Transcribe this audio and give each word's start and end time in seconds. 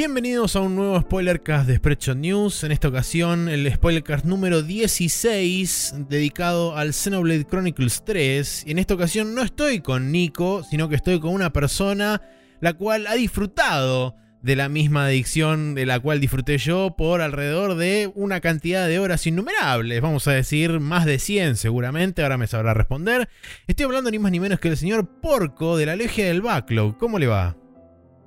Bienvenidos 0.00 0.56
a 0.56 0.60
un 0.60 0.76
nuevo 0.76 0.98
Spoilercast 0.98 1.68
de 1.68 1.76
Spreadshot 1.76 2.16
News. 2.16 2.64
En 2.64 2.72
esta 2.72 2.88
ocasión, 2.88 3.50
el 3.50 3.70
Spoilercast 3.70 4.24
número 4.24 4.62
16, 4.62 6.06
dedicado 6.08 6.74
al 6.74 6.94
Xenoblade 6.94 7.44
Chronicles 7.44 8.02
3. 8.06 8.64
Y 8.66 8.70
en 8.70 8.78
esta 8.78 8.94
ocasión 8.94 9.34
no 9.34 9.42
estoy 9.42 9.80
con 9.80 10.10
Nico, 10.10 10.62
sino 10.64 10.88
que 10.88 10.94
estoy 10.94 11.20
con 11.20 11.34
una 11.34 11.52
persona 11.52 12.22
la 12.62 12.72
cual 12.72 13.06
ha 13.08 13.14
disfrutado 13.14 14.16
de 14.40 14.56
la 14.56 14.70
misma 14.70 15.04
adicción 15.04 15.74
de 15.74 15.84
la 15.84 16.00
cual 16.00 16.18
disfruté 16.18 16.56
yo 16.56 16.94
por 16.96 17.20
alrededor 17.20 17.74
de 17.74 18.10
una 18.14 18.40
cantidad 18.40 18.88
de 18.88 19.00
horas 19.00 19.26
innumerables, 19.26 20.00
vamos 20.00 20.26
a 20.28 20.32
decir 20.32 20.80
más 20.80 21.04
de 21.04 21.18
100 21.18 21.56
seguramente, 21.56 22.22
ahora 22.22 22.38
me 22.38 22.46
sabrá 22.46 22.72
responder. 22.72 23.28
Estoy 23.66 23.84
hablando 23.84 24.10
ni 24.10 24.18
más 24.18 24.32
ni 24.32 24.40
menos 24.40 24.60
que 24.60 24.70
del 24.70 24.78
señor 24.78 25.20
Porco 25.20 25.76
de 25.76 25.84
la 25.84 25.94
Legia 25.94 26.24
del 26.24 26.40
Backlog, 26.40 26.96
¿cómo 26.96 27.18
le 27.18 27.26
va? 27.26 27.59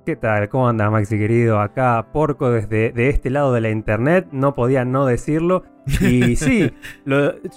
¿Qué 0.04 0.16
tal? 0.16 0.50
¿Cómo 0.50 0.68
andas, 0.68 0.90
Maxi 0.90 1.16
querido? 1.16 1.60
Acá, 1.60 2.08
Porco, 2.12 2.50
desde 2.50 2.92
de 2.92 3.08
este 3.08 3.30
lado 3.30 3.54
de 3.54 3.62
la 3.62 3.70
internet, 3.70 4.28
no 4.32 4.52
podía 4.52 4.84
no 4.84 5.06
decirlo. 5.06 5.64
Y 6.02 6.36
sí, 6.36 6.70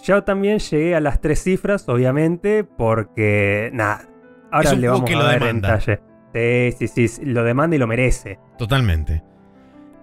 yo 0.04 0.24
también 0.24 0.60
llegué 0.60 0.96
a 0.96 1.02
las 1.02 1.20
tres 1.20 1.44
cifras, 1.44 1.90
obviamente, 1.90 2.64
porque, 2.64 3.70
nada, 3.74 4.08
ahora 4.50 4.76
le 4.76 4.88
vamos 4.88 5.12
a 5.12 5.28
ver 5.28 5.44
en 5.44 5.60
detalle. 5.60 6.00
Sí, 6.34 6.88
sí, 6.88 7.08
sí, 7.10 7.26
lo 7.26 7.44
demanda 7.44 7.76
y 7.76 7.80
lo 7.80 7.88
merece. 7.88 8.40
Totalmente. 8.58 9.24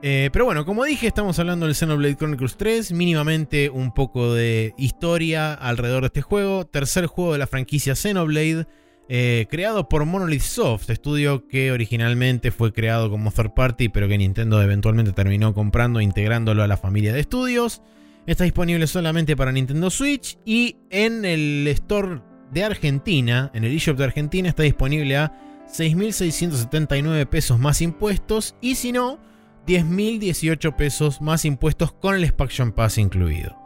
Eh, 0.03 0.29
pero 0.31 0.45
bueno, 0.45 0.67
como 0.67 0.85
dije, 0.85 1.07
estamos 1.07 1.39
hablando 1.39 1.65
del 1.65 1.75
Xenoblade 1.75 2.17
Chronicles 2.17 2.59
3, 2.59 2.93
mínimamente 2.93 3.71
un 3.71 3.95
poco 3.95 4.35
de 4.35 4.75
historia 4.77 5.55
alrededor 5.55 6.03
de 6.03 6.09
este 6.09 6.21
juego, 6.21 6.67
tercer 6.67 7.07
juego 7.07 7.33
de 7.33 7.39
la 7.39 7.47
franquicia 7.47 7.95
Xenoblade. 7.95 8.67
Eh, 9.09 9.47
creado 9.51 9.89
por 9.89 10.05
Monolith 10.07 10.41
Soft, 10.41 10.89
estudio 10.89 11.47
que 11.47 11.71
originalmente 11.73 12.51
fue 12.51 12.73
creado 12.73 13.11
como 13.11 13.31
third 13.31 13.53
party, 13.53 13.91
pero 13.91 14.09
que 14.09 14.17
Nintendo 14.17 14.63
eventualmente 14.63 15.13
terminó 15.13 15.53
comprando 15.53 16.01
e 16.01 16.05
integrándolo 16.05 16.63
a 16.63 16.67
la 16.67 16.79
familia 16.79 17.13
de 17.13 17.21
estudios. 17.21 17.83
Está 18.27 18.45
disponible 18.45 18.87
solamente 18.87 19.37
para 19.37 19.53
Nintendo 19.53 19.91
Switch 19.91 20.39
y 20.47 20.77
en 20.89 21.27
el 21.27 21.67
store 21.69 22.23
de 22.51 22.65
Argentina, 22.65 23.51
en 23.53 23.65
el 23.65 23.77
eShop 23.77 23.99
de 23.99 24.05
Argentina, 24.05 24.49
está 24.49 24.63
disponible 24.63 25.17
a 25.19 25.33
6.679 25.69 27.27
pesos 27.27 27.59
más 27.59 27.83
impuestos 27.83 28.55
y 28.63 28.77
si 28.77 28.93
no, 28.93 29.19
10.018 29.67 30.77
pesos 30.77 31.21
más 31.21 31.45
impuestos 31.45 31.93
con 31.93 32.15
el 32.15 32.25
Expansion 32.25 32.73
Pass 32.73 32.97
incluido. 32.97 33.57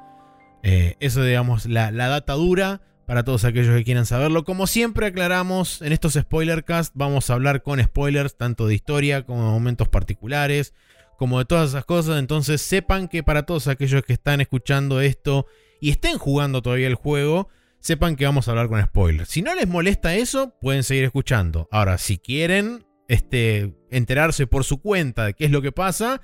Eh, 0.64 0.97
eso 0.98 1.22
digamos 1.22 1.66
la, 1.66 1.92
la 1.92 2.09
data 2.09 2.33
dura 2.33 2.81
para 3.09 3.25
todos 3.25 3.47
aquellos 3.47 3.75
que 3.75 3.84
quieran 3.84 4.05
saberlo. 4.05 4.45
Como 4.45 4.67
siempre 4.67 5.06
aclaramos, 5.06 5.81
en 5.81 5.95
estos 5.95 6.12
spoilercast 6.12 6.92
vamos 6.95 7.31
a 7.31 7.34
hablar 7.34 7.62
con 7.62 7.83
spoilers 7.83 8.37
tanto 8.37 8.67
de 8.67 8.75
historia 8.75 9.25
como 9.25 9.47
de 9.47 9.50
momentos 9.50 9.89
particulares, 9.89 10.75
como 11.17 11.39
de 11.39 11.47
todas 11.47 11.70
esas 11.70 11.87
cosas. 11.87 12.19
Entonces 12.19 12.61
sepan 12.61 13.09
que 13.09 13.23
para 13.23 13.45
todos 13.45 13.67
aquellos 13.67 14.03
que 14.03 14.12
están 14.12 14.42
escuchando 14.42 15.00
esto 15.00 15.47
y 15.81 15.89
estén 15.89 16.19
jugando 16.19 16.61
todavía 16.61 16.87
el 16.87 16.97
juego, 16.97 17.48
sepan 17.81 18.15
que 18.15 18.27
vamos 18.27 18.47
a 18.47 18.50
hablar 18.50 18.69
con 18.69 18.83
spoilers. 18.83 19.31
Si 19.31 19.41
no 19.41 19.55
les 19.55 19.67
molesta 19.67 20.15
eso, 20.15 20.55
pueden 20.61 20.83
seguir 20.83 21.05
escuchando. 21.05 21.67
Ahora, 21.70 21.97
si 21.97 22.19
quieren 22.19 22.84
este, 23.09 23.75
enterarse 23.91 24.47
por 24.47 24.65
su 24.65 24.82
cuenta 24.82 25.25
de 25.25 25.32
qué 25.32 25.47
es 25.47 25.50
lo 25.50 25.62
que 25.62 25.72
pasa, 25.72 26.21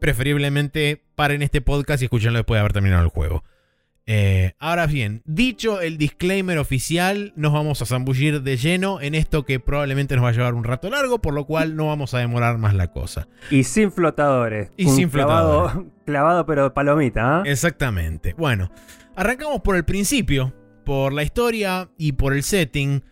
preferiblemente 0.00 1.04
paren 1.14 1.42
este 1.42 1.60
podcast 1.60 2.00
y 2.00 2.06
escúchenlo 2.06 2.38
después 2.38 2.56
de 2.56 2.60
haber 2.60 2.72
terminado 2.72 3.02
el 3.02 3.10
juego. 3.10 3.44
Eh, 4.08 4.52
ahora 4.60 4.86
bien, 4.86 5.22
dicho 5.24 5.80
el 5.80 5.98
disclaimer 5.98 6.58
oficial, 6.58 7.32
nos 7.34 7.52
vamos 7.52 7.82
a 7.82 7.86
zambullir 7.86 8.42
de 8.42 8.56
lleno 8.56 9.00
en 9.00 9.16
esto 9.16 9.44
que 9.44 9.58
probablemente 9.58 10.14
nos 10.14 10.24
va 10.24 10.28
a 10.28 10.32
llevar 10.32 10.54
un 10.54 10.62
rato 10.62 10.88
largo, 10.90 11.20
por 11.20 11.34
lo 11.34 11.44
cual 11.44 11.74
no 11.74 11.88
vamos 11.88 12.14
a 12.14 12.18
demorar 12.18 12.56
más 12.58 12.74
la 12.74 12.92
cosa. 12.92 13.26
Y 13.50 13.64
sin 13.64 13.90
flotadores. 13.90 14.70
Y 14.76 14.88
sin 14.88 15.08
clavado, 15.08 15.68
flotadores. 15.68 15.92
Clavado 16.06 16.46
pero 16.46 16.72
palomita. 16.72 17.42
¿eh? 17.44 17.50
Exactamente. 17.50 18.34
Bueno, 18.38 18.70
arrancamos 19.16 19.60
por 19.62 19.74
el 19.74 19.84
principio, 19.84 20.54
por 20.84 21.12
la 21.12 21.24
historia 21.24 21.90
y 21.98 22.12
por 22.12 22.32
el 22.32 22.44
setting. 22.44 23.02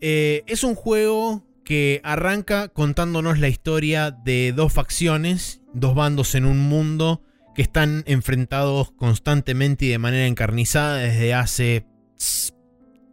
Eh, 0.00 0.44
es 0.46 0.62
un 0.62 0.76
juego 0.76 1.44
que 1.64 2.00
arranca 2.04 2.68
contándonos 2.68 3.40
la 3.40 3.48
historia 3.48 4.12
de 4.12 4.52
dos 4.54 4.72
facciones, 4.72 5.60
dos 5.74 5.96
bandos 5.96 6.36
en 6.36 6.44
un 6.44 6.60
mundo 6.60 7.25
que 7.56 7.62
están 7.62 8.04
enfrentados 8.06 8.92
constantemente 8.92 9.86
y 9.86 9.88
de 9.88 9.98
manera 9.98 10.26
encarnizada 10.26 10.98
desde 10.98 11.32
hace 11.32 11.86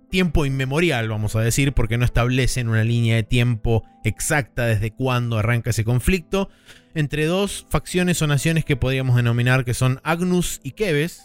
tiempo 0.09 0.45
inmemorial, 0.45 1.07
vamos 1.07 1.35
a 1.35 1.41
decir, 1.41 1.71
porque 1.73 1.97
no 1.97 2.05
establecen 2.05 2.67
una 2.67 2.83
línea 2.83 3.15
de 3.15 3.23
tiempo 3.23 3.83
exacta 4.03 4.65
desde 4.65 4.91
cuándo 4.91 5.39
arranca 5.39 5.71
ese 5.71 5.85
conflicto, 5.85 6.49
entre 6.93 7.25
dos 7.25 7.65
facciones 7.69 8.21
o 8.21 8.27
naciones 8.27 8.65
que 8.65 8.75
podríamos 8.75 9.15
denominar 9.15 9.63
que 9.63 9.73
son 9.73 10.01
Agnus 10.03 10.59
y 10.61 10.71
Keves. 10.71 11.23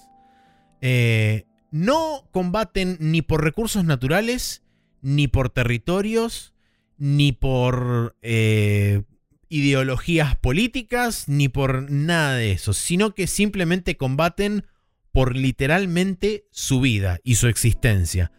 Eh, 0.80 1.44
no 1.72 2.26
combaten 2.30 2.96
ni 3.00 3.20
por 3.20 3.42
recursos 3.42 3.84
naturales, 3.84 4.62
ni 5.02 5.26
por 5.26 5.50
territorios, 5.50 6.54
ni 6.96 7.32
por 7.32 8.16
eh, 8.22 9.02
ideologías 9.48 10.36
políticas 10.36 11.28
ni 11.28 11.48
por 11.48 11.90
nada 11.90 12.34
de 12.34 12.52
eso, 12.52 12.72
sino 12.72 13.14
que 13.14 13.26
simplemente 13.26 13.96
combaten 13.96 14.64
por 15.12 15.36
literalmente 15.36 16.46
su 16.50 16.80
vida 16.80 17.18
y 17.24 17.36
su 17.36 17.48
existencia. 17.48 18.32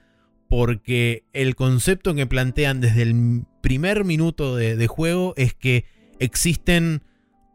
Porque 0.47 1.25
el 1.33 1.55
concepto 1.55 2.15
que 2.15 2.25
plantean 2.25 2.81
desde 2.81 3.03
el 3.03 3.43
primer 3.61 4.05
minuto 4.05 4.55
de, 4.55 4.87
juego 4.87 5.33
es 5.37 5.53
que 5.53 5.85
existen 6.19 7.03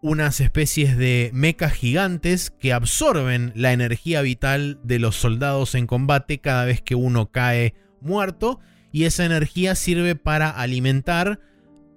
unas 0.03 0.41
especies 0.41 0.97
de 0.97 1.31
mecas 1.32 1.72
gigantes 1.72 2.50
que 2.50 2.72
absorben 2.72 3.53
la 3.56 3.72
energía 3.72 4.21
vital 4.21 4.78
de 4.84 4.98
los 4.98 5.16
soldados 5.16 5.75
en 5.75 5.86
combate 5.86 6.38
cada 6.38 6.66
vez 6.66 6.82
que 6.82 6.94
uno 6.94 7.32
cae 7.32 7.75
muerto 8.00 8.60
y 8.92 9.04
esa 9.04 9.25
energía 9.25 9.75
sirve 9.75 10.15
para 10.15 10.50
alimentar 10.50 11.41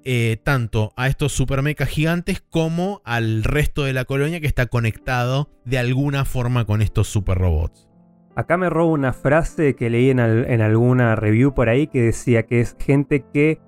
eh, 0.09 0.37
tanto 0.41 0.93
a 0.95 1.07
estos 1.07 1.33
super 1.33 1.61
mechas 1.61 1.89
gigantes 1.89 2.39
como 2.39 3.01
al 3.03 3.43
resto 3.43 3.83
de 3.83 3.91
la 3.91 4.05
colonia 4.05 4.39
que 4.39 4.47
está 4.47 4.67
conectado 4.67 5.49
de 5.65 5.79
alguna 5.79 6.23
forma 6.23 6.63
con 6.63 6.81
estos 6.81 7.09
super 7.09 7.37
robots. 7.37 7.89
Acá 8.33 8.55
me 8.55 8.69
robo 8.69 8.93
una 8.93 9.11
frase 9.11 9.75
que 9.75 9.89
leí 9.89 10.09
en, 10.09 10.21
alguna 10.21 11.17
review 11.17 11.53
por 11.53 11.67
ahí 11.67 11.87
que 11.87 12.03
decía 12.03 12.43
que 12.43 12.61
es 12.61 12.77
gente 12.79 13.25
que 13.33 13.59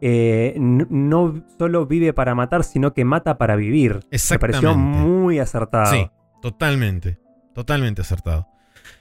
eh, 0.00 0.54
no 0.60 1.44
solo 1.58 1.86
vive 1.86 2.12
para 2.12 2.36
matar, 2.36 2.62
sino 2.62 2.94
que 2.94 3.04
mata 3.04 3.36
para 3.36 3.56
vivir. 3.56 3.98
Me 4.30 4.38
pareció 4.38 4.76
muy 4.76 5.40
acertado. 5.40 5.92
Sí, 5.92 6.08
totalmente. 6.40 7.18
Totalmente 7.56 8.02
acertado. 8.02 8.46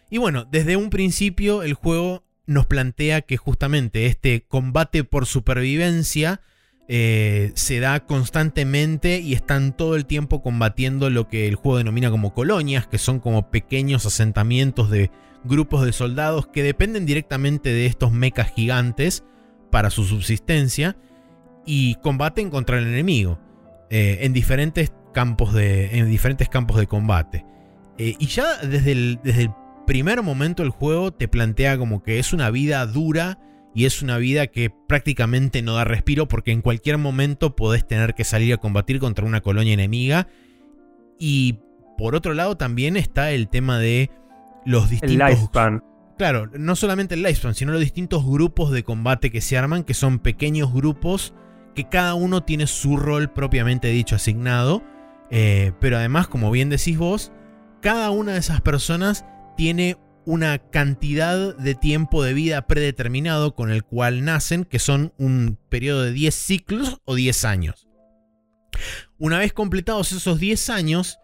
Y 0.10 0.18
bueno, 0.18 0.46
desde 0.46 0.78
un 0.78 0.90
principio 0.90 1.62
el 1.62 1.76
juego 1.76 2.24
nos 2.48 2.66
plantea 2.66 3.22
que 3.22 3.38
justamente 3.38 4.08
este 4.08 4.48
combate 4.48 5.04
por 5.04 5.28
supervivencia 5.28 6.42
eh, 6.90 7.52
se 7.56 7.82
da 7.82 8.00
constantemente 8.00 9.20
y 9.20 9.34
están 9.34 9.76
todo 9.76 9.96
el 9.96 10.06
tiempo 10.06 10.42
combatiendo 10.42 11.10
lo 11.10 11.28
que 11.28 11.48
el 11.48 11.56
juego 11.56 11.80
denomina 11.80 12.10
como 12.10 12.34
colonias, 12.34 12.88
que 12.88 12.98
son 12.98 13.20
como 13.20 13.52
pequeños 13.52 14.06
asentamientos 14.06 14.90
de 14.90 15.12
grupos 15.44 15.86
de 15.86 15.92
soldados 15.92 16.48
que 16.48 16.64
dependen 16.64 17.06
directamente 17.06 17.70
de 17.70 17.86
estos 17.86 18.12
mechas 18.14 18.52
gigantes 18.54 19.26
para 19.70 19.90
su 19.90 20.06
subsistencia 20.06 20.98
y 21.66 21.96
combaten 21.96 22.50
contra 22.50 22.78
el 22.78 22.88
enemigo 22.88 23.38
eh, 23.90 24.20
en, 24.22 24.32
diferentes 24.32 24.94
campos 25.14 25.54
de, 25.54 25.98
en 25.98 26.10
diferentes 26.10 26.48
campos 26.48 26.78
de 26.78 26.88
combate. 26.88 27.46
Eh, 27.98 28.16
y 28.18 28.28
ya 28.28 28.58
desde 28.58 29.18
desde 29.24 29.44
el 29.44 29.52
primer 29.86 30.22
momento 30.24 30.64
el 30.64 30.70
juego 30.70 31.12
te 31.12 31.28
plantea 31.28 31.78
como 31.78 32.02
que 32.02 32.20
es 32.20 32.32
una 32.32 32.50
vida 32.50 32.86
dura 32.86 33.40
y 33.74 33.86
es 33.86 34.02
una 34.02 34.18
vida 34.18 34.48
que 34.48 34.72
prácticamente 34.88 35.62
no 35.62 35.76
da 35.76 35.84
respiro 35.84 36.28
porque 36.28 36.52
en 36.52 36.62
cualquier 36.62 36.98
momento 36.98 37.56
podés 37.56 37.88
tener 37.88 38.16
que 38.16 38.24
salir 38.24 38.54
a 38.54 38.58
combatir 38.58 39.00
contra 39.00 39.26
una 39.26 39.42
colonia 39.42 39.74
enemiga. 39.74 40.28
Y 41.20 41.60
por 41.98 42.16
otro 42.16 42.34
lado 42.34 42.58
también 42.58 42.98
está 42.98 43.32
el 43.32 43.50
tema 43.50 43.80
de 43.80 44.10
los 44.66 44.90
distintos... 44.90 45.30
El 45.30 45.36
lifespan. 45.36 45.84
Claro, 46.18 46.50
no 46.58 46.76
solamente 46.76 47.14
el 47.14 47.22
lifespan, 47.22 47.54
sino 47.54 47.72
los 47.72 47.82
distintos 47.82 48.26
grupos 48.26 48.72
de 48.72 48.84
combate 48.84 49.32
que 49.32 49.42
se 49.42 49.58
arman, 49.58 49.84
que 49.84 49.94
son 49.94 50.20
pequeños 50.20 50.74
grupos 50.74 51.36
que 51.76 51.88
cada 51.88 52.16
uno 52.16 52.42
tiene 52.42 52.66
su 52.66 52.98
rol 52.98 53.30
propiamente 53.30 53.90
dicho 53.90 54.16
asignado. 54.16 54.84
Eh, 55.30 55.74
pero 55.80 55.98
además, 55.98 56.28
como 56.28 56.50
bien 56.50 56.70
decís 56.70 56.98
vos, 56.98 57.32
cada 57.82 58.10
una 58.10 58.34
de 58.34 58.40
esas 58.40 58.62
personas 58.62 59.26
tiene 59.56 59.98
una 60.28 60.58
cantidad 60.58 61.56
de 61.56 61.74
tiempo 61.74 62.22
de 62.22 62.34
vida 62.34 62.68
predeterminado 62.68 63.56
con 63.56 63.72
el 63.72 63.86
cual 63.86 64.26
nacen, 64.26 64.66
que 64.66 64.78
son 64.78 65.14
un 65.18 65.58
periodo 65.70 66.04
de 66.04 66.12
10 66.12 66.36
ciclos 66.36 67.02
o 67.06 67.16
10 67.16 67.46
años. 67.46 67.88
Una 69.18 69.40
vez 69.40 69.54
completados 69.54 70.12
esos 70.12 70.38
10 70.38 70.70
años, 70.70 71.18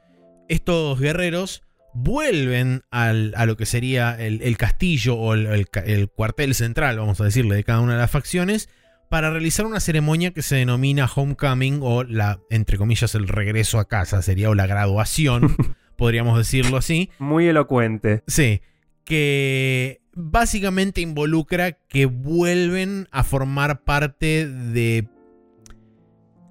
estos 0.48 1.02
guerreros 1.02 1.64
vuelven 1.94 2.84
a 2.92 3.12
lo 3.12 3.58
que 3.58 3.66
sería 3.66 4.16
el, 4.18 4.56
castillo 4.56 5.16
o 5.18 5.34
el, 5.34 5.68
cuartel 6.16 6.56
central, 6.56 6.98
vamos 6.98 7.20
a 7.20 7.26
decirle, 7.26 7.56
de 7.56 7.66
cada 7.66 7.82
una 7.82 7.96
de 7.96 8.00
las 8.00 8.10
facciones, 8.10 8.70
para 9.10 9.32
realizar 9.32 9.66
una 9.66 9.82
ceremonia 9.82 10.32
que 10.32 10.42
se 10.42 10.56
denomina 10.56 11.10
Homecoming 11.14 11.82
o 11.84 12.06
la, 12.06 12.40
entre 12.50 12.78
comillas, 12.78 13.16
el 13.16 13.28
regreso 13.28 13.80
a 13.80 13.88
casa, 13.90 14.22
sería 14.22 14.50
o 14.50 14.56
la 14.56 14.66
graduación, 14.66 15.58
podríamos 15.98 16.38
decirlo 16.38 16.78
así. 16.78 17.12
Muy 17.20 17.48
elocuente. 17.48 18.24
Sí, 18.28 18.62
que 19.04 20.02
básicamente 20.14 21.02
involucra 21.02 21.74
que 21.74 22.06
vuelven 22.06 23.08
a 23.12 23.24
formar 23.24 23.84
parte 23.84 24.48
de 24.48 25.08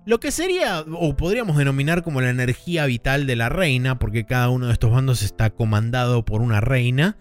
lo 0.05 0.19
que 0.19 0.33
sería, 0.33 0.81
o 0.81 1.17
podríamos 1.17 1.57
denominar 1.57 2.03
como 2.03 2.21
la 2.21 2.31
energía 2.31 2.87
vital 2.87 3.27
de 3.27 3.37
la 3.37 3.49
reina, 3.49 3.99
porque 4.01 4.25
cada 4.25 4.49
uno 4.49 4.67
de 4.67 4.73
estos 4.73 4.91
bandos 4.91 5.23
está 5.23 5.51
comandado 5.51 6.25
por 6.25 6.43
una 6.43 6.61
reina. 6.61 7.17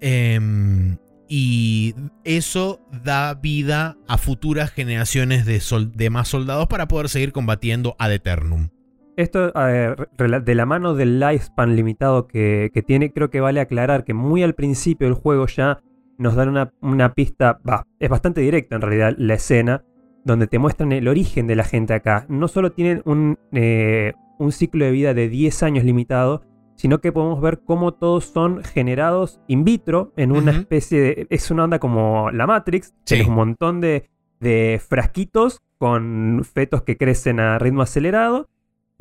Em, 0.00 0.96
y 1.28 1.94
eso 2.24 2.80
da 3.04 3.34
vida 3.34 3.96
a 4.08 4.18
futuras 4.18 4.70
generaciones 4.70 5.44
de, 5.44 5.62
de, 5.94 6.10
más 6.10 6.28
soldados 6.28 6.66
para 6.68 6.88
poder 6.88 7.08
seguir 7.08 7.32
combatiendo 7.32 7.96
ad 7.98 8.12
eternum. 8.12 8.68
Esto, 9.16 9.52
de 9.52 10.54
la 10.54 10.66
mano 10.66 10.94
del 10.94 11.20
lifespan 11.20 11.76
limitado 11.76 12.26
que, 12.26 12.70
tiene, 12.86 13.12
creo 13.12 13.30
que 13.30 13.40
vale 13.40 13.60
aclarar 13.60 14.04
que 14.04 14.14
muy 14.14 14.42
al 14.42 14.54
principio 14.54 15.06
del 15.06 15.14
juego 15.14 15.46
ya 15.46 15.82
nos 16.18 16.34
dan 16.34 16.70
una, 16.80 17.14
pista, 17.14 17.60
es 17.98 18.08
bastante 18.08 18.40
directa 18.40 18.76
en 18.76 18.82
realidad 18.82 19.14
la 19.18 19.34
escena, 19.34 19.84
donde 20.24 20.46
te 20.46 20.58
muestran 20.58 20.92
el 20.92 21.08
origen 21.08 21.46
de 21.46 21.56
la 21.56 21.64
gente 21.64 21.94
acá. 21.94 22.26
No 22.28 22.48
solo 22.48 22.72
tienen 22.72 23.02
un, 23.04 23.38
eh, 23.52 24.12
un 24.38 24.52
ciclo 24.52 24.84
de 24.84 24.92
vida 24.92 25.14
de 25.14 25.28
10 25.28 25.62
años 25.62 25.84
limitado, 25.84 26.42
sino 26.76 27.00
que 27.00 27.12
podemos 27.12 27.40
ver 27.40 27.60
cómo 27.64 27.92
todos 27.92 28.24
son 28.24 28.62
generados 28.64 29.40
in 29.46 29.64
vitro 29.64 30.12
en 30.16 30.32
una 30.32 30.52
especie 30.52 31.00
de... 31.00 31.26
Es 31.30 31.50
una 31.50 31.64
onda 31.64 31.78
como 31.78 32.30
la 32.30 32.46
Matrix, 32.46 32.94
sí. 33.04 33.22
un 33.26 33.34
montón 33.34 33.80
de, 33.80 34.08
de 34.40 34.80
frasquitos 34.84 35.60
con 35.78 36.42
fetos 36.44 36.82
que 36.82 36.96
crecen 36.96 37.40
a 37.40 37.58
ritmo 37.58 37.82
acelerado. 37.82 38.48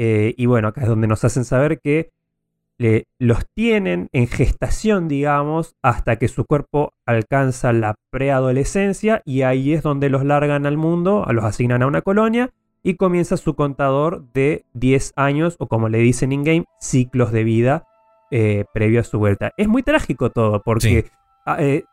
Eh, 0.04 0.34
y 0.36 0.48
bueno, 0.48 0.70
acá 0.70 0.82
es 0.82 0.88
donde 0.88 1.06
nos 1.06 1.24
hacen 1.26 1.46
saber 1.46 1.80
que 1.80 2.10
los 3.20 3.46
tienen 3.54 4.10
en 4.14 4.28
gestación, 4.28 5.08
digamos, 5.08 5.76
hasta 5.84 6.16
que 6.16 6.28
su 6.28 6.46
cuerpo 6.46 6.96
alcanza 7.06 7.72
la 7.72 7.94
preadolescencia 8.10 9.22
y 9.24 9.44
ahí 9.44 9.74
es 9.74 9.84
donde 9.84 10.10
los 10.10 10.26
largan 10.26 10.66
al 10.66 10.76
mundo, 10.76 11.28
los 11.30 11.46
asignan 11.46 11.84
a 11.84 11.86
una 11.86 12.02
colonia 12.02 12.50
y 12.82 12.96
comienza 12.96 13.38
su 13.38 13.54
contador 13.54 14.26
de 14.34 14.66
10 14.74 15.14
años 15.18 15.56
o 15.60 15.68
como 15.68 15.88
le 15.88 16.00
dicen 16.00 16.32
in-game, 16.32 16.66
ciclos 16.80 17.32
de 17.32 17.44
vida 17.44 17.86
eh, 18.32 18.66
previo 18.74 19.02
a 19.02 19.04
su 19.04 19.20
vuelta. 19.20 19.52
Es 19.56 19.68
muy 19.68 19.84
trágico 19.84 20.32
todo 20.32 20.64
porque 20.64 21.12
ah, 21.46 21.58
eh, 21.60 21.84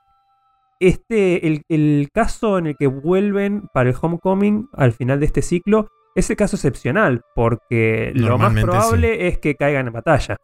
este, 0.80 1.46
el, 1.46 1.60
el, 1.68 2.08
caso 2.10 2.56
en 2.56 2.68
el 2.68 2.76
que 2.78 2.86
vuelven 2.86 3.68
para 3.74 3.90
el 3.90 3.96
homecoming 4.00 4.70
al 4.72 4.92
final 4.92 5.20
de 5.20 5.26
este 5.26 5.42
ciclo 5.42 5.90
es 6.18 6.28
el 6.30 6.36
caso 6.36 6.56
excepcional, 6.56 7.22
porque 7.36 8.10
lo 8.12 8.38
más 8.38 8.52
probable 8.52 9.28
es 9.28 9.38
que 9.38 9.54
caigan 9.54 9.86
en 9.86 9.92
batalla. 9.92 10.36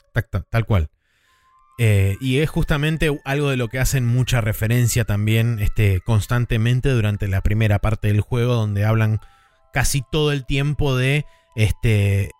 Tal, 0.50 0.66
cual. 0.66 0.88
Eh, 1.78 2.16
y 2.20 2.38
es 2.38 2.48
justamente 2.48 3.20
algo 3.24 3.50
de 3.50 3.56
lo 3.56 3.66
que 3.66 3.80
hacen 3.80 4.06
mucha 4.06 4.40
referencia 4.40 5.04
también 5.04 5.58
este, 5.58 6.00
constantemente 6.00 6.90
durante 6.90 7.26
la 7.26 7.40
primera 7.40 7.80
parte 7.80 8.06
del 8.06 8.20
juego, 8.20 8.54
donde 8.54 8.84
hablan 8.84 9.18
casi 9.72 10.04
todo 10.12 10.30
el 10.30 10.46
tiempo 10.46 10.96
de 10.96 11.26
este. 11.56 12.30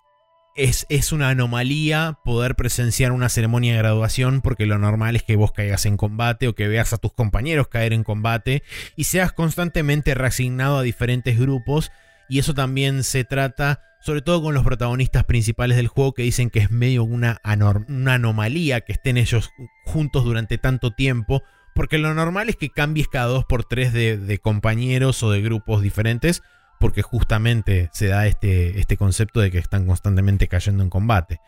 Es, 0.57 0.87
es, 0.89 1.11
una 1.11 1.31
anomalía 1.31 2.21
poder 2.25 2.55
presenciar 2.55 3.11
una 3.11 3.29
ceremonia 3.29 3.73
de 3.73 3.79
graduación 3.79 4.41
porque 4.41 4.67
lo 4.67 4.79
normal 4.79 5.17
es 5.17 5.25
que 5.25 5.35
vos 5.35 5.51
caigas 5.51 5.85
en 5.85 5.97
combate 5.97 6.47
o 6.47 6.55
que 6.55 6.69
veas 6.69 6.93
a 6.93 6.99
tus 6.99 7.13
compañeros 7.13 7.67
caer 7.67 7.93
en 7.93 8.05
combate 8.05 8.63
y 8.95 9.03
seas 9.03 9.33
constantemente 9.33 10.15
reasignado 10.15 10.79
a 10.79 10.83
diferentes 10.83 11.37
grupos 11.41 11.91
y 12.29 12.39
eso 12.39 12.55
también 12.55 13.05
se 13.05 13.25
trata, 13.25 13.81
sobre 14.01 14.23
todo 14.23 14.43
con 14.43 14.55
los 14.55 14.65
protagonistas 14.65 15.25
principales 15.25 15.77
del 15.77 15.89
juego, 15.89 16.15
que 16.15 16.23
dicen 16.23 16.51
que 16.51 16.61
es 16.61 16.71
medio 16.71 17.05
una, 17.05 17.41
anomalía 17.43 18.81
que 18.81 18.93
estén 18.93 19.17
ellos 19.17 19.51
juntos 19.85 20.25
durante 20.25 20.59
tanto 20.59 20.91
tiempo. 20.91 21.43
Porque 21.75 21.99
lo 21.99 22.15
normal 22.15 22.49
es 22.49 22.57
que 22.57 22.71
cambies 22.71 23.09
cada 23.09 23.27
dos 23.27 23.45
por 23.45 23.65
tres 23.65 23.93
de, 23.93 24.39
compañeros 24.43 25.23
o 25.23 25.31
de 25.31 25.43
grupos 25.43 25.83
diferentes. 25.83 26.43
Porque 26.79 27.03
justamente 27.03 27.89
se 27.93 28.09
da 28.09 28.27
este, 28.27 28.79
este 28.79 28.97
concepto 28.97 29.41
de 29.41 29.51
que 29.51 29.59
están 29.59 29.87
constantemente 29.87 30.49
cayendo 30.49 30.83
en 30.83 30.91
combate. 30.91 31.41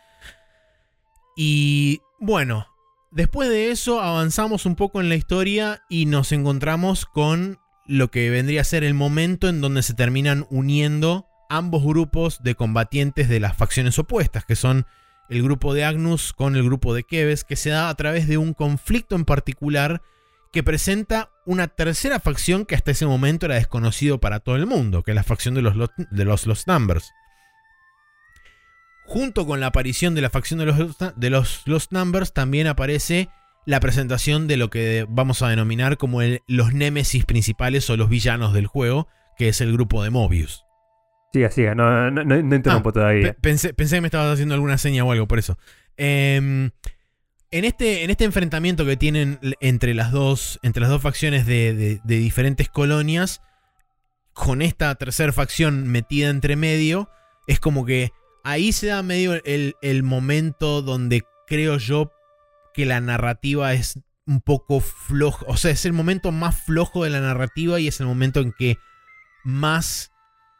Y 1.36 2.00
bueno, 2.18 2.66
después 3.10 3.50
de 3.50 3.70
eso 3.70 4.00
avanzamos 4.00 4.66
un 4.66 4.76
poco 4.76 5.00
en 5.00 5.08
la 5.08 5.14
historia 5.14 5.82
y 5.88 6.06
nos 6.06 6.32
encontramos 6.32 7.04
con 7.04 7.58
lo 7.86 8.10
que 8.10 8.30
vendría 8.30 8.62
a 8.62 8.64
ser 8.64 8.84
el 8.84 8.94
momento 8.94 9.48
en 9.48 9.60
donde 9.60 9.82
se 9.82 9.94
terminan 9.94 10.46
uniendo 10.50 11.26
ambos 11.48 11.84
grupos 11.84 12.42
de 12.42 12.54
combatientes 12.54 13.28
de 13.28 13.40
las 13.40 13.56
facciones 13.56 13.98
opuestas, 13.98 14.44
que 14.44 14.56
son 14.56 14.86
el 15.28 15.42
grupo 15.42 15.74
de 15.74 15.84
Agnus 15.84 16.32
con 16.32 16.56
el 16.56 16.64
grupo 16.64 16.94
de 16.94 17.04
Keves, 17.04 17.44
que 17.44 17.56
se 17.56 17.70
da 17.70 17.88
a 17.88 17.94
través 17.94 18.28
de 18.28 18.38
un 18.38 18.54
conflicto 18.54 19.16
en 19.16 19.24
particular 19.24 20.02
que 20.52 20.62
presenta 20.62 21.30
una 21.44 21.68
tercera 21.68 22.20
facción 22.20 22.64
que 22.64 22.74
hasta 22.74 22.92
ese 22.92 23.06
momento 23.06 23.46
era 23.46 23.56
desconocido 23.56 24.20
para 24.20 24.40
todo 24.40 24.56
el 24.56 24.66
mundo, 24.66 25.02
que 25.02 25.10
es 25.10 25.14
la 25.14 25.22
facción 25.22 25.54
de 25.54 25.62
los, 25.62 25.74
de 26.10 26.24
los 26.24 26.46
Lost 26.46 26.66
Numbers. 26.66 27.12
Junto 29.04 29.46
con 29.46 29.60
la 29.60 29.66
aparición 29.66 30.14
de 30.14 30.22
la 30.22 30.30
facción 30.30 30.58
de 30.58 30.66
los, 30.66 30.96
de 31.16 31.30
los 31.30 31.62
Lost 31.66 31.92
Numbers 31.92 32.32
también 32.32 32.66
aparece 32.66 33.28
la 33.66 33.80
presentación 33.80 34.46
de 34.46 34.56
lo 34.56 34.70
que 34.70 35.06
vamos 35.08 35.42
a 35.42 35.48
denominar 35.48 35.98
como 35.98 36.20
los 36.46 36.72
némesis 36.72 37.26
principales 37.26 37.90
o 37.90 37.96
los 37.96 38.08
villanos 38.08 38.54
del 38.54 38.68
juego, 38.68 39.08
que 39.36 39.48
es 39.48 39.60
el 39.60 39.72
grupo 39.72 40.02
de 40.04 40.10
Mobius. 40.10 40.64
Siga, 41.32 41.50
siga, 41.50 41.74
no, 41.74 42.10
no, 42.10 42.24
no, 42.24 42.54
interrumpo 42.54 42.90
ah, 42.90 42.92
todavía. 42.92 43.36
Pensé, 43.40 43.74
pensé, 43.74 43.96
que 43.96 44.00
me 44.00 44.06
estabas 44.06 44.34
haciendo 44.34 44.54
alguna 44.54 44.78
seña 44.78 45.04
o 45.04 45.10
algo, 45.10 45.26
por 45.26 45.40
eso. 45.40 45.58
Em, 45.96 46.70
en, 47.50 47.64
este, 47.64 48.04
en 48.04 48.10
este 48.10 48.24
enfrentamiento 48.24 48.86
que 48.86 48.96
tienen 48.96 49.40
entre 49.60 49.94
las 49.94 50.12
dos, 50.12 50.60
entre 50.62 50.80
las 50.80 50.90
dos 50.90 51.02
facciones 51.02 51.44
de, 51.44 52.00
diferentes 52.04 52.68
colonias, 52.68 53.42
con 54.32 54.62
esta 54.62 54.94
tercera 54.94 55.32
facción 55.32 55.88
metida 55.88 56.30
entre 56.30 56.54
medio, 56.54 57.10
es 57.48 57.58
como 57.58 57.84
que 57.84 58.12
ahí 58.44 58.70
se 58.70 58.86
da 58.86 59.02
medio 59.02 59.34
el, 59.44 59.74
el 59.82 60.02
momento 60.04 60.82
donde 60.82 61.24
creo 61.48 61.78
yo 61.78 62.12
que 62.76 62.84
la 62.84 63.00
narrativa 63.00 63.72
es 63.72 63.98
un 64.26 64.42
poco 64.42 64.80
flojo. 64.80 65.46
O 65.48 65.56
sea, 65.56 65.70
es 65.70 65.86
el 65.86 65.94
momento 65.94 66.30
más 66.30 66.54
flojo 66.54 67.04
de 67.04 67.10
la 67.10 67.22
narrativa 67.22 67.80
y 67.80 67.88
es 67.88 68.00
el 68.00 68.06
momento 68.06 68.40
en 68.40 68.52
que 68.52 68.76
más 69.44 70.12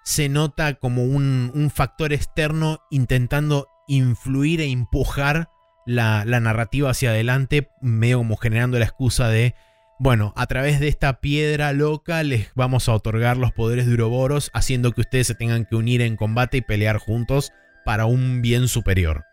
se 0.02 0.30
nota 0.30 0.75
como 0.75 1.04
un, 1.04 1.70
factor 1.75 2.14
externo 2.14 2.80
intentando 2.90 3.68
influir 3.87 4.62
e 4.62 4.70
empujar 4.70 5.50
la, 5.85 6.25
la, 6.25 6.40
narrativa 6.40 6.90
hacia 6.90 7.11
adelante, 7.11 7.68
medio 7.82 8.18
como 8.18 8.38
generando 8.38 8.78
la 8.78 8.87
excusa 8.87 9.28
de, 9.28 9.54
bueno, 9.99 10.32
a 10.37 10.46
través 10.46 10.80
de 10.80 10.88
esta 10.88 11.20
piedra 11.20 11.75
loca 11.75 12.23
les 12.23 12.50
vamos 12.54 12.88
a 12.88 12.94
otorgar 12.94 13.37
los 13.37 13.52
poderes 13.52 13.87
de 13.87 13.92
Uroboros, 13.92 14.50
haciendo 14.54 14.92
que 14.92 15.02
ustedes 15.02 15.26
se 15.26 15.35
tengan 15.35 15.66
que 15.66 15.76
unir 15.76 16.00
en 16.00 16.16
combate 16.16 16.56
y 16.56 16.62
pelear 16.62 16.96
juntos 16.96 17.52
para 17.85 18.06
un 18.06 18.40
bien 18.40 18.68
superior. 18.68 19.25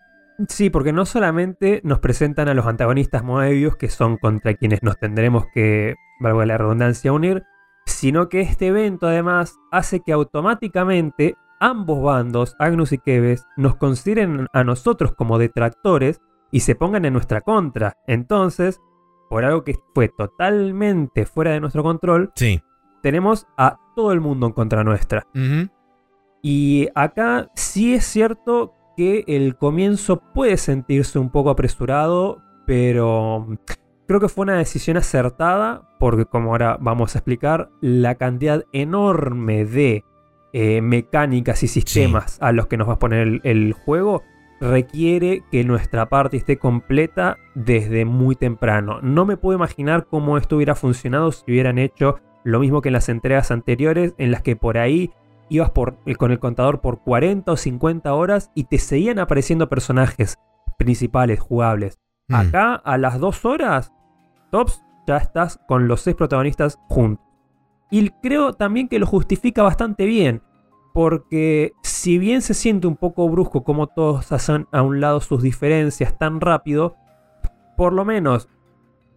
Sí, 0.48 0.70
porque 0.70 0.94
no 0.94 1.06
solamente 1.06 1.82
nos 1.84 2.00
presentan 2.00 2.50
a 2.50 2.54
los 2.54 2.66
antagonistas 2.66 3.24
Moebius, 3.24 3.75
que 3.75 3.90
son 3.90 4.18
contra 4.18 4.56
quienes 4.56 4.82
nos 4.84 4.98
tendremos 4.98 5.46
que, 5.54 5.96
valga 6.20 6.46
la 6.46 6.58
redundancia, 6.58 7.13
unir, 7.13 7.44
sino 7.86 8.30
que 8.30 8.42
este 8.42 8.68
evento 8.68 9.08
además 9.08 9.58
hace 9.72 10.00
que 10.02 10.13
automáticamente 10.13 11.36
ambos 11.60 12.02
bandos, 12.02 12.56
Agnus 12.60 12.92
y 12.92 12.98
Keves, 12.98 13.46
nos 13.58 13.75
consideren 13.75 14.48
a 14.54 14.63
nosotros 14.63 15.13
como 15.13 15.38
detractores 15.38 16.22
y 16.52 16.62
se 16.62 16.75
pongan 16.75 17.06
en 17.06 17.13
nuestra 17.13 17.42
contra. 17.42 17.98
Entonces, 18.08 18.82
por 19.30 19.46
algo 19.46 19.63
que 19.63 19.80
fue 19.94 20.10
totalmente 20.10 21.25
fuera 21.25 21.52
de 21.52 21.60
nuestro 21.60 21.84
control, 21.84 22.32
sí. 22.36 22.62
tenemos 23.02 23.48
a 23.58 23.80
todo 23.96 24.12
el 24.12 24.22
mundo 24.22 24.48
en 24.48 24.54
contra 24.54 24.84
nuestra. 24.84 25.25
Y 26.42 26.90
acá 26.94 27.50
sí 27.56 27.94
es 27.94 28.06
cierto 28.06 28.74
que 28.96 29.24
el 29.28 29.56
comienzo 29.56 30.22
puede 30.34 30.58
sentirse 30.58 31.20
un 31.20 31.30
poco 31.30 31.50
apresurado, 31.50 32.42
pero 32.66 33.48
creo 34.08 34.20
que 34.20 34.30
fue 34.30 34.44
una 34.44 34.58
decisión 34.58 34.98
acertada, 34.98 35.90
porque 36.00 36.26
como 36.26 36.52
ahora 36.52 36.78
vamos 36.80 37.16
a 37.16 37.20
explicar, 37.20 37.70
la 37.82 38.16
cantidad 38.16 38.64
enorme 38.72 39.66
de 39.66 40.04
eh, 40.54 40.82
mecánicas 40.82 41.64
y 41.64 41.68
sistemas 41.68 42.38
a 42.40 42.52
los 42.52 42.68
que 42.68 42.78
nos 42.78 42.88
va 42.88 42.94
a 42.94 43.00
poner 43.00 43.42
el, 43.44 43.74
juego 43.74 44.22
requiere 44.62 45.42
que 45.52 45.64
nuestra 45.64 46.10
parte 46.10 46.38
esté 46.38 46.58
completa 46.58 47.38
desde 47.56 48.06
muy 48.06 48.36
temprano. 48.36 49.00
No 49.02 49.26
me 49.26 49.36
puedo 49.36 49.58
imaginar 49.58 50.06
cómo 50.06 50.38
esto 50.38 50.58
hubiera 50.58 50.76
funcionado 50.76 51.32
si 51.32 51.44
hubieran 51.48 51.80
hecho 51.80 52.20
lo 52.44 52.60
mismo 52.60 52.82
que 52.82 52.90
en 52.90 52.94
las 52.94 53.10
entregas 53.10 53.50
anteriores, 53.50 54.14
en 54.18 54.32
las 54.32 54.42
que 54.42 54.56
por 54.56 54.78
ahí 54.78 55.12
ibas 55.56 55.70
por, 55.72 55.98
eh, 56.06 56.16
con 56.16 56.32
el 56.32 56.40
contador 56.40 56.82
por 56.82 57.02
40 57.02 57.52
o 57.52 57.58
50 57.58 58.14
horas 58.14 58.52
y 58.56 58.66
te 58.66 58.78
seguían 58.80 59.20
apareciendo 59.20 59.70
personajes 59.70 60.38
principales, 60.78 61.40
jugables. 61.40 62.00
Mm. 62.28 62.36
Acá, 62.36 62.76
a 62.76 62.98
las 62.98 63.20
2 63.20 63.46
horas, 63.46 63.94
tops, 64.52 64.82
ya 65.08 65.18
estás 65.18 65.60
con 65.68 65.88
los 65.88 66.02
6 66.02 66.16
protagonistas 66.16 66.80
juntos. 66.90 67.26
Y 67.92 68.10
creo 68.22 68.54
también 68.54 68.88
que 68.88 68.98
lo 69.00 69.06
justifica 69.06 69.62
bastante 69.64 70.06
bien. 70.06 70.42
Porque 70.94 71.74
si 71.82 72.18
bien 72.20 72.42
se 72.42 72.54
siente 72.54 72.86
un 72.88 72.96
poco 72.96 73.28
brusco 73.28 73.64
como 73.64 73.88
todos 73.88 74.32
hacen 74.32 74.68
a 74.72 74.82
un 74.84 75.02
lado 75.02 75.22
sus 75.22 75.42
diferencias 75.42 76.18
tan 76.18 76.40
rápido, 76.40 76.96
por 77.78 77.94
lo 77.94 78.06
menos 78.06 78.48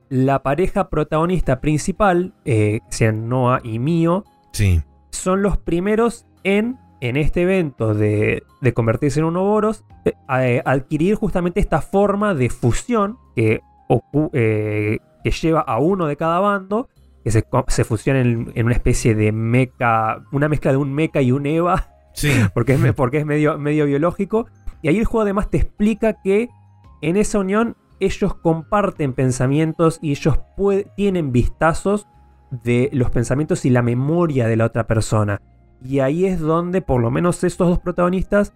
la 0.09 0.43
pareja 0.43 0.88
protagonista 0.88 1.61
principal, 1.61 2.35
eh, 2.45 2.81
sean 2.88 3.28
Noah 3.28 3.61
y 3.62 3.78
Mio, 3.78 4.25
Sí. 4.52 4.83
son 5.11 5.43
los 5.43 5.59
primeros 5.59 6.25
en, 6.46 6.78
en 7.00 7.16
este 7.16 7.42
evento 7.42 7.94
de, 7.94 8.42
de 8.60 8.72
convertirse 8.74 9.20
en 9.20 9.26
un 9.26 9.36
Ouroboros, 9.36 9.84
eh, 10.04 10.12
a- 10.28 10.70
adquirir 10.70 11.14
justamente 11.16 11.60
esta 11.60 11.80
forma 11.80 12.34
de 12.34 12.48
fusión 12.50 13.18
que, 13.34 13.60
eh, 14.32 14.98
que 15.24 15.30
lleva 15.30 15.60
a 15.60 15.78
uno 15.78 16.06
de 16.06 16.16
cada 16.16 16.40
bando, 16.40 16.88
que 17.24 17.30
se, 17.30 17.44
se 17.68 17.84
fusiona 17.84 18.20
en, 18.20 18.52
en 18.54 18.66
una 18.66 18.74
especie 18.74 19.14
de 19.14 19.32
mecha, 19.32 20.18
una 20.32 20.48
mezcla 20.48 20.70
de 20.70 20.76
un 20.76 20.92
mecha 20.94 21.20
y 21.20 21.32
un 21.32 21.46
Eva, 21.46 21.88
Sí. 22.12 22.30
porque 22.54 22.74
es, 22.74 22.92
porque 22.94 23.18
es 23.18 23.26
medio, 23.26 23.58
medio 23.58 23.84
biológico. 23.86 24.46
Y 24.82 24.88
ahí 24.88 24.98
el 24.98 25.04
juego 25.04 25.22
además 25.22 25.50
te 25.50 25.58
explica 25.58 26.14
que 26.22 26.48
en 27.02 27.16
esa 27.16 27.38
unión 27.40 27.76
ellos 28.00 28.34
comparten 28.36 29.12
pensamientos 29.14 29.98
y 30.02 30.10
ellos 30.12 30.38
tienen 30.96 31.32
vistazos 31.32 32.06
de 32.50 32.88
los 32.92 33.10
pensamientos 33.10 33.64
y 33.64 33.70
la 33.70 33.82
memoria 33.82 34.46
de 34.46 34.56
la 34.56 34.66
otra 34.66 34.86
persona. 34.86 35.40
Y 35.85 36.00
ahí 36.00 36.25
es 36.26 36.40
donde 36.40 36.83
por 36.83 37.00
lo 37.00 37.11
menos 37.11 37.42
estos 37.45 37.68
dos 37.68 37.78
protagonistas 37.78 38.52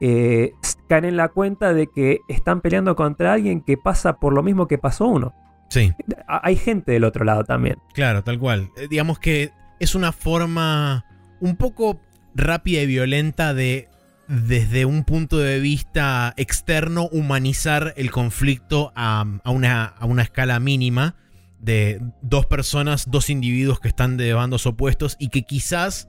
eh, 0.00 0.52
caen 0.88 1.04
en 1.04 1.16
la 1.16 1.28
cuenta 1.28 1.72
de 1.72 1.86
que 1.86 2.18
están 2.28 2.60
peleando 2.60 2.96
contra 2.96 3.32
alguien 3.32 3.60
que 3.60 3.76
pasa 3.76 4.14
por 4.18 4.32
lo 4.32 4.42
mismo 4.42 4.66
que 4.66 4.78
pasó 4.78 5.06
uno. 5.06 5.34
Sí. 5.68 5.92
Hay 6.26 6.56
gente 6.56 6.92
del 6.92 7.04
otro 7.04 7.24
lado 7.24 7.44
también. 7.44 7.76
Claro, 7.94 8.22
tal 8.22 8.38
cual. 8.38 8.68
Eh, 8.76 8.88
digamos 8.90 9.18
que 9.18 9.52
es 9.80 9.94
una 9.94 10.12
forma 10.12 11.06
un 11.40 11.56
poco 11.56 12.00
rápida 12.34 12.82
y 12.82 12.86
violenta 12.86 13.54
de, 13.54 13.88
desde 14.28 14.84
un 14.84 15.04
punto 15.04 15.38
de 15.38 15.60
vista 15.60 16.34
externo, 16.36 17.08
humanizar 17.12 17.94
el 17.96 18.10
conflicto 18.10 18.92
a, 18.96 19.24
a 19.44 19.50
una, 19.50 19.84
a 19.84 20.06
una 20.06 20.22
escala 20.22 20.60
mínima 20.60 21.16
de 21.58 22.00
dos 22.22 22.44
personas, 22.46 23.10
dos 23.10 23.30
individuos 23.30 23.80
que 23.80 23.88
están 23.88 24.16
de 24.16 24.32
bandos 24.34 24.66
opuestos 24.66 25.16
y 25.18 25.28
que 25.28 25.42
quizás 25.42 26.08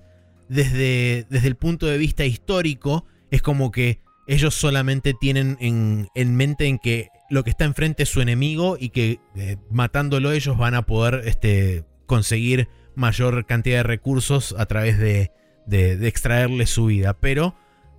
desde, 0.50 1.26
desde 1.30 1.48
el 1.48 1.56
punto 1.56 1.86
de 1.86 1.98
vista 1.98 2.26
histórico 2.26 3.06
es 3.32 3.42
como 3.42 3.72
que 3.72 4.02
ellos 4.28 4.54
solamente 4.54 5.14
tienen 5.20 5.58
en, 5.60 6.08
en 6.16 6.36
mente 6.36 6.68
en 6.68 6.80
que 6.80 7.10
lo 7.30 7.44
que 7.44 7.50
está 7.50 7.66
enfrente 7.66 8.04
es 8.04 8.10
su 8.10 8.22
enemigo 8.22 8.78
y 8.80 8.90
que 8.90 9.20
eh, 9.36 9.58
matándolo 9.70 10.32
ellos 10.32 10.58
van 10.58 10.76
a 10.76 10.86
poder 10.86 11.24
este, 11.26 11.84
conseguir 12.06 12.70
mayor 12.96 13.46
cantidad 13.46 13.78
de 13.78 13.84
recursos 13.84 14.56
a 14.58 14.66
través 14.66 15.00
de, 15.00 15.32
de, 15.66 15.98
de 15.98 16.08
extraerle 16.08 16.68
su 16.68 16.86
vida. 16.86 17.14
Pero 17.20 17.56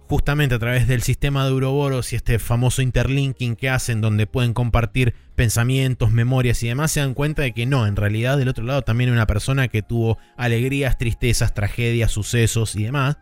justamente 0.08 0.54
a 0.54 0.58
través 0.58 0.86
del 0.86 1.02
sistema 1.02 1.46
de 1.46 1.52
Uroboros 1.52 2.12
y 2.12 2.16
este 2.16 2.38
famoso 2.38 2.82
interlinking 2.82 3.56
que 3.56 3.70
hacen 3.70 4.00
donde 4.00 4.26
pueden 4.26 4.52
compartir 4.52 5.14
pensamientos, 5.34 6.10
memorias 6.12 6.62
y 6.62 6.68
demás, 6.68 6.92
se 6.92 7.00
dan 7.00 7.14
cuenta 7.14 7.42
de 7.42 7.52
que 7.52 7.66
no, 7.66 7.86
en 7.86 7.96
realidad 7.96 8.36
del 8.38 8.48
otro 8.48 8.64
lado 8.64 8.82
también 8.82 9.10
hay 9.10 9.14
una 9.16 9.26
persona 9.26 9.68
que 9.68 9.82
tuvo 9.82 10.18
alegrías, 10.36 10.98
tristezas, 10.98 11.54
tragedias, 11.54 12.12
sucesos 12.12 12.76
y 12.76 12.84
demás. 12.84 13.16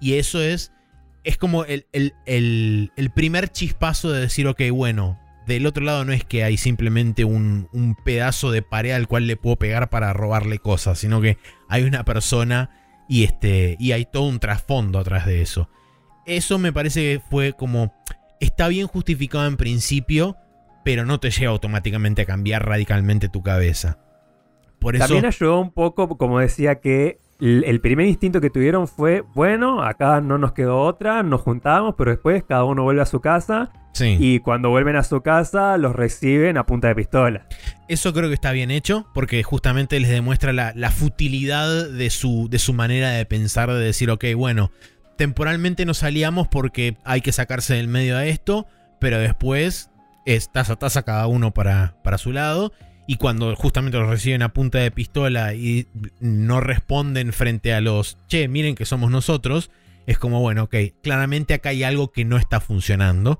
Y 0.00 0.14
eso 0.14 0.40
es, 0.40 0.72
es 1.24 1.36
como 1.36 1.64
el, 1.64 1.86
el- 1.92 2.14
el- 2.26 3.10
primer 3.14 3.48
chispazo 3.50 4.10
de 4.10 4.20
decir, 4.20 4.46
ok, 4.46 4.62
bueno, 4.72 5.18
del 5.46 5.66
otro 5.66 5.84
lado 5.84 6.04
no 6.04 6.12
es 6.12 6.24
que 6.24 6.44
hay 6.44 6.56
simplemente 6.56 7.24
un, 7.24 7.68
un 7.72 7.96
pedazo 7.96 8.50
de 8.52 8.62
pared 8.62 8.92
al 8.92 9.08
cual 9.08 9.26
le 9.26 9.36
puedo 9.36 9.56
pegar 9.56 9.90
para 9.90 10.12
robarle 10.12 10.58
cosas, 10.60 10.98
sino 11.00 11.20
que 11.20 11.38
hay 11.68 11.82
una 11.82 12.04
persona 12.04 12.70
y, 13.08 13.24
este, 13.24 13.76
y 13.80 13.92
hay 13.92 14.06
todo 14.06 14.22
un 14.28 14.38
trasfondo 14.38 15.00
atrás 15.00 15.26
de 15.26 15.42
eso. 15.42 15.68
Eso 16.30 16.60
me 16.60 16.72
parece 16.72 17.00
que 17.02 17.20
fue 17.28 17.54
como, 17.54 17.92
está 18.38 18.68
bien 18.68 18.86
justificado 18.86 19.48
en 19.48 19.56
principio, 19.56 20.36
pero 20.84 21.04
no 21.04 21.18
te 21.18 21.32
lleva 21.32 21.50
automáticamente 21.50 22.22
a 22.22 22.24
cambiar 22.24 22.64
radicalmente 22.64 23.28
tu 23.28 23.42
cabeza. 23.42 23.98
Por 24.78 24.94
eso... 24.94 25.06
También 25.06 25.26
ayudó 25.26 25.58
un 25.58 25.72
poco, 25.72 26.16
como 26.16 26.38
decía, 26.38 26.76
que 26.76 27.18
el 27.40 27.64
el 27.66 27.80
primer 27.80 28.06
instinto 28.06 28.40
que 28.40 28.48
tuvieron 28.48 28.86
fue, 28.86 29.22
bueno, 29.34 29.82
acá 29.82 30.20
no 30.20 30.38
nos 30.38 30.52
quedó 30.52 30.78
otra, 30.82 31.24
nos 31.24 31.40
juntamos, 31.40 31.96
pero 31.98 32.12
después 32.12 32.44
cada 32.44 32.62
uno 32.62 32.84
vuelve 32.84 33.02
a 33.02 33.06
su 33.06 33.20
casa 33.20 33.72
sí. 33.92 34.16
y 34.20 34.38
cuando 34.38 34.70
vuelven 34.70 34.94
a 34.94 35.02
su 35.02 35.22
casa 35.22 35.76
los 35.78 35.96
reciben 35.96 36.58
a 36.58 36.64
punta 36.64 36.86
de 36.86 36.94
pistola. 36.94 37.48
Eso 37.88 38.12
creo 38.12 38.28
que 38.28 38.34
está 38.34 38.52
bien 38.52 38.70
hecho, 38.70 39.04
porque 39.14 39.42
justamente 39.42 39.98
les 39.98 40.10
demuestra 40.10 40.52
la, 40.52 40.74
la 40.76 40.92
futilidad 40.92 41.88
de 41.88 42.08
su, 42.10 42.46
de 42.48 42.60
su 42.60 42.72
manera 42.72 43.10
de 43.10 43.26
pensar, 43.26 43.68
de 43.72 43.80
decir, 43.80 44.12
ok, 44.12 44.26
bueno, 44.36 44.70
temporalmente 45.20 45.84
nos 45.84 46.02
aliamos 46.02 46.48
porque 46.48 46.96
hay 47.04 47.20
que 47.20 47.32
sacarse 47.32 47.74
del 47.74 47.88
medio 47.88 48.16
a 48.16 48.24
esto, 48.24 48.66
pero 48.98 49.18
después 49.18 49.90
es 50.24 50.50
taza 50.50 50.72
a 50.72 50.76
taza 50.76 51.02
cada 51.02 51.26
uno 51.26 51.50
para, 51.50 51.94
para 52.02 52.16
su 52.16 52.32
lado. 52.32 52.72
Y 53.06 53.16
cuando 53.16 53.54
justamente 53.54 53.98
los 53.98 54.08
reciben 54.08 54.40
a 54.40 54.54
punta 54.54 54.78
de 54.78 54.90
pistola 54.90 55.52
y 55.52 55.88
no 56.20 56.62
responden 56.62 57.34
frente 57.34 57.74
a 57.74 57.82
los, 57.82 58.16
che, 58.28 58.48
miren 58.48 58.74
que 58.74 58.86
somos 58.86 59.10
nosotros, 59.10 59.70
es 60.06 60.18
como, 60.18 60.40
bueno, 60.40 60.62
ok, 60.62 60.76
claramente 61.02 61.52
acá 61.52 61.68
hay 61.68 61.82
algo 61.82 62.12
que 62.12 62.24
no 62.24 62.38
está 62.38 62.58
funcionando. 62.58 63.38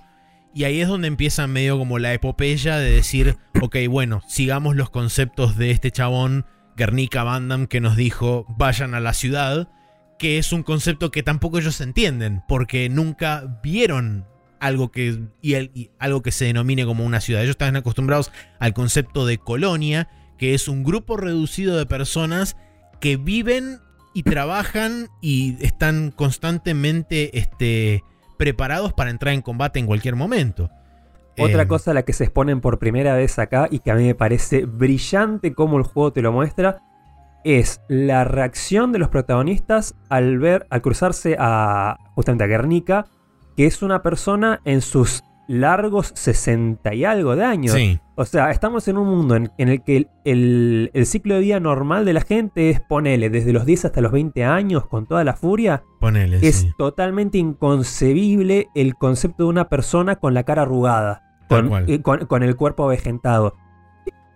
Y 0.55 0.65
ahí 0.65 0.83
es 0.83 0.89
donde 0.89 1.09
empieza 1.09 1.47
medio 1.47 1.79
como 1.79 1.99
la 1.99 2.13
epopeya 2.13 2.77
de 2.77 2.91
decir, 2.91 3.39
ok, 3.59 3.77
bueno, 3.89 4.21
sigamos 4.29 4.77
los 4.77 4.91
conceptos 4.91 5.57
de 5.57 5.71
este 5.71 5.91
chabón, 5.91 6.45
Guernica 6.77 7.25
Bandam, 7.25 7.67
que 7.67 7.81
nos 7.81 7.97
dijo, 7.97 8.45
vayan 8.59 8.93
a 8.93 9.01
la 9.01 9.15
ciudad, 9.15 9.71
que 10.21 10.37
es 10.37 10.53
un 10.53 10.63
concepto 10.63 11.11
que 11.11 11.23
tampoco 11.23 11.59
ellos 11.59 11.81
entienden, 11.81 12.43
porque 12.47 12.91
nunca 12.91 13.59
vieron 13.63 14.27
algo 14.61 14.91
que, 14.93 15.19
y 15.41 15.55
el- 15.55 15.71
y 15.75 15.91
algo 15.99 16.21
que 16.21 16.31
se 16.31 16.45
denomine 16.45 16.85
como 16.85 17.07
una 17.07 17.23
ciudad. 17.23 17.43
Ellos 17.43 17.53
están 17.55 17.75
acostumbrados 17.75 18.31
al 18.59 18.75
concepto 18.75 19.25
de 19.25 19.39
colonia, 19.39 20.09
que 20.37 20.53
es 20.53 20.69
un 20.69 20.85
grupo 20.85 21.17
reducido 21.17 21.79
de 21.79 21.87
personas 21.87 22.55
que 23.01 23.17
viven 23.17 23.79
y 24.13 24.23
trabajan 24.23 25.09
y 25.23 25.57
están 25.65 26.11
constantemente 26.11 27.39
este, 27.39 28.05
preparados 28.39 28.93
para 28.93 29.09
entrar 29.11 29.33
en 29.33 29.41
combate 29.41 29.79
en 29.79 29.87
cualquier 29.87 30.17
momento. 30.17 30.69
Otra 31.39 31.63
Eh, 31.63 31.67
cosa 31.69 31.93
a 31.93 31.95
la 31.95 32.03
que 32.03 32.13
se 32.13 32.25
exponen 32.25 32.61
por 32.61 32.79
primera 32.79 33.15
vez 33.15 33.39
acá 33.39 33.69
y 33.71 33.79
que 33.79 33.91
a 33.91 33.95
mí 33.95 34.05
me 34.05 34.15
parece 34.15 34.67
brillante 34.67 35.55
como 35.55 35.79
el 35.79 35.85
juego 35.85 36.13
te 36.13 36.21
lo 36.21 36.33
muestra 36.33 36.83
es 37.45 37.81
la 37.89 38.25
reacción 38.25 38.93
de 38.93 38.99
los 38.99 39.09
protagonistas 39.09 39.95
al 40.09 40.39
ver, 40.39 40.67
al 40.71 40.83
cruzarse 40.83 41.37
a 41.39 41.97
justamente 42.15 42.45
a 42.45 42.47
Guernica, 42.49 43.07
que 43.57 43.67
es 43.67 43.83
una 43.83 44.03
persona 44.03 44.61
en 44.65 44.81
sus 44.81 45.23
largos 45.49 46.13
60 46.15 46.95
y 46.95 47.05
algo 47.05 47.35
de 47.35 47.45
años. 47.45 47.75
Sí, 47.75 47.99
O 48.15 48.25
sea, 48.25 48.51
estamos 48.53 48.87
en 48.87 48.97
un 48.99 49.09
mundo 49.09 49.35
en, 49.35 49.51
en 49.59 49.69
el 49.69 49.83
que 49.83 49.97
el, 49.97 50.09
el- 50.25 50.91
el 50.95 51.07
ciclo 51.07 51.35
de 51.35 51.41
vida 51.41 51.59
normal 51.59 52.05
de 52.05 52.13
la 52.13 52.21
gente 52.21 52.71
es, 52.71 52.81
ponele, 52.81 53.31
desde 53.31 53.53
los 53.53 53.65
10 53.67 53.87
hasta 53.87 54.01
los 54.01 54.13
20 54.13 54.45
años 54.45 54.87
con 54.87 55.07
toda 55.07 55.25
la 55.25 55.35
furia. 55.35 55.83
ponele. 55.99 56.39
Es 56.47 56.57
sí. 56.61 56.71
totalmente 56.79 57.39
inconcebible 57.39 58.69
el 58.75 58.95
concepto 58.95 59.45
de 59.45 59.49
una 59.49 59.69
persona 59.69 60.17
con 60.17 60.35
la 60.35 60.45
cara 60.45 60.63
arrugada, 60.63 61.23
con, 61.49 61.71
eh, 61.89 62.01
con- 62.03 62.27
con 62.27 62.43
el 62.43 62.55
cuerpo 62.57 62.85
avejentado. 62.85 63.55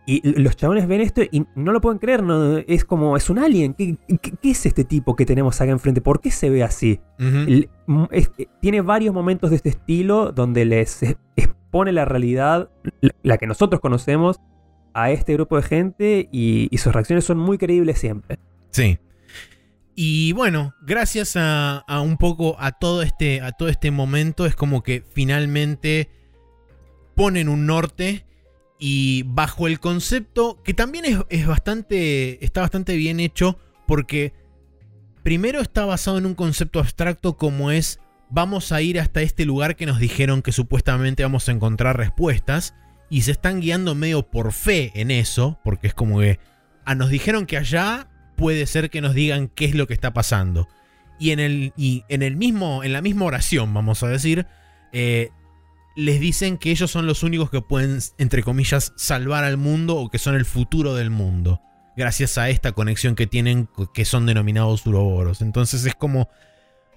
Y 0.07 0.21
los 0.41 0.55
chabones 0.57 0.87
ven 0.87 1.01
esto 1.01 1.23
y 1.23 1.47
no 1.55 1.73
lo 1.73 1.81
pueden 1.81 1.99
creer, 1.99 2.23
no, 2.23 2.59
es 2.59 2.85
como, 2.85 3.17
es 3.17 3.31
un 3.31 3.39
alien. 3.39 3.73
¿Qué, 3.73 3.97
qué- 4.21 4.33
qué 4.41 4.51
es 4.51 4.67
este 4.67 4.85
tipo 4.85 5.17
que 5.17 5.25
tenemos 5.25 5.59
acá 5.61 5.71
enfrente? 5.71 6.03
¿Por 6.03 6.21
qué 6.21 6.31
se 6.31 6.51
ve 6.51 6.63
así? 6.63 7.01
Es- 8.11 8.31
eh, 8.37 8.47
tiene 8.61 8.83
varios 8.83 9.15
momentos 9.15 9.49
de 9.51 9.57
este 9.57 9.71
estilo 9.71 10.31
donde 10.33 10.67
les 10.67 11.03
expone 11.37 11.91
la 11.93 12.05
realidad, 12.05 12.69
la, 13.01 13.11
la 13.23 13.39
que 13.39 13.47
nosotros 13.47 13.81
conocemos, 13.81 14.41
a 14.93 15.11
este 15.11 15.33
grupo 15.33 15.57
de 15.57 15.63
gente 15.63 16.29
y, 16.31 16.69
y 16.71 16.79
sus 16.79 16.93
reacciones 16.93 17.25
son 17.25 17.39
muy 17.39 17.57
creíbles 17.59 17.99
siempre. 17.99 18.39
Sí. 18.71 18.99
Y 19.97 20.33
bueno, 20.33 20.75
gracias 20.87 21.35
a, 21.37 21.79
a 21.79 22.01
un 22.01 22.17
poco 22.19 22.57
a 22.59 22.73
todo 22.73 23.03
este 23.03 23.41
a 23.41 23.53
todo 23.53 23.69
este 23.69 23.91
momento 23.91 24.45
es 24.45 24.55
como 24.55 24.83
que 24.83 25.03
finalmente 25.15 26.11
ponen 27.15 27.49
un 27.49 27.67
norte 27.67 28.27
y 28.79 29.23
bajo 29.27 29.67
el 29.67 29.81
concepto 29.81 30.63
que 30.63 30.75
también 30.75 31.05
es, 31.05 31.19
es 31.31 31.47
bastante 31.47 32.45
está 32.45 32.63
bastante 32.63 32.97
bien 32.97 33.21
hecho 33.21 33.59
porque 33.87 34.33
primero 35.23 35.61
está 35.61 35.85
basado 35.85 36.19
en 36.19 36.27
un 36.27 36.35
concepto 36.35 36.81
abstracto 36.81 37.37
como 37.37 37.71
es 37.71 38.01
vamos 38.31 38.73
a 38.73 38.83
ir 38.83 38.99
hasta 38.99 39.23
este 39.23 39.45
lugar 39.45 39.77
que 39.77 39.87
nos 39.87 39.99
dijeron 39.99 40.43
que 40.43 40.53
supuestamente 40.53 41.23
vamos 41.23 41.49
a 41.49 41.53
encontrar 41.53 41.97
respuestas 41.97 42.75
y 43.09 43.23
se 43.23 43.31
están 43.31 43.61
guiando 43.61 43.95
medio 43.95 44.25
por 44.29 44.53
fe 44.53 44.91
en 44.95 45.13
eso, 45.13 45.61
porque 45.63 45.87
es 45.87 45.95
como 45.95 46.19
que 46.19 46.41
ah, 46.85 46.95
nos 46.95 47.11
dijeron 47.11 47.47
que 47.47 47.57
allá 47.57 48.09
puede 48.37 48.67
ser 48.67 48.91
que 48.91 49.01
nos 49.01 49.15
digan 49.15 49.49
qué 49.49 49.67
es 49.67 49.75
lo 49.75 49.87
que 49.87 49.95
está 49.95 50.13
pasando. 50.13 50.69
Y 51.21 51.31
en 51.31 51.39
el, 51.39 51.73
y 51.77 52.03
en 52.09 52.23
el 52.23 52.35
mismo, 52.35 52.83
en 52.83 52.93
la 52.93 53.03
misma 53.03 53.27
oración, 53.27 53.73
vamos 53.73 54.03
a 54.03 54.09
decir, 54.09 54.47
eh, 54.93 55.31
les 55.97 56.21
dicen 56.21 56.59
que 56.59 56.71
ellos 56.71 56.91
son 56.91 57.07
los 57.07 57.23
únicos 57.23 57.51
que 57.51 57.61
pueden, 57.61 57.99
entre 58.19 58.43
comillas, 58.43 58.93
salvar 58.97 59.45
al 59.45 59.57
mundo 59.57 59.97
o 59.97 60.11
que 60.11 60.19
son 60.19 60.35
el 60.35 60.45
futuro 60.45 60.95
del 60.95 61.11
mundo. 61.11 61.61
Gracias 61.97 62.39
a 62.39 62.49
esta 62.49 62.73
conexión 62.73 63.15
que 63.15 63.27
tienen, 63.27 63.69
que 63.93 64.05
son 64.05 64.27
denominados 64.27 64.85
uroboros. 64.87 65.41
Entonces 65.41 65.87
es 65.87 65.95
como, 65.95 66.29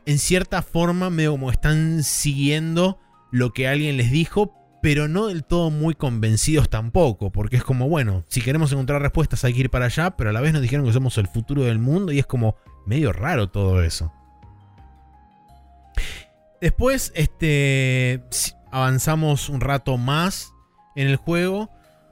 en 0.05 0.17
cierta 0.17 0.63
forma, 0.63 1.09
medio 1.09 1.31
como 1.31 1.51
están 1.51 2.03
siguiendo 2.03 2.99
lo 3.31 3.53
que 3.53 3.67
alguien 3.67 3.97
les 3.97 4.11
dijo, 4.11 4.53
pero 4.81 5.07
no 5.07 5.27
del 5.27 5.43
todo 5.43 5.69
muy 5.69 5.93
convencidos 5.93 6.69
tampoco, 6.69 7.31
porque 7.31 7.57
es 7.57 7.63
como, 7.63 7.87
bueno, 7.89 8.23
si 8.27 8.41
queremos 8.41 8.71
encontrar 8.71 9.01
respuestas 9.01 9.43
hay 9.43 9.53
que 9.53 9.61
ir 9.61 9.69
para 9.69 9.85
allá, 9.85 10.11
pero 10.11 10.31
a 10.31 10.33
la 10.33 10.41
vez 10.41 10.53
nos 10.53 10.61
dijeron 10.61 10.85
que 10.85 10.93
somos 10.93 11.17
el 11.17 11.27
futuro 11.27 11.63
del 11.63 11.77
mundo 11.77 12.11
y 12.11 12.19
es 12.19 12.25
como 12.25 12.55
medio 12.85 13.11
raro 13.11 13.49
todo 13.49 13.83
eso. 13.83 14.11
Después, 16.59 17.11
este, 17.15 18.23
avanzamos 18.71 19.49
un 19.49 19.61
rato 19.61 19.97
más 19.97 20.53
en 20.95 21.07
el 21.07 21.15
juego, 21.15 21.69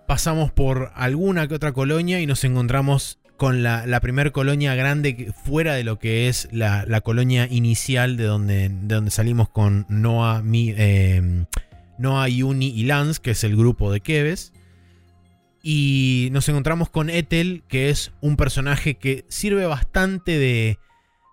pasamos 0.07 0.51
por 0.51 0.91
alguna 0.95 1.47
que 1.47 1.55
otra 1.55 1.73
colonia 1.73 2.19
y 2.19 2.25
nos 2.25 2.43
encontramos 2.43 3.19
con 3.37 3.63
la, 3.63 3.85
la 3.85 3.99
primera 3.99 4.31
colonia 4.31 4.75
grande 4.75 5.33
fuera 5.43 5.73
de 5.73 5.83
lo 5.83 5.99
que 5.99 6.29
es 6.29 6.47
la, 6.51 7.01
colonia 7.01 7.47
inicial 7.49 8.17
de 8.17 8.23
donde, 8.23 8.69
de 8.69 8.95
donde 8.95 9.11
salimos 9.11 9.49
con 9.49 9.85
Noah, 9.89 10.41
mi, 10.41 10.73
eh, 10.77 11.45
Noah, 11.97 12.29
Yuni 12.29 12.67
y 12.67 12.83
Lance, 12.83 13.21
que 13.21 13.31
es 13.31 13.43
el 13.43 13.55
grupo 13.55 13.91
de 13.91 13.99
Keves. 13.99 14.53
Y 15.61 16.29
nos 16.31 16.47
encontramos 16.47 16.89
con 16.89 17.09
Ethel, 17.09 17.63
que 17.67 17.89
es 17.89 18.11
un 18.21 18.37
personaje 18.37 18.95
que 18.95 19.25
sirve 19.29 19.65
bastante 19.65 20.37
de, 20.37 20.77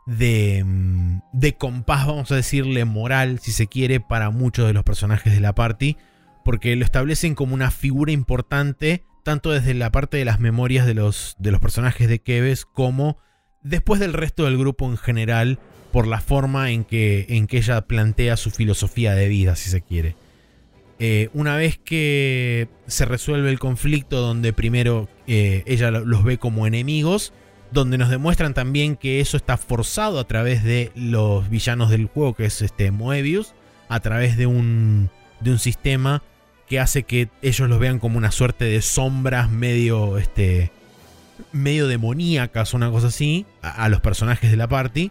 de, 0.07 0.63
mm, 0.65 1.21
de 1.33 1.57
compás, 1.57 2.07
vamos 2.07 2.31
a 2.33 2.37
decirle, 2.37 2.85
moral, 2.85 3.39
si 3.41 3.53
se 3.53 3.67
quiere, 3.67 4.01
para 4.01 4.31
muchos 4.31 4.67
de 4.67 4.73
los 4.73 4.85
personajes 4.85 5.33
de 5.33 5.41
la 5.41 5.55
party. 5.55 5.97
Porque 6.45 6.75
lo 6.77 6.85
establecen 6.85 7.35
como 7.35 7.55
una 7.55 7.71
figura 7.71 8.13
importante, 8.13 9.05
tanto 9.23 9.51
desde 9.51 9.75
la 9.75 9.93
parte 9.93 10.17
de 10.17 10.25
las 10.25 10.41
memorias 10.41 10.87
de 10.87 10.95
los, 10.95 11.37
de 11.39 11.53
los 11.53 11.61
personajes 11.61 12.09
de 12.09 12.19
Keves, 12.19 12.65
como 12.65 13.19
después 13.63 14.01
del 14.01 14.13
resto 14.13 14.45
del 14.45 14.59
grupo 14.59 14.87
en 14.91 14.97
general, 14.97 15.61
por 15.93 16.07
la 16.07 16.21
forma 16.21 16.71
en 16.71 16.85
que, 16.85 17.27
en 17.29 17.47
que 17.47 17.59
ella 17.59 17.83
plantea 17.83 18.37
su 18.37 18.51
filosofía 18.51 19.15
de 19.15 19.29
vida, 19.29 19.55
si 19.55 19.71
se 19.71 19.83
quiere. 19.83 20.17
Eh, 20.99 21.29
una 21.35 21.57
vez 21.57 21.79
que 21.79 22.69
se 22.87 23.05
resuelve 23.05 23.51
el 23.51 23.59
conflicto 23.59 24.21
donde 24.21 24.53
primero 24.53 25.09
eh, 25.27 25.63
ella 25.67 25.91
los 25.91 26.25
ve 26.25 26.39
como 26.39 26.67
enemigos, 26.67 27.33
donde 27.73 27.99
nos 27.99 28.11
demuestran 28.11 28.55
también 28.55 28.97
que 28.97 29.21
eso 29.21 29.37
está 29.37 29.57
forzado 29.57 30.19
a 30.19 30.25
través 30.25 30.63
de 30.63 30.93
los 30.95 31.49
villanos 31.49 31.91
del 31.91 32.07
juego, 32.07 32.35
que 32.35 32.45
es 32.45 32.63
este 32.63 32.91
Moebius, 32.91 33.55
a 33.89 34.01
través 34.01 34.37
de 34.37 34.47
un, 34.47 35.11
de 35.41 35.51
un 35.51 35.59
sistema 35.59 36.23
que 36.69 36.81
hace 36.81 37.03
que 37.03 37.29
ellos 37.43 37.69
los 37.69 37.79
vean 37.79 37.99
como 37.99 38.19
una 38.19 38.31
suerte 38.31 38.65
de 38.65 38.83
sombras 38.83 39.51
medio, 39.51 40.19
este, 40.19 40.71
medio 41.53 41.87
demoníacas 41.87 42.75
una 42.75 42.91
cosa 42.91 43.09
así, 43.09 43.47
a 43.61 43.89
los 43.89 44.01
personajes 44.01 44.51
de 44.51 44.57
la 44.57 44.69
party. 44.69 45.11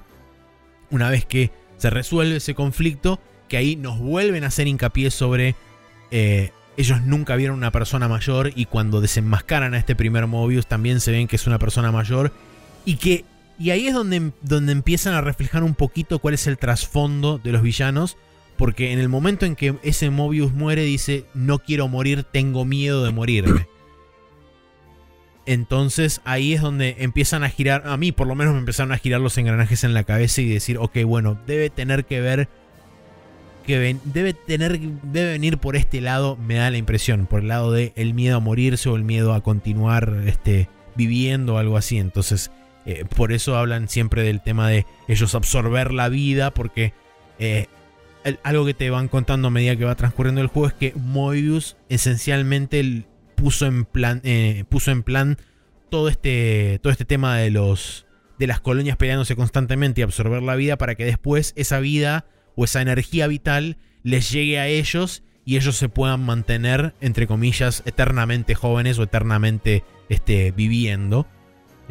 Una 0.89 1.09
vez 1.09 1.25
que 1.25 1.51
se 1.77 1.89
resuelve 1.89 2.37
ese 2.37 2.55
conflicto, 2.55 3.19
que 3.47 3.57
ahí 3.57 3.75
nos 3.75 3.99
vuelven 3.99 4.43
a 4.43 4.47
hacer 4.47 4.67
hincapié 4.67 5.11
sobre 5.11 5.55
eh, 6.11 6.51
ellos 6.77 7.01
nunca 7.01 7.35
vieron 7.35 7.57
una 7.57 7.71
persona 7.71 8.07
mayor 8.07 8.51
y 8.55 8.65
cuando 8.65 9.01
desenmascaran 9.01 9.73
a 9.73 9.77
este 9.77 9.95
primer 9.95 10.27
Mobius 10.27 10.67
también 10.67 10.99
se 10.99 11.11
ven 11.11 11.27
que 11.27 11.35
es 11.35 11.47
una 11.47 11.59
persona 11.59 11.91
mayor 11.91 12.31
y 12.85 12.95
que 12.95 13.25
y 13.59 13.69
ahí 13.69 13.87
es 13.87 13.93
donde, 13.93 14.31
donde 14.41 14.71
empiezan 14.71 15.13
a 15.13 15.21
reflejar 15.21 15.63
un 15.63 15.75
poquito 15.75 16.17
cuál 16.17 16.33
es 16.33 16.47
el 16.47 16.57
trasfondo 16.57 17.37
de 17.37 17.51
los 17.51 17.61
villanos 17.61 18.17
porque 18.57 18.91
en 18.91 18.99
el 18.99 19.09
momento 19.09 19.45
en 19.45 19.55
que 19.55 19.75
ese 19.83 20.09
Mobius 20.09 20.53
muere 20.53 20.83
dice 20.83 21.25
no 21.33 21.59
quiero 21.59 21.87
morir, 21.87 22.23
tengo 22.23 22.65
miedo 22.65 23.03
de 23.03 23.11
morirme. 23.11 23.67
Entonces 25.45 26.21
ahí 26.25 26.53
es 26.53 26.61
donde 26.61 26.97
empiezan 26.99 27.43
a 27.43 27.49
girar, 27.49 27.83
a 27.85 27.97
mí 27.97 28.11
por 28.11 28.27
lo 28.27 28.35
menos 28.35 28.53
me 28.53 28.59
empezaron 28.59 28.91
a 28.91 28.97
girar 28.97 29.21
los 29.21 29.37
engranajes 29.37 29.83
en 29.83 29.93
la 29.93 30.03
cabeza 30.03 30.41
y 30.41 30.49
decir, 30.49 30.77
ok, 30.77 31.03
bueno, 31.05 31.39
debe 31.47 31.69
tener 31.69 32.05
que 32.05 32.21
ver 32.21 32.49
que 33.65 33.95
debe 34.05 34.33
tener 34.33 34.79
debe 34.79 35.33
venir 35.33 35.57
por 35.57 35.75
este 35.75 36.01
lado, 36.01 36.35
me 36.35 36.55
da 36.55 36.71
la 36.71 36.77
impresión, 36.77 37.27
por 37.27 37.41
el 37.41 37.47
lado 37.47 37.71
de 37.71 37.93
el 37.95 38.13
miedo 38.13 38.37
a 38.37 38.39
morirse 38.39 38.89
o 38.89 38.95
el 38.95 39.03
miedo 39.03 39.33
a 39.33 39.41
continuar 39.41 40.23
este, 40.25 40.67
viviendo 40.95 41.55
o 41.55 41.57
algo 41.57 41.77
así. 41.77 41.97
Entonces, 41.97 42.51
eh, 42.85 43.05
por 43.15 43.31
eso 43.31 43.57
hablan 43.57 43.89
siempre 43.89 44.23
del 44.23 44.41
tema 44.41 44.67
de 44.67 44.85
ellos 45.07 45.35
absorber 45.35 45.93
la 45.93 46.09
vida, 46.09 46.53
porque 46.53 46.93
eh, 47.39 47.67
algo 48.43 48.65
que 48.65 48.73
te 48.73 48.89
van 48.89 49.07
contando 49.07 49.47
a 49.47 49.51
medida 49.51 49.75
que 49.75 49.85
va 49.85 49.95
transcurriendo 49.95 50.41
el 50.41 50.47
juego 50.47 50.67
es 50.67 50.73
que 50.73 50.93
Moebius 50.95 51.77
esencialmente 51.89 53.05
puso 53.35 53.65
en 53.65 53.85
plan, 53.85 54.21
eh, 54.23 54.65
puso 54.69 54.91
en 54.91 55.03
plan 55.03 55.37
todo 55.89 56.07
este, 56.07 56.79
todo 56.81 56.91
este 56.91 57.05
tema 57.05 57.37
de 57.37 57.49
los 57.49 58.05
de 58.37 58.47
las 58.47 58.59
colonias 58.59 58.97
peleándose 58.97 59.35
constantemente 59.35 60.01
y 60.01 60.03
absorber 60.03 60.41
la 60.41 60.55
vida 60.55 60.75
para 60.77 60.95
que 60.95 61.05
después 61.05 61.53
esa 61.55 61.79
vida 61.79 62.25
o 62.55 62.63
esa 62.63 62.81
energía 62.81 63.27
vital 63.27 63.77
les 64.01 64.31
llegue 64.31 64.59
a 64.59 64.67
ellos 64.67 65.21
y 65.45 65.57
ellos 65.57 65.77
se 65.77 65.89
puedan 65.89 66.25
mantener, 66.25 66.95
entre 67.01 67.27
comillas, 67.27 67.83
eternamente 67.85 68.55
jóvenes 68.55 68.97
o 68.97 69.03
eternamente 69.03 69.83
este, 70.09 70.51
viviendo. 70.51 71.27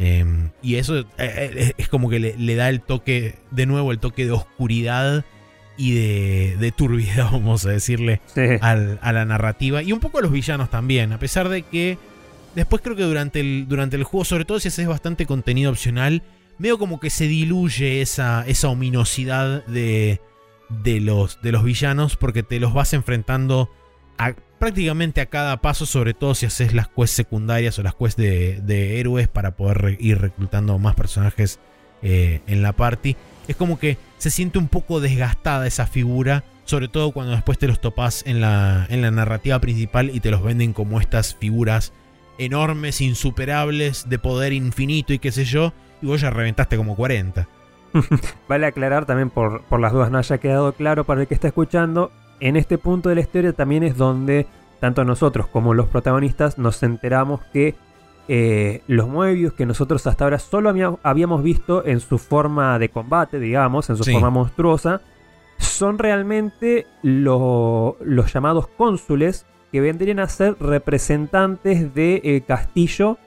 Em, 0.02 0.48
y 0.62 0.76
eso 0.76 0.98
eh, 0.98 1.04
eh, 1.18 1.72
es 1.76 1.88
como 1.88 2.08
que 2.08 2.18
le, 2.18 2.54
da 2.54 2.70
el 2.70 2.80
toque, 2.80 3.34
de 3.50 3.66
nuevo, 3.66 3.92
el 3.92 3.98
toque 3.98 4.24
de 4.24 4.32
oscuridad 4.32 5.26
y 5.76 5.92
de, 5.92 6.56
de 6.58 6.72
turbidez, 6.72 7.18
vamos 7.30 7.66
a 7.66 7.70
decirle, 7.70 8.22
a 8.62 9.12
la 9.12 9.24
narrativa. 9.26 9.82
Y 9.82 9.92
un 9.92 10.00
poco 10.00 10.18
a 10.18 10.22
los 10.22 10.32
villanos 10.32 10.70
también, 10.70 11.12
a 11.12 11.18
pesar 11.18 11.50
de 11.50 11.62
que 11.62 11.98
después 12.54 12.80
creo 12.82 12.96
que 12.96 13.02
durante 13.02 13.40
el, 13.40 13.68
durante 13.68 13.96
el 13.96 14.04
juego, 14.04 14.24
sobre 14.24 14.46
todo 14.46 14.58
si 14.58 14.68
haces 14.68 14.86
bastante 14.86 15.26
contenido 15.26 15.70
opcional, 15.70 16.22
veo 16.58 16.78
como 16.78 16.98
que 16.98 17.10
se 17.10 17.28
diluye 17.28 18.00
esa, 18.00 18.46
esa 18.46 18.68
ominosidad 18.70 19.66
de, 19.66 20.18
de 20.82 21.00
los, 21.00 21.42
de 21.42 21.52
los 21.52 21.62
villanos 21.62 22.16
porque 22.16 22.42
te 22.42 22.58
los 22.58 22.72
vas 22.72 22.94
enfrentando 22.94 23.70
a, 24.16 24.34
prácticamente 24.60 25.20
a 25.20 25.26
cada 25.26 25.60
paso, 25.60 25.86
sobre 25.86 26.14
todo 26.14 26.36
si 26.36 26.46
haces 26.46 26.72
las 26.74 26.86
quests 26.86 27.16
secundarias 27.16 27.76
o 27.78 27.82
las 27.82 27.94
quests 27.94 28.16
de, 28.16 29.00
héroes 29.00 29.26
para 29.26 29.56
poder 29.56 29.96
ir 29.98 30.20
reclutando 30.20 30.78
más 30.78 30.94
personajes 30.94 31.58
eh, 32.02 32.42
en 32.46 32.62
la 32.62 32.72
party. 32.72 33.16
Es 33.48 33.56
como 33.56 33.80
que 33.80 33.98
se 34.18 34.30
siente 34.30 34.58
un 34.58 34.68
poco 34.68 35.00
desgastada 35.00 35.66
esa 35.66 35.86
figura, 35.86 36.44
sobre 36.64 36.86
todo 36.86 37.10
cuando 37.10 37.32
después 37.32 37.58
te 37.58 37.66
los 37.66 37.80
topas 37.80 38.22
en 38.26 38.40
la, 38.40 38.86
en 38.90 39.02
la 39.02 39.10
narrativa 39.10 39.58
principal 39.58 40.10
y 40.14 40.20
te 40.20 40.30
los 40.30 40.44
venden 40.44 40.72
como 40.72 41.00
estas 41.00 41.34
figuras 41.34 41.92
enormes, 42.38 43.00
insuperables, 43.00 44.08
de 44.08 44.18
poder 44.18 44.52
infinito 44.52 45.12
y 45.12 45.18
qué 45.18 45.32
sé 45.32 45.44
yo, 45.44 45.72
y 46.00 46.06
vos 46.06 46.20
ya 46.20 46.30
reventaste 46.30 46.76
como 46.76 46.96
40. 46.96 47.48
vale 48.48 48.66
aclarar 48.66 49.06
también 49.06 49.30
por, 49.30 49.62
las 49.78 49.92
dudas 49.92 50.10
no 50.10 50.18
haya 50.18 50.38
quedado 50.38 50.72
claro 50.72 51.04
para 51.04 51.22
el 51.22 51.26
que 51.26 51.34
está 51.34 51.48
escuchando, 51.48 52.12
en 52.40 52.56
este 52.56 52.78
punto 52.78 53.08
de 53.08 53.14
la 53.14 53.20
historia 53.20 53.52
también 53.52 53.82
es 53.82 53.96
donde 53.96 54.46
tanto 54.80 55.04
nosotros 55.04 55.46
como 55.46 55.74
los 55.74 55.88
protagonistas 55.88 56.58
nos 56.58 56.82
enteramos 56.82 57.40
que 57.52 57.74
eh, 58.28 58.82
los 58.86 59.08
Moebius 59.08 59.52
que 59.52 59.66
nosotros 59.66 60.06
hasta 60.06 60.24
ahora 60.24 60.38
solo 60.38 60.72
habíamos 61.02 61.42
visto 61.42 61.84
en 61.84 62.00
su 62.00 62.18
forma 62.18 62.78
de 62.78 62.88
combate, 62.88 63.38
digamos, 63.38 63.90
en 63.90 63.96
su 63.96 64.04
forma 64.04 64.30
monstruosa, 64.30 65.02
son 65.58 65.98
realmente 65.98 66.86
los 67.02 67.96
llamados 68.32 68.68
cónsules 68.68 69.46
que 69.72 69.80
vendrían 69.80 70.18
a 70.18 70.28
ser 70.28 70.56
representantes 70.60 71.94
del 71.94 72.20
eh, 72.24 72.42
castillo 72.46 73.18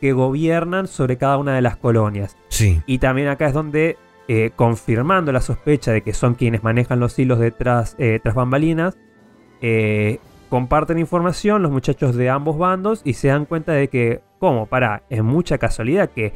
que 0.00 0.12
gobiernan 0.12 0.88
sobre 0.88 1.16
cada 1.16 1.38
una 1.38 1.54
de 1.54 1.62
las 1.62 1.76
colonias. 1.76 2.36
Sí. 2.48 2.82
Y 2.86 2.98
también 2.98 3.28
acá 3.28 3.46
es 3.46 3.54
donde 3.54 3.96
eh, 4.28 4.50
confirmando 4.56 5.32
la 5.32 5.40
sospecha 5.40 5.92
de 5.92 6.02
que 6.02 6.12
son 6.12 6.34
quienes 6.34 6.62
manejan 6.62 7.00
los 7.00 7.18
hilos 7.18 7.38
detrás 7.38 7.94
eh, 7.98 8.18
tras 8.22 8.34
bambalinas, 8.34 8.96
eh, 9.60 10.18
comparten 10.48 10.98
información 10.98 11.62
los 11.62 11.70
muchachos 11.70 12.16
de 12.16 12.30
ambos 12.30 12.58
bandos 12.58 13.02
y 13.04 13.14
se 13.14 13.28
dan 13.28 13.44
cuenta 13.44 13.72
de 13.72 13.88
que, 13.88 14.22
como, 14.38 14.66
para, 14.66 15.02
es 15.10 15.22
mucha 15.22 15.58
casualidad 15.58 16.10
que 16.10 16.34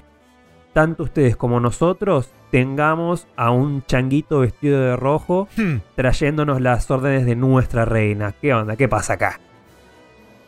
tanto 0.72 1.03
ustedes 1.03 1.37
como 1.37 1.59
nosotros 1.59 2.31
tengamos 2.50 3.26
a 3.37 3.50
un 3.50 3.85
changuito 3.87 4.40
vestido 4.40 4.81
de 4.81 4.96
rojo 4.96 5.48
hmm. 5.57 5.76
trayéndonos 5.96 6.61
las 6.61 6.90
órdenes 6.90 7.26
de 7.26 7.37
nuestra 7.37 7.85
reina. 7.85 8.33
¿Qué 8.40 8.55
onda? 8.55 8.76
¿Qué 8.76 8.88
pasa 8.88 9.14
acá? 9.14 9.40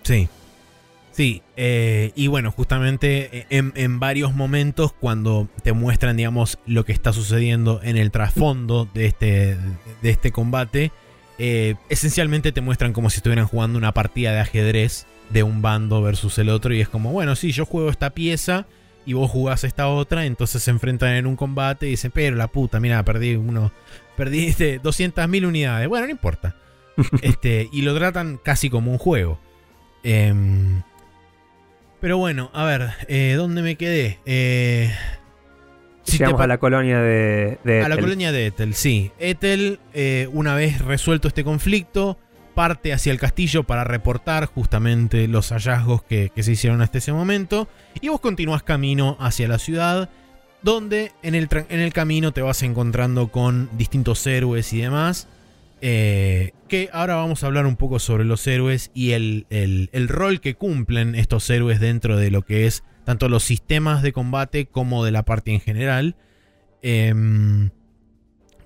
Sí. 0.03 0.29
Sí, 1.13 1.43
eh, 1.57 2.11
y 2.15 2.27
bueno, 2.27 2.51
justamente 2.51 3.39
eh, 3.39 3.47
en, 3.51 3.73
en 3.77 4.01
varios 4.01 4.35
momentos 4.35 4.93
cuando 4.93 5.47
te 5.63 5.75
muestran, 5.75 6.17
digamos, 6.17 6.59
lo 6.67 6.85
que 6.85 6.93
está 6.93 7.13
sucediendo 7.13 7.81
en 7.83 7.99
el 7.99 8.11
trasfondo 8.11 8.89
de 8.95 9.07
este, 9.07 9.59
de 10.01 10.11
este 10.11 10.33
combate, 10.33 10.91
eh, 11.39 11.75
esencialmente 11.91 12.51
te 12.53 12.63
muestran 12.63 12.95
como 12.95 13.11
si 13.11 13.19
estuvieran 13.19 13.47
jugando 13.47 13.79
una 13.79 13.93
partida 13.93 14.33
de 14.33 14.41
ajedrez 14.41 15.07
de 15.29 15.43
un 15.43 15.61
bando 15.61 16.01
versus 16.01 16.39
el 16.39 16.49
otro 16.49 16.73
y 16.73 16.81
es 16.81 16.89
como, 16.89 17.13
bueno, 17.13 17.37
sí, 17.37 17.53
yo 17.53 17.67
juego 17.67 17.91
esta 17.91 18.11
pieza 18.11 18.67
y 19.05 19.13
vos 19.13 19.31
jugás 19.31 19.65
esta 19.65 19.89
otra, 19.89 20.25
entonces 20.25 20.63
se 20.63 20.71
enfrentan 20.71 21.15
en 21.15 21.27
un 21.27 21.37
combate 21.37 21.87
y 21.87 21.91
dicen, 21.91 22.11
pero 22.15 22.37
la 22.37 22.49
puta, 22.49 22.81
mira, 22.81 23.05
perdí 23.05 23.35
uno, 23.35 23.71
perdí 24.17 24.47
este, 24.47 24.81
200.000 24.81 25.47
unidades, 25.47 25.89
bueno, 25.89 26.07
no 26.07 26.13
importa. 26.13 26.57
este, 27.23 27.69
y 27.73 27.83
lo 27.83 27.95
tratan 27.95 28.39
casi 28.43 28.71
como 28.71 28.93
un 28.93 28.99
juego. 28.99 29.39
Em, 30.05 30.83
pero 32.03 32.19
bueno, 32.19 32.51
a 32.53 32.65
ver, 32.65 32.91
eh, 33.07 33.35
¿dónde 33.37 33.63
me 33.63 33.77
quedé? 33.77 34.19
Eh, 34.27 34.93
si 36.03 36.19
Llegamos 36.19 36.41
a 36.41 36.49
la 36.49 36.59
colonia 36.59 36.99
de, 36.99 37.59
de 37.63 37.85
a 37.85 37.89
la 37.89 37.97
colonia 37.97 38.33
de 38.33 38.47
Ethel, 38.47 38.75
sí. 38.75 39.13
Ethel, 39.21 39.79
eh, 39.95 40.29
una 40.33 40.57
vez 40.57 40.81
resuelto 40.81 41.29
este 41.29 41.45
conflicto, 41.45 42.19
parte 42.57 42.93
hacia 42.93 43.13
el 43.13 43.21
castillo 43.21 43.63
para 43.63 43.85
reportar 43.85 44.47
justamente 44.47 45.29
los 45.29 45.51
hallazgos 45.51 46.03
que, 46.03 46.33
que 46.35 46.43
se 46.43 46.51
hicieron 46.51 46.83
hasta 46.83 46.99
ese 46.99 47.13
momento. 47.13 47.69
Y 48.01 48.09
vos 48.09 48.19
continúas 48.19 48.65
camino 48.65 49.17
hacia 49.21 49.47
la 49.47 49.61
ciudad, 49.61 50.11
donde 50.61 51.13
en 51.23 51.37
el, 51.37 51.49
en 51.69 51.79
el 51.79 51.93
camino 51.93 52.33
te 52.33 52.43
vas 52.43 52.65
encontrando 52.65 53.29
con 53.29 53.71
distintos 53.79 54.27
héroes 54.27 54.73
y 54.73 54.81
demás. 54.81 55.29
Eh, 55.85 56.53
que 56.69 56.89
ahora 56.93 57.17
vamos 57.17 57.43
a 57.43 57.47
hablar 57.49 57.67
un 57.67 57.77
poco 57.77 57.99
sobre 57.99 58.25
los 58.25 58.47
héroes 58.47 58.91
y 58.95 59.11
el, 59.11 59.47
el- 59.51 59.91
el 59.93 60.09
rol 60.09 60.41
que 60.41 60.55
cumplen 60.55 61.15
estos 61.17 61.51
héroes 61.51 61.81
dentro 61.81 62.17
de 62.17 62.31
lo 62.31 62.43
que 62.43 62.67
es 62.67 62.85
tanto 63.05 63.29
los 63.29 63.43
sistemas 63.43 64.01
de 64.03 64.13
combate 64.13 64.67
como 64.67 65.05
de 65.05 65.11
la 65.11 65.25
parte 65.25 65.53
en 65.53 65.61
general. 65.61 66.15
Em, 66.83 67.71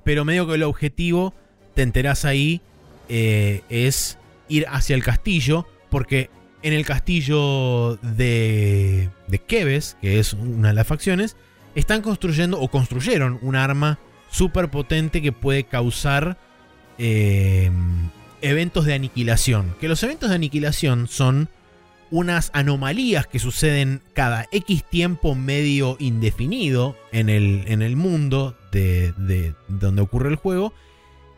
pero 0.05 0.25
medio 0.25 0.47
que 0.47 0.55
el 0.55 0.63
objetivo, 0.63 1.35
te 1.75 1.83
enterás 1.83 2.25
ahí, 2.25 2.61
eh, 3.09 3.63
es 3.71 4.19
ir 4.49 4.67
hacia 4.69 4.95
el 4.95 5.03
castillo, 5.03 5.67
porque 5.91 6.31
en 6.63 6.73
el 6.75 6.85
castillo 6.85 7.97
de, 7.97 9.09
de 9.27 9.39
Keves, 9.39 9.97
que 10.01 10.19
es 10.19 10.33
una 10.35 10.69
de 10.69 10.75
las 10.75 10.87
facciones, 10.87 11.37
están 11.75 12.03
construyendo 12.03 12.61
o 12.61 12.69
construyeron 12.69 13.39
un 13.43 13.57
arma 13.57 13.99
súper 14.31 14.71
potente 14.71 15.23
que 15.23 15.33
puede 15.33 15.65
causar 15.65 16.37
eh, 16.99 17.71
eventos 18.43 18.85
de 18.85 18.95
aniquilación. 18.95 19.75
Que 19.81 19.89
los 19.89 20.03
eventos 20.03 20.29
de 20.29 20.37
aniquilación 20.37 21.09
son 21.09 21.49
unas 22.11 22.51
anomalías 22.55 23.27
que 23.27 23.39
suceden 23.39 24.01
cada 24.13 24.47
X 24.53 24.85
tiempo 24.85 25.35
medio 25.35 25.97
indefinido 25.99 26.97
en 27.13 27.29
el, 27.29 27.65
en 27.67 27.83
el 27.83 27.97
mundo 27.97 28.57
de, 28.71 29.13
de 29.17 29.55
donde 29.69 30.03
ocurre 30.03 30.29
el 30.29 30.37
juego, 30.37 30.73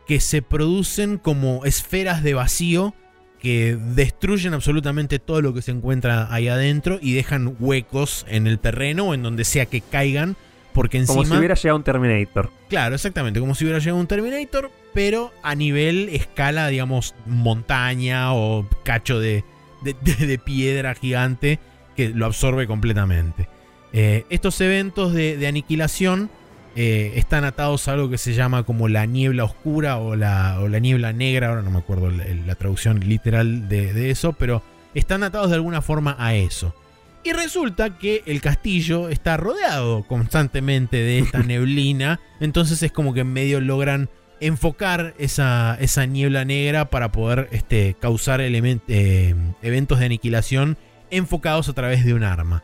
que 0.06 0.20
se 0.20 0.42
producen 0.42 1.18
como 1.18 1.64
esferas 1.64 2.22
de 2.22 2.34
vacío 2.34 2.94
que 3.38 3.76
destruyen 3.94 4.54
absolutamente 4.54 5.18
todo 5.18 5.40
lo 5.40 5.54
que 5.54 5.62
se 5.62 5.70
encuentra 5.70 6.32
ahí 6.32 6.48
adentro 6.48 6.98
y 7.00 7.12
dejan 7.12 7.56
huecos 7.60 8.26
en 8.28 8.46
el 8.46 8.58
terreno 8.58 9.04
o 9.08 9.14
en 9.14 9.22
donde 9.22 9.44
sea 9.44 9.66
que 9.66 9.80
caigan, 9.80 10.36
porque 10.72 10.98
encima... 10.98 11.22
Como 11.22 11.26
si 11.26 11.38
hubiera 11.38 11.54
llegado 11.54 11.76
un 11.76 11.84
Terminator. 11.84 12.50
Claro, 12.68 12.94
exactamente, 12.94 13.40
como 13.40 13.54
si 13.54 13.64
hubiera 13.64 13.78
llegado 13.78 13.98
un 13.98 14.06
Terminator, 14.06 14.70
pero 14.98 15.32
a 15.44 15.54
nivel 15.54 16.08
escala, 16.08 16.66
digamos, 16.66 17.14
montaña 17.24 18.34
o 18.34 18.66
cacho 18.82 19.20
de, 19.20 19.44
de, 19.80 19.94
de- 20.00 20.26
de 20.26 20.38
piedra 20.40 20.92
gigante 20.96 21.60
que 21.94 22.08
lo 22.08 22.26
absorbe 22.26 22.66
completamente. 22.66 23.48
Eh, 23.92 24.24
estos 24.28 24.60
eventos 24.60 25.12
de, 25.14 25.46
aniquilación 25.46 26.30
eh, 26.74 27.12
están 27.14 27.44
atados 27.44 27.86
a 27.86 27.92
algo 27.92 28.10
que 28.10 28.18
se 28.18 28.34
llama 28.34 28.64
como 28.64 28.88
la 28.88 29.06
niebla 29.06 29.44
oscura 29.44 29.98
o 29.98 30.16
la, 30.16 30.58
o 30.58 30.66
la 30.66 30.80
niebla 30.80 31.12
negra, 31.12 31.50
ahora 31.50 31.62
no 31.62 31.70
me 31.70 31.78
acuerdo 31.78 32.10
la, 32.10 32.24
la 32.44 32.56
traducción 32.56 32.98
literal 32.98 33.68
de, 33.68 33.92
de 33.94 34.10
eso, 34.10 34.32
pero 34.32 34.64
están 34.94 35.22
atados 35.22 35.50
de 35.50 35.54
alguna 35.54 35.80
forma 35.80 36.16
a 36.18 36.34
eso. 36.34 36.74
Y 37.22 37.32
resulta 37.34 37.98
que 37.98 38.24
el 38.26 38.40
castillo 38.40 39.08
está 39.10 39.36
rodeado 39.36 40.02
constantemente 40.08 40.96
de 40.96 41.20
esta 41.20 41.38
neblina. 41.44 42.18
Entonces 42.40 42.82
es 42.82 42.90
como 42.90 43.14
que 43.14 43.20
en 43.20 43.32
medio 43.32 43.60
logran 43.60 44.08
enfocar 44.40 45.14
esa, 45.18 45.76
esa 45.80 46.06
niebla 46.06 46.44
negra 46.44 46.90
para 46.90 47.12
poder 47.12 47.48
este, 47.52 47.96
causar 47.98 48.40
eh, 48.40 49.34
eventos 49.62 49.98
de 49.98 50.04
aniquilación 50.04 50.76
enfocados 51.10 51.68
a 51.68 51.72
través 51.72 52.04
de 52.04 52.14
un 52.14 52.24
arma. 52.24 52.62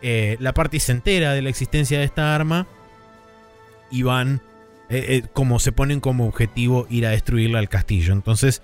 Eh, 0.00 0.36
la 0.40 0.52
parte 0.52 0.80
se 0.80 0.92
entera 0.92 1.32
de 1.32 1.42
la 1.42 1.48
existencia 1.48 1.98
de 1.98 2.04
esta 2.04 2.34
arma 2.34 2.66
y 3.90 4.02
van, 4.02 4.42
eh, 4.90 5.22
como 5.32 5.58
se 5.58 5.72
ponen 5.72 6.00
como 6.00 6.26
objetivo 6.26 6.86
ir 6.90 7.06
a 7.06 7.10
destruirla 7.10 7.58
al 7.58 7.68
castillo. 7.68 8.12
Entonces, 8.12 8.62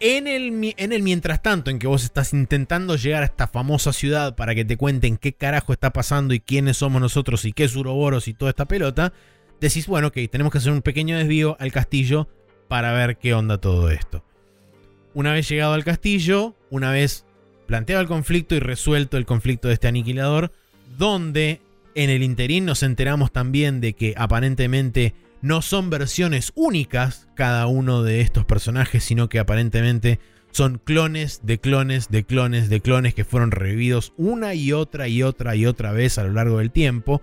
en 0.00 0.26
el, 0.26 0.74
en 0.76 0.92
el 0.92 1.02
mientras 1.02 1.40
tanto, 1.42 1.70
en 1.70 1.78
que 1.78 1.86
vos 1.86 2.04
estás 2.04 2.32
intentando 2.32 2.96
llegar 2.96 3.22
a 3.22 3.26
esta 3.26 3.46
famosa 3.46 3.92
ciudad 3.92 4.34
para 4.36 4.54
que 4.54 4.64
te 4.64 4.76
cuenten 4.76 5.16
qué 5.16 5.32
carajo 5.32 5.72
está 5.72 5.92
pasando 5.92 6.34
y 6.34 6.40
quiénes 6.40 6.78
somos 6.78 7.00
nosotros 7.00 7.44
y 7.44 7.52
qué 7.52 7.64
es 7.64 7.76
Uroboros 7.76 8.28
y 8.28 8.34
toda 8.34 8.50
esta 8.50 8.66
pelota, 8.66 9.12
decís, 9.68 9.86
bueno, 9.86 10.08
ok, 10.08 10.18
tenemos 10.30 10.52
que 10.52 10.58
hacer 10.58 10.72
un 10.72 10.82
pequeño 10.82 11.16
desvío 11.16 11.56
al 11.60 11.72
castillo 11.72 12.28
para 12.68 12.92
ver 12.92 13.18
qué 13.18 13.34
onda 13.34 13.58
todo 13.58 13.90
esto. 13.90 14.24
Una 15.14 15.32
vez 15.32 15.48
llegado 15.48 15.74
al 15.74 15.84
castillo, 15.84 16.54
una 16.70 16.90
vez 16.90 17.24
planteado 17.66 18.02
el 18.02 18.08
conflicto 18.08 18.54
y 18.54 18.60
resuelto 18.60 19.16
el 19.16 19.26
conflicto 19.26 19.68
de 19.68 19.74
este 19.74 19.88
aniquilador, 19.88 20.52
donde 20.98 21.60
en 21.94 22.10
el 22.10 22.22
interín 22.22 22.64
nos 22.64 22.82
enteramos 22.82 23.32
también 23.32 23.80
de 23.80 23.94
que 23.94 24.14
aparentemente 24.16 25.14
no 25.40 25.62
son 25.62 25.90
versiones 25.90 26.52
únicas 26.54 27.28
cada 27.34 27.66
uno 27.66 28.02
de 28.02 28.20
estos 28.20 28.44
personajes, 28.44 29.04
sino 29.04 29.28
que 29.28 29.38
aparentemente 29.38 30.18
son 30.50 30.78
clones 30.78 31.40
de 31.44 31.58
clones 31.58 32.10
de 32.10 32.24
clones 32.24 32.68
de 32.68 32.80
clones 32.80 33.14
que 33.14 33.24
fueron 33.24 33.50
revividos 33.50 34.12
una 34.16 34.54
y 34.54 34.72
otra 34.72 35.08
y 35.08 35.22
otra 35.22 35.56
y 35.56 35.66
otra 35.66 35.92
vez 35.92 36.16
a 36.16 36.24
lo 36.24 36.32
largo 36.32 36.58
del 36.58 36.70
tiempo. 36.70 37.20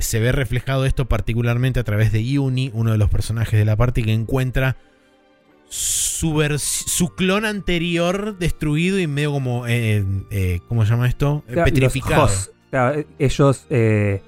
Se 0.00 0.18
ve 0.20 0.32
reflejado 0.32 0.84
esto 0.86 1.06
particularmente 1.06 1.78
a 1.80 1.84
través 1.84 2.10
de 2.12 2.24
Yuni, 2.24 2.70
uno 2.74 2.92
de 2.92 2.98
los 2.98 3.08
personajes 3.10 3.58
de 3.58 3.64
la 3.64 3.76
parte 3.76 4.02
que 4.02 4.12
encuentra 4.12 4.76
su, 5.68 6.42
su 6.58 7.14
clon 7.14 7.44
anterior 7.44 8.36
destruido 8.38 8.98
y 8.98 9.06
medio 9.06 9.32
como, 9.32 9.66
eh, 9.66 10.04
eh, 10.30 10.60
¿cómo 10.68 10.84
se 10.84 10.90
llama 10.90 11.06
esto? 11.08 11.44
Eh, 11.48 11.52
Claro, 11.52 11.64
Petrificado. 11.66 12.24
husks. 12.24 12.50
Claro, 12.70 12.98
eh, 13.00 13.06
ellos 13.18 13.66
eh, 13.70 14.22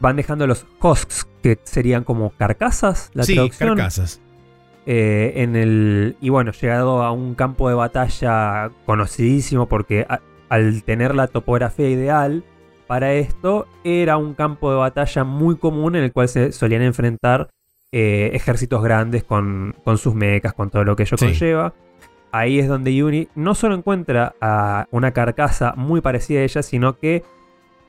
van 0.00 0.16
dejando 0.16 0.46
los 0.46 0.66
husks, 0.80 1.26
que 1.42 1.58
serían 1.64 2.04
como 2.04 2.30
carcasas, 2.30 3.10
la 3.14 3.24
sí, 3.24 3.34
traducción. 3.34 3.70
carcasas. 3.76 4.20
eh, 4.86 5.32
en 5.36 5.56
el 5.56 6.16
y 6.22 6.30
bueno 6.30 6.52
llegado 6.52 7.02
a 7.02 7.12
un 7.12 7.34
campo 7.34 7.68
de 7.68 7.74
batalla 7.74 8.70
conocidísimo 8.86 9.68
porque 9.68 10.06
a- 10.08 10.20
al 10.48 10.82
tener 10.84 11.14
la 11.14 11.26
topografía 11.28 11.88
ideal 11.90 12.44
para 12.90 13.12
esto 13.12 13.68
era 13.84 14.16
un 14.16 14.34
campo 14.34 14.68
de 14.72 14.76
batalla 14.78 15.22
muy 15.22 15.54
común 15.56 15.94
en 15.94 16.02
el 16.02 16.12
cual 16.12 16.26
se 16.28 16.50
solían 16.50 16.82
enfrentar 16.82 17.48
eh, 17.92 18.32
ejércitos 18.34 18.82
grandes 18.82 19.22
con, 19.22 19.76
con 19.84 19.96
sus 19.96 20.12
mechas 20.16 20.54
con 20.54 20.70
todo 20.70 20.82
lo 20.82 20.96
que 20.96 21.04
ello 21.04 21.16
Sí. 21.16 21.26
conlleva 21.26 21.72
ahí 22.32 22.58
es 22.58 22.66
donde 22.66 22.92
Yuni 22.92 23.28
no 23.36 23.54
solo 23.54 23.76
encuentra 23.76 24.34
a 24.40 24.88
una 24.90 25.12
carcasa 25.12 25.72
muy 25.76 26.00
parecida 26.00 26.40
a 26.40 26.42
ella 26.42 26.64
sino 26.64 26.98
que 26.98 27.22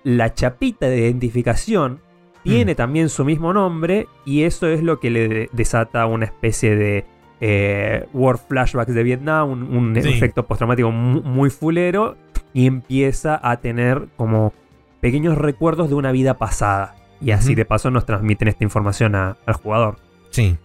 la 0.03 0.35
chapita 0.35 0.85
de 0.87 0.99
identificación 0.99 1.99
tiene 2.43 2.75
también 2.75 3.09
su 3.09 3.25
mismo 3.25 3.53
nombre 3.53 4.05
y 4.23 4.43
eso 4.43 4.67
es 4.67 4.83
lo 4.83 4.99
que 4.99 5.09
le 5.09 5.27
de- 5.27 5.49
desata 5.51 6.05
una 6.05 6.25
especie 6.25 6.75
de 6.75 7.05
eh, 7.39 8.05
War 8.13 8.37
Flashbacks 8.37 8.93
de 8.93 9.01
Vietnam, 9.01 9.49
un, 9.49 9.63
un 9.75 9.95
Sí. 9.99 10.09
efecto 10.09 10.45
postraumático 10.45 10.91
mu- 10.91 11.23
muy 11.23 11.49
fulero 11.49 12.17
y 12.53 12.67
empieza 12.67 13.39
a 13.41 13.57
tener 13.61 14.09
como 14.15 14.53
pequeños 15.01 15.37
recuerdos 15.37 15.89
de 15.89 15.95
una 15.95 16.11
vida 16.11 16.37
pasada. 16.37 16.95
Y 17.19 17.31
así 17.31 17.53
de 17.53 17.65
paso 17.65 17.91
nos 17.91 18.05
transmiten 18.05 18.47
esta 18.47 18.63
información 18.63 19.13
a- 19.15 19.37
al 19.45 19.53
jugador. 19.55 19.99
Sí. 20.31 20.57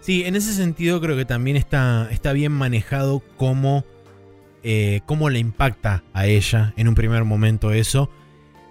Sí, 0.00 0.24
en 0.24 0.34
ese 0.36 0.52
sentido 0.52 1.00
creo 1.00 1.16
que 1.16 1.24
también 1.24 1.56
está, 1.56 2.08
está 2.10 2.32
bien 2.32 2.52
manejado 2.52 3.22
cómo, 3.36 3.84
eh, 4.64 5.00
cómo 5.06 5.30
le 5.30 5.38
impacta 5.38 6.02
a 6.12 6.26
ella 6.26 6.74
en 6.76 6.88
un 6.88 6.94
primer 6.94 7.24
momento 7.24 7.72
eso. 7.72 8.10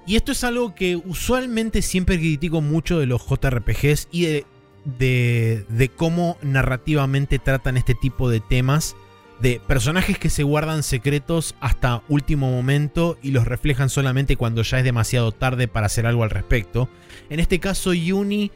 Y 0.06 0.16
esto 0.16 0.32
es 0.32 0.44
algo 0.44 0.76
que 0.76 0.96
usualmente 0.98 1.82
siempre 1.82 2.18
critico 2.20 2.60
mucho 2.62 3.00
de 3.00 3.06
los 3.06 3.26
JRPGs 3.26 4.10
y 4.12 4.26
de, 4.26 4.46
de, 4.84 5.66
de 5.70 5.90
cómo 5.90 6.38
narrativamente 6.42 7.40
tratan 7.40 7.78
este 7.78 7.96
tipo 7.96 8.30
de 8.30 8.42
temas. 8.42 8.96
De 9.42 9.60
personajes 9.66 10.20
que 10.20 10.30
se 10.30 10.44
guardan 10.44 10.84
secretos 10.84 11.56
hasta 11.62 12.04
último 12.10 12.52
momento 12.52 13.18
y 13.24 13.32
los 13.32 13.46
reflejan 13.46 13.90
solamente 13.90 14.36
cuando 14.36 14.62
ya 14.62 14.78
es 14.78 14.84
demasiado 14.84 15.32
tarde 15.32 15.68
para 15.68 15.88
hacer 15.88 16.06
algo 16.06 16.24
al 16.24 16.30
respecto. 16.30 16.90
En 17.30 17.40
este 17.40 17.60
caso, 17.60 17.94
Yuni 17.94 18.52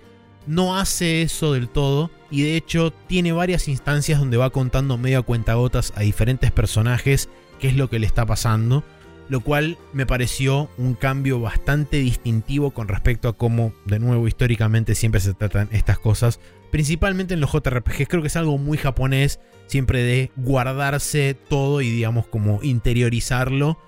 no 0.46 0.78
hace 0.78 1.24
eso 1.24 1.54
del 1.54 1.70
todo 1.70 2.12
y 2.30 2.44
de 2.44 2.56
hecho 2.56 2.94
tiene 3.08 3.32
varias 3.32 3.68
instancias 3.68 4.20
donde 4.20 4.38
va 4.38 4.52
contando 4.52 4.98
medio 4.98 5.20
a 5.20 5.24
cuentagotas 5.24 5.92
a 5.96 6.02
diferentes 6.02 6.52
personajes 6.52 7.30
qué 7.60 7.70
es 7.70 7.76
lo 7.76 7.90
que 7.90 8.00
le 8.00 8.06
está 8.06 8.26
pasando, 8.26 8.84
lo 9.30 9.40
cual 9.40 9.78
me 9.94 10.06
pareció 10.06 10.70
un 10.78 10.94
cambio 10.94 11.40
bastante 11.40 11.98
distintivo 11.98 12.72
con 12.72 12.88
respecto 12.88 13.28
a 13.28 13.34
cómo, 13.34 13.74
de 13.86 14.00
nuevo, 14.00 14.28
históricamente 14.28 14.96
siempre 14.96 15.22
se 15.22 15.34
tratan 15.34 15.70
estas 15.72 16.00
cosas, 16.00 16.40
principalmente 16.72 17.34
en 17.34 17.40
los 17.40 17.52
JRPGs, 17.52 18.08
creo 18.08 18.22
que 18.22 18.28
es 18.28 18.36
algo 18.36 18.58
muy 18.58 18.78
japonés, 18.78 19.40
siempre 19.68 20.04
de 20.04 20.32
guardarse 20.36 21.36
todo 21.50 21.82
y 21.82 21.90
digamos 21.90 22.28
como 22.28 22.62
interiorizarlo 22.62 23.80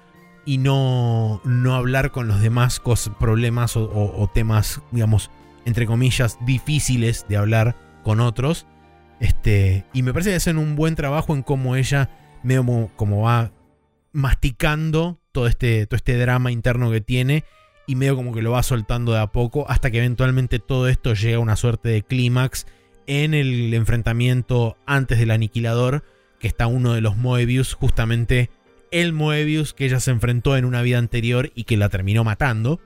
y 0.45 0.57
no, 0.57 1.41
no 1.43 1.75
hablar 1.75 2.11
con 2.11 2.29
los 2.29 2.41
demás 2.41 2.81
problemas 3.19 3.75
o, 3.75 4.31
temas, 4.33 4.81
digamos, 4.91 5.29
entre 5.65 5.85
comillas, 5.85 6.37
difíciles 6.45 7.25
de 7.27 7.35
hablar 7.35 7.75
con 8.03 8.21
otros. 8.21 8.65
Este, 9.19 9.85
y 9.91 10.03
me 10.03 10.13
parece 10.13 10.29
que 10.29 10.37
hacen 10.37 10.57
un 10.57 10.77
buen 10.77 10.95
trabajo 10.95 11.35
en 11.35 11.43
cómo 11.43 11.75
ella, 11.75 12.09
medio 12.43 12.89
como, 12.95 13.23
va 13.23 13.51
masticando 14.13 15.19
todo 15.37 15.45
este, 15.45 15.85
todo 15.85 15.97
este 15.97 16.17
drama 16.17 16.51
interno 16.51 16.89
que 16.89 16.99
tiene 16.99 17.43
y 17.85 17.93
medio 17.93 18.15
como 18.15 18.33
que 18.33 18.41
lo 18.41 18.49
va 18.49 18.63
soltando 18.63 19.11
de 19.11 19.19
a 19.19 19.27
poco 19.27 19.69
hasta 19.69 19.91
que 19.91 19.99
eventualmente 19.99 20.57
todo 20.57 20.87
esto 20.87 21.13
llega 21.13 21.37
a 21.37 21.41
una 21.41 21.55
suerte 21.55 21.89
de 21.89 22.01
clímax 22.01 22.65
en 23.05 23.35
el 23.35 23.71
enfrentamiento 23.75 24.77
antes 24.87 25.19
del 25.19 25.29
aniquilador, 25.29 26.03
que 26.39 26.47
está 26.47 26.65
uno 26.65 26.95
de 26.95 27.01
los 27.01 27.17
Moebius, 27.17 27.75
justamente 27.75 28.49
el 28.89 29.13
Moebius 29.13 29.75
que 29.75 29.85
ella 29.85 29.99
se 29.99 30.09
enfrentó 30.09 30.57
en 30.57 30.65
una 30.65 30.81
vida 30.81 30.97
anterior 30.97 31.51
y 31.53 31.65
que 31.65 31.77
la 31.77 31.89
terminó 31.89 32.23
matando. 32.23 32.81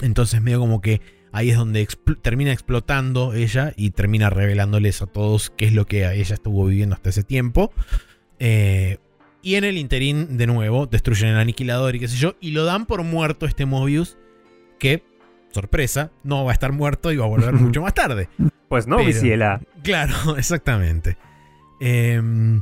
Entonces 0.00 0.40
medio 0.40 0.60
como 0.60 0.80
que 0.80 1.00
Ahí 1.32 1.50
es 1.50 1.56
donde 1.56 1.86
termina 2.22 2.52
explotando 2.52 3.34
ella 3.34 3.74
y 3.76 3.90
termina 3.90 4.30
revelándoles 4.30 5.02
a 5.02 5.06
todos 5.06 5.50
qué 5.50 5.66
es 5.66 5.72
lo 5.72 5.84
que 5.84 6.10
ella 6.10 6.34
estuvo 6.34 6.64
viviendo 6.64 6.94
hasta 6.94 7.10
ese 7.10 7.24
tiempo. 7.24 7.72
Eh, 8.38 8.98
y 9.46 9.54
en 9.54 9.62
el 9.62 9.78
interín, 9.78 10.38
de 10.38 10.48
nuevo, 10.48 10.88
destruyen 10.88 11.28
el 11.28 11.36
aniquilador 11.36 11.94
y 11.94 12.00
qué 12.00 12.08
sé 12.08 12.16
yo. 12.16 12.34
Y 12.40 12.50
lo 12.50 12.64
dan 12.64 12.84
por 12.84 13.04
muerto 13.04 13.46
este 13.46 13.64
Mobius. 13.64 14.18
Que, 14.80 15.04
sorpresa, 15.52 16.10
no 16.24 16.44
va 16.44 16.50
a 16.50 16.54
estar 16.54 16.72
muerto 16.72 17.12
y 17.12 17.16
va 17.16 17.26
a 17.26 17.28
volver 17.28 17.52
mucho 17.54 17.80
más 17.80 17.94
tarde. 17.94 18.28
Pues 18.68 18.88
no, 18.88 18.96
Visiela. 18.96 19.60
Claro, 19.84 20.14
exactamente. 20.36 21.16
Em, 21.78 22.60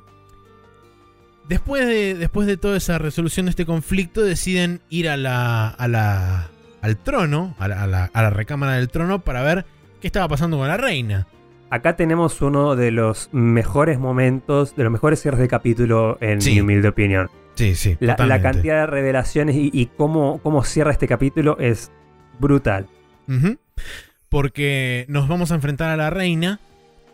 después, 1.49 1.87
de, 1.87 2.17
después 2.17 2.47
de 2.47 2.59
toda 2.59 2.77
esa 2.77 2.99
resolución 2.99 3.47
de 3.47 3.51
este 3.51 3.65
conflicto, 3.65 4.21
deciden 4.21 4.83
ir 4.91 5.09
a 5.09 5.17
la, 5.17 5.69
a 5.69 5.89
la 5.89 6.51
al 6.83 6.99
trono, 6.99 7.55
a 7.59 7.67
la, 7.67 8.31
recámara 8.31 8.75
del 8.75 8.91
trono, 8.91 9.21
para 9.21 9.41
ver 9.41 9.65
qué 10.03 10.07
estaba 10.07 10.29
pasando 10.29 10.59
con 10.59 10.69
la 10.69 10.77
reina. 10.77 11.27
Acá 11.71 11.97
tenemos 11.97 12.41
uno 12.43 12.77
de 12.77 12.91
los 12.91 13.29
mejores 13.33 13.99
momentos, 13.99 14.77
de 14.77 14.85
los 14.85 14.93
mejores 14.93 15.21
cierres 15.21 15.41
de 15.41 15.49
capítulo 15.49 16.19
en 16.21 16.39
mi 16.45 16.61
humilde 16.61 16.89
opinión. 16.89 17.31
Sí, 17.55 17.75
sí. 17.75 17.97
La, 18.01 18.17
cantidad 18.17 18.81
de 18.81 18.87
revelaciones 18.87 19.57
y, 19.57 19.87
cómo, 19.97 20.41
cómo, 20.43 20.65
cierra 20.65 20.91
este 20.93 21.09
capítulo 21.09 21.57
es 21.59 21.91
brutal. 22.39 22.87
Porque 24.29 25.07
nos 25.09 25.29
vamos 25.29 25.53
a 25.53 25.55
enfrentar 25.55 25.91
a 25.91 25.97
la 25.97 26.11
reina 26.11 26.61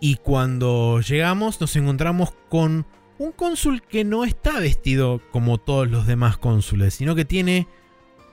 y 0.00 0.16
cuando 0.16 1.00
llegamos 1.00 1.60
nos 1.60 1.76
encontramos 1.76 2.32
con 2.48 2.86
un 3.18 3.32
cónsul 3.32 3.82
que 3.82 4.04
no 4.04 4.24
está 4.24 4.58
vestido 4.60 5.20
como 5.30 5.58
todos 5.58 5.90
los 5.90 6.06
demás 6.06 6.38
cónsules, 6.38 6.94
sino 6.94 7.14
que 7.14 7.26
tiene 7.26 7.68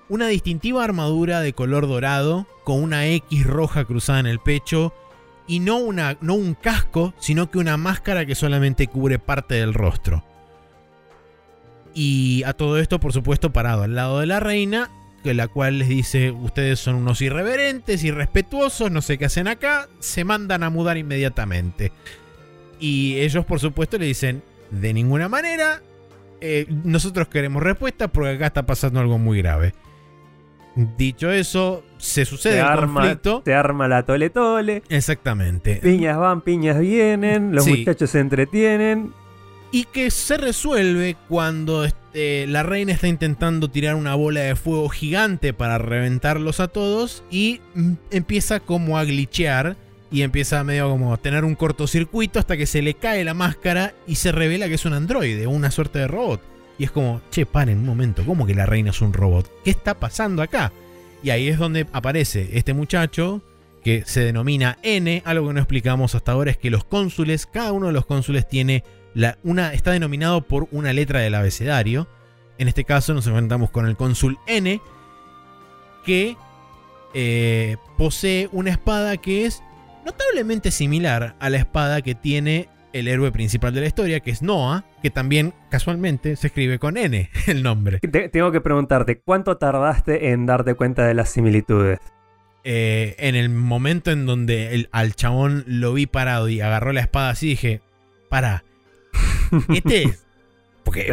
una 0.07 0.27
distintiva 0.27 0.83
armadura 0.83 1.41
de 1.41 1.51
color 1.51 1.87
dorado 1.87 2.47
con 2.63 2.81
una 2.81 3.05
X 3.07 3.45
roja 3.45 3.83
cruzada 3.83 4.21
en 4.21 4.27
el 4.27 4.39
pecho 4.39 4.93
y 5.47 5.59
no, 5.59 5.77
una, 5.77 6.17
no 6.21 6.35
un 6.35 6.53
casco, 6.53 7.13
sino 7.19 7.49
que 7.49 7.57
una 7.57 7.77
máscara 7.77 8.25
que 8.25 8.35
solamente 8.35 8.87
cubre 8.87 9.17
parte 9.17 9.55
del 9.55 9.73
rostro. 9.73 10.23
Y 11.93 12.43
a 12.43 12.53
todo 12.53 12.77
esto, 12.77 12.99
por 12.99 13.13
supuesto, 13.13 13.51
parado 13.51 13.83
al 13.83 13.95
lado 13.95 14.19
de 14.19 14.27
la 14.27 14.39
reina, 14.39 14.91
que 15.23 15.33
la 15.33 15.47
cual 15.47 15.79
les 15.79 15.87
dice, 15.87 16.31
ustedes 16.31 16.79
son 16.79 16.95
unos 16.95 17.21
irreverentes, 17.21 18.03
irrespetuosos, 18.03 18.91
no 18.91 19.01
sé 19.01 19.17
qué 19.17 19.25
hacen 19.25 19.47
acá, 19.47 19.87
se 19.99 20.23
mandan 20.23 20.63
a 20.63 20.69
mudar 20.69 20.97
inmediatamente. 20.97 21.91
Y 22.79 23.17
ellos, 23.17 23.45
por 23.45 23.59
supuesto, 23.59 23.97
le 23.97 24.05
dicen, 24.05 24.43
de 24.69 24.93
ninguna 24.93 25.27
manera, 25.29 25.81
eh, 26.41 26.67
nosotros 26.69 27.29
queremos 27.29 27.63
respuesta 27.63 28.09
porque 28.09 28.31
acá 28.31 28.47
está 28.47 28.65
pasando 28.65 28.99
algo 28.99 29.17
muy 29.17 29.39
grave. 29.39 29.73
Dicho 30.95 31.31
eso, 31.31 31.83
se 31.97 32.23
sucede 32.23 32.59
el 32.59 32.75
conflicto. 32.75 33.41
Se 33.43 33.55
arma 33.55 33.87
la 33.87 34.03
tole 34.03 34.29
tole. 34.29 34.83
Exactamente. 34.89 35.77
Piñas 35.77 36.17
van, 36.19 36.41
piñas 36.41 36.79
vienen, 36.79 37.55
los 37.55 37.67
muchachos 37.67 38.11
se 38.11 38.19
entretienen. 38.19 39.11
Y 39.71 39.85
que 39.85 40.11
se 40.11 40.37
resuelve 40.37 41.17
cuando 41.27 41.83
este, 41.83 42.45
la 42.45 42.61
reina 42.61 42.93
está 42.93 43.07
intentando 43.07 43.69
tirar 43.69 43.95
una 43.95 44.13
bola 44.13 44.41
de 44.41 44.55
fuego 44.55 44.87
gigante 44.87 45.51
para 45.51 45.79
reventarlos 45.79 46.59
a 46.59 46.67
todos 46.67 47.23
y 47.31 47.59
mm, 47.73 47.93
empieza 48.11 48.59
como 48.59 48.99
a 48.99 49.03
glitchear 49.03 49.75
y 50.11 50.21
empieza 50.21 50.63
medio 50.63 50.89
como 50.89 51.13
a 51.13 51.17
tener 51.17 51.43
un 51.43 51.55
cortocircuito 51.55 52.39
hasta 52.39 52.55
que 52.55 52.65
se 52.67 52.81
le 52.81 52.93
cae 52.93 53.23
la 53.23 53.33
máscara 53.33 53.93
y 54.05 54.15
se 54.15 54.31
revela 54.31 54.67
que 54.67 54.75
es 54.75 54.85
un 54.85 54.93
androide, 54.93 55.47
una 55.47 55.71
suerte 55.71 55.99
de 55.99 56.07
robot. 56.07 56.56
Y 56.77 56.83
es 56.83 56.91
como, 56.91 57.21
che, 57.31 57.45
paren 57.45 57.79
un 57.79 57.85
momento, 57.85 58.23
¿cómo 58.25 58.45
que 58.45 58.53
la 58.53 58.65
reina 58.65 58.91
es 58.91 59.01
un 59.01 59.13
robot? 59.13 59.49
¿Qué 59.63 59.71
está 59.71 59.99
pasando 59.99 60.41
acá? 60.41 60.71
Y 61.23 61.31
ahí 61.31 61.47
es 61.47 61.57
donde 61.57 61.87
aparece 61.91 62.49
este 62.53 62.73
muchacho 62.73 63.41
que 63.83 64.03
se 64.05 64.21
denomina 64.21 64.77
N. 64.83 65.23
Algo 65.25 65.47
que 65.47 65.53
no 65.53 65.59
explicamos 65.59 66.13
hasta 66.13 66.33
ahora 66.33 66.51
es 66.51 66.57
que 66.57 66.69
los 66.69 66.83
cónsules, 66.83 67.45
cada 67.45 67.71
uno 67.71 67.87
de 67.87 67.93
los 67.93 68.05
cónsules 68.05 68.47
tiene 68.47 68.83
la, 69.13 69.37
una, 69.43 69.73
está 69.73 69.91
denominado 69.91 70.41
por 70.41 70.67
una 70.71 70.93
letra 70.93 71.21
del 71.21 71.35
abecedario. 71.35 72.07
En 72.59 72.67
este 72.67 72.83
caso 72.83 73.13
nos 73.13 73.25
enfrentamos 73.27 73.71
con 73.71 73.87
el 73.87 73.95
cónsul 73.95 74.37
N, 74.45 74.79
que 76.05 76.37
eh, 77.13 77.77
posee 77.97 78.49
una 78.51 78.69
espada 78.69 79.17
que 79.17 79.45
es 79.45 79.63
notablemente 80.05 80.71
similar 80.71 81.35
a 81.39 81.49
la 81.49 81.57
espada 81.57 82.01
que 82.01 82.15
tiene 82.15 82.69
el 82.99 83.07
héroe 83.07 83.31
principal 83.31 83.73
de 83.73 83.81
la 83.81 83.87
historia, 83.87 84.19
que 84.19 84.31
es 84.31 84.41
Noah, 84.41 84.85
que 85.01 85.09
también 85.09 85.53
casualmente 85.69 86.35
se 86.35 86.47
escribe 86.47 86.79
con 86.79 86.97
N 86.97 87.29
el 87.47 87.63
nombre. 87.63 87.99
tengo 87.99 88.51
que 88.51 88.61
preguntarte, 88.61 89.19
¿cuánto 89.19 89.57
tardaste 89.57 90.31
en 90.31 90.45
darte 90.45 90.73
cuenta 90.73 91.05
de 91.05 91.13
las 91.13 91.29
similitudes? 91.29 91.99
Eh, 92.63 93.15
en 93.19 93.35
el 93.35 93.49
momento 93.49 94.11
en 94.11 94.25
donde 94.25 94.73
el, 94.75 94.89
al 94.91 95.15
chabón 95.15 95.63
lo 95.67 95.93
vi 95.93 96.05
parado 96.05 96.49
y 96.49 96.59
agarró 96.59 96.91
la 96.91 97.01
espada 97.01 97.29
así, 97.29 97.47
dije, 97.47 97.81
para, 98.29 98.63
este 99.73 100.03
es... 100.03 100.23
Porque, 100.83 101.11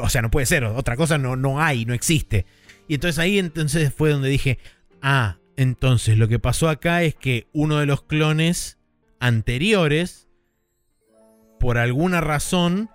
o 0.00 0.08
sea, 0.08 0.22
no 0.22 0.30
puede 0.30 0.46
ser, 0.46 0.64
otra 0.64 0.96
cosa 0.96 1.18
no, 1.18 1.36
no 1.36 1.60
hay, 1.60 1.84
no 1.84 1.92
existe. 1.92 2.46
Y 2.88 2.94
entonces 2.94 3.18
ahí 3.18 3.38
entonces 3.38 3.92
fue 3.92 4.08
donde 4.08 4.30
dije, 4.30 4.58
ah, 5.02 5.36
entonces 5.56 6.16
lo 6.16 6.26
que 6.26 6.38
pasó 6.38 6.70
acá 6.70 7.02
es 7.02 7.14
que 7.14 7.48
uno 7.52 7.78
de 7.78 7.84
los 7.84 8.02
clones 8.02 8.78
anteriores, 9.22 10.28
por 11.60 11.78
alguna 11.78 12.20
razón, 12.20 12.90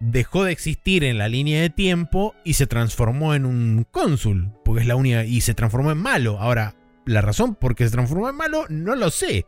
dejó 0.00 0.44
de 0.44 0.52
existir 0.52 1.04
en 1.04 1.18
la 1.18 1.28
línea 1.28 1.60
de 1.60 1.68
tiempo 1.68 2.34
y 2.42 2.54
se 2.54 2.66
transformó 2.66 3.34
en 3.34 3.44
un 3.44 3.86
cónsul, 3.90 4.50
porque 4.64 4.80
es 4.80 4.86
la 4.86 4.96
única, 4.96 5.24
y 5.26 5.42
se 5.42 5.52
transformó 5.52 5.92
en 5.92 5.98
malo. 5.98 6.40
Ahora, 6.40 6.74
la 7.04 7.20
razón 7.20 7.54
por 7.54 7.74
qué 7.74 7.84
se 7.84 7.92
transformó 7.92 8.30
en 8.30 8.36
malo, 8.36 8.64
no 8.70 8.96
lo 8.96 9.10
sé. 9.10 9.44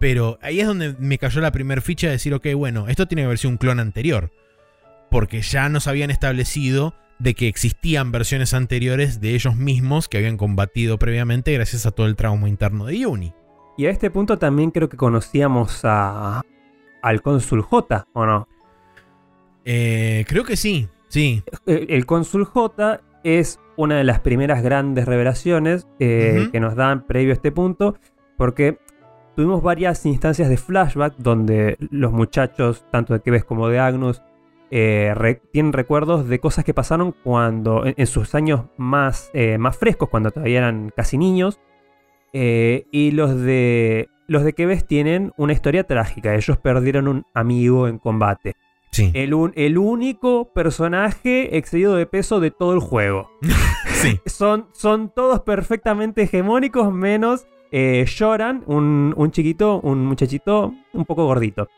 Pero 0.00 0.36
ahí 0.42 0.58
es 0.58 0.66
donde 0.66 0.96
me 0.98 1.18
cayó 1.18 1.40
la 1.40 1.52
primer 1.52 1.80
ficha 1.80 2.08
de 2.08 2.14
decir, 2.14 2.34
ok, 2.34 2.48
bueno, 2.56 2.88
esto 2.88 3.06
tiene 3.06 3.22
que 3.22 3.26
haber 3.26 3.38
sido 3.38 3.52
un 3.52 3.58
clon 3.58 3.78
anterior. 3.78 4.32
Porque 5.12 5.42
ya 5.42 5.68
nos 5.68 5.86
habían 5.86 6.10
establecido 6.10 6.96
de 7.20 7.34
que 7.34 7.46
existían 7.46 8.10
versiones 8.10 8.52
anteriores 8.52 9.20
de 9.20 9.36
ellos 9.36 9.54
mismos 9.54 10.08
que 10.08 10.18
habían 10.18 10.38
combatido 10.38 10.98
previamente 10.98 11.52
gracias 11.52 11.86
a 11.86 11.92
todo 11.92 12.06
el 12.06 12.16
trauma 12.16 12.48
interno 12.48 12.86
de 12.86 12.98
Yuni. 12.98 13.32
Y 13.76 13.86
a 13.86 13.90
este 13.90 14.10
punto 14.10 14.38
también 14.38 14.70
creo 14.70 14.88
que 14.88 14.96
conocíamos 14.96 15.80
a, 15.84 16.42
al 17.02 17.22
cónsul 17.22 17.62
J, 17.62 18.06
¿o 18.12 18.26
no? 18.26 18.48
Eh, 19.64 20.24
creo 20.28 20.44
que 20.44 20.56
sí, 20.56 20.88
sí. 21.08 21.42
El, 21.66 21.86
el, 21.90 22.06
cónsul 22.06 22.44
J 22.44 23.00
es 23.24 23.60
una 23.76 23.96
de 23.96 24.04
las 24.04 24.20
primeras 24.20 24.62
grandes 24.62 25.06
revelaciones 25.06 25.86
eh, 25.98 26.48
que 26.52 26.60
nos 26.60 26.74
dan 26.74 27.06
previo 27.06 27.30
a 27.30 27.34
este 27.34 27.52
punto, 27.52 27.96
porque 28.36 28.78
tuvimos 29.36 29.62
varias 29.62 30.04
instancias 30.04 30.48
de 30.48 30.56
flashback 30.56 31.16
donde 31.16 31.76
los 31.90 32.12
muchachos, 32.12 32.84
tanto 32.90 33.14
de 33.14 33.20
Keves 33.20 33.44
como 33.44 33.68
de 33.68 33.78
Agnus, 33.78 34.22
eh, 34.70 35.40
tienen 35.52 35.72
recuerdos 35.72 36.28
de 36.28 36.40
cosas 36.40 36.64
que 36.64 36.74
pasaron 36.74 37.12
cuando, 37.12 37.84
en, 37.84 38.06
sus 38.06 38.34
años 38.34 38.62
más, 38.76 39.30
más 39.58 39.76
frescos, 39.76 40.08
cuando 40.08 40.30
todavía 40.30 40.58
eran 40.58 40.90
casi 40.94 41.18
niños, 41.18 41.60
eh, 42.32 42.86
y 42.90 43.10
los 43.10 43.38
de 43.40 44.08
los 44.26 44.44
de 44.44 44.54
Keves 44.54 44.86
tienen 44.86 45.32
una 45.36 45.52
historia 45.52 45.84
trágica. 45.84 46.34
Ellos 46.34 46.56
perdieron 46.58 47.08
un 47.08 47.26
amigo 47.34 47.88
en 47.88 47.98
combate. 47.98 48.56
Sí. 48.90 49.10
El, 49.14 49.34
el 49.54 49.78
único 49.78 50.52
personaje 50.52 51.56
excedido 51.56 51.96
de 51.96 52.06
peso 52.06 52.40
de 52.40 52.50
todo 52.50 52.74
el 52.74 52.80
juego. 52.80 53.30
sí. 53.86 54.20
Son, 54.26 54.68
son 54.72 55.10
todos 55.14 55.40
perfectamente 55.40 56.22
hegemónicos, 56.22 56.92
menos 56.92 57.46
eh, 57.70 58.04
lloran, 58.06 58.62
un, 58.66 59.14
un 59.16 59.30
chiquito, 59.30 59.80
un 59.80 60.04
muchachito 60.04 60.74
un 60.92 61.04
poco 61.04 61.24
gordito. 61.24 61.68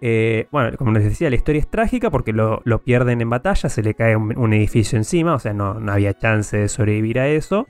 Eh, 0.00 0.46
bueno, 0.50 0.76
como 0.76 0.92
les 0.92 1.04
decía, 1.04 1.30
la 1.30 1.36
historia 1.36 1.60
es 1.60 1.68
trágica 1.68 2.10
porque 2.10 2.32
lo, 2.32 2.60
lo 2.64 2.82
pierden 2.82 3.20
en 3.20 3.30
batalla, 3.30 3.68
se 3.68 3.82
le 3.82 3.94
cae 3.94 4.16
un, 4.16 4.36
un 4.36 4.52
edificio 4.52 4.98
encima, 4.98 5.34
o 5.34 5.38
sea, 5.38 5.52
no, 5.52 5.74
no 5.74 5.92
había 5.92 6.14
chance 6.14 6.56
de 6.56 6.68
sobrevivir 6.68 7.20
a 7.20 7.28
eso. 7.28 7.66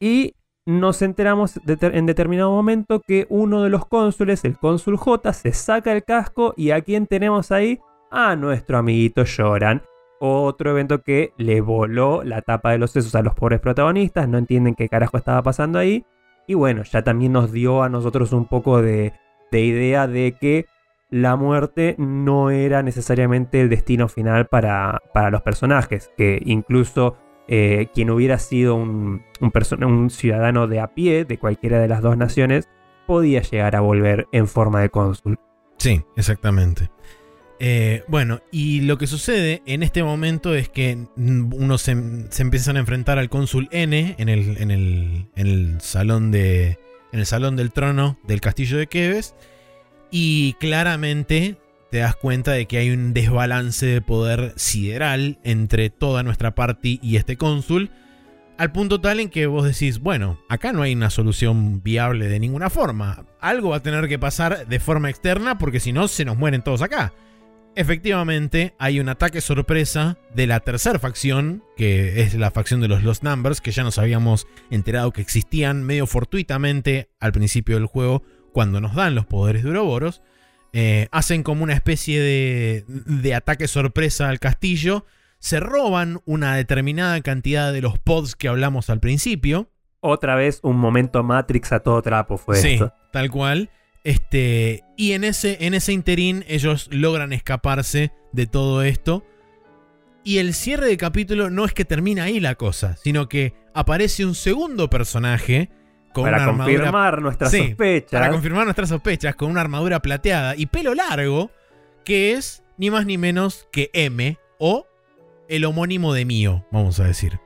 Y 0.00 0.34
nos 0.66 1.02
enteramos 1.02 1.60
en 1.66 2.06
determinado 2.06 2.50
momento 2.50 3.00
que 3.00 3.26
uno 3.28 3.62
de 3.62 3.70
los 3.70 3.86
cónsules, 3.86 4.44
el 4.44 4.58
cónsul 4.58 4.96
J, 4.96 5.32
se 5.32 5.52
saca 5.52 5.92
el 5.92 6.04
casco 6.04 6.54
y 6.56 6.70
a 6.70 6.80
quién 6.82 7.06
tenemos 7.06 7.50
ahí? 7.50 7.80
A 8.10 8.36
nuestro 8.36 8.78
amiguito 8.78 9.24
Lloran. 9.24 9.82
Otro 10.20 10.72
evento 10.72 11.02
que 11.02 11.32
le 11.38 11.60
voló 11.60 12.22
la 12.24 12.42
tapa 12.42 12.72
de 12.72 12.78
los 12.78 12.90
sesos 12.90 13.14
a 13.14 13.22
los 13.22 13.34
pobres 13.34 13.60
protagonistas, 13.60 14.28
no 14.28 14.36
entienden 14.36 14.74
qué 14.74 14.88
carajo 14.88 15.16
estaba 15.16 15.42
pasando 15.42 15.78
ahí. 15.78 16.04
Y 16.46 16.54
bueno, 16.54 16.82
ya 16.82 17.02
también 17.02 17.32
nos 17.32 17.52
dio 17.52 17.82
a 17.82 17.88
nosotros 17.88 18.32
un 18.32 18.46
poco 18.46 18.82
de, 18.82 19.14
de 19.50 19.60
idea 19.60 20.06
de 20.06 20.36
que 20.38 20.66
la 21.08 21.36
muerte 21.36 21.94
no 21.98 22.50
era 22.50 22.82
necesariamente 22.82 23.60
el 23.60 23.70
destino 23.70 24.08
final 24.08 24.46
para 24.46 25.00
los 25.30 25.42
personajes, 25.42 26.10
que 26.16 26.40
incluso 26.44 27.16
eh, 27.52 27.88
quien 27.92 28.10
hubiera 28.10 28.38
sido 28.38 28.76
un, 28.76 29.24
un, 29.40 30.10
ciudadano 30.10 30.68
de 30.68 30.78
a 30.78 30.94
pie 30.94 31.24
de 31.24 31.36
cualquiera 31.36 31.80
de 31.80 31.88
las 31.88 32.00
dos 32.00 32.16
naciones 32.16 32.68
podía 33.08 33.42
llegar 33.42 33.74
a 33.74 33.80
volver 33.80 34.28
en 34.30 34.46
forma 34.46 34.80
de 34.80 34.88
cónsul. 34.88 35.36
Sí, 35.76 36.00
exactamente. 36.16 36.90
Eh, 37.58 38.04
bueno, 38.06 38.40
y 38.52 38.82
lo 38.82 38.98
que 38.98 39.08
sucede 39.08 39.62
en 39.66 39.82
este 39.82 40.04
momento 40.04 40.54
es 40.54 40.68
que 40.68 40.94
mm, 41.16 41.52
uno 41.52 41.76
se, 41.76 41.90
empiezan 41.90 42.76
a 42.76 42.80
enfrentar 42.80 43.18
al 43.18 43.28
cónsul 43.28 43.68
N 43.72 44.14
en 44.16 44.28
el, 44.28 44.56
en 44.58 44.70
el, 44.70 45.26
el 45.34 45.80
salón 45.80 46.30
de. 46.30 46.78
En 47.12 47.18
el 47.18 47.26
salón 47.26 47.56
del 47.56 47.72
trono 47.72 48.16
del 48.28 48.40
castillo 48.40 48.78
de 48.78 48.86
Keves. 48.86 49.34
Y 50.12 50.52
claramente 50.60 51.56
te 51.90 51.98
das 51.98 52.16
cuenta 52.16 52.52
de 52.52 52.66
que 52.66 52.78
hay 52.78 52.90
un 52.90 53.12
desbalance 53.12 53.86
de 53.86 54.00
poder 54.00 54.52
sideral 54.56 55.38
entre 55.42 55.90
toda 55.90 56.22
nuestra 56.22 56.54
party 56.54 57.00
y 57.02 57.16
este 57.16 57.36
cónsul. 57.36 57.90
Al 58.58 58.72
punto 58.72 59.00
tal 59.00 59.20
en 59.20 59.30
que 59.30 59.46
vos 59.46 59.64
decís, 59.64 60.00
bueno, 60.00 60.38
acá 60.48 60.72
no 60.72 60.82
hay 60.82 60.92
una 60.92 61.10
solución 61.10 61.82
viable 61.82 62.28
de 62.28 62.38
ninguna 62.38 62.70
forma. 62.70 63.24
Algo 63.40 63.70
va 63.70 63.76
a 63.76 63.82
tener 63.82 64.06
que 64.06 64.18
pasar 64.18 64.66
de 64.66 64.80
forma 64.80 65.10
externa 65.10 65.58
porque 65.58 65.80
si 65.80 65.92
no 65.92 66.08
se 66.08 66.24
nos 66.24 66.36
mueren 66.36 66.62
todos 66.62 66.82
acá. 66.82 67.12
Efectivamente, 67.76 68.74
hay 68.78 69.00
un 69.00 69.08
ataque 69.08 69.40
sorpresa 69.40 70.18
de 70.34 70.46
la 70.46 70.60
tercera 70.60 70.98
facción, 70.98 71.62
que 71.76 72.20
es 72.20 72.34
la 72.34 72.50
facción 72.50 72.80
de 72.80 72.88
los 72.88 73.02
Lost 73.02 73.22
Numbers, 73.22 73.60
que 73.60 73.70
ya 73.70 73.84
nos 73.84 73.96
habíamos 73.96 74.46
enterado 74.70 75.12
que 75.12 75.22
existían 75.22 75.84
medio 75.84 76.06
fortuitamente 76.06 77.08
al 77.20 77.32
principio 77.32 77.76
del 77.76 77.86
juego 77.86 78.22
cuando 78.52 78.80
nos 78.80 78.94
dan 78.94 79.14
los 79.14 79.24
poderes 79.24 79.62
de 79.62 79.70
Ouroboros. 79.70 80.20
Eh, 80.72 81.08
hacen 81.10 81.42
como 81.42 81.64
una 81.64 81.74
especie 81.74 82.20
de, 82.20 82.84
de 82.86 83.34
ataque 83.34 83.66
sorpresa 83.66 84.28
al 84.28 84.38
castillo, 84.38 85.04
se 85.40 85.58
roban 85.58 86.20
una 86.26 86.54
determinada 86.54 87.20
cantidad 87.22 87.72
de 87.72 87.80
los 87.80 87.98
pods 87.98 88.36
que 88.36 88.48
hablamos 88.48 88.90
al 88.90 89.00
principio. 89.00 89.68
Otra 90.00 90.34
vez 90.36 90.60
un 90.62 90.76
momento 90.76 91.22
Matrix 91.22 91.72
a 91.72 91.80
todo 91.80 92.00
trapo 92.02 92.38
fue 92.38 92.56
sí, 92.56 92.74
esto. 92.74 92.92
tal 93.12 93.30
cual. 93.30 93.70
Este, 94.04 94.82
y 94.96 95.12
en 95.12 95.24
ese, 95.24 95.58
en 95.66 95.74
ese 95.74 95.92
interín 95.92 96.44
ellos 96.48 96.88
logran 96.90 97.32
escaparse 97.32 98.12
de 98.32 98.46
todo 98.46 98.82
esto. 98.82 99.24
Y 100.22 100.38
el 100.38 100.54
cierre 100.54 100.86
de 100.86 100.96
capítulo 100.96 101.50
no 101.50 101.64
es 101.64 101.72
que 101.72 101.84
termina 101.84 102.24
ahí 102.24 102.40
la 102.40 102.54
cosa, 102.54 102.96
sino 102.96 103.28
que 103.28 103.54
aparece 103.74 104.24
un 104.24 104.34
segundo 104.34 104.90
personaje 104.90 105.70
con 106.12 106.24
Para 106.24 106.36
una 106.38 106.44
armadura 106.46 106.76
confirmar 106.76 107.22
nuestras 107.22 107.50
Sí, 107.50 107.68
sospechas. 107.68 108.10
para 108.10 108.30
confirmar 108.30 108.64
nuestras 108.64 108.88
sospechas, 108.88 109.34
con 109.36 109.50
una 109.50 109.60
armadura 109.60 110.00
plateada 110.00 110.56
y 110.56 110.66
pelo 110.66 110.94
largo, 110.94 111.50
que 112.04 112.32
es 112.32 112.62
ni 112.78 112.90
más 112.90 113.06
ni 113.06 113.18
menos 113.18 113.68
que 113.72 113.90
M 113.92 114.38
o 114.58 114.86
el 115.48 115.64
homónimo 115.64 116.12
de 116.14 116.24
Mío, 116.24 116.64
vamos 116.70 116.98
a 117.00 117.04
decir. 117.04 117.38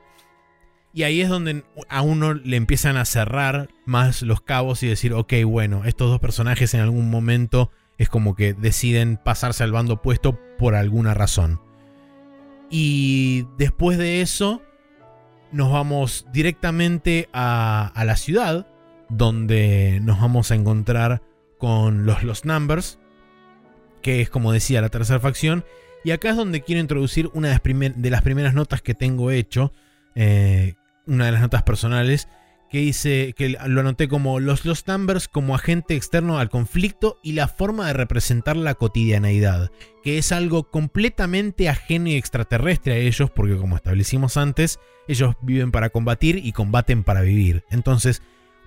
Y 0.93 1.03
ahí 1.03 1.19
es 1.21 1.27
donde 1.27 1.63
a 1.89 2.01
uno 2.01 2.33
le 2.33 2.55
empiezan 2.55 2.95
a 2.95 3.03
cerrar 3.05 3.67
más 3.85 4.21
los 4.21 4.39
cabos 4.41 4.81
y 4.81 4.87
decir, 4.87 5.13
ok, 5.13 5.33
bueno, 5.45 5.83
estos 5.85 6.09
dos 6.09 6.19
personajes 6.21 6.73
en 6.73 6.79
algún 6.79 7.09
momento 7.09 7.69
es 7.97 8.07
como 8.07 8.33
que 8.35 8.53
deciden 8.53 9.17
pasarse 9.17 9.63
al 9.63 9.71
bando 9.73 9.95
opuesto 9.95 10.39
por 10.57 10.73
alguna 10.73 11.13
razón. 11.13 11.59
Y 12.69 13.45
después 13.57 13.97
de 13.97 14.21
eso, 14.21 14.61
nos 15.55 15.71
vamos 15.71 16.27
directamente 16.33 17.29
a, 17.31 18.03
la 18.05 18.17
ciudad, 18.17 18.67
donde 19.07 19.99
nos 20.03 20.19
vamos 20.19 20.51
a 20.51 20.55
encontrar 20.55 21.21
con 21.57 22.05
los 22.05 22.23
Los 22.23 22.43
Numbers, 22.43 22.99
que 24.01 24.19
es 24.19 24.29
como 24.29 24.51
decía 24.51 24.81
la 24.81 24.89
tercera 24.89 25.21
facción. 25.21 25.63
Y 26.03 26.11
acá 26.11 26.29
es 26.31 26.35
donde 26.35 26.61
quiero 26.61 26.81
introducir 26.81 27.29
una 27.33 27.47
de 27.47 27.53
las, 27.53 27.61
primer- 27.61 27.95
de 27.95 28.09
las 28.09 28.21
primeras 28.21 28.53
notas 28.53 28.81
que 28.81 28.95
tengo 28.95 29.31
hecho, 29.31 29.71
eh, 30.13 30.75
una 31.07 31.27
de 31.27 31.31
las 31.31 31.41
notas 31.41 31.63
personales, 31.63 32.27
que 32.69 32.79
dice 32.79 33.33
que 33.37 33.49
lo 33.49 33.81
anoté 33.81 34.07
como 34.07 34.39
los 34.39 34.65
Lost 34.65 34.87
Numbers 34.87 35.27
como 35.27 35.55
agente 35.55 35.95
externo 35.95 36.39
al 36.39 36.49
conflicto 36.49 37.19
y 37.23 37.33
la 37.33 37.47
forma 37.47 37.87
de 37.87 37.93
representar 37.93 38.57
la 38.57 38.75
cotidianeidad, 38.75 39.71
que 40.03 40.17
es 40.17 40.31
algo 40.31 40.69
completamente 40.69 41.69
ajeno 41.69 42.09
y 42.09 42.15
extraterrestre 42.15 42.93
a 42.93 42.97
ellos, 42.97 43.29
porque 43.29 43.57
como 43.57 43.75
establecimos 43.75 44.37
antes, 44.37 44.79
ellos 45.07 45.35
viven 45.41 45.71
para 45.71 45.89
combatir 45.89 46.41
y 46.43 46.51
combaten 46.51 47.03
para 47.03 47.21
vivir. 47.21 47.63
Entonces, 47.69 48.21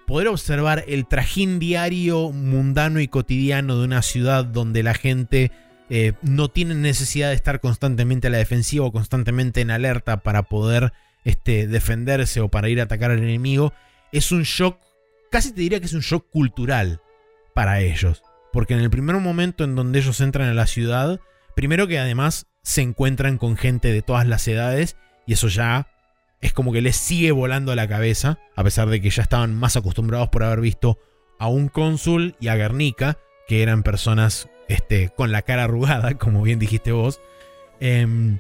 poder 0.07 0.29
observar 0.29 0.85
el 0.89 1.07
trajín 1.07 1.59
diario, 1.59 2.31
mundano 2.31 3.01
y 3.01 3.09
cotidiano 3.09 3.79
de 3.79 3.85
una 3.85 4.03
ciudad 4.03 4.45
donde 4.45 4.83
la 4.83 4.95
gente 4.95 5.53
eh, 5.91 6.13
no 6.23 6.49
tiene 6.49 6.75
necesidad 6.75 7.29
de 7.29 7.35
estar 7.35 7.61
constantemente 7.61 8.29
a 8.29 8.31
la 8.31 8.39
defensiva 8.39 8.87
o 8.87 8.93
constantemente 8.93 9.61
en 9.61 9.71
alerta 9.71 10.19
para 10.23 10.45
poder 10.45 10.93
este, 11.25 11.67
defenderse 11.67 12.41
o 12.41 12.49
para 12.49 12.69
ir 12.69 12.81
a 12.81 12.85
atacar 12.85 13.11
al 13.11 13.19
enemigo, 13.19 13.73
es 14.13 14.33
un 14.33 14.43
shock, 14.43 14.79
casi 15.31 15.53
te 15.53 15.61
diría 15.61 15.81
que 15.81 15.87
es 15.87 15.93
un 15.95 16.01
shock 16.01 16.29
cultural 16.31 17.01
para 17.55 17.81
ellos. 17.81 18.23
Porque 18.53 18.75
en 18.75 18.81
el 18.81 18.91
primer 18.91 19.17
momento 19.17 19.65
en 19.65 19.75
donde 19.75 19.99
ellos 19.99 20.21
entran 20.21 20.49
a 20.49 20.55
la 20.55 20.67
ciudad, 20.67 21.21
primero 21.55 21.87
que 21.87 21.99
además 21.99 22.47
se 22.63 22.83
encuentran 22.83 23.39
con 23.39 23.57
gente 23.57 23.93
de 23.93 24.03
todas 24.03 24.27
las 24.27 24.47
edades 24.49 24.97
y 25.27 25.35
eso 25.35 25.49
ya 25.49 25.89
es 26.41 26.53
como 26.53 26.73
que 26.73 26.81
les 26.81 26.97
sigue 26.97 27.33
volando 27.33 27.73
a 27.73 27.77
la 27.77 27.89
cabeza, 27.89 28.39
a 28.55 28.65
pesar 28.65 28.89
de 28.89 29.01
que 29.01 29.11
ya 29.11 29.23
estaban 29.23 29.55
más 29.55 29.77
acostumbrados 29.77 30.29
por 30.29 30.45
haber 30.45 30.61
visto 30.61 30.99
a 31.39 31.49
un 31.49 31.69
cónsul 31.69 32.37
y 32.41 32.49
a 32.49 32.57
Guernica, 32.57 33.19
que 33.47 33.63
eran 33.63 33.83
personas 33.83 34.49
este, 34.69 35.11
con 35.11 35.33
la 35.33 35.43
cara 35.43 35.65
arrugada, 35.65 36.15
como 36.19 36.43
bien 36.43 36.59
dijiste 36.59 36.93
vos, 36.93 37.21
em, 37.81 38.39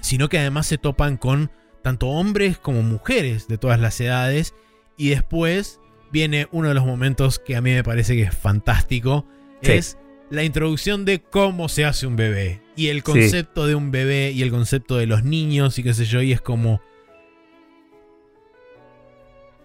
sino 0.00 0.28
que 0.28 0.38
además 0.38 0.66
se 0.66 0.78
topan 0.78 1.16
con 1.16 1.50
tanto 1.82 2.08
hombres 2.08 2.58
como 2.58 2.82
mujeres 2.82 3.48
de 3.48 3.58
todas 3.58 3.80
las 3.80 4.00
edades, 4.00 4.54
y 4.96 5.10
después 5.10 5.80
viene 6.10 6.48
uno 6.52 6.68
de 6.68 6.74
los 6.74 6.84
momentos 6.84 7.38
que 7.38 7.56
a 7.56 7.60
mí 7.60 7.70
me 7.72 7.82
parece 7.82 8.14
que 8.14 8.22
es 8.22 8.36
fantástico, 8.36 9.26
Sí. 9.62 9.72
es 9.72 9.98
la 10.30 10.42
introducción 10.44 11.04
de 11.04 11.20
cómo 11.22 11.68
se 11.68 11.84
hace 11.84 12.06
un 12.06 12.16
bebé, 12.16 12.62
y 12.76 12.88
el 12.88 13.02
concepto 13.02 13.66
de 13.66 13.74
un 13.74 13.90
bebé, 13.90 14.30
y 14.32 14.42
el 14.42 14.50
concepto 14.50 14.96
de 14.96 15.06
los 15.06 15.24
niños, 15.24 15.78
y 15.78 15.82
qué 15.82 15.94
sé 15.94 16.04
yo, 16.04 16.22
y 16.22 16.32
es 16.32 16.40
como... 16.40 16.80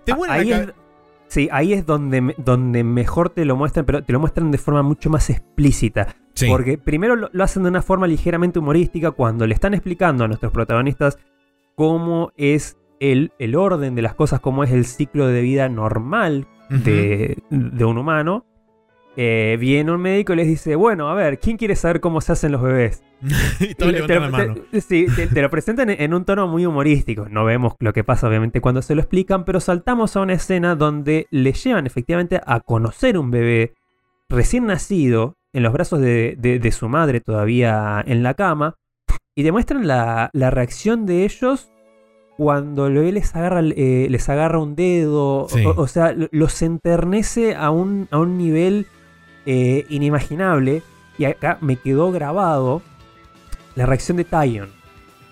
Te 0.05 0.13
vuelve 0.13 0.35
ahí 0.35 0.51
es, 0.51 0.73
sí, 1.27 1.49
ahí 1.51 1.73
es 1.73 1.85
donde, 1.85 2.33
donde 2.37 2.83
mejor 2.83 3.29
te 3.29 3.43
lo 3.45 3.55
muestran, 3.55 3.85
pero 3.85 4.03
te 4.03 4.13
lo 4.13 4.19
muestran 4.19 4.51
de 4.51 4.57
forma 4.57 4.83
mucho 4.83 5.09
más 5.09 5.29
explícita. 5.29 6.15
Sí. 6.33 6.47
Porque 6.47 6.77
primero 6.77 7.15
lo, 7.15 7.29
lo 7.33 7.43
hacen 7.43 7.63
de 7.63 7.69
una 7.69 7.81
forma 7.81 8.07
ligeramente 8.07 8.59
humorística 8.59 9.11
cuando 9.11 9.45
le 9.47 9.53
están 9.53 9.73
explicando 9.73 10.23
a 10.23 10.27
nuestros 10.27 10.51
protagonistas 10.51 11.17
cómo 11.75 12.31
es 12.37 12.77
el, 12.99 13.31
el 13.39 13.55
orden 13.55 13.95
de 13.95 14.01
las 14.01 14.15
cosas, 14.15 14.39
cómo 14.39 14.63
es 14.63 14.71
el 14.71 14.85
ciclo 14.85 15.27
de 15.27 15.41
vida 15.41 15.69
normal 15.69 16.47
de, 16.69 17.37
de 17.49 17.85
un 17.85 17.97
humano. 17.97 18.45
Eh, 19.19 19.57
viene 19.59 19.91
un 19.91 19.99
médico 20.01 20.33
y 20.33 20.35
les 20.35 20.47
dice, 20.47 20.75
bueno, 20.75 21.09
a 21.09 21.15
ver, 21.15 21.39
¿quién 21.39 21.57
quiere 21.57 21.75
saber 21.75 22.01
cómo 22.01 22.21
se 22.21 22.33
hacen 22.33 22.51
los 22.51 22.61
bebés? 22.61 23.01
y 23.59 23.63
Y 23.65 23.75
le- 23.91 23.91
levantan 23.93 24.31
la 24.31 24.37
te- 24.37 24.47
mano. 24.47 24.55
te- 24.71 24.81
sí, 24.81 25.07
te, 25.15 25.25
te 25.25 25.41
lo 25.41 25.49
presentan 25.49 25.89
en, 25.89 25.99
en 26.01 26.13
un 26.13 26.23
tono 26.23 26.47
muy 26.47 26.67
humorístico. 26.67 27.27
No 27.27 27.43
vemos 27.43 27.73
lo 27.79 27.93
que 27.93 28.03
pasa, 28.03 28.27
obviamente, 28.27 28.61
cuando 28.61 28.83
se 28.83 28.93
lo 28.93 29.01
explican, 29.01 29.43
pero 29.43 29.59
saltamos 29.59 30.15
a 30.15 30.21
una 30.21 30.33
escena 30.33 30.75
donde 30.75 31.25
le 31.31 31.53
llevan 31.53 31.87
efectivamente 31.87 32.39
a 32.45 32.59
conocer 32.59 33.17
un 33.17 33.31
bebé 33.31 33.73
recién 34.29 34.67
nacido 34.67 35.35
en 35.51 35.63
los 35.63 35.73
brazos 35.73 35.99
de, 35.99 36.35
de- 36.37 36.59
de 36.59 36.71
su 36.71 36.87
madre 36.87 37.19
todavía 37.19 38.03
en 38.05 38.21
la 38.21 38.35
cama 38.35 38.75
y 39.33 39.41
demuestran 39.41 39.87
la, 39.87 40.29
la 40.33 40.51
reacción 40.51 41.07
de 41.07 41.23
ellos 41.23 41.71
cuando 42.37 42.83
bebé 42.83 43.11
les 43.11 43.35
agarra, 43.35 43.61
eh, 43.61 44.07
les 44.09 44.29
agarra 44.29 44.59
un 44.59 44.75
dedo. 44.75 45.47
Sí. 45.49 45.65
O, 45.65 45.71
o 45.81 45.87
sea, 45.87 46.13
lo- 46.13 46.27
los 46.31 46.61
enternece 46.61 47.55
a 47.55 47.71
un, 47.71 48.07
a 48.11 48.19
un 48.19 48.37
nivel 48.37 48.85
eh, 49.45 49.85
inimaginable. 49.89 50.83
Y 51.17 51.25
acá 51.25 51.57
me 51.61 51.77
quedó 51.77 52.11
grabado 52.11 52.81
la 53.75 53.85
reacción 53.87 54.17
de 54.17 54.23
Tyon. 54.23 54.69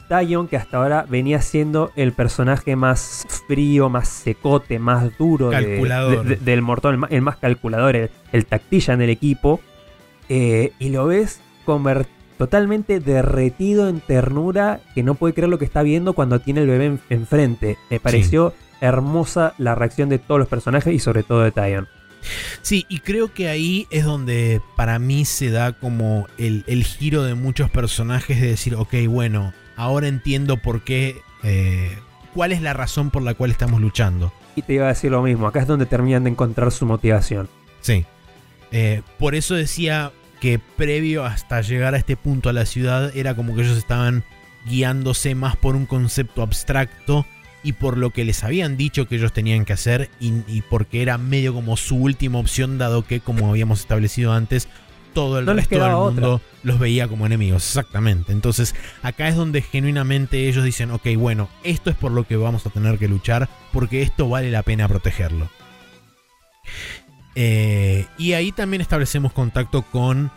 Talion, 0.08 0.47
que 0.47 0.56
hasta 0.58 0.78
ahora 0.78 1.06
venía 1.10 1.41
siendo 1.41 1.91
el 1.95 2.12
personaje 2.14 2.76
más 2.76 3.26
frío, 3.47 3.89
más 3.89 4.08
secote, 4.08 4.78
más 4.78 5.18
duro 5.18 5.49
de- 6.12 6.18
de- 6.24 6.36
del 6.38 6.62
mortal, 6.62 6.91
el 6.93 6.97
más, 6.99 7.12
el 7.12 7.22
más 7.22 7.38
calculador, 7.38 7.95
el, 7.95 8.10
el 8.32 8.45
tactilla 8.45 8.93
en 8.93 9.01
el 9.01 9.10
equipo. 9.10 9.60
eh, 10.30 10.72
y 10.80 10.89
lo 10.89 11.06
ves 11.06 11.39
conver- 11.68 12.08
totalmente 12.38 12.99
derretido 12.99 13.88
en 13.89 13.99
ternura, 14.01 14.79
que 14.93 15.03
no 15.03 15.15
puede 15.15 15.33
creer 15.33 15.49
lo 15.49 15.57
que 15.59 15.65
está 15.65 15.83
viendo 15.83 16.13
cuando 16.13 16.39
tiene 16.39 16.61
el 16.61 16.67
bebé 16.67 16.86
en- 16.86 16.99
enfrente. 17.09 17.77
Me 17.89 17.99
pareció 17.99 18.53
hermosa 18.81 19.53
la 19.57 19.75
reacción 19.75 20.09
de 20.09 20.19
todos 20.19 20.39
los 20.39 20.47
personajes 20.47 20.93
y 20.93 20.99
sobre 20.99 21.23
todo 21.23 21.41
de 21.41 21.51
Talion. 21.51 21.88
Sí, 22.61 22.86
y 22.89 22.99
creo 22.99 23.31
que 23.33 23.47
ahí 23.49 23.88
es 23.91 24.03
donde 24.03 24.59
para 24.75 24.97
mí 24.99 25.25
se 25.25 25.51
da 25.51 25.73
como 25.73 26.27
el, 26.38 26.63
el 26.67 26.83
giro 26.83 27.23
de 27.23 27.36
muchos 27.36 27.69
personajes 27.69 28.41
de 28.41 28.47
decir, 28.47 28.75
ok, 28.75 28.93
bueno, 29.07 29.53
ahora 29.77 30.07
entiendo 30.07 30.57
por 30.57 30.83
qué, 30.83 31.17
eh, 31.43 31.95
cuál 32.33 32.51
es 32.51 32.61
la 32.61 32.73
razón 32.73 33.11
por 33.11 33.21
la 33.21 33.36
cual 33.36 33.51
estamos 33.51 33.79
luchando. 33.79 34.33
Y 34.55 34.63
te 34.63 34.73
iba 34.73 34.86
a 34.86 34.89
decir 34.89 35.11
lo 35.11 35.21
mismo, 35.21 35.47
acá 35.47 35.59
es 35.61 35.67
donde 35.67 35.86
terminan 35.86 36.23
de 36.23 36.31
encontrar 36.31 36.71
su 36.71 36.86
motivación. 36.86 37.47
Sí. 37.81 38.05
Eh, 38.71 39.03
por 39.19 39.36
eso 39.36 39.53
decía 39.53 40.11
que 40.39 40.59
previo 40.59 41.25
hasta 41.25 41.61
llegar 41.61 41.93
a 41.93 41.97
este 41.97 42.17
punto 42.17 42.49
a 42.49 42.53
la 42.53 42.65
ciudad 42.65 43.15
era 43.15 43.36
como 43.36 43.55
que 43.55 43.61
ellos 43.61 43.77
estaban 43.77 44.23
guiándose 44.65 45.36
más 45.36 45.55
por 45.55 45.75
un 45.75 45.86
concepto 45.86 46.41
abstracto 46.41 47.25
y 47.63 47.73
por 47.73 47.97
lo 47.97 48.11
que 48.11 48.25
les 48.25 48.43
habían 48.43 48.77
dicho 48.77 49.07
que 49.07 49.15
ellos 49.15 49.33
tenían 49.33 49.65
que 49.65 49.73
hacer 49.73 50.09
y, 50.19 50.33
y 50.47 50.61
porque 50.61 51.01
era 51.01 51.17
medio 51.17 51.53
como 51.53 51.77
su 51.77 51.95
última 51.97 52.39
opción 52.39 52.77
dado 52.77 53.05
que 53.05 53.19
como 53.19 53.49
habíamos 53.49 53.79
establecido 53.79 54.33
antes 54.33 54.67
todo 55.15 55.39
el 55.39 55.45
No 55.45 55.53
resto 55.53 55.81
del 55.81 55.93
mundo 55.93 56.41
los 56.61 56.77
veía 56.77 57.07
como 57.07 57.25
enemigos 57.25 57.65
exactamente. 57.65 58.33
Entonces 58.33 58.75
acá 59.01 59.29
es 59.29 59.36
donde 59.36 59.61
genuinamente 59.61 60.47
ellos 60.47 60.63
dicen 60.63 60.91
ok 60.91 61.07
bueno 61.17 61.49
esto 61.63 61.89
es 61.89 61.95
por 61.95 62.11
lo 62.11 62.27
que 62.27 62.36
vamos 62.36 62.67
a 62.67 62.69
tener 62.69 62.99
que 62.99 63.07
luchar 63.07 63.49
porque 63.73 64.03
esto 64.03 64.29
vale 64.29 64.51
la 64.51 64.61
pena 64.61 64.88
protegerlo 64.88 65.49
eh, 67.36 68.07
y 68.17 68.33
ahí 68.33 68.51
también 68.51 68.81
establecemos 68.81 69.33
contacto 69.33 69.83
con 69.83 70.31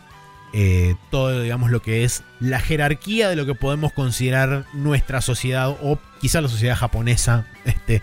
eh, 0.51 0.95
todo, 1.11 1.41
digamos, 1.41 1.71
lo 1.71 1.81
que 1.81 2.03
es 2.03 2.23
la 2.39 2.59
jerarquía 2.59 3.29
de 3.29 3.35
lo 3.35 3.45
que 3.45 3.55
podemos 3.55 3.93
considerar 3.93 4.65
nuestra 4.73 5.21
sociedad 5.21 5.75
o 5.81 5.99
quizá 6.21 6.41
la 6.41 6.49
sociedad 6.49 6.75
japonesa, 6.75 7.47
este, 7.65 8.01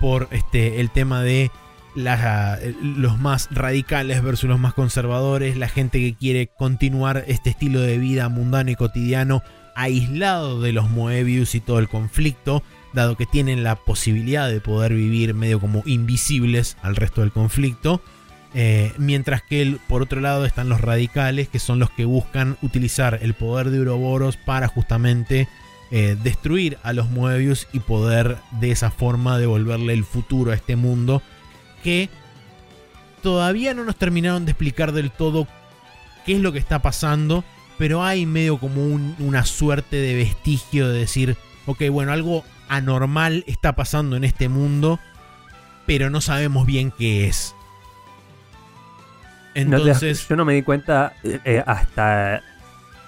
por 0.00 0.28
este, 0.30 0.80
el 0.80 0.90
tema 0.90 1.22
de 1.22 1.50
los 1.94 3.18
más 3.18 3.48
radicales 3.50 4.22
versus 4.22 4.48
los 4.48 4.58
más 4.58 4.72
conservadores, 4.72 5.58
la 5.58 5.68
gente 5.68 5.98
que 5.98 6.14
quiere 6.14 6.46
continuar 6.46 7.24
este 7.26 7.50
estilo 7.50 7.80
de 7.80 7.98
vida 7.98 8.30
mundano 8.30 8.70
y 8.70 8.76
cotidiano 8.76 9.42
aislado 9.74 10.60
de 10.60 10.72
los 10.72 10.88
Moebius 10.90 11.54
y 11.54 11.60
todo 11.60 11.78
el 11.78 11.88
conflicto, 11.88 12.62
dado 12.94 13.16
que 13.16 13.26
tienen 13.26 13.62
la 13.62 13.76
posibilidad 13.76 14.48
de 14.48 14.60
poder 14.60 14.94
vivir 14.94 15.34
medio 15.34 15.60
como 15.60 15.82
invisibles 15.84 16.76
al 16.82 16.96
resto 16.96 17.20
del 17.20 17.32
conflicto. 17.32 18.02
Eh, 18.54 18.92
mientras 18.98 19.42
que 19.42 19.78
por 19.88 20.02
otro 20.02 20.20
lado 20.20 20.44
están 20.44 20.68
los 20.68 20.80
radicales, 20.82 21.48
que 21.48 21.58
son 21.58 21.78
los 21.78 21.90
que 21.90 22.04
buscan 22.04 22.58
utilizar 22.60 23.18
el 23.22 23.32
poder 23.34 23.70
de 23.70 23.80
Uroboros 23.80 24.36
para 24.36 24.68
justamente 24.68 25.48
eh, 25.90 26.16
destruir 26.22 26.76
a 26.82 26.92
los 26.92 27.08
Moebius 27.10 27.66
y 27.72 27.80
poder 27.80 28.36
de 28.60 28.70
esa 28.70 28.90
forma 28.90 29.38
devolverle 29.38 29.94
el 29.94 30.04
futuro 30.04 30.50
a 30.50 30.54
este 30.54 30.76
mundo 30.76 31.22
que 31.82 32.10
todavía 33.22 33.74
no 33.74 33.84
nos 33.84 33.96
terminaron 33.96 34.44
de 34.44 34.52
explicar 34.52 34.92
del 34.92 35.10
todo 35.10 35.46
qué 36.26 36.34
es 36.34 36.40
lo 36.40 36.52
que 36.52 36.58
está 36.58 36.80
pasando, 36.82 37.44
pero 37.78 38.04
hay 38.04 38.26
medio 38.26 38.58
como 38.58 38.84
un- 38.84 39.16
una 39.18 39.44
suerte 39.44 39.96
de 39.96 40.14
vestigio 40.14 40.88
de 40.88 40.98
decir, 41.00 41.36
ok, 41.66 41.82
bueno, 41.90 42.12
algo 42.12 42.44
anormal 42.68 43.44
está 43.46 43.74
pasando 43.74 44.16
en 44.16 44.24
este 44.24 44.48
mundo, 44.48 44.98
pero 45.86 46.10
no 46.10 46.20
sabemos 46.20 46.66
bien 46.66 46.90
qué 46.96 47.26
es. 47.28 47.54
No 49.54 49.78
te 49.82 49.88
das- 49.88 50.02
Entonces, 50.02 50.28
yo 50.28 50.36
no 50.36 50.44
me 50.44 50.54
di 50.54 50.62
cuenta 50.62 51.12
eh, 51.24 51.38
eh, 51.44 51.62
hasta, 51.66 52.42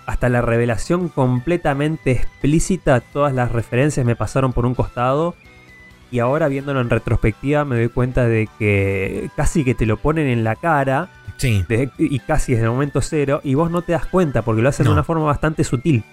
hasta 0.07 0.29
la 0.29 0.43
revelación 0.43 1.09
completamente 1.09 2.13
explícita. 2.13 3.01
Todas 3.01 3.33
las 3.33 3.51
referencias 3.53 4.05
me 4.05 4.17
pasaron 4.17 4.53
por 4.53 4.67
un 4.67 4.75
costado. 4.75 5.35
Y 6.11 6.19
ahora 6.21 6.47
viéndolo 6.49 6.81
en 6.81 6.91
retrospectiva 6.91 7.65
me 7.65 7.77
doy 7.77 7.89
cuenta 7.89 8.27
de 8.27 8.49
que 8.59 9.31
casi 9.37 9.65
que 9.65 9.75
te 9.75 9.85
lo 9.87 9.97
ponen 9.97 10.27
en 10.29 10.45
la 10.45 10.55
cara. 10.55 11.09
sí. 11.39 11.65
y 11.99 12.19
casi 12.21 12.53
desde 12.53 12.67
el 12.67 12.71
momento 12.71 13.01
cero. 13.01 13.41
Y 13.43 13.55
vos 13.55 13.71
no 13.71 13.83
te 13.83 13.93
das 13.93 14.07
cuenta 14.07 14.43
porque 14.43 14.63
lo 14.63 14.69
hacen 14.69 14.85
No. 14.85 14.91
de 14.91 14.95
una 14.95 15.03
forma 15.05 15.25
bastante 15.25 15.65
sutil. 15.65 16.05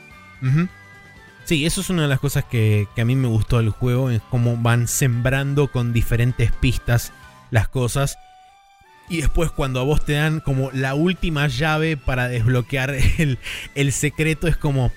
Sí, 1.43 1.65
eso 1.65 1.81
es 1.81 1.89
una 1.89 2.03
de 2.03 2.07
las 2.07 2.19
cosas 2.19 2.45
que, 2.45 2.87
que 2.95 3.01
a 3.01 3.05
mí 3.05 3.15
me 3.15 3.27
gustó 3.27 3.57
del 3.57 3.69
juego, 3.71 4.09
es 4.09 4.21
cómo 4.29 4.55
van 4.57 4.87
sembrando 4.87 5.67
con 5.67 5.91
diferentes 5.91 6.51
pistas 6.51 7.11
las 7.49 7.67
cosas. 7.67 8.17
Y 9.11 9.19
después 9.19 9.51
cuando 9.51 9.81
a 9.81 9.83
vos 9.83 10.05
te 10.05 10.13
dan 10.13 10.39
como 10.39 10.71
la 10.71 10.93
última 10.93 11.45
llave 11.49 11.97
para 11.97 12.29
desbloquear 12.29 12.95
el, 13.17 13.37
el 13.75 13.91
secreto, 13.91 14.47
es 14.47 14.55
como... 14.55 14.91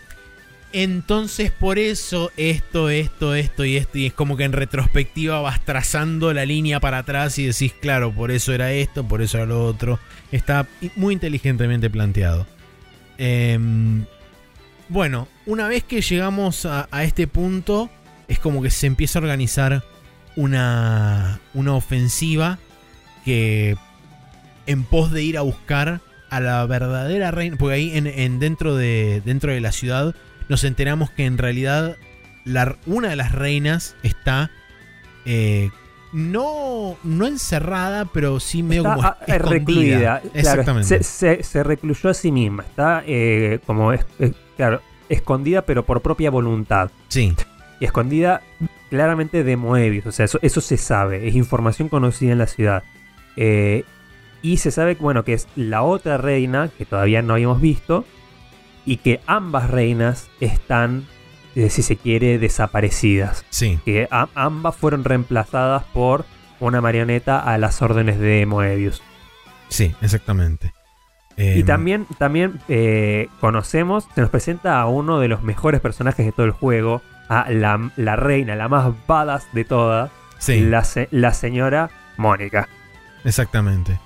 Entonces 0.72 1.52
por 1.52 1.78
eso 1.78 2.32
esto, 2.36 2.90
esto, 2.90 3.34
esto 3.34 3.64
y 3.64 3.76
esto. 3.76 3.98
Y 3.98 4.06
es 4.06 4.12
como 4.12 4.36
que 4.36 4.44
en 4.44 4.52
retrospectiva 4.52 5.40
vas 5.40 5.64
trazando 5.64 6.32
la 6.32 6.44
línea 6.44 6.78
para 6.78 6.98
atrás 6.98 7.38
y 7.40 7.46
decís, 7.46 7.72
claro, 7.80 8.12
por 8.12 8.30
eso 8.30 8.52
era 8.52 8.72
esto, 8.72 9.06
por 9.06 9.20
eso 9.20 9.38
era 9.38 9.46
lo 9.46 9.64
otro. 9.64 9.98
Está 10.30 10.66
muy 10.94 11.14
inteligentemente 11.14 11.90
planteado. 11.90 12.46
Em, 13.18 14.04
bueno, 14.88 15.26
una 15.46 15.66
vez 15.66 15.82
que 15.82 16.02
llegamos 16.02 16.66
a, 16.66 16.88
a 16.92 17.02
este 17.02 17.26
punto, 17.26 17.90
es 18.28 18.38
como 18.38 18.62
que 18.62 18.70
se 18.70 18.86
empieza 18.86 19.18
a 19.18 19.22
organizar 19.22 19.84
una, 20.36 21.40
una 21.52 21.74
ofensiva 21.74 22.58
que 23.24 23.76
en 24.66 24.84
pos 24.84 25.10
de 25.10 25.22
ir 25.22 25.38
a 25.38 25.42
buscar 25.42 26.00
a 26.30 26.40
la 26.40 26.64
verdadera 26.66 27.30
reina, 27.30 27.56
porque 27.58 27.74
ahí 27.74 27.96
en, 27.96 28.06
en 28.06 28.38
dentro, 28.38 28.74
de, 28.76 29.22
dentro 29.24 29.52
de 29.52 29.60
la 29.60 29.72
ciudad 29.72 30.14
nos 30.48 30.64
enteramos 30.64 31.10
que 31.10 31.24
en 31.26 31.38
realidad 31.38 31.96
la- 32.44 32.76
una 32.86 33.08
de 33.08 33.16
las 33.16 33.32
reinas 33.32 33.94
está 34.02 34.50
eh, 35.26 35.70
no, 36.12 36.96
no 37.02 37.26
encerrada, 37.26 38.04
pero 38.06 38.38
sí 38.40 38.62
medio 38.62 38.82
Está 38.82 38.94
como 38.94 39.06
ah, 39.08 39.16
eh, 39.20 39.24
escondida. 39.36 39.50
recluida. 39.58 40.20
Claro, 40.20 40.30
Exactamente. 40.34 40.88
se, 40.88 41.02
se- 41.02 41.42
se 41.42 41.62
recluyó 41.64 42.10
a 42.10 42.14
sí 42.14 42.30
misma. 42.30 42.62
Está 42.62 43.02
eh, 43.06 43.58
como 43.66 43.92
es, 43.92 44.04
es- 44.18 44.32
claro, 44.56 44.80
escondida, 45.08 45.62
pero 45.62 45.84
por 45.84 46.02
propia 46.02 46.30
voluntad. 46.30 46.90
Sí, 47.08 47.34
Y 47.80 47.84
escondida 47.84 48.42
claramente 48.90 49.42
de 49.44 49.56
Moebius. 49.56 50.06
O 50.06 50.12
sea, 50.12 50.24
eso, 50.26 50.38
eso 50.42 50.60
se 50.60 50.76
sabe. 50.76 51.26
Es 51.26 51.34
información 51.34 51.88
conocida 51.88 52.32
en 52.32 52.38
la 52.38 52.46
ciudad. 52.46 52.84
Eh, 53.36 53.84
y 54.44 54.58
se 54.58 54.70
sabe, 54.70 54.94
bueno, 55.00 55.24
que 55.24 55.32
es 55.32 55.48
la 55.56 55.82
otra 55.82 56.18
reina 56.18 56.68
que 56.78 56.84
todavía 56.84 57.20
no 57.22 57.32
habíamos 57.34 57.60
visto. 57.60 58.04
Y 58.86 58.98
que 58.98 59.20
ambas 59.26 59.70
reinas 59.70 60.28
están, 60.40 61.06
eh, 61.56 61.70
si 61.70 61.82
se 61.82 61.96
quiere, 61.96 62.38
desaparecidas. 62.38 63.44
sí. 63.50 63.80
Que 63.84 64.06
a- 64.10 64.28
ambas 64.34 64.76
fueron 64.76 65.02
reemplazadas 65.04 65.84
por 65.94 66.26
una 66.60 66.80
marioneta 66.82 67.40
a 67.40 67.56
las 67.58 67.80
órdenes 67.82 68.18
de 68.20 68.44
Moebius. 68.46 69.02
Sí, 69.68 69.94
exactamente. 70.02 70.72
Y 71.36 71.60
Em, 71.60 71.66
también, 71.66 72.06
también 72.18 72.60
eh, 72.68 73.28
conocemos, 73.40 74.06
se 74.14 74.20
nos 74.20 74.30
presenta 74.30 74.78
a 74.80 74.86
uno 74.86 75.18
de 75.18 75.28
los 75.28 75.42
mejores 75.42 75.80
personajes 75.80 76.24
de 76.26 76.32
todo 76.32 76.44
el 76.46 76.52
juego, 76.52 77.00
a 77.30 77.50
la, 77.50 77.90
la 77.96 78.16
reina, 78.16 78.54
la 78.54 78.68
más 78.68 78.92
badass 79.08 79.46
de 79.54 79.64
todas, 79.64 80.10
sí, 80.38 80.60
la, 80.60 80.84
la 81.10 81.32
señora 81.32 81.88
Mónica. 82.18 82.68
exactamente. 83.24 83.98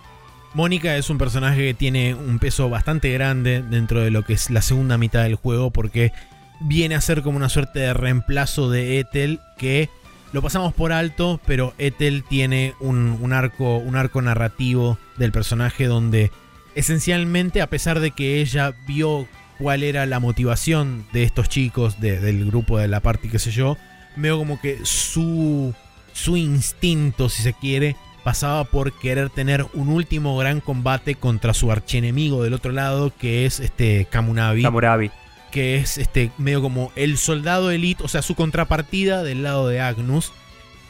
Mónica 0.54 0.96
es 0.96 1.10
un 1.10 1.18
personaje 1.18 1.58
que 1.68 1.74
tiene 1.74 2.14
un 2.14 2.38
peso 2.38 2.68
bastante 2.70 3.12
grande 3.12 3.62
dentro 3.62 4.00
de 4.02 4.10
lo 4.10 4.24
que 4.24 4.32
es 4.32 4.50
la 4.50 4.62
segunda 4.62 4.98
mitad 4.98 5.22
del 5.22 5.34
juego 5.36 5.70
porque 5.70 6.12
viene 6.60 6.94
a 6.94 7.00
ser 7.00 7.22
como 7.22 7.36
una 7.36 7.48
suerte 7.48 7.78
de 7.80 7.94
reemplazo 7.94 8.70
de 8.70 8.98
Ethel 8.98 9.40
que 9.58 9.88
lo 10.32 10.42
pasamos 10.42 10.74
por 10.74 10.92
alto, 10.92 11.40
pero 11.46 11.74
Ethel 11.78 12.24
tiene 12.28 12.74
un, 12.80 13.18
un 13.20 13.32
arco, 13.32 13.76
un 13.78 13.96
arco 13.96 14.20
narrativo 14.20 14.98
del 15.16 15.32
personaje 15.32 15.86
donde 15.86 16.30
esencialmente 16.74 17.62
a 17.62 17.68
pesar 17.68 18.00
de 18.00 18.10
que 18.10 18.40
ella 18.40 18.74
vio 18.86 19.26
cuál 19.58 19.82
era 19.82 20.06
la 20.06 20.20
motivación 20.20 21.06
de 21.12 21.22
estos 21.24 21.48
chicos 21.48 22.00
de- 22.00 22.20
del 22.20 22.44
grupo 22.46 22.78
de 22.78 22.88
la 22.88 23.00
party, 23.00 23.28
qué 23.28 23.38
sé 23.38 23.50
yo, 23.50 23.76
veo 24.16 24.38
como 24.38 24.60
que 24.60 24.78
su, 24.84 25.74
su 26.12 26.36
instinto, 26.36 27.28
si 27.28 27.42
se 27.42 27.52
quiere, 27.54 27.96
pasaba 28.28 28.64
por 28.64 28.92
querer 28.92 29.30
tener 29.30 29.64
un 29.72 29.88
último 29.88 30.36
gran 30.36 30.60
combate 30.60 31.14
contra 31.14 31.54
su 31.54 31.72
archienemigo 31.72 32.42
del 32.42 32.52
otro 32.52 32.72
lado, 32.72 33.10
que 33.18 33.46
es 33.46 33.58
este 33.58 34.06
Kamunabi, 34.10 35.10
que 35.50 35.76
es 35.76 35.96
este 35.96 36.30
medio 36.36 36.60
como 36.60 36.92
el 36.94 37.16
soldado 37.16 37.70
elite, 37.70 38.04
o 38.04 38.08
sea, 38.08 38.20
su 38.20 38.34
contrapartida 38.34 39.22
del 39.22 39.44
lado 39.44 39.66
de 39.66 39.80
Agnus. 39.80 40.34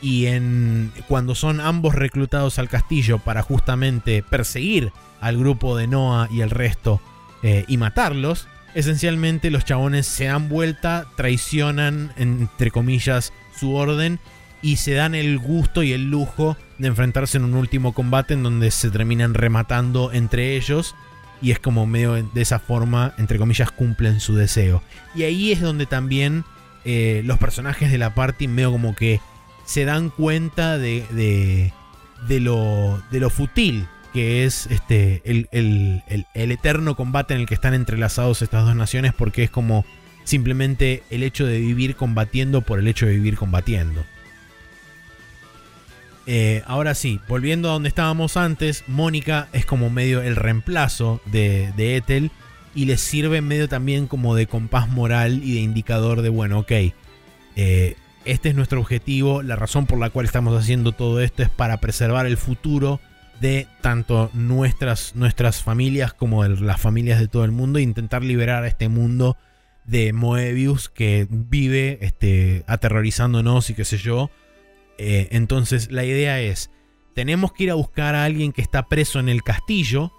Y 0.03 0.27
en 0.27 0.93
cuando 1.07 1.37
son 1.37 1.61
ambos 1.61 1.95
reclutados 1.95 2.59
al 2.59 2.69
castillo 2.69 3.21
para 3.21 3.43
justamente 3.43 4.25
perseguir 4.25 4.91
al 5.21 5.39
grupo 5.39 5.77
de 5.77 5.87
Noah 5.87 6.27
y 6.33 6.41
el 6.41 6.51
resto 6.51 7.01
eh, 7.45 7.65
y 7.69 7.77
matarlos, 7.77 8.49
esencialmente 8.75 9.53
los 9.53 9.65
chabones 9.65 10.09
se 10.09 10.25
dan 10.25 10.49
vuelta, 10.49 11.07
traicionan, 11.17 12.13
entre 12.17 12.73
comillas, 12.73 13.33
su 13.57 13.77
orden 13.77 14.19
y 14.61 14.79
se 14.79 14.95
dan 14.95 15.15
el 15.15 15.39
gusto 15.39 15.85
y 15.85 15.93
el 15.93 16.11
lujo 16.11 16.57
de 16.79 16.89
enfrentarse 16.89 17.39
en 17.39 17.45
un 17.45 17.55
último 17.55 17.93
combate 17.93 18.35
en 18.35 18.43
donde 18.43 18.71
se 18.71 18.91
terminan 18.91 19.35
rematando 19.35 20.13
entre 20.13 20.57
ellos 20.57 20.95
y 21.41 21.51
es 21.51 21.59
como 21.59 21.87
medio 21.87 22.15
de 22.15 22.41
esa 22.41 22.59
forma, 22.59 23.15
entre 23.19 23.39
comillas, 23.39 23.71
cumplen 23.71 24.21
su 24.21 24.35
deseo. 24.35 24.83
Y 25.15 25.23
ahí 25.23 25.53
es 25.53 25.61
donde 25.61 25.87
también 25.87 26.45
eh, 26.85 27.23
los 27.25 27.39
personajes 27.39 27.91
de 27.91 27.99
la 27.99 28.15
party 28.15 28.49
medio 28.49 28.73
como 28.73 28.95
que 28.95 29.21
se 29.65 29.85
dan 29.85 30.11
cuenta 30.11 30.79
de, 30.79 31.05
de, 31.11 31.73
de, 32.27 32.41
lo, 32.41 33.03
de 33.11 33.21
lo 33.21 33.31
futil 33.31 33.87
que 34.13 34.45
es 34.45 34.67
este, 34.71 35.21
el, 35.25 35.49
el, 35.53 36.03
el, 36.33 36.51
eterno 36.51 36.97
combate 36.97 37.35
en 37.35 37.41
el 37.41 37.47
que 37.47 37.53
están 37.53 37.75
entrelazados 37.75 38.41
estas 38.41 38.65
dos 38.65 38.75
naciones 38.75 39.13
porque 39.13 39.45
es 39.45 39.51
como 39.51 39.85
simplemente 40.25 41.03
el 41.11 41.23
hecho 41.23 41.45
de 41.45 41.61
vivir 41.61 41.95
combatiendo 41.95 42.63
por 42.63 42.79
el 42.79 42.89
hecho 42.89 43.07
de 43.07 43.13
vivir 43.13 43.37
combatiendo. 43.37 44.05
Eh, 46.31 46.63
ahora 46.67 46.95
sí, 46.95 47.21
volviendo 47.27 47.71
a 47.71 47.73
donde 47.73 47.89
estábamos 47.89 48.37
antes, 48.37 48.85
Mónica 48.87 49.49
es 49.55 49.65
como 49.65 49.89
medio 49.89 50.21
el 50.21 50.37
reemplazo 50.37 51.23
de, 51.25 51.73
de 51.75 51.97
Ethel 51.97 52.31
y 52.75 52.85
le 52.85 52.99
sirve 52.99 53.41
medio 53.41 53.67
también 53.67 54.07
como 54.07 54.35
de 54.35 54.47
compás 54.47 54.91
moral 54.91 55.41
y 55.43 55.55
de 55.55 55.61
indicador 55.61 56.21
de, 56.21 56.29
bueno, 56.29 56.59
ok, 56.59 56.73
eh, 57.57 57.97
este 58.27 58.51
es 58.51 58.55
nuestro 58.55 58.79
objetivo, 58.79 59.43
la 59.43 59.57
razón 59.57 59.87
por 59.87 59.99
la 59.99 60.11
cual 60.11 60.27
estamos 60.27 60.55
haciendo 60.55 60.93
todo 60.93 61.23
esto 61.23 61.43
es 61.43 61.49
para 61.49 61.79
preservar 61.79 62.27
el 62.27 62.37
futuro 62.37 63.01
de 63.41 63.67
tanto 63.81 64.31
nuestras, 64.35 65.17
nuestras 65.17 65.63
familias 65.63 66.13
como 66.13 66.43
de 66.43 66.61
las 66.61 66.79
familias 66.79 67.21
de 67.21 67.29
todo 67.29 67.47
el 67.47 67.53
mundo 67.53 67.79
e 67.79 67.83
intentar 67.83 68.23
liberar 68.23 68.65
a 68.65 68.69
este 68.69 68.91
mundo 68.91 69.39
de 69.87 70.13
Moebius 70.13 70.91
que 70.91 71.27
vive 71.31 72.01
este, 72.03 72.65
aterrorizándonos 72.67 73.71
y 73.71 73.75
qué 73.75 73.87
sé 73.87 73.97
yo 73.97 74.31
eh, 74.99 75.29
entonces 75.31 75.91
la 75.91 76.05
idea 76.05 76.41
es, 76.41 76.71
tenemos 77.15 77.53
que 77.53 77.65
ir 77.65 77.71
a 77.71 77.75
buscar 77.75 78.15
a 78.15 78.25
alguien 78.25 78.53
que 78.53 78.63
está 78.63 78.89
preso 78.89 79.21
en 79.21 79.29
el 79.29 79.43
castillo 79.43 80.13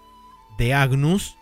de 0.58 0.74
Agnus, 0.74 1.38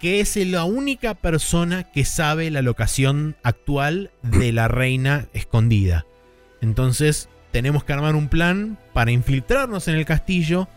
que 0.00 0.20
es 0.20 0.34
la 0.36 0.64
única 0.64 1.14
persona 1.14 1.84
que 1.84 2.04
sabe 2.04 2.50
la 2.50 2.62
locación 2.62 3.36
actual 3.42 4.12
de 4.22 4.52
la 4.52 4.66
reina 4.66 5.28
escondida. 5.34 6.06
Entonces 6.62 7.28
tenemos 7.52 7.84
que 7.84 7.92
armar 7.92 8.14
un 8.14 8.28
plan 8.28 8.78
para 8.92 9.10
infiltrarnos 9.10 9.88
en 9.88 9.96
el 9.96 10.06
castillo, 10.06 10.68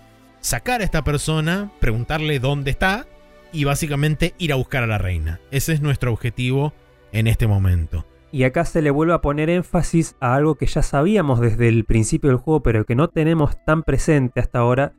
sacar 0.41 0.81
a 0.81 0.83
esta 0.83 1.03
persona, 1.03 1.71
preguntarle 1.79 2.39
dónde 2.39 2.71
está 2.71 3.07
y 3.53 3.63
básicamente 3.63 4.33
ir 4.39 4.51
a 4.51 4.55
buscar 4.55 4.83
a 4.83 4.87
la 4.87 4.97
reina. 4.97 5.39
Ese 5.51 5.73
es 5.73 5.81
nuestro 5.81 6.11
objetivo 6.11 6.73
en 7.11 7.27
este 7.27 7.47
momento. 7.47 8.05
Y 8.33 8.45
acá 8.45 8.65
se 8.65 8.81
le 8.81 8.89
vuelve 8.89 9.13
a 9.13 9.21
poner 9.21 9.51
énfasis 9.51 10.15
a 10.19 10.33
algo 10.33 10.55
que 10.55 10.65
ya 10.65 10.81
sabíamos 10.81 11.39
desde 11.39 11.67
el 11.67 11.85
principio 11.85 12.31
del 12.31 12.39
juego, 12.39 12.63
pero 12.63 12.83
que 12.83 12.95
no 12.95 13.07
tenemos 13.07 13.63
tan 13.63 13.83
presente 13.83 14.39
hasta 14.39 14.57
ahora. 14.57 14.93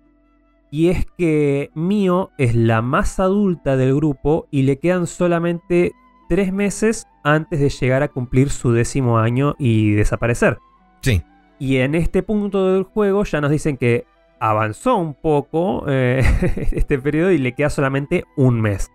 Y 0.70 0.90
es 0.90 1.04
que 1.18 1.72
Mio 1.74 2.30
es 2.38 2.54
la 2.54 2.80
más 2.80 3.18
adulta 3.18 3.76
del 3.76 3.96
grupo 3.96 4.46
y 4.52 4.62
le 4.62 4.78
quedan 4.78 5.08
solamente 5.08 5.90
tres 6.28 6.52
meses 6.52 7.08
antes 7.24 7.58
de 7.58 7.70
llegar 7.70 8.04
a 8.04 8.08
cumplir 8.08 8.50
su 8.50 8.70
décimo 8.70 9.18
año 9.18 9.56
y 9.58 9.94
desaparecer. 9.94 10.58
Sí. 11.00 11.20
Y 11.58 11.78
en 11.78 11.96
este 11.96 12.22
punto 12.22 12.72
del 12.72 12.84
juego 12.84 13.24
ya 13.24 13.40
nos 13.40 13.50
dicen 13.50 13.76
que 13.76 14.06
avanzó 14.38 14.96
un 14.96 15.12
poco 15.12 15.86
eh, 15.88 16.22
este 16.70 17.00
periodo 17.00 17.32
y 17.32 17.38
le 17.38 17.52
queda 17.52 17.68
solamente 17.68 18.22
un 18.36 18.60
mes. 18.60 18.92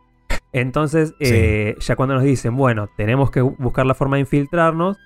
Entonces, 0.51 1.13
eh, 1.19 1.75
ya 1.79 1.95
cuando 1.95 2.15
nos 2.15 2.23
dicen, 2.23 2.55
bueno, 2.55 2.89
tenemos 2.97 3.29
que 3.31 3.41
buscar 3.41 3.85
la 3.85 3.93
forma 3.93 4.15
de 4.15 4.21
infiltrarnos, 4.21 4.97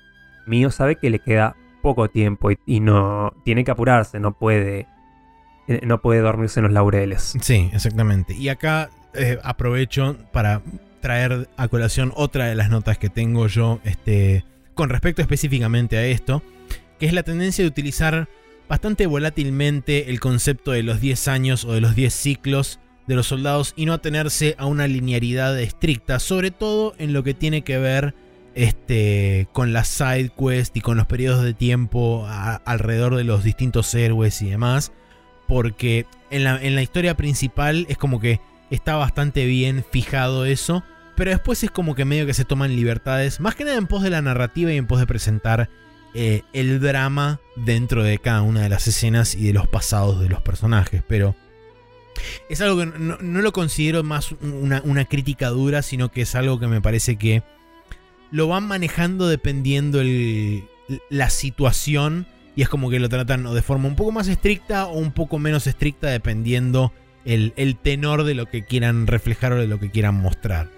Mío 0.46 0.72
sabe 0.72 0.98
que 0.98 1.10
le 1.10 1.20
queda 1.20 1.56
poco 1.82 2.10
tiempo 2.10 2.50
y, 2.66 2.80
no 2.80 3.34
tiene 3.44 3.64
que 3.64 3.72
apurarse, 3.72 4.20
no 4.20 4.38
puede, 4.38 4.88
eh, 5.68 5.82
no 5.84 6.02
puede 6.02 6.22
dormirse 6.22 6.60
en 6.60 6.66
los 6.66 6.74
laureles. 6.74 7.34
Sí, 7.42 7.70
exactamente. 7.74 8.34
Y 8.34 8.50
acá 8.50 8.90
eh, 9.14 9.38
aprovecho 9.44 10.18
para 10.32 10.62
traer 11.02 11.50
a 11.58 11.68
colación 11.68 12.14
otra 12.16 12.46
de 12.46 12.56
las 12.56 12.70
notas 12.70 12.98
que 12.98 13.10
tengo 13.10 13.48
yo 13.48 13.80
este, 13.84 14.46
con 14.74 14.90
respecto 14.90 15.22
específicamente 15.22 15.98
a 15.98 16.06
esto, 16.06 16.42
que 17.00 17.06
es 17.06 17.14
la 17.14 17.24
tendencia 17.24 17.64
de 17.64 17.68
utilizar 17.68 18.30
bastante 18.70 19.06
volátilmente 19.06 20.10
el 20.10 20.22
concepto 20.22 20.72
de 20.72 20.84
los 20.84 21.02
10 21.02 21.28
años 21.28 21.66
o 21.66 21.74
de 21.74 21.82
los 21.82 21.96
10 21.96 22.14
ciclos 22.14 22.80
de 23.08 23.16
los 23.16 23.28
soldados 23.28 23.74
y 23.76 23.86
no 23.86 23.94
atenerse 23.94 24.56
a 24.58 24.66
una 24.66 24.88
linealidad 24.88 25.60
estricta, 25.60 26.20
sobre 26.20 26.52
todo 26.52 26.96
en 26.98 27.14
lo 27.14 27.24
que 27.24 27.34
tiene 27.34 27.64
que 27.64 27.78
ver 27.78 28.16
este, 28.56 29.48
con 29.52 29.74
las 29.74 29.88
side 29.88 30.32
quests 30.38 30.78
y 30.78 30.82
con 30.82 30.98
los 30.98 31.08
periodos 31.08 31.44
de 31.44 31.54
tiempo 31.54 32.28
alrededor 32.66 33.16
de 33.16 33.24
los 33.24 33.44
distintos 33.44 33.94
héroes 33.94 34.42
y 34.42 34.50
demás, 34.50 34.92
porque 35.48 36.06
en 36.30 36.44
la, 36.44 36.62
en 36.62 36.76
la 36.76 36.82
historia 36.82 37.16
principal 37.18 37.86
es 37.90 37.98
como 37.98 38.20
que 38.20 38.40
está 38.70 38.96
bastante 38.96 39.46
bien 39.46 39.84
fijado 39.90 40.46
eso, 40.46 40.84
pero 41.16 41.32
después 41.32 41.64
es 41.64 41.72
como 41.72 41.96
que 41.96 42.06
medio 42.06 42.26
que 42.26 42.34
se 42.34 42.46
toman 42.46 42.76
libertades, 42.76 43.40
más 43.40 43.56
que 43.56 43.66
nada 43.66 43.78
en 43.78 43.88
pos 43.88 44.04
de 44.04 44.10
la 44.10 44.22
narrativa 44.22 44.72
y 44.72 44.78
en 44.78 44.88
pos 44.88 45.00
de 45.00 45.08
presentar 45.08 45.70
eh, 46.16 46.44
el 46.54 46.80
drama 46.80 47.40
dentro 47.56 48.04
de 48.04 48.20
cada 48.20 48.44
una 48.44 48.62
de 48.62 48.70
las 48.70 48.88
escenas 48.88 49.36
y 49.36 49.48
de 49.48 49.54
los 49.54 49.68
pasados 49.68 50.20
de 50.20 50.30
los 50.30 50.42
personajes, 50.42 51.04
pero 51.08 51.36
es 52.50 52.62
algo 52.62 52.80
que 52.80 52.86
no, 52.86 53.18
lo 53.20 53.52
considero 53.54 54.04
más 54.04 54.34
una, 54.42 55.06
crítica 55.06 55.50
dura, 55.50 55.82
sino 55.82 56.12
que 56.12 56.22
es 56.22 56.36
algo 56.36 56.60
que 56.60 56.68
me 56.68 56.82
parece 56.82 57.18
que 57.18 57.44
lo 58.32 58.48
van 58.48 58.68
manejando 58.68 59.28
dependiendo 59.28 60.02
la 61.10 61.30
situación 61.30 62.26
y 62.56 62.62
es 62.62 62.70
como 62.70 62.90
que 62.90 63.00
lo 63.00 63.10
tratan 63.10 63.52
de 63.54 63.62
forma 63.62 63.88
un 63.88 63.96
poco 63.96 64.12
más 64.12 64.28
estricta 64.28 64.88
o 64.88 64.98
un 64.98 65.12
poco 65.12 65.40
menos 65.40 65.68
estricta 65.68 66.08
dependiendo 66.08 66.94
el, 67.26 67.78
tenor 67.82 68.24
de 68.24 68.36
lo 68.36 68.48
que 68.48 68.64
quieran 68.64 69.08
reflejar 69.08 69.54
o 69.54 69.60
de 69.60 69.68
lo 69.68 69.80
que 69.80 69.90
quieran 69.90 70.16
mostrar. 70.16 70.70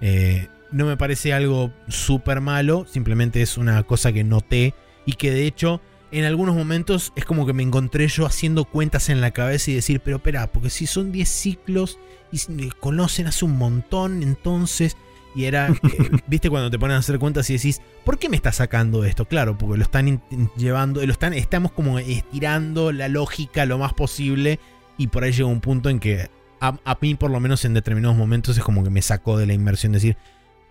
Eh, 0.00 0.48
no 0.70 0.86
me 0.86 0.96
parece 0.96 1.32
algo 1.32 1.72
súper 1.88 2.40
malo, 2.40 2.86
simplemente 2.88 3.42
es 3.42 3.56
una 3.56 3.82
cosa 3.84 4.12
que 4.12 4.24
noté 4.24 4.74
y 5.04 5.12
que 5.14 5.30
de 5.30 5.46
hecho 5.46 5.80
en 6.10 6.24
algunos 6.24 6.54
momentos 6.54 7.12
es 7.16 7.24
como 7.24 7.46
que 7.46 7.52
me 7.52 7.62
encontré 7.62 8.06
yo 8.08 8.26
haciendo 8.26 8.64
cuentas 8.64 9.08
en 9.08 9.20
la 9.20 9.32
cabeza 9.32 9.70
y 9.70 9.74
decir, 9.74 10.00
pero 10.00 10.16
espera, 10.16 10.46
porque 10.52 10.70
si 10.70 10.86
son 10.86 11.12
10 11.12 11.28
ciclos 11.28 11.98
y 12.32 12.68
conocen 12.80 13.26
hace 13.26 13.44
un 13.44 13.56
montón, 13.56 14.22
entonces... 14.22 14.96
Y 15.34 15.44
era, 15.44 15.68
eh, 15.82 16.10
viste, 16.28 16.48
cuando 16.48 16.70
te 16.70 16.78
ponen 16.78 16.96
a 16.96 17.00
hacer 17.00 17.18
cuentas 17.18 17.50
y 17.50 17.54
decís, 17.54 17.82
¿por 18.04 18.18
qué 18.18 18.30
me 18.30 18.36
está 18.36 18.52
sacando 18.52 19.04
esto? 19.04 19.26
Claro, 19.26 19.58
porque 19.58 19.76
lo 19.76 19.82
están 19.82 20.22
llevando, 20.56 21.04
lo 21.04 21.12
están, 21.12 21.34
estamos 21.34 21.72
como 21.72 21.98
estirando 21.98 22.90
la 22.90 23.08
lógica 23.08 23.66
lo 23.66 23.76
más 23.76 23.92
posible 23.92 24.58
y 24.96 25.08
por 25.08 25.24
ahí 25.24 25.32
llega 25.32 25.46
un 25.46 25.60
punto 25.60 25.90
en 25.90 26.00
que 26.00 26.30
a, 26.60 26.98
mí 27.02 27.14
por 27.16 27.30
lo 27.30 27.38
menos 27.38 27.66
en 27.66 27.74
determinados 27.74 28.16
momentos 28.16 28.56
es 28.56 28.64
como 28.64 28.82
que 28.82 28.88
me 28.88 29.02
sacó 29.02 29.36
de 29.36 29.44
la 29.44 29.52
inversión 29.52 29.92
decir, 29.92 30.16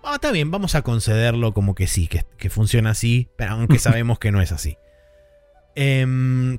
ah, 0.03 0.15
está 0.15 0.31
bien, 0.31 0.49
vamos 0.49 0.73
a 0.73 0.81
concederlo 0.81 1.53
como 1.53 1.75
que 1.75 1.85
sí, 1.85 2.07
que, 2.07 2.25
que 2.37 2.49
funciona 2.49 2.89
así, 2.91 3.27
pero 3.35 3.51
aunque 3.51 3.77
sabemos 3.79 4.17
que 4.17 4.31
no 4.31 4.41
es 4.41 4.51
así. 4.51 4.77
Em, 5.75 6.57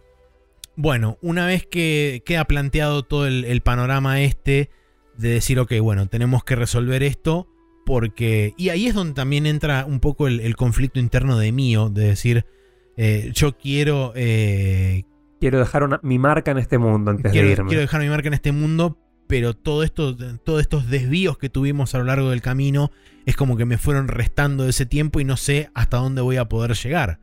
bueno, 0.76 1.18
una 1.22 1.46
vez 1.46 1.66
que 1.66 2.22
queda 2.24 2.44
planteado 2.44 3.02
todo 3.02 3.26
el, 3.26 3.60
panorama 3.62 4.20
este 4.20 4.70
de 5.16 5.30
decir, 5.30 5.58
ok, 5.58 5.72
bueno, 5.80 6.06
tenemos 6.08 6.44
que 6.44 6.54
resolver 6.54 7.02
esto 7.02 7.48
porque... 7.86 8.52
Y 8.58 8.68
ahí 8.68 8.86
es 8.86 8.94
donde 8.94 9.14
también 9.14 9.46
entra 9.46 9.86
un 9.86 10.00
poco 10.00 10.28
el, 10.28 10.56
conflicto 10.56 11.00
interno 11.00 11.38
de 11.38 11.50
mío, 11.52 11.88
de 11.88 12.08
decir, 12.08 12.44
eh, 12.96 13.30
yo 13.34 13.56
quiero... 13.56 14.12
Eh, 14.14 15.04
quiero 15.40 15.58
dejar 15.58 16.00
mi 16.02 16.18
marca 16.18 16.50
en 16.50 16.58
este 16.58 16.76
mundo 16.78 17.12
antes 17.12 17.32
quiero, 17.32 17.46
de 17.46 17.52
irme. 17.52 17.68
Quiero 17.68 17.80
dejar 17.80 18.02
mi 18.02 18.08
marca 18.08 18.28
en 18.28 18.34
este 18.34 18.52
mundo, 18.52 18.98
pero 19.26 19.54
todo 19.54 19.82
esto, 19.82 20.14
todos 20.44 20.60
estos 20.60 20.90
desvíos 20.90 21.38
que 21.38 21.48
tuvimos 21.48 21.94
a 21.94 21.98
lo 21.98 22.04
largo 22.04 22.30
del 22.30 22.42
camino 22.42 22.90
es 23.24 23.34
como 23.34 23.56
que 23.56 23.64
me 23.64 23.78
fueron 23.78 24.08
restando 24.08 24.68
ese 24.68 24.84
tiempo 24.84 25.20
y 25.20 25.24
no 25.24 25.38
sé 25.38 25.70
hasta 25.74 25.96
dónde 25.96 26.20
voy 26.20 26.36
a 26.36 26.48
poder 26.48 26.74
llegar. 26.74 27.18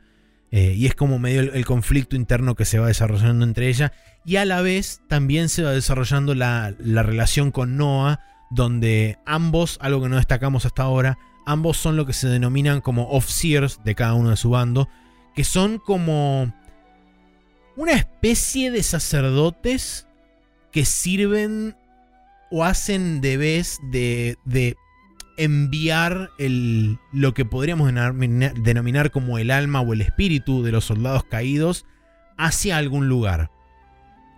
Eh, 0.56 0.76
y 0.78 0.86
es 0.86 0.94
como 0.94 1.18
medio 1.18 1.42
el, 1.42 1.66
conflicto 1.66 2.16
interno 2.16 2.54
que 2.54 2.66
se 2.66 2.78
va 2.78 2.86
desarrollando 2.86 3.44
entre 3.44 3.70
ella. 3.70 3.92
Y 4.24 4.36
a 4.36 4.46
la 4.46 4.62
vez 4.62 5.02
también 5.10 5.50
se 5.50 5.64
va 5.64 5.72
desarrollando 5.72 6.36
la, 6.36 6.76
relación 6.78 7.50
con 7.50 7.76
Noah, 7.76 8.20
donde 8.52 9.18
ambos, 9.26 9.80
algo 9.82 10.04
que 10.04 10.10
no 10.10 10.18
destacamos 10.18 10.68
hasta 10.68 10.84
ahora, 10.84 11.18
ambos 11.48 11.78
son 11.78 11.98
lo 11.98 12.06
que 12.06 12.14
se 12.14 12.28
denominan 12.28 12.82
como 12.82 13.10
off-seers 13.10 13.84
de 13.84 13.96
cada 13.96 14.14
uno 14.14 14.30
de 14.30 14.38
su 14.38 14.52
bando, 14.52 14.90
que 15.34 15.44
son 15.44 15.80
como 15.80 16.54
una 17.76 17.94
especie 17.94 18.70
de 18.70 18.84
sacerdotes 18.84 20.06
que 20.72 20.86
sirven 20.86 21.76
o 22.52 22.64
hacen 22.64 23.22
de 23.22 23.38
vez 23.38 23.80
de 23.92 24.38
enviar 25.38 26.32
el, 26.38 27.00
lo 27.12 27.34
que 27.34 27.46
podríamos 27.46 27.92
denominar 27.94 29.12
como 29.12 29.38
el 29.38 29.52
alma 29.52 29.82
o 29.82 29.94
el 29.94 30.02
espíritu 30.02 30.64
de 30.64 30.72
los 30.72 30.86
soldados 30.86 31.24
caídos 31.24 31.86
hacia 32.38 32.78
algún 32.78 33.08
lugar. 33.08 33.50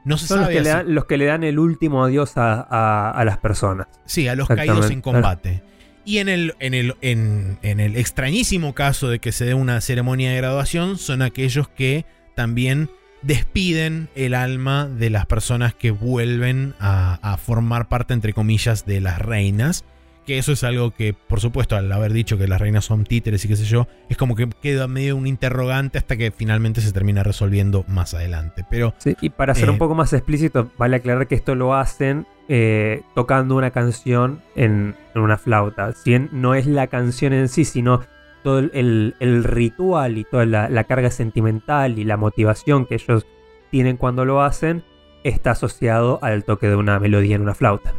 No 0.04 0.18
se 0.18 0.28
Son 0.28 0.42
los, 0.42 0.50
que 0.50 0.62
le 0.62 0.70
dan, 0.70 0.94
los 0.94 1.06
que 1.06 1.18
le 1.18 1.26
dan 1.26 1.44
el 1.44 1.58
último 1.58 2.04
adiós 2.04 2.34
a, 2.36 3.22
las 3.26 3.38
personas. 3.40 3.88
Sí, 4.06 4.28
a 4.28 4.36
los 4.36 4.48
caídos 4.48 4.92
en 4.92 5.02
combate. 5.02 5.64
Y 6.06 6.20
en 6.20 6.30
el, 6.30 6.54
en, 6.60 6.76
el, 6.76 6.96
en, 7.02 7.58
en 7.64 7.80
el 7.80 7.96
extrañísimo 7.96 8.76
caso 8.76 9.10
de 9.10 9.18
que 9.18 9.32
se 9.32 9.46
dé 9.46 9.56
una 9.56 9.82
ceremonia 9.82 10.30
de 10.30 10.38
graduación, 10.38 11.00
son 11.00 11.24
aquellos 11.24 11.68
que 11.68 12.06
también 12.36 12.92
despiden 13.24 14.10
el 14.14 14.36
alma 14.36 14.88
de 14.88 15.10
las 15.10 15.26
personas 15.26 15.74
que 15.74 15.90
vuelven 15.90 16.76
a, 16.80 17.18
a, 17.24 17.38
formar 17.38 17.88
parte, 17.88 18.14
entre 18.14 18.34
comillas, 18.34 18.86
de 18.86 19.02
las 19.02 19.20
reinas. 19.20 19.84
Que 20.26 20.40
eso 20.40 20.54
es 20.54 20.64
algo 20.64 20.92
que, 20.92 21.14
por 21.14 21.40
supuesto, 21.40 21.76
al 21.76 21.92
haber 21.92 22.12
dicho 22.12 22.38
que 22.38 22.48
las 22.48 22.60
reinas 22.60 22.86
son 22.86 23.04
títeres 23.04 23.46
y 23.46 23.48
qué 23.48 23.56
sé 23.56 23.66
yo, 23.66 23.88
es 24.10 24.18
como 24.18 24.36
que 24.36 24.50
queda 24.62 24.88
medio 24.88 25.16
un 25.16 25.28
interrogante 25.28 26.00
hasta 26.00 26.18
que 26.18 26.32
finalmente 26.32 26.82
se 26.82 26.92
termina 26.92 27.22
resolviendo 27.22 27.86
más 27.88 28.14
adelante. 28.14 28.66
Pero. 28.70 28.94
Sí, 28.98 29.16
y 29.22 29.30
para 29.30 29.54
ser 29.54 29.68
eh, 29.68 29.72
un 29.72 29.78
poco 29.78 29.94
más 29.94 30.14
explícito, 30.14 30.72
vale 30.78 30.96
aclarar 30.96 31.28
que 31.28 31.36
esto 31.36 31.54
lo 31.54 31.76
hacen 31.76 32.26
eh, 32.48 33.04
tocando 33.14 33.56
una 33.56 33.72
canción 33.72 34.42
en, 34.56 34.96
en, 35.14 35.22
una 35.22 35.38
flauta. 35.38 35.94
Si 35.94 36.18
no 36.32 36.56
es 36.56 36.66
la 36.66 36.88
canción 36.88 37.34
en 37.34 37.48
sí, 37.48 37.66
sino 37.66 38.02
todo 38.44 38.60
el, 38.60 38.72
el, 38.74 39.16
el 39.20 39.44
ritual 39.44 40.18
y 40.18 40.24
toda 40.24 40.46
la, 40.46 40.70
la, 40.70 40.84
carga 40.84 41.10
sentimental 41.10 41.98
y 41.98 42.04
la 42.04 42.18
motivación 42.18 42.86
que 42.86 42.96
ellos 42.96 43.26
tienen 43.72 43.98
cuando 43.98 44.26
lo 44.26 44.42
hacen 44.42 44.84
está 45.24 45.52
asociado 45.52 46.20
al 46.22 46.44
toque 46.44 46.68
de 46.68 46.76
una 46.76 47.00
melodía 47.00 47.36
en 47.36 47.42
una 47.42 47.56
flauta. 47.56 47.96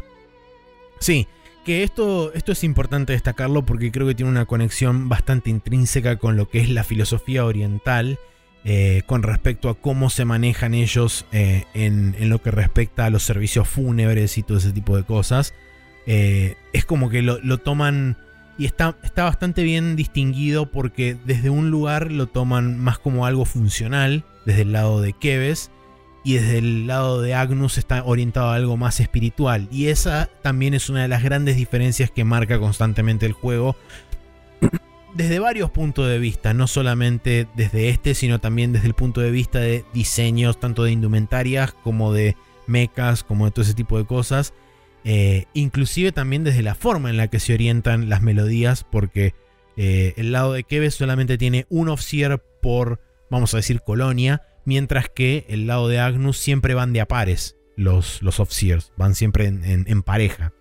Sí, 0.99 1.27
que 1.67 1.83
esto, 1.83 2.31
esto 2.33 2.53
es 2.53 2.63
importante 2.63 3.11
destacarlo 3.11 3.65
porque 3.65 3.91
creo 3.91 4.07
que 4.07 4.15
tiene 4.15 4.31
una 4.31 4.45
conexión 4.45 5.09
bastante 5.09 5.49
intrínseca 5.49 6.15
con 6.15 6.37
lo 6.37 6.49
que 6.49 6.61
es 6.61 6.69
la 6.69 6.85
filosofía 6.85 7.43
oriental. 7.43 8.17
Eh, 8.63 9.03
con 9.05 9.21
respecto 9.21 9.69
a 9.69 9.75
cómo 9.75 10.09
se 10.09 10.25
manejan 10.25 10.73
ellos 10.73 11.25
eh, 11.31 11.65
en, 11.73 12.15
en, 12.19 12.29
lo 12.29 12.41
que 12.41 12.51
respecta 12.51 13.05
a 13.05 13.09
los 13.09 13.23
servicios 13.23 13.67
fúnebres 13.67 14.37
y 14.37 14.43
todo 14.43 14.57
ese 14.57 14.71
tipo 14.71 14.97
de 14.97 15.03
cosas. 15.03 15.53
Eh, 16.05 16.55
es 16.73 16.85
como 16.85 17.09
que 17.09 17.21
lo, 17.21 17.39
lo 17.43 17.59
toman 17.59 18.17
y 18.57 18.65
está, 18.65 18.97
está, 19.03 19.25
bastante 19.25 19.63
bien 19.63 19.95
distinguido 19.95 20.71
porque 20.71 21.17
desde 21.25 21.49
un 21.49 21.69
lugar 21.69 22.11
lo 22.11 22.27
toman 22.27 22.79
más 22.79 22.97
como 22.97 23.25
algo 23.25 23.45
funcional, 23.45 24.25
desde 24.45 24.61
el 24.63 24.71
lado 24.71 25.01
de 25.01 25.13
Keves, 25.13 25.69
y 26.27 26.33
desde 26.33 26.57
el 26.57 26.87
lado 26.87 27.21
de 27.21 27.33
Agnus 27.33 27.77
está 27.77 28.03
orientado 28.03 28.49
a 28.49 28.55
algo 28.55 28.75
más 28.75 28.99
espiritual. 28.99 29.69
Y 29.71 29.87
esa 29.87 30.29
también 30.41 30.73
es 30.73 30.89
una 30.89 31.03
de 31.03 31.07
las 31.07 31.23
grandes 31.23 31.55
diferencias 31.55 32.11
que 32.11 32.25
marca 32.25 32.59
constantemente 32.59 33.25
el 33.25 33.31
juego 33.31 33.77
desde 35.13 35.39
varios 35.39 35.71
puntos 35.71 36.09
de 36.09 36.19
vista, 36.19 36.53
no 36.53 36.67
solamente 36.67 37.47
desde 37.55 37.87
este, 37.87 38.13
sino 38.13 38.41
también 38.41 38.73
desde 38.73 38.87
el 38.87 38.93
punto 38.93 39.21
de 39.21 39.31
vista 39.31 39.59
de 39.59 39.85
diseños, 39.93 40.59
tanto 40.59 40.83
de 40.83 40.91
indumentarias 40.91 41.71
como 41.71 42.11
de 42.11 42.35
mechas, 42.65 43.23
como 43.23 43.45
de 43.45 43.51
todo 43.51 43.63
ese 43.63 43.73
tipo 43.73 43.97
de 43.97 44.05
cosas. 44.05 44.53
Eh, 45.05 45.45
inclusive 45.53 46.11
también 46.11 46.43
desde 46.43 46.61
la 46.61 46.75
forma 46.75 47.09
en 47.09 47.15
la 47.15 47.29
que 47.29 47.39
se 47.39 47.53
orientan 47.53 48.09
las 48.09 48.21
melodías, 48.21 48.83
porque 48.83 49.33
eh, 49.77 50.13
el 50.17 50.33
lado 50.33 50.51
de 50.51 50.65
Keves 50.65 50.95
solamente 50.95 51.37
tiene 51.37 51.67
un 51.69 51.87
Officer 51.87 52.43
por, 52.61 52.99
vamos 53.29 53.53
a 53.53 53.57
decir, 53.57 53.79
colonia, 53.79 54.41
mientras 54.67 55.09
que 55.09 55.45
el 55.47 55.65
lado 55.65 55.87
de 55.87 55.97
Agnus 55.97 56.37
siempre 56.37 56.73
van 56.73 56.91
de 56.91 56.99
a 56.99 57.07
pares 57.07 57.57
los, 57.77 58.21
los 58.21 58.41
Officers, 58.41 58.91
van 58.97 59.15
siempre 59.15 59.45
en, 59.45 59.63
en, 59.63 59.85
en 59.87 60.03
pareja. 60.03 60.51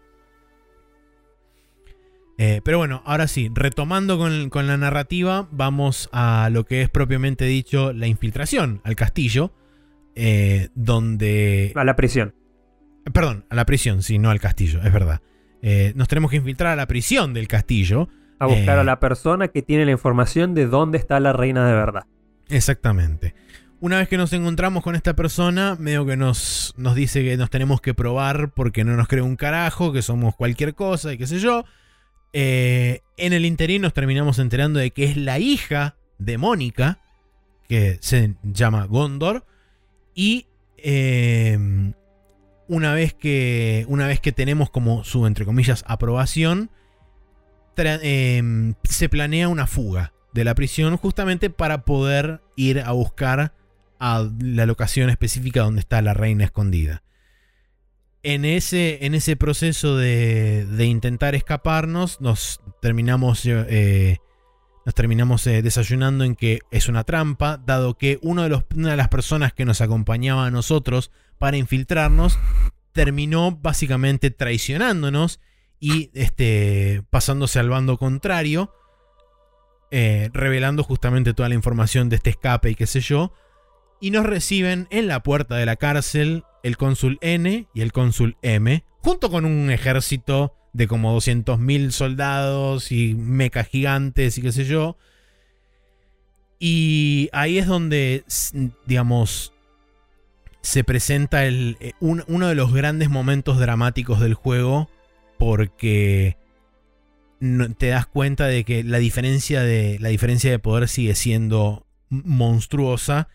Eh, 2.39 2.61
pero 2.65 2.79
bueno, 2.79 3.03
ahora 3.05 3.27
sí, 3.27 3.51
retomando 3.53 4.17
con, 4.17 4.49
con, 4.49 4.69
la 4.69 4.77
narrativa, 4.77 5.49
vamos 5.51 6.09
a 6.13 6.51
lo 6.53 6.65
que 6.65 6.83
es 6.83 6.89
propiamente 6.89 7.47
dicho 7.47 7.93
la 7.93 8.07
infiltración 8.07 8.81
al 8.85 8.95
castillo, 8.95 9.53
eh, 10.15 10.69
donde... 10.75 11.73
A 11.75 11.83
la 11.83 11.97
prisión. 11.97 12.33
Perdón, 13.13 13.45
a 13.51 13.57
la 13.57 13.67
prisión, 13.67 14.03
sí, 14.03 14.19
no 14.19 14.31
al 14.31 14.39
castillo, 14.39 14.83
es 14.83 14.93
verdad. 14.93 15.21
Eh, 15.63 15.95
nos 15.97 16.07
tenemos 16.07 16.31
que 16.31 16.37
infiltrar 16.37 16.73
a 16.73 16.77
la 16.77 16.87
prisión 16.87 17.35
del 17.35 17.49
castillo. 17.49 18.09
A 18.39 18.47
buscar 18.47 18.79
a 18.79 18.85
la 18.85 19.01
persona 19.01 19.49
que 19.49 19.63
tiene 19.63 19.85
la 19.85 19.93
información 19.93 20.55
de 20.55 20.67
dónde 20.67 20.99
está 20.99 21.19
la 21.19 21.33
reina 21.33 21.67
de 21.67 21.73
verdad. 21.73 22.05
Exactamente. 22.49 23.35
Una 23.87 23.99
vez 23.99 24.09
que 24.09 24.17
nos 24.17 24.33
encontramos 24.33 24.83
con 24.83 24.97
esta 24.97 25.15
persona, 25.15 25.77
medio 25.79 26.05
que 26.05 26.17
nos, 26.17 26.75
nos 26.77 26.97
dice 26.97 27.23
que 27.23 27.37
nos 27.37 27.51
tenemos 27.51 27.81
que 27.81 27.95
probar 27.95 28.51
porque 28.51 28.83
no 28.83 28.97
nos 28.97 29.07
cree 29.07 29.23
un 29.23 29.37
carajo, 29.37 29.93
que 29.93 30.03
somos 30.03 30.35
cualquier 30.35 30.75
cosa 30.75 31.13
y 31.13 31.19
qué 31.19 31.29
sé 31.29 31.39
yo. 31.39 31.65
Eh, 32.33 33.03
en 33.17 33.33
el 33.33 33.45
interín 33.45 33.83
nos 33.83 33.93
terminamos 33.93 34.41
enterando 34.41 34.81
de 34.81 34.91
que 34.91 35.05
es 35.05 35.17
la 35.17 35.39
hija 35.39 35.95
de 36.19 36.37
Mónica, 36.37 36.99
que 37.69 37.99
se 38.01 38.35
llama 38.43 38.87
Gondor. 38.87 39.47
Y 40.17 40.49
eh, 40.79 41.57
una, 42.67 42.93
vez 42.93 43.15
que, 43.15 43.85
una 43.87 44.09
vez 44.09 44.19
que 44.19 44.33
tenemos 44.33 44.69
como 44.69 45.05
su, 45.05 45.29
entre 45.29 45.45
comillas, 45.45 45.85
aprobación, 45.87 46.71
eh, 47.77 48.75
se 48.83 49.09
planea 49.09 49.47
una 49.47 49.69
fuga 49.69 50.13
de 50.33 50.43
la 50.43 50.57
prisión 50.57 50.97
justamente 50.97 51.51
para 51.51 51.85
poder 51.85 52.41
ir 52.57 52.81
a 52.81 52.91
buscar 52.91 53.53
a 53.99 54.29
la 54.41 54.67
locación 54.67 55.11
específica 55.11 55.63
donde 55.63 55.81
está 55.81 56.03
la 56.03 56.15
reina 56.15 56.45
escondida 56.45 57.03
en 58.27 58.45
ese, 58.45 59.07
en 59.07 59.15
ese 59.15 59.37
proceso 59.37 59.97
de, 59.97 60.67
de 60.67 60.87
intentar 60.87 61.37
escaparnos, 61.37 62.21
nos 62.21 62.61
terminamos, 62.83 63.43
eh, 63.47 64.19
nos 64.85 64.97
terminamos 64.97 65.47
eh, 65.47 65.63
desayunando 65.63 66.25
en 66.25 66.35
que 66.35 66.59
es 66.73 66.89
una 66.89 67.05
trampa, 67.05 67.57
dado 67.65 67.97
que 67.97 68.19
uno 68.23 68.43
de 68.43 68.49
los, 68.49 68.65
una 68.75 68.91
de 68.91 68.97
las 68.97 69.09
personas 69.11 69.53
que 69.53 69.65
nos 69.65 69.81
acompañaba 69.81 70.45
a 70.45 70.51
nosotros 70.51 71.13
para 71.39 71.57
infiltrarnos 71.57 72.37
terminó 72.91 73.53
básicamente 73.53 74.33
traicionándonos 74.33 75.39
y 75.79 76.11
este, 76.13 77.05
pasándose 77.11 77.61
al 77.61 77.69
bando 77.69 77.97
contrario, 77.97 78.75
eh, 79.93 80.31
revelando 80.33 80.83
justamente 80.83 81.33
toda 81.33 81.49
la 81.49 81.55
información 81.55 82.09
de 82.09 82.17
este 82.17 82.31
escape 82.31 82.71
y 82.71 82.75
qué 82.75 82.89
sé 82.89 82.99
yo. 82.99 83.33
Y 84.01 84.11
nos 84.11 84.27
reciben 84.27 84.87
en 84.91 85.09
la 85.09 85.23
puerta 85.23 85.57
de 85.57 85.67
la 85.67 85.77
cárcel 85.77 86.45
el 86.63 86.77
cónsul 86.77 87.19
N 87.21 87.67
y 87.73 87.81
el 87.81 87.93
cónsul 87.93 88.37
M, 88.43 88.85
junto 88.99 89.31
con 89.31 89.45
un 89.45 89.71
ejército 89.71 90.55
de 90.73 90.87
como 90.87 91.17
200.000 91.17 91.91
soldados 91.91 92.93
y 92.93 93.15
mecas 93.15 93.69
gigantes 93.69 94.37
y 94.37 94.43
qué 94.43 94.53
sé 94.53 94.65
yo. 94.65 94.97
Y 96.59 97.29
ahí 97.33 97.59
es 97.59 97.67
donde, 97.67 98.25
digamos, 98.87 99.53
se 100.61 100.85
presenta 100.85 101.47
el, 101.47 101.79
un, 102.01 102.25
uno 102.27 102.49
de 102.49 102.55
los 102.55 102.73
grandes 102.75 103.09
momentos 103.09 103.59
dramáticos 103.59 104.21
del 104.21 104.35
juego 104.35 104.91
porque 105.39 106.37
te 107.79 107.89
das 107.89 108.07
cuenta 108.07 108.47
de 108.47 108.65
que 108.65 108.83
la 108.83 108.99
diferencia 108.99 109.63
de, 109.63 109.99
la 110.01 110.09
diferencia 110.09 110.51
de 110.51 110.59
poder 110.59 110.89
sigue 110.89 111.15
siendo 111.15 111.87
monstruosa 112.09 113.29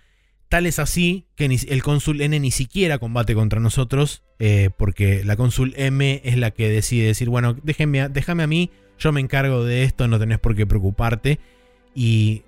Tal 0.51 0.65
es 0.65 0.79
así 0.79 1.27
que 1.37 1.45
el 1.45 1.81
cónsul 1.81 2.19
N 2.19 2.37
ni 2.37 2.51
siquiera 2.51 2.97
combate 2.97 3.35
contra 3.35 3.61
nosotros, 3.61 4.21
eh, 4.37 4.69
porque 4.75 5.23
la 5.23 5.37
cónsul 5.37 5.73
M 5.77 6.19
es 6.25 6.37
la 6.37 6.51
que 6.51 6.67
decide 6.67 7.07
decir, 7.07 7.29
bueno, 7.29 7.55
déjame, 7.63 8.09
déjame 8.09 8.43
a 8.43 8.47
mí, 8.47 8.69
yo 8.99 9.13
me 9.13 9.21
encargo 9.21 9.63
de 9.63 9.83
esto, 9.83 10.09
no 10.09 10.19
tenés 10.19 10.39
por 10.39 10.53
qué 10.53 10.67
preocuparte. 10.67 11.39
Y 11.95 12.43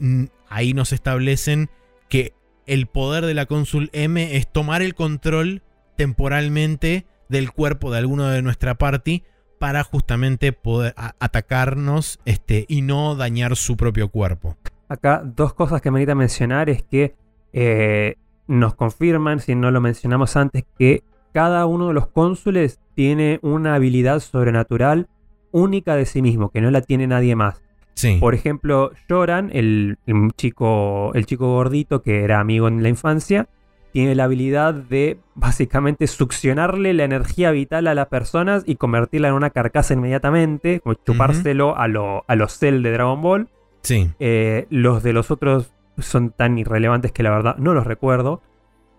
ahí 0.50 0.74
nos 0.74 0.92
establecen 0.92 1.70
que 2.10 2.34
el 2.66 2.88
poder 2.88 3.26
de 3.26 3.36
la 3.36 3.46
cónsul 3.46 3.90
M 3.94 4.36
es 4.36 4.52
tomar 4.52 4.82
el 4.82 4.96
control 4.96 5.62
temporalmente 5.96 7.06
del 7.30 7.54
cuerpo 7.54 7.90
de 7.90 8.00
alguno 8.00 8.28
de 8.28 8.42
nuestra 8.42 8.78
party 8.78 9.24
para 9.60 9.82
justamente 9.86 10.52
poder 10.52 10.94
atacarnos 10.98 12.20
este, 12.26 12.66
y 12.68 12.82
no 12.82 13.16
dañar 13.16 13.56
su 13.56 13.78
propio 13.78 14.10
cuerpo. 14.10 14.58
Acá 14.90 15.24
dos 15.24 15.54
cosas 15.54 15.82
que 15.82 15.90
me 15.90 16.00
necesita 16.00 16.16
mencionar 16.16 16.70
es 16.70 16.84
que 16.84 17.23
eh, 17.54 18.16
nos 18.48 18.76
confirman, 18.76 19.40
si 19.40 19.56
no 19.56 19.72
lo 19.72 19.80
mencionamos 19.80 20.36
antes, 20.36 20.66
que 20.78 21.04
cada 21.32 21.66
uno 21.66 21.88
de 21.88 21.94
los 21.94 22.08
cónsules 22.08 22.80
tiene 22.96 23.40
una 23.42 23.76
habilidad 23.76 24.20
sobrenatural 24.20 25.08
única 25.52 25.96
de 25.96 26.06
sí 26.06 26.22
mismo, 26.22 26.50
que 26.50 26.62
no 26.62 26.72
la 26.72 26.82
tiene 26.82 27.08
nadie 27.08 27.36
más. 27.36 27.62
Sí. 27.96 28.18
Por 28.20 28.34
ejemplo, 28.34 28.92
Joran, 29.08 29.50
el, 29.54 29.98
el, 30.08 30.32
chico, 30.36 31.12
el 31.14 31.26
chico 31.26 31.48
gordito 31.48 32.02
que 32.02 32.24
era 32.24 32.40
amigo 32.40 32.68
en 32.68 32.82
la 32.82 32.90
infancia, 32.90 33.48
tiene 33.92 34.16
la 34.16 34.24
habilidad 34.26 34.74
de 34.74 35.20
básicamente 35.36 36.08
succionarle 36.08 36.94
la 36.94 37.04
energía 37.04 37.52
vital 37.52 37.88
a 37.88 37.96
las 37.96 38.08
personas 38.08 38.64
y 38.66 38.76
convertirla 38.76 39.30
en 39.30 39.36
una 39.36 39.52
carcasa 39.52 39.94
inmediatamente, 39.94 40.80
como 40.82 40.96
chupárselo 40.96 41.70
uh 41.70 41.76
-huh. 41.76 41.84
a 41.84 41.88
los 41.88 42.22
a 42.28 42.36
lo 42.36 42.48
Cell 42.50 42.82
de 42.82 42.92
Dragon 42.92 43.22
Ball. 43.22 43.48
Sí. 43.84 44.10
Eh, 44.20 44.66
los 44.70 45.04
de 45.04 45.14
los 45.14 45.30
otros 45.30 45.72
son 45.98 46.32
tan 46.32 46.58
irrelevantes 46.58 47.12
que 47.12 47.24
la 47.24 47.30
verdad 47.30 47.58
no 47.58 47.74
los 47.74 47.86
recuerdo. 47.86 48.42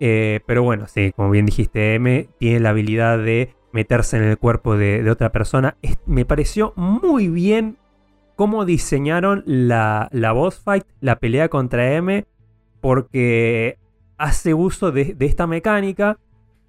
Eh, 0.01 0.41
pero 0.47 0.63
bueno, 0.63 0.87
sí, 0.89 1.13
como 1.15 1.31
bien 1.31 1.47
dijiste, 1.47 1.95
M 1.95 2.29
tiene 2.39 2.61
la 2.61 2.71
habilidad 2.71 3.19
de 3.19 3.55
meterse 3.73 4.17
en 4.17 4.25
el 4.25 4.39
cuerpo 4.39 4.77
de, 4.77 5.09
otra 5.11 5.33
persona. 5.33 5.77
Me 6.07 6.25
pareció 6.25 6.73
muy 6.77 7.29
bien 7.29 7.79
cómo 8.37 8.65
diseñaron 8.65 9.43
la, 9.47 10.09
la 10.13 10.33
boss 10.33 10.59
fight, 10.59 10.85
la 11.01 11.17
pelea 11.17 11.49
contra 11.49 11.93
M, 11.95 12.25
porque 12.81 13.79
hace 14.19 14.55
uso 14.55 14.93
de, 14.93 15.15
de 15.15 15.27
esta 15.27 15.47
mecánica 15.47 16.19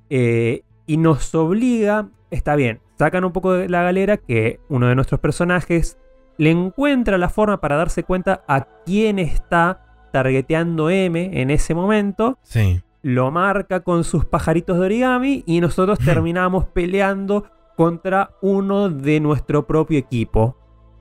eh, 0.09 0.61
y 0.88 0.97
nos 0.97 1.34
obliga, 1.36 2.09
está 2.32 2.55
bien, 2.55 2.80
sacan 2.97 3.26
un 3.26 3.32
poco 3.32 3.53
de 3.53 3.69
la 3.69 3.84
galera 3.84 4.17
que 4.17 4.59
uno 4.69 4.88
de 4.88 4.95
nuestros 4.95 5.19
personajes 5.19 5.97
le 6.38 6.51
encuentra 6.51 7.17
la 7.17 7.30
forma 7.30 7.59
para 7.61 7.78
darse 7.78 8.03
cuenta 8.03 8.43
a 8.47 8.67
quién 8.86 9.19
está 9.19 9.84
targeteando 10.16 10.89
M 10.89 11.41
en 11.41 11.51
ese 11.51 11.76
momento. 11.76 12.38
Sí. 12.41 12.82
Lo 13.01 13.32
marca 13.32 13.82
con 13.82 14.05
sus 14.05 14.24
pajaritos 14.26 14.80
de 14.80 14.86
origami 14.86 15.43
y 15.45 15.59
nosotros 15.59 15.99
terminamos 16.05 16.63
peleando 16.68 17.45
contra 17.76 18.32
uno 18.41 18.88
de 18.89 19.20
nuestro 19.20 19.68
propio 19.68 19.99
equipo. 19.99 20.55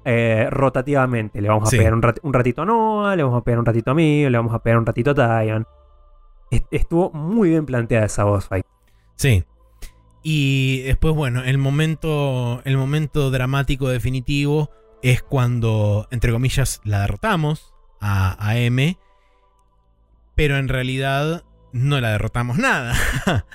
eh, 0.06 0.48
rotativamente. 0.50 1.40
Le 1.40 1.48
vamos 1.48 1.68
a 1.68 1.70
Sí. 1.70 1.78
pegar 1.78 1.94
un, 1.94 2.02
rat- 2.02 2.18
un 2.22 2.34
ratito 2.34 2.60
a 2.60 2.66
Noah, 2.66 3.16
le 3.16 3.22
vamos 3.22 3.40
a 3.40 3.42
pegar 3.44 3.58
un 3.60 3.64
ratito 3.64 3.90
a 3.92 3.94
mí, 3.94 4.28
le 4.28 4.36
vamos 4.36 4.52
a 4.52 4.58
pegar 4.58 4.78
un 4.78 4.84
ratito 4.84 5.14
a. 5.16 5.42
Est- 6.50 6.66
Estuvo 6.70 7.10
muy 7.12 7.48
bien 7.50 7.64
planteada 7.64 8.04
esa 8.04 8.24
boss 8.24 8.46
fight. 8.46 8.66
Sí. 9.16 9.44
Y 10.22 10.82
después, 10.82 11.14
bueno, 11.14 11.42
el 11.44 11.56
momento, 11.58 12.60
el 12.64 12.76
momento 12.76 13.30
dramático 13.30 13.88
definitivo 13.88 14.70
es 15.02 15.22
cuando, 15.22 16.06
entre 16.10 16.32
comillas, 16.32 16.80
la 16.84 17.00
derrotamos 17.00 17.73
a, 18.06 18.36
a 18.38 18.58
M, 18.58 18.98
pero 20.34 20.58
en 20.58 20.68
realidad 20.68 21.42
no 21.72 22.00
la 22.02 22.10
derrotamos 22.10 22.58
nada. 22.58 22.94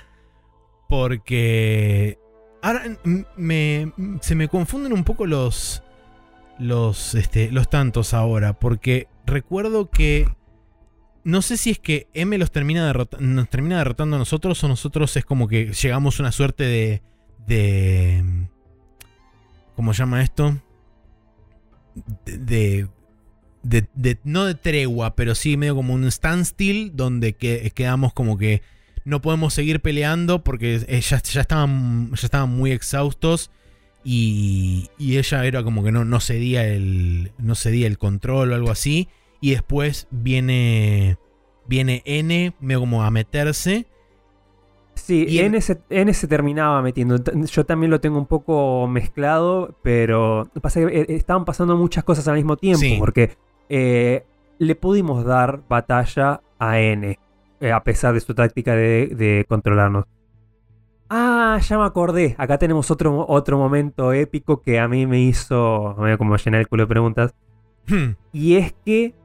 Porque 0.89 2.17
ahora 2.63 2.83
me, 3.37 3.93
se 4.21 4.33
me 4.33 4.47
confunden 4.47 4.91
un 4.91 5.03
poco 5.03 5.27
los, 5.27 5.83
los, 6.57 7.13
este, 7.13 7.51
los 7.51 7.69
tantos 7.69 8.15
ahora, 8.15 8.53
porque 8.53 9.07
recuerdo 9.27 9.91
que 9.91 10.27
no 11.23 11.43
sé 11.43 11.57
si 11.57 11.69
es 11.69 11.77
que 11.77 12.07
M 12.15 12.35
los 12.39 12.51
termina 12.51 12.91
nos 13.19 13.49
termina 13.51 13.77
derrotando 13.77 14.15
a 14.15 14.19
nosotros 14.19 14.63
o 14.63 14.67
nosotros 14.67 15.15
es 15.15 15.25
como 15.25 15.47
que 15.47 15.73
llegamos 15.73 16.19
a 16.19 16.23
una 16.23 16.31
suerte 16.31 16.63
de. 16.63 17.03
de. 17.45 18.47
¿Cómo 19.75 19.93
se 19.93 19.99
llama 19.99 20.23
esto? 20.23 20.57
De- 22.25 22.87
de- 23.69 23.87
de- 23.93 24.17
no 24.23 24.45
de 24.45 24.55
tregua, 24.55 25.15
pero 25.15 25.35
sí 25.35 25.57
medio 25.57 25.75
como 25.75 25.93
un 25.93 26.09
standstill 26.11 26.91
donde 26.95 27.33
que- 27.33 27.71
quedamos 27.75 28.13
como 28.13 28.37
que 28.37 28.61
no 29.05 29.21
podemos 29.21 29.53
seguir 29.53 29.79
peleando 29.81 30.43
porque 30.43 30.75
eh, 30.87 31.01
ya, 31.01 31.21
ya 31.21 31.41
estaban, 31.41 32.09
ya 32.15 32.25
estaban 32.25 32.49
muy 32.49 32.71
exhaustos 32.71 33.49
y, 34.03 34.89
y 34.97 35.17
ella 35.17 35.45
era 35.45 35.63
como 35.63 35.83
que 35.83 35.91
no, 35.91 36.05
no, 36.05 36.19
cedía 36.19 36.65
el, 36.67 37.31
no 37.37 37.55
cedía 37.55 37.87
el 37.87 37.97
control 37.97 38.51
o 38.51 38.55
algo 38.55 38.71
así. 38.71 39.07
Y 39.41 39.51
después 39.51 40.07
viene. 40.11 41.17
Viene 41.67 42.01
N, 42.05 42.53
medio 42.59 42.79
como 42.79 43.03
a 43.03 43.11
meterse. 43.11 43.85
Sí, 44.95 45.25
Y 45.29 45.39
N, 45.39 45.61
se, 45.61 45.79
N 45.89 46.13
se 46.13 46.27
terminaba 46.27 46.81
metiendo. 46.81 47.17
Yo 47.45 47.65
también 47.65 47.89
lo 47.91 48.01
tengo 48.01 48.17
un 48.17 48.25
poco 48.25 48.87
mezclado, 48.87 49.77
pero 49.83 50.49
pasa 50.61 50.81
que 50.81 51.01
eh, 51.01 51.05
estaban 51.09 51.45
pasando 51.45 51.77
muchas 51.77 52.03
cosas 52.03 52.27
al 52.27 52.35
mismo 52.35 52.57
tiempo, 52.57 52.79
Sí. 52.79 52.95
porque 52.99 53.37
eh, 53.69 54.25
le 54.57 54.75
pudimos 54.75 55.23
dar 55.23 55.61
batalla 55.69 56.41
a 56.59 56.79
N, 56.79 57.17
eh, 57.61 57.71
a 57.71 57.83
pesar 57.83 58.13
de 58.13 58.19
su 58.19 58.33
táctica 58.33 58.75
de, 58.75 59.07
de 59.07 59.45
controlarnos. 59.47 60.05
Ah, 61.09 61.59
ya 61.67 61.77
me 61.77 61.85
acordé. 61.85 62.35
Acá 62.37 62.57
tenemos 62.57 62.91
otro, 62.91 63.25
otro 63.27 63.57
momento 63.57 64.13
épico 64.13 64.61
que 64.61 64.79
a 64.79 64.87
mí 64.87 65.07
me 65.07 65.19
hizo, 65.21 65.95
me 65.97 66.17
como 66.17 66.35
llenar 66.37 66.61
el 66.61 66.67
culo 66.67 66.83
de 66.83 66.87
preguntas. 66.87 67.33
Hmm, 67.87 68.11
Y 68.31 68.55
es 68.57 68.73
que 68.85 69.15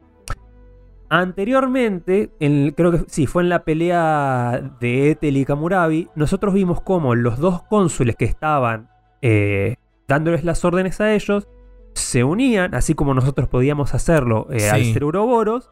anteriormente, 1.10 2.30
en- 2.40 2.70
creo 2.72 2.90
que 2.92 3.00
sí, 3.08 3.26
fue 3.26 3.42
en 3.42 3.48
la 3.48 3.64
pelea 3.64 4.72
de 4.80 5.10
Ethel 5.10 5.36
y 5.36 5.44
Kamurabi, 5.44 6.08
nosotros 6.14 6.54
vimos 6.54 6.80
cómo 6.80 7.14
los 7.14 7.38
dos 7.38 7.62
cónsules 7.64 8.16
que 8.16 8.24
estaban 8.24 8.88
eh, 9.22 9.76
dándoles 10.08 10.44
las 10.44 10.64
órdenes 10.64 11.00
a 11.00 11.14
ellos 11.14 11.48
se 11.94 12.24
unían, 12.24 12.74
así 12.74 12.94
como 12.94 13.14
nosotros 13.14 13.48
podíamos 13.48 13.94
hacerlo 13.94 14.46
eh, 14.50 14.60
Sí. 14.60 14.68
al 14.68 14.84
ser 14.92 15.04
Uroboros, 15.04 15.70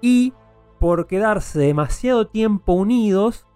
y 0.00 0.32
por 0.78 1.06
quedarse 1.06 1.58
demasiado 1.58 2.26
tiempo 2.26 2.72
unidos, 2.74 3.46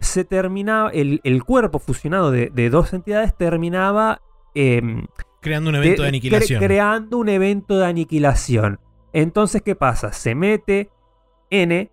se 0.00 0.24
terminaba, 0.24 0.90
el, 0.90 1.20
el 1.24 1.44
cuerpo 1.44 1.78
fusionado 1.80 2.30
de, 2.30 2.50
de 2.54 2.70
dos 2.70 2.92
entidades 2.92 3.36
terminaba 3.36 4.22
em, 4.54 5.06
creando 5.40 5.70
un 5.70 5.76
evento 5.76 6.02
de, 6.02 6.04
de- 6.04 6.08
aniquilación. 6.08 6.60
cre- 6.62 6.66
creando 6.66 7.18
un 7.18 7.28
evento 7.28 7.76
de 7.78 7.86
aniquilación. 7.86 8.80
Entonces, 9.12 9.62
¿qué 9.62 9.74
pasa? 9.74 10.12
Se 10.12 10.34
mete 10.34 10.90
N 11.50 11.90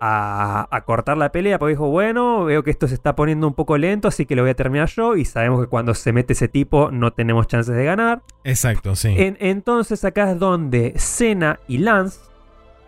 a, 0.00 0.66
a 0.70 0.84
cortar 0.84 1.16
la 1.16 1.32
pelea 1.32 1.58
porque 1.58 1.72
dijo, 1.72 1.88
bueno, 1.88 2.44
veo 2.44 2.62
que 2.62 2.70
esto 2.70 2.86
se 2.88 2.94
está 2.94 3.14
poniendo 3.16 3.46
un 3.46 3.54
poco 3.54 3.78
lento, 3.78 4.08
así 4.08 4.26
que 4.26 4.36
lo 4.36 4.42
voy 4.42 4.50
a 4.50 4.54
terminar 4.54 4.88
yo. 4.88 5.16
Y 5.16 5.24
sabemos 5.24 5.60
que 5.62 5.66
cuando 5.68 5.94
se 5.94 6.12
mete 6.12 6.32
ese 6.34 6.48
tipo 6.48 6.90
no 6.90 7.12
tenemos 7.12 7.46
chances 7.46 7.74
de 7.74 7.84
ganar. 7.84 8.22
Exacto, 8.44 8.94
sí. 8.96 9.14
En- 9.16 9.36
entonces 9.40 10.04
acá 10.04 10.32
es 10.32 10.38
donde 10.38 10.92
Senna 10.96 11.58
y 11.68 11.78
Lance 11.78 12.20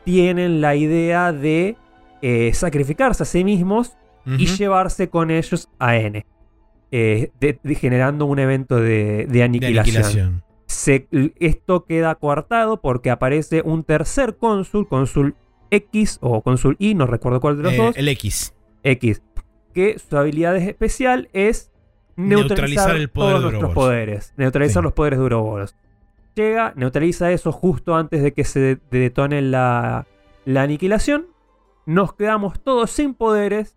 tienen 0.04 0.60
la 0.60 0.74
idea 0.76 1.32
de 1.32 1.76
eh, 2.22 2.50
sacrificarse 2.54 3.22
a 3.22 3.26
sí 3.26 3.44
mismos 3.44 3.96
y 4.38 4.46
llevarse 4.46 5.08
con 5.08 5.30
ellos 5.30 5.68
a 5.78 5.96
N. 5.96 6.26
eh, 6.90 7.30
de- 7.40 7.58
de- 7.62 7.74
generando 7.76 8.26
un 8.26 8.38
evento 8.40 8.76
de, 8.76 9.26
de 9.26 9.26
de 9.26 9.42
aniquilación. 9.42 9.96
aniquilación. 10.04 10.42
Se- 10.66 11.06
esto 11.38 11.84
queda 11.84 12.14
coartado 12.16 12.80
porque 12.80 13.10
aparece 13.10 13.62
un 13.64 13.84
tercer 13.84 14.36
cónsul, 14.36 14.88
cónsul 14.88 15.34
X 15.70 16.18
o 16.20 16.42
cónsul 16.42 16.76
Y, 16.78 16.94
no 16.94 17.06
recuerdo 17.06 17.40
cuál 17.40 17.56
de 17.56 17.62
los 17.64 17.72
Eh, 17.72 17.76
dos, 17.76 17.96
el 17.96 18.08
X. 18.08 18.54
X, 18.82 19.22
que 19.74 19.98
su 19.98 20.16
habilidad 20.16 20.56
especial 20.56 21.28
es 21.32 21.70
neutralizar, 22.16 22.58
Neutralizar 22.90 22.96
el 22.96 23.08
poder 23.10 23.30
todos 23.32 23.44
de 23.44 23.50
nuestros 23.50 23.74
poderes, 23.74 24.34
neutralizar 24.36 24.80
Sí. 24.80 24.84
los 24.84 24.92
poderes 24.92 25.18
de 25.18 25.24
Uroboros. 25.24 25.74
Llega, 26.34 26.72
neutraliza 26.76 27.30
eso 27.32 27.50
justo 27.52 27.94
antes 27.96 28.22
de 28.22 28.32
que 28.32 28.44
se 28.44 28.78
detone 28.90 29.40
la, 29.42 30.06
la 30.44 30.62
aniquilación. 30.62 31.26
Nos 31.86 32.14
quedamos 32.14 32.60
todos 32.60 32.90
sin 32.90 33.14
poderes. 33.14 33.76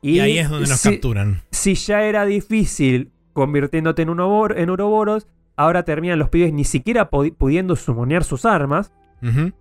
Y, 0.00 0.16
Y, 0.16 0.20
ahí 0.20 0.38
es 0.38 0.48
donde 0.50 0.68
nos 0.68 0.82
capturan. 0.82 1.42
si 1.52 1.74
ya 1.76 2.02
era 2.02 2.24
difícil 2.24 3.12
convirtiéndote 3.32 4.02
en, 4.02 4.10
un 4.10 4.18
obor- 4.18 4.54
en 4.58 4.68
Uroboros, 4.70 5.28
ahora 5.56 5.84
terminan 5.84 6.18
los 6.18 6.28
pibes 6.28 6.52
ni 6.52 6.64
siquiera 6.64 7.08
pudiendo 7.08 7.76
sumonear 7.76 8.24
sus 8.24 8.44
armas, 8.44 8.92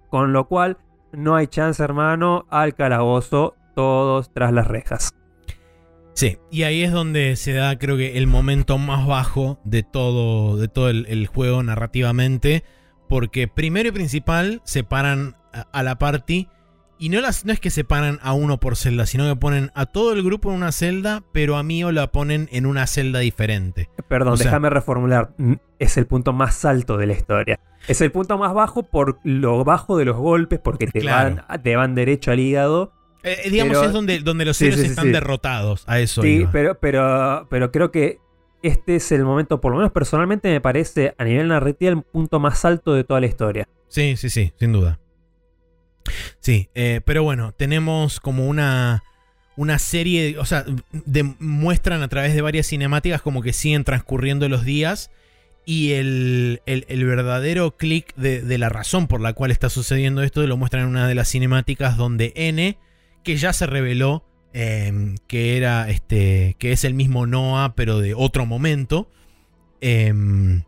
con 0.09 0.34
lo 0.34 0.47
cual 0.47 0.78
no 1.14 1.36
hay 1.36 1.47
chance, 1.47 1.84
hermano, 1.84 2.45
al 2.49 2.76
calabozo, 2.76 3.55
todos 3.76 4.32
tras 4.34 4.51
las 4.53 4.68
rejas. 4.68 5.14
Sí, 6.14 6.38
y 6.51 6.64
ahí 6.64 6.84
es 6.84 6.91
donde 6.91 7.36
se 7.36 7.53
da, 7.53 7.78
creo 7.78 7.97
que, 7.97 8.18
el 8.18 8.28
momento 8.28 8.78
más 8.78 9.07
bajo 9.07 9.59
de 9.64 9.84
todo, 9.84 10.57
de 10.57 10.68
todo 10.68 10.89
el, 10.89 11.28
juego 11.28 11.64
narrativamente. 11.64 12.64
Porque 13.07 13.47
primero 13.47 13.89
y 13.89 13.91
principal 13.91 14.62
separan 14.64 15.36
a, 15.53 15.62
a 15.72 15.84
la 15.84 15.97
party. 15.97 16.47
Y 17.02 17.10
no, 17.10 17.20
las, 17.20 17.45
no 17.45 17.52
es 17.52 17.60
que 17.60 17.72
separan 17.72 18.20
a 18.22 18.34
uno 18.34 18.60
por 18.60 18.76
celda, 18.76 19.08
sino 19.08 19.28
que 19.28 19.36
ponen 19.36 19.72
a 19.74 19.88
todo 19.88 20.14
el 20.14 20.22
grupo 20.22 20.52
en 20.52 20.58
una 20.58 20.72
celda, 20.72 21.24
pero 21.34 21.58
a 21.58 21.64
Mio 21.64 21.91
la 21.91 22.12
ponen 22.12 22.47
en 22.52 22.68
una 22.68 22.86
celda 22.86 23.18
diferente. 23.20 23.89
Perdón, 24.08 24.34
O 24.34 24.38
sea- 24.38 24.45
déjame 24.45 24.70
reformular. 24.70 25.32
Es 25.80 25.97
el 25.97 26.06
punto 26.06 26.32
más 26.32 26.64
alto 26.64 26.97
de 26.97 27.08
la 27.08 27.14
historia. 27.14 27.60
Es 27.88 28.02
el 28.02 28.12
punto 28.12 28.38
más 28.38 28.54
bajo 28.54 28.84
por 28.84 29.18
lo 29.24 29.64
bajo 29.64 29.97
de 29.97 30.06
los 30.06 30.16
golpes, 30.16 30.60
porque 30.64 30.86
te, 30.86 30.99
Claro. 30.99 31.38
van, 31.49 31.64
te 31.64 31.76
van 31.76 31.95
derecho 31.95 32.30
al 32.30 32.39
hígado. 32.39 32.93
Eh, 33.24 33.36
eh, 33.45 33.49
digamos, 33.49 33.78
Pero- 33.78 33.88
es 33.88 33.93
donde, 33.93 34.20
donde 34.20 34.45
los 34.45 34.58
Sí, 34.58 34.66
héroes 34.66 34.82
sí, 34.82 34.86
sí, 34.86 34.91
están 34.91 35.12
derrotados. 35.12 35.84
A 35.88 35.99
eso 35.99 36.22
Sí, 36.22 36.41
iba. 36.41 36.52
pero, 36.52 36.80
pero, 36.80 37.47
pero 37.49 37.72
creo 37.72 37.89
que 37.91 38.20
este 38.62 38.97
es 38.97 39.12
el 39.12 39.24
momento, 39.26 39.60
por 39.60 39.72
lo 39.72 39.80
menos 39.80 39.91
personalmente 39.91 40.49
me 40.52 40.62
parece 40.62 41.16
a 41.18 41.24
nivel 41.24 41.47
narrativo, 41.47 41.91
el 41.93 42.04
punto 42.04 42.39
más 42.39 42.64
alto 42.64 42.93
de 42.93 43.04
toda 43.04 43.20
la 43.20 43.26
historia. 43.26 43.68
Sí, 43.88 44.16
sí, 44.18 44.30
sí, 44.30 44.54
sin 44.60 44.72
duda. 44.72 44.99
Sí, 46.39 46.70
eh, 46.76 47.02
pero 47.06 47.24
bueno, 47.24 47.54
tenemos 47.54 48.20
como 48.20 48.47
una, 48.47 49.04
una 49.56 49.80
serie, 49.80 50.38
o 50.39 50.45
sea, 50.45 50.66
demuestran 50.91 52.02
a 52.02 52.08
través 52.08 52.34
de 52.34 52.41
varias 52.41 52.68
cinemáticas 52.68 53.22
como 53.22 53.41
que 53.41 53.54
siguen 53.54 53.84
transcurriendo 53.84 54.49
los 54.49 54.66
días 54.66 55.12
y 55.66 55.91
el, 55.91 56.62
el- 56.66 57.06
verdadero 57.06 57.78
clic 57.78 58.16
de, 58.16 58.58
la 58.58 58.70
razón 58.70 59.08
por 59.08 59.22
la 59.22 59.34
cual 59.34 59.52
está 59.52 59.70
sucediendo 59.70 60.24
esto 60.24 60.45
lo 60.47 60.58
muestran 60.58 60.84
en 60.84 60.89
una 60.89 61.08
de 61.08 61.14
las 61.16 61.30
cinemáticas 61.30 61.97
donde 61.97 62.34
N, 62.36 62.78
que 63.24 63.38
ya 63.38 63.54
se 63.54 63.68
reveló 63.68 64.26
eh, 64.54 65.16
que 65.28 65.58
era 65.58 65.89
este, 65.89 66.56
que 66.58 66.72
es 66.72 66.84
el 66.84 66.95
mismo 66.95 67.28
Noah 67.28 67.76
pero 67.76 67.99
de 67.99 68.16
otro 68.16 68.45
momento, 68.47 69.10
em, 69.82 70.64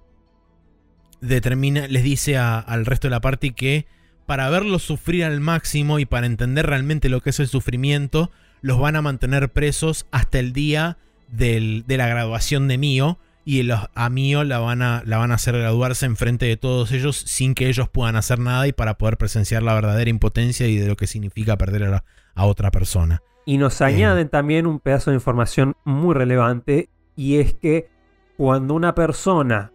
determina, 1.22 1.88
les 1.88 2.04
dice 2.04 2.38
al 2.38 2.86
resto 2.86 3.08
de 3.08 3.12
la 3.12 3.22
party 3.22 3.52
que 3.54 3.86
para 4.26 4.50
verlos 4.50 4.84
sufrir 4.84 5.24
al 5.26 5.40
máximo 5.40 6.00
y 6.00 6.06
para 6.06 6.26
entender 6.26 6.66
realmente 6.66 7.10
lo 7.10 7.22
que 7.22 7.32
es 7.32 7.40
el 7.40 7.48
sufrimiento, 7.48 8.32
los 8.62 8.80
van 8.80 8.96
a 8.96 9.02
mantener 9.02 9.52
presos 9.52 10.06
hasta 10.12 10.40
el 10.40 10.54
día 10.54 10.98
del- 11.28 11.84
de 11.88 11.98
la 11.98 12.08
graduación 12.08 12.68
de 12.68 12.78
Mio. 12.78 13.20
Y 13.46 13.64
los- 13.64 13.90
a 13.94 14.10
Mio 14.10 14.46
la 14.46 14.60
van, 14.60 14.82
a, 14.82 15.04
la 15.06 15.18
van 15.18 15.32
a 15.32 15.36
hacer 15.36 15.58
graduarse 15.58 16.06
enfrente 16.06 16.46
de 16.46 16.56
todos 16.56 16.94
ellos 16.94 17.18
sin 17.18 17.56
que 17.56 17.68
ellos 17.68 17.90
puedan 17.90 18.16
hacer 18.16 18.40
nada 18.40 18.66
y 18.68 18.72
para 18.72 18.98
poder 18.98 19.18
presenciar 19.18 19.64
la 19.64 19.74
verdadera 19.74 20.10
impotencia 20.10 20.66
y 20.68 20.78
de 20.78 20.88
lo 20.88 20.96
que 20.96 21.08
significa 21.08 21.58
perder 21.58 21.84
a, 21.84 21.90
la- 21.90 22.04
a 22.36 22.46
otra 22.46 22.72
persona. 22.72 23.22
Y 23.46 23.58
nos 23.58 23.82
añaden 23.82 24.30
también 24.30 24.66
un 24.66 24.80
pedazo 24.80 25.12
de 25.12 25.16
información 25.16 25.76
muy 25.84 26.14
relevante 26.16 26.88
y 27.18 27.36
es 27.40 27.54
que 27.54 27.90
cuando 28.38 28.74
una 28.76 28.96
persona 28.96 29.74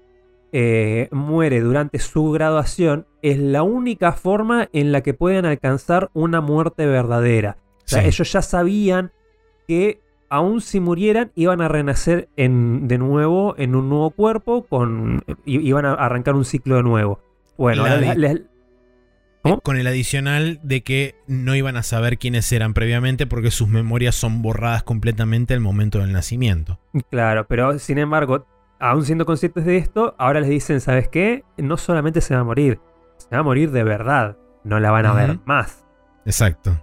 eh, 0.53 1.09
muere 1.11 1.61
durante 1.61 1.99
su 1.99 2.31
graduación, 2.31 3.07
es 3.23 3.39
la 3.39 3.63
única 3.63 4.13
forma 4.13 4.69
en 4.73 4.93
la 4.93 5.03
que 5.03 5.15
pueden 5.15 5.45
alcanzar 5.47 6.11
una 6.15 6.41
muerte 6.41 6.87
verdadera. 6.87 7.57
O 7.79 7.83
sea, 7.85 8.03
Sí. 8.03 8.09
ellos 8.09 8.33
ya 8.33 8.43
sabían 8.43 9.13
que 9.67 10.01
aun 10.31 10.61
si 10.61 10.81
murieran, 10.81 11.33
iban 11.35 11.61
a 11.61 11.69
renacer 11.69 12.29
en, 12.37 12.87
de 12.87 12.99
nuevo 12.99 13.55
en 13.59 13.75
un 13.75 13.89
nuevo 13.89 14.11
cuerpo, 14.11 14.67
con, 14.67 15.23
iban 15.47 15.87
a 15.87 15.95
arrancar 15.95 16.35
un 16.35 16.45
ciclo 16.45 16.77
de 16.77 16.83
nuevo. 16.83 17.21
Bueno, 17.57 17.87
La 17.87 18.39
¿Cómo? 19.43 19.61
Con 19.61 19.77
el 19.77 19.87
adicional 19.87 20.59
de 20.63 20.83
que 20.83 21.15
no 21.27 21.55
iban 21.55 21.77
a 21.77 21.83
saber 21.83 22.19
quiénes 22.19 22.51
eran 22.53 22.75
previamente 22.75 23.27
porque 23.27 23.51
sus 23.51 23.69
memorias 23.69 24.15
son 24.15 24.43
borradas 24.43 24.83
completamente 24.83 25.55
al 25.55 25.61
momento 25.61 26.01
del 26.01 26.13
nacimiento. 26.13 26.79
Claro, 27.11 27.47
pero 27.47 27.79
sin 27.79 27.99
embargo, 27.99 28.47
aún 28.79 29.05
siendo 29.05 29.27
conscientes 29.27 29.65
de 29.65 29.77
esto, 29.77 30.15
ahora 30.19 30.41
les 30.41 30.49
dicen, 30.51 30.81
¿sabes 30.81 31.09
qué? 31.09 31.45
No 31.57 31.77
solamente 31.77 32.21
se 32.21 32.35
va 32.35 32.41
a 32.41 32.45
morir, 32.45 32.81
se 33.17 33.29
va 33.35 33.39
a 33.41 33.43
morir 33.43 33.71
de 33.71 33.85
verdad. 33.85 34.37
No 34.65 34.81
la 34.81 34.91
van 34.91 35.07
a 35.07 35.13
ver 35.15 35.39
más. 35.47 35.85
Exacto. 36.27 36.83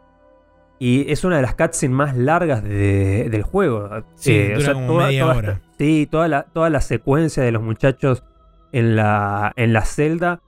Y 0.80 1.10
es 1.12 1.24
una 1.24 1.36
de 1.38 1.42
las 1.44 1.56
cutscenes 1.56 1.96
más 1.96 2.18
largas 2.18 2.64
de- 2.64 3.28
del 3.30 3.44
juego. 3.44 3.90
Sí, 4.16 4.50
dura 4.54 4.74
como 4.74 4.98
media 4.98 5.26
hora. 5.28 5.52
esta- 5.54 5.62
sí, 5.78 6.08
toda 6.10 6.28
la, 6.28 6.44
toda 6.44 6.70
la 6.70 6.82
secuencia 6.82 7.44
de 7.44 7.52
los 7.52 7.62
muchachos 7.62 8.24
en 8.72 8.96
la, 8.96 9.54
en 9.56 9.72
la 9.74 9.86
celda 9.86 10.42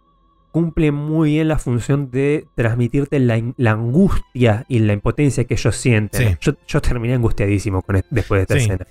cumple 0.51 0.91
muy 0.91 1.31
bien 1.33 1.47
la 1.47 1.59
función 1.59 2.09
de 2.11 2.47
transmitirte 2.55 3.19
la, 3.19 3.35
angustia 3.71 4.65
y 4.67 4.79
la 4.79 4.93
impotencia 4.93 5.43
que 5.45 5.53
ellos 5.53 5.75
sienten. 5.75 6.29
Sí. 6.31 6.37
Yo, 6.41 6.53
yo 6.67 6.81
terminé 6.81 7.13
angustiadísimo 7.13 7.81
con 7.83 7.97
est- 7.97 8.07
después 8.09 8.39
de 8.39 8.41
esta 8.43 8.53
Sí. 8.55 8.59
escena. 8.61 8.87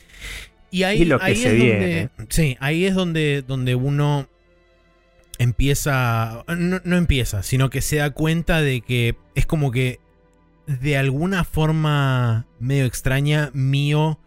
Y 0.76 0.82
ahí, 0.82 1.02
Y 1.02 1.04
lo 1.06 1.18
que 1.18 1.24
ahí 1.24 1.36
se 1.36 1.48
es 1.48 1.54
viene. 1.54 2.10
donde. 2.18 2.34
Sí, 2.34 2.56
ahí 2.60 2.84
es 2.84 2.94
donde, 2.94 3.42
donde 3.46 3.74
uno 3.74 4.28
empieza. 5.38 6.44
No, 6.48 6.80
no 6.84 6.96
empieza, 6.96 7.42
sino 7.42 7.70
que 7.70 7.80
se 7.80 7.96
da 7.96 8.10
cuenta 8.10 8.60
de 8.60 8.80
que 8.80 9.16
es 9.34 9.46
como 9.46 9.70
que 9.70 10.00
de 10.66 10.96
alguna 10.96 11.44
forma 11.44 12.46
medio 12.58 12.84
extraña, 12.86 13.50
Mío 13.54 14.18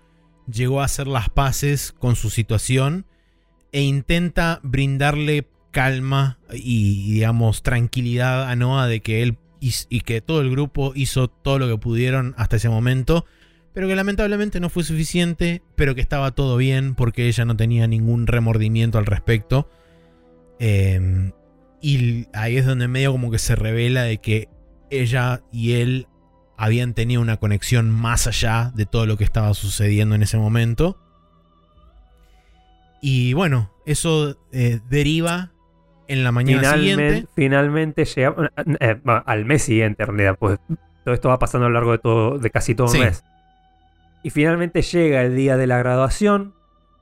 llegó 0.52 0.82
a 0.82 0.86
hacer 0.86 1.08
las 1.08 1.30
paces 1.30 1.94
con 2.00 2.16
su 2.16 2.30
situación 2.30 3.06
e 3.72 3.82
intenta 3.82 4.60
brindarle 4.64 5.46
calma 5.72 6.40
y, 6.52 7.14
digamos, 7.14 7.62
tranquilidad 7.62 8.50
a 8.50 8.56
Noah 8.56 8.88
de 8.88 9.02
que 9.02 9.22
él 9.22 9.38
hiz- 9.62 9.86
y 9.90 10.02
que 10.02 10.22
todo 10.22 10.42
el 10.42 10.50
grupo 10.50 10.94
hizo 10.96 11.28
todo 11.28 11.60
lo 11.60 11.68
que 11.68 11.78
pudieron 11.78 12.34
hasta 12.38 12.56
ese 12.56 12.70
momento 12.70 13.26
pero 13.80 13.88
que 13.88 13.96
lamentablemente 13.96 14.60
no 14.60 14.68
fue 14.68 14.84
suficiente, 14.84 15.62
pero 15.78 15.96
que 15.96 16.02
estaba 16.02 16.32
todo 16.32 16.58
bien 16.58 16.96
porque 16.96 17.28
ella 17.30 17.46
no 17.46 17.56
tenía 17.56 17.88
ningún 17.88 18.28
remordimiento 18.28 18.98
al 18.98 19.06
respecto. 19.06 19.70
Eh, 20.60 21.32
y 21.82 22.28
ahí 22.34 22.58
es 22.58 22.66
donde 22.66 22.90
medio 22.90 23.14
como 23.14 23.32
que 23.32 23.40
se 23.40 23.56
revela 23.56 24.04
de 24.04 24.18
que 24.18 24.50
ella 24.90 25.44
y 25.54 25.76
él 25.76 26.08
habían 26.58 26.94
tenido 26.94 27.22
una 27.22 27.38
conexión 27.38 27.90
más 27.90 28.28
allá 28.28 28.74
de 28.76 28.86
todo 28.86 29.06
lo 29.06 29.16
que 29.16 29.24
estaba 29.24 29.54
sucediendo 29.54 30.14
en 30.14 30.24
ese 30.24 30.36
momento. 30.38 30.98
Y 33.02 33.32
bueno, 33.32 33.72
eso 33.86 34.38
eh, 34.52 34.82
deriva 34.90 35.54
en 36.10 36.26
la 36.26 36.34
mañana 36.34 36.74
Finalmente, 36.74 37.08
siguiente. 37.12 37.30
finalmente 37.34 38.04
llega 38.04 38.52
eh, 38.82 39.00
bueno, 39.06 39.24
al 39.26 39.46
mes 39.46 39.62
siguiente, 39.64 40.04
en 40.04 40.10
realidad, 40.10 40.36
pues 40.38 40.60
todo 41.06 41.14
esto 41.14 41.30
va 41.30 41.40
pasando 41.40 41.68
a 41.68 41.70
lo 41.70 41.76
largo 41.76 41.94
de 41.94 42.00
todo, 42.00 42.40
de 42.40 42.50
casi 42.50 42.76
todo 42.76 42.88
un 42.88 42.94
Sí. 42.94 43.00
mes. 43.00 43.24
Y 44.24 44.30
finalmente 44.32 44.82
llega 44.82 45.22
el 45.24 45.36
día 45.36 45.56
de 45.58 45.68
la 45.68 45.78
graduación 45.78 46.54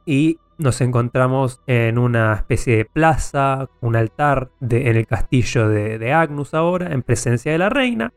y 0.06 0.38
nos 0.58 0.82
encontramos 0.82 1.62
en 1.68 1.98
una 1.98 2.34
especie 2.34 2.78
de 2.78 2.86
plaza, 2.86 3.70
un 3.82 3.96
altar 3.96 4.50
en 4.62 4.96
el 4.96 5.06
castillo 5.08 5.68
de, 5.70 6.14
Agnus 6.14 6.54
ahora, 6.54 6.92
en 6.94 7.02
presencia 7.04 7.52
de 7.52 7.58
la 7.58 7.70
reina, 7.70 8.12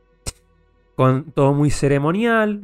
con 0.96 1.32
todo 1.32 1.52
muy 1.54 1.70
ceremonial, 1.70 2.62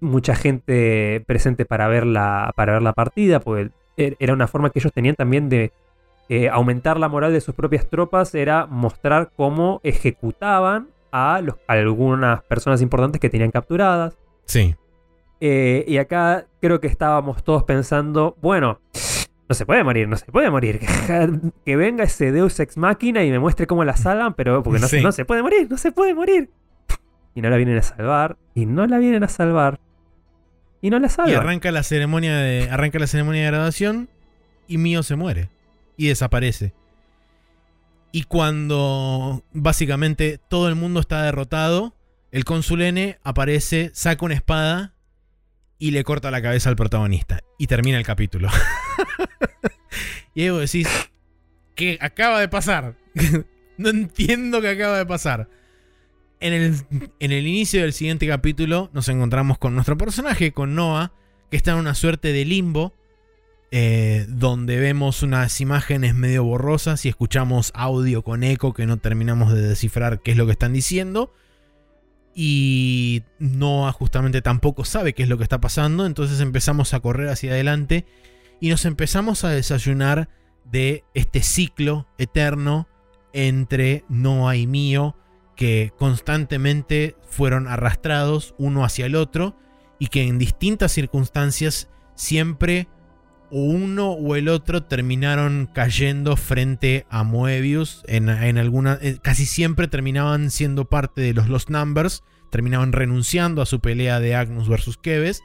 mucha 0.00 0.34
gente 0.34 1.22
presente 1.26 1.64
para 1.64 1.88
ver 1.88 2.06
la, 2.06 2.52
para 2.56 2.74
ver 2.74 2.82
la 2.82 2.92
partida, 2.92 3.40
porque 3.40 3.70
er- 3.96 4.16
era 4.18 4.32
una 4.32 4.46
forma 4.46 4.70
que 4.70 4.78
ellos 4.80 4.92
tenían 4.92 5.14
también 5.16 5.48
de 5.48 5.72
eh, 6.28 6.48
aumentar 6.48 6.98
la 6.98 7.08
moral 7.08 7.32
de 7.32 7.40
sus 7.40 7.54
propias 7.54 7.88
tropas, 7.88 8.34
era 8.34 8.66
mostrar 8.66 9.30
cómo 9.36 9.80
ejecutaban 9.84 10.88
a 11.12 11.40
algunas 11.68 12.42
personas 12.44 12.82
importantes 12.82 13.20
que 13.20 13.30
tenían 13.30 13.50
capturadas. 13.52 14.16
Sí, 14.44 14.74
Eh, 15.40 15.84
y 15.86 15.98
acá 15.98 16.46
creo 16.60 16.80
que 16.80 16.86
estábamos 16.86 17.44
todos 17.44 17.64
pensando, 17.64 18.36
bueno, 18.40 18.80
no 19.48 19.54
se 19.54 19.66
puede 19.66 19.84
morir, 19.84 20.08
no 20.08 20.16
se 20.16 20.26
puede 20.26 20.50
morir. 20.50 20.80
Que 21.64 21.76
venga 21.76 22.04
ese 22.04 22.32
Deus 22.32 22.58
Ex 22.60 22.76
Máquina 22.76 23.22
y 23.24 23.30
me 23.30 23.38
muestre 23.38 23.66
cómo 23.66 23.84
la 23.84 23.96
salvan, 23.96 24.34
pero 24.34 24.62
porque 24.62 24.80
no, 24.80 24.88
se- 24.88 24.98
Sí. 24.98 25.02
no 25.04 25.12
se 25.12 25.24
puede 25.24 25.42
morir, 25.42 25.68
no 25.70 25.76
se 25.78 25.92
puede 25.92 26.14
morir. 26.14 26.50
Y 27.34 27.42
no 27.42 27.50
la 27.50 27.56
vienen 27.56 27.76
a 27.76 27.82
salvar, 27.82 28.38
y 28.54 28.64
no 28.66 28.86
la 28.86 28.98
vienen 28.98 29.22
a 29.24 29.28
salvar. 29.28 29.78
Y 30.80 30.88
no 30.90 30.98
la 30.98 31.06
Y 31.08 31.10
salvan. 31.10 31.36
arranca 31.36 31.70
la 31.70 31.82
ceremonia 31.82 32.36
de. 32.36 32.68
Arranca 32.70 32.98
la 32.98 33.06
ceremonia 33.06 33.42
de 33.42 33.50
graduación. 33.50 34.08
Y 34.68 34.78
Mío 34.78 35.02
se 35.02 35.16
muere. 35.16 35.48
Y 35.96 36.08
desaparece. 36.08 36.72
Y 38.12 38.24
cuando 38.24 39.42
básicamente 39.52 40.38
todo 40.48 40.68
el 40.68 40.74
mundo 40.76 41.00
está 41.00 41.22
derrotado. 41.22 41.94
El 42.32 42.44
cónsul 42.44 42.82
N 42.82 43.18
aparece, 43.22 43.90
saca 43.94 44.24
una 44.24 44.34
espada 44.34 44.94
y 45.78 45.90
le 45.90 46.04
corta 46.04 46.30
la 46.30 46.42
cabeza 46.42 46.70
al 46.70 46.76
protagonista. 46.76 47.40
Y 47.58 47.66
termina 47.66 47.98
el 47.98 48.04
capítulo. 48.04 48.48
y 50.34 50.42
ahí 50.42 50.50
vos 50.50 50.60
decís. 50.60 50.88
¿Qué 51.74 51.98
acaba 52.00 52.40
de 52.40 52.48
pasar? 52.48 52.96
no 53.76 53.90
entiendo 53.90 54.60
qué 54.62 54.70
acaba 54.70 54.96
de 54.96 55.06
pasar. 55.06 55.48
En 56.40 56.52
el, 56.52 56.74
en 57.18 57.32
el 57.32 57.46
inicio 57.46 57.82
del 57.82 57.92
siguiente 57.92 58.26
capítulo 58.26 58.90
nos 58.92 59.08
encontramos 59.08 59.58
con 59.58 59.74
nuestro 59.74 59.96
personaje, 59.96 60.52
con 60.52 60.74
Noah, 60.74 61.12
que 61.50 61.56
está 61.56 61.72
en 61.72 61.78
una 61.78 61.94
suerte 61.94 62.32
de 62.32 62.44
limbo, 62.44 62.94
eh, 63.70 64.26
donde 64.28 64.78
vemos 64.78 65.22
unas 65.22 65.60
imágenes 65.60 66.14
medio 66.14 66.44
borrosas 66.44 67.04
y 67.04 67.08
escuchamos 67.08 67.72
audio 67.74 68.22
con 68.22 68.42
eco 68.42 68.72
que 68.72 68.86
no 68.86 68.96
terminamos 68.96 69.52
de 69.52 69.60
descifrar 69.60 70.20
qué 70.20 70.30
es 70.32 70.36
lo 70.36 70.46
que 70.46 70.52
están 70.52 70.72
diciendo. 70.72 71.32
Y 72.38 73.22
Noah 73.38 73.92
justamente 73.92 74.42
tampoco 74.42 74.84
sabe 74.84 75.14
qué 75.14 75.22
es 75.22 75.28
lo 75.30 75.38
que 75.38 75.42
está 75.42 75.58
pasando, 75.58 76.04
entonces 76.04 76.40
empezamos 76.40 76.92
a 76.92 77.00
correr 77.00 77.30
hacia 77.30 77.52
adelante 77.52 78.04
y 78.60 78.68
nos 78.68 78.84
empezamos 78.84 79.42
a 79.44 79.48
desayunar 79.48 80.28
de 80.64 81.02
este 81.14 81.42
ciclo 81.42 82.06
eterno 82.18 82.88
entre 83.32 84.04
Noah 84.10 84.56
y 84.56 84.66
Mío, 84.66 85.16
que 85.56 85.94
constantemente 85.98 87.16
fueron 87.26 87.68
arrastrados 87.68 88.54
uno 88.58 88.84
hacia 88.84 89.06
el 89.06 89.16
otro 89.16 89.56
y 89.98 90.08
que 90.08 90.24
en 90.24 90.38
distintas 90.38 90.92
circunstancias 90.92 91.88
siempre 92.16 92.86
o 93.50 93.60
uno 93.60 94.12
o 94.12 94.36
el 94.36 94.48
otro 94.48 94.82
terminaron 94.82 95.68
cayendo 95.72 96.36
frente 96.36 97.06
a 97.10 97.22
Moebius 97.24 98.02
en, 98.06 98.28
en 98.28 98.58
alguna 98.58 98.98
eh, 99.00 99.18
casi 99.22 99.46
siempre 99.46 99.88
terminaban 99.88 100.50
siendo 100.50 100.84
parte 100.86 101.20
de 101.20 101.34
los 101.34 101.48
Lost 101.48 101.70
Numbers 101.70 102.22
terminaban 102.50 102.92
renunciando 102.92 103.62
a 103.62 103.66
su 103.66 103.80
pelea 103.80 104.20
de 104.20 104.34
Agnus 104.34 104.68
versus 104.68 104.96
Keves 104.96 105.42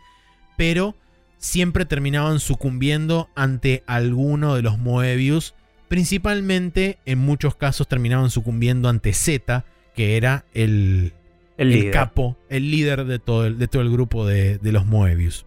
pero 0.57 0.95
siempre 1.37 1.85
terminaban 1.85 2.39
sucumbiendo 2.39 3.29
ante 3.35 3.83
alguno 3.87 4.55
de 4.55 4.61
los 4.61 4.77
Moebius 4.77 5.55
principalmente 5.87 6.99
en 7.05 7.19
muchos 7.19 7.55
casos 7.55 7.87
terminaban 7.87 8.29
sucumbiendo 8.29 8.89
ante 8.89 9.13
Z 9.13 9.65
que 9.95 10.17
era 10.17 10.45
el, 10.53 11.13
el 11.57 11.73
el 11.73 11.91
capo, 11.91 12.37
el 12.49 12.71
líder 12.71 13.05
de 13.05 13.19
todo 13.19 13.45
el, 13.45 13.57
de 13.57 13.67
todo 13.67 13.81
el 13.81 13.91
grupo 13.91 14.25
de, 14.25 14.57
de 14.57 14.71
los 14.71 14.85
Moebius. 14.85 15.45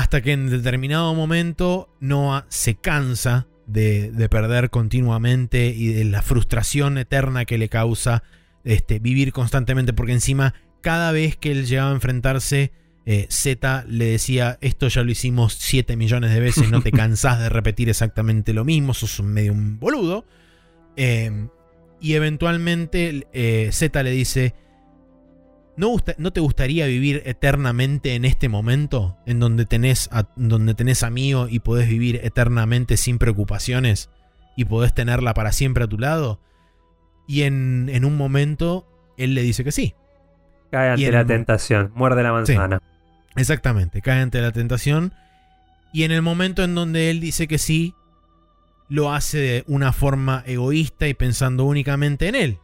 Hasta 0.00 0.22
que 0.22 0.32
en 0.32 0.48
determinado 0.48 1.14
momento 1.14 1.94
Noah 2.00 2.46
se 2.48 2.74
cansa 2.74 3.48
de, 3.66 4.10
de 4.10 4.30
perder 4.30 4.70
continuamente 4.70 5.74
y 5.76 5.88
de 5.88 6.06
la 6.06 6.22
frustración 6.22 6.96
eterna 6.96 7.44
que 7.44 7.58
le 7.58 7.68
causa 7.68 8.22
este, 8.64 8.98
vivir 8.98 9.34
constantemente, 9.34 9.92
porque 9.92 10.12
encima 10.12 10.54
cada 10.80 11.12
vez 11.12 11.36
que 11.36 11.52
él 11.52 11.66
llegaba 11.66 11.90
a 11.90 11.94
enfrentarse, 11.94 12.72
eh, 13.04 13.26
Z 13.28 13.84
le 13.88 14.06
decía, 14.06 14.56
esto 14.62 14.88
ya 14.88 15.02
lo 15.02 15.10
hicimos 15.10 15.58
7 15.60 15.98
millones 15.98 16.32
de 16.32 16.40
veces, 16.40 16.70
no 16.70 16.80
te 16.80 16.92
cansás 16.92 17.38
de 17.38 17.50
repetir 17.50 17.90
exactamente 17.90 18.54
lo 18.54 18.64
mismo, 18.64 18.94
sos 18.94 19.22
medio 19.22 19.52
un 19.52 19.78
boludo. 19.78 20.24
Eh, 20.96 21.46
y 22.00 22.14
eventualmente 22.14 23.26
eh, 23.34 23.68
Z 23.70 24.02
le 24.02 24.12
dice, 24.12 24.54
¿no, 25.76 25.88
gusta- 25.88 26.14
¿no 26.18 26.32
te 26.32 26.40
gustaría 26.40 26.86
vivir 26.86 27.22
eternamente 27.24 28.14
en 28.14 28.24
este 28.24 28.48
momento? 28.48 29.16
En 29.26 29.40
donde 29.40 29.64
tenés, 29.66 30.08
a, 30.12 30.28
donde 30.36 30.74
tenés 30.74 31.02
a 31.02 31.10
Mío 31.10 31.48
y 31.48 31.60
podés 31.60 31.88
vivir 31.88 32.20
eternamente 32.22 32.96
sin 32.96 33.18
preocupaciones 33.18 34.10
y 34.56 34.64
podés 34.66 34.92
tenerla 34.94 35.32
para 35.34 35.52
siempre 35.52 35.84
a 35.84 35.86
tu 35.88 35.98
lado. 35.98 36.40
Y 37.26 37.42
en, 37.42 37.88
en 37.92 38.04
un 38.04 38.16
momento 38.16 38.86
él 39.16 39.34
le 39.34 39.42
dice 39.42 39.64
que 39.64 39.72
sí. 39.72 39.94
Cae 40.70 40.90
ante 40.90 41.10
la 41.10 41.24
tentación, 41.24 41.90
muerde 41.94 42.22
la 42.22 42.32
manzana. 42.32 42.80
Exactamente, 43.36 44.02
cae 44.02 44.20
ante 44.22 44.40
la 44.40 44.50
tentación 44.52 45.14
Y 45.92 46.02
en 46.02 46.10
el 46.10 46.20
momento 46.22 46.62
en 46.64 46.74
donde 46.74 47.10
él 47.10 47.20
dice 47.20 47.46
que 47.48 47.58
sí, 47.58 47.94
lo 48.88 49.12
hace 49.12 49.38
de 49.38 49.64
una 49.68 49.92
forma 49.92 50.42
egoísta 50.46 51.06
y 51.08 51.14
pensando 51.14 51.64
únicamente 51.64 52.28
en 52.28 52.34
él. 52.34 52.58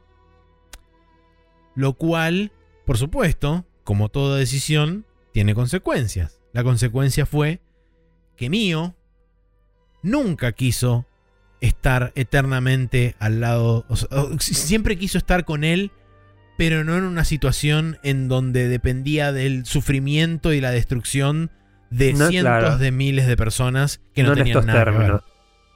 Lo 1.75 1.93
cual, 1.95 2.53
por 2.87 2.97
supuesto, 2.97 3.67
como 3.85 4.09
toda 4.09 4.39
decisión, 4.39 5.05
tiene 5.33 5.55
consecuencias. 5.55 6.41
La 6.53 6.65
consecuencia 6.65 7.27
fue 7.27 7.61
que 8.37 8.49
Mío 8.49 8.95
nunca 10.03 10.53
quiso 10.53 11.05
estar 11.61 12.13
eternamente 12.15 13.17
al 13.19 13.41
lado, 13.41 13.85
siempre 14.39 14.97
quiso 14.97 15.19
estar 15.19 15.45
con 15.45 15.65
él, 15.65 15.91
pero 16.57 16.85
no 16.85 16.97
en 16.97 17.05
una 17.05 17.25
situación 17.25 17.99
en 18.03 18.29
donde 18.29 18.69
dependía 18.69 19.33
del 19.33 19.67
sufrimiento 19.67 20.53
y 20.53 20.61
la 20.61 20.71
destrucción 20.71 21.51
de 21.91 22.15
cientos 22.15 22.79
de 22.79 22.93
miles 22.93 23.27
de 23.27 23.37
personas 23.37 24.01
que 24.15 24.23
no, 24.23 24.35
tenían 24.35 24.65
nada 24.65 24.85
términos. 24.85 25.23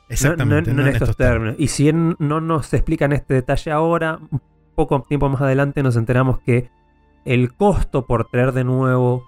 Exactamente. 0.09 0.73
No, 0.73 0.87
en, 0.87 0.89
estos 0.95 1.17
términos. 1.17 1.57
Y 1.59 1.69
si 1.69 1.93
no 1.93 2.41
nos 2.41 2.73
explican 2.73 3.13
este 3.13 3.35
detalle 3.35 3.71
ahora, 3.71 4.19
un 4.31 4.41
poco 4.75 5.05
tiempo 5.09 5.29
más 5.29 5.41
adelante 5.41 5.83
nos 5.83 5.97
enteramos 5.97 6.41
que 6.41 6.71
el 7.25 7.55
costo 7.55 8.07
por 8.07 8.27
traer 8.27 8.53
de 8.53 8.65
nuevo 8.65 9.25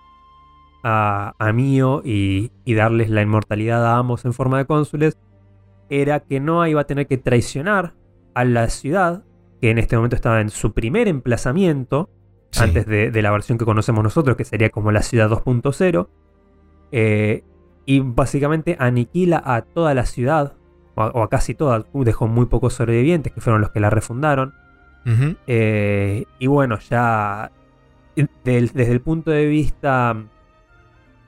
a, 0.83 1.35
a 1.39 1.53
Mio 1.53 2.03
y, 2.05 2.51
darles 2.67 3.11
la 3.11 3.23
inmortalidad 3.23 3.87
a 3.87 3.99
ambos 3.99 4.25
en 4.25 4.33
forma 4.33 4.59
de 4.59 4.67
cónsules 4.67 5.19
era 5.89 6.21
que 6.21 6.41
Noah 6.41 6.69
iba 6.69 6.81
a 6.81 6.85
tener 6.85 7.07
que 7.07 7.19
traicionar 7.19 7.95
a 8.35 8.45
la 8.45 8.69
ciudad, 8.71 9.25
que 9.61 9.71
en 9.71 9.79
este 9.79 9.97
momento 9.97 10.17
estaba 10.17 10.41
en 10.41 10.49
su 10.49 10.73
primer 10.73 11.07
emplazamiento, 11.07 12.09
antes 12.59 12.87
de, 12.87 13.23
la 13.23 13.31
versión 13.31 13.59
que 13.59 13.65
conocemos 13.65 14.03
nosotros, 14.03 14.37
que 14.37 14.45
sería 14.45 14.71
como 14.71 14.91
la 14.91 15.03
ciudad 15.03 15.31
2.0, 15.31 16.09
eh, 16.93 17.45
y 17.85 18.01
básicamente 18.01 18.77
aniquila 18.79 19.43
a 19.45 19.63
toda 19.63 19.95
la 19.95 20.07
ciudad 20.07 20.55
o 20.95 21.23
a, 21.23 21.29
casi 21.29 21.55
toda, 21.55 21.85
dejó 21.93 22.27
muy 22.27 22.47
pocos 22.47 22.75
sobrevivientes, 22.75 23.33
que 23.33 23.41
fueron 23.41 23.61
los 23.61 23.71
que 23.71 23.81
la 23.81 23.91
refundaron. 23.91 24.55
Eh, 25.47 26.25
y 26.39 26.47
bueno, 26.47 26.79
ya 26.79 27.51
desde 28.45 28.91
el 28.91 29.01
punto 29.01 29.31
de 29.31 29.47
vista 29.47 30.17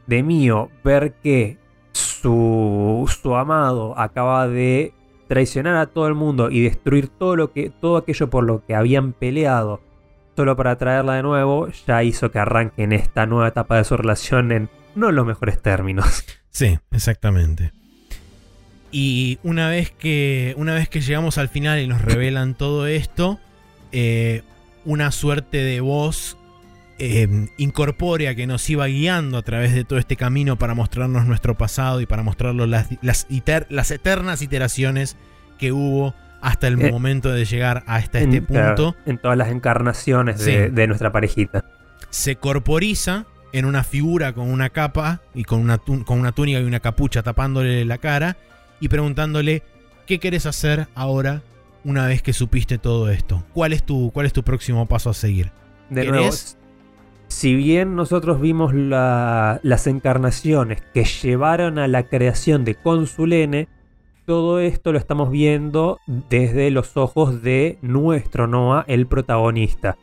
de 0.07 0.23
mío, 0.23 0.71
ver 0.83 1.15
que 1.23 1.59
su, 1.93 3.11
su 3.23 3.35
amado 3.35 3.99
acaba 3.99 4.49
de 4.49 4.93
traicionar 5.29 5.77
a 5.77 5.87
todo 5.87 6.07
el 6.07 6.15
mundo 6.15 6.51
y 6.51 6.63
destruir 6.63 7.09
todo, 7.09 7.37
lo 7.37 7.53
que, 7.53 7.71
todo 7.71 7.97
aquello 7.97 8.29
por 8.31 8.45
lo 8.45 8.65
que 8.65 8.75
habían 8.75 9.13
peleado 9.13 9.81
solo 10.37 10.57
para 10.57 10.77
traerla 10.77 11.15
de 11.15 11.23
nuevo, 11.23 11.69
ya 11.87 12.03
hizo 12.03 12.31
que 12.31 12.39
arranque 12.39 12.83
en 12.83 12.93
esta 12.93 13.27
nueva 13.27 13.49
etapa 13.49 13.77
de 13.77 13.85
su 13.85 13.97
relación 13.97 14.53
en 14.53 14.69
no 14.95 15.11
los 15.13 15.27
mejores 15.27 15.61
términos. 15.61 16.25
Sí, 16.55 16.79
exactamente. 16.93 17.73
Y 18.93 19.41
una 19.43 19.69
vez 19.69 19.91
que, 19.91 20.55
una 20.57 20.73
vez 20.75 20.89
que 20.89 21.01
llegamos 21.01 21.37
al 21.37 21.49
final 21.49 21.81
y 21.81 21.89
nos 21.89 22.01
revelan 22.01 22.55
todo 22.55 22.87
esto, 22.87 23.41
eh, 23.91 24.43
una 24.85 25.11
suerte 25.11 25.57
de 25.57 25.81
voz 25.81 26.39
eh, 26.99 27.49
incorpórea 27.57 28.35
que 28.35 28.47
nos 28.47 28.69
iba 28.71 28.87
guiando 28.87 29.39
a 29.39 29.43
través 29.43 29.75
de 29.75 29.85
todo 29.85 29.99
este 29.99 30.17
camino 30.17 30.57
para 30.57 30.75
mostrarnos 30.75 31.27
nuestro 31.27 31.57
pasado 31.57 32.01
y 32.01 32.07
para 32.07 32.23
mostrarnos 32.23 32.69
las, 32.69 32.89
las, 33.03 33.27
eternas 33.91 34.43
iteraciones 34.43 35.17
que 35.59 35.73
hubo 35.73 36.15
hasta 36.41 36.69
el 36.69 36.81
eh, 36.81 36.93
momento 36.93 37.31
de 37.31 37.45
llegar 37.45 37.83
hasta 37.87 38.21
este 38.21 38.43
punto. 38.43 38.95
En 39.07 39.19
todas 39.19 39.37
las 39.37 39.49
encarnaciones 39.49 40.45
de, 40.45 40.87
nuestra 40.87 41.11
parejita. 41.11 41.65
Se 42.11 42.37
corporiza 42.37 43.27
en 43.53 43.65
una 43.65 43.83
figura 43.83 44.33
con 44.33 44.51
una 44.51 44.71
capa 44.71 45.21
y 45.35 45.45
con 45.45 45.61
una, 45.61 45.79
con 45.79 46.19
una 46.19 46.33
túnica 46.33 46.61
y 46.61 46.65
una 46.65 46.81
capucha 46.81 47.23
tapándole 47.23 47.85
la 47.85 47.99
cara 47.99 48.37
y 48.79 48.89
preguntándole 48.89 49.63
qué 50.07 50.21
querés 50.21 50.47
hacer 50.47 50.89
ahora 50.95 51.43
una 51.85 52.07
vez 52.07 52.23
que 52.23 52.33
supiste 52.33 52.79
todo 52.79 53.11
esto. 53.11 53.45
¿Cuál 53.53 53.73
es 53.73 53.85
tu, 53.85 54.11
cuál 54.13 54.27
es 54.27 54.33
tu 54.33 54.43
próximo 54.43 54.87
paso 54.87 55.11
a 55.11 55.15
seguir? 55.15 55.51
De 55.91 56.05
nuevo, 56.07 56.31
si 57.29 57.55
bien 57.55 57.97
nosotros 57.97 58.41
vimos 58.41 58.75
las 58.75 59.87
encarnaciones 59.87 60.83
que 60.93 61.05
llevaron 61.05 61.79
a 61.79 61.89
la 61.89 62.05
creación 62.05 62.65
de 62.65 62.75
Consul 62.75 63.35
todo 64.27 64.61
esto 64.61 64.93
lo 64.93 64.99
estamos 64.99 65.31
viendo 65.31 65.99
desde 66.07 66.71
los 66.71 66.97
ojos 66.97 67.43
de 67.43 67.79
nuestro 67.83 68.47
Noah, 68.47 68.85
el 68.89 69.07
protagonista. 69.07 69.99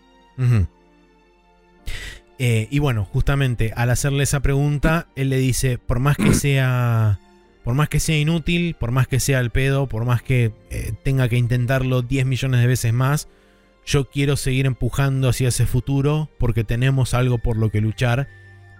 Eh, 2.37 2.67
y 2.69 2.79
bueno, 2.79 3.05
justamente 3.05 3.73
al 3.75 3.89
hacerle 3.89 4.23
esa 4.23 4.41
pregunta, 4.41 5.07
él 5.15 5.29
le 5.29 5.37
dice, 5.37 5.77
por 5.77 5.99
más 5.99 6.17
que 6.17 6.33
sea 6.33 7.19
por 7.63 7.75
más 7.75 7.89
que 7.89 7.99
sea 7.99 8.17
inútil, 8.17 8.75
por 8.79 8.91
más 8.91 9.07
que 9.07 9.19
sea 9.19 9.39
el 9.39 9.51
pedo, 9.51 9.87
por 9.87 10.05
más 10.05 10.21
que 10.23 10.51
eh, 10.69 10.93
tenga 11.03 11.29
que 11.29 11.37
intentarlo 11.37 12.01
10 12.01 12.25
millones 12.25 12.61
de 12.61 12.67
veces 12.67 12.93
más, 12.93 13.27
yo 13.85 14.09
quiero 14.09 14.37
seguir 14.37 14.65
empujando 14.65 15.29
hacia 15.29 15.49
ese 15.49 15.65
futuro 15.65 16.29
porque 16.37 16.63
tenemos 16.63 17.13
algo 17.13 17.37
por 17.39 17.57
lo 17.57 17.69
que 17.69 17.81
luchar 17.81 18.27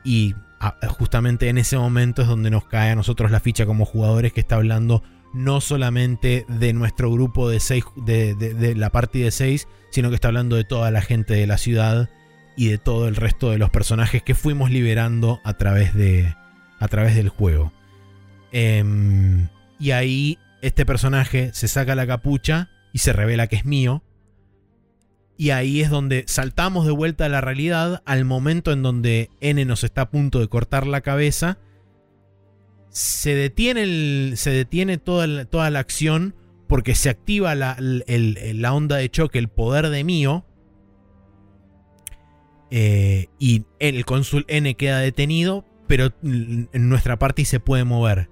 y 0.03 0.35
ah, 0.59 0.77
justamente 0.87 1.49
en 1.49 1.57
ese 1.57 1.77
momento 1.77 2.21
es 2.21 2.27
donde 2.27 2.49
nos 2.49 2.65
cae 2.65 2.91
a 2.91 2.95
nosotros 2.95 3.31
la 3.31 3.39
ficha 3.39 3.65
como 3.65 3.85
jugadores 3.85 4.33
que 4.33 4.41
está 4.41 4.55
hablando 4.55 5.03
no 5.33 5.61
solamente 5.61 6.45
de 6.47 6.73
nuestro 6.73 7.11
grupo 7.11 7.49
de 7.49 7.59
seis, 7.59 7.85
de, 7.95 8.73
la 8.75 8.89
party 8.89 9.21
de 9.21 9.31
6, 9.31 9.67
sino 9.89 10.09
que 10.09 10.15
está 10.15 10.27
hablando 10.27 10.55
de 10.55 10.63
toda 10.63 10.91
la 10.91 11.01
gente 11.01 11.33
de 11.33 11.47
la 11.47 11.57
ciudad 11.57 12.09
y 12.57 12.67
de 12.67 12.77
todo 12.77 13.07
el 13.07 13.15
resto 13.15 13.51
de 13.51 13.57
los 13.57 13.69
personajes 13.69 14.23
que 14.23 14.35
fuimos 14.35 14.71
liberando 14.71 15.39
a 15.43 15.53
través, 15.53 15.93
de, 15.93 16.35
a 16.79 16.87
través 16.87 17.15
del 17.15 17.29
juego. 17.29 17.71
Em, 18.51 19.47
y 19.79 19.91
ahí 19.91 20.37
este 20.61 20.85
personaje 20.85 21.51
se 21.53 21.67
saca 21.67 21.95
la 21.95 22.07
capucha 22.07 22.69
y 22.91 22.99
se 22.99 23.13
revela 23.13 23.47
que 23.47 23.55
es 23.55 23.65
mío. 23.65 24.03
Y 25.41 25.49
ahí 25.49 25.81
es 25.81 25.89
donde 25.89 26.23
saltamos 26.27 26.85
de 26.85 26.91
vuelta 26.91 27.25
a 27.25 27.29
la 27.29 27.41
realidad 27.41 28.03
al 28.05 28.25
momento 28.25 28.71
en 28.71 28.83
donde 28.83 29.31
N 29.39 29.65
nos 29.65 29.83
está 29.83 30.01
a 30.01 30.11
punto 30.11 30.39
de 30.39 30.47
cortar 30.47 30.85
la 30.85 31.01
cabeza. 31.01 31.57
Se 32.89 33.33
detiene, 33.33 34.35
se 34.35 34.51
detiene 34.51 34.99
toda, 34.99 35.25
la, 35.25 35.45
toda 35.45 35.71
la 35.71 35.79
acción 35.79 36.35
porque 36.67 36.93
se 36.93 37.09
activa 37.09 37.55
la, 37.55 37.75
onda 38.71 38.97
de 38.97 39.09
choque, 39.09 39.39
el 39.39 39.47
poder 39.47 39.89
de 39.89 40.03
mío. 40.03 40.45
Eh, 42.69 43.25
y 43.39 43.65
el 43.79 44.05
cónsul 44.05 44.45
N 44.47 44.75
queda 44.75 44.99
detenido, 44.99 45.65
pero 45.87 46.13
en 46.21 46.69
nuestra 46.71 47.17
parte 47.17 47.45
se 47.45 47.59
puede 47.59 47.83
mover. 47.83 48.29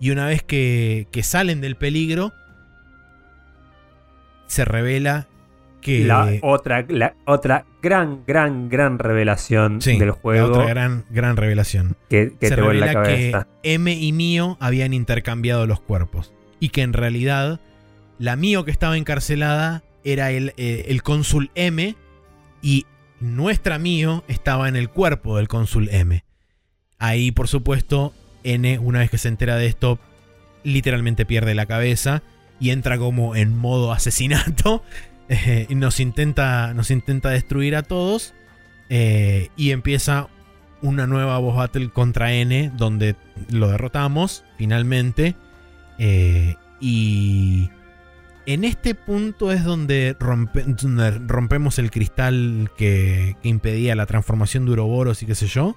Y 0.00 0.08
una 0.10 0.24
vez 0.24 0.42
que, 0.42 1.06
salen 1.22 1.60
del 1.60 1.76
peligro, 1.76 2.32
se 4.46 4.64
revela 4.64 5.28
que. 5.80 6.04
La 6.04 6.32
otra, 6.42 6.84
la 6.88 7.14
otra 7.26 7.64
gran, 7.82 8.24
gran, 8.26 8.68
gran 8.68 8.98
revelación 8.98 9.78
del 9.78 10.10
juego. 10.10 10.48
La 10.48 10.52
otra 10.52 10.68
gran, 10.68 11.04
gran 11.10 11.36
revelación. 11.36 11.96
Que, 12.08 12.32
se 12.40 12.48
te 12.48 12.56
revela 12.56 12.92
la 12.92 13.02
que 13.02 13.34
M 13.62 13.92
y 13.92 14.12
Mio 14.12 14.56
habían 14.60 14.92
intercambiado 14.92 15.66
los 15.66 15.80
cuerpos. 15.80 16.32
Y 16.58 16.68
que 16.70 16.82
en 16.82 16.92
realidad 16.92 17.60
la 18.18 18.36
Mio 18.36 18.64
que 18.64 18.70
estaba 18.70 18.96
encarcelada 18.96 19.82
era 20.04 20.30
el, 20.30 20.52
eh, 20.56 20.86
el 20.88 21.02
cónsul 21.02 21.50
M. 21.54 21.96
Y 22.62 22.86
nuestra 23.20 23.78
Mio 23.78 24.24
estaba 24.28 24.68
en 24.68 24.76
el 24.76 24.90
cuerpo 24.90 25.36
del 25.36 25.48
cónsul 25.48 25.88
M. 25.90 26.24
Ahí, 26.98 27.32
por 27.32 27.48
supuesto, 27.48 28.12
N, 28.44 28.78
una 28.78 29.00
vez 29.00 29.10
que 29.10 29.18
se 29.18 29.28
entera 29.28 29.56
de 29.56 29.66
esto, 29.66 29.98
literalmente 30.62 31.24
pierde 31.24 31.54
la 31.54 31.66
cabeza 31.66 32.22
y 32.60 32.70
entra 32.70 32.98
como 32.98 33.34
en 33.34 33.56
modo 33.56 33.92
asesinato. 33.92 34.82
Nos 35.70 36.00
intenta, 36.00 36.74
nos 36.74 36.90
intenta 36.90 37.30
destruir 37.30 37.76
a 37.76 37.82
todos. 37.82 38.34
Eh, 38.88 39.48
y 39.56 39.70
empieza 39.70 40.28
una 40.82 41.06
nueva 41.06 41.38
boss 41.38 41.56
battle 41.56 41.90
contra 41.90 42.32
N, 42.32 42.72
donde 42.76 43.16
lo 43.50 43.68
derrotamos 43.68 44.44
finalmente. 44.58 45.36
Eh, 45.98 46.56
y 46.80 47.70
en 48.46 48.64
este 48.64 48.94
punto 48.94 49.52
es 49.52 49.62
donde, 49.64 50.16
rompemos 50.18 51.78
el 51.78 51.90
cristal 51.90 52.70
que, 52.76 53.36
impedía 53.42 53.94
la 53.94 54.06
transformación 54.06 54.66
de 54.66 54.72
Uroboros 54.72 55.22
y 55.22 55.26
qué 55.26 55.34
sé 55.34 55.46
yo 55.46 55.76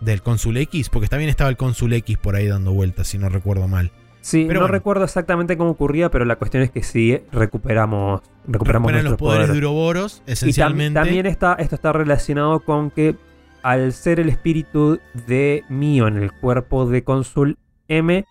del 0.00 0.22
Cónsul 0.22 0.56
X, 0.58 0.88
porque 0.88 1.08
también 1.08 1.30
estaba 1.30 1.50
el 1.50 1.56
Cónsul 1.56 1.92
X 1.94 2.16
por 2.16 2.36
ahí 2.36 2.46
dando 2.46 2.72
vueltas, 2.72 3.08
si 3.08 3.18
no 3.18 3.28
recuerdo 3.28 3.66
mal. 3.68 3.92
Sí, 4.20 4.46
no 4.46 4.66
recuerdo 4.66 5.04
exactamente 5.04 5.56
cómo 5.56 5.70
ocurría, 5.70 6.10
pero 6.10 6.24
la 6.24 6.36
cuestión 6.36 6.62
es 6.62 6.70
que 6.70 6.82
sí 6.82 7.18
recuperamos, 7.32 8.20
recuperamos 8.46 8.92
los 9.02 9.16
poderes 9.16 9.50
de 9.50 9.58
Uroboros, 9.58 10.22
esencialmente. 10.26 10.98
Y 10.98 11.02
también 11.02 11.26
está, 11.26 11.54
esto 11.54 11.74
está 11.74 11.92
relacionado 11.92 12.60
con 12.60 12.90
que 12.90 13.16
al 13.62 13.92
ser 13.92 14.20
el 14.20 14.28
espíritu 14.28 14.98
de 15.26 15.64
Mio 15.68 16.08
en 16.08 16.16
el 16.16 16.32
cuerpo 16.32 16.86
de 16.86 17.02
Cónsul 17.02 17.58
M, 17.88 18.24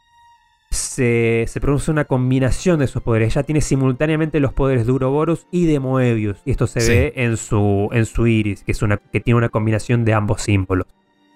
se, 0.71 1.45
se, 1.47 1.59
produce 1.59 1.89
una 1.89 2.05
combinación 2.05 2.79
de 2.79 2.85
esos 2.85 3.01
poderes. 3.01 3.35
Ella 3.35 3.43
tiene 3.43 3.61
simultáneamente 3.61 4.39
los 4.39 4.53
poderes 4.53 4.85
de 4.85 4.91
Uroboros 4.91 5.47
y 5.51 5.65
de 5.65 5.79
Moebius. 5.79 6.41
Y 6.45 6.51
esto 6.51 6.67
se 6.67 6.87
ve 6.87 7.13
en 7.15 7.37
su, 7.37 7.89
en 7.91 8.05
su 8.05 8.27
iris, 8.27 8.63
que, 8.63 8.71
es 8.71 8.81
una, 8.81 8.97
que 8.97 9.19
tiene 9.19 9.37
una 9.37 9.49
combinación 9.49 10.05
de 10.05 10.13
ambos 10.13 10.43
símbolos. 10.43 10.87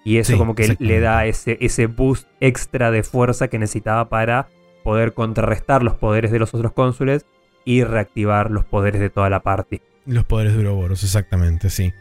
Y 0.04 0.18
eso 0.18 0.32
Sí, 0.32 0.38
como 0.38 0.54
que 0.54 0.76
le 0.78 1.00
da 1.00 1.24
ese, 1.26 1.56
ese 1.60 1.86
boost 1.86 2.28
extra 2.40 2.90
de 2.90 3.02
fuerza 3.02 3.48
que 3.48 3.58
necesitaba 3.58 4.08
para 4.10 4.48
poder 4.82 5.14
contrarrestar 5.14 5.82
los 5.82 5.94
poderes 5.94 6.30
de 6.30 6.38
los 6.38 6.52
otros 6.52 6.72
cónsules 6.72 7.24
y 7.64 7.82
reactivar 7.84 8.50
los 8.50 8.64
poderes 8.66 9.00
de 9.00 9.08
toda 9.08 9.30
la 9.30 9.40
party. 9.40 9.80
Los 10.04 10.24
poderes 10.26 10.52
de 10.52 10.58
Uroboros, 10.60 11.02
exactamente, 11.02 11.70
sí. 11.70 11.92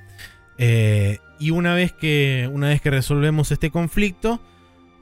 Eh, 0.58 1.18
y 1.40 1.52
una 1.52 1.74
vez, 1.74 1.94
que, 1.94 2.50
una 2.52 2.68
vez 2.68 2.82
que 2.82 2.92
resolvemos 2.92 3.52
este 3.54 3.70
conflicto, 3.72 4.42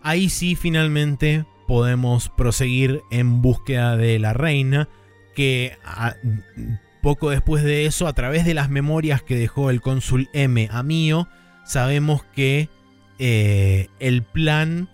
ahí 0.04 0.30
sí 0.30 0.56
finalmente 0.56 1.46
podemos 1.68 2.30
proseguir 2.30 3.02
en 3.10 3.42
búsqueda 3.42 3.98
de 3.98 4.20
la 4.20 4.34
reina, 4.34 4.88
que 5.36 5.78
a- 5.84 6.16
poco 7.02 7.32
después 7.32 7.64
de 7.64 7.88
eso, 7.88 8.08
a 8.08 8.14
través 8.14 8.46
de 8.46 8.54
las 8.54 8.70
memorias 8.70 9.24
que 9.24 9.36
dejó 9.36 9.72
el 9.72 9.82
cónsul 9.82 10.30
M 10.34 10.70
a 10.72 10.84
Mío, 10.84 11.28
sabemos 11.66 12.24
que 12.36 12.70
eh, 13.24 13.88
el 14.00 14.24
plan 14.24 14.90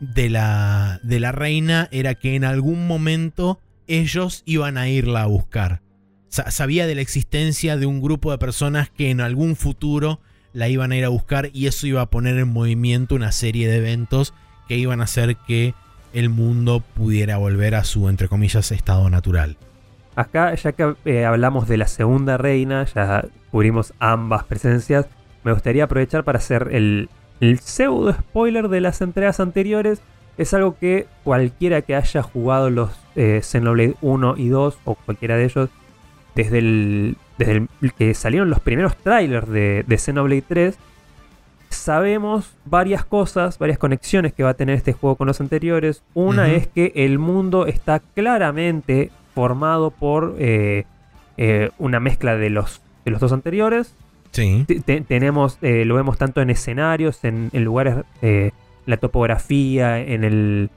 de 0.00 0.30
la, 0.30 0.98
de 1.02 1.20
la 1.20 1.30
reina 1.30 1.88
era 1.92 2.14
que 2.14 2.34
en 2.34 2.44
algún 2.44 2.86
momento 2.86 3.60
ellos 3.86 4.42
iban 4.46 4.78
a 4.78 4.88
irla 4.88 5.22
a 5.24 5.26
buscar. 5.26 5.82
Sa- 6.30 6.50
sabía 6.50 6.86
de 6.86 6.94
la 6.94 7.02
existencia 7.02 7.76
de 7.76 7.84
un 7.84 8.00
grupo 8.00 8.30
de 8.32 8.38
personas 8.38 8.88
que 8.88 9.10
en 9.10 9.20
algún 9.20 9.56
futuro 9.56 10.20
la 10.54 10.68
iban 10.70 10.90
a 10.92 10.96
ir 10.96 11.04
a 11.04 11.10
buscar 11.10 11.50
y 11.52 11.66
eso 11.66 11.86
iba 11.86 12.00
a 12.00 12.06
poner 12.10 12.38
en 12.38 12.48
movimiento 12.48 13.14
una 13.14 13.30
serie 13.30 13.68
de 13.68 13.76
eventos 13.76 14.32
que 14.66 14.78
iban 14.78 15.02
a 15.02 15.04
hacer 15.04 15.36
que 15.46 15.74
el 16.14 16.30
mundo 16.30 16.82
pudiera 16.94 17.36
volver 17.36 17.74
a 17.74 17.84
su, 17.84 18.08
entre 18.08 18.28
comillas, 18.28 18.72
estado 18.72 19.10
natural. 19.10 19.58
Acá, 20.16 20.54
ya 20.54 20.72
que 20.72 20.94
eh, 21.04 21.26
hablamos 21.26 21.68
de 21.68 21.76
la 21.76 21.86
segunda 21.88 22.38
reina, 22.38 22.86
ya 22.94 23.26
cubrimos 23.50 23.92
ambas 23.98 24.44
presencias, 24.44 25.06
me 25.44 25.52
gustaría 25.52 25.84
aprovechar 25.84 26.24
para 26.24 26.38
hacer 26.38 26.68
el, 26.72 27.10
el 27.40 27.58
pseudo 27.60 28.12
spoiler 28.12 28.68
de 28.68 28.80
las 28.80 29.00
entregas 29.00 29.40
anteriores. 29.40 30.00
Es 30.38 30.54
algo 30.54 30.76
que 30.78 31.06
cualquiera 31.24 31.82
que 31.82 31.94
haya 31.96 32.22
jugado 32.22 32.70
los 32.70 32.90
eh, 33.16 33.40
Xenoblade 33.42 33.96
1 34.00 34.36
y 34.36 34.48
2, 34.48 34.78
o 34.84 34.94
cualquiera 34.94 35.36
de 35.36 35.44
ellos, 35.44 35.68
desde 36.34 36.58
el, 36.58 37.16
desde 37.36 37.66
el 37.82 37.92
que 37.92 38.14
salieron 38.14 38.48
los 38.48 38.60
primeros 38.60 38.96
trailers 38.96 39.48
de, 39.48 39.84
de 39.86 39.98
Xenoblade 39.98 40.44
3, 40.46 40.78
sabemos 41.70 42.56
varias 42.64 43.04
cosas, 43.04 43.58
varias 43.58 43.78
conexiones 43.78 44.32
que 44.32 44.42
va 44.42 44.50
a 44.50 44.54
tener 44.54 44.76
este 44.76 44.92
juego 44.92 45.16
con 45.16 45.26
los 45.26 45.40
anteriores. 45.40 46.02
Una 46.14 46.50
es 46.50 46.66
que 46.66 46.92
el 46.94 47.18
mundo 47.18 47.66
está 47.66 48.00
claramente 48.00 49.10
formado 49.34 49.90
por 49.90 50.36
eh, 50.38 50.84
eh, 51.36 51.70
una 51.78 52.00
mezcla 52.00 52.36
de 52.36 52.50
los, 52.50 52.82
de 53.04 53.10
los 53.10 53.20
dos 53.20 53.32
anteriores. 53.32 53.94
Sí. 54.32 54.64
Te- 54.66 54.80
te- 54.80 55.00
tenemos, 55.00 55.58
eh, 55.62 55.84
lo 55.84 55.94
vemos 55.96 56.16
tanto 56.18 56.40
en 56.40 56.50
escenarios, 56.50 57.24
en, 57.24 57.50
en 57.52 57.64
lugares, 57.64 57.96
eh, 58.22 58.52
la 58.86 58.96
topografía, 58.96 59.98
en 59.98 60.24
el... 60.24 60.70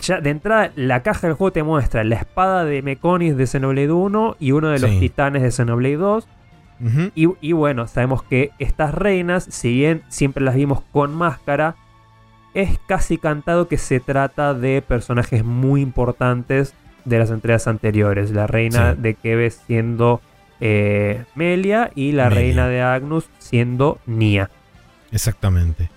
Ya 0.00 0.20
de 0.20 0.30
entrada, 0.30 0.70
la 0.76 1.02
caja 1.02 1.26
del 1.26 1.34
juego 1.36 1.52
te 1.52 1.62
muestra 1.62 2.04
la 2.04 2.14
espada 2.14 2.64
de 2.64 2.82
Meconis 2.82 3.36
de 3.36 3.46
Xenoblade 3.46 3.90
1 3.90 4.36
y 4.38 4.52
uno 4.52 4.68
de 4.68 4.78
los 4.78 4.90
Sí. 4.90 5.00
titanes 5.00 5.42
de 5.42 5.50
Xenoblade 5.50 5.96
2. 5.96 6.28
Ujú. 6.80 7.10
Y, 7.14 7.28
y 7.40 7.52
bueno, 7.52 7.86
sabemos 7.88 8.22
que 8.22 8.50
estas 8.58 8.94
reinas, 8.94 9.44
si 9.44 9.72
bien 9.74 10.02
siempre 10.08 10.42
las 10.44 10.54
vimos 10.54 10.82
con 10.92 11.14
máscara, 11.14 11.74
es 12.54 12.78
casi 12.86 13.18
cantado 13.18 13.66
que 13.68 13.76
se 13.78 13.98
trata 14.00 14.54
de 14.54 14.82
personajes 14.82 15.44
muy 15.44 15.80
importantes 15.82 16.74
de 17.04 17.18
las 17.18 17.30
entregas 17.30 17.66
anteriores. 17.66 18.30
La 18.30 18.46
reina 18.46 18.94
Sí. 18.94 19.02
de 19.02 19.14
Keve 19.14 19.50
siendo 19.50 20.20
eh, 20.64 21.24
Melia 21.34 21.90
y 21.96 22.12
la 22.12 22.28
Melia. 22.30 22.40
reina 22.40 22.68
de 22.68 22.80
Agnus 22.82 23.24
siendo 23.40 23.98
Nia. 24.06 24.48
Exactamente. 25.10 25.90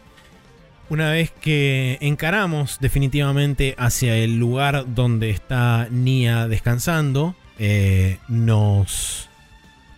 Una 0.89 1.11
vez 1.11 1.32
que 1.32 1.97
encaramos 2.01 2.80
definitivamente 2.80 3.76
hacia 3.78 4.18
el 4.18 4.38
lugar 4.39 4.86
donde 4.88 5.30
está 5.30 5.88
Nia 5.91 6.47
descansando, 6.47 7.36
eh, 7.59 8.18
nos, 8.28 9.30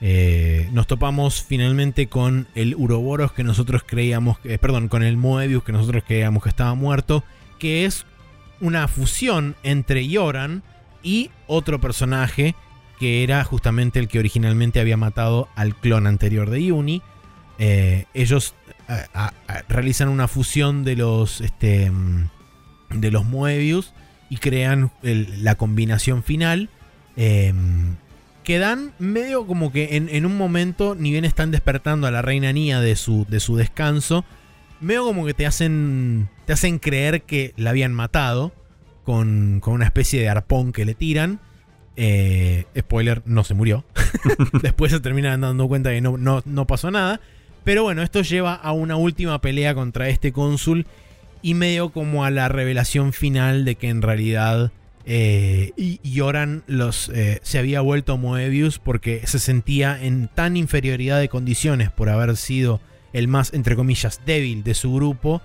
eh, 0.02 0.70
nos 0.74 0.86
topamos 0.86 1.44
finalmente 1.44 2.08
con 2.08 2.48
el 2.56 2.76
Uroboros 2.76 3.32
que 3.32 3.44
nosotros 3.44 3.84
creíamos, 3.86 4.40
que- 4.40 4.54
eh, 4.54 4.58
perdón, 4.60 4.90
con 4.90 5.02
el 5.04 5.18
Moebius 5.18 5.64
que 5.64 5.72
nosotros 5.72 6.04
creíamos 6.06 6.44
que 6.44 6.50
estaba 6.50 6.74
muerto, 6.76 7.24
que 7.58 7.86
es 7.86 8.06
una 8.62 8.88
fusión 8.88 9.56
entre 9.64 10.08
Yoran 10.08 10.62
y 11.04 11.32
otro 11.48 11.80
personaje 11.82 12.56
que 13.00 13.24
era 13.24 13.44
justamente 13.44 14.00
el 14.00 14.08
que 14.08 14.20
originalmente 14.20 14.80
había 14.80 14.98
matado 14.98 15.48
al 15.56 15.76
clon 15.76 16.08
anterior 16.08 16.50
de 16.50 16.64
Yuni. 16.64 17.02
Eh, 17.60 18.06
ellos 18.14 18.54
a- 18.88 19.34
realizan 19.68 20.10
una 20.10 20.28
fusión 20.28 20.84
de 20.84 20.96
los 20.96 21.42
este, 21.42 21.92
mm, 21.92 22.30
de 22.92 23.12
los 23.12 23.26
Moebius 23.26 23.94
y 24.30 24.38
crean 24.38 24.92
la 25.02 25.56
combinación 25.56 26.24
final 26.24 26.70
eh, 27.18 27.54
que 28.44 28.60
dan 28.60 28.94
medio 29.00 29.46
como 29.46 29.72
que 29.72 29.98
en, 29.98 30.08
en 30.10 30.26
un 30.26 30.38
momento 30.38 30.96
ni 30.96 31.12
bien 31.12 31.26
están 31.26 31.52
despertando 31.52 32.08
a 32.08 32.12
la 32.12 32.22
reina 32.22 32.52
Nia 32.54 32.80
de 32.80 32.96
su, 32.96 33.26
de 33.28 33.40
su 33.40 33.56
descanso 33.58 34.24
medio 34.80 35.04
como 35.04 35.26
que 35.26 35.34
te 35.34 35.46
hacen 35.46 36.30
te 36.46 36.54
hacen 36.54 36.80
creer 36.80 37.24
que 37.24 37.54
la 37.58 37.72
habían 37.72 37.94
matado 37.94 38.54
con, 39.04 39.60
con 39.62 39.74
una 39.74 39.86
especie 39.86 40.22
de 40.22 40.30
arpón 40.30 40.72
que 40.72 40.86
le 40.86 40.94
tiran 40.94 41.40
eh, 41.98 42.66
spoiler, 42.78 43.22
no 43.26 43.44
se 43.44 43.54
murió. 43.54 43.84
Después 44.62 44.92
se 44.92 45.00
terminan 45.00 45.42
dando 45.42 45.68
cuenta 45.68 45.90
que 45.90 46.02
no, 46.02 46.18
no, 46.18 46.42
no 46.46 46.66
pasó 46.66 46.92
nada. 46.92 47.20
Pero 47.64 47.84
bueno, 47.84 48.02
esto 48.02 48.22
lleva 48.22 48.54
a 48.54 48.72
una 48.72 48.96
última 48.96 49.42
pelea 49.42 49.76
contra 49.76 50.08
este 50.08 50.32
cónsul 50.32 50.86
y 51.42 51.54
medio 51.54 51.90
como 51.90 52.24
a 52.24 52.32
la 52.32 52.48
revelación 52.48 53.12
final 53.12 53.66
de 53.66 53.76
que 53.76 53.90
en 53.90 54.02
realidad 54.02 54.72
eh, 55.06 55.72
Yoran 56.04 56.64
los, 56.68 57.10
eh, 57.10 57.40
se 57.42 57.60
había 57.60 57.80
vuelto 57.82 58.18
Moebius 58.18 58.80
porque 58.80 59.26
se 59.26 59.40
sentía 59.40 59.98
en 60.02 60.28
tan 60.28 60.58
inferioridad 60.58 61.20
de 61.20 61.30
condiciones 61.30 61.90
por 61.92 62.10
haber 62.10 62.36
sido 62.36 62.82
el 63.14 63.30
más, 63.30 63.54
entre 63.54 63.76
comillas, 63.76 64.22
débil 64.26 64.64
de 64.64 64.74
su 64.74 64.94
grupo 64.94 65.42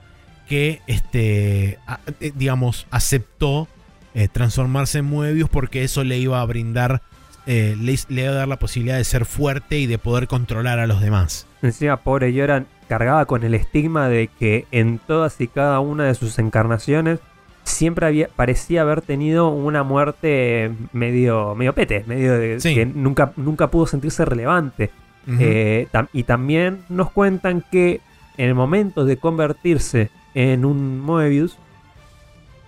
que, 0.48 0.80
este, 0.88 1.78
eh, 2.20 2.32
digamos, 2.34 2.86
aceptó 2.90 3.68
eh, 4.14 4.28
transformarse 4.28 4.98
en 4.98 5.06
Moebius 5.06 5.48
porque 5.48 5.84
eso 5.84 6.04
le 6.04 6.18
iba 6.18 6.40
a 6.40 6.44
brindar, 6.44 7.00
eh, 7.46 7.76
le, 7.80 7.96
le 8.08 8.22
iba 8.22 8.30
a 8.32 8.34
dar 8.34 8.48
la 8.48 8.58
posibilidad 8.58 8.96
de 8.96 9.04
ser 9.04 9.24
fuerte 9.24 9.78
y 9.78 9.86
de 9.86 9.98
poder 9.98 10.26
controlar 10.28 10.78
a 10.78 10.86
los 10.86 11.00
demás. 11.00 11.46
Encima, 11.62 11.96
pobre 11.98 12.32
Yoran 12.32 12.66
cargaba 12.88 13.24
con 13.24 13.42
el 13.44 13.54
estigma 13.54 14.08
de 14.08 14.28
que 14.38 14.66
en 14.70 14.98
todas 14.98 15.40
y 15.40 15.48
cada 15.48 15.80
una 15.80 16.04
de 16.04 16.14
sus 16.14 16.38
encarnaciones 16.38 17.20
siempre 17.64 18.06
había, 18.06 18.28
parecía 18.28 18.82
haber 18.82 19.02
tenido 19.02 19.48
una 19.48 19.82
muerte 19.84 20.72
medio, 20.92 21.54
medio 21.54 21.72
pete, 21.74 22.02
medio 22.06 22.36
de, 22.38 22.60
Sí. 22.60 22.74
que 22.74 22.84
nunca, 22.86 23.32
nunca 23.36 23.70
pudo 23.70 23.86
sentirse 23.86 24.24
relevante. 24.24 24.90
Eh, 25.38 25.86
tam- 25.92 26.08
y 26.12 26.24
también 26.24 26.80
nos 26.88 27.12
cuentan 27.12 27.64
que 27.70 28.00
en 28.36 28.48
el 28.48 28.54
momento 28.56 29.04
de 29.04 29.16
convertirse 29.16 30.10
en 30.34 30.64
un 30.64 30.98
Moebius, 30.98 31.56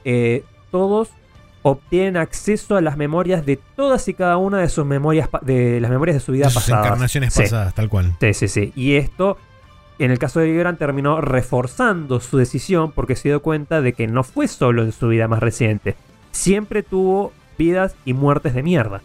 eh, 0.05 0.45
todos 0.70 1.11
obtienen 1.66 2.18
acceso 2.18 2.76
a 2.76 2.82
las 2.82 2.96
memorias 2.98 3.46
de 3.46 3.56
todas 3.56 4.06
y 4.08 4.14
cada 4.14 4.36
una 4.36 4.58
de 4.58 4.68
sus 4.68 4.84
memorias, 4.84 5.30
de 5.42 5.80
las 5.80 5.90
memorias 5.90 6.16
de 6.16 6.20
su 6.20 6.32
vida 6.32 6.44
De 6.46 6.50
sus 6.52 6.62
pasada. 6.64 6.84
encarnaciones 6.86 7.32
Sí. 7.32 7.40
pasadas, 7.42 7.74
tal 7.74 7.88
cual. 7.88 8.14
Sí, 8.20 8.34
sí, 8.34 8.49
sí. 8.49 8.72
Y 8.76 8.96
esto, 8.96 9.38
en 9.99 10.11
el 10.11 10.18
caso 10.18 10.41
de 10.41 10.46
Libran, 10.49 10.76
terminó 10.76 11.22
reforzando 11.22 12.20
su 12.20 12.36
decisión 12.36 12.92
porque 12.92 13.16
se 13.16 13.30
dio 13.30 13.41
cuenta 13.41 13.80
de 13.80 13.95
que 13.95 14.07
no 14.07 14.24
fue 14.24 14.46
solo 14.46 14.82
en 14.82 14.92
su 14.92 15.08
vida 15.08 15.26
más 15.26 15.41
reciente. 15.41 15.96
Siempre 16.32 16.82
tuvo 16.82 17.32
vidas 17.57 17.95
y 18.04 18.12
muertes 18.12 18.53
de 18.54 18.62
mierda. 18.62 19.00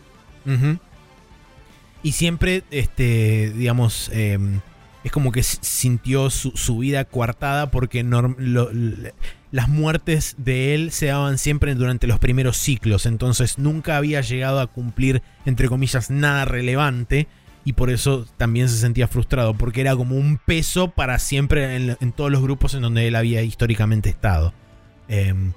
Y 2.04 2.12
siempre, 2.14 2.64
este, 2.72 3.52
digamos, 3.56 4.10
eh, 4.14 4.38
es 5.04 5.12
como 5.12 5.32
que 5.32 5.44
sintió 5.44 6.30
su, 6.30 6.52
su 6.52 6.80
vida 6.80 7.06
coartada 7.06 7.72
porque 7.72 8.04
lo- 8.04 8.70
las 9.52 9.68
muertes 9.68 10.36
de 10.38 10.76
él 10.76 10.92
se 10.92 11.08
daban 11.08 11.38
siempre 11.38 11.76
durante 11.76 12.08
los 12.08 12.20
primeros 12.20 12.58
ciclos, 12.58 13.06
entonces 13.06 13.58
nunca 13.58 13.98
había 13.98 14.22
llegado 14.22 14.60
a 14.60 14.68
cumplir, 14.68 15.22
entre 15.46 15.68
comillas, 15.68 16.10
nada 16.10 16.46
relevante 16.46 17.28
y 17.66 17.74
por 17.74 17.90
eso 17.90 18.26
también 18.38 18.70
se 18.70 18.78
sentía 18.78 19.08
frustrado, 19.08 19.54
porque 19.54 19.82
era 19.82 19.96
como 19.96 20.16
un 20.16 20.38
peso 20.38 20.92
para 20.92 21.20
siempre 21.20 21.76
en, 21.76 21.98
en 22.00 22.12
todos 22.12 22.32
los 22.32 22.42
grupos 22.42 22.74
en 22.74 22.82
donde 22.82 23.08
él 23.08 23.16
había 23.16 23.42
históricamente 23.42 24.10
estado. 24.10 24.54
Em, 25.08 25.54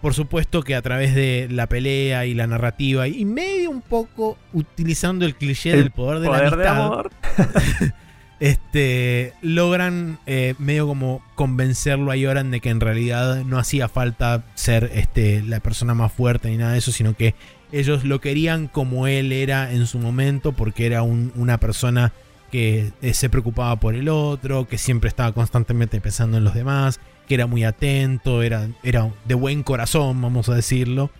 por 0.00 0.14
supuesto 0.14 0.62
que 0.62 0.74
a 0.74 0.82
través 0.82 1.14
de 1.14 1.48
la 1.50 1.66
pelea 1.66 2.24
y 2.26 2.34
la 2.34 2.46
narrativa 2.46 3.08
y 3.08 3.24
medio 3.24 3.70
un 3.70 3.80
poco 3.80 4.38
utilizando 4.52 5.24
el 5.24 5.34
cliché 5.34 5.72
El 5.72 5.78
del 5.78 5.90
poder 5.90 6.20
de 6.20 6.28
la 6.28 6.38
Poder 6.38 6.56
de 6.56 6.68
amistad, 6.68 6.84
amor. 6.84 7.10
este, 8.40 9.32
logran 9.42 10.18
eh, 10.26 10.54
medio 10.58 10.86
como 10.86 11.22
convencerlo 11.34 12.10
a 12.10 12.16
Yoran 12.16 12.50
de 12.50 12.60
que 12.60 12.70
en 12.70 12.80
realidad 12.80 13.44
no 13.44 13.58
hacía 13.58 13.88
falta 13.88 14.44
ser 14.54 14.90
este, 14.94 15.42
la 15.42 15.60
persona 15.60 15.94
más 15.94 16.12
fuerte 16.12 16.48
ni 16.50 16.56
nada 16.56 16.72
de 16.72 16.78
eso, 16.78 16.92
sino 16.92 17.14
que 17.16 17.34
ellos 17.72 18.04
lo 18.04 18.20
querían 18.20 18.68
como 18.68 19.06
él 19.06 19.32
era 19.32 19.72
en 19.72 19.86
su 19.86 19.98
momento, 19.98 20.52
porque 20.52 20.86
era 20.86 21.02
un- 21.02 21.32
una 21.36 21.58
persona 21.58 22.12
que 22.50 22.92
eh, 23.02 23.12
se 23.12 23.28
preocupaba 23.28 23.76
por 23.76 23.94
el 23.94 24.08
otro, 24.08 24.66
que 24.66 24.78
siempre 24.78 25.08
estaba 25.08 25.32
constantemente 25.32 26.00
pensando 26.00 26.38
en 26.38 26.44
los 26.44 26.54
demás, 26.54 26.98
que 27.26 27.34
era 27.34 27.46
muy 27.46 27.64
atento, 27.64 28.42
era, 28.42 28.68
era 28.82 29.10
de 29.26 29.34
buen 29.34 29.62
corazón, 29.62 30.22
vamos 30.22 30.48
a 30.48 30.54
decirlo. 30.54 31.10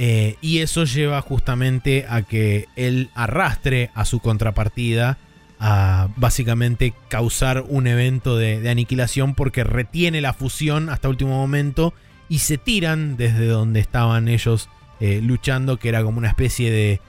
Eh, 0.00 0.36
y 0.40 0.58
eso 0.58 0.84
lleva 0.84 1.20
justamente 1.20 2.06
a 2.08 2.22
que 2.22 2.66
él 2.76 3.10
arrastre 3.16 3.90
a 3.94 4.04
su 4.04 4.20
contrapartida 4.20 5.18
a 5.60 6.08
básicamente 6.16 6.94
causar 7.08 7.64
un 7.66 7.86
evento 7.86 8.36
de, 8.36 8.68
aniquilación 8.68 9.34
porque 9.34 9.64
retiene 9.64 10.20
la 10.20 10.32
fusión 10.32 10.88
hasta 10.88 11.08
último 11.08 11.36
momento 11.36 11.94
y 12.28 12.40
se 12.40 12.58
tiran 12.58 13.16
desde 13.16 13.46
donde 13.46 13.80
estaban 13.80 14.28
ellos 14.28 14.68
eh, 15.00 15.20
luchando, 15.22 15.78
que 15.78 15.88
era 15.88 16.02
como 16.02 16.18
una 16.18 16.28
especie 16.28 16.70
de, 16.70 17.00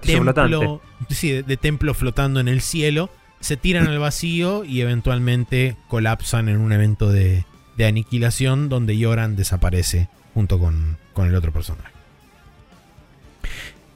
templo, 0.00 0.80
de, 1.20 1.56
templo 1.56 1.94
flotando 1.94 2.40
en 2.40 2.48
el 2.48 2.60
cielo. 2.60 3.10
Se 3.40 3.56
tiran 3.56 3.88
al 3.88 3.98
vacío 3.98 4.64
y 4.64 4.80
eventualmente 4.80 5.76
colapsan 5.88 6.48
en 6.48 6.58
un 6.58 6.72
evento 6.72 7.10
de, 7.10 7.44
aniquilación 7.78 8.68
donde 8.68 8.96
Yoran 8.96 9.36
desaparece 9.36 10.08
junto 10.32 10.58
con, 10.58 10.96
el 11.18 11.34
otro 11.34 11.52
personaje. 11.52 11.92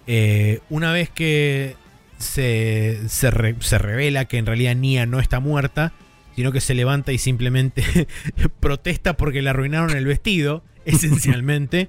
Eh, 0.07 0.61
una 0.69 0.93
vez 0.93 1.11
que 1.11 1.77
se, 2.19 3.09
se, 3.09 3.31
revela 3.31 4.27
que 4.27 4.39
en 4.39 4.47
realidad 4.47 4.75
Nia 4.75 5.07
no 5.07 5.21
está 5.21 5.41
muerta, 5.41 5.93
sino 6.35 6.53
que 6.53 6.61
se 6.61 6.75
levanta 6.75 7.13
y 7.13 7.19
simplemente 7.19 7.85
protesta 8.61 9.17
porque 9.17 9.43
le 9.43 9.51
arruinaron 9.51 9.97
el 9.97 10.05
vestido, 10.05 10.63
esencialmente. 10.85 11.89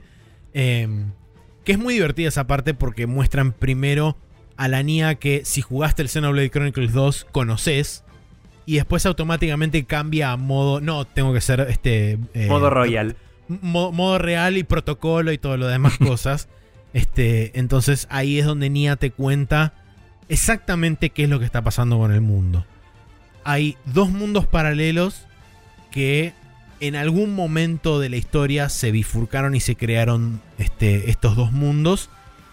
Em, 0.54 1.12
que 1.64 1.74
es 1.74 1.80
muy 1.80 1.96
divertida 1.96 2.30
esa 2.30 2.48
parte 2.48 2.74
porque 2.74 3.06
muestran 3.08 3.52
primero 3.52 4.18
a 4.58 4.68
la 4.68 4.84
Nia 4.84 5.16
que 5.16 5.44
si 5.46 5.62
jugaste 5.62 6.02
el 6.02 6.10
Xenoblade 6.10 6.50
Chronicles 6.50 6.94
2 6.94 7.28
conoces. 7.32 8.04
Y 8.66 8.76
después 8.76 9.06
automáticamente 9.08 9.84
cambia 9.86 10.32
a 10.32 10.38
modo. 10.38 10.80
No, 10.80 11.06
tengo 11.06 11.34
que 11.34 11.42
ser 11.42 11.62
este. 11.70 12.20
Eh, 12.36 12.46
modo 12.48 12.70
royal. 12.70 13.16
modo 13.48 14.20
real 14.20 14.58
y 14.58 14.64
protocolo 14.64 15.32
y 15.32 15.40
todo 15.40 15.58
lo 15.58 15.66
demás 15.68 15.98
cosas. 16.00 16.50
Este, 16.94 17.58
entonces 17.58 18.08
ahí 18.12 18.38
es 18.38 18.46
donde 18.46 18.70
Nia 18.70 18.96
te 18.96 19.12
cuenta 19.12 19.74
exactamente 20.30 21.10
qué 21.10 21.24
es 21.24 21.30
lo 21.30 21.40
que 21.40 21.46
está 21.46 21.62
pasando 21.62 21.98
con 21.98 22.14
el 22.14 22.22
mundo. 22.22 22.66
Hay 23.44 23.78
dos 23.86 24.10
mundos 24.10 24.46
paralelos 24.46 25.26
que 25.92 26.34
en 26.80 26.96
algún 26.96 27.36
momento 27.36 28.00
de 28.00 28.10
la 28.10 28.16
historia 28.16 28.70
se 28.70 28.92
bifurcaron 28.92 29.56
y 29.56 29.60
se 29.60 29.76
crearon 29.76 30.40
este, 30.58 31.10
estos 31.10 31.36
dos 31.36 31.52
mundos 31.52 32.10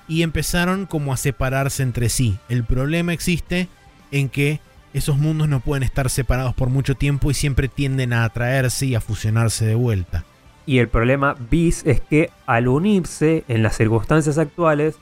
y 0.08 0.22
empezaron 0.22 0.86
como 0.86 1.12
a 1.12 1.16
separarse 1.16 1.82
entre 1.82 2.08
sí. 2.08 2.38
El 2.48 2.64
problema 2.64 3.12
existe 3.12 3.68
en 4.10 4.28
que 4.28 4.60
esos 4.94 5.18
mundos 5.18 5.48
no 5.48 5.60
pueden 5.60 5.82
estar 5.82 6.08
separados 6.08 6.54
por 6.54 6.70
mucho 6.70 6.94
tiempo 6.94 7.30
y 7.30 7.34
siempre 7.34 7.68
tienden 7.68 8.12
a 8.12 8.24
atraerse 8.24 8.86
y 8.86 8.94
a 8.94 9.00
fusionarse 9.00 9.66
de 9.66 9.74
vuelta. 9.74 10.24
Y 10.64 10.78
el 10.78 10.88
problema 10.88 11.36
bis 11.50 11.84
es 11.84 12.00
que 12.00 12.30
al 12.46 12.66
unirse 12.66 13.44
en 13.46 13.62
las 13.62 13.76
circunstancias 13.76 14.38
actuales 14.38 14.96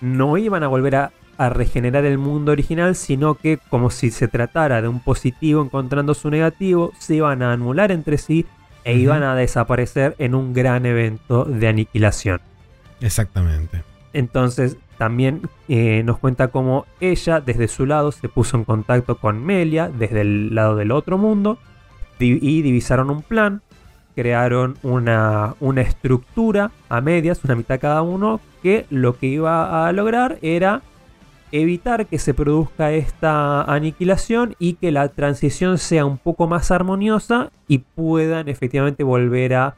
no 0.00 0.38
iban 0.38 0.62
a 0.62 0.68
volver 0.68 0.96
a 0.96 1.12
a 1.40 1.48
regenerar 1.48 2.04
el 2.04 2.18
mundo 2.18 2.52
original, 2.52 2.94
sino 2.94 3.34
que 3.34 3.58
como 3.70 3.88
si 3.88 4.10
se 4.10 4.28
tratara 4.28 4.82
de 4.82 4.88
un 4.88 5.00
positivo 5.00 5.62
encontrando 5.62 6.12
su 6.12 6.28
negativo, 6.28 6.92
se 6.98 7.14
iban 7.14 7.42
a 7.42 7.54
anular 7.54 7.90
entre 7.92 8.18
sí 8.18 8.44
e 8.84 8.98
iban 8.98 9.22
a 9.22 9.34
desaparecer 9.34 10.14
en 10.18 10.34
un 10.34 10.52
gran 10.52 10.84
evento 10.84 11.46
de 11.46 11.66
aniquilación. 11.66 12.42
Exactamente. 13.00 13.82
Entonces 14.12 14.76
también 14.98 15.48
eh, 15.68 16.02
nos 16.04 16.18
cuenta 16.18 16.48
cómo 16.48 16.84
ella 17.00 17.40
desde 17.40 17.68
su 17.68 17.86
lado 17.86 18.12
se 18.12 18.28
puso 18.28 18.58
en 18.58 18.64
contacto 18.64 19.16
con 19.16 19.42
Melia 19.42 19.88
desde 19.88 20.20
el 20.20 20.54
lado 20.54 20.76
del 20.76 20.92
otro 20.92 21.16
mundo 21.16 21.58
y 22.18 22.60
divisaron 22.60 23.08
un 23.08 23.22
plan, 23.22 23.62
crearon 24.14 24.76
una, 24.82 25.54
una 25.58 25.80
estructura 25.80 26.70
a 26.90 27.00
medias, 27.00 27.42
una 27.44 27.54
mitad 27.54 27.80
cada 27.80 28.02
uno, 28.02 28.42
que 28.62 28.84
lo 28.90 29.16
que 29.16 29.28
iba 29.28 29.88
a 29.88 29.92
lograr 29.92 30.38
era 30.42 30.82
evitar 31.52 32.06
que 32.06 32.18
se 32.18 32.34
produzca 32.34 32.92
esta 32.92 33.62
aniquilación 33.62 34.56
y 34.58 34.74
que 34.74 34.92
la 34.92 35.08
transición 35.08 35.78
sea 35.78 36.04
un 36.04 36.18
poco 36.18 36.46
más 36.46 36.70
armoniosa 36.70 37.50
y 37.68 37.78
puedan 37.78 38.48
efectivamente 38.48 39.02
volver 39.02 39.54
a, 39.54 39.76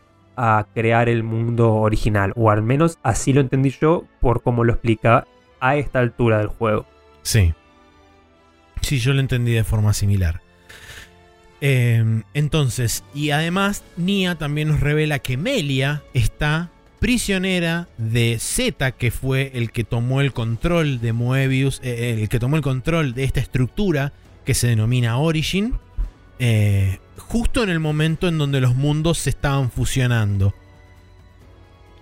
crear 0.74 1.08
el 1.08 1.22
mundo 1.22 1.74
original. 1.74 2.32
O 2.36 2.50
al 2.50 2.62
menos 2.62 2.98
así 3.02 3.32
lo 3.32 3.40
entendí 3.40 3.70
yo 3.70 4.04
por 4.20 4.42
cómo 4.42 4.64
lo 4.64 4.72
explica 4.72 5.26
a 5.60 5.76
esta 5.76 6.00
altura 6.00 6.38
del 6.38 6.48
juego. 6.48 6.84
Sí. 7.22 7.54
Sí, 8.80 8.98
yo 8.98 9.12
lo 9.12 9.20
entendí 9.20 9.52
de 9.52 9.62
forma 9.62 9.92
similar. 9.92 10.40
Em, 11.60 12.24
entonces, 12.34 13.04
y 13.14 13.30
además, 13.30 13.84
Nia 13.96 14.34
también 14.34 14.68
nos 14.68 14.80
revela 14.80 15.20
que 15.20 15.36
Melia 15.36 16.02
está 16.12 16.70
prisionera 17.02 17.88
de 17.98 18.38
Z, 18.38 18.92
que 18.92 19.10
fue 19.10 19.50
el 19.54 19.72
que 19.72 19.82
tomó 19.82 20.20
el 20.20 20.32
control 20.32 21.00
de 21.00 21.12
Moebius, 21.12 21.80
eh, 21.82 22.18
el 22.20 22.28
que 22.28 22.38
tomó 22.38 22.54
el 22.54 22.62
control 22.62 23.12
de 23.12 23.24
esta 23.24 23.40
estructura 23.40 24.12
que 24.44 24.54
se 24.54 24.68
denomina 24.68 25.18
Origin, 25.18 25.74
eh, 26.38 27.00
justo 27.18 27.64
en 27.64 27.70
el 27.70 27.80
momento 27.80 28.28
en 28.28 28.38
donde 28.38 28.60
los 28.60 28.76
mundos 28.76 29.18
se 29.18 29.30
estaban 29.30 29.72
fusionando. 29.72 30.54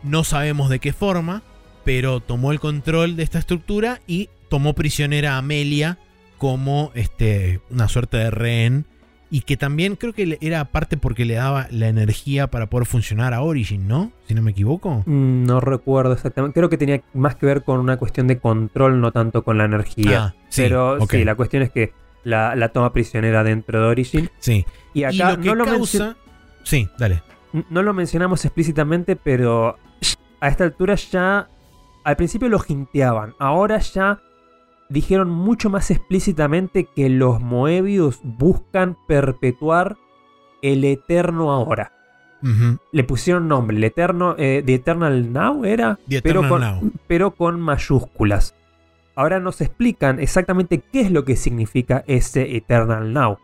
No 0.02 0.22
sabemos 0.22 0.68
de 0.68 0.80
qué 0.80 0.92
forma, 0.92 1.42
pero 1.82 2.20
tomó 2.20 2.52
el 2.52 2.60
control 2.60 3.16
de 3.16 3.22
esta 3.22 3.38
estructura 3.38 4.02
y 4.06 4.28
tomó 4.50 4.74
prisionera 4.74 5.36
a 5.36 5.38
Amelia 5.38 5.96
como 6.36 6.92
este, 6.94 7.62
una 7.70 7.88
suerte 7.88 8.18
de 8.18 8.30
rehén 8.30 8.84
y 9.30 9.42
que 9.42 9.56
también 9.56 9.94
creo 9.94 10.12
que 10.12 10.38
era 10.40 10.60
aparte 10.60 10.96
porque 10.96 11.24
le 11.24 11.34
daba 11.34 11.68
la 11.70 11.86
energía 11.88 12.48
para 12.48 12.68
poder 12.68 12.86
funcionar 12.86 13.32
a 13.32 13.42
Origin, 13.42 13.86
¿no? 13.86 14.10
Si 14.26 14.34
no 14.34 14.42
me 14.42 14.50
equivoco. 14.50 15.04
Mm, 15.06 15.44
no 15.44 15.60
recuerdo 15.60 16.12
exactamente. 16.12 16.58
Creo 16.58 16.68
que 16.68 16.76
tenía 16.76 17.00
más 17.14 17.36
que 17.36 17.46
ver 17.46 17.62
con 17.62 17.78
una 17.78 17.96
cuestión 17.96 18.26
de 18.26 18.38
control, 18.38 19.00
no 19.00 19.12
tanto 19.12 19.44
con 19.44 19.56
la 19.56 19.66
energía. 19.66 20.24
Ah, 20.24 20.34
sí, 20.48 20.62
Pero 20.62 20.98
sí, 21.06 21.24
la 21.24 21.36
cuestión 21.36 21.62
es 21.62 21.70
que 21.70 21.92
la, 22.24 22.68
toma 22.70 22.92
prisionera 22.92 23.44
dentro 23.44 23.80
de 23.80 23.86
Origin. 23.86 24.30
Sí. 24.40 24.66
Y 24.94 25.04
acá 25.04 25.36
no 25.36 25.54
lo 25.54 25.64
causa... 25.64 26.16
Sí, 26.64 26.88
dale. 26.98 27.22
No 27.70 27.82
lo 27.82 27.94
mencionamos 27.94 28.44
explícitamente, 28.44 29.14
pero 29.14 29.78
a 30.40 30.48
esta 30.48 30.64
altura 30.64 30.96
ya... 30.96 31.48
Al 32.02 32.16
principio 32.16 32.48
lo 32.48 32.58
jinteaban. 32.58 33.34
Ahora 33.38 33.78
ya 33.78 34.20
dijeron 34.90 35.30
mucho 35.30 35.70
más 35.70 35.90
explícitamente 35.90 36.84
que 36.84 37.08
los 37.08 37.40
Moebius 37.40 38.20
buscan 38.22 38.98
perpetuar 39.08 39.96
el 40.60 40.84
eterno 40.84 41.52
ahora. 41.52 41.92
Le 42.90 43.04
pusieron 43.04 43.48
nombre, 43.48 43.76
el 43.76 43.84
eterno, 43.84 44.34
eh, 44.38 44.62
The 44.64 44.74
Eternal 44.74 45.30
Now 45.30 45.64
era, 45.66 45.98
pero, 46.22 46.48
con, 46.48 46.92
pero 47.06 47.32
con 47.32 47.60
mayúsculas. 47.60 48.54
Ahora 49.14 49.40
nos 49.40 49.60
explican 49.60 50.18
exactamente 50.18 50.78
qué 50.78 51.02
es 51.02 51.10
lo 51.10 51.26
que 51.26 51.36
significa 51.36 52.02
ese 52.06 52.56
Eternal 52.56 53.12
Now. 53.12 53.38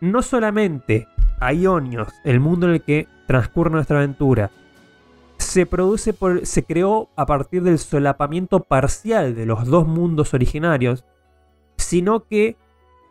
No 0.00 0.22
solamente 0.22 1.08
a 1.40 1.52
Ionios, 1.52 2.08
el 2.24 2.38
mundo 2.38 2.68
en 2.68 2.74
el 2.74 2.82
que 2.82 3.08
transcurre 3.26 3.72
nuestra 3.72 3.98
aventura, 3.98 4.52
se 5.38 5.66
produce 5.66 6.12
por, 6.12 6.46
se 6.46 6.64
creó 6.64 7.08
a 7.16 7.26
partir 7.26 7.62
del 7.62 7.78
solapamiento 7.78 8.60
parcial 8.60 9.34
de 9.34 9.46
los 9.46 9.66
dos 9.66 9.86
mundos 9.86 10.34
originarios, 10.34 11.04
sino 11.76 12.24
que 12.26 12.56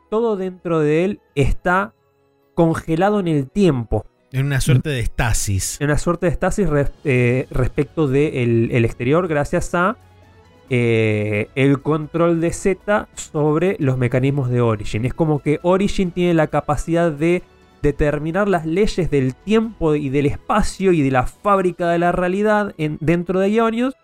todo 0.10 0.38
dentro 0.38 0.80
de 0.80 1.06
él 1.06 1.22
está 1.36 1.94
congelado 2.54 3.20
en 3.20 3.28
el 3.28 3.50
tiempo. 3.50 4.06
En 4.32 4.46
una 4.46 4.62
suerte 4.62 4.90
de 4.90 5.00
estasis. 5.00 5.80
En 5.80 5.88
una 5.88 5.98
suerte 5.98 6.26
de 6.26 6.32
estasis 6.32 6.68
eh, 7.06 7.48
respecto 7.50 8.08
del 8.08 8.70
el 8.72 8.86
exterior, 8.86 9.28
gracias 9.28 9.74
a 9.74 9.98
eh, 10.70 11.50
el 11.56 11.82
control 11.82 12.42
de 12.42 12.52
Z 12.52 13.08
sobre 13.16 13.78
los 13.80 13.98
mecanismos 13.98 14.50
de 14.50 14.60
Origin. 14.60 15.06
Es 15.06 15.14
como 15.14 15.40
que 15.40 15.60
Origin 15.64 16.12
tiene 16.12 16.34
la 16.34 16.48
capacidad 16.48 17.10
de 17.10 17.42
determinar 17.82 18.48
las 18.48 18.66
leyes 18.66 19.10
del 19.10 19.36
tiempo 19.36 19.96
y 19.96 20.10
del 20.10 20.26
espacio 20.26 20.92
y 20.92 21.02
de 21.02 21.12
la 21.12 21.26
fábrica 21.26 21.90
de 21.90 22.00
la 22.00 22.12
realidad 22.12 22.74
en, 22.78 22.98
dentro 23.02 23.40
de 23.40 23.52
Ionios 23.52 23.96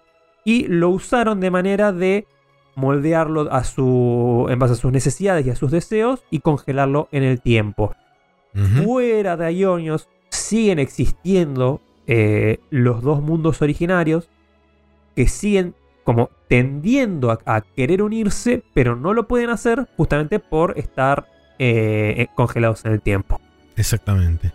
y 0.45 0.67
lo 0.67 0.89
usaron 0.89 1.39
de 1.39 1.51
manera 1.51 1.91
de 1.91 2.27
moldearlo 2.75 3.51
a 3.51 3.63
su, 3.63 4.47
en 4.49 4.59
base 4.59 4.73
a 4.73 4.77
sus 4.77 4.91
necesidades 4.91 5.45
y 5.45 5.49
a 5.49 5.55
sus 5.55 5.71
deseos 5.71 6.23
y 6.29 6.39
congelarlo 6.39 7.07
en 7.11 7.23
el 7.23 7.41
tiempo. 7.41 7.95
Fuera 8.83 9.35
de 9.35 9.51
Ionios 9.55 10.09
siguen 10.29 10.77
existiendo 10.77 11.81
eh, 12.05 12.59
los 12.69 13.01
dos 13.01 13.21
mundos 13.21 13.63
originarios 13.63 14.29
que 15.15 15.27
siguen 15.27 15.73
como 16.03 16.29
tendiendo 16.47 17.31
a, 17.31 17.61
querer 17.61 18.03
unirse, 18.03 18.63
pero 18.73 18.95
no 18.95 19.13
lo 19.13 19.27
pueden 19.27 19.49
hacer 19.49 19.87
justamente 19.97 20.39
por 20.39 20.77
estar 20.77 21.27
eh, 21.57 22.27
congelados 22.35 22.85
en 22.85 22.91
el 22.91 23.01
tiempo. 23.01 23.39
Exactamente. 23.75 24.51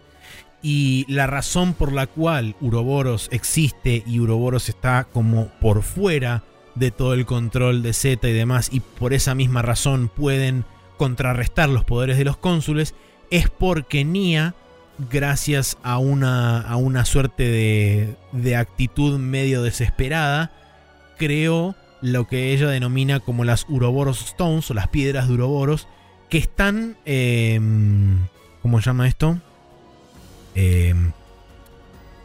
Y 0.62 1.04
la 1.08 1.26
razón 1.26 1.74
por 1.74 1.92
la 1.92 2.06
cual 2.06 2.56
Uroboros 2.60 3.28
existe 3.32 4.02
y 4.06 4.18
Uroboros 4.20 4.68
está 4.68 5.04
como 5.04 5.48
por 5.60 5.82
fuera 5.82 6.42
de 6.74 6.90
todo 6.90 7.14
el 7.14 7.26
control 7.26 7.82
de 7.82 7.92
Z 7.92 8.28
y 8.28 8.32
demás, 8.32 8.70
y 8.72 8.80
por 8.80 9.12
esa 9.12 9.34
misma 9.34 9.62
razón 9.62 10.08
pueden 10.14 10.64
contrarrestar 10.96 11.68
los 11.68 11.84
poderes 11.84 12.18
de 12.18 12.24
los 12.24 12.36
cónsules, 12.36 12.94
es 13.30 13.48
porque 13.50 14.04
Nia, 14.04 14.54
gracias 15.10 15.78
a 15.82 15.98
una, 15.98 16.60
a 16.60 16.76
una 16.76 17.04
suerte 17.04 17.44
de, 17.44 18.16
de 18.32 18.56
actitud 18.56 19.18
medio 19.18 19.62
desesperada, 19.62 20.52
creó 21.16 21.74
lo 22.00 22.26
que 22.26 22.52
ella 22.52 22.68
denomina 22.68 23.20
como 23.20 23.44
las 23.44 23.66
Uroboros 23.68 24.24
Stones 24.24 24.70
o 24.70 24.74
las 24.74 24.88
piedras 24.88 25.28
de 25.28 25.34
Uroboros, 25.34 25.88
que 26.28 26.38
están, 26.38 26.96
eh, 27.06 27.60
¿cómo 28.68 28.82
se 28.82 28.86
llama 28.90 29.08
esto? 29.08 29.38
Eh, 30.54 30.94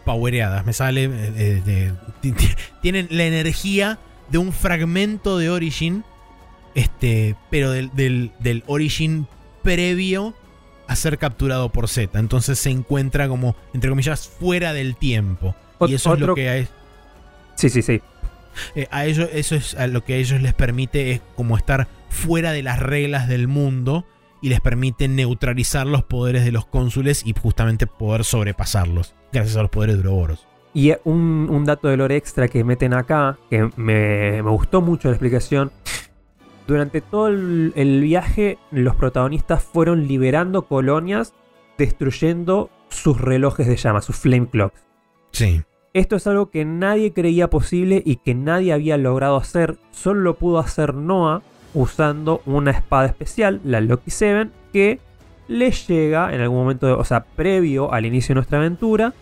powereadas, 0.03 0.65
me 0.65 0.73
sale, 0.73 1.09
eh, 1.09 1.93
ti- 2.21 2.33
tienen 2.81 3.07
la 3.11 3.23
energía 3.23 3.97
de 4.29 4.37
un 4.39 4.51
fragmento 4.51 5.37
de 5.37 5.49
Origin, 5.49 6.03
este, 6.75 7.35
pero 7.49 7.71
del, 7.71 7.91
del, 7.95 8.31
del 8.39 8.63
Origin 8.67 9.27
previo 9.61 10.33
a 10.87 10.95
ser 10.97 11.17
capturado 11.17 11.69
por 11.69 11.87
Z. 11.87 12.19
Entonces 12.19 12.59
se 12.59 12.69
encuentra 12.71 13.29
como, 13.29 13.55
entre 13.73 13.89
comillas, 13.89 14.27
fuera 14.27 14.73
del 14.73 14.97
tiempo. 14.97 15.55
Ot- 15.79 15.89
y 15.89 15.93
eso 15.95 16.13
es 16.13 16.19
lo 16.19 16.35
que 16.35 16.49
hay- 16.49 16.67
Sí, 17.55 17.69
sí, 17.69 17.81
sí. 17.81 18.01
eh, 18.75 18.87
a 18.91 19.05
ellos, 19.05 19.29
eso 19.31 19.55
es 19.55 19.75
a 19.75 19.87
lo 19.87 20.03
que 20.03 20.15
a 20.15 20.17
ellos 20.17 20.41
les 20.41 20.53
permite 20.53 21.11
es 21.13 21.21
como 21.37 21.55
estar 21.55 21.87
fuera 22.09 22.51
de 22.51 22.63
las 22.63 22.79
reglas 22.79 23.29
del 23.29 23.47
mundo 23.47 24.05
y 24.43 24.49
les 24.49 24.59
permite 24.59 25.07
neutralizar 25.07 25.87
los 25.87 26.03
poderes 26.03 26.43
de 26.43 26.51
los 26.51 26.65
cónsules 26.65 27.25
y 27.25 27.33
justamente 27.33 27.87
poder 27.87 28.25
sobrepasarlos 28.25 29.15
gracias 29.31 29.55
a 29.55 29.61
los 29.61 29.71
poderes 29.71 29.95
de 29.95 30.01
Uroboros. 30.01 30.45
Y 30.73 30.91
un, 31.05 31.47
un 31.49 31.63
dato 31.63 31.87
de 31.87 31.95
lore 31.95 32.17
extra 32.17 32.49
que 32.49 32.65
meten 32.65 32.93
acá, 32.93 33.37
que 33.49 33.69
me, 33.77 34.43
me 34.43 34.49
gustó 34.49 34.81
mucho 34.81 35.07
la 35.07 35.13
explicación. 35.13 35.71
Durante 36.67 36.99
todo 36.99 37.29
el, 37.29 37.71
el 37.77 38.01
viaje, 38.01 38.57
los 38.69 38.97
protagonistas 38.97 39.63
fueron 39.63 40.09
liberando 40.09 40.63
colonias, 40.63 41.33
destruyendo 41.77 42.69
sus 42.89 43.21
relojes 43.21 43.65
de 43.65 43.77
llama, 43.77 44.01
sus 44.01 44.17
flame 44.17 44.47
clocks. 44.47 44.83
Sí. 45.31 45.61
Esto 45.93 46.17
es 46.17 46.27
algo 46.27 46.49
que 46.49 46.65
nadie 46.65 47.13
creía 47.13 47.49
posible 47.49 48.03
y 48.05 48.17
que 48.17 48.35
nadie 48.35 48.73
había 48.73 48.97
logrado 48.97 49.37
hacer. 49.37 49.77
Solo 49.91 50.19
lo 50.19 50.35
pudo 50.35 50.59
hacer 50.59 50.95
Noah 50.95 51.43
usando 51.73 52.41
una 52.45 52.71
espada 52.71 53.05
especial, 53.07 53.59
la 53.63 53.81
Loki 53.81 54.11
7, 54.11 54.49
que 54.71 54.99
le 55.47 55.71
llega 55.71 56.33
en 56.33 56.41
algún 56.41 56.59
momento, 56.59 56.97
o 56.97 57.03
sea, 57.03 57.23
previo 57.23 57.91
al 57.93 58.05
inicio 58.05 58.33
de 58.33 58.35
nuestra 58.35 58.59
aventura, 58.59 59.13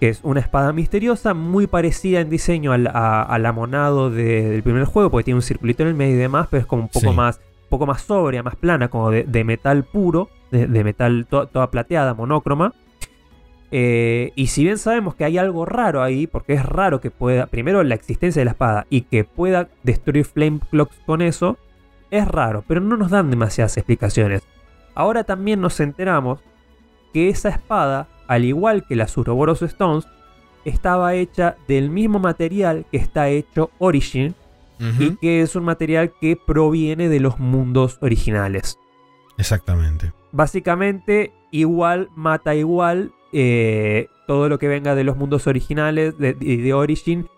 que 0.00 0.08
es 0.08 0.20
una 0.24 0.40
espada 0.40 0.72
misteriosa, 0.72 1.32
muy 1.34 1.66
parecida 1.68 2.20
en 2.20 2.28
diseño 2.30 2.72
al, 2.72 2.88
a- 2.88 3.22
al 3.22 3.46
amonado 3.46 4.10
de- 4.10 4.48
del 4.50 4.62
primer 4.62 4.84
juego, 4.84 5.10
porque 5.10 5.24
tiene 5.24 5.36
un 5.36 5.42
circulito 5.42 5.82
en 5.84 5.90
el 5.90 5.94
medio 5.94 6.14
y 6.14 6.18
demás, 6.18 6.48
pero 6.50 6.60
es 6.62 6.66
como 6.66 6.82
un 6.82 6.88
poco, 6.88 7.10
Sí. 7.10 7.16
más, 7.16 7.36
un 7.36 7.68
poco 7.68 7.86
más 7.86 8.02
sobria, 8.02 8.42
más 8.42 8.56
plana, 8.56 8.88
como 8.88 9.10
de, 9.10 9.22
de 9.24 9.44
metal 9.44 9.84
puro, 9.84 10.28
de, 10.50 10.66
de 10.66 10.84
metal 10.84 11.26
to- 11.30 11.46
toda 11.46 11.70
plateada, 11.70 12.14
monócroma. 12.14 12.74
Eh, 13.70 14.32
y 14.34 14.48
si 14.48 14.64
bien 14.64 14.76
sabemos 14.76 15.14
que 15.14 15.24
hay 15.24 15.38
algo 15.38 15.64
raro 15.64 16.02
ahí, 16.02 16.26
porque 16.26 16.52
es 16.54 16.64
raro 16.66 17.00
que 17.00 17.10
pueda, 17.10 17.46
primero 17.46 17.82
la 17.82 17.94
existencia 17.94 18.40
de 18.40 18.44
la 18.44 18.50
espada 18.50 18.86
y 18.90 19.02
que 19.02 19.24
pueda 19.24 19.68
destruir 19.82 20.24
Flame 20.26 20.60
Clocks 20.70 20.96
con 21.06 21.22
eso, 21.22 21.56
es 22.12 22.28
raro, 22.28 22.62
pero 22.68 22.80
no 22.80 22.96
nos 22.96 23.10
dan 23.10 23.28
demasiadas 23.30 23.76
explicaciones. 23.76 24.42
Ahora 24.94 25.24
también 25.24 25.60
nos 25.60 25.80
enteramos 25.80 26.38
que 27.12 27.28
esa 27.28 27.48
espada, 27.48 28.06
al 28.28 28.44
igual 28.44 28.84
que 28.86 28.94
las 28.94 29.16
Uroboros 29.16 29.62
Stones, 29.62 30.06
estaba 30.64 31.14
hecha 31.14 31.56
del 31.66 31.90
mismo 31.90 32.20
material 32.20 32.84
que 32.92 32.98
está 32.98 33.28
hecho 33.28 33.70
Origin 33.78 34.34
y 34.98 35.16
que 35.16 35.42
es 35.42 35.54
un 35.56 35.64
material 35.64 36.12
que 36.20 36.36
proviene 36.36 37.08
de 37.08 37.20
los 37.20 37.38
mundos 37.38 37.98
originales. 38.00 38.78
Exactamente. 39.38 40.12
Básicamente, 40.32 41.32
igual 41.50 42.08
mata 42.14 42.54
igual. 42.54 43.12
eh, 43.32 44.08
todo 44.26 44.48
lo 44.50 44.58
que 44.58 44.68
venga 44.68 44.94
de 44.94 45.04
los 45.04 45.16
mundos 45.16 45.46
originales 45.46 46.16
de, 46.18 46.34
de- 46.34 46.56
de 46.58 46.74
Origin 46.74 47.28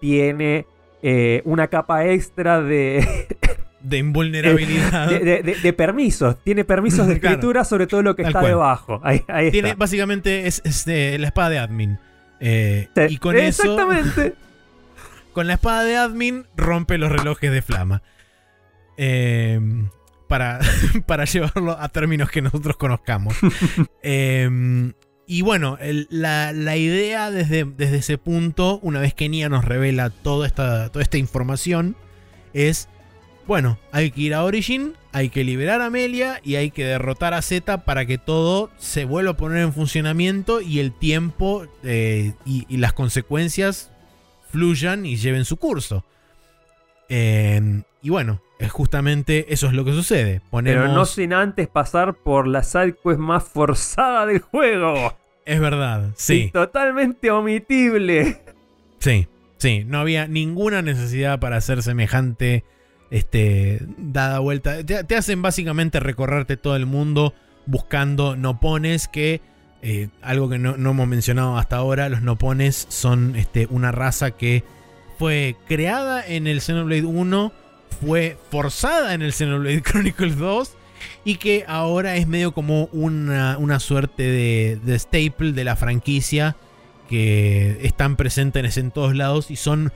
tiene 0.00 0.66
eh, 1.02 1.40
una 1.44 1.68
capa 1.68 2.04
extra 2.06 2.60
de, 2.62 3.06
De 3.88 3.98
invulnerabilidad. 3.98 5.08
de, 5.08 5.18
de- 5.20 5.42
de- 5.42 5.54
de 5.56 5.72
permisos. 5.72 6.36
Tiene 6.42 6.64
permisos 6.64 7.06
de 7.06 7.20
Claro. 7.20 7.34
escritura 7.34 7.64
sobre 7.64 7.86
todo 7.86 8.02
lo 8.02 8.16
que 8.16 8.22
está 8.22 8.40
cual. 8.40 8.46
debajo. 8.52 9.00
Ahí, 9.04 9.22
ahí 9.28 9.50
Tiene, 9.50 9.68
está. 9.70 9.78
básicamente 9.78 10.46
es, 10.46 10.60
es, 10.64 10.86
eh, 10.88 11.16
la 11.18 11.26
espada 11.28 11.50
de 11.50 11.58
admin. 11.58 11.98
Eh, 12.40 12.88
Sí, 12.94 13.14
y 13.14 13.16
con 13.18 13.36
eso, 13.36 13.62
Exactamente. 13.62 14.34
con 15.32 15.46
la 15.46 15.54
espada 15.54 15.84
de 15.84 15.96
admin, 15.96 16.46
rompe 16.56 16.98
los 16.98 17.10
relojes 17.12 17.50
de 17.52 17.62
flama. 17.62 18.02
Eh, 18.96 19.60
para, 20.28 20.58
para 21.06 21.24
llevarlo 21.24 21.72
a 21.78 21.88
términos 21.88 22.30
que 22.30 22.42
nosotros 22.42 22.76
conozcamos. 22.76 23.34
Eh, 24.02 24.92
y 25.28 25.42
bueno, 25.42 25.76
el- 25.80 26.06
la, 26.10 26.52
la 26.52 26.76
idea 26.76 27.30
desde, 27.32 27.64
desde 27.64 27.96
ese 27.98 28.18
punto, 28.18 28.78
una 28.82 29.00
vez 29.00 29.12
que 29.14 29.28
Nia 29.28 29.48
nos 29.48 29.64
revela 29.64 30.10
toda 30.10 30.46
esta, 30.46 30.90
toda 30.92 31.02
esta 31.02 31.18
información, 31.18 31.96
es, 32.54 32.88
bueno, 33.46 33.78
hay 33.92 34.10
que 34.10 34.22
ir 34.22 34.34
a 34.34 34.44
Origin, 34.44 34.94
hay 35.12 35.28
que 35.28 35.44
liberar 35.44 35.80
a 35.80 35.86
Amelia 35.86 36.40
y 36.42 36.56
hay 36.56 36.70
que 36.70 36.84
derrotar 36.84 37.34
a 37.34 37.42
Z 37.42 37.84
para 37.84 38.06
que 38.06 38.18
todo 38.18 38.70
se 38.78 39.04
vuelva 39.04 39.32
a 39.32 39.36
poner 39.36 39.58
en 39.58 39.72
funcionamiento 39.72 40.60
y 40.60 40.80
el 40.80 40.92
tiempo 40.92 41.66
eh, 41.84 42.34
y, 42.44 42.66
y 42.68 42.76
las 42.78 42.92
consecuencias 42.92 43.90
fluyan 44.50 45.06
y 45.06 45.16
lleven 45.16 45.44
su 45.44 45.56
curso. 45.56 46.04
Eh, 47.08 47.82
y 48.02 48.10
bueno, 48.10 48.40
es 48.58 48.70
justamente 48.70 49.52
eso 49.52 49.66
es 49.66 49.72
lo 49.72 49.84
que 49.84 49.92
sucede. 49.92 50.40
Ponemos, 50.50 50.82
Pero 50.82 50.94
no 50.94 51.04
sin 51.04 51.32
antes 51.32 51.68
pasar 51.68 52.14
por 52.14 52.46
la 52.46 52.62
sidequest 52.62 53.18
más 53.18 53.44
forzada 53.44 54.26
del 54.26 54.40
juego. 54.40 55.16
Es 55.44 55.60
verdad, 55.60 56.10
sí. 56.16 56.44
Y 56.44 56.50
totalmente 56.50 57.30
omitible. 57.30 58.42
Sí, 58.98 59.28
sí, 59.58 59.84
no 59.84 59.98
había 59.98 60.26
ninguna 60.26 60.82
necesidad 60.82 61.38
para 61.38 61.56
hacer 61.56 61.82
semejante 61.82 62.64
este 63.10 63.80
dada 63.98 64.38
vuelta. 64.38 64.84
Te, 64.84 65.16
hacen 65.16 65.42
básicamente 65.42 66.00
recorrerte 66.00 66.56
todo 66.56 66.76
el 66.76 66.86
mundo 66.86 67.34
buscando 67.66 68.36
nopones 68.36 69.08
que 69.08 69.40
eh, 69.82 70.08
algo 70.22 70.48
que 70.48 70.58
no, 70.58 70.76
no 70.76 70.90
hemos 70.90 71.08
mencionado 71.08 71.56
hasta 71.56 71.76
ahora, 71.76 72.08
los 72.08 72.22
nopones 72.22 72.86
son 72.88 73.36
este, 73.36 73.66
una 73.70 73.92
raza 73.92 74.32
que 74.32 74.64
fue 75.18 75.56
creada 75.68 76.26
en 76.26 76.46
el 76.46 76.60
Xenoblade 76.60 77.04
1, 77.04 77.52
fue 78.00 78.36
forzada 78.50 79.14
en 79.14 79.22
el 79.22 79.32
Xenoblade 79.32 79.82
Chronicles 79.84 80.36
2 80.36 80.76
y 81.24 81.36
que 81.36 81.64
ahora 81.68 82.16
es 82.16 82.26
medio 82.26 82.52
como 82.52 82.86
una, 82.86 83.58
una 83.58 83.80
suerte 83.80 84.22
de 84.22 84.98
staple 84.98 85.52
de 85.52 85.64
la 85.64 85.76
franquicia 85.76 86.56
que 87.08 87.78
están 87.82 88.16
presentes 88.16 88.76
en 88.76 88.90
todos 88.90 89.14
lados 89.14 89.50
y 89.50 89.56
son 89.56 89.92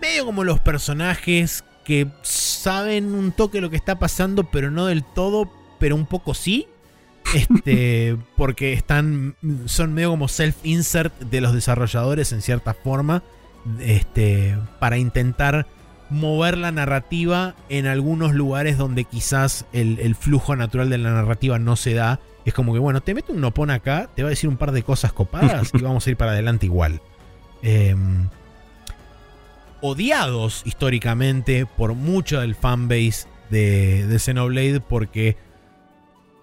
medio 0.00 0.26
como 0.26 0.44
los 0.44 0.60
personajes 0.60 1.64
que 1.86 2.08
saben 2.22 3.14
un 3.14 3.30
toque 3.30 3.60
lo 3.60 3.70
que 3.70 3.76
está 3.76 3.98
pasando, 3.98 4.44
pero 4.44 4.72
no 4.72 4.86
del 4.86 5.04
todo, 5.04 5.48
pero 5.78 5.94
un 5.94 6.04
poco 6.04 6.34
sí. 6.34 6.66
Este, 7.32 8.16
porque 8.36 8.72
están 8.72 9.36
son 9.66 9.94
medio 9.94 10.10
como 10.10 10.26
self-insert 10.26 11.16
de 11.20 11.40
los 11.40 11.52
desarrolladores 11.54 12.32
en 12.32 12.42
cierta 12.42 12.74
forma, 12.74 13.22
este, 13.80 14.58
para 14.80 14.98
intentar 14.98 15.66
mover 16.10 16.58
la 16.58 16.72
narrativa 16.72 17.54
en 17.68 17.86
algunos 17.86 18.34
lugares 18.34 18.78
donde 18.78 19.04
quizás 19.04 19.66
el, 19.72 19.98
el 20.00 20.14
flujo 20.14 20.54
natural 20.56 20.90
de 20.90 20.98
la 20.98 21.10
narrativa 21.10 21.58
no 21.58 21.76
se 21.76 21.94
da. 21.94 22.20
Es 22.44 22.54
como 22.54 22.72
que, 22.72 22.78
bueno, 22.80 23.00
te 23.00 23.14
meto 23.14 23.32
un 23.32 23.40
nopón 23.40 23.70
acá, 23.70 24.08
te 24.14 24.22
va 24.22 24.28
a 24.28 24.30
decir 24.30 24.48
un 24.48 24.56
par 24.56 24.72
de 24.72 24.82
cosas 24.82 25.12
copadas 25.12 25.70
y 25.72 25.78
vamos 25.82 26.06
a 26.06 26.10
ir 26.10 26.16
para 26.16 26.32
adelante 26.32 26.66
igual. 26.66 27.00
Em, 27.62 28.28
odiados 29.86 30.62
históricamente 30.64 31.66
por 31.66 31.94
mucho 31.94 32.40
del 32.40 32.54
fanbase 32.54 33.26
de, 33.50 34.06
de 34.06 34.18
Xenoblade 34.18 34.80
porque 34.80 35.36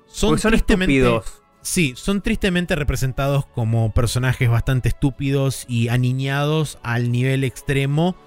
son, 0.08 0.32
Porque 0.32 0.42
son 0.42 0.52
tristemente- 0.52 0.98
estúpidos. 1.00 1.40
Sí, 1.66 1.94
son 1.96 2.22
tristemente 2.22 2.76
representados 2.76 3.46
como 3.46 3.94
personajes 3.94 4.50
bastante 4.50 4.90
estúpidos 4.90 5.64
y 5.70 5.88
aniñados 5.88 6.78
al 6.84 7.10
nivel 7.10 7.46
extremo. 7.46 8.18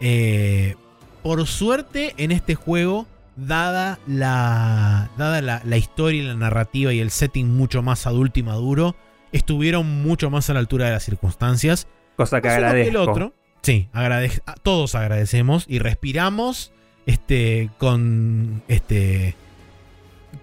Eh, 0.00 0.74
por 1.22 1.46
suerte, 1.46 2.12
en 2.18 2.30
este 2.30 2.54
juego, 2.54 3.06
dada, 3.36 3.98
la, 4.06 5.08
dada 5.16 5.40
la, 5.40 5.62
la 5.64 5.76
historia 5.78 6.22
y 6.22 6.26
la 6.26 6.34
narrativa 6.34 6.92
y 6.92 7.00
el 7.00 7.10
setting 7.10 7.48
mucho 7.56 7.82
más 7.82 8.06
adulto 8.06 8.38
y 8.40 8.42
maduro, 8.42 8.96
estuvieron 9.32 10.02
mucho 10.02 10.28
más 10.28 10.50
a 10.50 10.52
la 10.52 10.60
altura 10.60 10.84
de 10.84 10.92
las 10.92 11.04
circunstancias. 11.04 11.88
Cosa 12.16 12.42
que 12.42 12.48
agradezco. 12.50 12.90
el 12.90 12.96
otro. 12.96 13.32
Sí, 13.64 13.88
agradec- 13.92 14.42
todos 14.62 14.94
agradecemos 14.94 15.64
y 15.68 15.78
respiramos 15.80 16.70
este 17.06 17.70
con 17.78 18.62
este 18.68 19.34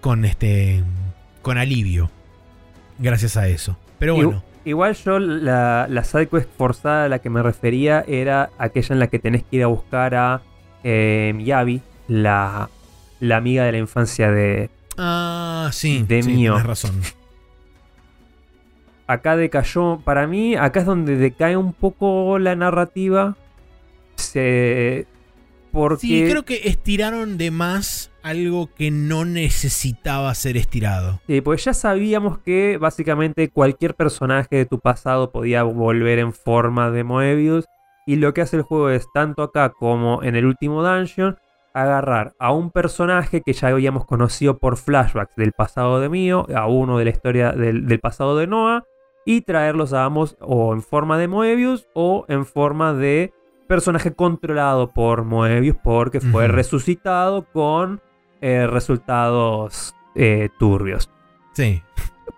con 0.00 0.24
este 0.24 0.82
con 1.40 1.56
alivio 1.58 2.10
gracias 2.98 3.36
a 3.36 3.48
eso. 3.48 3.76
Pero 3.98 4.14
bueno, 4.16 4.44
igual 4.64 4.94
yo 4.96 5.18
la, 5.18 5.86
la 5.88 6.04
sidequest 6.04 6.48
forzada 6.58 7.04
a 7.04 7.08
la 7.08 7.20
que 7.20 7.30
me 7.30 7.42
refería 7.42 8.04
era 8.06 8.50
aquella 8.58 8.92
en 8.94 8.98
la 8.98 9.06
que 9.06 9.18
tenés 9.18 9.42
que 9.44 9.56
ir 9.56 9.62
a 9.62 9.68
buscar 9.68 10.14
a 10.14 10.42
eh, 10.84 11.32
Miyabi, 11.34 11.80
la, 12.08 12.68
la 13.20 13.36
amiga 13.36 13.64
de 13.64 13.72
la 13.72 13.78
infancia 13.78 14.30
de, 14.30 14.68
Ah, 14.98 15.70
sí. 15.72 16.04
De 16.06 16.22
sí, 16.22 16.30
mío. 16.32 16.52
tenés 16.54 16.66
razón. 16.66 17.00
Acá 19.12 19.36
decayó, 19.36 20.00
para 20.04 20.26
mí, 20.26 20.54
acá 20.56 20.80
es 20.80 20.86
donde 20.86 21.16
decae 21.16 21.56
un 21.56 21.72
poco 21.72 22.38
la 22.38 22.56
narrativa. 22.56 23.36
Se, 24.16 25.06
porque 25.72 26.00
Sí, 26.00 26.24
creo 26.28 26.44
que 26.44 26.60
estiraron 26.64 27.38
de 27.38 27.50
más 27.50 28.10
algo 28.22 28.68
que 28.74 28.90
no 28.90 29.24
necesitaba 29.24 30.32
ser 30.34 30.56
estirado. 30.56 31.20
Sí, 31.26 31.40
pues 31.40 31.64
ya 31.64 31.74
sabíamos 31.74 32.38
que 32.38 32.76
básicamente 32.78 33.48
cualquier 33.48 33.94
personaje 33.94 34.56
de 34.56 34.66
tu 34.66 34.78
pasado 34.78 35.32
podía 35.32 35.62
volver 35.64 36.18
en 36.18 36.32
forma 36.32 36.90
de 36.90 37.04
Moebius. 37.04 37.64
Y 38.06 38.16
lo 38.16 38.34
que 38.34 38.42
hace 38.42 38.56
el 38.56 38.62
juego 38.62 38.90
es, 38.90 39.06
tanto 39.14 39.42
acá 39.42 39.70
como 39.70 40.22
en 40.22 40.36
el 40.36 40.44
último 40.44 40.82
dungeon, 40.86 41.38
agarrar 41.72 42.32
a 42.38 42.52
un 42.52 42.70
personaje 42.70 43.40
que 43.40 43.52
ya 43.52 43.68
habíamos 43.68 44.04
conocido 44.04 44.58
por 44.58 44.76
flashbacks 44.76 45.36
del 45.36 45.52
pasado 45.52 46.00
de 46.00 46.08
Mio, 46.08 46.46
a 46.54 46.66
uno 46.66 46.98
de 46.98 47.04
la 47.04 47.10
historia 47.10 47.52
del, 47.52 47.86
del 47.86 48.00
pasado 48.00 48.36
de 48.36 48.46
Noah, 48.46 48.84
y 49.24 49.42
traerlos 49.42 49.92
a 49.92 50.04
ambos 50.04 50.36
o 50.40 50.72
en 50.72 50.82
forma 50.82 51.18
de 51.18 51.28
Moebius 51.28 51.86
o 51.94 52.24
en 52.28 52.44
forma 52.46 52.92
de 52.92 53.32
personaje 53.68 54.12
controlado 54.14 54.90
por 54.90 55.24
Moebius 55.24 55.76
porque 55.82 56.20
fue 56.20 56.48
resucitado 56.48 57.46
con 57.52 58.00
eh, 58.40 58.66
resultados 58.66 59.94
eh, 60.14 60.48
turbios. 60.58 61.10
Sí. 61.52 61.82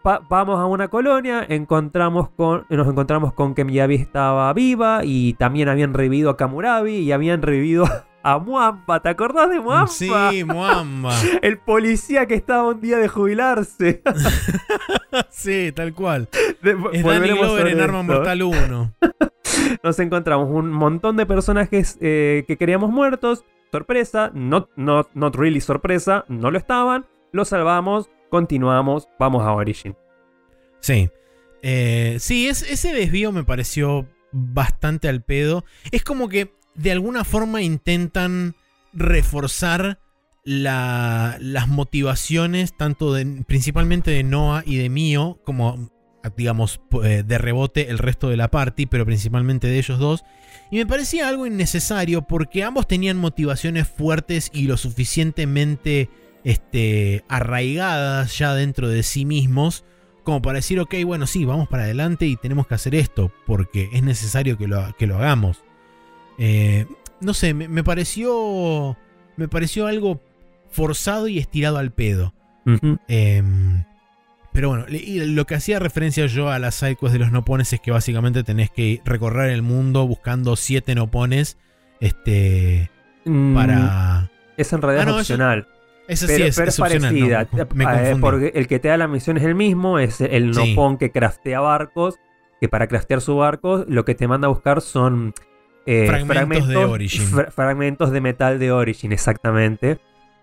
Pa- 0.03 0.21
vamos 0.29 0.61
a 0.61 0.67
una 0.67 0.89
colonia, 0.89 1.45
encontramos 1.49 2.29
con, 2.31 2.67
nos 2.69 2.87
encontramos 2.87 3.33
con 3.33 3.55
que 3.55 3.65
Miyabi 3.65 3.95
estaba 3.97 4.53
viva 4.53 5.01
y 5.03 5.33
también 5.35 5.69
habían 5.69 5.95
revivido 5.95 6.31
a 6.31 6.37
Kamurabi 6.37 6.97
y 6.97 7.13
habían 7.13 7.41
revivido 7.43 7.85
a 8.25 8.39
Muamba. 8.39 9.01
¿Te 9.01 9.11
acordás 9.11 9.51
de 9.51 9.61
Muamba? 9.61 9.87
Sí, 9.87 10.43
Muamba. 10.45 11.15
El 11.43 11.59
policía 11.59 12.27
que 12.27 12.35
estaba 12.35 12.69
un 12.69 12.81
día 12.81 12.97
de 12.97 13.07
jubilarse. 13.07 14.03
sí, 15.31 15.71
tal 15.73 15.95
cual. 15.95 16.29
De- 16.63 16.77
Es 16.93 17.05
Danny 17.05 17.29
Glover 17.29 17.69
en 17.69 17.81
Arma. 17.81 18.03
Mortal 18.03 18.43
1. 18.43 18.95
Nos 19.83 19.99
encontramos 19.99 20.51
un 20.51 20.71
montón 20.73 21.17
de 21.17 21.27
personajes 21.27 21.99
eh, 22.01 22.45
que 22.47 22.57
queríamos 22.57 22.91
muertos. 22.91 23.45
Sorpresa, 23.71 24.31
not, 24.35 24.71
not, 24.77 25.09
not 25.15 25.35
really 25.37 25.61
sorpresa, 25.61 26.25
no 26.29 26.51
lo 26.51 26.59
estaban. 26.59 27.07
Los 27.33 27.49
salvamos, 27.49 28.09
continuamos, 28.31 29.09
vamos 29.19 29.43
a 29.43 29.53
Origin. 29.53 29.97
Sí. 30.81 31.11
Eh, 31.63 32.17
sí, 32.21 32.49
es, 32.49 32.63
ese 32.63 32.93
desvío 32.93 33.33
me 33.33 33.45
pareció 33.45 34.07
bastante 34.33 35.09
al 35.09 35.23
pedo. 35.23 35.65
Es 35.91 36.05
como 36.05 36.29
que 36.29 36.53
de 36.75 36.93
alguna 36.93 37.25
forma 37.25 37.63
intentan 37.63 38.55
reforzar 38.93 39.99
la- 40.45 41.37
las 41.41 41.69
motivaciones, 41.69 42.77
tanto 42.77 43.13
de, 43.15 43.45
principalmente 43.47 44.11
de 44.11 44.23
Noah 44.23 44.63
y 44.67 44.77
de 44.77 44.89
Mio, 44.91 45.41
como 45.45 45.91
digamos 46.37 46.81
eh, 47.03 47.23
de 47.27 47.39
rebote 47.39 47.91
el 47.91 47.99
resto 47.99 48.31
de 48.31 48.37
la 48.39 48.51
party, 48.51 48.87
pero 48.87 49.05
principalmente 49.05 49.67
de 49.67 49.79
ellos 49.79 49.99
dos. 49.99 50.25
Y 50.71 50.77
me 50.77 50.87
parecía 50.87 51.29
algo 51.29 51.47
innecesario 51.47 52.23
porque 52.23 52.63
ambos 52.65 52.87
tenían 52.89 53.19
motivaciones 53.19 53.89
fuertes 53.89 54.51
y 54.53 54.63
lo 54.67 54.77
suficientemente 54.79 56.09
este, 56.43 57.25
arraigadas 57.29 58.39
ya 58.39 58.55
dentro 58.55 58.89
de 58.89 59.03
sí 59.03 59.25
mismos 59.25 59.85
como 60.25 60.41
para 60.41 60.57
decir, 60.57 60.81
ok, 60.81 60.95
bueno, 61.05 61.27
sí, 61.27 61.45
vamos 61.45 61.69
para 61.69 61.83
adelante 61.83 62.27
y 62.27 62.37
tenemos 62.37 62.67
que 62.67 62.75
hacer 62.75 62.95
esto, 62.95 63.31
porque 63.47 63.91
es 63.93 64.03
necesario 64.03 64.57
que 64.57 64.67
lo, 64.67 64.95
que 64.99 65.07
lo 65.07 65.19
hagamos. 65.19 65.63
Eh, 66.39 66.87
no 67.21 67.35
sé, 67.35 67.55
me, 67.55 67.69
me 67.69 67.85
pareció. 67.85 68.97
Me 69.37 69.49
pareció 69.49 69.87
algo 69.87 70.21
forzado 70.71 71.29
y 71.29 71.39
estirado 71.39 71.79
al 71.79 71.91
pedo. 71.93 72.35
Em, 73.09 73.85
pero 74.53 74.69
bueno, 74.71 74.87
lo 74.89 75.45
que 75.47 75.55
hacía 75.55 75.79
referencia 75.79 76.27
yo 76.27 76.49
a 76.51 76.59
las 76.59 76.77
sidequests 76.77 77.13
de 77.13 77.19
los 77.19 77.33
nopones 77.33 77.73
es 77.73 77.81
que 77.81 77.91
básicamente 77.91 78.43
tenés 78.45 78.71
que 78.71 79.01
recorrer 79.05 79.51
el 79.51 79.63
mundo 79.63 80.07
buscando 80.07 80.57
siete 80.57 80.95
nopones. 80.95 81.59
Este. 82.01 82.91
Mm, 83.25 83.55
Para. 83.55 84.31
Es 84.57 84.73
en 84.73 84.83
realidad 84.83 85.09
Ah, 85.09 85.11
no, 85.13 85.17
opcional. 85.19 85.67
Esa 86.07 86.27
pero 86.27 86.37
sí 86.39 86.43
es, 86.45 86.57
pero 86.57 86.69
es 86.69 86.77
parecida. 86.79 87.49
no, 87.51 87.67
me 87.75 87.85
Eh, 87.85 87.87
confundí. 87.87 88.21
porque 88.21 88.53
el 88.55 88.67
que 88.69 88.79
te 88.79 88.89
da 88.89 88.97
la 88.97 89.09
misión 89.09 89.37
es 89.39 89.43
el 89.45 89.55
mismo, 89.55 89.99
es 89.99 90.21
el 90.21 90.55
Sí. 90.55 90.71
nopón 90.75 90.99
que 90.99 91.11
craftea 91.11 91.61
barcos. 91.61 92.17
Que 92.61 92.69
para 92.69 92.87
craftear 92.87 93.21
su 93.21 93.37
barco, 93.37 93.85
lo 93.89 94.05
que 94.05 94.15
te 94.15 94.29
manda 94.29 94.47
a 94.47 94.51
buscar 94.51 94.81
son 94.81 95.35
eh, 95.87 96.07
Fragmentos 96.07 96.69
de 96.69 96.77
Origin. 96.77 97.27
fra- 97.27 97.51
fragmentos 97.51 98.11
de 98.11 98.21
metal 98.21 98.59
de 98.59 98.73
Origin, 98.73 99.13
exactamente. 99.13 99.99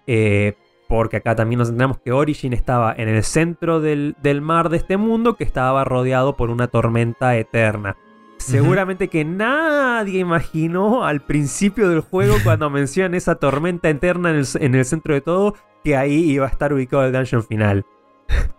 Eh, 0.08 0.54
porque 0.88 1.18
acá 1.18 1.36
también 1.36 1.60
nos 1.60 1.70
enteramos 1.70 2.00
que 2.04 2.12
Origin 2.12 2.52
estaba 2.54 2.94
en 2.98 3.08
el 3.08 3.24
centro 3.24 3.80
del, 3.80 4.16
del 4.22 4.42
mar 4.42 4.68
de 4.70 4.78
este 4.78 4.98
mundo, 4.98 5.36
que 5.38 5.44
estaba 5.46 5.84
rodeado 5.86 6.36
por 6.36 6.50
una 6.50 6.68
tormenta 6.68 7.36
eterna. 7.38 7.96
Seguramente 8.38 9.08
que 9.08 9.24
nadie 9.24 10.20
imaginó 10.20 11.06
al 11.06 11.22
principio 11.22 11.88
del 11.90 12.02
juego 12.02 12.36
cuando 12.44 12.70
mencionan 12.70 13.14
esa 13.14 13.36
tormenta 13.36 13.90
eterna 13.90 14.32
en 14.32 14.38
el, 14.38 14.48
en 14.60 14.76
el 14.76 14.84
centro 14.86 15.14
de 15.14 15.22
todo 15.22 15.56
que 15.84 15.96
ahí 15.96 16.32
iba 16.32 16.46
a 16.46 16.50
estar 16.50 16.74
ubicado 16.74 17.06
el 17.06 17.14
dungeon 17.14 17.44
final. 17.44 17.86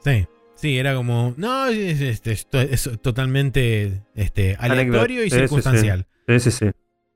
Sí, 0.00 0.26
sí, 0.54 0.78
era 0.78 0.94
como. 0.94 1.34
No, 1.36 1.66
es, 1.66 2.00
es- 2.00 2.22
es- 2.26 2.46
es 2.52 2.90
totalmente 3.02 4.02
este, 4.14 4.56
aleatorio 4.58 5.24
y 5.24 5.30
sí, 5.30 5.36
sí. 5.80 5.88
Sí, 6.28 6.40
sí, 6.40 6.50
sí. 6.50 6.66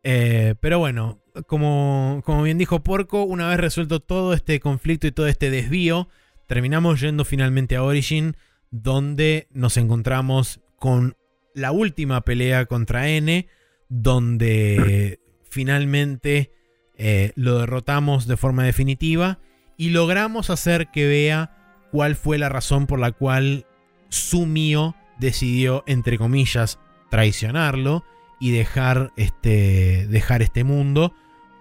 Eh, 0.04 0.54
pero 0.60 0.78
bueno, 0.78 1.22
como, 1.46 2.22
como 2.24 2.42
bien 2.42 2.58
dijo 2.58 2.82
Porco, 2.82 3.24
una 3.24 3.48
vez 3.48 3.58
resuelto 3.58 4.00
todo 4.00 4.32
este 4.32 4.58
conflicto 4.58 5.06
y 5.06 5.12
todo 5.12 5.26
este 5.26 5.50
desvío, 5.50 6.08
terminamos 6.46 7.00
yendo 7.00 7.24
finalmente 7.24 7.76
a 7.76 7.82
Origin, 7.82 8.36
donde 8.70 9.48
nos 9.52 9.76
encontramos 9.76 10.60
con 10.76 11.16
la 11.54 11.72
última 11.72 12.22
pelea 12.22 12.64
contra 12.64 13.08
N, 13.10 13.48
donde 13.88 15.20
finalmente 15.44 16.52
eh, 16.96 17.32
lo 17.36 17.58
derrotamos 17.58 18.26
de 18.26 18.38
forma 18.38 18.64
definitiva 18.64 19.40
y 19.76 19.90
logramos 19.90 20.48
hacer 20.48 20.88
que 20.90 21.06
vea 21.06 21.86
cuál 21.90 22.16
fue 22.16 22.38
la 22.38 22.48
razón 22.48 22.86
por 22.86 22.98
la 22.98 23.12
cual 23.12 23.66
Sumio 24.08 24.96
decidió, 25.18 25.84
entre 25.86 26.16
comillas, 26.16 26.78
traicionarlo 27.10 28.04
y 28.42 28.50
dejar 28.50 29.12
este, 29.14 30.08
dejar 30.08 30.42
este 30.42 30.64
mundo 30.64 31.14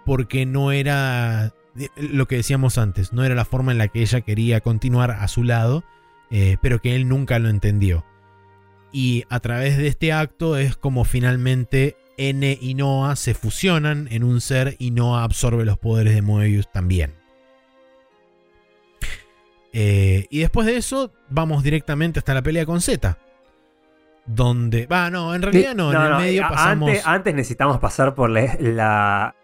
porque 0.03 0.47
no 0.47 0.71
era 0.71 1.53
eh, 1.77 1.89
lo 1.95 2.27
que 2.27 2.37
decíamos 2.37 2.79
antes, 2.79 3.13
no 3.13 3.23
era 3.23 3.35
la 3.35 3.45
forma 3.45 3.71
en 3.71 3.77
la 3.77 3.87
que 3.87 4.01
ella 4.01 4.21
quería 4.21 4.61
continuar 4.61 5.11
a 5.11 5.27
su 5.27 5.43
lado, 5.43 5.83
eh, 6.31 6.57
pero 6.59 6.81
que 6.81 6.95
él 6.95 7.07
nunca 7.07 7.37
lo 7.37 7.49
entendió. 7.49 8.03
Y 8.91 9.25
a 9.29 9.39
través 9.41 9.77
de 9.77 9.85
este 9.85 10.11
acto 10.11 10.57
es 10.57 10.75
como 10.75 11.05
finalmente 11.05 11.97
N 12.17 12.57
y 12.59 12.73
Noah 12.73 13.15
se 13.15 13.35
fusionan 13.35 14.07
en 14.09 14.23
un 14.23 14.41
ser 14.41 14.75
y 14.79 14.89
Noah 14.89 15.23
absorbe 15.23 15.65
los 15.65 15.77
poderes 15.77 16.15
de 16.15 16.23
Moebius 16.23 16.71
también. 16.71 17.13
Eh, 19.71 20.25
y 20.31 20.39
después 20.39 20.65
de 20.65 20.77
eso 20.77 21.11
vamos 21.29 21.61
directamente 21.61 22.17
hasta 22.17 22.33
la 22.33 22.41
pelea 22.41 22.65
con 22.65 22.81
Z. 22.81 23.19
Donde... 24.33 24.85
Va, 24.87 25.09
no, 25.09 25.33
en 25.35 25.41
realidad 25.41 25.75
no, 25.75 25.91
en 25.93 26.01
el 26.01 26.17
medio 26.17 26.43
pasamos... 26.49 26.89
Antes, 26.89 27.07
antes 27.07 27.35
necesitamos 27.35 27.79
pasar 27.79 28.15
por 28.15 28.29
la, 28.29 28.55
la, 28.59 29.35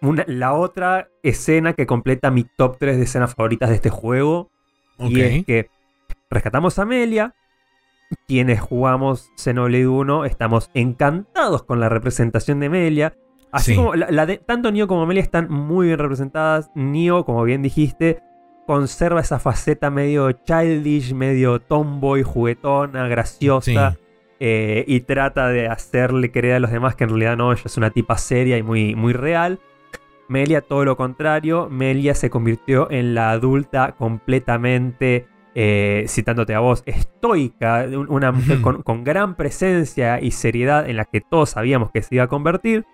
una- 0.00 0.24
la 0.26 0.52
otra 0.54 1.08
escena 1.22 1.72
que 1.72 1.86
completa 1.86 2.30
mi 2.30 2.44
top 2.44 2.76
3 2.78 2.96
de 2.98 3.02
escenas 3.04 3.34
favoritas 3.34 3.68
de 3.70 3.74
este 3.76 3.90
juego. 3.90 4.50
Ok. 4.98 5.10
Y 5.10 5.20
es 5.20 5.44
que 5.44 5.70
rescatamos 6.30 6.78
a 6.78 6.82
Amelia. 6.82 7.34
Quienes 8.26 8.60
jugamos 8.60 9.30
Xenoblade 9.36 9.86
1 9.86 10.24
estamos 10.24 10.70
encantados 10.72 11.62
con 11.64 11.78
la 11.80 11.88
representación 11.88 12.58
de 12.60 12.66
Amelia. 12.66 13.14
Así 13.52 13.72
Sí. 13.72 13.76
como 13.76 13.94
la, 13.94 14.10
la 14.10 14.24
de, 14.26 14.38
tanto 14.38 14.70
Nio 14.72 14.86
como 14.88 15.02
Amelia 15.02 15.22
están 15.22 15.50
muy 15.50 15.88
bien 15.88 15.98
representadas. 15.98 16.70
Nio, 16.74 17.24
como 17.24 17.44
bien 17.44 17.60
dijiste, 17.62 18.22
conserva 18.66 19.20
esa 19.20 19.38
faceta 19.38 19.90
medio 19.90 20.32
childish, 20.32 21.12
medio 21.12 21.60
tomboy, 21.60 22.22
juguetona, 22.22 23.08
graciosa. 23.08 23.90
Sí. 23.92 23.98
Eh, 24.40 24.84
y 24.86 25.00
trata 25.00 25.48
de 25.48 25.66
hacerle 25.68 26.30
creer 26.30 26.56
a 26.56 26.60
los 26.60 26.70
demás 26.70 26.94
que 26.94 27.04
en 27.04 27.10
realidad 27.10 27.36
no, 27.36 27.52
ella 27.52 27.62
es 27.64 27.76
una 27.76 27.90
tipa 27.90 28.16
seria 28.18 28.56
y 28.58 28.62
muy, 28.62 28.94
muy 28.94 29.12
real. 29.12 29.58
Melia, 30.28 30.60
todo 30.60 30.84
lo 30.84 30.96
contrario, 30.96 31.68
Melia 31.70 32.14
se 32.14 32.28
convirtió 32.30 32.90
en 32.90 33.14
la 33.14 33.30
adulta 33.30 33.92
completamente, 33.96 35.26
eh, 35.54 36.04
citándote 36.06 36.54
a 36.54 36.60
vos, 36.60 36.82
estoica, 36.86 37.86
un- 37.88 38.06
una 38.10 38.30
mujer 38.32 38.60
con 38.84 39.04
gran 39.04 39.34
presencia 39.36 40.20
y 40.20 40.30
seriedad 40.30 40.88
en 40.88 40.96
la 40.98 41.04
que 41.06 41.20
todos 41.22 41.50
sabíamos 41.50 41.90
que 41.90 42.02
se 42.02 42.14
iba 42.14 42.24
a 42.24 42.28
convertir. 42.28 42.84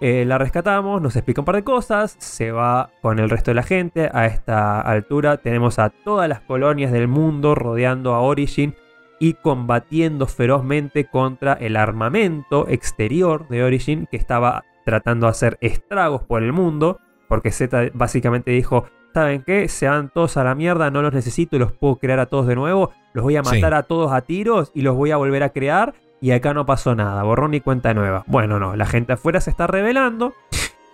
Eh, 0.00 0.24
la 0.26 0.38
rescatamos, 0.38 1.00
nos 1.00 1.14
explica 1.14 1.42
un 1.42 1.44
par 1.44 1.56
de 1.56 1.64
cosas, 1.64 2.16
se 2.18 2.52
va 2.52 2.90
con 3.02 3.18
el 3.18 3.28
resto 3.30 3.50
de 3.50 3.54
la 3.54 3.62
gente. 3.62 4.10
A 4.12 4.26
esta 4.26 4.80
altura 4.80 5.36
tenemos 5.36 5.78
a 5.78 5.90
todas 5.90 6.28
las 6.28 6.40
colonias 6.40 6.90
del 6.90 7.06
mundo 7.06 7.54
rodeando 7.54 8.14
a 8.14 8.20
Origin 8.20 8.74
y 9.20 9.34
combatiendo 9.34 10.26
ferozmente 10.26 11.04
contra 11.04 11.52
el 11.52 11.76
armamento 11.76 12.66
exterior 12.68 13.46
de 13.48 13.62
Origin 13.62 14.08
que 14.10 14.16
estaba 14.16 14.64
tratando 14.84 15.26
de 15.26 15.30
hacer 15.30 15.58
estragos 15.60 16.22
por 16.22 16.42
el 16.42 16.52
mundo, 16.52 16.98
porque 17.28 17.52
Z 17.52 17.90
básicamente 17.92 18.50
dijo, 18.50 18.86
¿saben 19.12 19.42
qué? 19.42 19.68
Se 19.68 19.86
van 19.86 20.08
todos 20.08 20.38
a 20.38 20.42
la 20.42 20.54
mierda, 20.54 20.90
no 20.90 21.02
los 21.02 21.12
necesito 21.12 21.54
y 21.54 21.58
los 21.58 21.70
puedo 21.70 21.96
crear 21.96 22.18
a 22.18 22.26
todos 22.26 22.46
de 22.46 22.56
nuevo, 22.56 22.92
los 23.12 23.22
voy 23.22 23.36
a 23.36 23.42
matar 23.42 23.74
a 23.74 23.82
todos 23.82 24.10
a 24.10 24.22
tiros 24.22 24.72
y 24.74 24.80
los 24.80 24.96
voy 24.96 25.10
a 25.10 25.18
volver 25.18 25.42
a 25.42 25.50
crear 25.50 25.94
y 26.22 26.30
acá 26.30 26.54
no 26.54 26.64
pasó 26.64 26.94
nada, 26.94 27.22
borrón 27.22 27.50
ni 27.50 27.60
cuenta 27.60 27.92
nueva. 27.92 28.24
Bueno, 28.26 28.58
no, 28.58 28.74
la 28.74 28.86
gente 28.86 29.12
afuera 29.12 29.40
se 29.42 29.50
está 29.50 29.66
revelando 29.66 30.32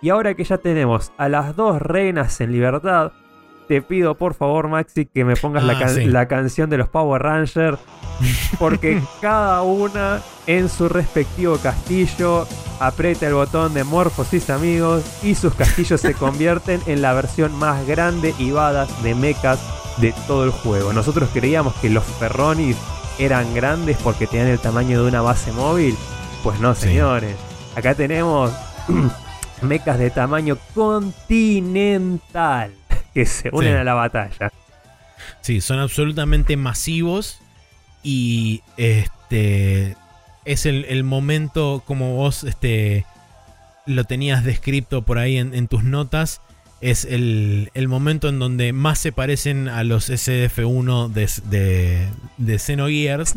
y 0.01 0.09
ahora 0.09 0.33
que 0.33 0.43
ya 0.43 0.57
tenemos 0.57 1.13
a 1.17 1.29
las 1.29 1.55
dos 1.55 1.81
reinas 1.81 2.41
en 2.41 2.51
libertad, 2.51 3.13
te 3.67 3.81
pido 3.81 4.15
por 4.15 4.33
favor, 4.33 4.67
Maxi, 4.67 5.05
que 5.05 5.23
me 5.25 5.35
pongas 5.35 5.63
la, 5.63 5.73
Ah, 5.73 5.89
sí. 5.89 6.05
la 6.05 6.27
canción 6.27 6.69
de 6.69 6.77
los 6.77 6.89
Power 6.89 7.21
Rangers. 7.21 7.77
Porque 8.59 9.01
cada 9.21 9.61
una 9.61 10.21
en 10.47 10.69
su 10.69 10.89
respectivo 10.89 11.57
castillo 11.57 12.47
aprieta 12.79 13.27
el 13.27 13.33
botón 13.33 13.73
de 13.73 13.83
Morphosis 13.83 14.49
amigos 14.49 15.03
y 15.23 15.35
sus 15.35 15.53
castillos 15.53 16.01
se 16.01 16.13
convierten 16.15 16.81
en 16.87 17.01
la 17.01 17.13
versión 17.13 17.53
más 17.57 17.85
grande 17.85 18.33
y 18.39 18.51
badass 18.51 19.03
de 19.03 19.13
mechas 19.15 19.59
de 19.97 20.13
todo 20.27 20.43
el 20.45 20.51
juego. 20.51 20.93
Nosotros 20.93 21.29
creíamos 21.33 21.73
que 21.75 21.89
los 21.89 22.03
Ferronis 22.03 22.77
eran 23.19 23.53
grandes 23.55 23.97
porque 24.03 24.27
tenían 24.27 24.47
el 24.47 24.59
tamaño 24.59 25.01
de 25.03 25.07
una 25.09 25.21
base 25.21 25.51
móvil. 25.51 25.95
Pues 26.43 26.59
no, 26.59 26.73
Sí. 26.75 26.81
señores. 26.87 27.35
Acá 27.75 27.93
tenemos 27.95 28.51
mechas 29.61 29.97
de 29.99 30.09
tamaño 30.11 30.57
continental 30.73 32.71
que 33.17 33.25
se 33.25 33.49
unen 33.51 33.73
Sí. 33.73 33.79
a 33.79 33.83
la 33.83 33.93
batalla. 33.95 34.51
Sí, 35.41 35.61
son 35.61 35.79
absolutamente 35.79 36.55
masivos 36.57 37.39
y 38.03 38.61
este 38.77 39.95
es 40.45 40.65
el, 40.67 40.85
el 40.85 41.03
momento 41.03 41.81
como 41.85 42.15
vos 42.15 42.43
este, 42.43 43.05
lo 43.87 44.03
tenías 44.03 44.43
descrito 44.43 45.01
por 45.01 45.17
ahí 45.17 45.37
en, 45.37 45.55
en 45.55 45.67
tus 45.67 45.83
notas. 45.83 46.41
Es 46.79 47.05
el, 47.05 47.71
el 47.73 47.87
momento 47.87 48.29
en 48.29 48.37
donde 48.37 48.71
más 48.71 48.99
se 48.99 49.11
parecen 49.11 49.67
a 49.67 49.83
los 49.83 50.11
SDF1 50.11 51.09
de, 51.11 51.27
de, 51.49 52.07
de 52.37 52.59
Xenogears. 52.59 53.33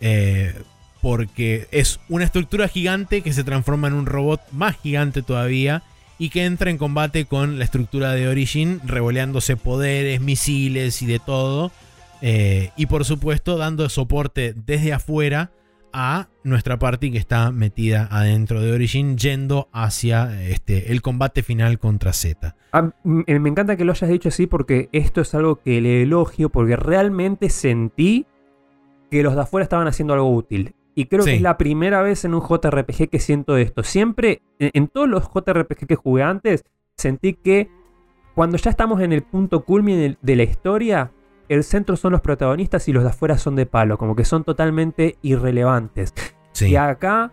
eh, 0.00 0.54
porque 1.02 1.66
es 1.70 1.98
una 2.08 2.24
estructura 2.24 2.66
gigante 2.68 3.22
que 3.22 3.32
se 3.32 3.42
transforma 3.44 3.88
en 3.88 3.94
un 3.94 4.06
robot 4.06 4.40
más 4.52 4.76
gigante 4.80 5.22
todavía 5.22 5.82
y 6.18 6.30
que 6.30 6.44
entra 6.44 6.70
en 6.70 6.78
combate 6.78 7.24
con 7.26 7.58
la 7.58 7.64
estructura 7.64 8.12
de 8.12 8.28
Origin, 8.28 8.80
revoleándose 8.84 9.56
poderes, 9.56 10.20
misiles 10.20 11.00
y 11.02 11.06
de 11.06 11.18
todo. 11.18 11.70
Eh, 12.20 12.70
y 12.76 12.86
por 12.86 13.04
supuesto 13.04 13.56
dando 13.56 13.88
soporte 13.88 14.52
desde 14.66 14.92
afuera 14.92 15.52
a 15.92 16.28
nuestra 16.42 16.78
party 16.78 17.12
que 17.12 17.18
está 17.18 17.50
metida 17.52 18.08
adentro 18.10 18.60
de 18.60 18.72
Origin, 18.72 19.16
yendo 19.16 19.68
hacia 19.72 20.42
este, 20.48 20.92
el 20.92 21.00
combate 21.00 21.42
final 21.42 21.78
contra 21.78 22.12
Z. 22.12 22.56
Ah, 22.72 22.90
m- 23.04 23.24
me 23.38 23.48
encanta 23.48 23.76
que 23.76 23.84
lo 23.84 23.92
hayas 23.92 24.10
dicho 24.10 24.28
así 24.28 24.46
porque 24.46 24.88
esto 24.92 25.20
es 25.20 25.34
algo 25.34 25.56
que 25.62 25.80
le 25.80 26.02
elogio 26.02 26.50
porque 26.50 26.76
realmente 26.76 27.48
sentí 27.48 28.26
que 29.10 29.22
los 29.22 29.34
de 29.34 29.42
afuera 29.42 29.62
estaban 29.62 29.86
haciendo 29.88 30.12
algo 30.14 30.34
útil. 30.34 30.74
Y 30.98 31.06
creo 31.06 31.22
Sí. 31.22 31.30
que 31.30 31.36
es 31.36 31.42
la 31.42 31.56
primera 31.58 32.02
vez 32.02 32.24
en 32.24 32.34
un 32.34 32.40
JRPG 32.42 33.08
que 33.08 33.20
siento 33.20 33.56
esto. 33.56 33.84
Siempre, 33.84 34.42
en, 34.58 34.88
todos 34.88 35.08
los 35.08 35.28
JRPG 35.32 35.86
que 35.86 35.94
jugué 35.94 36.24
antes, 36.24 36.64
sentí 36.96 37.34
que 37.34 37.70
cuando 38.34 38.56
ya 38.56 38.68
estamos 38.68 39.00
en 39.00 39.12
el 39.12 39.22
punto 39.22 39.64
culmine 39.64 40.18
de 40.20 40.36
la 40.36 40.42
historia, 40.42 41.12
el 41.48 41.62
centro 41.62 41.94
son 41.94 42.10
los 42.10 42.20
protagonistas 42.20 42.88
y 42.88 42.92
los 42.92 43.04
de 43.04 43.10
afuera 43.10 43.38
son 43.38 43.54
de 43.54 43.64
palo, 43.64 43.96
como 43.96 44.16
que 44.16 44.24
son 44.24 44.42
totalmente 44.42 45.18
irrelevantes. 45.22 46.12
Sí. 46.50 46.70
Y 46.70 46.74
acá 46.74 47.30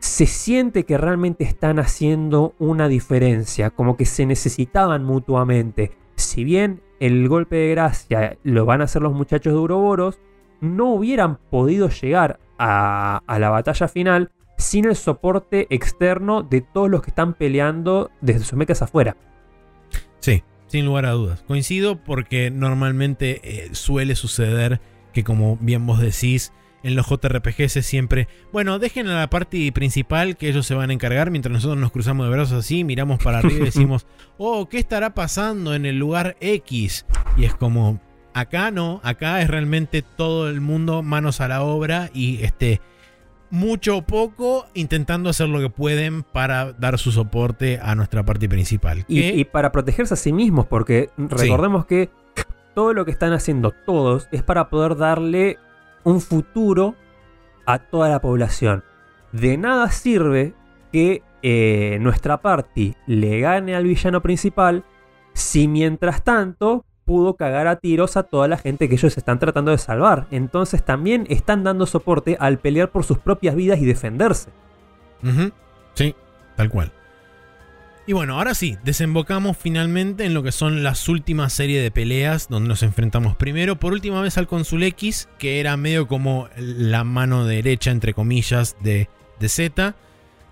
se 0.00 0.26
siente 0.26 0.82
que 0.82 0.98
realmente 0.98 1.44
están 1.44 1.78
haciendo 1.78 2.54
una 2.58 2.88
diferencia, 2.88 3.70
como 3.70 3.96
que 3.96 4.04
se 4.04 4.26
necesitaban 4.26 5.04
mutuamente. 5.04 5.92
Si 6.16 6.42
bien 6.42 6.80
el 6.98 7.28
golpe 7.28 7.54
de 7.54 7.70
gracia 7.70 8.36
lo 8.42 8.66
van 8.66 8.80
a 8.80 8.84
hacer 8.84 9.00
los 9.02 9.12
muchachos 9.12 9.52
de 9.52 9.60
Uroboros, 9.60 10.18
no 10.64 10.92
hubieran 10.92 11.38
podido 11.50 11.88
llegar 11.88 12.40
a, 12.58 13.22
a 13.26 13.38
la 13.38 13.50
batalla 13.50 13.88
final 13.88 14.30
sin 14.56 14.84
el 14.86 14.96
soporte 14.96 15.66
externo 15.70 16.42
de 16.42 16.60
todos 16.60 16.90
los 16.90 17.02
que 17.02 17.10
están 17.10 17.34
peleando 17.34 18.10
desde 18.20 18.44
sus 18.44 18.54
mechas 18.54 18.82
afuera. 18.82 19.16
Sí, 20.20 20.42
sin 20.66 20.86
lugar 20.86 21.06
a 21.06 21.10
dudas. 21.10 21.42
Coincido 21.46 22.02
porque 22.02 22.50
normalmente 22.50 23.40
eh, 23.44 23.68
suele 23.72 24.14
suceder 24.14 24.80
que 25.12 25.24
como 25.24 25.56
bien 25.60 25.86
vos 25.86 26.00
decís, 26.00 26.52
en 26.82 26.96
los 26.96 27.06
JRPGs 27.08 27.78
es 27.78 27.86
siempre, 27.86 28.28
bueno, 28.52 28.78
dejen 28.78 29.08
a 29.08 29.18
la 29.18 29.30
parte 29.30 29.72
principal 29.72 30.36
que 30.36 30.48
ellos 30.48 30.66
se 30.66 30.74
van 30.74 30.90
a 30.90 30.92
encargar 30.92 31.30
mientras 31.30 31.52
nosotros 31.52 31.78
nos 31.78 31.92
cruzamos 31.92 32.26
de 32.26 32.32
brazos 32.32 32.64
así, 32.64 32.84
miramos 32.84 33.22
para 33.22 33.38
arriba 33.38 33.62
y 33.62 33.64
decimos, 33.64 34.06
oh, 34.36 34.68
¿qué 34.68 34.78
estará 34.78 35.14
pasando 35.14 35.74
en 35.74 35.86
el 35.86 35.98
lugar 35.98 36.36
X? 36.40 37.06
Y 37.38 37.44
es 37.44 37.54
como, 37.54 38.00
acá 38.34 38.70
no, 38.70 39.00
acá 39.02 39.40
es 39.40 39.48
realmente 39.48 40.02
todo 40.02 40.48
el 40.48 40.60
mundo 40.60 41.02
manos 41.02 41.40
a 41.40 41.48
la 41.48 41.62
obra 41.62 42.10
y 42.12 42.42
este 42.42 42.80
mucho 43.50 43.98
o 43.98 44.02
poco 44.02 44.66
intentando 44.74 45.30
hacer 45.30 45.48
lo 45.48 45.60
que 45.60 45.70
pueden 45.70 46.24
para 46.24 46.72
dar 46.72 46.98
su 46.98 47.12
soporte 47.12 47.78
a 47.80 47.94
nuestra 47.94 48.24
parte 48.24 48.48
principal. 48.48 49.04
Y, 49.06 49.44
para 49.44 49.70
protegerse 49.70 50.14
a 50.14 50.16
sí 50.16 50.32
mismos, 50.32 50.66
porque 50.66 51.10
recordemos 51.16 51.86
que 51.86 52.10
todo 52.74 52.92
lo 52.92 53.04
que 53.04 53.12
están 53.12 53.32
haciendo 53.32 53.70
todos 53.70 54.28
es 54.32 54.42
para 54.42 54.68
poder 54.68 54.96
darle 54.96 55.58
un 56.02 56.20
futuro 56.20 56.96
a 57.64 57.78
toda 57.78 58.08
la 58.08 58.20
población. 58.20 58.82
De 59.30 59.56
nada 59.56 59.90
sirve 59.90 60.54
que 60.92 61.22
eh, 61.42 61.98
nuestra 62.00 62.42
party 62.42 62.96
le 63.06 63.38
gane 63.40 63.76
al 63.76 63.84
villano 63.84 64.20
principal 64.20 64.84
si 65.32 65.68
mientras 65.68 66.24
tanto 66.24 66.84
pudo 67.04 67.34
cagar 67.36 67.66
a 67.66 67.76
tiros 67.76 68.16
a 68.16 68.22
toda 68.22 68.48
la 68.48 68.56
gente 68.56 68.88
que 68.88 68.94
ellos 68.94 69.16
están 69.16 69.38
tratando 69.38 69.70
de 69.70 69.78
salvar. 69.78 70.26
Entonces 70.30 70.84
también 70.84 71.26
están 71.28 71.64
dando 71.64 71.86
soporte 71.86 72.36
al 72.40 72.58
pelear 72.58 72.90
por 72.90 73.04
sus 73.04 73.18
propias 73.18 73.54
vidas 73.54 73.78
y 73.80 73.84
defenderse. 73.84 74.50
Sí, 75.94 76.14
tal 76.56 76.70
cual. 76.70 76.92
Y 78.06 78.12
bueno, 78.12 78.36
ahora 78.36 78.54
sí, 78.54 78.76
desembocamos 78.84 79.56
finalmente 79.56 80.26
en 80.26 80.34
lo 80.34 80.42
que 80.42 80.52
son 80.52 80.82
las 80.82 81.08
últimas 81.08 81.54
series 81.54 81.82
de 81.82 81.90
peleas 81.90 82.48
donde 82.48 82.68
nos 82.68 82.82
enfrentamos 82.82 83.34
primero 83.34 83.76
por 83.76 83.94
última 83.94 84.20
vez 84.20 84.36
al 84.36 84.46
Cónsul 84.46 84.82
X, 84.82 85.30
que 85.38 85.58
era 85.58 85.78
medio 85.78 86.06
como 86.06 86.48
la 86.58 87.02
mano 87.02 87.46
derecha, 87.46 87.90
entre 87.90 88.12
comillas, 88.12 88.76
de, 88.82 89.08
de 89.40 89.48
Z. 89.48 89.94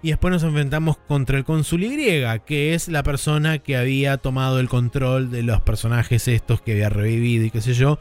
Y 0.02 0.10
después 0.10 0.32
nos 0.32 0.42
enfrentamos 0.42 0.96
contra 0.96 1.38
el 1.38 1.44
Cónsul 1.44 1.84
Y, 1.84 1.96
que 2.44 2.74
es 2.74 2.88
la 2.88 3.04
persona 3.04 3.58
que 3.58 3.76
había 3.76 4.16
tomado 4.16 4.58
el 4.58 4.68
control 4.68 5.30
de 5.30 5.44
los 5.44 5.60
personajes 5.60 6.26
estos 6.26 6.60
que 6.60 6.72
había 6.72 6.88
revivido 6.88 7.44
y 7.44 7.50
qué 7.50 7.60
sé 7.60 7.74
yo. 7.74 8.00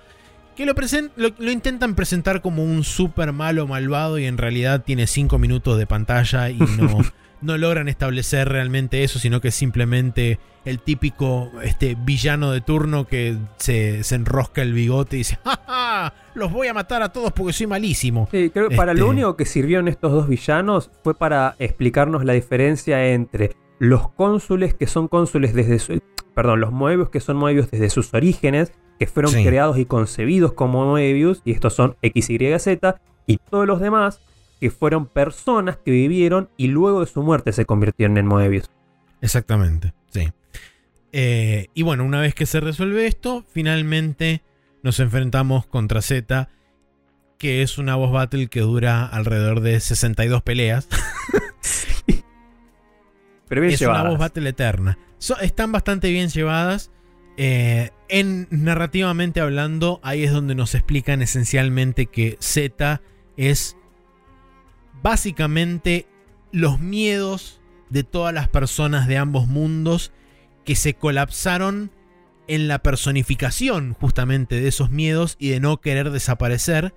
Que 0.56 0.66
lo, 0.66 0.74
lo 1.38 1.52
intentan 1.52 1.96
presentar 1.96 2.42
como 2.42 2.64
un 2.64 2.84
super 2.84 3.32
malo 3.32 3.68
malvado 3.68 4.18
y 4.18 4.26
en 4.26 4.38
realidad 4.38 4.84
tiene 4.84 5.06
5 5.06 5.38
minutos 5.38 5.78
de 5.78 5.86
pantalla 5.88 6.50
y 6.50 6.58
no, 6.58 7.00
no 7.42 7.58
logran 7.58 7.88
establecer 7.88 8.48
realmente 8.50 9.04
eso, 9.04 9.20
sino 9.20 9.42
que 9.42 9.50
es 9.50 9.56
simplemente 9.56 10.40
el 10.64 10.80
típico 10.80 11.52
este, 11.64 11.96
villano 12.00 12.52
de 12.52 12.62
turno 12.62 13.08
que 13.08 13.36
se, 13.58 14.04
se 14.04 14.16
enrosca 14.16 14.62
el 14.62 14.74
bigote 14.74 15.16
y 15.16 15.20
dice, 15.20 15.40
¡Ja, 15.44 15.60
ja! 15.66 16.14
Los 16.36 16.52
voy 16.52 16.68
a 16.68 16.74
matar 16.74 17.02
a 17.02 17.12
todos 17.12 17.32
porque 17.34 17.52
soy 17.54 17.68
malísimo. 17.68 18.28
Sí, 18.32 18.52
creo 18.52 18.70
que 18.70 18.76
para 18.76 18.92
Este- 18.92 19.02
lo 19.04 19.10
único 19.10 19.36
que 19.36 19.46
sirvieron 19.46 19.88
estos 19.88 20.12
dos 20.12 20.28
villanos 20.28 20.92
fue 21.04 21.16
para 21.16 21.56
explicarnos 21.60 22.24
la 22.26 22.34
diferencia 22.34 23.08
entre 23.08 23.56
los 23.80 24.10
cónsules 24.12 24.74
que 24.76 24.86
son 24.86 25.08
cónsules 25.08 25.56
desde 25.56 25.80
su, 25.80 26.00
perdón, 26.36 26.62
los 26.62 26.72
Moebius 26.72 27.10
que 27.10 27.20
son 27.20 27.38
Moebius 27.38 27.72
desde 27.72 27.90
sus 27.90 28.14
orígenes, 28.14 28.72
que 29.00 29.08
fueron 29.08 29.32
Sí. 29.32 29.44
creados 29.44 29.80
y 29.80 29.86
concebidos 29.86 30.54
como 30.54 30.86
Moebius, 30.86 31.42
y 31.44 31.54
estos 31.54 31.74
son 31.74 31.96
XYZ, 32.04 33.00
y 33.26 33.38
todos 33.38 33.66
los 33.66 33.80
demás 33.80 34.22
que 34.62 34.70
fueron 34.72 35.08
personas 35.08 35.78
que 35.84 35.92
vivieron 35.92 36.50
y 36.56 36.68
luego 36.68 37.02
de 37.02 37.08
su 37.08 37.22
muerte 37.24 37.52
se 37.52 37.66
convirtieron 37.66 38.18
en 38.18 38.28
Moebius. 38.28 38.70
Exactamente, 39.20 39.94
sí. 40.12 40.32
Eh, 41.12 41.68
y 41.74 41.82
bueno, 41.82 42.06
una 42.06 42.22
vez 42.22 42.34
que 42.36 42.46
se 42.46 42.60
resuelve 42.62 43.08
esto, 43.08 43.44
finalmente 43.52 44.44
nos 44.84 45.00
enfrentamos 45.00 45.66
contra 45.66 46.02
Z, 46.02 46.48
que 47.40 47.64
es 47.64 47.78
una 47.80 47.96
boss 47.96 48.12
battle 48.12 48.48
que 48.48 48.62
dura 48.62 49.06
alrededor 49.08 49.62
de 49.62 49.80
62 49.80 50.44
peleas. 50.44 50.88
Pero 53.48 53.62
bien 53.62 53.74
es 53.74 53.80
llevadas. 53.80 54.02
una 54.04 54.10
voz 54.12 54.20
battle 54.20 54.48
eterna. 54.50 54.98
So- 55.18 55.40
están 55.40 55.72
bastante 55.72 56.10
bien 56.12 56.30
llevadas. 56.30 56.92
Eh, 57.38 57.90
en 58.10 58.48
narrativamente 58.52 59.42
hablando, 59.42 60.00
ahí 60.04 60.24
es 60.24 60.32
donde 60.32 60.54
nos 60.56 60.76
explican 60.76 61.22
esencialmente 61.22 62.06
que 62.06 62.38
Z 62.40 63.02
es 63.38 63.76
básicamente 65.02 66.08
los 66.52 66.80
miedos 66.80 67.62
de 67.90 68.04
todas 68.04 68.34
las 68.34 68.48
personas 68.48 69.08
de 69.08 69.18
ambos 69.18 69.48
mundos 69.48 70.12
que 70.66 70.76
se 70.76 70.94
colapsaron 70.94 71.92
en 72.48 72.68
la 72.68 72.80
personificación 72.80 73.94
justamente 74.00 74.60
de 74.60 74.68
esos 74.68 74.90
miedos 74.90 75.36
y 75.40 75.50
de 75.50 75.60
no 75.60 75.80
querer 75.82 76.12
desaparecer. 76.12 76.94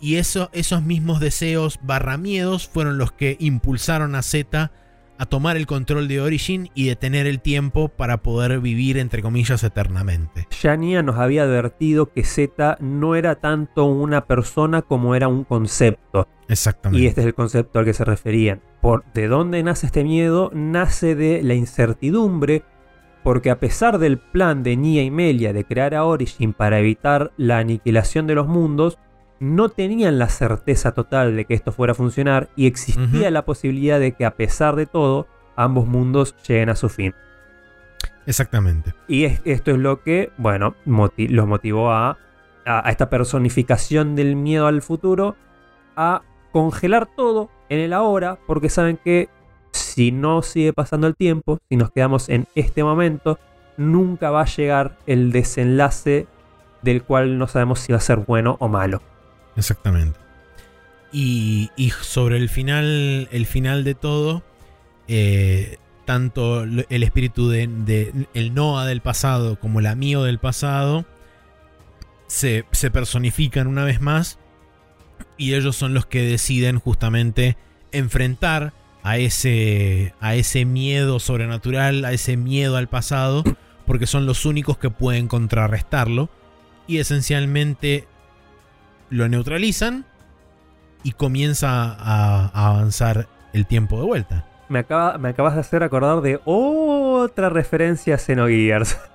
Y 0.00 0.16
eso, 0.16 0.50
esos 0.52 0.82
mismos 0.82 1.20
deseos 1.20 1.78
barra 1.82 2.18
miedos 2.18 2.68
fueron 2.68 2.98
los 2.98 3.12
que 3.12 3.36
impulsaron 3.40 4.14
a 4.14 4.22
Z 4.22 4.72
a 5.18 5.26
tomar 5.26 5.56
el 5.56 5.66
control 5.66 6.08
de 6.08 6.20
Origin 6.20 6.70
y 6.74 6.86
detener 6.86 7.26
el 7.26 7.40
tiempo 7.40 7.88
para 7.88 8.22
poder 8.22 8.60
vivir, 8.60 8.98
entre 8.98 9.22
comillas, 9.22 9.62
eternamente. 9.62 10.48
Ya 10.60 10.76
Nia 10.76 11.02
nos 11.02 11.16
había 11.16 11.44
advertido 11.44 12.12
que 12.12 12.24
Z 12.24 12.76
no 12.80 13.14
era 13.14 13.36
tanto 13.36 13.84
una 13.84 14.26
persona 14.26 14.82
como 14.82 15.14
era 15.14 15.28
un 15.28 15.44
concepto. 15.44 16.28
Exactamente. 16.48 17.02
Y 17.02 17.06
este 17.06 17.22
es 17.22 17.26
el 17.26 17.34
concepto 17.34 17.78
al 17.78 17.84
que 17.84 17.94
se 17.94 18.04
referían. 18.04 18.60
Por, 18.80 19.04
¿De 19.12 19.28
dónde 19.28 19.62
nace 19.62 19.86
este 19.86 20.04
miedo? 20.04 20.50
Nace 20.52 21.14
de 21.14 21.42
la 21.42 21.54
incertidumbre, 21.54 22.64
porque 23.22 23.50
a 23.50 23.58
pesar 23.58 23.98
del 23.98 24.18
plan 24.18 24.62
de 24.62 24.76
Nia 24.76 25.02
y 25.02 25.10
Melia 25.10 25.52
de 25.52 25.64
crear 25.64 25.94
a 25.94 26.04
Origin 26.04 26.52
para 26.52 26.78
evitar 26.78 27.32
la 27.36 27.58
aniquilación 27.58 28.26
de 28.26 28.34
los 28.34 28.46
mundos, 28.46 28.98
no 29.40 29.68
tenían 29.68 30.18
la 30.18 30.28
certeza 30.28 30.92
total 30.92 31.36
de 31.36 31.44
que 31.44 31.54
esto 31.54 31.72
fuera 31.72 31.92
a 31.92 31.94
funcionar 31.94 32.48
y 32.56 32.66
existía 32.66 33.30
la 33.30 33.44
posibilidad 33.44 33.98
de 34.00 34.12
que 34.12 34.24
a 34.24 34.32
pesar 34.36 34.76
de 34.76 34.86
todo, 34.86 35.26
ambos 35.56 35.86
mundos 35.86 36.34
lleguen 36.46 36.70
a 36.70 36.76
su 36.76 36.88
fin. 36.88 37.14
Exactamente. 38.26 38.94
Y 39.08 39.24
es- 39.24 39.40
esto 39.44 39.72
es 39.72 39.78
lo 39.78 40.02
que, 40.02 40.32
bueno, 40.38 40.74
los 40.86 41.46
motivó 41.46 41.90
a, 41.92 42.16
a, 42.64 42.88
a 42.88 42.90
esta 42.90 43.10
personificación 43.10 44.16
del 44.16 44.36
miedo 44.36 44.66
al 44.66 44.82
futuro 44.82 45.36
a 45.96 46.22
congelar 46.52 47.08
todo 47.16 47.50
en 47.68 47.80
el 47.80 47.92
ahora, 47.92 48.38
porque 48.46 48.68
saben 48.68 48.98
que 49.02 49.28
si 49.72 50.12
no 50.12 50.42
sigue 50.42 50.72
pasando 50.72 51.06
el 51.06 51.16
tiempo, 51.16 51.58
si 51.68 51.76
nos 51.76 51.90
quedamos 51.90 52.28
en 52.28 52.46
este 52.54 52.84
momento, 52.84 53.38
nunca 53.76 54.30
va 54.30 54.42
a 54.42 54.46
llegar 54.46 54.96
el 55.06 55.32
desenlace 55.32 56.26
del 56.82 57.02
cual 57.02 57.38
no 57.38 57.46
sabemos 57.48 57.80
si 57.80 57.92
va 57.92 57.98
a 57.98 58.00
ser 58.00 58.18
bueno 58.18 58.56
o 58.60 58.68
malo. 58.68 59.02
Exactamente. 59.56 60.18
Y, 61.12 61.70
sobre 62.02 62.36
el 62.38 62.48
final, 62.48 63.28
el 63.30 63.46
final 63.46 63.84
de 63.84 63.94
todo, 63.94 64.42
eh, 65.06 65.78
tanto 66.04 66.64
el 66.64 67.02
espíritu 67.02 67.48
de, 67.48 67.68
de- 67.68 68.26
el 68.34 68.52
Noah 68.52 68.84
del 68.86 69.00
pasado 69.00 69.58
como 69.60 69.78
el 69.80 69.86
Amio 69.86 70.22
del 70.24 70.38
pasado 70.38 71.04
se, 72.26 72.64
se 72.72 72.90
personifican 72.90 73.68
una 73.68 73.84
vez 73.84 74.00
más 74.00 74.38
y 75.38 75.54
ellos 75.54 75.76
son 75.76 75.94
los 75.94 76.04
que 76.04 76.22
deciden 76.22 76.78
justamente 76.78 77.56
enfrentar 77.92 78.72
a 79.02 79.18
ese, 79.18 80.14
a 80.20 80.34
ese 80.34 80.64
miedo 80.64 81.20
sobrenatural, 81.20 82.04
a 82.04 82.12
ese 82.12 82.36
miedo 82.36 82.76
al 82.76 82.88
pasado, 82.88 83.44
porque 83.86 84.06
son 84.06 84.26
los 84.26 84.44
únicos 84.46 84.78
que 84.78 84.90
pueden 84.90 85.28
contrarrestarlo 85.28 86.28
y 86.86 86.98
esencialmente 86.98 88.06
lo 89.14 89.28
neutralizan 89.28 90.04
y 91.02 91.12
comienza 91.12 91.92
a, 91.92 92.50
a 92.52 92.68
avanzar 92.70 93.28
el 93.52 93.66
tiempo 93.66 93.98
de 93.98 94.04
vuelta. 94.06 94.44
Me, 94.68 94.80
acaba, 94.80 95.18
me 95.18 95.28
acabas 95.28 95.54
de 95.54 95.60
hacer 95.60 95.82
acordar 95.82 96.20
de 96.20 96.40
otra 96.44 97.48
referencia 97.50 98.14
a 98.16 98.18
Xenogears. 98.18 98.98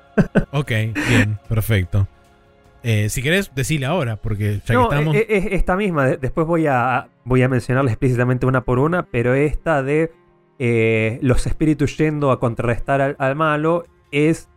Ok, 0.51 0.69
bien, 1.07 1.39
perfecto. 1.47 2.05
Eh, 2.83 3.07
si 3.07 3.21
querés, 3.23 3.51
decile 3.55 3.85
ahora, 3.85 4.17
porque 4.17 4.59
ya 4.65 4.73
no, 4.73 4.89
que 4.89 4.95
estamos. 4.95 5.15
e- 5.15 5.27
e- 5.29 5.37
es 5.37 5.45
esta 5.53 5.77
misma. 5.77 6.05
de- 6.07 6.17
Después 6.17 6.45
voy 6.45 6.67
a, 6.67 7.07
voy 7.23 7.41
a 7.41 7.47
mencionarla 7.47 7.89
explícitamente 7.91 8.45
una 8.45 8.65
por 8.65 8.79
una, 8.79 9.03
pero 9.03 9.33
esta 9.33 9.81
de 9.81 10.11
eh, 10.59 11.19
los 11.21 11.47
espíritus 11.47 11.97
yendo 11.97 12.31
a 12.31 12.39
contrarrestar 12.41 12.99
al, 12.99 13.15
al 13.17 13.35
malo 13.37 13.85
es 14.11 14.49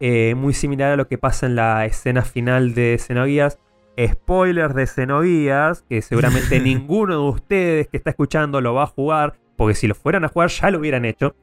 eh, 0.00 0.34
muy 0.36 0.54
similar 0.54 0.92
a 0.92 0.96
lo 0.96 1.06
que 1.06 1.18
pasa 1.18 1.44
en 1.44 1.54
la 1.56 1.84
escena 1.84 2.22
final 2.22 2.72
de 2.74 2.96
Xenogears. 2.98 3.58
Spoilers 3.98 4.74
de 4.74 4.86
Xenogears, 4.86 5.82
que 5.88 6.02
seguramente 6.02 6.60
ninguno 6.60 7.14
de 7.14 7.30
ustedes 7.30 7.88
que 7.88 7.96
está 7.96 8.10
escuchando 8.10 8.60
lo 8.60 8.74
va 8.74 8.84
a 8.84 8.86
jugar, 8.86 9.38
porque 9.56 9.74
si 9.74 9.86
lo 9.86 9.94
fueran 9.94 10.24
a 10.24 10.28
jugar 10.28 10.50
ya 10.50 10.70
lo 10.70 10.78
hubieran 10.78 11.04
hecho. 11.04 11.34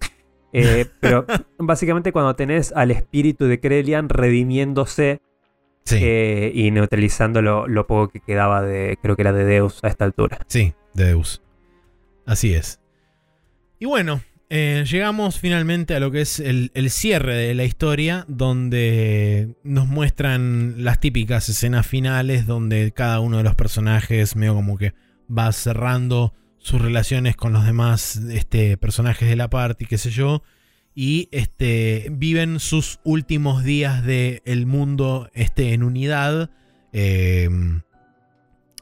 Eh, 0.54 0.86
pero 1.00 1.26
básicamente 1.58 2.12
cuando 2.12 2.36
tenés 2.36 2.72
al 2.72 2.92
espíritu 2.92 3.46
de 3.46 3.60
Krelian 3.60 4.10
redimiéndose 4.10 5.22
sí, 5.84 6.00
eh, 6.02 6.52
y 6.54 6.72
neutralizando 6.72 7.42
lo, 7.42 7.68
lo 7.68 7.86
poco 7.86 8.10
que 8.10 8.20
quedaba 8.22 8.62
de, 8.62 8.98
creo 9.02 9.16
que 9.16 9.22
era 9.22 9.34
de 9.34 9.46
Deus 9.46 9.84
a 9.84 9.88
esta 9.88 10.06
altura. 10.06 10.40
sí, 10.48 10.74
de 10.94 11.06
Deus. 11.06 11.44
Así 12.26 12.54
es. 12.54 12.82
Y 13.80 13.86
bueno, 13.86 14.22
eh, 14.50 14.86
llegamos 14.90 15.40
finalmente 15.40 15.96
a 15.96 16.00
lo 16.00 16.12
que 16.12 16.22
es 16.22 16.40
el, 16.40 16.72
el 16.74 16.90
cierre 16.90 17.36
de 17.36 17.54
la 17.54 17.64
historia, 17.66 18.26
donde 18.28 19.56
nos 19.64 19.88
muestran 19.88 20.84
las 20.84 21.00
típicas 21.00 21.50
escenas 21.50 21.86
finales, 21.86 22.46
donde 22.48 22.92
cada 22.92 23.20
uno 23.20 23.38
de 23.38 23.44
los 23.44 23.56
personajes 23.56 24.36
medio 24.36 24.56
como 24.56 24.78
que 24.78 24.94
va 25.30 25.52
cerrando 25.52 26.34
sus 26.58 26.82
relaciones 26.82 27.36
con 27.36 27.54
los 27.54 27.66
demás 27.66 28.18
este, 28.30 28.78
personajes 28.78 29.30
de 29.30 29.36
la 29.36 29.50
party, 29.50 29.86
qué 29.86 29.98
sé 29.98 30.10
yo, 30.10 30.44
y 30.96 31.30
este, 31.32 32.08
viven 32.12 32.60
sus 32.60 33.00
últimos 33.04 33.64
días 33.64 34.06
del 34.06 34.66
mundo 34.66 35.30
este, 35.34 35.74
en 35.74 35.84
unidad. 35.84 36.50
eh, 36.94 37.50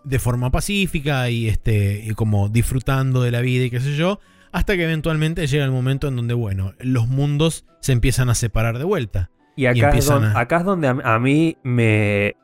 de 0.05 0.19
forma 0.19 0.51
pacífica 0.51 1.29
y 1.29 1.47
este 1.47 2.03
y 2.05 2.13
como 2.13 2.47
disfrutando 2.47 3.21
de 3.23 3.31
la 3.31 3.41
vida 3.41 3.65
y 3.65 3.69
qué 3.69 3.79
sé 3.79 3.95
yo, 3.95 4.19
hasta 4.55 4.75
que 4.77 4.83
eventualmente 4.85 5.45
llega 5.47 5.65
el 5.65 5.71
momento 5.71 6.07
en 6.07 6.15
donde, 6.15 6.33
bueno, 6.33 6.73
los 6.79 7.07
mundos 7.07 7.65
se 7.81 7.91
empiezan 7.91 8.29
a 8.29 8.35
separar 8.35 8.77
de 8.77 8.83
vuelta. 8.85 9.29
Y 9.57 9.65
acá, 9.65 9.77
es, 9.77 9.83
empiezan 9.85 10.21
don- 10.21 10.35
a- 10.35 10.39
acá 10.39 10.57
es 10.59 10.63
donde 10.63 10.87
a, 10.87 10.91
a 11.03 11.19
mí 11.19 11.57
me, 11.63 12.35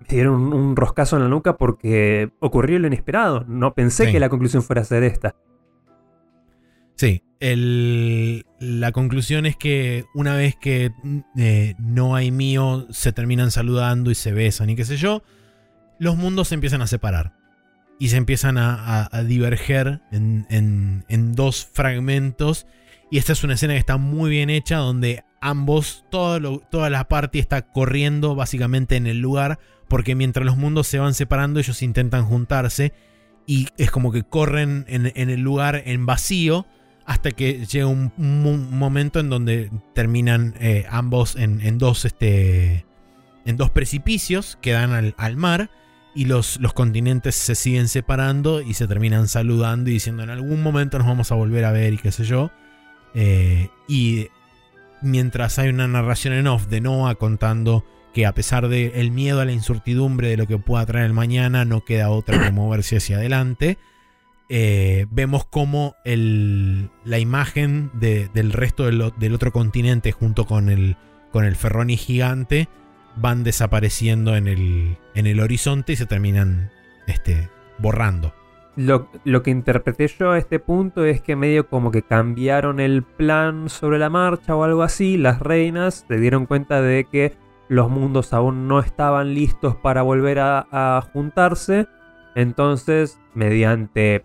me 0.00 0.06
dieron 0.08 0.34
un, 0.40 0.52
un 0.52 0.76
roscazo 0.76 1.16
en 1.16 1.22
la 1.24 1.28
nuca 1.28 1.56
porque 1.56 2.30
ocurrió 2.40 2.78
lo 2.78 2.86
inesperado. 2.86 3.44
No 3.46 3.74
pensé 3.74 4.06
Sí. 4.06 4.12
que 4.12 4.20
la 4.20 4.28
conclusión 4.30 4.62
fuera 4.62 4.82
a 4.82 4.84
ser 4.84 5.02
esta. 5.02 5.34
Sí, 6.96 7.22
el- 7.40 8.44
la 8.58 8.92
conclusión 8.92 9.46
es 9.46 9.56
que 9.56 10.04
una 10.14 10.34
vez 10.36 10.54
que 10.56 10.92
eh, 11.38 11.74
no 11.78 12.14
hay 12.14 12.30
mío, 12.30 12.86
se 12.90 13.12
terminan 13.12 13.50
saludando 13.50 14.10
y 14.10 14.14
se 14.14 14.32
besan 14.32 14.70
y 14.70 14.76
qué 14.76 14.84
sé 14.84 14.96
yo, 14.96 15.22
los 15.98 16.16
mundos 16.16 16.48
se 16.48 16.54
empiezan 16.54 16.82
a 16.82 16.86
separar. 16.86 17.34
Y 18.00 18.08
se 18.08 18.16
empiezan 18.16 18.56
a, 18.58 19.08
diverger 19.26 20.00
en, 20.10 21.32
dos 21.36 21.68
fragmentos. 21.70 22.66
Y 23.10 23.18
esta 23.18 23.34
es 23.34 23.44
una 23.44 23.54
escena 23.54 23.74
que 23.74 23.78
está 23.78 23.98
muy 23.98 24.30
bien 24.30 24.50
hecha, 24.50 24.78
donde 24.78 25.22
ambos, 25.40 26.04
toda 26.10 26.90
la 26.90 27.08
party 27.08 27.38
está 27.38 27.62
corriendo 27.62 28.34
básicamente 28.34 28.96
en 28.96 29.06
el 29.06 29.20
lugar, 29.20 29.58
porque 29.86 30.14
mientras 30.14 30.46
los 30.46 30.56
mundos 30.56 30.86
se 30.86 30.98
van 30.98 31.12
separando, 31.12 31.60
ellos 31.60 31.82
intentan 31.82 32.24
juntarse. 32.24 32.94
Y 33.46 33.68
es 33.76 33.90
como 33.90 34.12
que 34.12 34.22
corren 34.22 34.86
en, 34.88 35.12
el 35.14 35.40
lugar 35.40 35.82
en 35.84 36.06
vacío 36.06 36.66
hasta 37.04 37.32
que 37.32 37.66
llega 37.66 37.86
un, 37.86 38.12
momento 38.16 39.20
en 39.20 39.28
donde 39.28 39.70
terminan 39.94 40.54
eh, 40.58 40.86
ambos 40.88 41.36
en, 41.36 41.76
dos 41.78 42.06
este 42.06 42.86
en 43.44 43.56
dos 43.56 43.70
precipicios 43.70 44.56
que 44.62 44.72
dan 44.72 45.14
al 45.16 45.36
mar 45.36 45.70
y 46.14 46.24
los, 46.24 46.58
los 46.60 46.72
continentes 46.72 47.34
se 47.36 47.54
siguen 47.54 47.88
separando 47.88 48.60
y 48.62 48.74
se 48.74 48.86
terminan 48.88 49.28
saludando 49.28 49.90
y 49.90 49.94
diciendo 49.94 50.22
en 50.22 50.30
algún 50.30 50.62
momento 50.62 50.98
nos 50.98 51.06
vamos 51.06 51.30
a 51.30 51.36
volver 51.36 51.64
a 51.64 51.72
ver 51.72 51.92
y 51.92 51.98
qué 51.98 52.10
sé 52.12 52.24
yo 52.24 52.50
Eh, 53.14 53.68
y 53.88 54.28
mientras 55.02 55.58
hay 55.58 55.68
una 55.68 55.88
narración 55.88 56.34
en 56.34 56.46
off 56.46 56.66
de 56.68 56.80
Noah 56.80 57.14
contando 57.16 57.84
que 58.14 58.24
a 58.26 58.32
pesar 58.34 58.68
del 58.68 59.10
miedo 59.10 59.40
a 59.40 59.44
la 59.44 59.52
incertidumbre 59.52 60.28
de 60.28 60.36
lo 60.36 60.46
que 60.46 60.58
pueda 60.58 60.84
traer 60.86 61.06
el 61.06 61.12
mañana 61.12 61.64
no 61.64 61.84
queda 61.84 62.10
otra 62.10 62.40
que 62.42 62.50
moverse 62.52 62.96
hacia 62.98 63.16
adelante 63.16 63.78
eh, 64.48 65.06
vemos 65.10 65.44
como 65.44 65.94
el- 66.04 66.90
la 67.04 67.18
imagen 67.18 67.90
de- 67.94 68.28
del 68.34 68.52
resto 68.52 68.86
del, 68.86 69.12
del 69.18 69.34
otro 69.34 69.52
continente 69.52 70.10
junto 70.12 70.44
con 70.44 70.68
el, 70.68 70.96
con 71.32 71.44
el 71.44 71.54
Ferroni 71.56 71.96
gigante 71.96 72.68
van 73.16 73.44
desapareciendo 73.44 74.36
en 74.36 74.48
el, 74.48 74.96
en 75.14 75.26
el 75.26 75.40
horizonte 75.40 75.92
y 75.92 75.96
se 75.96 76.06
terminan 76.06 76.70
este, 77.06 77.48
borrando. 77.78 78.34
Lo, 78.76 79.08
lo 79.24 79.42
que 79.42 79.50
interpreté 79.50 80.06
yo 80.06 80.30
a 80.30 80.38
este 80.38 80.58
punto 80.58 81.04
es 81.04 81.20
que 81.20 81.36
medio 81.36 81.68
como 81.68 81.90
que 81.90 82.02
cambiaron 82.02 82.80
el 82.80 83.02
plan 83.02 83.68
sobre 83.68 83.98
la 83.98 84.10
marcha 84.10 84.54
o 84.54 84.64
algo 84.64 84.82
así. 84.82 85.16
Las 85.16 85.40
reinas 85.40 86.04
se 86.08 86.16
dieron 86.18 86.46
cuenta 86.46 86.80
de 86.80 87.04
que 87.04 87.36
los 87.68 87.90
mundos 87.90 88.32
aún 88.32 88.68
no 88.68 88.80
estaban 88.80 89.34
listos 89.34 89.76
para 89.76 90.02
volver 90.02 90.38
a, 90.38 90.66
a 90.70 91.02
juntarse. 91.12 91.88
Entonces, 92.34 93.20
mediante 93.34 94.24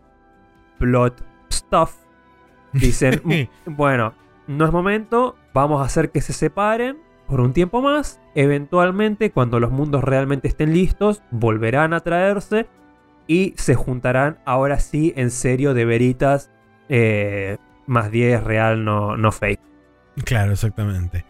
plot 0.78 1.24
stuff, 1.52 1.96
dicen, 2.72 3.22
"Mm, 3.66 3.76
bueno, 3.76 4.14
no 4.48 4.66
es 4.66 4.72
momento, 4.72 5.36
vamos 5.54 5.82
a 5.82 5.86
hacer 5.86 6.12
que 6.12 6.22
se 6.22 6.34
separen 6.34 6.98
por 7.28 7.42
un 7.42 7.54
tiempo 7.54 7.82
más. 7.82 8.20
Eventualmente, 8.36 9.32
cuando 9.32 9.60
los 9.60 9.72
mundos 9.72 10.04
realmente 10.04 10.48
estén 10.48 10.74
listos, 10.74 11.22
volverán 11.32 11.94
a 11.94 12.02
traerse 12.02 12.68
y 13.28 13.54
se 13.58 13.76
juntarán 13.76 14.40
ahora 14.46 14.80
sí 14.80 15.14
en 15.16 15.32
serio 15.32 15.74
de 15.74 15.86
veritas 15.86 16.52
eh, 16.90 17.58
más 17.88 18.12
10 18.12 18.44
real, 18.44 18.84
no, 18.86 19.18
no 19.18 19.32
fake. 19.32 19.62
Claro, 20.24 20.54
exactamente. 20.54 21.26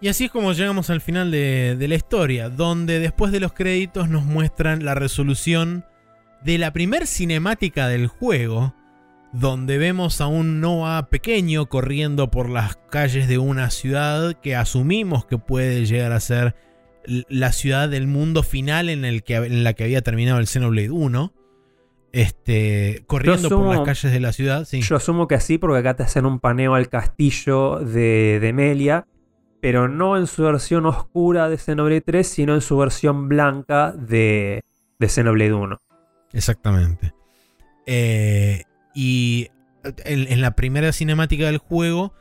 Y 0.00 0.08
así 0.08 0.26
es 0.26 0.30
como 0.30 0.52
llegamos 0.52 0.90
al 0.90 1.00
final 1.00 1.30
de, 1.30 1.76
de 1.76 1.88
la 1.88 1.96
historia, 1.96 2.50
donde 2.50 3.00
después 3.00 3.32
de 3.32 3.40
los 3.40 3.52
créditos 3.52 4.08
nos 4.08 4.24
muestran 4.24 4.84
la 4.84 4.94
resolución 4.94 5.84
de 6.42 6.58
la 6.58 6.72
primer 6.72 7.06
cinemática 7.06 7.88
del 7.88 8.06
juego, 8.06 8.74
donde 9.32 9.78
vemos 9.78 10.20
a 10.20 10.26
un 10.26 10.60
Noah 10.60 11.08
pequeño 11.10 11.66
corriendo 11.66 12.30
por 12.30 12.48
las 12.48 12.76
calles 12.90 13.28
de 13.28 13.38
una 13.38 13.70
ciudad 13.70 14.34
que 14.40 14.56
asumimos 14.56 15.26
que 15.26 15.38
puede 15.38 15.84
llegar 15.84 16.12
a 16.12 16.20
ser 16.20 16.54
la 17.04 17.52
ciudad 17.52 17.88
del 17.88 18.06
mundo 18.06 18.42
final 18.42 18.88
en, 18.88 19.04
el 19.04 19.22
que, 19.22 19.36
en 19.36 19.64
la 19.64 19.72
que 19.72 19.84
había 19.84 20.02
terminado 20.02 20.38
el 20.38 20.46
Xenoblade 20.46 20.90
1. 20.90 21.32
Este, 22.10 23.04
corriendo 23.06 23.50
por 23.50 23.66
las 23.66 23.80
calles 23.84 24.12
de 24.12 24.20
la 24.20 24.32
ciudad. 24.32 24.66
Yo 24.70 24.96
asumo 24.96 25.28
que 25.28 25.34
así, 25.34 25.58
porque 25.58 25.78
acá 25.78 25.94
te 25.94 26.02
hacen 26.02 26.24
un 26.24 26.40
paneo 26.40 26.74
al 26.74 26.88
castillo 26.88 27.80
de, 27.80 28.38
de 28.40 28.52
Melia, 28.54 29.06
pero 29.60 29.88
no 29.88 30.16
en 30.16 30.26
su 30.26 30.42
versión 30.42 30.86
oscura 30.86 31.50
de 31.50 31.58
Xenoblade 31.58 32.00
3, 32.00 32.26
sino 32.26 32.54
en 32.54 32.62
su 32.62 32.78
versión 32.78 33.28
blanca 33.28 33.92
de, 33.92 34.62
de 34.98 35.08
Xenoblade 35.08 35.52
1. 35.52 35.78
Exactamente. 36.32 37.12
Eh, 37.86 38.62
y 39.00 39.52
en, 40.04 40.40
la 40.40 40.56
primera 40.56 40.90
cinemática 40.90 41.46
del 41.46 41.58
juego, 41.58 42.14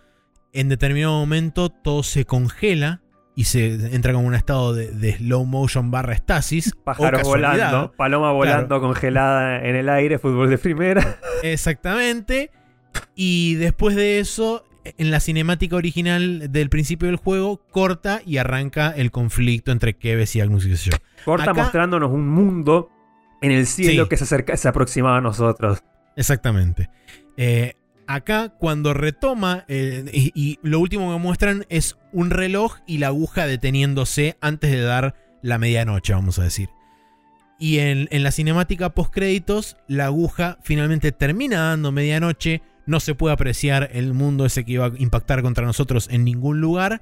en 0.53 0.69
determinado 0.69 1.13
momento 1.13 1.69
todo 1.69 2.03
se 2.03 2.23
congela 2.23 3.01
y 3.35 3.45
se 3.45 3.95
entra 3.95 4.13
como 4.13 4.27
un 4.27 4.35
estado 4.35 4.75
de, 4.75 5.13
slow 5.13 5.43
motion 5.45 5.89
barra 5.89 6.13
estasis. 6.13 6.75
Pájaros 6.83 7.23
volando, 7.23 7.93
paloma 7.97 8.31
volando 8.31 8.79
congelada 8.79 9.67
en 9.67 9.75
el 9.75 9.89
aire, 9.89 10.19
fútbol 10.19 10.51
de 10.51 10.59
primera. 10.59 11.17
Exactamente. 11.41 12.51
Y 13.15 13.55
después 13.55 13.95
de 13.95 14.19
eso, 14.19 14.63
en 14.99 15.09
la 15.09 15.19
cinemática 15.19 15.77
original 15.77 16.51
del 16.51 16.69
principio 16.69 17.07
del 17.07 17.15
juego, 17.15 17.59
corta 17.71 18.21
y 18.23 18.37
arranca 18.37 18.91
el 18.91 19.09
conflicto 19.09 19.71
entre 19.71 19.95
Keves 19.95 20.35
y 20.35 20.41
Agnus 20.41 20.67
y 20.67 20.91
Corta 21.25 21.55
mostrándonos 21.55 22.11
un 22.11 22.29
mundo 22.29 22.91
en 23.41 23.49
el 23.49 23.65
cielo 23.65 24.07
que 24.07 24.17
se, 24.17 24.25
acerca, 24.25 24.55
se 24.57 24.67
aproximaba 24.67 25.17
a 25.17 25.21
nosotros. 25.21 25.81
Exactamente. 26.17 26.89
Eh, 27.37 27.75
acá, 28.07 28.49
cuando 28.49 28.93
retoma, 28.93 29.63
eh, 29.69 30.03
y, 30.11 30.59
lo 30.63 30.79
último 30.79 31.13
que 31.13 31.19
muestran 31.19 31.65
es 31.69 31.97
un 32.11 32.31
reloj 32.31 32.77
y 32.85 32.97
la 32.97 33.07
aguja 33.07 33.45
deteniéndose 33.45 34.35
antes 34.41 34.71
de 34.71 34.81
dar 34.81 35.15
la 35.41 35.59
medianoche, 35.59 36.13
vamos 36.13 36.39
a 36.39 36.43
decir. 36.43 36.69
Y 37.59 37.79
en, 37.79 38.07
en 38.11 38.23
la 38.23 38.31
cinemática 38.31 38.93
post 38.93 39.13
créditos, 39.13 39.77
la 39.87 40.05
aguja 40.05 40.57
finalmente 40.63 41.11
termina 41.11 41.69
dando 41.69 41.91
medianoche. 41.91 42.61
No 42.85 42.99
se 42.99 43.15
puede 43.15 43.33
apreciar 43.33 43.89
el 43.93 44.13
mundo 44.13 44.45
ese 44.45 44.65
que 44.65 44.73
iba 44.73 44.87
a 44.87 44.91
impactar 44.97 45.41
contra 45.41 45.65
nosotros 45.65 46.07
en 46.11 46.23
ningún 46.23 46.61
lugar. 46.61 47.01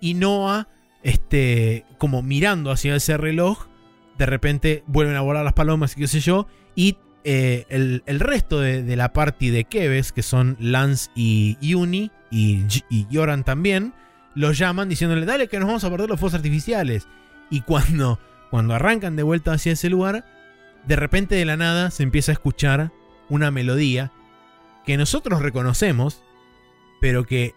Y 0.00 0.14
Noah, 0.14 0.68
este, 1.02 1.84
como 1.98 2.22
mirando 2.22 2.70
hacia 2.70 2.96
ese 2.96 3.16
reloj, 3.16 3.66
de 4.18 4.26
repente 4.26 4.84
vuelven 4.86 5.16
a 5.16 5.20
volar 5.20 5.44
las 5.44 5.54
palomas 5.54 5.92
y 5.96 6.00
qué 6.00 6.08
sé 6.08 6.20
yo, 6.20 6.46
y 6.74 6.96
eh, 7.24 7.66
el, 7.68 8.20
resto 8.20 8.60
de, 8.60 8.96
la 8.96 9.12
party 9.12 9.50
de 9.50 9.64
Keves, 9.64 10.12
que 10.12 10.22
son 10.22 10.56
Lance 10.60 11.10
y 11.14 11.74
Uni, 11.74 12.10
y, 12.30 12.64
y 12.90 13.06
Yoran 13.10 13.44
también, 13.44 13.94
los 14.34 14.58
llaman 14.58 14.88
diciéndole, 14.88 15.24
dale 15.26 15.48
que 15.48 15.58
nos 15.58 15.68
vamos 15.68 15.84
a 15.84 15.90
perder 15.90 16.08
los 16.08 16.20
fuegos 16.20 16.34
artificiales. 16.34 17.06
Y 17.50 17.60
cuando, 17.60 18.18
cuando 18.50 18.74
arrancan 18.74 19.16
de 19.16 19.22
vuelta 19.22 19.52
hacia 19.52 19.72
ese 19.72 19.90
lugar, 19.90 20.24
de 20.86 20.96
repente 20.96 21.34
de 21.34 21.44
la 21.44 21.56
nada 21.56 21.90
se 21.90 22.02
empieza 22.02 22.32
a 22.32 22.34
escuchar 22.34 22.92
una 23.28 23.50
melodía 23.50 24.12
que 24.84 24.96
nosotros 24.96 25.40
reconocemos, 25.40 26.22
pero 27.00 27.24
que 27.24 27.54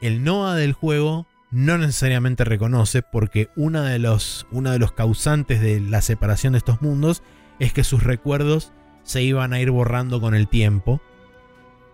el 0.00 0.24
Noah 0.24 0.54
del 0.54 0.72
juego 0.72 1.26
no 1.50 1.76
necesariamente 1.78 2.44
reconoce 2.44 3.02
porque 3.02 3.50
una 3.56 3.84
de 3.84 3.98
los, 3.98 4.46
uno 4.50 4.70
de 4.70 4.78
los 4.78 4.92
causantes 4.92 5.60
de 5.60 5.80
la 5.80 6.00
separación 6.00 6.52
de 6.52 6.58
estos 6.58 6.80
mundos 6.80 7.22
es 7.58 7.72
que 7.72 7.84
sus 7.84 8.04
recuerdos 8.04 8.72
se 9.02 9.22
iban 9.22 9.52
a 9.52 9.60
ir 9.60 9.70
borrando 9.70 10.20
con 10.20 10.34
el 10.34 10.48
tiempo. 10.48 11.00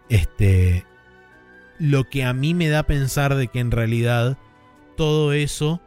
Este, 0.09 0.85
lo 1.78 2.05
que 2.05 2.24
a 2.24 2.33
mí 2.33 2.55
me 2.55 2.69
da 2.69 2.81
a 2.81 2.87
pensar 2.87 3.35
de 3.35 3.49
que 3.49 3.61
en 3.61 3.70
realidad 3.70 4.39
todo 4.97 5.33
eso 5.33 5.81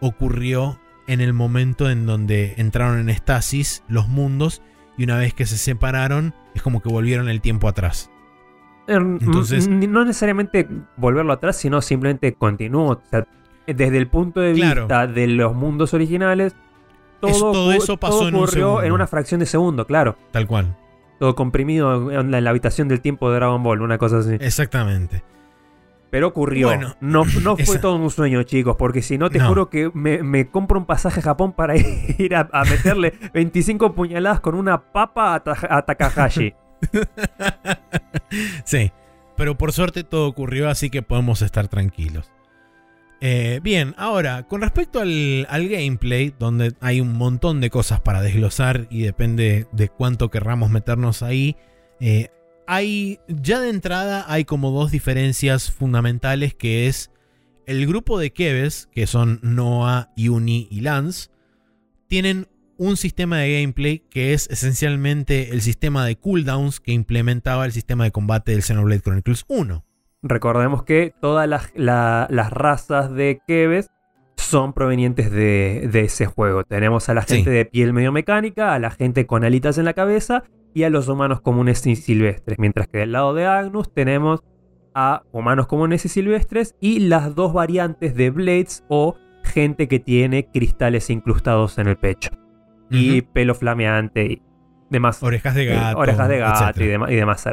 ocurrió 0.00 0.80
en 1.06 1.20
el 1.20 1.32
momento 1.32 1.90
en 1.90 2.06
donde 2.06 2.54
entraron 2.56 2.98
en 2.98 3.08
estasis 3.08 3.82
los 3.88 4.08
mundos 4.08 4.62
y 4.96 5.04
una 5.04 5.18
vez 5.18 5.34
que 5.34 5.46
se 5.46 5.58
separaron 5.58 6.34
es 6.54 6.62
como 6.62 6.82
que 6.82 6.88
volvieron 6.88 7.28
el 7.28 7.40
tiempo 7.40 7.68
atrás. 7.68 8.10
Entonces, 8.86 9.68
no 9.68 10.04
necesariamente 10.04 10.68
volverlo 10.96 11.32
atrás, 11.32 11.56
sino 11.56 11.80
simplemente 11.80 12.34
continuó. 12.34 13.00
desde 13.66 13.96
el 13.96 14.08
punto 14.08 14.40
de 14.40 14.52
vista 14.52 15.06
de 15.06 15.28
los 15.28 15.54
mundos 15.54 15.94
originales, 15.94 16.56
todo, 17.20 17.72
eso 17.72 17.96
pasó 17.96 18.26
ocurrió 18.28 18.82
en, 18.82 18.92
una 18.92 19.06
fracción 19.06 19.40
de 19.40 19.46
segundo, 19.46 19.86
claro. 19.86 20.16
Tal 20.30 20.46
cual. 20.46 20.76
Todo 21.18 21.34
comprimido 21.34 22.10
en 22.10 22.30
la, 22.30 22.50
habitación 22.50 22.88
del 22.88 23.00
tiempo 23.00 23.30
de 23.30 23.36
Dragon 23.36 23.62
Ball, 23.62 23.82
una 23.82 23.98
cosa 23.98 24.18
así. 24.18 24.36
Exactamente. 24.40 25.22
Pero 26.10 26.28
ocurrió. 26.28 26.68
Bueno, 26.68 26.96
no, 27.00 27.24
no 27.42 27.56
fue 27.56 27.78
todo 27.78 27.96
un 27.96 28.10
sueño, 28.10 28.42
chicos, 28.42 28.76
porque 28.76 29.00
si 29.02 29.16
no, 29.16 29.30
te 29.30 29.38
juro 29.38 29.70
que 29.70 29.90
me, 29.94 30.48
compro 30.48 30.78
un 30.78 30.86
pasaje 30.86 31.20
a 31.20 31.22
Japón 31.22 31.52
para 31.52 31.76
ir 32.18 32.34
a, 32.34 32.48
meterle 32.68 33.14
25 33.34 33.94
puñaladas 33.94 34.40
con 34.40 34.54
una 34.54 34.80
papa 34.80 35.34
a 35.34 35.82
Takahashi. 35.82 36.54
sí, 38.64 38.90
pero 39.36 39.56
por 39.56 39.72
suerte 39.72 40.02
todo 40.02 40.26
ocurrió, 40.26 40.68
así 40.68 40.90
que 40.90 41.02
podemos 41.02 41.42
estar 41.42 41.68
tranquilos. 41.68 42.30
Eh, 43.22 43.60
bien, 43.62 43.94
ahora, 43.98 44.46
con 44.48 44.62
respecto 44.62 45.00
al, 45.00 45.46
gameplay, 45.68 46.34
donde 46.38 46.72
hay 46.80 47.00
un 47.00 47.12
montón 47.12 47.60
de 47.60 47.68
cosas 47.68 48.00
para 48.00 48.22
desglosar 48.22 48.86
y 48.90 49.02
depende 49.02 49.66
de 49.72 49.88
cuánto 49.88 50.30
querramos 50.30 50.70
meternos 50.70 51.22
ahí, 51.22 51.56
eh, 52.00 52.28
hay, 52.66 53.20
ya 53.28 53.60
de 53.60 53.68
entrada 53.68 54.24
hay 54.28 54.44
como 54.44 54.70
dos 54.70 54.90
diferencias 54.90 55.70
fundamentales 55.70 56.54
que 56.54 56.86
es 56.86 57.10
el 57.66 57.86
grupo 57.86 58.18
de 58.18 58.32
Keves, 58.32 58.88
que 58.92 59.06
son 59.06 59.38
Noah, 59.42 60.12
Uni 60.16 60.66
y 60.70 60.80
Lance, 60.80 61.28
tienen 62.08 62.48
un 62.78 62.96
sistema 62.96 63.36
de 63.38 63.60
gameplay 63.60 63.98
que 64.10 64.32
es 64.32 64.48
esencialmente 64.50 65.50
el 65.50 65.60
sistema 65.60 66.06
de 66.06 66.16
cooldowns 66.16 66.80
que 66.80 66.92
implementaba 66.92 67.66
el 67.66 67.72
sistema 67.72 68.04
de 68.04 68.12
combate 68.12 68.52
del 68.52 68.62
Xenoblade 68.62 69.02
Chronicles 69.02 69.44
1. 69.48 69.84
Recordemos 70.22 70.82
que 70.82 71.14
todas 71.20 71.48
las, 71.48 72.50
razas 72.50 73.12
de 73.12 73.40
Keves 73.46 73.90
son 74.36 74.72
provenientes 74.72 75.30
de, 75.30 75.88
ese 75.94 76.26
juego. 76.26 76.64
Tenemos 76.64 77.08
a 77.08 77.14
la 77.14 77.22
gente 77.22 77.50
de 77.50 77.64
piel 77.64 77.92
medio 77.92 78.12
mecánica, 78.12 78.74
a 78.74 78.78
la 78.78 78.90
gente 78.90 79.26
con 79.26 79.44
alitas 79.44 79.78
en 79.78 79.86
la 79.86 79.94
cabeza 79.94 80.44
y 80.74 80.82
a 80.82 80.90
los 80.90 81.08
humanos 81.08 81.40
comunes 81.40 81.86
y 81.86 81.96
silvestres. 81.96 82.58
Mientras 82.58 82.86
que 82.86 82.98
del 82.98 83.12
lado 83.12 83.32
de 83.32 83.46
Agnus 83.46 83.92
tenemos 83.92 84.42
a 84.94 85.22
humanos 85.32 85.66
comunes 85.66 86.04
y 86.04 86.08
silvestres 86.08 86.74
y 86.80 87.00
las 87.00 87.34
dos 87.34 87.52
variantes 87.52 88.14
de 88.14 88.30
Blades 88.30 88.84
o 88.88 89.16
gente 89.42 89.88
que 89.88 90.00
tiene 90.00 90.48
cristales 90.50 91.08
incrustados 91.08 91.78
en 91.78 91.88
el 91.88 91.96
pecho 91.96 92.30
y 92.90 93.22
pelo 93.22 93.54
flameante 93.54 94.24
y 94.24 94.42
demás. 94.90 95.22
Orejas 95.22 95.54
de 95.54 95.66
gato. 95.66 95.98
orejas 95.98 96.28
de 96.28 96.38
gato 96.38 96.82
y, 96.82 96.86
demás, 96.86 97.10
y 97.10 97.14
demás 97.14 97.46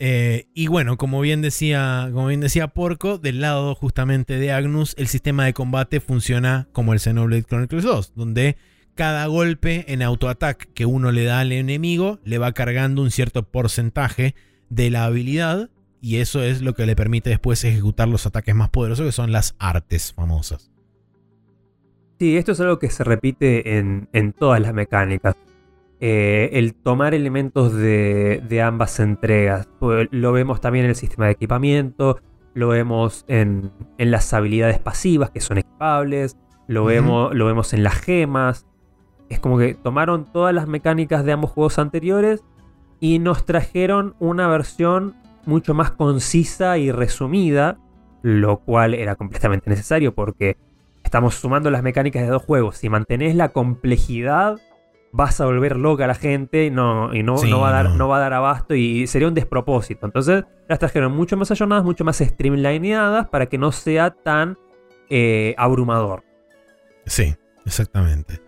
eh, 0.00 0.46
y 0.54 0.66
bueno, 0.66 0.96
como 0.96 1.20
bien, 1.20 1.42
decía, 1.42 2.08
como 2.12 2.26
bien 2.28 2.40
decía 2.40 2.68
Porco, 2.68 3.18
del 3.18 3.40
lado 3.40 3.74
justamente 3.74 4.38
de 4.38 4.50
Agnus, 4.50 4.94
el 4.98 5.08
sistema 5.08 5.44
de 5.44 5.52
combate 5.52 6.00
funciona 6.00 6.68
como 6.72 6.92
el 6.94 7.00
Xenoblade 7.00 7.44
Chronicles 7.44 7.84
2, 7.84 8.14
donde 8.16 8.56
cada 8.94 9.26
golpe 9.26 9.84
en 9.92 10.02
autoataque 10.02 10.68
que 10.74 10.86
uno 10.86 11.12
le 11.12 11.24
da 11.24 11.40
al 11.40 11.52
enemigo 11.52 12.18
le 12.24 12.38
va 12.38 12.52
cargando 12.52 13.02
un 13.02 13.10
cierto 13.10 13.42
porcentaje 13.42 14.34
de 14.70 14.90
la 14.90 15.04
habilidad 15.04 15.70
y 16.00 16.16
eso 16.16 16.42
es 16.42 16.62
lo 16.62 16.74
que 16.74 16.86
le 16.86 16.96
permite 16.96 17.30
después 17.30 17.62
ejecutar 17.64 18.08
los 18.08 18.26
ataques 18.26 18.54
más 18.54 18.70
poderosos 18.70 19.04
que 19.04 19.12
son 19.12 19.32
las 19.32 19.54
artes 19.58 20.14
famosas. 20.14 20.70
Sí, 22.18 22.36
esto 22.36 22.52
es 22.52 22.60
algo 22.60 22.78
que 22.78 22.90
se 22.90 23.04
repite 23.04 23.78
en, 23.78 24.32
todas 24.38 24.60
las 24.60 24.72
mecánicas. 24.72 25.36
Eh, 26.00 26.50
el 26.54 26.74
tomar 26.74 27.14
elementos 27.14 27.74
de, 27.74 28.62
ambas 28.64 29.00
entregas. 29.00 29.68
Pues, 29.78 30.08
lo 30.10 30.32
vemos 30.32 30.60
también 30.60 30.86
en 30.86 30.90
el 30.90 30.96
sistema 30.96 31.26
de 31.26 31.32
equipamiento, 31.32 32.18
lo 32.54 32.68
vemos 32.68 33.24
en, 33.28 33.70
las 33.98 34.32
habilidades 34.32 34.78
pasivas 34.78 35.30
que 35.30 35.40
son 35.40 35.58
equipables, 35.58 36.36
lo, 36.66 36.84
vemos, 36.84 37.34
lo 37.34 37.46
vemos 37.46 37.72
en 37.74 37.82
las 37.82 37.94
gemas. 37.94 38.66
Es 39.28 39.40
como 39.40 39.58
que 39.58 39.74
tomaron 39.74 40.24
todas 40.32 40.54
las 40.54 40.66
mecánicas 40.66 41.24
de 41.24 41.32
ambos 41.32 41.50
juegos 41.50 41.78
anteriores 41.78 42.42
y 42.98 43.18
nos 43.18 43.44
trajeron 43.44 44.14
una 44.18 44.48
versión 44.48 45.14
mucho 45.46 45.74
más 45.74 45.90
concisa 45.92 46.78
y 46.78 46.90
resumida, 46.90 47.78
lo 48.22 48.58
cual 48.58 48.94
era 48.94 49.16
completamente 49.16 49.70
necesario 49.70 50.14
porque 50.14 50.56
Estamos 51.04 51.34
sumando 51.34 51.70
las 51.70 51.82
mecánicas 51.82 52.22
de 52.22 52.28
dos 52.28 52.42
juegos. 52.42 52.76
Si 52.76 52.88
mantenés 52.88 53.34
la 53.34 53.48
complejidad, 53.48 54.60
vas 55.12 55.40
a 55.40 55.46
volver 55.46 55.76
loca 55.76 56.04
a 56.04 56.06
la 56.06 56.14
gente 56.14 56.70
no, 56.70 57.14
y 57.14 57.22
no, 57.22 57.42
no, 57.42 57.60
va 57.60 57.70
a 57.70 57.72
dar, 57.72 57.90
no. 57.90 58.08
va 58.08 58.18
a 58.18 58.20
dar 58.20 58.32
abasto 58.32 58.74
y 58.74 59.06
sería 59.06 59.28
un 59.28 59.34
despropósito. 59.34 60.06
Entonces 60.06 60.44
las 60.68 60.78
trajeron 60.78 61.12
mucho 61.12 61.36
más 61.36 61.50
ayornadas, 61.50 61.84
mucho 61.84 62.04
más 62.04 62.18
streamlineadas 62.18 63.28
para 63.28 63.46
que 63.46 63.58
no 63.58 63.72
sea 63.72 64.10
tan 64.10 64.58
eh, 65.08 65.54
abrumador. 65.58 66.24
Sí, 67.06 67.34
exactamente. 67.66 68.40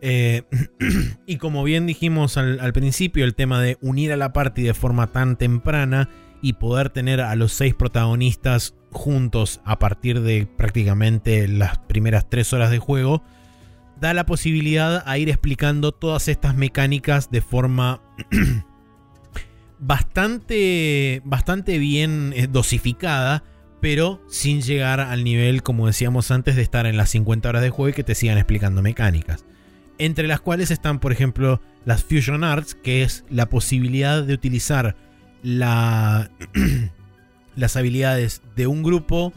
Eh, 0.00 0.42
y 1.26 1.38
como 1.38 1.64
bien 1.64 1.86
dijimos 1.86 2.36
al, 2.36 2.60
al, 2.60 2.72
principio, 2.72 3.24
el 3.24 3.34
tema 3.34 3.60
de 3.60 3.78
unir 3.80 4.12
a 4.12 4.16
la 4.16 4.32
party 4.32 4.62
de 4.62 4.74
forma 4.74 5.08
tan 5.08 5.36
temprana 5.36 6.10
y 6.42 6.54
poder 6.54 6.90
tener 6.90 7.22
a 7.22 7.34
los 7.36 7.52
seis 7.52 7.74
protagonistas 7.74 8.74
juntos 8.92 9.60
a 9.64 9.78
partir 9.78 10.20
de 10.20 10.46
prácticamente 10.46 11.48
las 11.48 11.78
primeras 11.78 12.28
tres 12.28 12.52
horas 12.52 12.70
de 12.70 12.78
juego, 12.78 13.24
da 14.04 14.12
la 14.12 14.26
posibilidad 14.26 15.02
a 15.06 15.16
ir 15.16 15.30
explicando 15.30 15.90
todas 15.90 16.28
estas 16.28 16.54
mecánicas 16.54 17.30
de 17.30 17.40
forma 17.40 18.02
bastante, 19.78 21.22
bastante 21.24 21.78
bien 21.78 22.34
eh, 22.36 22.46
dosificada, 22.46 23.44
pero 23.80 24.22
sin 24.28 24.60
llegar 24.60 25.00
al 25.00 25.24
nivel, 25.24 25.62
como 25.62 25.86
decíamos 25.86 26.30
antes, 26.30 26.54
de 26.54 26.60
estar 26.60 26.84
en 26.84 26.98
las 26.98 27.08
50 27.10 27.48
horas 27.48 27.62
de 27.62 27.70
juego 27.70 27.88
y 27.88 27.92
que 27.94 28.04
te 28.04 28.14
sigan 28.14 28.36
explicando 28.36 28.82
mecánicas. 28.82 29.46
Entre 29.96 30.28
las 30.28 30.40
cuales 30.40 30.70
están, 30.70 30.98
por 30.98 31.10
ejemplo, 31.10 31.62
las 31.86 32.04
Fusion 32.04 32.44
Arts, 32.44 32.74
que 32.74 33.04
es 33.04 33.24
la 33.30 33.48
posibilidad 33.48 34.22
de 34.22 34.34
utilizar 34.34 34.96
la, 35.42 36.30
las 37.56 37.76
habilidades 37.78 38.42
de 38.54 38.66
un 38.66 38.82
grupo 38.82 39.32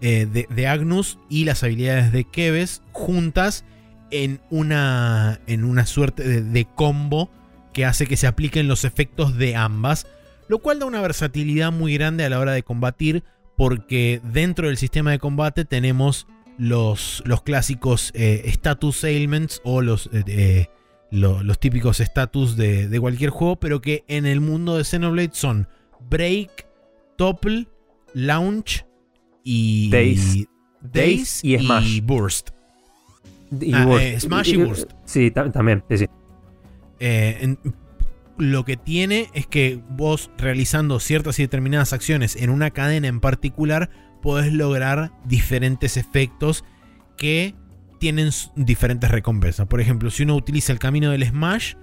eh, 0.00 0.26
de, 0.48 0.66
Agnus 0.68 1.18
y 1.28 1.44
las 1.44 1.64
habilidades 1.64 2.12
de 2.12 2.22
Keves 2.22 2.82
juntas 2.92 3.64
en 4.12 4.40
una, 4.50 5.40
en 5.46 5.64
una 5.64 5.86
suerte 5.86 6.42
de 6.42 6.64
combo 6.64 7.30
que 7.72 7.84
hace 7.84 8.06
que 8.06 8.16
se 8.16 8.26
apliquen 8.26 8.68
los 8.68 8.84
efectos 8.84 9.36
de 9.36 9.56
ambas, 9.56 10.06
lo 10.48 10.58
cual 10.58 10.78
da 10.78 10.86
una 10.86 11.00
versatilidad 11.00 11.72
muy 11.72 11.94
grande 11.94 12.24
a 12.24 12.30
la 12.30 12.38
hora 12.38 12.52
de 12.52 12.62
combatir, 12.62 13.24
porque 13.56 14.20
dentro 14.22 14.68
del 14.68 14.76
sistema 14.76 15.10
de 15.10 15.18
combate 15.18 15.64
tenemos 15.64 16.26
los, 16.58 17.22
los 17.26 17.42
clásicos 17.42 18.12
eh, 18.14 18.42
status 18.46 19.04
ailments 19.04 19.60
o 19.64 19.80
los, 19.80 20.10
eh, 20.12 20.66
los 21.10 21.58
típicos 21.58 22.00
status 22.00 22.56
de, 22.56 22.98
cualquier 23.00 23.30
juego, 23.30 23.56
pero 23.56 23.80
que 23.80 24.04
en 24.08 24.26
el 24.26 24.40
mundo 24.40 24.76
de 24.76 24.84
Xenoblade 24.84 25.30
son 25.32 25.68
Break, 26.08 26.66
Topple, 27.16 27.68
Launch 28.14 28.84
y 29.44 29.90
Days, 29.90 31.44
y, 31.44 31.58
Smash. 31.58 32.00
Burst. 32.02 32.50
Ah, 33.74 33.98
Smash 34.18 34.48
y, 34.48 34.56
Burst. 34.56 34.90
Sí, 35.04 35.30
también, 35.30 35.84
sí, 35.88 35.98
sí. 35.98 36.06
Eh, 37.00 37.56
lo 38.38 38.64
que 38.64 38.76
tiene 38.76 39.28
es 39.34 39.46
que 39.46 39.80
vos 39.90 40.30
realizando 40.38 41.00
ciertas 41.00 41.38
y 41.38 41.42
determinadas 41.42 41.92
acciones 41.92 42.36
en 42.36 42.50
una 42.50 42.70
cadena 42.70 43.08
en 43.08 43.20
particular, 43.20 43.90
podés 44.22 44.52
lograr 44.52 45.12
diferentes 45.24 45.96
efectos 45.96 46.64
que 47.16 47.54
tienen 47.98 48.30
diferentes 48.56 49.10
recompensas. 49.10 49.66
Por 49.66 49.80
ejemplo, 49.80 50.10
si 50.10 50.22
uno 50.22 50.34
utiliza 50.34 50.72
el 50.72 50.78
camino 50.78 51.10
del 51.10 51.24
Smash, 51.24 51.74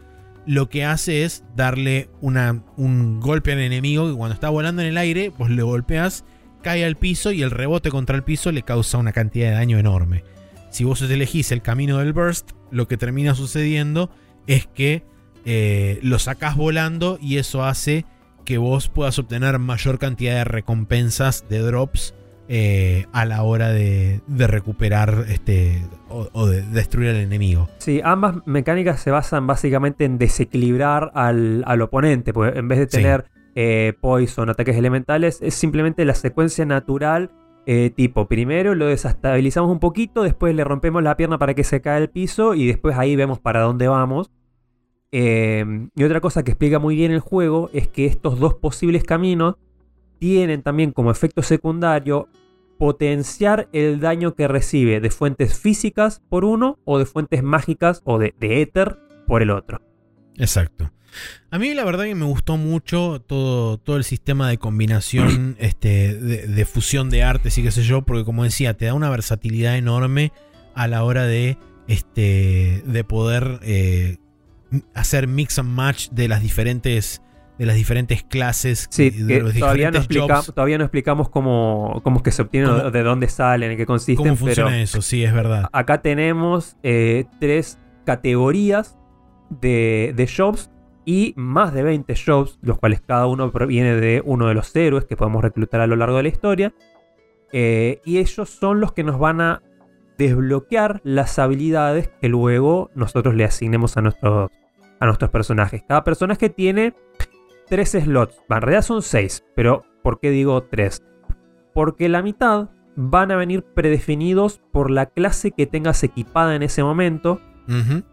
lo 0.46 0.70
que 0.70 0.84
hace 0.84 1.24
es 1.24 1.44
darle 1.56 2.10
una, 2.22 2.64
un 2.76 3.20
golpe 3.20 3.54
al 3.54 3.60
enemigo 3.60 4.10
que 4.10 4.18
cuando 4.18 4.34
está 4.34 4.50
volando 4.50 4.82
en 4.82 4.90
el 4.90 4.98
aire, 4.98 5.30
vos 5.30 5.50
le 5.50 5.62
golpeas, 5.62 6.26
cae 6.62 6.84
al 6.84 6.96
piso 6.96 7.32
y 7.32 7.42
el 7.42 7.52
rebote 7.52 7.90
contra 7.90 8.16
el 8.16 8.24
piso 8.24 8.52
le 8.52 8.64
causa 8.64 8.98
una 8.98 9.12
cantidad 9.12 9.50
de 9.50 9.56
daño 9.56 9.78
enorme. 9.78 10.24
Si 10.70 10.84
vos 10.84 11.02
elegís 11.02 11.52
el 11.52 11.62
camino 11.62 11.98
del 11.98 12.14
Burst, 12.14 12.52
lo 12.72 12.88
que 12.88 12.98
termina 12.98 13.36
sucediendo 13.36 14.10
es 14.48 14.68
que 14.68 15.04
eh, 15.46 16.00
lo 16.04 16.20
sacas 16.20 16.56
volando 16.56 17.18
y 17.22 17.38
eso 17.38 17.64
hace 17.64 18.06
que 18.46 18.58
vos 18.58 18.90
puedas 18.90 19.20
obtener 19.20 19.60
mayor 19.60 20.00
cantidad 20.00 20.36
de 20.36 20.44
recompensas 20.44 21.48
de 21.50 21.60
drops 21.60 22.14
eh, 22.52 23.06
a 23.12 23.26
la 23.26 23.44
hora 23.44 23.70
de, 23.70 24.22
recuperar 24.28 25.26
este 25.30 25.86
o, 26.10 26.48
de 26.48 26.64
destruir 26.64 27.12
al 27.12 27.18
enemigo. 27.18 27.70
Sí, 27.78 28.02
ambas 28.04 28.38
mecánicas 28.48 29.02
se 29.02 29.12
basan 29.12 29.46
básicamente 29.46 30.04
en 30.04 30.18
desequilibrar 30.18 31.12
al, 31.14 31.64
oponente, 31.80 32.34
porque 32.34 32.58
en 32.58 32.68
vez 32.68 32.80
de 32.80 32.88
tener 32.88 33.26
eh, 33.54 33.94
poison, 34.02 34.50
ataques 34.50 34.76
elementales, 34.76 35.38
es 35.44 35.54
simplemente 35.54 36.04
la 36.06 36.16
secuencia 36.16 36.66
natural. 36.66 37.30
Tipo, 37.96 38.28
primero 38.28 38.74
lo 38.74 38.88
desestabilizamos 38.88 39.70
un 39.70 39.80
poquito, 39.80 40.24
después 40.24 40.56
le 40.56 40.64
rompemos 40.64 41.04
la 41.04 41.16
pierna 41.18 41.38
para 41.38 41.54
que 41.54 41.64
se 41.64 41.82
caiga 41.82 42.00
el 42.00 42.10
piso 42.10 42.56
y 42.56 42.66
después 42.66 42.98
ahí 42.98 43.16
vemos 43.16 43.40
para 43.40 43.62
dónde 43.62 43.88
vamos. 43.88 44.32
Em, 45.12 45.90
y 45.96 46.04
otra 46.04 46.22
cosa 46.22 46.44
que 46.44 46.52
explica 46.52 46.80
muy 46.80 46.96
bien 46.96 47.12
el 47.12 47.20
juego 47.20 47.70
es 47.74 47.88
que 47.88 48.06
estos 48.06 48.40
dos 48.40 48.56
posibles 48.56 49.04
caminos 49.04 49.56
tienen 50.20 50.62
también 50.62 50.92
como 50.92 51.12
efecto 51.12 51.42
secundario 51.42 52.28
potenciar 52.78 53.68
el 53.74 54.00
daño 54.00 54.36
que 54.36 54.48
recibe 54.48 55.02
de 55.02 55.10
fuentes 55.10 55.60
físicas 55.60 56.22
por 56.30 56.46
uno 56.46 56.80
o 56.86 56.98
de 56.98 57.06
fuentes 57.06 57.44
mágicas 57.44 58.02
o 58.06 58.18
de, 58.20 58.34
éter 58.40 58.98
por 59.28 59.42
el 59.42 59.52
otro. 59.52 59.82
Exacto. 60.38 60.92
A 61.52 61.60
mí 61.60 61.74
la 61.74 61.84
verdad 61.84 62.06
que 62.06 62.16
me 62.16 62.26
gustó 62.26 62.58
mucho 62.58 63.24
todo, 63.26 63.78
todo 63.78 63.98
el 63.98 64.04
sistema 64.04 64.50
de 64.50 64.58
combinación, 64.58 65.56
este, 65.60 66.14
de, 66.16 66.66
fusión 66.66 67.10
de 67.10 67.24
artes 67.24 67.58
y 67.58 67.64
qué 67.64 67.72
sé 67.72 67.84
yo, 67.84 68.04
porque 68.04 68.24
como 68.24 68.44
decía, 68.44 68.76
te 68.76 68.86
da 68.86 68.94
una 68.94 69.10
versatilidad 69.10 69.78
enorme 69.78 70.32
a 70.76 70.88
la 70.88 71.04
hora 71.04 71.26
de, 71.26 71.58
este, 71.88 72.84
de 72.86 73.04
poder 73.04 73.60
eh, 73.64 74.18
hacer 74.94 75.28
mix 75.28 75.60
and 75.60 75.70
match 75.70 76.10
de 76.10 76.28
las 76.28 76.42
diferentes 76.42 77.22
de 77.58 77.66
las 77.66 77.76
diferentes 77.76 78.24
clases 78.24 78.88
sí, 78.90 79.12
todavía, 79.60 79.92
no 79.92 80.02
todavía 80.54 80.78
no 80.78 80.86
explicamos 80.86 81.28
cómo, 81.28 82.00
cómo 82.06 82.18
es 82.18 82.24
que 82.24 82.32
se 82.32 82.42
obtienen, 82.42 82.90
de 82.90 83.04
dónde 83.04 83.28
salen, 83.28 83.72
en 83.72 83.78
qué 83.78 83.86
consisten. 83.86 84.16
¿Cómo 84.16 84.38
funciona 84.38 84.82
eso? 84.82 85.02
Sí, 85.02 85.26
es 85.26 85.34
verdad. 85.34 85.68
Acá 85.74 86.02
tenemos 86.02 86.78
eh, 86.84 87.26
tres 87.42 87.78
categorías 88.06 88.98
de, 89.50 90.14
de 90.16 90.28
jobs 90.28 90.72
y 91.10 91.34
más 91.38 91.74
de 91.74 91.82
20 91.82 92.14
jobs, 92.24 92.60
los 92.62 92.78
cuales 92.78 93.02
cada 93.02 93.26
uno 93.26 93.52
proviene 93.52 93.96
de 93.96 94.22
uno 94.24 94.48
de 94.48 94.54
los 94.54 94.76
héroes 94.76 95.06
que 95.06 95.18
podemos 95.18 95.42
reclutar 95.42 95.82
a 95.82 95.88
lo 95.88 95.96
largo 95.96 96.18
de 96.18 96.22
la 96.22 96.30
historia. 96.30 96.72
Eh, 97.52 98.00
y 98.06 98.20
ellos 98.20 98.48
son 98.48 98.80
los 98.80 98.92
que 98.92 99.04
nos 99.04 99.18
van 99.18 99.42
a 99.42 99.64
desbloquear 100.20 101.02
las 101.04 101.40
habilidades 101.40 102.12
que 102.22 102.30
luego 102.30 102.92
nosotros 102.94 103.34
le 103.34 103.44
asignemos 103.44 103.98
a 103.98 104.02
nuestros, 104.02 104.52
a 105.00 105.06
nuestros 105.08 105.32
personajes. 105.32 105.82
Cada 105.88 106.04
personaje 106.04 106.48
tiene 106.52 106.94
tres 107.66 107.90
slots. 107.90 108.40
En 108.48 108.62
realidad 108.62 108.84
son 108.84 109.02
seis, 109.02 109.44
pero 109.56 109.86
¿por 110.04 110.20
qué 110.20 110.30
digo 110.30 110.62
tres? 110.62 111.04
Porque 111.74 112.08
la 112.08 112.22
mitad 112.22 112.70
van 112.96 113.32
a 113.32 113.36
venir 113.36 113.64
predefinidos 113.64 114.62
por 114.72 114.92
la 114.92 115.08
clase 115.08 115.54
que 115.54 115.66
tengas 115.66 116.04
equipada 116.04 116.56
en 116.56 116.62
ese 116.62 116.84
momento. 116.84 117.42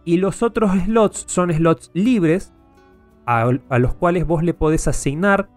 Y 0.04 0.18
los 0.18 0.42
otros 0.42 0.70
slots 0.84 1.24
son 1.28 1.50
slots 1.50 1.90
libres 1.94 2.52
a, 3.26 3.50
a 3.68 3.78
los 3.78 3.94
cuales 3.94 4.26
vos 4.26 4.42
le 4.42 4.54
podés 4.54 4.88
asignar 4.88 5.48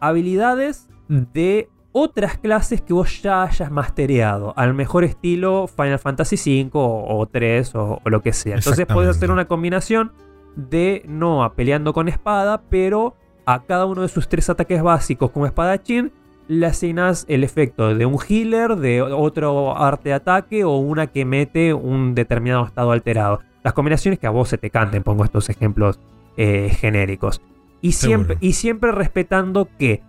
habilidades 0.00 0.88
de 1.08 1.68
otras 1.92 2.38
clases 2.38 2.80
que 2.80 2.92
vos 2.92 3.22
ya 3.22 3.42
hayas 3.42 3.70
mastereado, 3.70 4.54
al 4.56 4.74
mejor 4.74 5.04
estilo 5.04 5.66
Final 5.66 5.98
Fantasy 5.98 6.62
V 6.62 6.70
o, 6.72 7.26
3 7.26 7.74
o, 7.74 8.00
lo 8.04 8.22
que 8.22 8.32
sea. 8.32 8.56
Entonces 8.56 8.86
puedes 8.86 9.16
hacer 9.16 9.30
una 9.30 9.46
combinación 9.46 10.12
de 10.56 11.02
Noah 11.06 11.54
peleando 11.54 11.92
con 11.92 12.08
espada, 12.08 12.62
pero 12.70 13.16
a 13.44 13.64
cada 13.64 13.86
uno 13.86 14.02
de 14.02 14.08
sus 14.08 14.28
tres 14.28 14.48
ataques 14.50 14.82
básicos 14.82 15.30
como 15.30 15.46
espadachín 15.46 16.12
le 16.46 16.66
asignas 16.66 17.24
el 17.28 17.44
efecto 17.44 17.94
de 17.94 18.06
un 18.06 18.18
healer, 18.28 18.76
de 18.76 19.02
otro 19.02 19.76
arte 19.76 20.10
de 20.10 20.14
ataque 20.14 20.64
o 20.64 20.76
una 20.76 21.06
que 21.08 21.24
mete 21.24 21.74
un 21.74 22.14
determinado 22.14 22.64
estado 22.64 22.90
alterado. 22.92 23.40
Las 23.62 23.72
combinaciones 23.72 24.18
que 24.18 24.26
a 24.26 24.30
vos 24.30 24.48
se 24.48 24.58
te 24.58 24.70
canten, 24.70 25.02
pongo 25.02 25.24
estos 25.24 25.48
ejemplos 25.48 25.98
eh, 26.36 26.70
genéricos. 26.70 27.40
Y 27.80 27.92
siempre, 27.92 28.36
y 28.40 28.52
siempre 28.52 28.92
respetando 28.92 29.68
que 29.78 30.02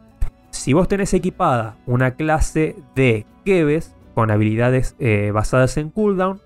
si 0.49 0.73
vos 0.73 0.87
tenés 0.87 1.13
equipada 1.13 1.77
una 1.85 2.11
clase 2.15 2.75
de 2.95 3.25
Keves 3.45 3.95
con 4.13 4.29
habilidades 4.29 4.95
eh, 4.99 5.31
basadas 5.33 5.77
en 5.77 5.89
cooldown, 5.89 6.41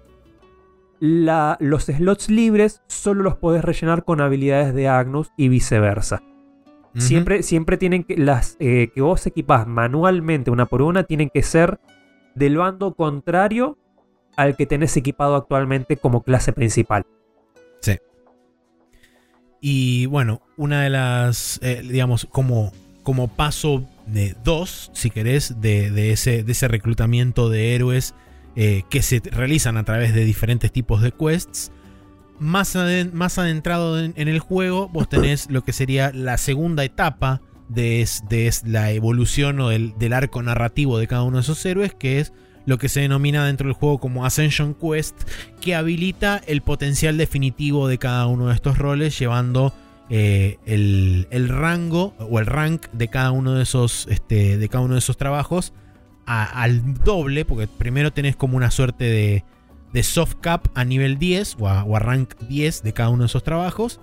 los 0.99 1.83
slots 1.85 2.29
libres 2.29 2.81
solo 2.87 3.23
los 3.23 3.35
podés 3.35 3.63
rellenar 3.63 4.05
con 4.05 4.21
habilidades 4.21 4.73
de 4.73 4.87
Agnus 4.87 5.31
y 5.35 5.49
viceversa. 5.49 6.23
siempre, 6.97 7.43
siempre 7.43 7.77
tienen 7.77 8.03
que. 8.03 8.17
Las 8.17 8.55
eh, 8.59 8.91
que 8.93 9.01
vos 9.01 9.25
equipás 9.27 9.67
manualmente 9.67 10.51
una 10.51 10.65
por 10.65 10.81
una 10.81 11.03
tienen 11.03 11.29
que 11.29 11.43
ser 11.43 11.79
del 12.35 12.57
bando 12.57 12.93
contrario 12.93 13.77
al 14.37 14.55
que 14.55 14.65
tenés 14.65 14.95
equipado 14.97 15.35
actualmente 15.35 15.97
como 15.97 16.21
clase 16.23 16.53
principal. 16.53 17.05
Y 19.67 20.05
bueno, 20.05 20.43
una 20.57 20.83
de 20.83 20.91
las. 20.91 21.59
Eh, 21.63 21.81
digamos, 21.83 22.27
como, 22.31 22.71
como 23.01 23.27
paso 23.27 23.83
de 24.05 24.35
dos, 24.43 24.91
si 24.93 25.09
querés, 25.09 25.59
de, 25.59 26.11
ese, 26.11 26.43
de 26.43 26.51
ese 26.51 26.67
reclutamiento 26.67 27.49
de 27.49 27.73
héroes 27.73 28.13
eh, 28.55 28.83
que 28.91 29.01
se 29.01 29.23
realizan 29.31 29.77
a 29.77 29.83
través 29.83 30.13
de 30.13 30.23
diferentes 30.23 30.71
tipos 30.71 31.01
de 31.01 31.11
quests. 31.11 31.71
Más, 32.37 32.77
más 33.11 33.39
adentrado 33.39 33.99
en, 33.99 34.13
el 34.15 34.37
juego, 34.37 34.87
vos 34.89 35.09
tenés 35.09 35.49
lo 35.49 35.63
que 35.63 35.73
sería 35.73 36.11
la 36.13 36.37
segunda 36.37 36.83
etapa 36.83 37.41
de, 37.67 38.07
la 38.65 38.91
evolución 38.91 39.59
o 39.61 39.69
del, 39.69 39.97
del, 39.97 40.13
arco 40.13 40.43
narrativo 40.43 40.99
de 40.99 41.07
cada 41.07 41.23
uno 41.23 41.37
de 41.37 41.41
esos 41.41 41.65
héroes, 41.65 41.95
que 41.95 42.19
es 42.19 42.33
lo 42.65 42.77
que 42.77 42.89
se 42.89 43.01
denomina 43.01 43.45
dentro 43.45 43.67
del 43.67 43.75
juego 43.75 43.99
como 43.99 44.25
Ascension 44.25 44.73
Quest, 44.73 45.15
que 45.61 45.75
habilita 45.75 46.41
el 46.47 46.61
potencial 46.61 47.17
definitivo 47.17 47.87
de 47.87 47.97
cada 47.97 48.27
uno 48.27 48.47
de 48.47 48.55
estos 48.55 48.77
roles, 48.77 49.17
llevando 49.17 49.73
eh, 50.09 50.57
el, 50.65 51.49
rango 51.49 52.13
o 52.19 52.39
el 52.39 52.45
rank 52.45 52.87
de 52.91 53.07
cada 53.07 53.31
uno 53.31 53.53
de 53.53 53.63
esos, 53.63 54.07
este, 54.09 54.57
de 54.57 54.69
cada 54.69 54.83
uno 54.83 54.93
de 54.93 54.99
esos 54.99 55.17
trabajos 55.17 55.73
al 56.25 56.95
doble, 57.03 57.45
porque 57.45 57.67
primero 57.67 58.11
tenés 58.11 58.35
como 58.35 58.57
una 58.57 58.71
suerte 58.71 59.03
de, 59.03 59.43
de 59.93 60.03
soft 60.03 60.35
cap 60.41 60.67
a 60.73 60.83
nivel 60.83 61.17
10 61.17 61.57
o 61.59 61.67
a, 61.67 61.99
rank 61.99 62.33
10 62.49 62.83
de 62.83 62.93
cada 62.93 63.09
uno 63.09 63.23
de 63.23 63.27
esos 63.27 63.43
trabajos. 63.43 63.99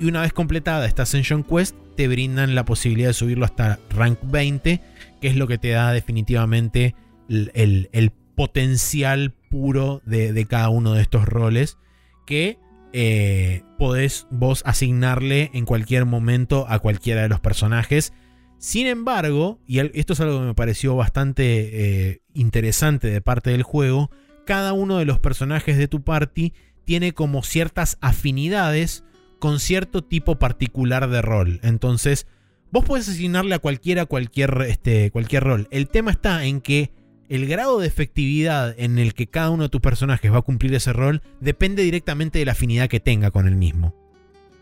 Y 0.00 0.06
una 0.06 0.22
vez 0.22 0.32
completada 0.32 0.86
esta 0.86 1.02
Ascension 1.02 1.44
Quest, 1.44 1.76
te 1.96 2.08
brindan 2.08 2.54
la 2.54 2.64
posibilidad 2.64 3.10
de 3.10 3.14
subirlo 3.14 3.44
hasta 3.44 3.78
rank 3.90 4.18
20, 4.22 4.80
que 5.20 5.28
es 5.28 5.36
lo 5.36 5.46
que 5.46 5.58
te 5.58 5.68
da 5.70 5.92
definitivamente 5.92 6.94
el, 7.28 8.12
potencial 8.34 9.32
puro 9.48 10.02
de, 10.04 10.46
cada 10.48 10.68
uno 10.68 10.94
de 10.94 11.02
estos 11.02 11.26
roles. 11.26 11.78
Que 12.26 12.58
eh, 12.92 13.62
podés 13.78 14.26
vos 14.30 14.62
asignarle 14.64 15.50
en 15.52 15.66
cualquier 15.66 16.06
momento 16.06 16.66
a 16.68 16.78
cualquiera 16.78 17.22
de 17.22 17.28
los 17.28 17.40
personajes. 17.40 18.12
Sin 18.58 18.86
embargo, 18.86 19.60
y 19.66 19.80
esto 19.80 20.14
es 20.14 20.20
algo 20.20 20.40
que 20.40 20.46
me 20.46 20.54
pareció 20.54 20.96
bastante 20.96 22.08
eh, 22.08 22.22
interesante 22.32 23.10
de 23.10 23.20
parte 23.20 23.50
del 23.50 23.62
juego, 23.62 24.10
cada 24.46 24.72
uno 24.72 24.98
de 24.98 25.04
los 25.04 25.18
personajes 25.18 25.76
de 25.76 25.88
tu 25.88 26.02
party 26.02 26.52
tiene 26.84 27.12
como 27.12 27.42
ciertas 27.42 27.98
afinidades 28.00 29.04
con 29.38 29.60
cierto 29.60 30.02
tipo 30.02 30.38
particular 30.38 31.08
de 31.10 31.20
rol. 31.20 31.60
Entonces, 31.62 32.26
vos 32.70 32.84
podés 32.84 33.08
asignarle 33.08 33.54
a 33.54 33.58
cualquiera 33.58 34.06
cualquier, 34.06 34.62
este, 34.68 35.10
cualquier 35.10 35.44
rol. 35.44 35.68
El 35.70 35.88
tema 35.88 36.10
está 36.10 36.44
en 36.44 36.60
que 36.60 36.92
el 37.28 37.46
grado 37.46 37.78
de 37.78 37.86
efectividad 37.86 38.74
en 38.78 38.98
el 38.98 39.14
que 39.14 39.26
cada 39.26 39.50
uno 39.50 39.64
de 39.64 39.68
tus 39.68 39.80
personajes 39.80 40.32
va 40.32 40.38
a 40.38 40.42
cumplir 40.42 40.74
ese 40.74 40.92
rol 40.92 41.22
depende 41.40 41.82
directamente 41.82 42.38
de 42.38 42.44
la 42.44 42.52
afinidad 42.52 42.88
que 42.88 43.00
tenga 43.00 43.30
con 43.30 43.46
el 43.46 43.56
mismo. 43.56 43.94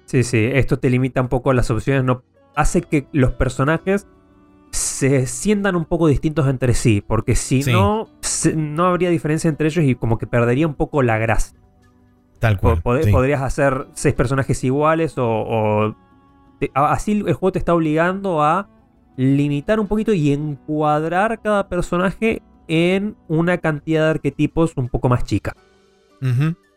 Sí, 0.07 0.23
sí, 0.25 0.49
esto 0.53 0.79
te 0.79 0.91
limita 0.91 1.21
un 1.21 1.29
poco 1.29 1.53
las 1.53 1.71
opciones, 1.71 2.05
no 2.05 2.23
hace 2.55 2.83
que 2.83 3.07
los 3.13 3.33
personajes 3.33 4.07
se 4.71 5.27
sientan 5.27 5.77
un 5.77 5.85
poco 5.85 6.07
distintos 6.09 6.49
entre 6.49 6.75
sí, 6.75 7.03
porque 7.07 7.35
si 7.37 7.61
no, 7.63 8.09
no 8.55 8.87
habría 8.87 9.11
diferencia 9.11 9.49
entre 9.49 9.69
ellos 9.69 9.85
y 9.85 9.95
como 9.95 10.19
que 10.19 10.27
perdería 10.27 10.67
un 10.67 10.75
poco 10.75 11.03
la 11.03 11.19
gracia. 11.19 11.59
Tal 12.39 12.59
cual. 12.59 12.81
Podrías 12.83 13.43
hacer 13.43 13.87
seis 13.95 14.15
personajes 14.15 14.65
iguales 14.65 15.15
o, 15.17 15.95
así 16.75 17.13
el 17.13 17.35
juego 17.35 17.53
te 17.53 17.59
está 17.59 17.75
obligando 17.75 18.43
a 18.43 18.69
limitar 19.17 19.79
un 19.79 19.87
poquito 19.87 20.13
y 20.13 20.33
encuadrar 20.33 21.41
cada 21.41 21.69
personaje 21.69 22.43
en 22.69 23.17
una 23.29 23.59
cantidad 23.59 24.05
de 24.05 24.11
arquetipos 24.11 24.73
un 24.77 24.89
poco 24.89 25.09
más 25.09 25.25
chica. 25.25 25.57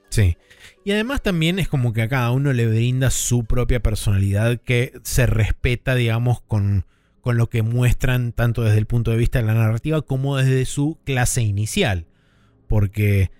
Sí. 0.09 0.37
Y 0.83 0.91
además 0.91 1.21
también 1.21 1.59
es 1.59 1.67
como 1.67 1.93
que 1.93 2.01
a 2.01 2.07
cada 2.09 2.31
uno 2.31 2.53
le 2.53 2.67
brinda 2.67 3.09
su 3.09 3.45
propia 3.45 3.81
personalidad 3.81 4.59
que 4.61 4.93
se 5.03 5.25
respeta, 5.25 5.95
digamos, 5.95 6.41
con, 6.41 6.85
con 7.21 7.37
lo 7.37 7.49
que 7.49 7.61
muestran 7.61 8.31
tanto 8.31 8.63
desde 8.63 8.77
el 8.77 8.85
punto 8.85 9.11
de 9.11 9.17
vista 9.17 9.39
de 9.39 9.45
la 9.45 9.53
narrativa 9.53 10.01
como 10.01 10.37
desde 10.37 10.65
su 10.65 10.97
clase 11.05 11.41
inicial. 11.41 12.05
Porque 12.67 13.31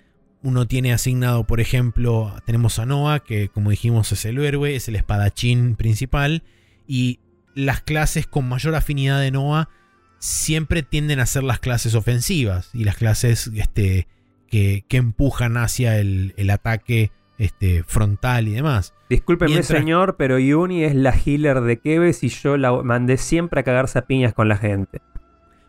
uno 0.44 0.68
tiene 0.68 0.94
asignado, 0.94 1.46
por 1.46 1.60
ejemplo, 1.60 2.36
tenemos 2.46 2.78
a 2.78 2.86
Noah, 2.86 3.22
que 3.22 3.50
como 3.50 3.72
dijimos 3.72 4.12
es 4.12 4.26
el 4.26 4.38
héroe, 4.38 4.76
es 4.76 4.88
el 4.88 4.96
espadachín 4.96 5.76
principal, 5.76 6.44
y 6.88 7.20
las 7.56 7.82
clases 7.82 8.28
con 8.28 8.48
mayor 8.48 8.76
afinidad 8.76 9.20
de 9.22 9.32
Noah 9.32 9.70
siempre 10.20 10.84
tienden 10.84 11.20
a 11.20 11.26
ser 11.26 11.44
las 11.44 11.60
clases 11.60 11.96
ofensivas 11.96 12.70
y 12.74 12.84
las 12.84 12.96
clases 12.98 13.52
este, 13.56 14.08
que, 14.50 14.84
empujan 14.92 15.58
hacia 15.58 16.00
el, 16.00 16.50
ataque 16.50 17.12
este, 17.38 17.84
frontal 17.84 18.48
y 18.48 18.52
demás. 18.52 18.94
Discúlpeme, 19.10 19.62
señor, 19.64 20.16
pero 20.18 20.40
Yuni 20.40 20.84
es 20.84 20.96
la 20.96 21.12
healer 21.12 21.62
de 21.62 21.78
Keves 21.78 22.24
y 22.24 22.30
yo 22.30 22.58
la 22.58 22.72
mandé 22.72 23.18
siempre 23.18 23.60
a 23.60 23.64
cagarse 23.64 24.00
a 24.00 24.06
piñas 24.06 24.34
con 24.34 24.48
la 24.48 24.58
gente. 24.58 25.02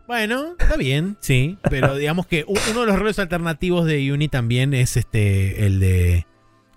Bueno, 0.07 0.55
está 0.59 0.77
bien, 0.77 1.17
sí, 1.21 1.59
pero 1.69 1.97
digamos 1.97 2.27
que 2.27 2.45
uno 2.47 2.81
de 2.81 2.87
los 2.87 2.99
roles 2.99 3.19
alternativos 3.19 3.87
de 3.87 4.05
Yuni 4.05 4.29
también 4.29 4.73
es 4.73 4.97
este 4.97 5.67
el 5.67 5.81
de 5.81 6.27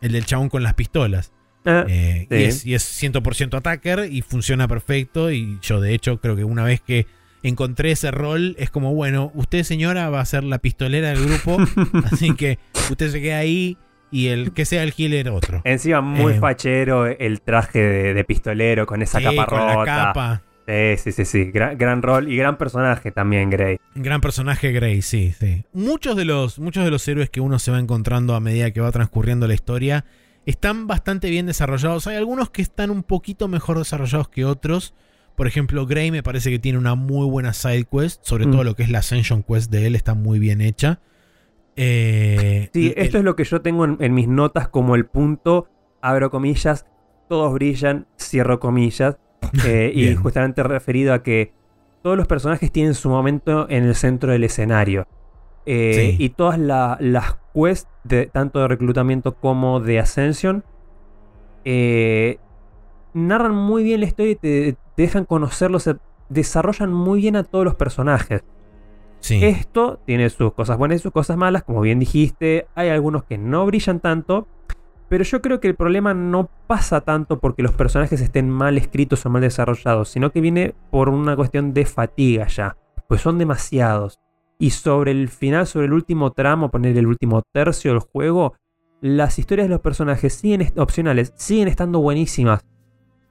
el 0.02 0.14
del 0.14 0.26
chabón 0.26 0.50
con 0.50 0.64
las 0.64 0.74
pistolas. 0.74 1.32
Ah, 1.66 1.86
eh, 1.88 2.26
y, 2.30 2.36
es, 2.36 2.66
y 2.66 2.74
es 2.74 3.04
100% 3.04 3.56
attacker 3.58 4.08
y 4.10 4.22
funciona 4.22 4.68
perfecto 4.68 5.30
y 5.30 5.60
yo 5.62 5.82
de 5.82 5.94
hecho 5.94 6.20
creo 6.20 6.38
que 6.38 6.46
una 6.46 6.64
vez 6.64 6.80
que 6.80 7.06
encontré 7.44 7.92
ese 7.92 8.12
rol, 8.12 8.56
es 8.60 8.70
como, 8.70 8.94
bueno, 8.94 9.32
usted 9.36 9.64
señora 9.64 10.10
va 10.10 10.22
a 10.22 10.26
ser 10.26 10.44
la 10.44 10.60
pistolera 10.60 11.10
del 11.10 11.26
grupo, 11.26 11.58
así 12.12 12.36
que 12.36 12.60
usted 12.90 13.10
se 13.10 13.22
queda 13.22 13.38
ahí 13.38 13.78
y 14.12 14.28
el 14.28 14.54
que 14.54 14.66
sea 14.66 14.84
el 14.84 14.94
healer 14.98 15.30
otro. 15.30 15.62
Encima 15.64 16.02
muy 16.02 16.34
eh, 16.34 16.40
fachero 16.40 17.06
el 17.06 17.42
traje 17.42 17.80
de, 17.80 18.24
pistolero 18.24 18.86
con 18.86 19.02
esa 19.02 19.22
capa 19.22 19.46
con 19.46 19.66
La 19.66 19.86
capa. 19.86 20.42
Sí, 20.68 20.98
sí, 20.98 21.12
sí, 21.12 21.26
sí. 21.26 21.52
Gran, 21.52 22.04
rol 22.04 22.32
y 22.32 22.38
gran 22.38 22.58
personaje 22.58 23.12
también, 23.12 23.50
Grey. 23.50 23.80
Gran 23.96 24.22
personaje, 24.22 24.72
Grey, 24.72 25.02
sí, 25.02 25.34
sí. 25.38 25.66
Muchos 25.74 26.16
de, 26.16 26.26
los, 26.26 26.60
muchos 26.60 26.86
de 26.86 26.92
los 26.92 27.08
héroes 27.08 27.32
que 27.32 27.42
uno 27.42 27.58
se 27.58 27.72
va 27.72 27.80
encontrando 27.80 28.36
a 28.36 28.40
medida 28.40 28.70
que 28.70 28.80
va 28.80 28.92
transcurriendo 28.92 29.48
la 29.48 29.56
historia 29.56 30.06
están 30.46 30.86
bastante 30.86 31.32
bien 31.32 31.48
desarrollados. 31.48 32.06
Hay 32.06 32.18
algunos 32.18 32.52
que 32.52 32.62
están 32.62 32.92
un 32.92 33.02
poquito 33.02 33.48
mejor 33.48 33.80
desarrollados 33.80 34.30
que 34.30 34.46
otros. 34.46 34.94
Por 35.40 35.48
ejemplo, 35.48 35.86
Grey 35.86 36.12
me 36.12 36.22
parece 36.22 36.52
que 36.52 36.60
tiene 36.60 36.78
una 36.78 36.96
muy 36.96 37.26
buena 37.26 37.54
side 37.54 37.86
quest. 37.86 38.20
Sobre 38.26 38.44
todo 38.46 38.62
mm. 38.62 38.66
lo 38.66 38.76
que 38.76 38.84
es 38.84 38.90
la 38.90 39.00
Ascension 39.00 39.42
Quest 39.42 39.72
de 39.72 39.88
él 39.88 39.96
está 39.96 40.14
muy 40.14 40.38
bien 40.38 40.60
hecha. 40.60 41.00
Eh, 41.78 42.70
sí, 42.74 42.94
esto 42.98 43.20
es 43.20 43.24
lo 43.24 43.38
que 43.38 43.46
yo 43.46 43.62
tengo 43.62 43.86
en, 43.86 44.14
mis 44.14 44.28
notas 44.28 44.68
como 44.68 44.96
el 44.96 45.06
punto, 45.06 45.70
abro 46.02 46.30
comillas, 46.30 46.88
todos 47.30 47.54
brillan, 47.54 48.06
cierro 48.20 48.60
comillas. 48.60 49.18
Eh, 49.66 49.94
y 49.96 50.14
justamente 50.16 50.62
referido 50.62 51.14
a 51.14 51.24
que 51.24 51.54
todos 52.04 52.18
los 52.18 52.28
personajes 52.28 52.70
tienen 52.70 52.94
su 52.94 53.10
momento 53.10 53.66
en 53.70 53.86
el 53.86 53.96
centro 53.96 54.34
del 54.34 54.44
escenario. 54.44 55.08
Eh, 55.66 56.18
y 56.20 56.30
todas 56.32 56.60
las 56.60 57.38
quests, 57.54 57.88
de, 58.04 58.26
tanto 58.26 58.60
de 58.60 58.68
reclutamiento 58.68 59.36
como 59.36 59.80
de 59.80 60.00
Ascension, 60.00 60.66
narran 63.14 63.56
muy 63.56 63.84
bien 63.84 64.02
la 64.02 64.06
historia 64.08 64.32
y 64.34 64.36
te, 64.36 64.78
dejan 65.04 65.26
conocerlos, 65.26 65.84
se 65.84 65.98
desarrollan 66.30 66.94
muy 66.94 67.22
bien 67.22 67.36
a 67.36 67.44
todos 67.44 67.66
los 67.66 67.76
personajes. 67.76 68.44
Esto 69.30 70.00
tiene 70.06 70.30
sus 70.30 70.54
cosas 70.54 70.78
buenas 70.78 71.00
y 71.00 71.04
sus 71.04 71.12
cosas 71.12 71.38
malas, 71.38 71.64
como 71.64 71.82
bien 71.82 72.00
dijiste, 72.00 72.68
hay 72.74 72.90
algunos 72.90 73.26
que 73.26 73.38
no 73.38 73.66
brillan 73.66 74.00
tanto, 74.00 74.48
pero 75.10 75.24
yo 75.24 75.42
creo 75.42 75.60
que 75.60 75.68
el 75.68 75.76
problema 75.76 76.14
no 76.14 76.50
pasa 76.68 77.02
tanto 77.02 77.40
porque 77.40 77.62
los 77.62 77.74
personajes 77.74 78.22
estén 78.22 78.50
mal 78.50 78.78
escritos 78.78 79.26
o 79.26 79.30
mal 79.30 79.42
desarrollados, 79.42 80.10
sino 80.10 80.32
que 80.32 80.40
viene 80.40 80.74
por 80.90 81.10
una 81.10 81.36
cuestión 81.36 81.74
de 81.74 81.86
fatiga 81.86 82.48
ya, 82.48 82.78
pues 83.08 83.22
son 83.22 83.38
demasiados. 83.38 84.20
Y 84.58 84.72
sobre 84.72 85.12
el 85.12 85.30
final, 85.30 85.68
sobre 85.68 85.88
el 85.88 85.94
último 85.94 86.32
tramo, 86.32 86.70
poner 86.70 86.98
el 86.98 87.08
último 87.08 87.42
tercio 87.52 87.92
del 87.92 88.02
juego, 88.02 88.56
las 89.02 89.40
historias 89.40 89.68
de 89.68 89.74
los 89.74 89.82
personajes 89.82 90.34
siguen 90.34 90.72
opcionales, 90.78 91.34
siguen 91.36 91.68
estando 91.68 92.00
buenísimas, 92.00 92.66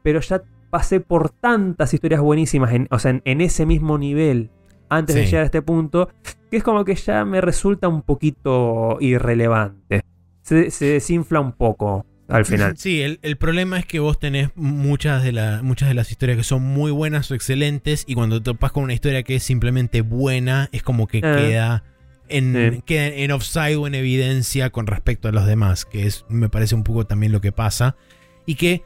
pero 0.02 0.20
ya 0.20 0.42
pasé 0.70 1.00
por 1.00 1.30
tantas 1.30 1.94
historias 1.94 2.20
buenísimas, 2.20 2.72
en, 2.72 2.88
o 2.90 2.98
sea, 2.98 3.20
en, 3.24 3.40
ese 3.40 3.66
mismo 3.66 3.98
nivel 3.98 4.50
antes 4.88 5.14
de 5.14 5.26
llegar 5.26 5.42
a 5.42 5.46
este 5.46 5.62
punto, 5.62 6.08
que 6.50 6.56
es 6.56 6.62
como 6.62 6.84
que 6.84 6.94
ya 6.94 7.24
me 7.24 7.40
resulta 7.40 7.88
un 7.88 8.02
poquito 8.02 8.96
irrelevante. 9.00 10.02
Se, 10.42 10.70
desinfla 10.80 11.40
un 11.40 11.52
poco 11.52 12.06
al 12.26 12.46
final. 12.46 12.76
Sí, 12.78 13.02
el, 13.02 13.36
problema 13.36 13.78
es 13.78 13.84
que 13.84 14.00
vos 14.00 14.18
tenés 14.18 14.48
muchas 14.54 15.22
de, 15.22 15.60
muchas 15.62 15.88
de 15.88 15.94
las 15.94 16.10
historias 16.10 16.38
que 16.38 16.44
son 16.44 16.62
muy 16.62 16.90
buenas 16.90 17.30
o 17.30 17.34
excelentes 17.34 18.04
y 18.06 18.14
cuando 18.14 18.42
topas 18.42 18.72
con 18.72 18.84
una 18.84 18.94
historia 18.94 19.22
que 19.22 19.36
es 19.36 19.42
simplemente 19.42 20.00
buena, 20.00 20.70
es 20.72 20.82
como 20.82 21.06
que 21.06 21.20
ah. 21.22 21.36
queda... 21.36 21.84
En, 22.30 22.82
queda 22.84 23.06
en 23.06 23.30
offside 23.30 23.76
o 23.76 23.86
en 23.86 23.94
evidencia 23.94 24.68
con 24.68 24.86
respecto 24.86 25.28
a 25.28 25.32
los 25.32 25.46
demás, 25.46 25.86
que 25.86 26.06
es, 26.06 26.26
me 26.28 26.50
parece 26.50 26.74
un 26.74 26.84
poco 26.84 27.06
también 27.06 27.32
lo 27.32 27.40
que 27.40 27.52
pasa. 27.52 27.96
Y 28.44 28.56
que 28.56 28.82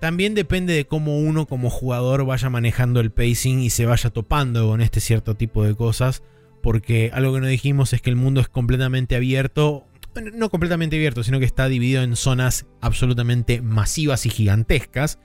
también 0.00 0.34
depende 0.34 0.72
de 0.72 0.86
cómo 0.86 1.18
uno 1.18 1.46
como 1.46 1.68
jugador 1.68 2.24
vaya 2.24 2.48
manejando 2.48 3.00
el 3.00 3.12
pacing 3.12 3.60
y 3.60 3.68
se 3.68 3.84
vaya 3.84 4.08
topando 4.08 4.68
con 4.68 4.80
este 4.80 4.98
cierto 5.00 5.36
tipo 5.36 5.62
de 5.64 5.74
cosas. 5.74 6.22
Porque 6.62 7.10
algo 7.12 7.34
que 7.34 7.40
no 7.40 7.46
dijimos 7.46 7.92
es 7.92 8.00
que 8.00 8.10
el 8.10 8.16
mundo 8.16 8.40
es 8.40 8.48
completamente 8.48 9.14
abierto. 9.14 9.86
No 10.32 10.48
completamente 10.50 10.96
abierto, 10.96 11.22
sino 11.22 11.38
que 11.38 11.44
está 11.44 11.68
dividido 11.68 12.02
en 12.02 12.16
zonas 12.16 12.66
absolutamente 12.80 13.60
masivas 13.60 14.24
y 14.24 14.30
gigantescas. 14.30 15.18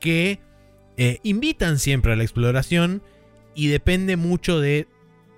Que 0.00 0.40
eh, 0.96 1.18
invitan 1.24 1.80
siempre 1.80 2.12
a 2.12 2.16
la 2.16 2.22
exploración. 2.22 3.02
Y 3.56 3.66
depende 3.66 4.16
mucho 4.16 4.60
de 4.60 4.86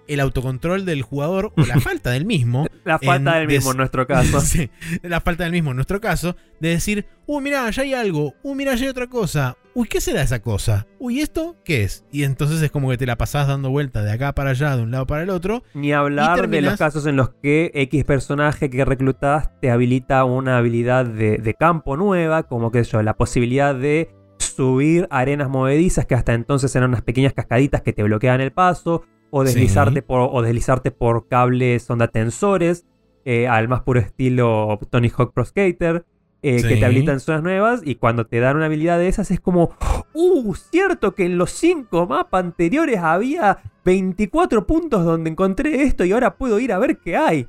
el 0.08 0.20
autocontrol 0.20 0.84
del 0.84 1.00
jugador 1.02 1.52
o 1.56 1.64
la 1.64 1.80
falta 1.80 2.10
del 2.10 2.26
mismo. 2.26 2.66
La 2.84 2.98
falta 2.98 3.36
del 3.36 3.46
mismo 3.46 3.70
en 3.70 3.76
nuestro 3.76 4.06
caso. 4.06 4.40
Sí, 4.44 4.70
la 5.02 5.20
falta 5.20 5.44
del 5.44 5.52
mismo 5.52 5.70
en 5.70 5.76
nuestro 5.76 6.00
caso, 6.00 6.36
de 6.60 6.68
decir, 6.70 7.06
uy, 7.26 7.42
mira, 7.42 7.68
ya 7.70 7.82
hay 7.82 7.94
algo, 7.94 8.34
uy, 8.42 8.54
mira, 8.54 8.74
ya 8.74 8.84
hay 8.84 8.90
otra 8.90 9.06
cosa, 9.06 9.56
uy, 9.74 9.88
¿qué 9.88 10.00
será 10.00 10.22
esa 10.22 10.40
cosa? 10.40 10.86
Uy, 10.98 11.20
¿esto 11.20 11.56
qué 11.64 11.82
es? 11.82 12.04
Y 12.12 12.24
entonces 12.24 12.60
es 12.62 12.70
como 12.70 12.90
que 12.90 12.98
te 12.98 13.06
la 13.06 13.16
pasás 13.16 13.48
dando 13.48 13.70
vueltas 13.70 14.04
de 14.04 14.12
acá 14.12 14.34
para 14.34 14.50
allá, 14.50 14.76
de 14.76 14.82
un 14.82 14.90
lado 14.90 15.06
para 15.06 15.22
el 15.22 15.30
otro. 15.30 15.62
Ni 15.74 15.92
hablar 15.92 16.48
de 16.48 16.60
los 16.60 16.76
casos 16.76 17.06
en 17.06 17.16
los 17.16 17.30
que 17.42 17.70
X 17.74 18.04
personaje 18.04 18.70
que 18.70 18.84
reclutas 18.84 19.50
te 19.60 19.70
habilita 19.70 20.24
una 20.24 20.58
habilidad 20.58 21.06
de, 21.06 21.38
de 21.38 21.54
campo 21.54 21.96
nueva, 21.96 22.44
como 22.44 22.70
que 22.70 22.84
yo, 22.84 23.02
la 23.02 23.16
posibilidad 23.16 23.74
de 23.74 24.14
subir 24.38 25.06
arenas 25.10 25.48
movedizas 25.48 26.06
que 26.06 26.14
hasta 26.14 26.34
entonces 26.34 26.74
eran 26.76 26.90
unas 26.90 27.02
pequeñas 27.02 27.32
cascaditas 27.32 27.82
que 27.82 27.92
te 27.92 28.02
bloqueaban 28.02 28.40
el 28.40 28.52
paso, 28.52 29.02
o 29.36 29.42
deslizarte, 29.44 30.00
Sí. 30.00 30.02
por, 30.06 30.28
o 30.32 30.42
deslizarte 30.42 30.90
por 30.92 31.26
cables 31.26 31.90
onda 31.90 32.08
tensores, 32.08 32.86
eh, 33.24 33.48
al 33.48 33.66
más 33.68 33.82
puro 33.82 33.98
estilo 34.00 34.78
Tony 34.90 35.10
Hawk 35.16 35.32
Pro 35.34 35.44
Skater. 35.44 36.04
eh, 36.46 36.60
que 36.62 36.76
te 36.76 36.84
habilitan 36.84 37.20
zonas 37.20 37.42
nuevas 37.42 37.80
y 37.82 37.94
cuando 37.94 38.26
te 38.26 38.38
dan 38.38 38.56
una 38.56 38.66
habilidad 38.66 38.98
de 38.98 39.08
esas 39.08 39.30
es 39.30 39.40
como, 39.40 39.74
uh, 40.12 40.54
cierto 40.54 41.14
que 41.14 41.24
en 41.24 41.38
los 41.38 41.50
cinco 41.50 42.06
mapas 42.06 42.44
anteriores 42.44 42.98
había 42.98 43.60
24 43.82 44.66
puntos 44.66 45.06
donde 45.06 45.30
encontré 45.30 45.84
esto 45.84 46.04
y 46.04 46.12
ahora 46.12 46.36
puedo 46.36 46.60
ir 46.60 46.72
a 46.74 46.78
ver 46.78 46.98
qué 46.98 47.16
hay. 47.16 47.44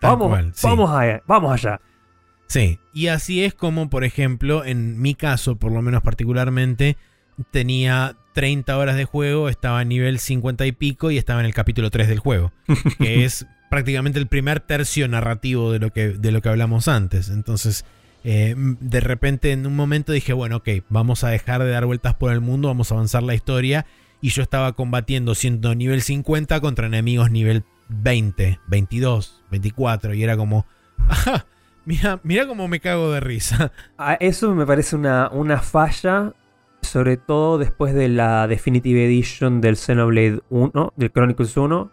Tal 0.00 0.10
Vamos, 0.10 0.28
cual, 0.30 0.52
sí. 0.54 0.66
vamos, 0.66 0.90
allá, 0.90 1.22
vamos 1.28 1.52
allá. 1.52 1.80
Sí, 2.48 2.80
y 2.92 3.06
así 3.06 3.44
es 3.44 3.54
como, 3.54 3.88
por 3.90 4.02
ejemplo, 4.02 4.64
en 4.64 5.00
mi 5.00 5.14
caso, 5.14 5.54
por 5.54 5.70
lo 5.70 5.80
menos 5.80 6.02
particularmente, 6.02 6.96
tenía 7.50 8.16
30 8.34 8.76
horas 8.76 8.96
de 8.96 9.04
juego, 9.04 9.48
estaba 9.48 9.82
en 9.82 9.88
nivel 9.88 10.18
50 10.18 10.66
y 10.66 10.72
pico 10.72 11.10
y 11.10 11.18
estaba 11.18 11.40
en 11.40 11.46
el 11.46 11.54
capítulo 11.54 11.90
3 11.90 12.08
del 12.08 12.18
juego, 12.18 12.52
que 12.98 13.24
es 13.24 13.46
prácticamente 13.70 14.18
el 14.18 14.26
primer 14.26 14.60
tercio 14.60 15.08
narrativo 15.08 15.72
de 15.72 15.78
lo 15.78 15.92
que, 15.92 16.08
de 16.10 16.32
lo 16.32 16.42
que 16.42 16.48
hablamos 16.48 16.88
antes. 16.88 17.28
Entonces, 17.28 17.84
eh, 18.24 18.54
de 18.56 19.00
repente 19.00 19.52
en 19.52 19.66
un 19.66 19.76
momento 19.76 20.12
dije, 20.12 20.32
bueno, 20.32 20.56
ok, 20.56 20.68
vamos 20.88 21.24
a 21.24 21.28
dejar 21.28 21.62
de 21.62 21.70
dar 21.70 21.86
vueltas 21.86 22.14
por 22.14 22.32
el 22.32 22.40
mundo, 22.40 22.68
vamos 22.68 22.90
a 22.90 22.94
avanzar 22.94 23.22
la 23.22 23.34
historia. 23.34 23.86
Y 24.20 24.30
yo 24.30 24.42
estaba 24.42 24.72
combatiendo 24.72 25.34
siendo 25.34 25.74
nivel 25.74 26.02
50 26.02 26.60
contra 26.60 26.86
enemigos 26.86 27.30
nivel 27.30 27.64
20, 27.88 28.60
22, 28.66 29.42
24. 29.50 30.14
Y 30.14 30.22
era 30.22 30.36
como, 30.36 30.66
ajá, 31.08 31.46
mira, 31.84 32.18
mira 32.22 32.46
cómo 32.46 32.66
me 32.66 32.80
cago 32.80 33.12
de 33.12 33.20
risa. 33.20 33.72
Ah, 33.98 34.16
Eso 34.18 34.54
me 34.54 34.66
parece 34.66 34.96
una, 34.96 35.28
una 35.30 35.60
falla, 35.60 36.32
sobre 36.86 37.16
todo 37.16 37.58
después 37.58 37.94
de 37.94 38.08
la 38.08 38.46
Definitive 38.46 39.04
Edition 39.04 39.60
del 39.60 39.76
Xenoblade 39.76 40.40
1, 40.50 40.92
del 40.96 41.12
Chronicles 41.12 41.56
1. 41.56 41.90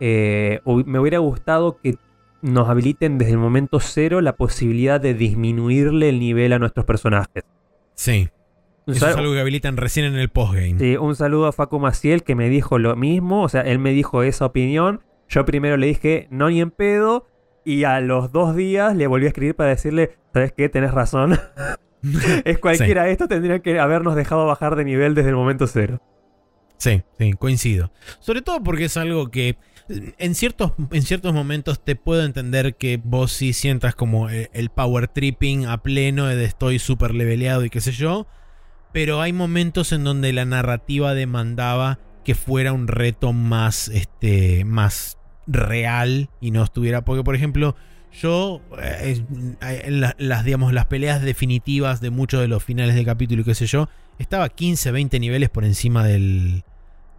Eh, 0.00 0.60
me 0.84 0.98
hubiera 0.98 1.18
gustado 1.18 1.78
que 1.80 1.96
nos 2.42 2.68
habiliten 2.68 3.18
desde 3.18 3.32
el 3.32 3.38
momento 3.38 3.80
cero 3.80 4.20
la 4.20 4.36
posibilidad 4.36 5.00
de 5.00 5.14
disminuirle 5.14 6.08
el 6.08 6.20
nivel 6.20 6.52
a 6.52 6.58
nuestros 6.58 6.86
personajes. 6.86 7.44
Sí, 7.94 8.28
Un 8.86 8.94
eso 8.94 9.08
es 9.08 9.16
algo 9.16 9.32
que 9.32 9.40
habilitan 9.40 9.76
recién 9.76 10.06
en 10.06 10.16
el 10.16 10.28
postgame. 10.28 10.78
Sí, 10.78 10.96
un 10.96 11.16
saludo 11.16 11.46
a 11.46 11.52
Facu 11.52 11.78
Maciel 11.78 12.22
que 12.22 12.34
me 12.34 12.48
dijo 12.48 12.78
lo 12.78 12.94
mismo. 12.94 13.42
O 13.42 13.48
sea, 13.48 13.62
él 13.62 13.78
me 13.78 13.90
dijo 13.90 14.22
esa 14.22 14.46
opinión. 14.46 15.02
Yo 15.28 15.44
primero 15.44 15.76
le 15.76 15.88
dije 15.88 16.28
no 16.30 16.50
ni 16.50 16.60
en 16.60 16.70
pedo. 16.70 17.26
Y 17.64 17.82
a 17.82 18.00
los 18.00 18.30
dos 18.30 18.54
días 18.54 18.94
le 18.94 19.08
volví 19.08 19.24
a 19.24 19.28
escribir 19.28 19.56
para 19.56 19.70
decirle, 19.70 20.16
¿sabes 20.32 20.52
qué? 20.52 20.68
Tenés 20.68 20.92
razón. 20.94 21.36
es 22.44 22.58
cualquiera 22.58 23.04
de 23.04 23.12
esto 23.12 23.28
tendría 23.28 23.60
que 23.60 23.78
habernos 23.78 24.16
dejado 24.16 24.46
bajar 24.46 24.76
de 24.76 24.84
nivel 24.84 25.14
desde 25.14 25.30
el 25.30 25.36
momento 25.36 25.66
cero. 25.66 26.00
Sí, 26.78 27.02
sí, 27.18 27.32
coincido. 27.32 27.90
Sobre 28.20 28.42
todo 28.42 28.62
porque 28.62 28.84
es 28.84 28.96
algo 28.96 29.30
que 29.30 29.56
eh, 29.88 30.14
en 30.18 30.34
ciertos, 30.34 30.72
en 30.90 31.02
ciertos 31.02 31.32
momentos 31.32 31.82
te 31.82 31.96
puedo 31.96 32.24
entender 32.24 32.76
que 32.76 33.00
vos 33.02 33.32
sí 33.32 33.52
sientas 33.52 33.94
como 33.94 34.28
el, 34.28 34.50
el 34.52 34.70
power 34.70 35.08
tripping 35.08 35.66
a 35.66 35.82
pleno 35.82 36.26
de 36.26 36.44
estoy 36.44 36.78
súper 36.78 37.14
leveleado 37.14 37.64
y 37.64 37.70
qué 37.70 37.80
sé 37.80 37.92
yo. 37.92 38.26
Pero 38.92 39.20
hay 39.20 39.32
momentos 39.32 39.92
en 39.92 40.04
donde 40.04 40.32
la 40.32 40.44
narrativa 40.44 41.14
demandaba 41.14 41.98
que 42.24 42.34
fuera 42.34 42.72
un 42.72 42.88
reto 42.88 43.32
más, 43.32 43.88
este, 43.88 44.64
más 44.64 45.16
real 45.46 46.28
y 46.40 46.50
no 46.50 46.64
estuviera. 46.64 47.04
Porque, 47.04 47.22
por 47.22 47.36
ejemplo, 47.36 47.76
yo 48.12 48.60
eh, 48.80 49.22
en 49.60 50.00
la- 50.00 50.14
las, 50.18 50.44
digamos, 50.44 50.72
las 50.72 50.86
peleas 50.86 51.22
definitivas 51.22 52.00
de 52.00 52.10
muchos 52.10 52.40
de 52.40 52.48
los 52.48 52.64
finales 52.64 52.94
de 52.94 53.04
capítulo 53.04 53.42
y 53.42 53.44
qué 53.44 53.54
sé 53.54 53.66
yo, 53.66 53.88
estaba 54.18 54.48
15, 54.48 54.90
20 54.90 55.20
niveles 55.20 55.50
por 55.50 55.64
encima 55.64 56.04
del, 56.04 56.64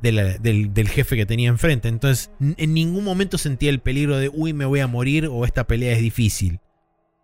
de 0.01 0.11
la- 0.11 0.37
del, 0.37 0.73
del 0.73 0.89
jefe 0.89 1.15
que 1.15 1.25
tenía 1.25 1.49
enfrente. 1.49 1.87
Entonces, 1.87 2.31
en 2.39 2.73
ningún 2.73 3.03
momento 3.03 3.37
sentía 3.37 3.69
el 3.69 3.79
peligro 3.79 4.17
de, 4.17 4.29
uy, 4.33 4.53
me 4.53 4.65
voy 4.65 4.79
a 4.79 4.87
morir 4.87 5.27
o 5.31 5.45
esta 5.45 5.65
pelea 5.67 5.93
es 5.93 6.01
difícil. 6.01 6.59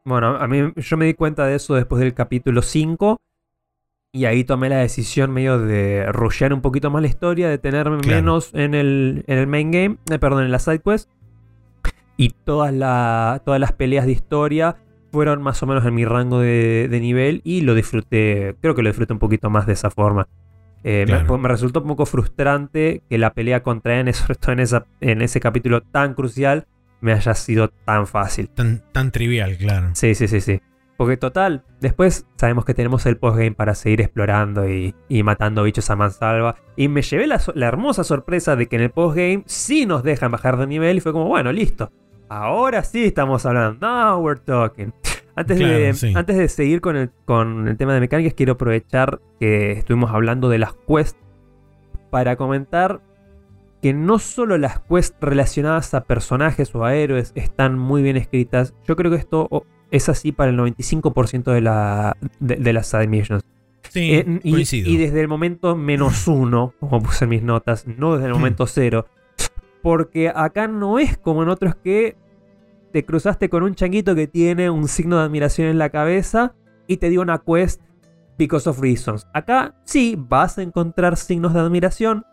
Bueno, 0.06 0.36
a 0.36 0.48
mí 0.48 0.72
yo 0.76 0.98
me 0.98 1.06
di 1.06 1.14
cuenta 1.14 1.46
de 1.48 1.56
eso 1.56 1.76
después 1.76 2.00
del 2.02 2.14
capítulo 2.14 2.62
5. 2.62 3.20
Y 4.16 4.26
ahí 4.26 4.44
tomé 4.44 4.70
la 4.70 4.78
decisión 4.78 5.32
medio 5.32 5.58
de 5.58 6.06
rushear 6.12 6.54
un 6.54 6.62
poquito 6.62 6.92
más 6.92 7.02
la 7.02 7.08
historia, 7.08 7.50
de 7.50 7.58
tenerme 7.58 7.98
Claro. 8.02 8.18
menos 8.18 8.52
en 8.54 8.76
el, 8.76 9.24
en 9.26 9.40
el 9.40 9.48
main 9.48 9.72
game, 9.72 9.98
eh, 10.12 10.20
perdón, 10.20 10.44
en 10.44 10.52
la 10.52 10.60
side 10.60 10.82
quest. 10.86 11.10
Y 12.18 12.30
todas, 12.44 12.74
la- 12.74 13.42
todas 13.46 13.60
las 13.60 13.72
peleas 13.72 14.06
de 14.06 14.12
historia 14.12 14.76
fueron 15.12 15.42
más 15.42 15.62
o 15.64 15.68
menos 15.68 15.86
en 15.86 15.94
mi 15.96 16.06
rango 16.06 16.40
de, 16.40 16.88
de 16.90 17.00
nivel 17.00 17.42
y 17.44 17.62
lo 17.62 17.76
disfruté, 17.76 18.56
creo 18.62 18.76
que 18.76 18.82
lo 18.84 18.90
disfruté 18.90 19.14
un 19.14 19.20
poquito 19.20 19.50
más 19.50 19.66
de 19.68 19.74
esa 19.74 19.90
forma. 19.92 20.28
Eh, 20.84 21.06
me- 21.08 21.14
Claro. 21.14 21.38
me, 21.38 21.48
resultó 21.48 21.82
un 21.82 21.88
poco 21.88 22.06
frustrante 22.06 23.02
que 23.10 23.18
la 23.18 23.34
pelea 23.34 23.64
contra 23.64 24.00
N, 24.00 24.12
sobre 24.14 24.36
todo 24.36 24.52
en, 24.54 24.60
esa, 24.60 24.86
en 25.02 25.22
ese 25.22 25.40
capítulo 25.40 25.82
tan 25.82 26.14
crucial, 26.14 26.66
me 27.02 27.14
haya 27.14 27.34
sido 27.36 27.70
tan 27.70 28.08
fácil. 28.08 28.50
Tan, 28.50 28.82
tan 28.92 29.12
trivial, 29.12 29.58
claro. 29.58 29.90
Sí, 29.94 30.16
sí, 30.16 30.28
sí, 30.28 30.42
sí. 30.42 30.62
Porque 30.98 31.18
total, 31.18 31.64
después 31.82 32.28
sabemos 32.38 32.66
que 32.66 32.74
tenemos 32.74 33.06
el 33.08 33.18
postgame 33.18 33.52
para 33.54 33.76
seguir 33.76 34.00
explorando 34.02 34.70
y, 34.70 34.94
y 35.10 35.24
matando 35.24 35.64
bichos 35.64 35.90
a 35.90 35.96
mansalva. 35.96 36.56
Y 36.78 36.88
me 36.88 37.02
llevé 37.02 37.28
la, 37.28 37.42
la 37.56 37.68
hermosa 37.68 38.04
sorpresa 38.04 38.56
de 38.56 38.68
que 38.68 38.76
en 38.78 38.84
el 38.84 38.92
postgame 38.92 39.44
sí 39.48 39.86
nos 39.86 40.04
dejan 40.04 40.32
bajar 40.32 40.56
de 40.58 40.68
nivel 40.68 40.98
y 40.98 41.00
fue 41.02 41.12
como, 41.12 41.28
bueno, 41.28 41.52
listo. 41.52 41.92
Ahora 42.38 42.84
sí 42.84 43.06
estamos 43.06 43.46
hablando. 43.46 43.86
Now 43.88 44.20
we're 44.20 44.40
talking. 44.44 44.92
Antes, 45.36 45.58
Claro, 45.60 45.74
de, 45.74 45.94
sí. 45.94 46.14
antes 46.16 46.36
de 46.38 46.48
seguir 46.48 46.82
con 46.82 46.96
el, 46.96 47.12
con 47.26 47.68
el 47.68 47.78
tema 47.78 47.94
de 47.94 48.00
mecánicas, 48.00 48.34
quiero 48.34 48.54
aprovechar 48.54 49.20
que 49.40 49.72
estuvimos 49.74 50.12
hablando 50.12 50.50
de 50.50 50.58
las 50.58 50.74
quests 50.88 51.18
para 52.10 52.36
comentar 52.36 53.02
que 53.84 53.94
no 53.94 54.18
solo 54.18 54.58
las 54.58 54.80
quests 54.80 55.16
relacionadas 55.22 55.94
a 55.94 56.06
personajes 56.06 56.74
o 56.74 56.84
a 56.86 56.96
héroes 56.96 57.34
están 57.36 57.78
muy 57.78 58.02
bien 58.02 58.18
escritas, 58.18 58.74
yo 58.88 58.96
creo 58.96 59.12
que 59.12 59.18
esto 59.18 59.50
es 59.92 60.10
así 60.10 60.32
para 60.32 60.50
el 60.52 60.58
95% 60.58 61.52
de, 61.52 61.62
la, 61.62 62.18
de, 62.40 62.56
de 62.56 62.74
las 62.74 62.88
side 62.88 63.08
missions. 63.08 63.44
Sí, 63.90 64.12
Eh, 64.14 64.40
y, 64.44 64.52
coincido. 64.54 64.90
y 64.90 64.98
desde 64.98 65.22
el 65.22 65.28
momento 65.28 65.76
menos 65.76 66.28
uno, 66.28 66.74
como 66.80 67.02
puse 67.04 67.26
en 67.26 67.30
mis 67.30 67.44
notas, 67.44 67.86
no 67.88 68.14
desde 68.16 68.28
el 68.28 68.34
momento 68.34 68.66
cero. 68.68 69.06
Porque 69.84 70.32
acá 70.34 70.68
no 70.68 70.98
es 70.98 71.18
como 71.18 71.44
en 71.44 71.50
otros 71.50 71.76
que 71.76 72.16
te 72.94 73.04
cruzaste 73.04 73.50
con 73.50 73.64
un 73.64 73.74
changuito 73.74 74.14
que 74.14 74.28
tiene 74.28 74.70
un 74.70 74.88
signo 74.88 75.18
de 75.18 75.24
admiración 75.24 75.68
en 75.68 75.80
la 75.80 75.90
cabeza 75.90 76.54
y 76.86 76.98
te 76.98 77.10
dio 77.10 77.22
una 77.22 77.40
quest 77.40 77.82
because 78.38 78.70
of 78.70 78.80
reasons. 78.80 79.28
Acá 79.34 79.76
sí 79.84 80.16
vas 80.16 80.60
a 80.60 80.62
encontrar 80.62 81.18
signos 81.18 81.56
de 81.56 81.60
admiración, 81.60 82.24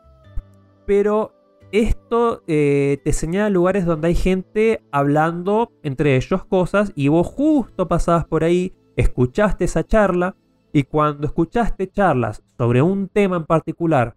pero 0.87 1.33
esto 1.73 2.43
eh, 2.47 2.99
te 3.05 3.15
señala 3.15 3.49
lugares 3.49 3.87
donde 3.87 4.09
hay 4.09 4.15
gente 4.15 4.85
hablando 4.93 5.73
entre 5.83 6.17
ellos 6.17 6.45
cosas 6.45 6.93
y 6.95 7.09
vos 7.09 7.27
justo 7.27 7.89
pasabas 7.89 8.27
por 8.27 8.45
ahí, 8.45 8.75
escuchaste 8.97 9.65
esa 9.65 9.87
charla 9.87 10.37
y 10.75 10.83
cuando 10.83 11.27
escuchaste 11.27 11.91
charlas 11.91 12.43
sobre 12.59 12.83
un 12.83 13.09
tema 13.09 13.37
en 13.37 13.47
particular 13.47 14.15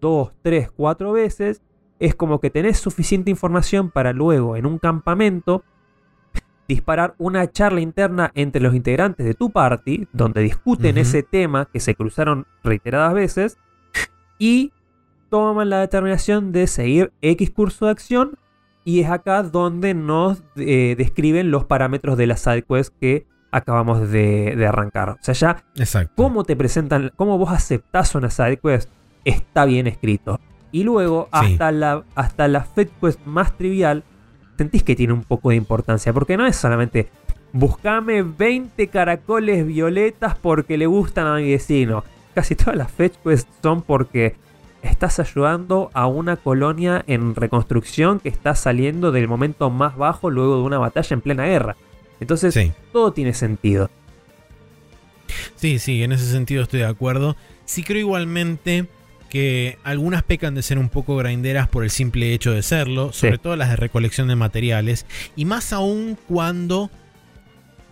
dos, 0.00 0.32
tres, 0.42 0.70
cuatro 0.70 1.12
veces, 1.12 1.60
es 1.98 2.14
como 2.14 2.40
que 2.40 2.50
tenés 2.50 2.78
suficiente 2.78 3.30
información 3.30 3.90
para 3.90 4.12
luego 4.12 4.54
en 4.56 4.66
un 4.66 4.78
campamento 4.78 5.64
disparar 6.68 7.14
una 7.18 7.50
charla 7.50 7.80
interna 7.80 8.30
entre 8.34 8.62
los 8.62 8.74
integrantes 8.74 9.26
de 9.26 9.34
tu 9.34 9.50
party, 9.50 10.06
donde 10.12 10.40
discuten 10.42 10.96
ese 10.98 11.22
tema 11.22 11.68
que 11.72 11.80
se 11.80 11.94
cruzaron 11.94 12.46
reiteradas 12.62 13.14
veces, 13.14 13.58
y 14.38 14.72
toman 15.30 15.70
la 15.70 15.80
determinación 15.80 16.52
de 16.52 16.66
seguir 16.66 17.12
X 17.22 17.50
curso 17.50 17.86
de 17.86 17.92
acción, 17.92 18.38
y 18.84 19.00
es 19.00 19.10
acá 19.10 19.42
donde 19.42 19.94
nos 19.94 20.42
eh, 20.56 20.94
describen 20.98 21.50
los 21.50 21.64
parámetros 21.64 22.16
de 22.18 22.26
la 22.26 22.36
side 22.36 22.62
quest 22.62 22.92
que 23.00 23.26
acabamos 23.50 24.10
de, 24.10 24.54
de 24.56 24.66
arrancar. 24.66 25.10
O 25.10 25.18
sea, 25.20 25.34
ya 25.34 25.64
Exacto. 25.76 26.12
cómo 26.16 26.42
te 26.44 26.56
presentan, 26.56 27.12
cómo 27.16 27.38
vos 27.38 27.50
aceptás 27.52 28.14
una 28.14 28.30
side 28.30 28.56
quest, 28.56 28.90
está 29.24 29.64
bien 29.66 29.86
escrito. 29.86 30.40
Y 30.72 30.84
luego, 30.84 31.28
Sí. 31.32 31.52
hasta, 31.52 31.70
la, 31.70 32.02
hasta 32.14 32.48
la 32.48 32.66
más 33.26 33.56
trivial, 33.56 34.04
sentís 34.56 34.82
que 34.82 34.96
tiene 34.96 35.12
un 35.12 35.24
poco 35.24 35.50
de 35.50 35.56
importancia. 35.56 36.12
Porque 36.12 36.36
no 36.36 36.46
es 36.46 36.56
solamente 36.56 37.08
buscame 37.52 38.22
20 38.22 38.88
caracoles 38.88 39.66
violetas 39.66 40.36
porque 40.36 40.78
le 40.78 40.86
gustan 40.86 41.26
a 41.26 41.36
mi 41.36 41.50
vecino. 41.50 42.04
Casi 42.34 42.54
todas 42.54 42.76
las 42.76 42.90
Fetch 42.90 43.14
Quests 43.22 43.48
son 43.62 43.82
porque 43.82 44.36
estás 44.82 45.20
ayudando 45.20 45.90
a 45.92 46.06
una 46.06 46.36
colonia 46.36 47.04
en 47.06 47.34
reconstrucción 47.34 48.20
que 48.20 48.28
está 48.28 48.54
saliendo 48.54 49.12
del 49.12 49.28
momento 49.28 49.70
más 49.70 49.96
bajo 49.96 50.30
luego 50.30 50.56
de 50.56 50.62
una 50.62 50.78
batalla 50.78 51.14
en 51.14 51.20
plena 51.20 51.44
guerra. 51.44 51.76
Entonces, 52.20 52.72
todo 52.92 53.12
tiene 53.12 53.34
sentido. 53.34 53.90
Sí, 55.56 55.78
sí, 55.78 56.02
en 56.02 56.12
ese 56.12 56.30
sentido 56.30 56.62
estoy 56.62 56.80
de 56.80 56.86
acuerdo. 56.86 57.36
Sí 57.64 57.82
creo 57.82 58.00
igualmente 58.00 58.86
que 59.32 59.78
algunas 59.82 60.22
pecan 60.22 60.54
de 60.54 60.60
ser 60.60 60.76
un 60.76 60.90
poco 60.90 61.16
grinderas 61.16 61.66
por 61.66 61.84
el 61.84 61.90
simple 61.90 62.34
hecho 62.34 62.52
de 62.52 62.62
serlo, 62.62 63.14
sobre 63.14 63.38
todo 63.38 63.56
las 63.56 63.70
de 63.70 63.76
recolección 63.76 64.28
de 64.28 64.36
materiales, 64.36 65.06
y 65.36 65.46
más 65.46 65.72
aún 65.72 66.18
cuando 66.28 66.90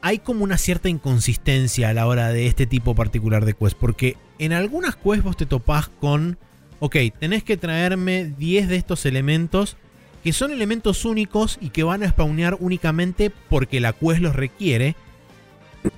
hay 0.02 0.18
como 0.18 0.44
una 0.44 0.58
cierta 0.58 0.90
inconsistencia 0.90 1.88
a 1.88 1.94
la 1.94 2.06
hora 2.06 2.28
de 2.28 2.46
este 2.46 2.66
tipo 2.66 2.94
particular 2.94 3.46
de 3.46 3.54
quest, 3.54 3.74
porque 3.78 4.18
en 4.38 4.52
algunas 4.52 4.96
quests 4.96 5.22
vos 5.22 5.38
te 5.38 5.46
topás 5.46 5.88
con, 5.88 6.36
ok, 6.78 6.96
tenés 7.18 7.42
que 7.42 7.56
traerme 7.56 8.26
10 8.36 8.68
de 8.68 8.76
estos 8.76 9.06
elementos 9.06 9.78
que 10.22 10.34
son 10.34 10.50
elementos 10.50 11.06
únicos 11.06 11.56
y 11.58 11.70
que 11.70 11.84
van 11.84 12.02
a 12.02 12.10
spawnear 12.10 12.58
únicamente 12.60 13.32
porque 13.48 13.80
la 13.80 13.94
quest 13.94 14.20
los 14.20 14.36
requiere, 14.36 14.94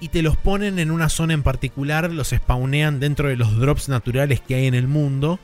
y 0.01 0.09
te 0.09 0.23
los 0.23 0.37
ponen 0.37 0.79
en 0.79 0.91
una 0.91 1.09
zona 1.09 1.35
en 1.35 1.43
particular, 1.43 2.11
los 2.11 2.31
spawnean 2.31 3.01
dentro 3.01 3.29
de 3.29 3.37
los 3.37 3.57
drops 3.59 3.89
naturales 3.89 4.41
que 4.41 4.55
hay 4.55 4.67
en 4.67 4.75
el 4.75 4.89
mundo. 4.89 5.39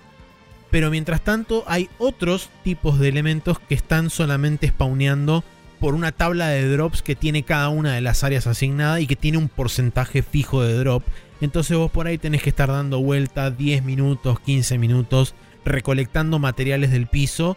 Pero 0.70 0.90
mientras 0.90 1.23
tanto 1.23 1.65
hay 1.66 1.89
otros 1.98 2.51
tipos 2.62 2.98
de 2.98 3.09
elementos 3.09 3.59
que 3.59 3.74
están 3.74 4.10
solamente 4.10 4.69
spawneando 4.69 5.43
por 5.81 5.94
una 5.94 6.12
tabla 6.12 6.48
de 6.48 6.69
drops 6.69 7.02
que 7.02 7.15
tiene 7.15 7.43
cada 7.43 7.69
una 7.69 7.94
de 7.94 8.01
las 8.01 8.24
áreas 8.24 8.47
asignadas 8.47 9.01
y 9.01 9.06
que 9.06 9.16
tiene 9.16 9.39
un 9.39 9.48
porcentaje 9.48 10.23
fijo 10.23 10.62
de 10.62 10.74
drop. 10.74 11.05
Entonces 11.40 11.77
vos 11.77 11.90
por 11.90 12.06
ahí 12.06 12.19
tenés 12.19 12.43
que 12.43 12.51
estar 12.51 12.69
dando 12.69 13.01
vuelta 13.01 13.51
10 13.51 13.85
minutos, 13.85 14.40
15 14.40 14.77
minutos, 14.77 15.35
recolectando 15.65 16.39
materiales 16.39 16.90
del 16.90 17.06
piso 17.06 17.56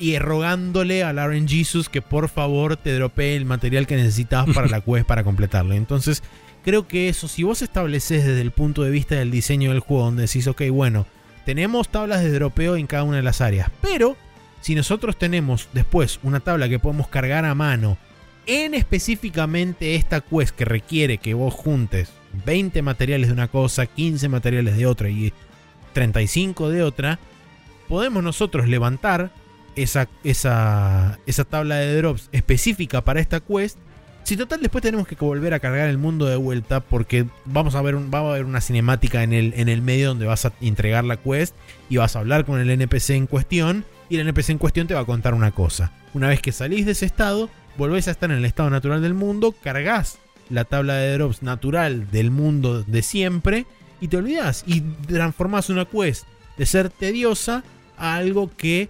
y 0.00 0.18
rogándole 0.18 1.04
a 1.04 1.12
Lauren 1.12 1.46
Jesus 1.46 1.88
que 1.88 2.02
por 2.02 2.28
favor 2.28 2.76
te 2.76 2.94
dropee 2.94 3.36
el 3.36 3.44
material 3.44 3.86
que 3.86 3.96
necesitas 3.96 4.46
para 4.54 4.66
la 4.66 4.80
quest 4.84 5.06
para 5.06 5.22
completarlo. 5.22 5.74
Entonces, 5.74 6.22
creo 6.64 6.88
que 6.88 7.08
eso, 7.08 7.28
si 7.28 7.42
vos 7.42 7.62
estableces 7.62 8.24
desde 8.24 8.40
el 8.40 8.50
punto 8.50 8.82
de 8.82 8.90
vista 8.90 9.14
del 9.14 9.30
diseño 9.30 9.70
del 9.70 9.80
juego, 9.80 10.04
donde 10.04 10.22
decís, 10.22 10.46
ok, 10.46 10.62
bueno, 10.70 11.06
tenemos 11.44 11.90
tablas 11.90 12.22
de 12.22 12.32
dropeo 12.32 12.76
en 12.76 12.86
cada 12.86 13.04
una 13.04 13.18
de 13.18 13.22
las 13.22 13.42
áreas, 13.42 13.70
pero 13.82 14.16
si 14.62 14.74
nosotros 14.74 15.18
tenemos 15.18 15.68
después 15.72 16.18
una 16.22 16.40
tabla 16.40 16.68
que 16.68 16.78
podemos 16.78 17.08
cargar 17.08 17.44
a 17.44 17.54
mano 17.54 17.98
en 18.46 18.74
específicamente 18.74 19.94
esta 19.94 20.22
quest 20.22 20.54
que 20.56 20.64
requiere 20.64 21.18
que 21.18 21.34
vos 21.34 21.54
juntes 21.54 22.10
20 22.46 22.82
materiales 22.82 23.28
de 23.28 23.34
una 23.34 23.48
cosa, 23.48 23.86
15 23.86 24.28
materiales 24.28 24.76
de 24.76 24.86
otra 24.86 25.10
y 25.10 25.32
35 25.92 26.70
de 26.70 26.82
otra, 26.82 27.18
podemos 27.88 28.22
nosotros 28.22 28.68
levantar 28.68 29.30
esa, 29.76 30.08
esa, 30.24 31.18
esa 31.26 31.44
tabla 31.44 31.76
de 31.76 31.96
drops 31.96 32.28
específica 32.32 33.02
para 33.02 33.20
esta 33.20 33.40
quest. 33.40 33.78
Si 34.24 34.36
total 34.36 34.60
después 34.60 34.82
tenemos 34.82 35.08
que 35.08 35.16
volver 35.16 35.54
a 35.54 35.60
cargar 35.60 35.88
el 35.88 35.98
mundo 35.98 36.26
de 36.26 36.36
vuelta 36.36 36.80
porque 36.80 37.26
vamos 37.46 37.74
a 37.74 37.82
ver 37.82 37.96
va 37.96 38.18
a 38.18 38.30
haber 38.30 38.44
una 38.44 38.60
cinemática 38.60 39.22
en 39.22 39.32
el, 39.32 39.54
en 39.56 39.68
el 39.68 39.82
medio 39.82 40.08
donde 40.08 40.26
vas 40.26 40.44
a 40.44 40.52
entregar 40.60 41.04
la 41.04 41.16
quest 41.16 41.54
y 41.88 41.96
vas 41.96 42.14
a 42.14 42.20
hablar 42.20 42.44
con 42.44 42.60
el 42.60 42.70
NPC 42.70 43.10
en 43.10 43.26
cuestión 43.26 43.84
y 44.08 44.16
el 44.16 44.28
NPC 44.28 44.50
en 44.50 44.58
cuestión 44.58 44.86
te 44.86 44.94
va 44.94 45.00
a 45.00 45.06
contar 45.06 45.34
una 45.34 45.50
cosa. 45.52 45.92
Una 46.12 46.28
vez 46.28 46.42
que 46.42 46.52
salís 46.52 46.84
de 46.86 46.92
ese 46.92 47.06
estado, 47.06 47.48
volvés 47.78 48.08
a 48.08 48.10
estar 48.10 48.30
en 48.30 48.38
el 48.38 48.44
estado 48.44 48.68
natural 48.70 49.00
del 49.00 49.14
mundo, 49.14 49.52
cargas 49.52 50.18
la 50.50 50.64
tabla 50.64 50.94
de 50.94 51.14
drops 51.14 51.42
natural 51.42 52.10
del 52.10 52.30
mundo 52.30 52.82
de 52.82 53.02
siempre 53.02 53.66
y 54.00 54.08
te 54.08 54.16
olvidas 54.16 54.64
y 54.66 54.80
transformas 54.80 55.70
una 55.70 55.84
quest 55.84 56.24
de 56.58 56.66
ser 56.66 56.90
tediosa 56.90 57.62
a 57.96 58.16
algo 58.16 58.50
que 58.56 58.88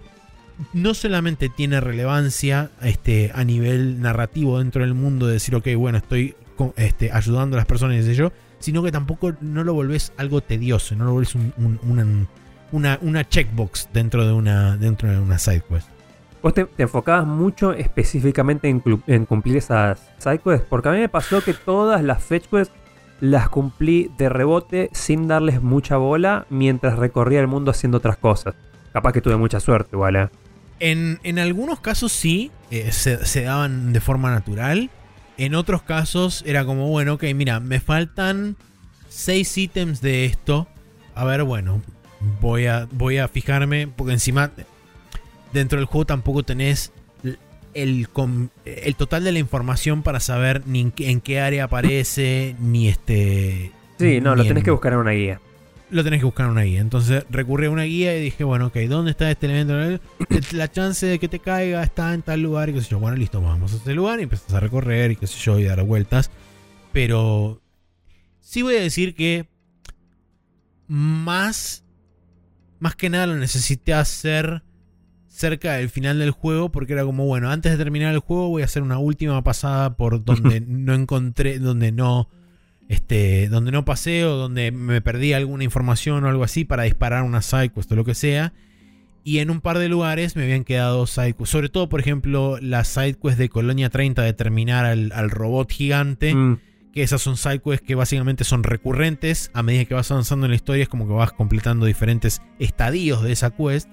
no 0.73 0.93
solamente 0.93 1.49
tiene 1.49 1.79
relevancia 1.79 2.71
este, 2.81 3.31
a 3.33 3.43
nivel 3.43 4.01
narrativo 4.01 4.59
dentro 4.59 4.81
del 4.81 4.93
mundo 4.93 5.27
de 5.27 5.33
decir, 5.33 5.55
ok, 5.55 5.67
bueno, 5.77 5.97
estoy 5.97 6.35
este, 6.75 7.11
ayudando 7.11 7.55
a 7.55 7.59
las 7.59 7.65
personas 7.65 8.05
y 8.05 8.13
yo, 8.13 8.31
sino 8.59 8.83
que 8.83 8.91
tampoco 8.91 9.33
no 9.41 9.63
lo 9.63 9.73
volvés 9.73 10.13
algo 10.17 10.41
tedioso, 10.41 10.95
no 10.95 11.05
lo 11.05 11.13
volvés 11.13 11.35
una, 12.71 12.99
una, 13.01 13.27
checkbox 13.27 13.89
dentro 13.91 14.25
de 14.25 14.33
una, 14.33 14.77
dentro 14.77 15.09
de 15.09 15.19
una 15.19 15.39
side 15.39 15.63
quest. 15.67 15.87
Vos 16.41 16.53
te, 16.53 16.67
enfocabas 16.77 17.27
mucho 17.27 17.73
específicamente 17.73 18.69
en, 18.69 19.25
cumplir 19.25 19.57
esas 19.57 19.99
side 20.17 20.39
quests, 20.39 20.65
porque 20.69 20.89
a 20.89 20.91
mí 20.91 20.99
me 20.99 21.09
pasó 21.09 21.43
que 21.43 21.53
todas 21.53 22.03
las 22.03 22.23
fetch 22.23 22.47
quests 22.47 22.73
las 23.19 23.49
cumplí 23.49 24.11
de 24.17 24.29
rebote 24.29 24.89
sin 24.93 25.27
darles 25.27 25.61
mucha 25.61 25.97
bola 25.97 26.47
mientras 26.49 26.97
recorría 26.97 27.39
el 27.39 27.47
mundo 27.47 27.71
haciendo 27.71 27.99
otras 27.99 28.17
cosas. 28.17 28.55
Capaz 28.93 29.13
que 29.13 29.21
tuve 29.21 29.37
mucha 29.37 29.59
suerte, 29.59 29.91
igual, 29.93 30.29
¿eh? 30.81 31.17
En, 31.23 31.39
algunos 31.39 31.79
casos 31.79 32.11
sí, 32.11 32.51
eh, 32.69 32.91
se, 32.91 33.43
daban 33.43 33.93
de 33.93 34.01
forma 34.01 34.31
natural. 34.31 34.89
En 35.37 35.55
otros 35.55 35.81
casos 35.81 36.43
era 36.45 36.65
como, 36.65 36.87
bueno, 36.89 37.13
ok, 37.13 37.23
mira, 37.35 37.59
me 37.59 37.79
faltan 37.79 38.57
6 39.09 39.57
ítems 39.57 40.01
de 40.01 40.25
esto. 40.25 40.67
A 41.15 41.25
ver, 41.25 41.43
bueno, 41.43 41.81
voy 42.39 42.67
a, 42.67 42.87
voy 42.91 43.17
a 43.17 43.27
fijarme, 43.27 43.87
porque 43.87 44.13
encima 44.13 44.51
dentro 45.53 45.79
del 45.79 45.85
juego 45.85 46.05
tampoco 46.05 46.43
tenés 46.43 46.91
el, 47.73 48.07
el 48.65 48.95
total 48.95 49.23
de 49.23 49.31
la 49.31 49.39
información 49.39 50.03
para 50.03 50.19
saber 50.19 50.63
ni 50.67 50.91
en, 50.97 51.21
qué 51.21 51.39
área 51.39 51.65
aparece, 51.65 52.55
ni 52.59 52.87
este... 52.87 53.71
Sí, 53.97 54.19
no, 54.19 54.35
lo 54.35 54.43
tenés 54.43 54.63
que 54.63 54.71
buscar 54.71 54.93
en 54.93 54.99
una 54.99 55.11
guía 55.11 55.39
lo 55.91 56.03
tenés 56.03 56.19
que 56.19 56.25
buscar 56.25 56.45
en 56.45 56.53
una 56.53 56.63
guía. 56.63 56.81
Entonces 56.81 57.25
recurrí 57.29 57.67
a 57.67 57.69
una 57.69 57.83
guía 57.83 58.17
y 58.17 58.21
dije, 58.21 58.43
bueno, 58.43 58.67
ok, 58.67 58.77
¿dónde 58.89 59.11
está 59.11 59.29
este 59.29 59.45
elemento? 59.45 60.03
La 60.53 60.71
chance 60.71 61.05
de 61.05 61.19
que 61.19 61.27
te 61.27 61.39
caiga 61.39 61.83
está 61.83 62.13
en 62.13 62.21
tal 62.21 62.41
lugar 62.41 62.69
y 62.69 62.73
qué 62.73 62.81
sé 62.81 62.89
yo. 62.89 62.99
Bueno, 62.99 63.17
listo, 63.17 63.41
vamos 63.41 63.73
a 63.73 63.75
ese 63.75 63.93
lugar 63.93 64.19
y 64.19 64.23
empezás 64.23 64.53
a 64.53 64.59
recorrer 64.59 65.11
y 65.11 65.15
qué 65.17 65.27
sé 65.27 65.37
yo 65.39 65.59
y 65.59 65.65
dar 65.65 65.83
vueltas. 65.83 66.31
Pero 66.93 67.61
sí 68.39 68.61
voy 68.61 68.75
a 68.75 68.81
decir 68.81 69.15
que 69.15 69.47
más, 70.87 71.83
más 72.79 72.95
que 72.95 73.09
nada 73.09 73.27
lo 73.27 73.35
necesité 73.35 73.93
hacer 73.93 74.63
cerca 75.27 75.73
del 75.73 75.89
final 75.89 76.19
del 76.19 76.31
juego 76.31 76.71
porque 76.71 76.93
era 76.93 77.03
como, 77.03 77.25
bueno, 77.25 77.49
antes 77.49 77.71
de 77.71 77.77
terminar 77.77 78.13
el 78.13 78.19
juego 78.19 78.49
voy 78.49 78.61
a 78.61 78.65
hacer 78.65 78.83
una 78.83 78.97
última 78.97 79.43
pasada 79.43 79.95
por 79.95 80.23
donde 80.23 80.61
no 80.67 80.93
encontré, 80.93 81.59
donde 81.59 81.91
no 81.91 82.29
este, 82.91 83.47
donde 83.47 83.71
no 83.71 83.85
pasé 83.85 84.25
o 84.25 84.35
donde 84.35 84.73
me 84.73 84.99
perdí 84.99 85.31
alguna 85.31 85.63
información 85.63 86.25
o 86.25 86.27
algo 86.27 86.43
así 86.43 86.65
para 86.65 86.83
disparar 86.83 87.23
una 87.23 87.41
sidequest 87.41 87.89
o 87.89 87.95
lo 87.95 88.03
que 88.03 88.15
sea. 88.15 88.51
Y 89.23 89.37
en 89.37 89.49
un 89.49 89.61
par 89.61 89.79
de 89.79 89.87
lugares 89.87 90.35
me 90.35 90.43
habían 90.43 90.65
quedado 90.65 91.07
sidequests. 91.07 91.51
Sobre 91.51 91.69
todo, 91.69 91.87
por 91.87 92.01
ejemplo, 92.01 92.57
las 92.59 92.89
sidequests 92.89 93.37
de 93.37 93.47
Colonia 93.47 93.89
30 93.89 94.23
de 94.23 94.33
terminar 94.33 94.83
al, 94.83 95.29
robot 95.29 95.71
gigante. 95.71 96.35
Mm. 96.35 96.59
Que 96.91 97.03
esas 97.03 97.21
son 97.21 97.37
sidequests 97.37 97.87
que 97.87 97.95
básicamente 97.95 98.43
son 98.43 98.63
recurrentes. 98.63 99.51
A 99.53 99.63
medida 99.63 99.85
que 99.85 99.93
vas 99.93 100.11
avanzando 100.11 100.45
en 100.45 100.49
la 100.49 100.57
historia, 100.57 100.83
es 100.83 100.89
como 100.89 101.07
que 101.07 101.13
vas 101.13 101.31
completando 101.31 101.85
diferentes 101.85 102.41
estadios 102.59 103.23
de 103.23 103.31
esa 103.31 103.51
quest. 103.51 103.87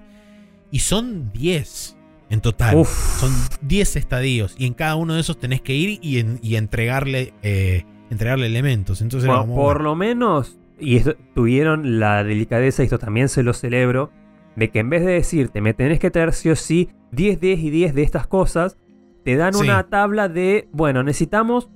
Y 0.73 0.81
son 0.81 1.31
10 1.33 1.97
en 2.31 2.41
total. 2.41 2.85
Son 3.21 3.33
10 3.63 3.95
estadios. 3.95 4.57
Y 4.59 4.67
en 4.67 4.75
cada 4.75 4.97
uno 4.97 5.15
de 5.15 5.21
esos 5.21 5.39
tenés 5.39 5.63
que 5.63 5.77
ir 5.77 6.01
y, 6.03 6.57
entregarle. 6.57 7.33
Eh, 7.45 7.85
entregarle 8.11 8.47
elementos. 8.47 9.01
Entonces 9.03 9.31
por 9.47 9.83
lo 9.83 9.95
menos, 9.95 10.59
y 10.79 11.01
tuvieron 11.35 12.01
la 12.01 12.25
delicadeza, 12.25 12.83
y 12.83 12.87
esto 12.87 12.99
también 12.99 13.29
se 13.29 13.43
lo 13.43 13.53
celebro, 13.53 14.11
de 14.57 14.71
que 14.71 14.81
en 14.81 14.91
vez 14.91 15.05
de 15.05 15.13
decirte 15.13 15.61
me 15.61 15.75
tenés 15.75 15.99
que 15.99 16.11
traer 16.11 16.33
sí 16.33 16.51
o 16.51 16.57
sí 16.57 16.91
10, 17.13 17.41
10 17.41 17.61
y 17.61 17.71
10 17.71 17.95
de 17.95 18.03
estas 18.03 18.27
cosas, 18.27 18.77
te 19.25 19.37
dan 19.37 19.55
una 19.57 19.85
tabla 19.89 20.29
de, 20.29 20.69
bueno, 20.73 21.03
necesitamos 21.03 21.71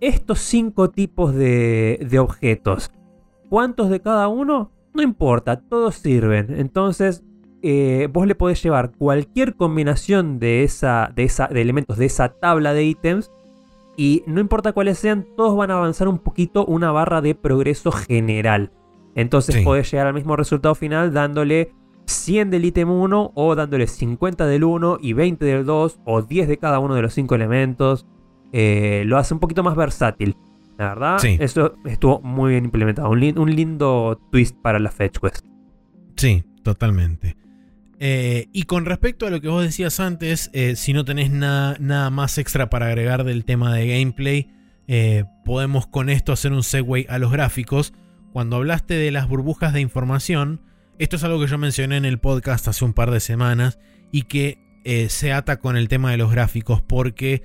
estos 0.00 0.38
cinco 0.40 0.90
tipos 0.90 1.34
de, 1.34 2.06
de 2.08 2.18
objetos. 2.18 2.90
¿Cuántos 3.48 3.90
de 3.90 4.00
cada 4.00 4.28
uno? 4.28 4.70
No 4.92 5.02
importa, 5.02 5.60
todos 5.60 5.96
sirven. 5.96 6.54
Entonces, 6.56 7.24
eh, 7.62 8.08
vos 8.12 8.26
le 8.26 8.34
podés 8.34 8.62
llevar 8.62 8.92
cualquier 8.92 9.54
combinación 9.54 10.38
de, 10.38 10.64
esa, 10.64 11.10
de, 11.14 11.24
esa, 11.24 11.46
de 11.46 11.62
elementos 11.62 11.96
de 11.96 12.04
esa 12.04 12.28
tabla 12.28 12.74
de 12.74 12.84
ítems 12.84 13.32
y 13.96 14.22
no 14.26 14.40
importa 14.40 14.72
cuáles 14.72 14.98
sean, 14.98 15.26
todos 15.36 15.56
van 15.56 15.70
a 15.70 15.74
avanzar 15.74 16.08
un 16.08 16.18
poquito 16.18 16.64
una 16.64 16.90
barra 16.90 17.20
de 17.20 17.34
progreso 17.34 17.92
general. 17.92 18.72
Entonces 19.14 19.62
podés 19.62 19.90
llegar 19.90 20.08
al 20.08 20.14
mismo 20.14 20.36
resultado 20.36 20.74
final 20.74 21.12
dándole 21.12 21.72
100 22.06 22.50
del 22.50 22.64
ítem 22.64 22.90
1 22.90 23.32
o 23.34 23.54
dándole 23.54 23.86
50 23.86 24.46
del 24.46 24.64
1 24.64 24.98
y 25.00 25.12
20 25.12 25.44
del 25.44 25.64
2 25.64 26.00
o 26.04 26.22
10 26.22 26.48
de 26.48 26.58
cada 26.58 26.80
uno 26.80 26.94
de 26.94 27.02
los 27.02 27.14
5 27.14 27.34
elementos. 27.34 28.06
Eh, 28.52 29.04
lo 29.06 29.18
hace 29.18 29.34
un 29.34 29.40
poquito 29.40 29.62
más 29.62 29.76
versátil. 29.76 30.36
La 30.76 30.88
verdad, 30.88 31.24
eso 31.24 31.76
estuvo 31.84 32.20
muy 32.20 32.52
bien 32.52 32.64
implementado. 32.64 33.08
Un, 33.08 33.38
un 33.38 33.54
lindo 33.54 34.20
twist 34.32 34.56
para 34.60 34.80
la 34.80 34.90
Fetch 34.90 35.18
Quest. 35.18 35.46
Sí, 36.16 36.42
totalmente. 36.64 37.36
Eh, 38.00 38.48
y 38.52 38.64
con 38.64 38.84
respecto 38.84 39.26
a 39.26 39.30
lo 39.30 39.40
que 39.40 39.48
vos 39.48 39.62
decías 39.62 40.00
antes, 40.00 40.50
eh, 40.52 40.76
si 40.76 40.92
no 40.92 41.04
tenés 41.04 41.30
nada, 41.30 41.76
nada, 41.80 42.10
más 42.10 42.38
extra 42.38 42.70
para 42.70 42.86
agregar 42.86 43.24
del 43.24 43.44
tema 43.44 43.74
de 43.74 43.86
gameplay, 43.86 44.50
eh, 44.88 45.24
podemos 45.44 45.86
con 45.86 46.08
esto 46.08 46.32
hacer 46.32 46.52
un 46.52 46.62
segue 46.62 47.06
a 47.08 47.18
los 47.18 47.30
gráficos. 47.30 47.92
Cuando 48.32 48.56
hablaste 48.56 48.94
de 48.94 49.10
las 49.10 49.28
burbujas 49.28 49.72
de 49.72 49.80
información, 49.80 50.60
Esto 50.96 51.16
es 51.16 51.24
algo 51.24 51.40
que 51.40 51.48
yo 51.48 51.58
mencioné 51.58 51.96
en 51.96 52.04
el 52.04 52.18
podcast 52.18 52.68
hace 52.68 52.84
un 52.84 52.92
par 52.92 53.10
de 53.10 53.18
semanas 53.18 53.80
y 54.12 54.22
que 54.22 54.58
se 55.08 55.32
ata 55.32 55.58
con 55.58 55.76
el 55.76 55.88
tema 55.88 56.12
de 56.12 56.18
los 56.18 56.30
gráficos 56.30 56.82
porque 56.82 57.42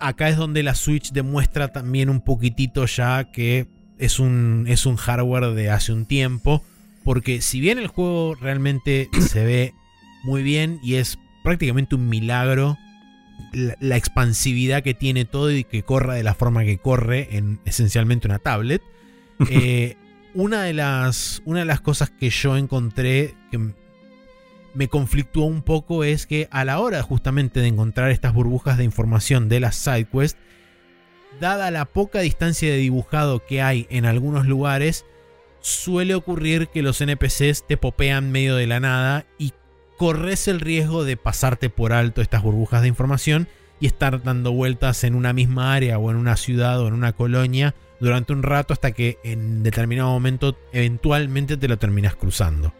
acá 0.00 0.28
es 0.28 0.36
donde 0.36 0.62
la 0.62 0.74
Switch 0.74 1.12
demuestra 1.12 1.68
también 1.68 2.10
un 2.10 2.20
poquitito 2.20 2.84
ya 2.84 3.30
que 3.32 3.68
es 3.98 4.18
un, 4.18 4.66
es 4.68 4.84
un 4.84 4.96
hardware 4.96 5.54
de 5.54 5.70
hace 5.70 5.92
un 5.92 6.04
tiempo. 6.04 6.62
Porque 7.04 7.40
si 7.40 7.60
bien 7.60 7.78
el 7.78 7.88
juego 7.88 8.34
realmente 8.34 9.08
se 9.20 9.44
ve 9.44 9.74
muy 10.24 10.42
bien 10.42 10.78
y 10.82 10.94
es 10.94 11.18
prácticamente 11.42 11.94
un 11.94 12.08
milagro 12.08 12.78
la, 13.52 13.96
expansividad 13.96 14.82
que 14.82 14.94
tiene 14.94 15.24
todo 15.24 15.50
y 15.50 15.64
que 15.64 15.82
corra 15.82 16.14
de 16.14 16.22
la 16.22 16.34
forma 16.34 16.64
que 16.64 16.78
corre 16.78 17.36
en 17.36 17.60
esencialmente 17.64 18.26
una 18.26 18.38
tablet. 18.38 18.82
Eh, 19.50 19.96
una, 20.34 20.62
de 20.62 20.72
las, 20.72 21.42
una 21.44 21.60
de 21.60 21.64
las 21.64 21.80
cosas 21.80 22.10
que 22.10 22.30
yo 22.30 22.56
encontré 22.56 23.34
que 23.50 23.58
me 24.72 24.86
conflictuó 24.86 25.46
un 25.46 25.62
poco 25.62 26.04
es 26.04 26.26
que 26.26 26.46
a 26.52 26.64
la 26.64 26.78
hora 26.78 27.02
justamente 27.02 27.58
de 27.58 27.66
encontrar 27.66 28.12
estas 28.12 28.32
burbujas 28.32 28.78
de 28.78 28.84
información 28.84 29.48
de 29.48 29.58
las 29.58 29.74
sidequests, 29.74 30.38
dada 31.40 31.72
la 31.72 31.86
poca 31.86 32.20
distancia 32.20 32.70
de 32.70 32.76
dibujado 32.76 33.44
que 33.44 33.62
hay 33.62 33.88
en 33.90 34.06
algunos 34.06 34.46
lugares, 34.46 35.04
suele 35.62 36.14
ocurrir 36.14 36.68
que 36.68 36.82
los 36.82 37.00
NPCs 37.00 37.66
te 37.66 37.76
popean 37.76 38.30
medio 38.30 38.56
de 38.56 38.66
la 38.66 38.80
nada 38.80 39.24
y 39.38 39.52
corres 39.96 40.48
el 40.48 40.60
riesgo 40.60 41.04
de 41.04 41.16
pasarte 41.16 41.70
por 41.70 41.92
alto 41.92 42.20
estas 42.20 42.42
burbujas 42.42 42.82
de 42.82 42.88
información 42.88 43.48
y 43.80 43.86
estar 43.86 44.22
dando 44.22 44.52
vueltas 44.52 45.04
en 45.04 45.14
una 45.14 45.32
misma 45.32 45.74
área 45.74 45.98
o 45.98 46.10
en 46.10 46.16
una 46.16 46.36
ciudad 46.36 46.80
o 46.80 46.88
en 46.88 46.94
una 46.94 47.12
colonia 47.12 47.74
durante 48.00 48.32
un 48.32 48.42
rato 48.42 48.72
hasta 48.72 48.92
que 48.92 49.18
en 49.24 49.62
determinado 49.62 50.10
momento 50.10 50.56
eventualmente 50.72 51.56
te 51.56 51.68
lo 51.68 51.78
terminas 51.78 52.16
cruzando. 52.16 52.72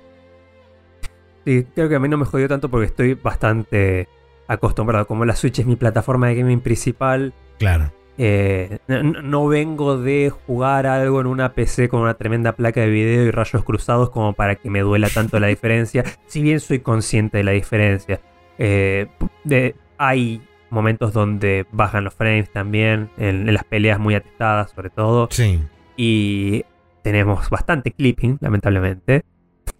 Sí, 1.44 1.66
creo 1.74 1.88
que 1.88 1.96
a 1.96 2.00
mí 2.00 2.08
no 2.08 2.18
me 2.18 2.24
jodió 2.24 2.48
tanto 2.48 2.68
porque 2.68 2.86
estoy 2.86 3.14
bastante 3.14 4.08
acostumbrado. 4.46 5.06
Como 5.06 5.24
la 5.24 5.34
Switch 5.34 5.58
es 5.58 5.66
mi 5.66 5.76
plataforma 5.76 6.28
de 6.28 6.36
gaming 6.36 6.60
principal. 6.60 7.32
Claro. 7.58 7.92
Eh, 8.18 8.78
no, 8.88 9.46
vengo 9.48 9.96
de 9.96 10.30
jugar 10.30 10.86
algo 10.86 11.20
en 11.20 11.26
una 11.26 11.54
PC 11.54 11.88
con 11.88 12.02
una 12.02 12.14
tremenda 12.14 12.52
placa 12.52 12.80
de 12.80 12.88
video 12.88 13.24
y 13.24 13.30
rayos 13.30 13.64
cruzados 13.64 14.10
como 14.10 14.34
para 14.34 14.56
que 14.56 14.70
me 14.70 14.80
duela 14.80 15.08
tanto 15.08 15.40
la 15.40 15.46
diferencia. 15.46 16.04
Si 16.26 16.42
bien 16.42 16.60
soy 16.60 16.80
consciente 16.80 17.38
de 17.38 17.44
la 17.44 17.52
diferencia. 17.52 18.20
Eh, 18.58 19.08
hay 19.98 20.42
momentos 20.70 21.12
donde 21.12 21.66
bajan 21.72 22.04
los 22.04 22.14
frames 22.14 22.50
también, 22.50 23.10
en, 23.18 23.52
las 23.52 23.64
peleas 23.64 23.98
muy 23.98 24.14
atestadas 24.14 24.70
sobre 24.70 24.90
todo. 24.90 25.28
Sí. 25.30 25.60
Y 25.96 26.64
tenemos 27.02 27.50
bastante 27.50 27.92
clipping, 27.92 28.38
lamentablemente. 28.40 29.24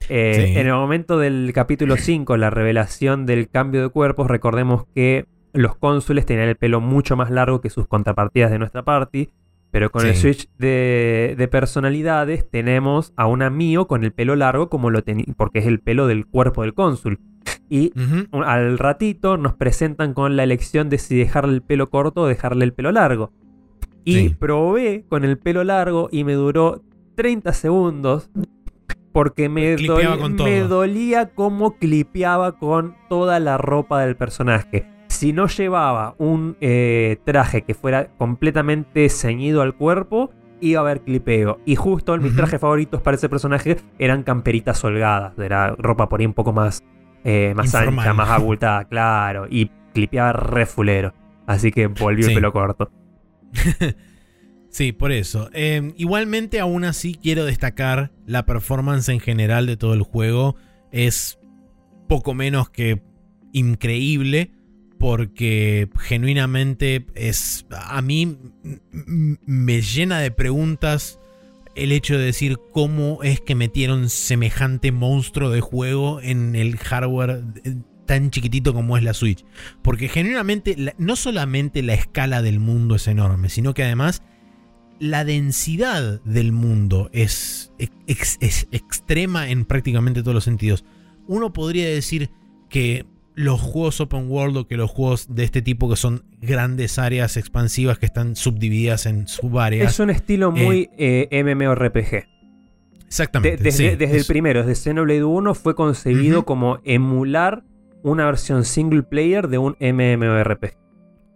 Eh, 0.09 0.54
en 0.56 0.66
el 0.66 0.74
momento 0.74 1.18
del 1.18 1.52
capítulo 1.54 1.96
5, 1.96 2.36
la 2.36 2.50
revelación 2.50 3.24
del 3.24 3.48
cambio 3.48 3.82
de 3.82 3.88
cuerpos, 3.88 4.28
recordemos 4.28 4.84
que 4.94 5.26
los 5.52 5.76
cónsules 5.76 6.26
tenían 6.26 6.48
el 6.48 6.56
pelo 6.56 6.80
mucho 6.80 7.16
más 7.16 7.30
largo 7.30 7.60
que 7.60 7.70
sus 7.70 7.86
contrapartidas 7.86 8.50
de 8.50 8.58
nuestra 8.58 8.82
party. 8.82 9.30
Pero 9.70 9.90
con 9.90 10.06
el 10.06 10.14
switch 10.14 10.50
de, 10.58 11.48
personalidades 11.50 12.48
tenemos 12.50 13.14
a 13.16 13.26
una 13.26 13.48
Mio 13.48 13.86
con 13.86 14.04
el 14.04 14.12
pelo 14.12 14.36
largo 14.36 14.68
como 14.68 14.90
lo 14.90 15.02
tenía, 15.02 15.24
porque 15.34 15.60
es 15.60 15.66
el 15.66 15.80
pelo 15.80 16.06
del 16.06 16.26
cuerpo 16.26 16.60
del 16.60 16.74
cónsul. 16.74 17.20
Y 17.70 17.90
al 18.32 18.76
ratito 18.76 19.38
nos 19.38 19.54
presentan 19.54 20.12
con 20.12 20.36
la 20.36 20.42
elección 20.42 20.90
de 20.90 20.98
si 20.98 21.16
dejarle 21.16 21.54
el 21.54 21.62
pelo 21.62 21.88
corto 21.88 22.20
o 22.20 22.26
dejarle 22.26 22.66
el 22.66 22.74
pelo 22.74 22.92
largo. 22.92 23.32
Y 24.04 24.30
probé 24.30 25.06
con 25.08 25.24
el 25.24 25.38
pelo 25.38 25.64
largo 25.64 26.10
y 26.12 26.24
me 26.24 26.34
duró 26.34 26.82
30 27.14 27.54
segundos 27.54 28.30
porque 29.12 29.48
me, 29.48 29.76
me 29.76 30.60
dolía 30.60 31.30
como 31.30 31.78
clipeaba 31.78 32.58
con 32.58 32.94
toda 33.08 33.40
la 33.40 33.56
ropa 33.56 34.02
del 34.02 34.16
personaje 34.16 34.86
si 35.23 35.32
no 35.32 35.47
llevaba 35.47 36.16
un 36.19 36.57
eh, 36.61 37.16
traje 37.24 37.62
que 37.62 37.74
fuera 37.74 38.09
completamente 38.19 39.09
ceñido 39.09 39.62
al 39.62 39.77
cuerpo, 39.77 40.32
iba 40.61 40.81
a 40.81 40.82
haber 40.82 41.03
clipeo. 41.03 41.61
Y 41.65 41.77
justo 41.77 42.19
mis 42.19 42.35
trajes 42.35 42.61
favoritos 42.61 43.01
para 43.03 43.15
ese 43.15 43.28
personaje 43.28 43.77
eran 44.01 44.24
camperitas 44.24 44.82
holgadas. 44.82 45.39
Era 45.39 45.77
ropa 45.78 46.09
por 46.09 46.19
ahí 46.19 46.27
un 46.27 46.35
poco 46.35 46.53
más, 46.53 46.82
eh, 47.23 47.53
más 47.55 47.73
ancha, 47.73 48.12
más 48.12 48.31
abultada, 48.31 48.85
claro. 48.86 49.47
Y 49.49 49.70
clipeaba 49.94 50.32
re 50.32 50.66
fulero. 50.66 51.15
Así 51.47 51.70
que 51.70 51.86
volvió 51.86 52.27
el 52.27 52.35
pelo 52.35 52.53
corto. 52.53 52.90
sí, 54.70 54.90
por 54.90 55.12
eso. 55.12 55.51
Em, 55.53 55.93
igualmente, 55.99 56.59
aún 56.59 56.82
así, 56.82 57.15
quiero 57.15 57.44
destacar 57.44 58.11
la 58.27 58.44
performance 58.44 59.09
en 59.09 59.20
general 59.20 59.66
de 59.66 59.77
todo 59.77 59.94
el 59.94 60.03
juego. 60.03 60.57
Es 60.90 61.39
poco 62.09 62.35
menos 62.35 62.70
que 62.70 63.01
increíble 63.53 64.51
porque 65.02 65.88
genuinamente 65.98 67.06
es 67.16 67.66
a 67.72 68.00
mí 68.02 68.38
me 68.92 69.82
llena 69.82 70.20
de 70.20 70.30
preguntas 70.30 71.18
el 71.74 71.90
hecho 71.90 72.16
de 72.16 72.26
decir 72.26 72.60
cómo 72.70 73.20
es 73.24 73.40
que 73.40 73.56
metieron 73.56 74.08
semejante 74.08 74.92
monstruo 74.92 75.50
de 75.50 75.60
juego 75.60 76.20
en 76.20 76.54
el 76.54 76.76
hardware 76.76 77.42
tan 78.06 78.30
chiquitito 78.30 78.74
como 78.74 78.96
es 78.96 79.02
la 79.02 79.12
Switch. 79.12 79.44
Porque 79.82 80.08
genuinamente 80.08 80.94
no 80.98 81.16
solamente 81.16 81.82
la 81.82 81.94
escala 81.94 82.40
del 82.40 82.60
mundo 82.60 82.94
es 82.94 83.08
enorme, 83.08 83.48
sino 83.48 83.74
que 83.74 83.82
además 83.82 84.22
la 85.00 85.24
densidad 85.24 86.20
del 86.22 86.52
mundo 86.52 87.10
es, 87.12 87.72
es 87.76 88.68
extrema 88.70 89.50
en 89.50 89.64
prácticamente 89.64 90.22
todos 90.22 90.36
los 90.36 90.44
sentidos. 90.44 90.84
Uno 91.26 91.52
podría 91.52 91.88
decir 91.88 92.30
que 92.68 93.04
los 93.34 93.60
juegos 93.60 94.00
open 94.00 94.30
world 94.30 94.56
o 94.56 94.66
que 94.66 94.76
los 94.76 94.90
juegos 94.90 95.34
de 95.34 95.44
este 95.44 95.62
tipo 95.62 95.88
que 95.88 95.96
son 95.96 96.24
grandes 96.40 96.98
áreas 96.98 97.36
expansivas 97.36 97.98
que 97.98 98.06
están 98.06 98.36
subdivididas 98.36 99.06
en 99.06 99.26
subáreas. 99.28 99.92
Es 99.92 100.00
un 100.00 100.10
estilo 100.10 100.52
eh, 100.56 100.64
muy 100.64 100.90
eh, 100.98 101.42
MMORPG. 101.42 102.28
Exactamente. 103.06 103.62
desde, 103.62 104.16
el 104.16 104.24
primero, 104.24 104.64
desde 104.64 104.90
Xenoblade 104.90 105.24
1, 105.24 105.54
fue 105.54 105.74
concebido 105.74 106.44
como 106.44 106.78
emular 106.84 107.62
una 108.02 108.24
versión 108.24 108.64
single 108.64 109.02
player 109.02 109.48
de 109.48 109.59
un 109.59 109.76
MMORPG. 109.78 110.78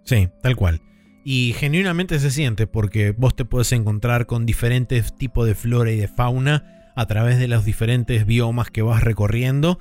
Sí, 0.05 0.28
tal 0.43 0.56
cual. 0.56 0.81
Y 1.24 1.55
genuinamente 1.55 2.18
se 2.18 2.31
siente 2.31 2.66
porque 2.66 3.10
vos 3.10 3.35
te 3.35 3.44
puedes 3.44 3.73
encontrar 3.73 4.27
con 4.27 4.47
diferentes 4.47 5.14
tipos 5.16 5.47
de 5.47 5.55
flora 5.55 5.90
y 5.90 5.97
de 5.97 6.09
fauna 6.09 6.93
a 6.94 7.06
través 7.06 7.39
de 7.39 7.48
los 7.48 7.64
diferentes 7.64 8.24
biomas 8.27 8.70
que 8.70 8.82
vas 8.82 9.02
recorriendo 9.02 9.78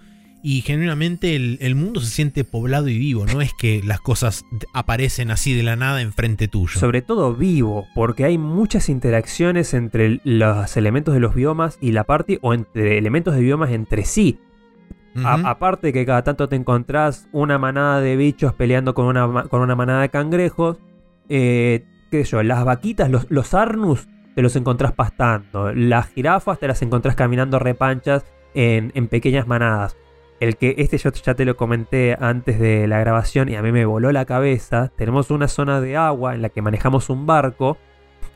y 0.47 0.61
genuinamente 0.61 1.35
el, 1.35 1.73
mundo 1.73 1.99
se 2.01 2.11
siente 2.11 2.43
poblado 2.43 2.87
y 2.87 2.99
vivo, 2.99 3.25
no 3.25 3.41
es 3.41 3.51
que 3.55 3.81
las 3.83 3.99
cosas 3.99 4.45
aparecen 4.73 5.31
así 5.31 5.55
de 5.55 5.63
la 5.63 5.75
nada 5.75 6.03
enfrente 6.03 6.47
tuyo. 6.47 6.79
Sobre 6.79 7.01
todo 7.01 7.33
vivo, 7.33 7.87
porque 7.95 8.25
hay 8.25 8.37
muchas 8.37 8.87
interacciones 8.89 9.73
entre 9.73 10.21
los 10.23 10.77
elementos 10.77 11.15
de 11.15 11.19
los 11.19 11.33
biomas 11.33 11.79
y 11.81 11.93
la 11.93 12.03
party 12.03 12.37
o 12.43 12.53
entre 12.53 12.99
elementos 12.99 13.33
de 13.33 13.41
biomas 13.41 13.71
entre 13.71 14.05
sí. 14.05 14.39
aparte 15.15 15.91
que 15.91 16.05
cada 16.05 16.23
tanto 16.23 16.47
te 16.47 16.55
encontrás 16.55 17.27
una 17.31 17.57
manada 17.57 17.99
de 17.99 18.15
bichos 18.15 18.53
peleando 18.53 18.93
con 18.93 19.07
una, 19.07 19.45
con 19.45 19.61
una 19.61 19.75
manada 19.75 20.01
de 20.01 20.09
cangrejos, 20.09 20.77
eh, 21.27 21.85
qué 22.11 22.23
sé 22.23 22.33
yo, 22.33 22.43
las 22.43 22.63
vaquitas, 22.63 23.09
los, 23.09 23.25
los 23.31 23.55
arnus 23.55 24.07
te 24.35 24.43
los 24.43 24.55
encontrás 24.55 24.91
pastando, 24.91 25.73
las 25.73 26.09
jirafas 26.09 26.59
te 26.59 26.67
las 26.67 26.83
encontrás 26.83 27.15
caminando 27.15 27.57
repanchas 27.57 28.25
en, 28.53 28.91
en 28.93 29.07
pequeñas 29.07 29.47
manadas 29.47 29.97
el 30.39 30.57
que 30.57 30.75
este 30.77 30.97
yo 30.97 31.11
ya 31.11 31.33
te 31.33 31.45
lo 31.45 31.55
comenté 31.55 32.17
antes 32.19 32.59
de 32.59 32.87
la 32.87 32.99
grabación 32.99 33.49
y 33.49 33.55
a 33.55 33.61
mí 33.61 33.71
me 33.71 33.85
voló 33.85 34.11
la 34.11 34.25
cabeza. 34.25 34.91
Tenemos 34.95 35.31
una 35.31 35.47
zona 35.47 35.81
de 35.81 35.97
agua 35.97 36.35
en 36.35 36.41
la 36.41 36.49
que 36.49 36.61
manejamos 36.61 37.09
un 37.09 37.25
barco 37.25 37.77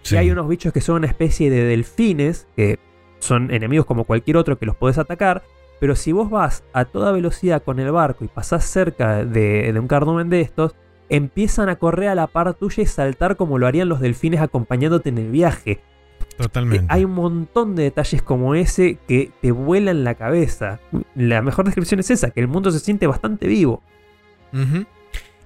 y 0.09 0.15
hay 0.15 0.31
unos 0.31 0.47
bichos 0.47 0.73
que 0.73 0.81
son 0.81 0.95
una 0.95 1.07
especie 1.07 1.49
de 1.49 1.63
delfines 1.63 2.47
que 2.55 2.79
son 3.19 3.51
enemigos 3.51 3.85
como 3.85 4.05
cualquier 4.05 4.37
otro 4.37 4.57
que 4.57 4.65
los 4.65 4.75
puedes 4.75 4.97
atacar. 4.97 5.43
Pero 5.79 5.95
si 5.95 6.11
vos 6.11 6.29
vas 6.29 6.63
a 6.73 6.85
toda 6.85 7.11
velocidad 7.11 7.63
con 7.63 7.79
el 7.79 7.91
barco 7.91 8.25
y 8.25 8.27
pasás 8.27 8.65
cerca 8.65 9.23
de, 9.23 9.71
de 9.71 9.79
un 9.79 9.87
cardumen 9.87 10.29
de 10.29 10.41
estos, 10.41 10.75
empiezan 11.09 11.69
a 11.69 11.77
correr 11.77 12.09
a 12.09 12.15
la 12.15 12.27
par 12.27 12.53
tuya 12.53 12.83
y 12.83 12.85
saltar 12.85 13.35
como 13.37 13.57
lo 13.57 13.67
harían 13.67 13.89
los 13.89 13.99
delfines 13.99 14.41
acompañándote 14.41 15.09
en 15.09 15.17
el 15.17 15.31
viaje. 15.31 15.81
Totalmente. 16.39 16.85
Hay 16.87 17.03
un 17.03 17.11
montón 17.11 17.75
de 17.75 17.83
detalles 17.83 18.21
como 18.21 18.55
ese 18.55 18.97
que 19.09 19.29
te 19.41 19.51
vuelan 19.51 20.05
la 20.05 20.15
cabeza. 20.15 20.79
La 21.13 21.41
mejor 21.41 21.65
descripción 21.65 21.99
es 21.99 22.11
esa, 22.11 22.29
que 22.31 22.39
el 22.39 22.47
mundo 22.47 22.71
se 22.71 22.79
siente 22.79 23.07
bastante 23.07 23.45
vivo. 23.47 23.83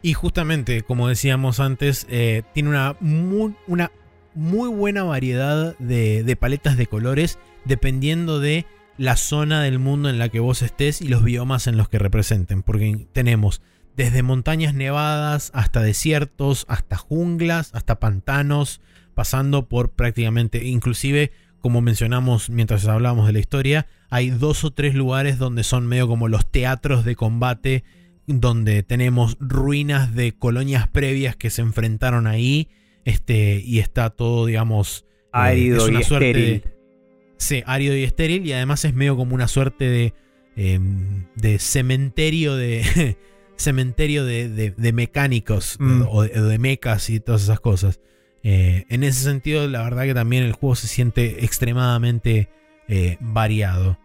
Y 0.04 0.14
justamente, 0.14 0.84
como 0.84 1.08
decíamos 1.08 1.60
antes, 1.60 2.06
eh, 2.12 2.44
tiene 2.54 2.70
una 2.70 2.96
muy, 3.00 3.56
una 3.66 3.92
muy 4.36 4.70
buena 4.70 5.04
variedad 5.04 5.76
de, 5.80 6.24
de, 6.24 6.36
paletas 6.36 6.78
de 6.78 6.86
colores 6.86 7.40
dependiendo 7.66 8.40
de 8.40 8.68
la 9.00 9.18
zona 9.18 9.64
del 9.64 9.80
mundo 9.80 10.12
en 10.12 10.20
la 10.20 10.30
que 10.30 10.40
vos 10.40 10.62
estés 10.62 11.02
y 11.02 11.08
los 11.08 11.24
biomas 11.24 11.66
en 11.66 11.76
los 11.76 11.90
que 11.90 11.98
representen. 11.98 12.62
Porque 12.62 13.08
tenemos 13.14 13.64
desde 13.96 14.24
montañas 14.24 14.74
nevadas 14.74 15.52
hasta 15.54 15.82
desiertos, 15.82 16.66
hasta 16.68 16.98
junglas, 16.98 17.74
hasta 17.74 18.00
pantanos, 18.00 18.82
pasando 19.14 19.68
por 19.68 19.92
prácticamente, 19.92 20.66
inclusive 20.66 21.32
como 21.64 21.80
mencionamos 21.80 22.50
mientras 22.50 22.86
hablábamos 22.88 23.26
de 23.26 23.32
la 23.32 23.40
historia, 23.40 23.88
hay 24.10 24.30
dos 24.32 24.66
o 24.66 24.72
tres 24.72 24.96
lugares 24.96 25.38
donde 25.38 25.64
son 25.64 25.88
medio 25.88 26.10
como 26.10 26.28
los 26.28 26.52
teatros 26.52 27.06
de 27.06 27.16
combate, 27.16 27.86
donde 28.28 28.84
tenemos 28.84 29.38
ruinas 29.40 30.14
de 30.14 30.34
colonias 30.34 30.90
previas 30.90 31.38
que 31.38 31.50
se 31.50 31.62
enfrentaron 31.62 32.28
ahí, 32.28 32.68
este, 33.06 33.62
y 33.64 33.80
está 33.80 34.10
todo, 34.10 34.46
digamos, 34.46 35.06
árido 35.32 35.90
y 35.90 35.96
estéril. 35.96 36.64
sí, 37.38 37.64
árido 37.66 37.96
y 37.96 38.04
estéril, 38.04 38.46
y 38.46 38.52
además 38.52 38.84
es 38.84 38.94
medio 38.94 39.16
como 39.16 39.34
una 39.34 39.48
suerte 39.48 39.86
de, 39.86 40.14
em, 40.58 41.28
de 41.38 41.60
cementerio 41.60 42.56
de... 42.56 43.18
cementerio 43.64 44.26
de, 44.26 44.92
mecánicos 44.94 45.78
mm. 45.80 46.04
o, 46.10 46.24
de, 46.24 46.58
mecas 46.60 47.10
y 47.10 47.20
todas 47.20 47.44
esas 47.44 47.60
cosas. 47.60 48.00
Eh, 48.44 48.86
en 48.90 49.04
ese 49.04 49.24
sentido, 49.24 49.68
la 49.68 49.84
verdad 49.84 50.04
que 50.04 50.14
también 50.14 50.44
el 50.44 50.52
juego 50.54 50.76
se 50.76 50.88
siente 50.88 51.46
extremadamente 51.46 52.50
eh, 52.88 53.18
variado. 53.22 53.98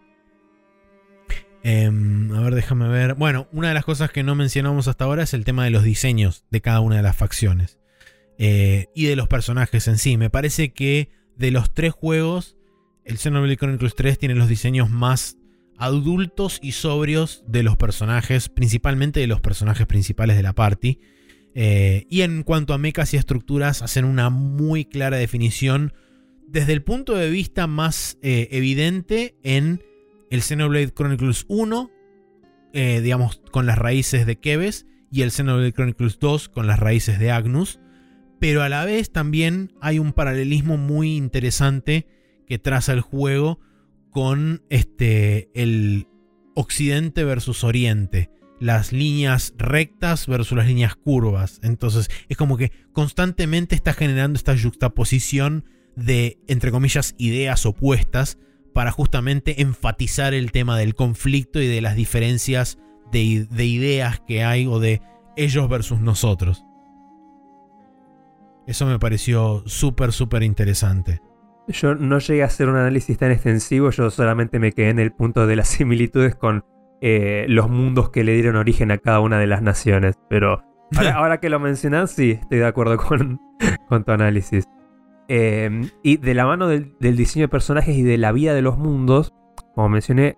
Em, 1.63 2.31
a 2.33 2.41
ver, 2.41 2.55
déjame 2.55 2.87
ver. 2.87 3.15
Bueno, 3.15 3.47
una 3.51 3.67
de 3.67 3.73
las 3.73 3.83
cosas 3.83 4.11
que 4.11 4.23
no 4.23 4.35
mencionamos 4.35 4.87
hasta 4.87 5.03
ahora 5.03 5.23
es 5.23 5.33
el 5.33 5.43
tema 5.43 5.65
de 5.65 5.71
los 5.71 5.83
diseños 5.83 6.45
de 6.49 6.61
cada 6.61 6.79
una 6.79 6.95
de 6.95 7.03
las 7.03 7.17
facciones. 7.17 7.77
Eh, 8.37 8.87
y 8.95 9.05
de 9.05 9.17
los 9.17 9.27
personajes 9.27 9.87
en 9.89 9.97
sí. 9.97 10.15
Me 10.15 10.29
parece 10.29 10.71
que 10.71 11.09
de 11.35 11.51
los 11.51 11.73
tres 11.73 11.91
juegos, 11.91 12.55
el 13.03 13.17
Xenoblade 13.17 13.57
Chronicles 13.57 13.95
3 13.95 14.17
tiene 14.17 14.35
los 14.35 14.47
diseños 14.47 14.89
más 14.89 15.38
adultos 15.79 16.59
y 16.61 16.73
sobrios 16.73 17.43
de 17.47 17.63
los 17.63 17.77
personajes, 17.77 18.49
principalmente 18.49 19.21
de 19.21 19.27
los 19.27 19.39
personajes 19.39 19.87
principales 19.87 20.35
de 20.35 20.43
la 20.43 20.53
party. 20.53 20.99
Eh, 21.55 22.05
y 22.09 22.21
en 22.21 22.43
cuanto 22.43 22.73
a 22.73 22.77
mechas 22.77 23.13
y 23.13 23.17
estructuras, 23.17 23.81
hacen 23.81 24.03
una 24.03 24.29
muy 24.29 24.85
clara 24.85 25.17
definición 25.17 25.93
desde 26.47 26.73
el 26.73 26.83
punto 26.83 27.15
de 27.15 27.29
vista 27.29 27.65
más 27.65 28.17
eh, 28.21 28.49
evidente 28.51 29.37
en 29.43 29.81
el 30.29 30.41
Xenoblade 30.41 30.93
Chronicles 30.93 31.45
1, 31.47 31.89
eh, 32.73 33.01
digamos, 33.01 33.41
con 33.51 33.65
las 33.65 33.77
raíces 33.77 34.25
de 34.25 34.35
Keves, 34.35 34.85
y 35.11 35.21
el 35.21 35.31
Xenoblade 35.31 35.73
Chronicles 35.73 36.19
2 36.19 36.49
con 36.49 36.67
las 36.67 36.79
raíces 36.79 37.19
de 37.19 37.31
Agnus. 37.31 37.79
Pero 38.39 38.63
a 38.63 38.69
la 38.69 38.83
vez 38.83 39.11
también 39.11 39.73
hay 39.81 39.97
un 39.97 40.11
paralelismo 40.11 40.75
muy 40.75 41.15
interesante 41.15 42.05
que 42.47 42.59
traza 42.59 42.91
el 42.91 43.01
juego 43.01 43.59
con 44.11 44.63
este, 44.69 45.49
el 45.53 46.07
Occidente 46.55 47.23
versus 47.23 47.63
Oriente 47.63 48.29
las 48.59 48.91
líneas 48.91 49.53
rectas 49.57 50.27
versus 50.27 50.57
las 50.57 50.67
líneas 50.67 50.95
curvas. 50.95 51.59
Entonces 51.63 52.09
es 52.27 52.37
como 52.37 52.57
que 52.57 52.71
constantemente 52.91 53.75
está 53.75 53.93
generando 53.93 54.37
esta 54.37 54.57
juxtaposición 54.57 55.65
de, 55.95 56.39
entre 56.47 56.71
comillas, 56.71 57.15
ideas 57.17 57.65
opuestas 57.65 58.37
para 58.73 58.91
justamente 58.91 59.61
enfatizar 59.61 60.33
el 60.33 60.51
tema 60.51 60.77
del 60.77 60.95
conflicto 60.95 61.61
y 61.61 61.67
de 61.67 61.81
las 61.81 61.95
diferencias 61.95 62.77
de, 63.11 63.19
ideas 63.65 64.21
que 64.27 64.43
hay 64.43 64.67
o 64.67 64.79
de 64.79 65.01
ellos 65.35 65.67
versus 65.67 65.99
nosotros. 65.99 66.63
Eso 68.67 68.85
me 68.85 68.99
pareció 68.99 69.63
súper, 69.65 70.13
súper 70.13 70.43
interesante. 70.43 71.21
Yo 71.69 71.95
no 71.95 72.17
llegué 72.19 72.43
a 72.43 72.47
hacer 72.47 72.67
un 72.67 72.75
análisis 72.75 73.17
tan 73.17 73.31
extensivo, 73.31 73.91
yo 73.91 74.09
solamente 74.09 74.59
me 74.59 74.71
quedé 74.71 74.89
en 74.89 74.99
el 74.99 75.11
punto 75.11 75.45
de 75.45 75.55
las 75.55 75.67
similitudes 75.69 76.35
con 76.35 76.65
eh, 77.01 77.45
los 77.47 77.69
mundos 77.69 78.09
que 78.09 78.23
le 78.23 78.33
dieron 78.33 78.55
origen 78.55 78.91
a 78.91 78.97
cada 78.97 79.19
una 79.19 79.39
de 79.39 79.47
las 79.47 79.61
naciones. 79.61 80.15
Pero 80.29 80.63
ahora, 81.13 81.39
que 81.39 81.49
lo 81.49 81.59
mencionas, 81.59 82.11
sí, 82.11 82.31
estoy 82.41 82.59
de 82.59 82.65
acuerdo 82.65 82.97
con, 82.97 83.39
con 83.87 84.03
tu 84.03 84.11
análisis. 84.11 84.67
Em, 85.27 85.89
y 86.01 86.17
de 86.17 86.33
la 86.33 86.47
mano 86.47 86.67
del, 86.67 86.97
diseño 86.99 87.43
de 87.43 87.49
personajes 87.49 87.95
y 87.95 88.01
de 88.01 88.17
la 88.17 88.31
vida 88.31 88.55
de 88.55 88.63
los 88.63 88.79
mundos, 88.79 89.31
como 89.75 89.87
mencioné, 89.87 90.37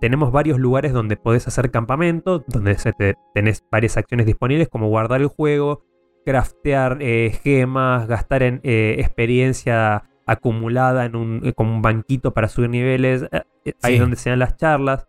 tenemos 0.00 0.32
varios 0.32 0.58
lugares 0.58 0.92
donde 0.92 1.16
podés 1.16 1.46
hacer 1.46 1.70
campamento, 1.70 2.44
donde 2.48 2.76
se 2.76 2.92
tenés 3.34 3.64
varias 3.70 3.96
acciones 3.96 4.26
disponibles, 4.26 4.68
como 4.68 4.88
guardar 4.88 5.20
el 5.20 5.28
juego, 5.28 5.84
craftear 6.24 6.98
eh, 7.00 7.38
gemas, 7.44 8.08
gastar 8.08 8.42
en 8.42 8.60
eh, 8.64 8.96
experiencia 8.98 10.10
acumulada 10.26 11.04
en 11.06 11.16
un, 11.16 11.52
como 11.56 11.74
un 11.74 11.82
banquito 11.82 12.32
para 12.34 12.48
subir 12.48 12.70
niveles. 12.70 13.26
Ahí 13.82 13.94
es 13.94 14.00
donde 14.00 14.16
se 14.16 14.30
dan 14.30 14.40
las 14.40 14.56
charlas 14.56 15.06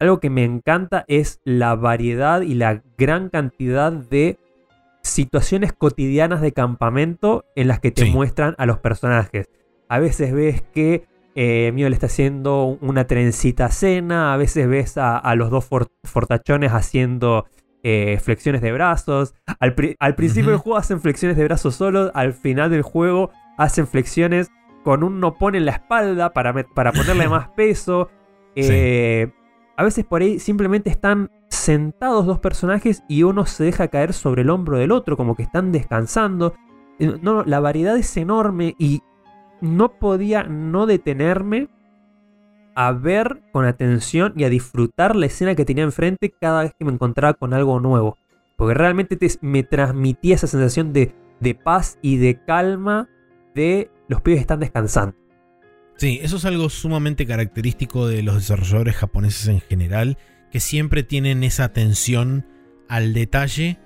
algo 0.00 0.18
que 0.18 0.30
me 0.30 0.44
encanta 0.44 1.04
es 1.06 1.40
la 1.44 1.76
variedad 1.76 2.40
y 2.40 2.54
la 2.54 2.82
gran 2.96 3.28
cantidad 3.28 3.92
de 3.92 4.38
situaciones 5.02 5.72
cotidianas 5.72 6.40
de 6.40 6.52
campamento 6.52 7.44
en 7.54 7.68
las 7.68 7.80
que 7.80 7.90
te 7.90 8.06
muestran 8.06 8.54
a 8.58 8.66
los 8.66 8.78
personajes. 8.78 9.50
A 9.88 9.98
veces 9.98 10.32
ves 10.32 10.62
que 10.74 11.06
eh, 11.34 11.70
Mio 11.74 11.88
le 11.88 11.94
está 11.94 12.06
haciendo 12.06 12.78
una 12.80 13.06
trencita 13.06 13.68
cena, 13.68 14.32
a 14.32 14.36
veces 14.36 14.68
ves 14.68 14.96
a, 14.96 15.34
los 15.34 15.50
dos 15.50 15.68
fortachones 16.04 16.72
haciendo 16.72 17.46
eh, 17.82 18.18
flexiones 18.22 18.62
de 18.62 18.72
brazos. 18.72 19.34
Al, 19.58 19.74
principio 19.74 20.50
del 20.50 20.58
juego 20.58 20.78
hacen 20.78 21.00
flexiones 21.00 21.36
de 21.36 21.44
brazos 21.44 21.74
solos, 21.74 22.10
al 22.14 22.32
final 22.32 22.70
del 22.70 22.82
juego 22.82 23.30
hacen 23.60 23.86
flexiones 23.86 24.50
con 24.84 25.04
un 25.04 25.20
nopón 25.20 25.54
en 25.54 25.66
la 25.66 25.72
espalda 25.72 26.32
para, 26.32 26.54
para 26.74 26.92
ponerle 26.92 27.28
más 27.28 27.48
peso. 27.50 28.08
Eh, 28.56 29.30
a 29.76 29.84
veces 29.84 30.04
por 30.06 30.22
ahí 30.22 30.38
simplemente 30.38 30.88
están 30.88 31.30
sentados 31.48 32.24
dos 32.24 32.38
personajes 32.38 33.02
y 33.06 33.22
uno 33.22 33.44
se 33.44 33.64
deja 33.64 33.88
caer 33.88 34.14
sobre 34.14 34.42
el 34.42 34.50
hombro 34.50 34.78
del 34.78 34.92
otro, 34.92 35.16
como 35.16 35.36
que 35.36 35.42
están 35.42 35.72
descansando. 35.72 36.54
Eh, 36.98 37.18
no, 37.20 37.44
la 37.44 37.60
variedad 37.60 37.96
es 37.98 38.16
enorme 38.16 38.74
y 38.78 39.02
no 39.60 39.92
podía 39.98 40.44
no 40.44 40.86
detenerme 40.86 41.68
a 42.74 42.92
ver 42.92 43.42
con 43.52 43.66
atención 43.66 44.32
y 44.36 44.44
a 44.44 44.48
disfrutar 44.48 45.16
la 45.16 45.26
escena 45.26 45.54
que 45.54 45.66
tenía 45.66 45.84
enfrente 45.84 46.32
cada 46.40 46.62
vez 46.62 46.72
que 46.78 46.86
me 46.86 46.92
encontraba 46.92 47.34
con 47.34 47.52
algo 47.52 47.78
nuevo. 47.78 48.16
Porque 48.56 48.72
realmente 48.72 49.18
me 49.42 49.64
transmitía 49.64 50.36
esa 50.36 50.46
sensación 50.46 50.94
de, 50.94 51.14
de 51.40 51.54
paz 51.54 51.98
y 52.00 52.16
de 52.16 52.42
calma 52.42 53.08
de 53.54 53.90
los 54.08 54.20
pibes 54.20 54.40
están 54.40 54.60
descansando. 54.60 55.16
Sí, 55.96 56.18
eso 56.22 56.38
es 56.38 56.44
algo 56.44 56.70
sumamente 56.70 57.26
característico 57.26 58.08
de 58.08 58.22
los 58.22 58.36
desarrolladores 58.36 58.96
japoneses 58.96 59.48
en 59.48 59.60
general, 59.60 60.16
que 60.50 60.58
siempre 60.58 61.02
tienen 61.02 61.44
esa 61.44 61.64
atención 61.64 62.46
al 62.88 63.12
detalle 63.12 63.78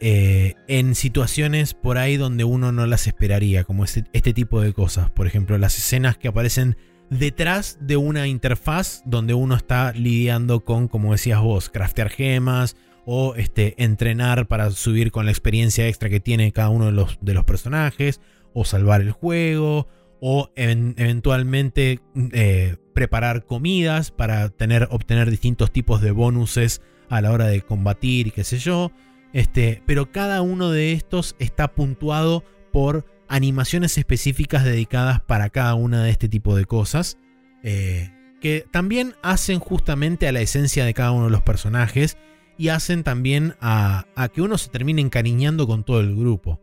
eh, 0.00 0.54
en 0.68 0.94
situaciones 0.94 1.74
por 1.74 1.98
ahí 1.98 2.16
donde 2.16 2.44
uno 2.44 2.70
no 2.70 2.86
las 2.86 3.08
esperaría, 3.08 3.64
como 3.64 3.82
este, 3.82 4.04
este, 4.12 4.32
tipo 4.32 4.60
de 4.60 4.72
cosas. 4.72 5.10
Por 5.10 5.26
ejemplo, 5.26 5.58
las 5.58 5.76
escenas 5.76 6.16
que 6.16 6.28
aparecen 6.28 6.76
detrás 7.10 7.78
de 7.80 7.96
una 7.96 8.28
interfaz 8.28 9.02
donde 9.04 9.34
uno 9.34 9.56
está 9.56 9.92
lidiando 9.92 10.64
con, 10.64 10.86
como 10.86 11.10
decías 11.10 11.40
vos, 11.40 11.68
craftear 11.70 12.10
gemas 12.10 12.76
o 13.04 13.34
este, 13.34 13.74
entrenar 13.82 14.46
para 14.46 14.70
subir 14.70 15.10
con 15.10 15.24
la 15.24 15.32
experiencia 15.32 15.88
extra 15.88 16.08
que 16.08 16.20
tiene 16.20 16.52
cada 16.52 16.68
uno 16.68 16.86
de 16.86 16.92
los, 16.92 17.18
de 17.20 17.34
los 17.34 17.44
personajes, 17.44 18.20
o 18.54 18.64
salvar 18.64 19.00
el 19.00 19.12
juego, 19.12 19.88
o 20.20 20.50
eventualmente 20.56 22.00
eh, 22.32 22.76
preparar 22.94 23.44
comidas 23.44 24.10
para 24.10 24.48
tener, 24.48 24.88
obtener 24.90 25.30
distintos 25.30 25.70
tipos 25.70 26.00
de 26.00 26.10
bonuses 26.10 26.82
a 27.08 27.20
la 27.20 27.32
hora 27.32 27.46
de 27.46 27.62
combatir 27.62 28.28
y 28.28 28.30
qué 28.30 28.44
sé 28.44 28.58
yo. 28.58 28.90
Este, 29.32 29.82
pero 29.86 30.10
cada 30.10 30.42
uno 30.42 30.70
de 30.70 30.92
estos 30.92 31.36
está 31.38 31.74
puntuado 31.74 32.44
por 32.72 33.04
animaciones 33.28 33.98
específicas 33.98 34.64
dedicadas 34.64 35.20
para 35.20 35.50
cada 35.50 35.74
una 35.74 36.02
de 36.02 36.10
este 36.10 36.28
tipo 36.28 36.56
de 36.56 36.64
cosas. 36.64 37.18
Eh, 37.62 38.10
que 38.40 38.64
también 38.70 39.14
hacen 39.22 39.58
justamente 39.58 40.28
a 40.28 40.32
la 40.32 40.40
esencia 40.40 40.84
de 40.84 40.94
cada 40.94 41.10
uno 41.10 41.24
de 41.24 41.30
los 41.30 41.42
personajes 41.42 42.16
y 42.56 42.68
hacen 42.68 43.02
también 43.02 43.56
a, 43.60 44.06
a 44.14 44.28
que 44.28 44.42
uno 44.42 44.58
se 44.58 44.70
termine 44.70 45.02
encariñando 45.02 45.66
con 45.66 45.84
todo 45.84 46.00
el 46.00 46.16
grupo. 46.16 46.60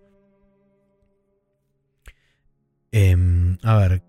Em, 2.97 3.57
a 3.61 3.77
ver, 3.77 4.03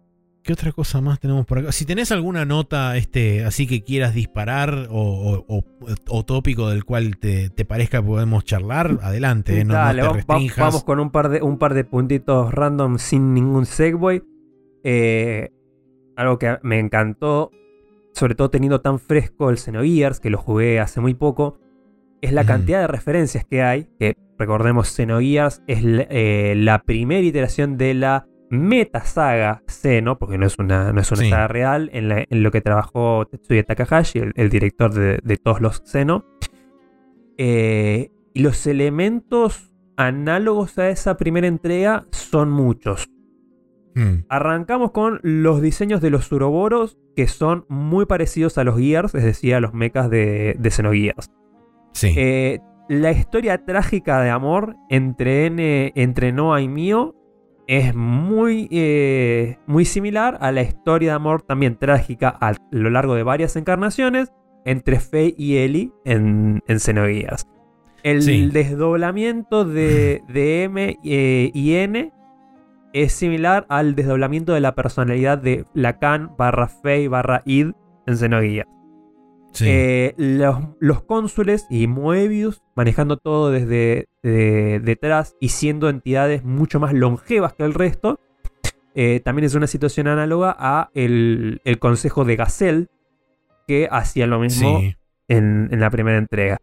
¿qué 0.45 0.53
otra 0.53 0.71
cosa 0.71 1.01
más 1.01 1.19
tenemos 1.19 1.45
por 1.45 1.59
acá? 1.59 1.73
Si 1.73 1.85
tenés 1.85 2.13
alguna 2.13 2.45
nota 2.45 2.97
este, 2.97 3.45
así 3.45 3.67
que 3.67 3.83
quieras 3.83 4.15
disparar 4.15 4.87
o, 4.91 5.65
tópico 6.25 6.71
del 6.71 6.85
cual 6.85 7.19
te, 7.19 7.51
parezca 7.65 7.99
que 8.01 8.07
podemos 8.07 8.45
charlar, 8.45 9.01
adelante. 9.03 9.65
No, 9.65 9.75
Dale, 9.75 10.03
vamos, 10.29 10.85
con 10.85 11.01
un 11.01 11.11
par, 11.11 11.31
de, 11.31 11.43
un 11.43 11.59
par 11.59 11.75
de 11.75 11.83
puntitos 11.83 12.55
random 12.55 12.99
sin 12.99 13.35
ningún 13.35 13.67
segue. 13.67 14.23
Eh, 14.85 15.51
algo 16.15 16.39
que 16.39 16.57
me 16.63 16.79
encantó, 16.79 17.51
sobre 18.13 18.37
todo 18.37 18.51
teniendo 18.51 18.83
tan 18.83 19.01
fresco 19.01 19.51
el 19.51 19.59
Xenogears, 19.59 20.21
que 20.21 20.31
lo 20.31 20.39
jugué 20.39 20.79
hace 20.79 21.01
muy 21.01 21.15
poco, 21.15 21.59
es 22.21 22.33
la 22.33 22.45
cantidad 22.45 22.83
de 22.83 22.87
referencias 22.87 23.45
que 23.45 23.65
hay. 23.65 23.89
Que 23.99 24.17
recordemos, 24.39 24.95
Xenogears 24.95 25.65
es 25.67 25.81
eh, 25.83 26.55
la 26.57 26.85
primera 26.85 27.27
iteración 27.27 27.79
de 27.79 27.95
la 27.95 28.29
metasaga 28.51 29.63
Seno, 29.67 30.19
porque 30.19 30.39
no 30.39 30.47
es 30.47 30.59
una, 30.59 30.93
no 30.93 31.01
es 31.01 31.11
una 31.13 31.29
saga 31.29 31.49
real, 31.49 31.91
en, 31.93 32.43
lo 32.43 32.51
que 32.51 32.61
trabajó 32.61 33.27
Tetsuya 33.27 33.65
Takahashi, 33.65 34.21
el, 34.35 34.51
director 34.51 34.93
de, 34.95 35.37
todos 35.37 35.61
los 35.61 35.83
Seno. 35.85 36.25
Eh, 37.39 38.11
y 38.35 38.41
los 38.41 38.67
elementos 38.67 39.73
análogos 39.97 40.79
a 40.79 40.89
esa 40.91 41.17
primera 41.17 41.47
entrega 41.47 42.07
son 42.11 42.51
muchos. 42.51 43.11
Hmm. 43.95 44.25
Arrancamos 44.29 44.91
con 44.91 45.21
los 45.23 45.63
diseños 45.63 46.01
de 46.03 46.11
los 46.11 46.31
Uroboros, 46.31 46.99
que 47.17 47.29
son 47.29 47.65
muy 47.69 48.05
parecidos 48.05 48.59
a 48.59 48.65
los 48.65 48.79
Gears, 48.79 49.15
es 49.15 49.25
decir, 49.25 49.55
a 49.55 49.61
los 49.61 49.73
mechas 49.73 50.11
de, 50.11 50.55
de 50.59 50.71
Xenogears. 50.71 51.31
Sí. 51.93 52.13
Eh, 52.15 52.61
la 52.89 53.11
historia 53.11 53.65
trágica 53.65 54.21
de 54.21 54.31
amor 54.31 54.77
entre, 54.91 55.47
N, 55.47 55.93
entre 55.97 56.33
Noah 56.33 56.61
y 56.61 56.69
Mio 56.69 57.16
es 57.67 57.95
muy, 57.95 58.69
eh, 58.71 59.59
muy 59.67 59.85
similar 59.85 60.39
a 60.41 60.53
la 60.53 60.63
historia 60.63 61.11
de 61.11 61.17
amor 61.17 61.43
también 61.43 61.77
trágica 61.77 62.29
a 62.41 62.55
lo 62.71 62.91
largo 62.91 63.15
de 63.15 63.23
varias 63.23 63.57
encarnaciones 63.57 64.33
entre 64.65 65.01
Faye 65.01 65.35
y 65.37 65.57
Ellie 65.59 65.93
en, 66.05 66.63
en. 66.67 66.79
El 68.03 68.23
Sí. 68.23 68.49
desdoblamiento 68.51 69.65
de, 69.65 70.23
de 70.29 70.65
M 70.65 70.97
eh, 71.05 71.51
y 71.53 71.75
N 71.75 72.13
es 72.93 73.13
similar 73.13 73.67
al 73.69 73.95
desdoblamiento 73.95 74.53
de 74.53 74.61
la 74.61 74.75
personalidad 74.75 75.39
de 75.39 75.65
Lacan 75.75 76.33
barra 76.37 76.69
Faye 76.69 77.09
barra 77.09 77.43
Id 77.45 77.73
en 78.07 78.17
Xenogears. 78.17 78.69
Sí. 79.53 79.65
Eh, 79.69 80.15
los, 80.17 80.57
los 80.81 81.03
cónsules 81.03 81.67
y 81.71 81.87
Moebius 81.87 82.63
manejando 82.75 83.17
todo 83.17 83.51
desde 83.51 84.07
de- 84.23 84.81
detrás 84.83 85.37
y 85.41 85.49
siendo 85.51 85.89
entidades 85.89 86.45
mucho 86.45 86.81
más 86.81 86.93
longevas 86.93 87.53
que 87.55 87.65
el 87.65 87.75
resto. 87.75 88.21
Eh, 88.95 89.21
también 89.25 89.45
es 89.45 89.55
una 89.55 89.67
situación 89.67 90.09
análoga 90.09 90.57
a 90.59 90.91
el, 90.95 91.61
el 91.65 91.79
consejo 91.79 92.25
de 92.25 92.37
Gazelle, 92.37 92.87
que 93.69 93.89
hacía 93.91 94.27
lo 94.27 94.39
mismo 94.41 94.81
sí. 94.81 94.97
en, 95.29 95.69
en 95.71 95.81
la 95.81 95.91
primera 95.91 96.17
entrega. 96.19 96.59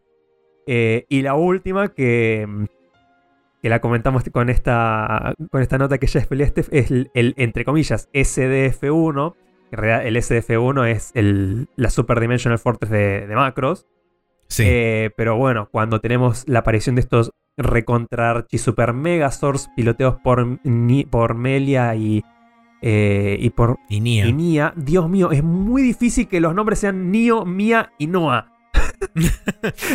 Eh, 0.66 1.04
y 1.08 1.22
la 1.22 1.34
última 1.34 1.88
que, 1.94 2.48
que 3.62 3.68
la 3.68 3.80
comentamos 3.80 4.24
con 4.32 4.50
esta, 4.50 5.34
con 5.50 5.62
esta 5.62 5.78
nota 5.78 5.98
que 5.98 6.06
ya 6.06 6.18
expeleaste 6.20 6.64
es 6.72 6.90
el, 6.90 7.10
el, 7.14 7.34
entre 7.36 7.64
comillas, 7.64 8.08
SDF1. 8.12 9.34
En 9.74 9.80
realidad 9.80 10.06
el 10.06 10.16
SDF1 10.16 10.86
es 10.88 11.10
el, 11.14 11.68
la 11.74 11.90
Super 11.90 12.20
Dimensional 12.20 12.60
Fortress 12.60 12.90
de, 12.92 13.26
de 13.26 13.34
Macros. 13.34 13.88
Sí. 14.46 14.62
Eh, 14.64 15.10
pero 15.16 15.36
bueno, 15.36 15.68
cuando 15.72 16.00
tenemos 16.00 16.44
la 16.46 16.60
aparición 16.60 16.94
de 16.94 17.00
estos 17.00 17.32
recontra 17.56 18.46
super 18.56 18.92
megazords 18.92 19.68
piloteados 19.74 20.20
por, 20.22 20.60
Ni- 20.64 21.04
por 21.06 21.34
Melia 21.34 21.92
y, 21.96 22.22
eh, 22.82 23.36
y 23.40 23.50
por 23.50 23.78
y 23.88 24.00
Nia. 24.00 24.26
y 24.26 24.32
Nia, 24.32 24.72
Dios 24.76 25.08
mío, 25.08 25.32
es 25.32 25.42
muy 25.42 25.82
difícil 25.82 26.28
que 26.28 26.40
los 26.40 26.54
nombres 26.54 26.78
sean 26.78 27.10
Nio, 27.10 27.44
Mia 27.44 27.90
y 27.98 28.06
Noah. 28.06 28.52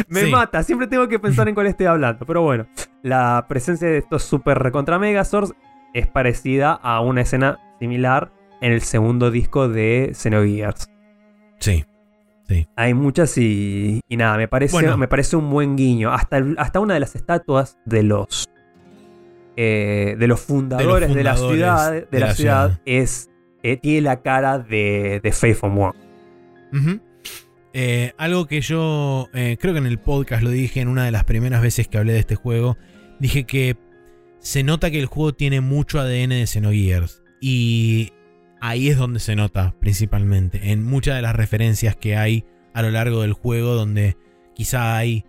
Me 0.10 0.22
Sí. 0.26 0.32
mata, 0.32 0.62
siempre 0.64 0.88
tengo 0.88 1.08
que 1.08 1.20
pensar 1.20 1.48
en 1.48 1.56
cuál 1.56 1.68
estoy 1.68 1.86
hablando. 1.86 2.26
Pero 2.26 2.42
bueno, 2.42 2.68
la 3.02 3.46
presencia 3.48 3.88
de 3.88 3.98
estos 4.00 4.24
super 4.24 4.60
recontra 4.60 5.00
megazords 5.00 5.54
es 5.94 6.06
parecida 6.08 6.74
a 6.74 7.00
una 7.00 7.22
escena 7.22 7.60
similar 7.80 8.32
en 8.62 8.72
el 8.74 8.82
segundo 8.82 9.32
disco 9.32 9.68
de 9.70 10.12
Xenogears. 10.14 10.88
Sí. 11.60 11.86
Hay 12.76 12.94
muchas 12.96 13.38
y, 13.38 14.02
y 14.10 14.18
nada, 14.18 14.36
me 14.38 14.48
parece, 14.48 14.74
Bueno. 14.74 14.98
me 14.98 15.08
parece 15.08 15.36
un 15.36 15.50
buen 15.52 15.76
guiño. 15.76 16.12
Hasta, 16.12 16.44
hasta 16.58 16.80
una 16.80 16.96
de 16.96 17.00
las 17.00 17.16
estatuas 17.16 17.78
de 17.86 18.02
los 18.04 18.46
eh, 19.56 20.16
de 20.18 20.28
los 20.28 20.40
fundadores 20.40 21.14
de, 21.14 21.24
la 21.24 21.36
ciudad, 21.36 21.92
de, 21.92 22.08
de 22.10 22.20
la, 22.20 22.28
la 22.28 22.34
ciudad, 22.34 22.68
ciudad. 22.70 22.82
es 22.86 23.30
eh, 23.62 23.78
tiene 23.78 24.02
la 24.02 24.22
cara 24.22 24.58
de, 24.58 25.20
de 25.22 25.32
Faith 25.32 25.58
from 25.58 25.78
One. 25.78 27.02
Eh, 27.74 28.14
algo 28.18 28.48
que 28.48 28.62
yo 28.62 29.28
creo 29.32 29.74
que 29.74 29.78
en 29.80 29.86
el 29.86 30.00
podcast 30.00 30.42
lo 30.42 30.50
dije 30.50 30.82
en 30.82 30.88
una 30.88 31.06
de 31.06 31.12
las 31.12 31.26
primeras 31.26 31.62
veces 31.62 31.88
que 31.88 31.98
hablé 31.98 32.14
de 32.14 32.20
este 32.20 32.36
juego. 32.36 32.78
Dije 33.20 33.44
que 33.44 33.78
se 34.40 34.64
nota 34.64 34.90
que 34.90 35.00
el 35.00 35.06
juego 35.06 35.34
tiene 35.34 35.62
mucho 35.62 36.00
ADN 36.00 36.30
de 36.30 36.48
Xenogears. 36.48 37.22
Y 37.42 38.12
ahí 38.62 38.90
es 38.90 38.98
donde 38.98 39.20
se 39.20 39.36
nota 39.36 39.76
principalmente. 39.80 40.72
En 40.72 40.84
muchas 40.84 41.16
de 41.16 41.22
las 41.22 41.36
referencias 41.36 41.96
que 41.96 42.16
hay 42.16 42.46
a 42.74 42.82
lo 42.82 42.92
largo 42.92 43.22
del 43.22 43.34
juego, 43.34 43.74
donde 43.76 44.18
quizá 44.56 44.98
hay 44.98 45.26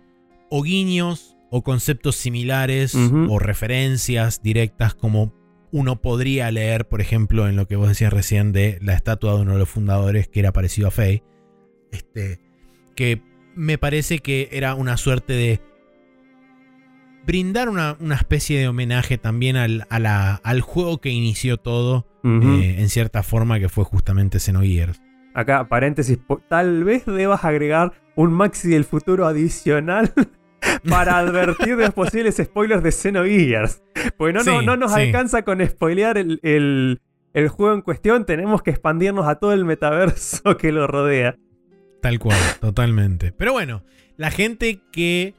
o 0.49 0.61
guiños 0.63 1.37
o 1.49 1.63
conceptos 1.63 2.15
similares 2.15 2.93
o 3.29 3.39
referencias 3.39 4.41
directas 4.41 4.93
como 4.95 5.33
uno 5.73 6.01
podría 6.01 6.51
leer, 6.51 6.87
por 6.87 6.99
ejemplo, 7.01 7.47
en 7.47 7.55
lo 7.55 7.67
que 7.67 7.77
vos 7.77 7.87
decías 7.87 8.11
recién 8.11 8.51
de 8.51 8.77
la 8.81 8.93
estatua 8.93 9.35
de 9.35 9.41
uno 9.41 9.53
de 9.53 9.59
los 9.59 9.69
fundadores 9.69 10.27
que 10.27 10.41
era 10.41 10.51
parecido 10.51 10.89
a 10.89 10.91
Faye. 10.91 11.23
Este, 11.91 12.39
que 12.95 13.21
me 13.55 13.77
parece 13.77 14.19
que 14.19 14.49
era 14.51 14.75
una 14.75 14.97
suerte 14.97 15.33
de 15.33 15.61
brindar 17.25 17.69
una, 17.69 17.95
una 17.99 18.15
especie 18.15 18.59
de 18.59 18.67
homenaje 18.67 19.17
también 19.17 19.55
al, 19.55 19.85
a 19.89 19.99
la- 19.99 20.35
al 20.35 20.61
juego 20.61 20.99
que 20.99 21.09
inició 21.09 21.57
todo, 21.57 22.07
Eh, 22.23 22.75
en 22.79 22.89
cierta 22.89 23.23
forma, 23.23 23.59
que 23.59 23.69
fue 23.69 23.83
justamente 23.83 24.39
Xenogears. 24.39 25.01
Acá, 25.33 25.67
paréntesis, 25.67 26.19
tal 26.49 26.83
vez 26.83 27.05
debas 27.05 27.43
agregar 27.45 27.93
un 28.15 28.33
Maxi 28.33 28.69
del 28.69 28.83
futuro 28.83 29.25
adicional 29.25 30.11
para 30.89 31.17
advertir 31.17 31.77
de 31.77 31.85
los 31.85 31.93
posibles 31.93 32.35
spoilers 32.37 32.83
de 32.83 32.91
Xenogears. 32.91 33.81
Porque 34.17 34.33
no, 34.33 34.43
no, 34.43 34.61
no 34.61 34.77
nos 34.77 34.93
sí. 34.93 35.01
alcanza 35.01 35.43
con 35.43 35.65
spoilear 35.65 36.17
el, 36.17 36.39
el- 36.43 37.01
el 37.33 37.47
juego 37.47 37.73
en 37.73 37.81
cuestión, 37.81 38.25
tenemos 38.25 38.61
que 38.61 38.71
expandirnos 38.71 39.25
a 39.25 39.35
todo 39.35 39.53
el 39.53 39.63
metaverso 39.63 40.57
que 40.57 40.73
lo 40.73 40.85
rodea. 40.85 41.37
Tal 42.01 42.19
cual, 42.19 42.37
totalmente. 42.59 43.31
Pero 43.31 43.53
bueno, 43.53 43.83
la 44.17 44.31
gente 44.31 44.81
que 44.91 45.33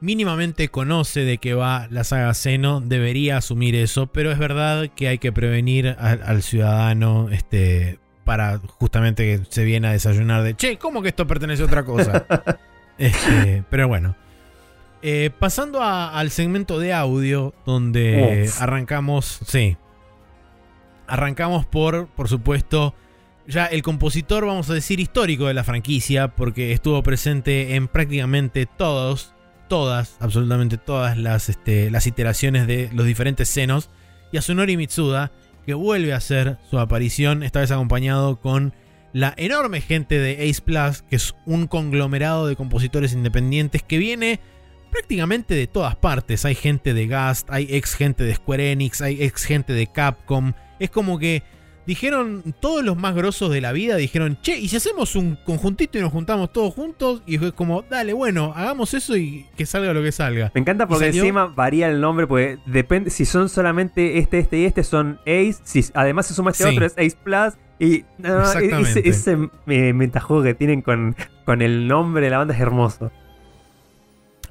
mínimamente 0.00 0.68
conoce 0.68 1.20
de 1.24 1.38
qué 1.38 1.54
va 1.54 1.88
la 1.90 2.04
saga 2.04 2.32
Xeno 2.34 2.80
debería 2.80 3.36
asumir 3.38 3.74
eso, 3.74 4.06
pero 4.06 4.30
es 4.30 4.38
verdad 4.38 4.88
que 4.94 5.08
hay 5.08 5.18
que 5.18 5.32
prevenir 5.32 5.96
al, 5.98 6.22
al 6.24 6.42
ciudadano 6.42 7.28
este, 7.30 7.98
para 8.24 8.58
justamente 8.58 9.24
que 9.24 9.44
se 9.50 9.64
viene 9.64 9.88
a 9.88 9.92
desayunar 9.92 10.42
de, 10.42 10.54
che, 10.54 10.76
¿cómo 10.78 11.02
que 11.02 11.08
esto 11.08 11.26
pertenece 11.26 11.62
a 11.62 11.66
otra 11.66 11.84
cosa? 11.84 12.26
Este, 12.98 13.62
pero 13.70 13.86
bueno. 13.86 14.16
Eh, 15.02 15.30
pasando 15.38 15.80
a- 15.80 16.18
al 16.18 16.30
segmento 16.32 16.80
de 16.80 16.92
audio, 16.92 17.54
donde 17.64 18.46
Uf. 18.48 18.60
arrancamos, 18.60 19.38
sí, 19.46 19.76
arrancamos 21.06 21.64
por, 21.66 22.08
por 22.08 22.28
supuesto, 22.28 22.94
ya 23.46 23.66
el 23.66 23.82
compositor, 23.82 24.44
vamos 24.44 24.68
a 24.70 24.74
decir, 24.74 24.98
histórico 25.00 25.46
de 25.46 25.54
la 25.54 25.62
franquicia, 25.64 26.28
porque 26.34 26.72
estuvo 26.72 27.02
presente 27.04 27.76
en 27.76 27.88
prácticamente 27.88 28.66
todos, 28.66 29.32
todas, 29.68 30.16
absolutamente 30.20 30.78
todas 30.78 31.16
las, 31.16 31.48
este, 31.48 31.90
las 31.90 32.06
iteraciones 32.06 32.66
de 32.66 32.90
los 32.92 33.06
diferentes 33.06 33.48
senos, 33.48 33.90
Yasunori 34.32 34.76
Mitsuda, 34.76 35.32
que 35.66 35.74
vuelve 35.74 36.12
a 36.12 36.16
hacer 36.16 36.58
su 36.70 36.78
aparición, 36.78 37.42
esta 37.42 37.60
vez 37.60 37.70
acompañado 37.70 38.40
con 38.40 38.74
la 39.12 39.34
enorme 39.36 39.80
gente 39.80 40.18
de 40.18 40.48
Ace 40.48 40.62
Plus, 40.62 41.02
que 41.02 41.16
es 41.16 41.34
un 41.46 41.66
conglomerado 41.66 42.46
de 42.46 42.56
compositores 42.56 43.12
independientes 43.12 43.82
que 43.82 43.98
viene 43.98 44.40
prácticamente 44.90 45.54
de 45.54 45.66
todas 45.66 45.96
partes. 45.96 46.44
Hay 46.44 46.54
gente 46.54 46.94
de 46.94 47.06
Gast, 47.06 47.48
hay 47.50 47.66
ex 47.70 47.94
gente 47.94 48.24
de 48.24 48.34
Square 48.34 48.72
Enix, 48.72 49.00
hay 49.00 49.22
ex 49.22 49.44
gente 49.44 49.72
de 49.72 49.86
Capcom. 49.86 50.52
Es 50.78 50.90
como 50.90 51.18
que 51.18 51.42
dijeron, 51.88 52.54
todos 52.60 52.84
los 52.84 52.98
más 52.98 53.14
grosos 53.14 53.50
de 53.50 53.62
la 53.62 53.72
vida 53.72 53.96
dijeron, 53.96 54.36
che, 54.42 54.58
¿y 54.58 54.68
si 54.68 54.76
hacemos 54.76 55.16
un 55.16 55.36
conjuntito 55.36 55.96
y 55.96 56.02
nos 56.02 56.12
juntamos 56.12 56.52
todos 56.52 56.74
juntos? 56.74 57.22
Y 57.26 57.38
fue 57.38 57.52
como, 57.52 57.80
dale, 57.80 58.12
bueno, 58.12 58.52
hagamos 58.54 58.92
eso 58.92 59.16
y 59.16 59.46
que 59.56 59.64
salga 59.64 59.94
lo 59.94 60.02
que 60.02 60.12
salga. 60.12 60.52
Me 60.54 60.60
encanta 60.60 60.86
porque 60.86 61.06
encima 61.06 61.46
varía 61.46 61.88
el 61.88 62.02
nombre, 62.02 62.26
porque 62.26 62.58
depende 62.66 63.08
si 63.08 63.24
son 63.24 63.48
solamente 63.48 64.18
este, 64.18 64.38
este 64.38 64.58
y 64.58 64.64
este 64.66 64.84
son 64.84 65.18
Ace, 65.22 65.56
si 65.64 65.82
además 65.94 66.26
se 66.26 66.34
suma 66.34 66.50
este 66.50 66.64
Sí. 66.64 66.70
otro 66.74 66.84
es 66.84 66.92
Ace 66.92 67.16
Plus. 67.24 67.54
Y 67.80 68.04
no, 68.18 68.42
ese, 68.52 69.08
ese 69.08 69.38
eh, 69.68 69.92
metajuego 69.94 70.42
que 70.42 70.52
tienen 70.52 70.82
con, 70.82 71.16
con 71.46 71.62
el 71.62 71.88
nombre 71.88 72.22
de 72.22 72.30
la 72.30 72.36
banda 72.36 72.52
es 72.52 72.60
hermoso. 72.60 73.10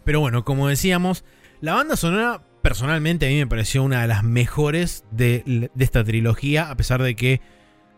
Pero 0.03 0.22
bueno, 0.22 0.43
como 0.43 0.69
decíamos, 0.69 1.23
la 1.61 1.76
banda 1.76 1.97
sonora 1.97 2.41
personalmente 2.68 3.26
a 3.26 3.30
mí 3.30 3.38
me 3.38 3.48
pareció 3.48 3.81
una 3.81 4.02
de 4.02 4.10
las 4.10 4.26
mejores 4.26 5.06
de, 5.10 5.72
esta 5.80 6.03
trilogía, 6.03 6.69
a 6.69 6.76
pesar 6.76 7.02
de 7.02 7.15
que 7.15 7.39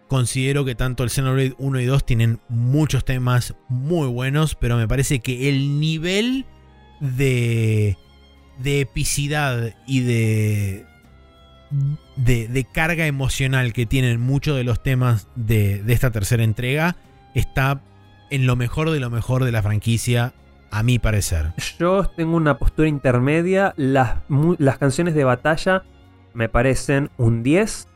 considero 0.07 0.63
que 0.63 0.75
tanto 0.75 1.03
el 1.03 1.09
Xenoblade 1.09 1.55
1 1.57 1.79
y 1.79 1.85
2 1.85 2.05
tienen 2.05 2.39
muchos 2.49 3.03
temas 3.03 3.55
muy 3.67 4.07
buenos, 4.07 4.53
pero 4.53 4.77
me 4.77 4.87
parece 4.87 5.21
que 5.21 5.49
el 5.49 5.79
nivel 5.79 6.45
de, 6.99 7.97
de 8.59 8.81
epicidad 8.81 9.73
y 9.87 10.01
de, 10.01 10.85
de, 12.15 12.67
carga 12.71 13.07
emocional 13.07 13.73
que 13.73 13.87
tienen 13.87 14.21
muchos 14.21 14.55
de 14.55 14.65
los 14.65 14.83
temas 14.83 15.29
de 15.35 15.81
esta 15.87 16.11
tercera 16.11 16.43
entrega 16.43 16.95
está 17.33 17.81
en 18.29 18.45
lo 18.45 18.55
mejor 18.55 18.91
de 18.91 18.99
lo 18.99 19.09
mejor 19.09 19.45
de 19.45 19.51
la 19.51 19.63
franquicia, 19.63 20.35
a 20.71 20.83
mi 20.83 20.99
parecer. 20.99 21.53
Yo 21.79 22.05
tengo 22.15 22.35
una 22.35 22.57
postura 22.57 22.87
intermedia. 22.87 23.73
Las, 23.77 24.17
las 24.57 24.77
canciones 24.77 25.13
de 25.15 25.23
batalla 25.23 25.83
me 26.33 26.49
parecen 26.49 27.09
un 27.17 27.43
10. 27.43 27.87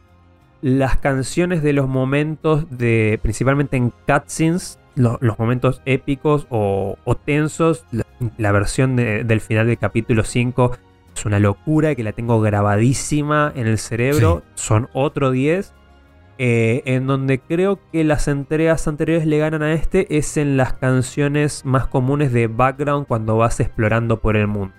Las 0.61 0.97
canciones 0.97 1.61
de 1.61 1.73
los 1.73 1.87
momentos 1.87 2.65
de. 2.69 3.19
principalmente 3.21 3.77
en 3.77 3.91
cutscenes. 4.07 4.79
lo- 4.95 5.17
los 5.21 5.37
momentos 5.39 5.81
épicos 5.85 6.47
o, 6.49 6.97
o 7.03 7.15
tensos. 7.15 7.85
La, 7.91 8.05
la 8.37 8.51
versión 8.51 8.95
de- 8.95 9.23
del 9.23 9.41
final 9.41 9.67
del 9.67 9.77
capítulo 9.77 10.23
5 10.23 10.77
es 11.15 11.25
una 11.25 11.39
locura 11.39 11.93
que 11.95 12.03
la 12.03 12.11
tengo 12.13 12.39
grabadísima 12.41 13.51
en 13.55 13.67
el 13.67 13.77
cerebro. 13.77 14.43
Son 14.55 14.89
otro 14.93 15.31
10. 15.31 15.73
Eh, 16.39 16.81
en 16.85 17.05
donde 17.05 17.39
creo 17.39 17.80
que 17.91 18.03
las 18.03 18.27
entregas 18.27 18.88
anteriores 18.88 19.27
le 19.27 19.38
ganan 19.38 19.61
a 19.61 19.73
este 19.73 20.18
es 20.18 20.35
en 20.38 20.57
las 20.57 20.73
canciones 20.73 21.64
más 21.64 21.85
comunes 21.85 22.34
de 22.34 22.47
background 22.47 23.05
cuando 23.05 23.38
vas 23.38 23.60
explorando 23.60 24.19
por 24.19 24.35
el 24.35 24.47
mundo. 24.47 24.73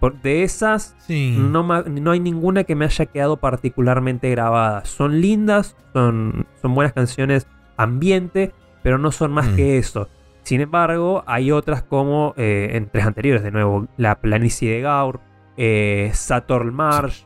Por, 0.00 0.20
de 0.22 0.42
esas, 0.42 0.96
no, 1.08 1.62
no, 1.62 2.10
hay 2.10 2.20
ninguna 2.20 2.64
que 2.64 2.74
me 2.74 2.86
haya 2.86 3.06
quedado 3.06 3.36
particularmente 3.36 4.30
grabada. 4.30 4.84
Son 4.86 5.20
lindas, 5.20 5.76
son, 5.92 6.46
son 6.60 6.74
buenas 6.74 6.94
canciones 6.94 7.46
ambiente, 7.76 8.52
pero 8.82 8.98
no 8.98 9.12
son 9.12 9.32
más 9.32 9.48
mm. 9.50 9.56
que 9.56 9.78
eso. 9.78 10.08
Sin 10.42 10.60
embargo, 10.60 11.24
hay 11.26 11.52
otras 11.52 11.82
como 11.82 12.34
eh, 12.36 12.70
en 12.72 12.88
tres 12.88 13.06
anteriores, 13.06 13.42
de 13.42 13.50
nuevo, 13.50 13.88
La 13.96 14.20
Planicie 14.20 14.70
de 14.70 14.80
Gaur, 14.82 15.20
eh, 15.56 16.10
Saturn 16.12 16.74
Marsh. 16.74 17.24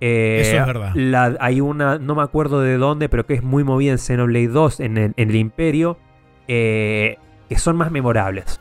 Eh, 0.00 0.40
Eso 0.42 0.58
es 0.58 0.66
verdad. 0.66 1.36
hay 1.40 1.60
una, 1.60 1.98
no 1.98 2.14
me 2.14 2.22
acuerdo 2.22 2.60
de 2.60 2.76
dónde, 2.76 3.08
pero 3.08 3.26
que 3.26 3.34
es 3.34 3.42
muy 3.42 3.64
movida 3.64 3.92
en 3.92 3.98
Xenoblade 3.98 4.48
2 4.48 4.80
en 4.80 5.14
el, 5.16 5.34
Imperio, 5.34 5.98
que 6.46 7.18
son 7.56 7.76
más 7.76 7.90
memorables. 7.90 8.60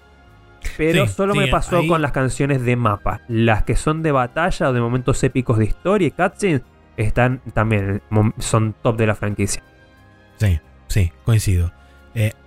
Pero 0.78 1.08
solo 1.08 1.36
me 1.36 1.48
pasó 1.48 1.86
con 1.88 2.02
las 2.02 2.12
canciones 2.12 2.64
de 2.64 2.76
mapa. 2.76 3.22
Las 3.28 3.64
que 3.64 3.76
son 3.76 4.02
de 4.02 4.12
batalla 4.12 4.70
o 4.70 4.74
de 4.74 4.82
momentos 4.82 5.24
épicos 5.24 5.58
de 5.58 5.66
historia 5.66 6.08
y 6.08 6.12
cutscenes 6.12 6.62
están 6.98 7.42
también, 7.54 8.02
son 8.40 8.74
top 8.82 8.98
de 8.98 9.08
la 9.08 9.16
franquicia. 9.16 9.62
Sí, 10.38 10.60
sí, 10.88 11.12
coincido. 11.24 11.72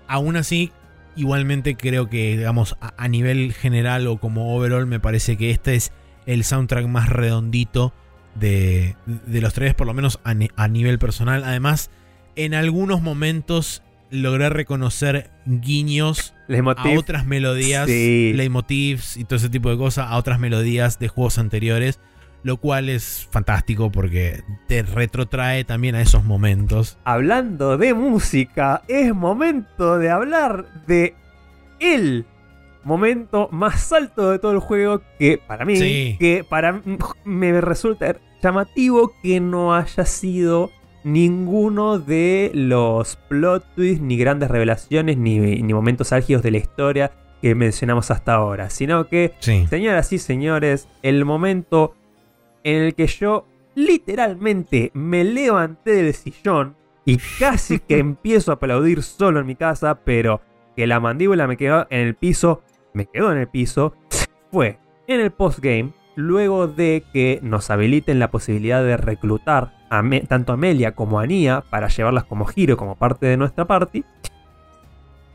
aún 0.08 0.36
así, 0.36 0.72
igualmente 1.18 1.76
creo 1.76 2.08
que, 2.08 2.36
digamos, 2.36 2.76
a, 2.80 3.08
nivel 3.08 3.52
general 3.52 4.06
o 4.06 4.18
como 4.18 4.56
overall, 4.56 4.86
me 4.86 5.00
parece 5.00 5.36
que 5.36 5.50
este 5.50 5.74
es 5.74 5.92
el 6.26 6.44
soundtrack 6.44 6.86
más 6.86 7.08
redondito 7.08 7.92
de, 8.38 8.96
los 9.26 9.54
tres, 9.54 9.74
por 9.74 9.86
lo 9.86 9.94
menos 9.94 10.20
a, 10.24 10.68
nivel 10.68 10.98
personal. 10.98 11.44
Además, 11.44 11.90
en 12.36 12.54
algunos 12.54 13.02
momentos 13.02 13.82
logré 14.10 14.48
reconocer 14.48 15.30
guiños 15.44 16.34
a 16.48 16.88
otras 16.96 17.26
melodías, 17.26 17.86
sí. 17.86 18.32
leitmotivs 18.34 19.16
y 19.16 19.24
todo 19.24 19.36
ese 19.36 19.50
tipo 19.50 19.70
de 19.70 19.76
cosas, 19.76 20.06
a 20.10 20.16
otras 20.16 20.38
melodías 20.38 20.98
de 20.98 21.08
juegos 21.08 21.38
anteriores, 21.38 22.00
lo 22.42 22.56
cual 22.56 22.88
es 22.88 23.28
fantástico 23.30 23.90
porque 23.90 24.42
te 24.66 24.82
retrotrae 24.82 25.64
también 25.64 25.94
a 25.94 26.00
esos 26.00 26.24
momentos. 26.24 26.98
Hablando 27.04 27.76
de 27.76 27.94
música, 27.94 28.82
es 28.88 29.14
momento 29.14 29.98
de 29.98 30.10
hablar 30.10 30.84
de 30.86 31.14
el 31.80 32.24
momento 32.84 33.48
más 33.52 33.92
alto 33.92 34.30
de 34.30 34.38
todo 34.38 34.52
el 34.52 34.60
juego 34.60 35.02
que 35.18 35.38
para 35.46 35.64
mí, 35.64 36.16
que 36.18 36.44
para 36.48 36.80
me 37.24 37.60
resulta 37.60 38.16
llamativo 38.42 39.12
que 39.22 39.40
no 39.40 39.74
haya 39.74 40.04
sido 40.04 40.70
ninguno 41.04 41.98
de 41.98 42.50
los 42.54 43.16
plot 43.28 43.64
twists, 43.74 44.02
ni 44.02 44.16
grandes 44.16 44.50
revelaciones, 44.50 45.16
ni, 45.16 45.62
momentos 45.72 46.12
álgidos 46.12 46.42
de 46.42 46.50
la 46.50 46.58
historia 46.58 47.12
que 47.40 47.54
mencionamos 47.54 48.10
hasta 48.10 48.34
ahora, 48.34 48.68
sino 48.68 49.08
que, 49.08 49.34
señoras 49.40 50.12
y 50.12 50.18
señores, 50.18 50.88
el 51.02 51.24
momento 51.24 51.94
en 52.64 52.82
el 52.82 52.94
que 52.94 53.06
yo 53.06 53.46
literalmente 53.74 54.90
me 54.92 55.22
levanté 55.24 56.02
del 56.02 56.14
sillón 56.14 56.76
y 57.04 57.18
casi 57.38 57.78
que 57.78 57.98
empiezo 57.98 58.50
a 58.50 58.54
aplaudir 58.54 59.02
solo 59.02 59.40
en 59.40 59.46
mi 59.46 59.54
casa, 59.54 60.00
pero 60.04 60.40
que 60.76 60.86
la 60.86 61.00
mandíbula 61.00 61.46
me 61.46 61.56
quedó 61.56 61.86
en 61.90 62.00
el 62.00 62.14
piso 62.14 62.62
me 62.92 63.06
quedó 63.06 63.32
en 63.32 63.38
el 63.38 63.48
piso 63.48 63.94
fue 64.50 64.78
en 65.06 65.20
el 65.20 65.30
postgame, 65.30 65.92
luego 66.18 66.66
de 66.66 67.04
que 67.12 67.38
nos 67.44 67.70
habiliten 67.70 68.18
la 68.18 68.32
posibilidad 68.32 68.82
de 68.82 68.96
reclutar 68.96 69.72
a 69.88 70.02
tanto 70.26 70.50
a 70.50 70.54
Amelia 70.54 70.96
como 70.96 71.20
a 71.20 71.26
Nia 71.26 71.62
para 71.70 71.86
llevarlas 71.86 72.24
como 72.24 72.44
giro, 72.44 72.76
como 72.76 72.96
parte 72.96 73.26
de 73.26 73.36
nuestra 73.36 73.66
party. 73.66 74.04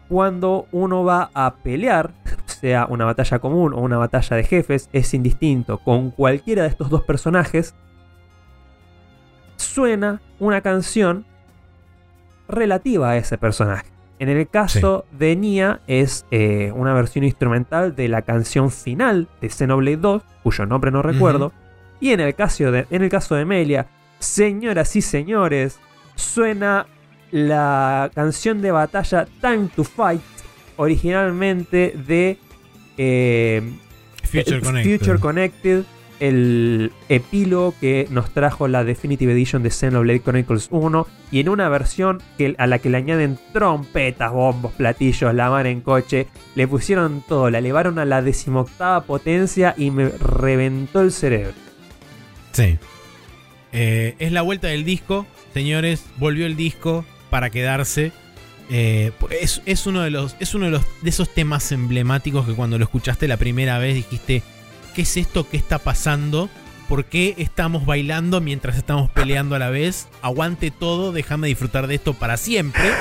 Cuando 0.09 0.67
uno 0.73 1.05
va 1.05 1.31
a 1.33 1.55
pelear, 1.55 2.11
sea 2.47 2.85
una 2.89 3.05
batalla 3.05 3.39
común 3.39 3.73
o 3.73 3.77
una 3.77 3.97
batalla 3.97 4.35
de 4.35 4.43
jefes, 4.43 4.89
es 4.91 5.13
indistinto. 5.13 5.77
Con 5.77 6.11
cualquiera 6.11 6.63
de 6.63 6.69
estos 6.69 6.89
dos 6.89 7.03
personajes, 7.03 7.75
suena 9.55 10.21
una 10.37 10.59
canción 10.59 11.25
relativa 12.49 13.11
a 13.11 13.15
ese 13.15 13.37
personaje. 13.37 13.92
En 14.23 14.29
el 14.29 14.47
caso 14.47 15.03
de 15.11 15.35
Nia 15.35 15.81
es 15.85 16.25
eh, 16.31 16.71
una 16.73 16.93
versión 16.93 17.25
instrumental 17.25 17.93
de 17.93 18.07
la 18.07 18.21
canción 18.21 18.71
final 18.71 19.27
de 19.41 19.49
Xenoblade 19.49 19.97
2, 19.97 20.23
cuyo 20.43 20.65
nombre 20.65 20.91
no 20.91 21.01
recuerdo. 21.01 21.51
Y 21.99 22.11
en 22.11 22.21
el, 22.21 22.33
caso 22.33 22.71
de, 22.71 22.87
en 22.89 23.03
el 23.03 23.09
caso 23.09 23.35
de 23.35 23.41
Amelia, 23.41 23.87
señoras 24.19 24.95
y 24.95 25.01
señores, 25.01 25.77
suena 26.15 26.85
la 27.31 28.11
canción 28.15 28.61
de 28.61 28.71
batalla 28.71 29.27
Time 29.41 29.67
to 29.75 29.83
Fight, 29.83 30.21
originalmente 30.77 31.93
de 32.07 32.37
eh, 32.97 33.73
Future 34.23 35.19
Connected 35.19 35.83
el 36.23 36.93
epílogo 37.09 37.75
que 37.81 38.07
nos 38.09 38.29
trajo 38.33 38.69
la 38.69 38.85
Definitive 38.85 39.33
Edition 39.33 39.61
de 39.61 39.71
Xenoblade 39.71 40.21
Chronicles 40.21 40.69
1 40.71 41.05
y 41.31 41.41
en 41.41 41.49
una 41.49 41.67
versión 41.67 42.23
que, 42.37 42.55
a 42.57 42.65
la 42.65 42.79
que 42.79 42.89
le 42.89 42.95
añaden 42.95 43.37
trompetas, 43.51 44.31
bombos, 44.31 44.71
platillos, 44.71 45.35
la 45.35 45.49
mano 45.49 45.67
en 45.67 45.81
coche, 45.81 46.27
le 46.55 46.65
pusieron 46.65 47.21
todo, 47.27 47.49
la 47.49 47.57
elevaron 47.57 47.99
a 47.99 48.05
la 48.05 48.21
decimoctava 48.21 49.03
potencia 49.03 49.75
y 49.77 49.91
me 49.91 50.07
reventó 50.07 51.01
el 51.01 51.11
cerebro. 51.11 51.55
Sí. 52.53 52.77
Eh, 53.73 54.15
es 54.17 54.31
la 54.31 54.43
vuelta 54.43 54.69
del 54.69 54.85
disco, 54.85 55.25
señores, 55.53 56.05
volvió 56.19 56.45
el 56.45 56.55
disco 56.55 57.03
para 57.29 57.49
quedarse. 57.49 58.13
Eh, 58.69 59.11
es, 59.41 59.85
uno 59.87 60.03
de 60.03 60.09
los 60.09 60.37
es 60.39 60.55
uno 60.55 60.65
de 60.65 60.71
los 60.71 60.85
de 61.01 61.09
esos 61.09 61.27
temas 61.33 61.69
emblemáticos 61.73 62.45
que 62.45 62.53
cuando 62.53 62.77
lo 62.77 62.85
escuchaste 62.85 63.27
la 63.27 63.35
primera 63.35 63.77
vez 63.77 63.95
dijiste 63.95 64.41
¿qué 64.93 65.01
es 65.03 65.17
esto 65.17 65.49
que 65.49 65.57
está 65.57 65.79
pasando? 65.79 66.49
¿Por 66.87 67.05
qué 67.05 67.35
estamos 67.37 67.85
bailando 67.85 68.39
mientras 68.41 68.77
estamos 68.77 69.09
peleando 69.11 69.55
a 69.55 69.59
la 69.59 69.69
vez? 69.69 70.07
Aguante 70.21 70.71
todo, 70.71 71.11
déjame 71.11 71.47
disfrutar 71.47 71.87
de 71.87 71.95
esto 71.95 72.13
para 72.13 72.37
siempre. 72.37 72.91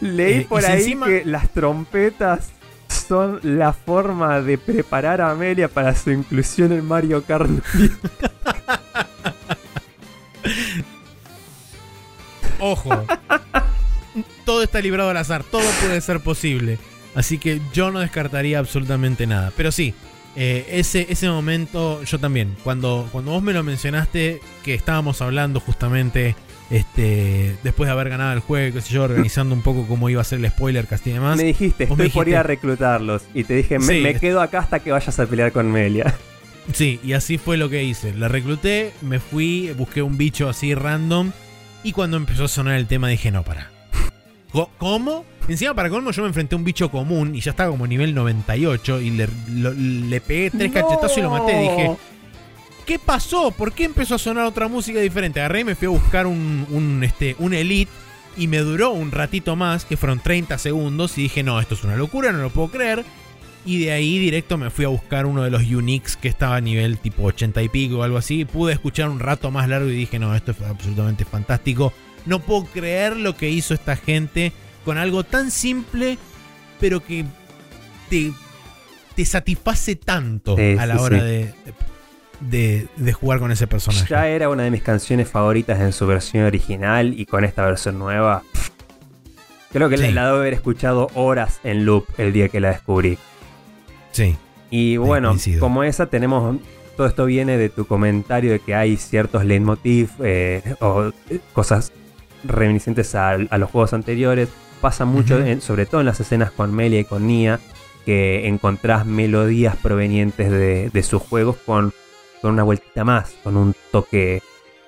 Leí 0.00 0.40
eh, 0.40 0.46
por 0.48 0.64
ahí 0.64 0.98
que 1.04 1.24
las 1.24 1.50
trompetas 1.50 2.50
son 2.88 3.40
la 3.42 3.72
forma 3.72 4.40
de 4.40 4.58
preparar 4.58 5.20
a 5.20 5.30
Amelia 5.30 5.68
para 5.68 5.94
su 5.94 6.10
inclusión 6.10 6.72
en 6.72 6.84
Mario 6.84 7.22
Kart. 7.22 7.50
Ojo. 12.58 13.04
todo 14.44 14.62
está 14.62 14.80
librado 14.80 15.10
al 15.10 15.16
azar, 15.16 15.44
todo 15.44 15.62
puede 15.80 16.00
ser 16.00 16.20
posible. 16.20 16.78
Así 17.14 17.38
que 17.38 17.60
yo 17.72 17.90
no 17.90 18.00
descartaría 18.00 18.58
absolutamente 18.58 19.26
nada. 19.26 19.52
Pero 19.56 19.72
sí, 19.72 19.94
eh, 20.36 20.66
ese, 20.70 21.06
ese 21.08 21.28
momento, 21.28 22.02
yo 22.04 22.18
también, 22.18 22.56
cuando, 22.62 23.08
cuando 23.10 23.30
vos 23.32 23.42
me 23.42 23.54
lo 23.54 23.62
mencionaste, 23.62 24.40
que 24.62 24.74
estábamos 24.74 25.22
hablando 25.22 25.60
justamente 25.60 26.36
este, 26.68 27.56
después 27.62 27.88
de 27.88 27.92
haber 27.92 28.10
ganado 28.10 28.32
el 28.32 28.40
juego, 28.40 28.74
qué 28.74 28.80
sé 28.82 28.92
yo, 28.92 29.04
organizando 29.04 29.54
un 29.54 29.62
poco 29.62 29.86
cómo 29.86 30.10
iba 30.10 30.20
a 30.20 30.24
ser 30.24 30.38
el 30.40 30.50
spoiler, 30.50 30.86
cast 30.86 31.06
y 31.06 31.12
demás. 31.12 31.36
Me 31.36 31.44
dijiste, 31.44 31.84
estoy 31.84 32.10
por 32.10 32.28
ir 32.28 32.36
a 32.36 32.42
reclutarlos. 32.42 33.22
Y 33.34 33.44
te 33.44 33.54
dije, 33.54 33.78
me, 33.78 34.14
quedo 34.16 34.40
acá 34.40 34.58
hasta 34.58 34.80
que 34.80 34.92
vayas 34.92 35.18
a 35.18 35.26
pelear 35.26 35.52
con 35.52 35.70
Melia. 35.70 36.14
Sí, 36.72 36.98
y 37.04 37.12
así 37.12 37.38
fue 37.38 37.56
lo 37.56 37.70
que 37.70 37.84
hice. 37.84 38.12
La 38.12 38.26
recluté, 38.26 38.92
me 39.00 39.20
fui, 39.20 39.72
busqué 39.78 40.02
un 40.02 40.18
bicho 40.18 40.48
así 40.48 40.74
random. 40.74 41.30
Y 41.84 41.92
cuando 41.92 42.16
empezó 42.16 42.44
a 42.44 42.48
sonar 42.48 42.76
el 42.76 42.88
tema 42.88 43.08
dije, 43.08 43.30
no, 43.30 43.44
para. 43.44 43.75
¿Cómo? 44.78 45.24
Encima, 45.48 45.74
para 45.74 45.90
colmo, 45.90 46.10
yo 46.10 46.22
me 46.22 46.28
enfrenté 46.28 46.54
a 46.54 46.58
un 46.58 46.64
bicho 46.64 46.90
común 46.90 47.34
y 47.34 47.40
ya 47.40 47.50
estaba 47.50 47.70
como 47.70 47.86
nivel 47.86 48.14
98 48.14 49.00
y 49.00 49.10
le, 49.10 50.20
pegué 50.20 50.50
tres 50.50 50.72
cachetazos 50.72 51.18
y 51.18 51.22
lo 51.22 51.30
maté. 51.30 51.58
Dije, 51.60 51.96
¿qué 52.84 52.98
pasó? 52.98 53.50
¿Por 53.52 53.72
qué 53.72 53.84
empezó 53.84 54.16
a 54.16 54.18
sonar 54.18 54.46
otra 54.46 54.66
música 54.68 54.98
diferente? 55.00 55.40
Agarré 55.40 55.60
y 55.60 55.64
me 55.64 55.74
fui 55.74 55.86
a 55.86 55.90
buscar 55.90 56.26
un, 56.26 57.00
este, 57.04 57.36
un 57.38 57.54
Elite 57.54 57.92
y 58.36 58.48
me 58.48 58.58
duró 58.58 58.90
un 58.90 59.12
ratito 59.12 59.56
más, 59.56 59.84
que 59.84 59.96
fueron 59.96 60.20
30 60.20 60.58
segundos, 60.58 61.16
y 61.16 61.22
dije, 61.22 61.42
no, 61.42 61.58
esto 61.60 61.74
es 61.74 61.84
una 61.84 61.96
locura, 61.96 62.32
no 62.32 62.38
lo 62.38 62.50
puedo 62.50 62.68
creer. 62.68 63.04
Y 63.64 63.84
de 63.84 63.92
ahí 63.92 64.18
directo 64.18 64.58
me 64.58 64.70
fui 64.70 64.84
a 64.84 64.88
buscar 64.88 65.26
uno 65.26 65.42
de 65.42 65.50
los 65.50 65.62
Unix 65.62 66.16
que 66.16 66.28
estaba 66.28 66.56
a 66.56 66.60
nivel 66.60 66.98
tipo 66.98 67.24
80 67.24 67.62
y 67.62 67.68
pico 67.68 67.98
o 67.98 68.02
algo 68.04 68.16
así. 68.16 68.44
Pude 68.44 68.72
escuchar 68.72 69.08
un 69.08 69.18
rato 69.18 69.50
más 69.50 69.68
largo 69.68 69.88
y 69.88 69.96
dije, 69.96 70.20
no, 70.20 70.36
esto 70.36 70.52
es 70.52 70.60
absolutamente 70.62 71.24
fantástico. 71.24 71.92
No 72.26 72.40
puedo 72.40 72.64
creer 72.64 73.16
lo 73.16 73.36
que 73.36 73.50
hizo 73.50 73.74
esta 73.74 73.96
gente 73.96 74.52
con 74.84 74.98
algo 74.98 75.24
tan 75.24 75.50
simple, 75.50 76.18
pero 76.80 77.02
que 77.02 77.24
te, 78.10 78.32
te 79.14 79.24
satisface 79.24 79.96
tanto 79.96 80.56
a 80.56 80.86
la 80.86 81.00
hora 81.00 81.22
De, 82.38 82.86
de, 82.96 83.12
jugar 83.14 83.38
con 83.38 83.50
ese 83.50 83.66
personaje. 83.66 84.06
Ya 84.10 84.28
era 84.28 84.50
una 84.50 84.64
de 84.64 84.70
mis 84.70 84.82
canciones 84.82 85.28
favoritas 85.28 85.80
en 85.80 85.92
su 85.92 86.06
versión 86.06 86.44
original 86.44 87.18
y 87.18 87.24
con 87.24 87.44
esta 87.44 87.64
versión 87.64 87.98
nueva. 87.98 88.42
Creo 89.72 89.88
que 89.88 89.96
la 89.96 90.26
debo 90.26 90.36
haber 90.36 90.52
escuchado 90.52 91.08
horas 91.14 91.60
en 91.64 91.86
loop 91.86 92.06
el 92.18 92.32
día 92.32 92.48
que 92.48 92.60
la 92.60 92.72
descubrí. 92.72 93.18
Sí. 94.12 94.36
Y 94.70 94.96
bueno, 94.98 95.34
como 95.60 95.82
esa 95.82 96.06
tenemos 96.06 96.58
todo 96.96 97.06
esto 97.06 97.26
viene 97.26 97.58
de 97.58 97.68
tu 97.68 97.86
comentario 97.86 98.52
de 98.52 98.58
que 98.58 98.74
hay 98.74 98.96
ciertos 98.96 99.44
leitmotiv 99.44 100.10
eh, 100.20 100.62
o 100.80 101.12
cosas 101.52 101.92
reminiscentes 102.46 103.14
a, 103.14 103.30
a 103.32 103.58
los 103.58 103.70
juegos 103.70 103.92
anteriores. 103.92 104.48
Pasa 104.80 105.04
mucho, 105.04 105.38
en- 105.44 105.60
sobre 105.60 105.86
todo 105.86 106.00
en 106.00 106.06
las 106.06 106.20
escenas 106.20 106.50
con 106.50 106.74
Melia 106.74 107.00
y 107.00 107.04
con 107.04 107.26
Nia, 107.26 107.60
que 108.04 108.46
encontrás 108.46 109.06
melodías 109.06 109.74
provenientes 109.76 110.50
de, 110.50 110.90
de 110.90 111.02
sus 111.02 111.22
juegos 111.22 111.56
con, 111.64 111.92
con 112.42 112.52
una 112.52 112.62
vueltita 112.62 113.02
más, 113.04 113.34
con 113.42 113.56
un 113.56 113.74
toque, 113.90 114.42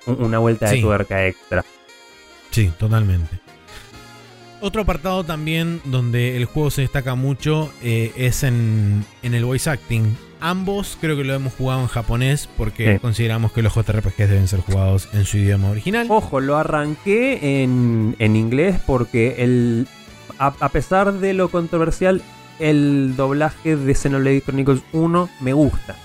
un- 0.05 0.23
una 0.23 0.39
vuelta 0.39 0.67
de 0.69 0.81
tuerca 0.81 1.25
extra. 1.25 1.65
Sí, 2.51 2.71
totalmente. 2.77 3.39
Otro 4.61 4.81
apartado 4.81 5.23
también 5.23 5.81
donde 5.85 6.35
el 6.35 6.45
juego 6.45 6.69
se 6.69 6.81
destaca 6.81 7.15
mucho 7.15 7.71
eh, 7.81 8.11
es 8.17 8.43
en, 8.43 9.05
en 9.23 9.33
el 9.33 9.45
voice 9.45 9.69
acting. 9.69 10.15
Ambos 10.41 10.97
creo 11.01 11.17
que 11.17 11.23
lo 11.25 11.33
hemos 11.33 11.53
jugado 11.53 11.81
en 11.81 11.87
japonés 11.87 12.47
porque 12.57 12.93
Sí. 12.93 12.99
consideramos 12.99 13.51
que 13.51 13.61
los 13.61 13.73
JRPGs 13.73 14.17
deben 14.29 14.47
ser 14.47 14.61
jugados 14.61 15.09
en 15.13 15.25
su 15.25 15.37
idioma 15.37 15.69
original. 15.69 16.07
Ojo, 16.09 16.39
lo 16.39 16.57
arranqué 16.57 17.63
en, 17.63 18.15
en 18.19 18.35
inglés 18.35 18.79
porque 18.85 19.35
el, 19.43 19.87
a, 20.37 20.53
a 20.59 20.69
pesar 20.69 21.13
de 21.13 21.33
lo 21.33 21.49
controversial, 21.49 22.21
el 22.59 23.15
doblaje 23.17 23.75
de 23.75 23.93
Xenoblade 23.95 24.41
Chronicles 24.41 24.81
1 24.93 25.29
me 25.41 25.53
gusta. 25.53 25.95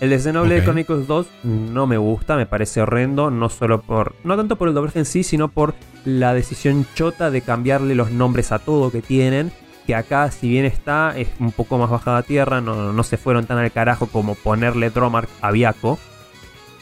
El 0.00 0.10
de 0.10 0.18
Xenoblade 0.20 0.58
Ok. 0.58 0.64
Chronicles 0.64 1.06
2 1.06 1.26
no 1.44 1.86
me 1.86 1.96
gusta, 1.96 2.36
me 2.36 2.46
parece 2.46 2.82
horrendo, 2.82 3.30
no 3.30 3.48
solo 3.48 3.80
por. 3.82 4.14
No 4.24 4.36
tanto 4.36 4.56
por 4.56 4.68
el 4.68 4.74
doblaje 4.74 4.98
en 5.00 5.04
sí, 5.06 5.22
sino 5.24 5.48
por 5.48 5.74
la 6.04 6.34
decisión 6.34 6.86
chota 6.94 7.30
de 7.30 7.40
cambiarle 7.40 7.94
los 7.94 8.10
nombres 8.12 8.52
a 8.52 8.58
todo 8.60 8.92
que 8.92 9.00
tienen. 9.02 9.50
Que 9.86 9.94
acá, 9.94 10.30
si 10.32 10.48
bien 10.48 10.64
está, 10.64 11.14
es 11.16 11.28
un 11.38 11.52
poco 11.52 11.78
más 11.78 11.88
bajada 11.90 12.18
a 12.18 12.22
tierra, 12.22 12.60
no, 12.60 12.92
no 12.92 13.02
se 13.04 13.16
fueron 13.16 13.46
tan 13.46 13.58
al 13.58 13.70
carajo 13.70 14.08
como 14.08 14.34
ponerle 14.34 14.90
Dromark 14.90 15.28
a 15.40 15.50
Biako. 15.52 15.98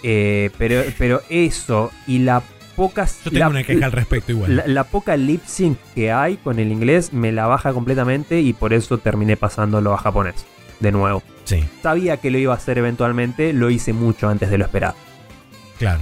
Eh, 0.03 0.51
pero, 0.59 0.83
pero 0.99 1.23
eso 1.29 1.91
y 2.07 2.19
la 2.21 2.43
poca. 2.77 3.05
Yo 3.07 3.31
tengo 3.31 3.39
la- 3.39 3.49
una 3.49 3.63
queja 3.63 3.87
al 3.87 3.93
respecto 3.93 4.33
igual. 4.33 4.57
la, 4.57 4.67
la 4.67 4.85
poca 4.85 5.17
lip 5.17 5.43
sync 5.47 5.79
que 5.95 6.13
hay 6.13 6.37
con 6.37 6.59
el 6.59 6.71
inglés 6.73 7.13
me 7.13 7.33
la 7.33 7.47
baja 7.47 7.73
completamente 7.73 8.41
y 8.41 8.53
por 8.53 8.73
eso 8.73 8.99
terminé 8.99 9.37
pasándolo 9.37 9.95
a 9.95 9.99
japonés. 9.99 10.45
De 10.81 10.91
nuevo. 10.93 11.23
Sí, 11.45 11.63
Sabía 11.83 12.17
que 12.19 12.31
lo 12.31 12.39
iba 12.39 12.53
a 12.53 12.57
hacer 12.57 12.79
eventualmente, 12.79 13.53
lo 13.53 13.71
hice 13.71 13.93
mucho 13.93 14.29
antes 14.29 14.51
de 14.51 14.59
lo 14.59 14.65
esperado. 14.65 14.95
claro. 15.79 16.01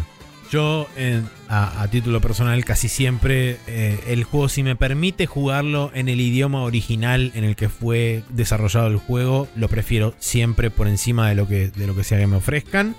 Yo, 0.52 0.86
eh, 0.98 1.22
a, 1.48 1.80
a 1.80 1.88
título 1.88 2.20
personal, 2.20 2.62
casi 2.66 2.90
siempre 2.90 3.56
eh, 3.66 3.98
el 4.08 4.24
juego, 4.24 4.50
si 4.50 4.62
me 4.62 4.76
permite 4.76 5.24
jugarlo 5.24 5.90
en 5.94 6.10
el 6.10 6.20
idioma 6.20 6.62
original 6.62 7.32
en 7.34 7.44
el 7.44 7.56
que 7.56 7.70
fue 7.70 8.22
desarrollado 8.28 8.88
el 8.88 8.98
juego, 8.98 9.48
lo 9.56 9.68
prefiero 9.68 10.14
siempre 10.18 10.68
por 10.70 10.88
encima 10.88 11.26
de 11.30 11.36
lo 11.36 11.48
que, 11.48 11.68
de 11.68 11.86
lo 11.86 11.96
que 11.96 12.04
sea 12.04 12.18
que 12.18 12.26
me 12.26 12.36
ofrezcan. 12.36 12.94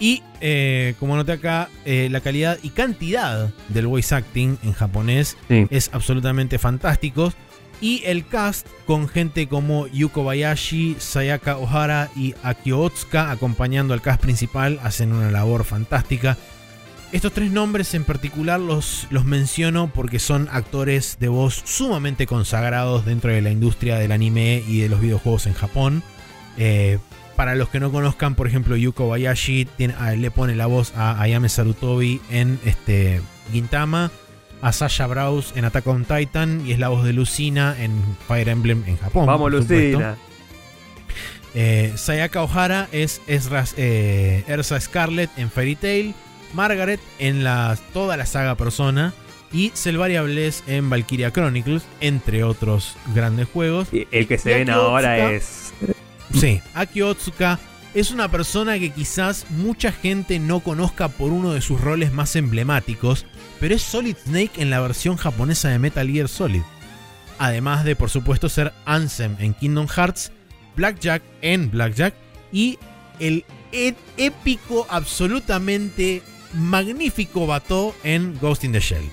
Y 0.00 0.24
eh, 0.40 0.94
como 0.98 1.14
noté 1.14 1.30
acá, 1.30 1.68
eh, 1.84 2.08
la 2.10 2.20
calidad 2.20 2.58
y 2.64 2.70
cantidad 2.70 3.50
del 3.68 3.86
voice 3.86 4.12
acting 4.12 4.58
en 4.64 4.72
japonés 4.72 5.36
Sí. 5.46 5.68
es 5.70 5.88
absolutamente 5.92 6.58
fantástico. 6.58 7.32
Y 7.80 8.02
el 8.06 8.26
cast 8.26 8.66
con 8.86 9.08
gente 9.08 9.46
como 9.46 9.86
Yuko 9.86 10.24
Bayashi, 10.24 10.96
Sayaka 10.98 11.58
Ohara 11.58 12.10
y 12.16 12.34
Akio 12.42 12.80
Otsuka 12.80 13.30
acompañando 13.30 13.94
al 13.94 14.02
cast 14.02 14.20
principal 14.20 14.80
hacen 14.82 15.12
una 15.12 15.30
labor 15.30 15.62
fantástica. 15.64 16.36
Estos 17.12 17.32
tres 17.32 17.50
nombres 17.50 17.92
en 17.94 18.04
particular 18.04 18.58
los, 18.58 19.06
los 19.10 19.24
menciono 19.26 19.90
porque 19.92 20.18
son 20.18 20.48
actores 20.50 21.18
de 21.20 21.28
voz 21.28 21.60
sumamente 21.66 22.26
consagrados 22.26 23.04
dentro 23.04 23.30
de 23.30 23.42
la 23.42 23.50
industria 23.50 23.98
del 23.98 24.12
anime 24.12 24.64
y 24.66 24.80
de 24.80 24.88
los 24.88 25.00
videojuegos 25.00 25.46
en 25.46 25.52
Japón. 25.52 26.02
Eh, 26.56 26.98
para 27.36 27.54
los 27.54 27.68
que 27.68 27.80
no 27.80 27.92
conozcan, 27.92 28.34
por 28.34 28.46
ejemplo, 28.46 28.76
Yuko 28.76 29.08
Bayashi 29.08 29.66
tiene- 29.76 29.94
ah, 29.98 30.12
le 30.12 30.30
pone 30.30 30.54
la 30.54 30.66
voz 30.66 30.92
a 30.96 31.20
Ayame 31.20 31.48
Sarutobi 31.50 32.20
en 32.30 32.58
este, 32.64 33.20
Gintama, 33.52 34.10
a 34.62 34.72
Sasha 34.72 35.06
Browse 35.06 35.58
en 35.58 35.64
Attack 35.66 35.86
on 35.88 36.04
Titan 36.06 36.62
y 36.66 36.72
es 36.72 36.78
la 36.78 36.88
voz 36.88 37.04
de 37.04 37.12
Lucina 37.12 37.74
en 37.78 37.92
Fire 38.26 38.48
Emblem 38.48 38.84
en 38.86 38.96
Japón. 38.96 39.26
Vamos. 39.26 39.50
Lucina. 39.52 40.16
Eh, 41.54 41.92
Sayaka 41.96 42.42
Ohara 42.42 42.88
es 42.92 43.20
Ezra- 43.26 43.66
eh, 43.76 44.44
Ersa 44.48 44.80
Scarlet 44.80 45.28
en 45.36 45.50
Fairy 45.50 45.76
Tail, 45.76 46.14
Margaret 46.54 47.00
en 47.18 47.44
la, 47.44 47.78
toda 47.92 48.16
la 48.16 48.26
saga 48.26 48.54
Persona 48.56 49.12
y 49.52 49.70
Selvaria 49.74 50.22
Bless 50.22 50.62
en 50.66 50.88
Valkyria 50.88 51.30
Chronicles, 51.30 51.82
entre 52.00 52.42
otros 52.44 52.96
grandes 53.14 53.48
juegos. 53.48 53.88
Y 53.92 54.06
El 54.10 54.26
que 54.26 54.38
se 54.38 54.50
Y 54.50 54.54
ven 54.54 54.70
ahora 54.70 55.14
Otsuka. 55.14 55.32
es. 55.32 55.72
Sí, 56.34 56.60
Aki 56.74 57.02
Otsuka 57.02 57.58
es 57.94 58.10
una 58.10 58.30
persona 58.30 58.78
que 58.78 58.90
quizás 58.90 59.44
mucha 59.50 59.92
gente 59.92 60.38
no 60.38 60.60
conozca 60.60 61.08
por 61.08 61.30
uno 61.32 61.52
de 61.52 61.60
sus 61.60 61.78
roles 61.80 62.12
más 62.12 62.34
emblemáticos, 62.36 63.26
pero 63.60 63.74
es 63.74 63.82
Solid 63.82 64.16
Snake 64.24 64.52
en 64.62 64.70
la 64.70 64.80
versión 64.80 65.16
japonesa 65.18 65.68
de 65.68 65.78
Metal 65.78 66.08
Gear 66.10 66.28
Solid. 66.28 66.62
Además 67.38 67.84
de, 67.84 67.94
por 67.96 68.08
supuesto, 68.08 68.48
ser 68.48 68.72
Ansem 68.86 69.36
en 69.40 69.52
Kingdom 69.52 69.88
Hearts, 69.88 70.32
Blackjack 70.76 71.22
en 71.42 71.70
Blackjack 71.70 72.14
y 72.50 72.78
el 73.18 73.44
e- 73.72 73.94
épico, 74.16 74.86
absolutamente 74.88 76.22
magnífico 76.54 77.46
Bato 77.46 77.94
en 78.04 78.38
Ghost 78.40 78.64
in 78.64 78.72
the 78.72 78.80
Shell. 78.80 79.04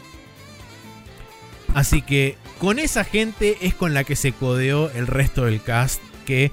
Así 1.74 2.01
que 2.01 2.35
con 2.59 2.80
esa 2.80 3.03
gente 3.03 3.58
es 3.61 3.74
con 3.76 3.93
la 3.93 4.03
que 4.03 4.16
se 4.16 4.32
codeó 4.32 4.90
el 4.92 5.08
resto 5.08 5.45
del 5.45 5.61
cast 5.61 6.01
que 6.26 6.51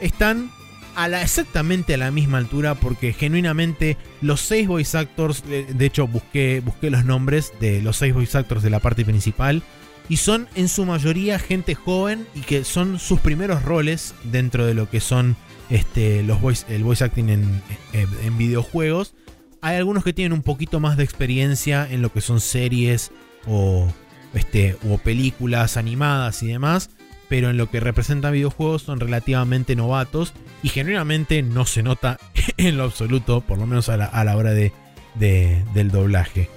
están 0.00 0.50
a 0.94 1.08
la, 1.08 1.22
exactamente 1.22 1.94
a 1.94 1.96
la 1.96 2.10
misma 2.10 2.36
altura 2.38 2.74
porque 2.74 3.14
genuinamente 3.14 3.96
los 4.20 4.40
seis 4.42 4.68
voice 4.68 4.96
actors, 4.98 5.42
de, 5.46 5.64
de 5.64 5.86
hecho 5.86 6.06
busqué, 6.06 6.60
busqué 6.62 6.90
los 6.90 7.04
nombres 7.06 7.52
de 7.60 7.80
los 7.80 7.96
seis 7.96 8.12
voice 8.12 8.36
actors 8.36 8.62
de 8.62 8.68
la 8.70 8.78
parte 8.80 9.04
principal 9.06 9.62
y 10.10 10.18
son 10.18 10.48
en 10.54 10.68
su 10.68 10.84
mayoría 10.84 11.38
gente 11.38 11.74
joven 11.74 12.26
y 12.34 12.40
que 12.40 12.64
son 12.64 12.98
sus 12.98 13.20
primeros 13.20 13.62
roles 13.62 14.14
dentro 14.24 14.66
de 14.66 14.74
lo 14.74 14.90
que 14.90 15.00
son 15.00 15.34
este, 15.70 16.22
los 16.22 16.42
voice, 16.42 16.66
el 16.68 16.84
voice 16.84 17.02
acting 17.04 17.30
en, 17.30 17.62
en- 17.94 18.08
en 18.22 18.36
videojuegos. 18.36 19.14
Hay 19.62 19.76
algunos 19.76 20.04
que 20.04 20.12
tienen 20.12 20.32
un 20.32 20.42
poquito 20.42 20.80
más 20.80 20.96
de 20.96 21.04
experiencia 21.04 21.86
en 21.90 22.02
lo 22.02 22.12
que 22.12 22.20
son 22.20 22.40
series 22.40 23.12
o, 23.46 23.88
este, 24.34 24.76
o 24.90 24.98
películas 24.98 25.76
animadas 25.76 26.42
y 26.42 26.48
demás, 26.48 26.90
pero 27.28 27.48
en 27.48 27.56
lo 27.56 27.70
que 27.70 27.80
representa 27.80 28.30
videojuegos 28.30 28.82
son 28.82 29.00
relativamente 29.00 29.74
novatos 29.76 30.34
y 30.62 30.68
genuinamente 30.68 31.42
no 31.42 31.64
se 31.64 31.82
nota 31.82 32.18
en 32.56 32.76
lo 32.76 32.84
absoluto, 32.84 33.40
por 33.40 33.58
lo 33.58 33.66
menos 33.66 33.88
a 33.88 33.96
la, 33.96 34.06
a 34.06 34.24
la 34.24 34.36
hora 34.36 34.52
de, 34.52 34.72
de- 35.14 35.64
del 35.74 35.90
doblaje. 35.90 36.50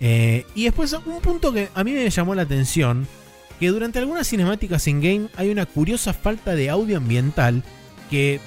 Eh, 0.00 0.44
y 0.54 0.64
después 0.64 0.92
un 0.92 1.20
punto 1.20 1.52
que 1.52 1.68
a 1.74 1.82
mí 1.84 1.92
me 1.92 2.08
llamó 2.08 2.34
la 2.34 2.42
atención, 2.42 3.06
que 3.58 3.68
durante 3.68 3.98
algunas 3.98 4.28
cinemáticas 4.28 4.86
in 4.86 5.00
game 5.00 5.28
hay 5.36 5.50
una 5.50 5.66
curiosa 5.66 6.12
falta 6.14 6.54
de 6.54 6.70
audio 6.70 6.96
ambiental 6.98 7.62
que 8.10 8.40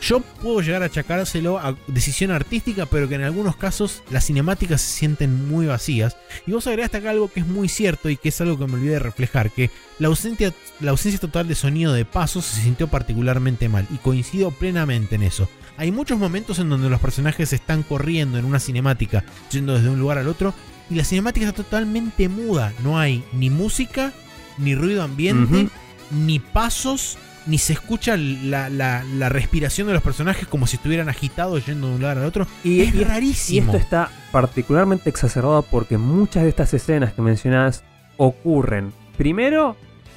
yo 0.00 0.20
puedo 0.20 0.60
llegar 0.60 0.82
a 0.82 0.86
achacárselo 0.86 1.58
a 1.58 1.76
decisión 1.86 2.30
artística, 2.30 2.86
pero 2.86 3.08
que 3.08 3.16
en 3.16 3.22
algunos 3.22 3.56
casos 3.56 4.02
las 4.10 4.26
cinemáticas 4.26 4.80
se 4.80 4.98
sienten 4.98 5.48
muy 5.48 5.66
vacías. 5.66 6.16
Y 6.46 6.52
vos 6.52 6.66
agregaste 6.66 6.98
acá 6.98 7.10
algo 7.10 7.28
que 7.28 7.40
es 7.40 7.46
muy 7.46 7.68
cierto 7.68 8.08
y 8.08 8.16
que 8.16 8.28
es 8.28 8.40
algo 8.40 8.58
que 8.58 8.66
me 8.66 8.74
olvidé 8.74 8.92
de 8.92 8.98
reflejar, 9.00 9.50
que 9.50 9.70
la 9.98 10.08
ausencia, 10.08 10.52
la 10.80 10.92
ausencia 10.92 11.20
total 11.20 11.48
de 11.48 11.54
sonido 11.54 11.92
de 11.92 12.04
pasos 12.04 12.44
se 12.44 12.62
sintió 12.62 12.88
particularmente 12.88 13.68
mal, 13.68 13.86
y 13.92 13.96
coincido 13.96 14.50
plenamente 14.50 15.16
en 15.16 15.24
eso. 15.24 15.48
Hay 15.76 15.92
muchos 15.92 16.18
momentos 16.18 16.58
en 16.58 16.68
donde 16.68 16.90
los 16.90 17.00
personajes 17.00 17.52
están 17.52 17.82
corriendo 17.82 18.38
en 18.38 18.44
una 18.44 18.58
cinemática, 18.60 19.24
yendo 19.50 19.74
desde 19.74 19.90
un 19.90 19.98
lugar 19.98 20.18
al 20.18 20.28
otro, 20.28 20.54
y 20.90 20.94
la 20.94 21.04
cinemática 21.04 21.46
está 21.46 21.62
totalmente 21.62 22.28
muda. 22.28 22.72
No 22.82 22.98
hay 22.98 23.24
ni 23.32 23.50
música, 23.50 24.12
ni 24.56 24.74
ruido 24.74 25.02
ambiente, 25.02 25.68
ni 26.10 26.38
pasos, 26.38 27.18
ni 27.48 27.58
se 27.58 27.72
escucha 27.72 28.16
la, 28.16 28.68
la- 28.68 29.02
la 29.04 29.28
respiración 29.28 29.86
de 29.88 29.94
los 29.94 30.02
personajes 30.02 30.46
como 30.46 30.66
si 30.66 30.76
estuvieran 30.76 31.08
agitados 31.08 31.66
yendo 31.66 31.88
de 31.88 31.94
un 31.94 32.00
lugar 32.00 32.18
al 32.18 32.24
otro. 32.26 32.46
Y, 32.62 32.82
es 32.82 32.94
y- 32.94 33.02
rarísimo. 33.04 33.56
y 33.56 33.58
esto 33.66 33.76
está 33.76 34.10
particularmente 34.30 35.08
exacerbado 35.10 35.62
porque 35.62 35.98
muchas 35.98 36.42
de 36.44 36.50
estas 36.50 36.72
escenas 36.74 37.12
que 37.14 37.22
mencionás 37.22 37.82
ocurren 38.18 38.92
primero 39.16 39.76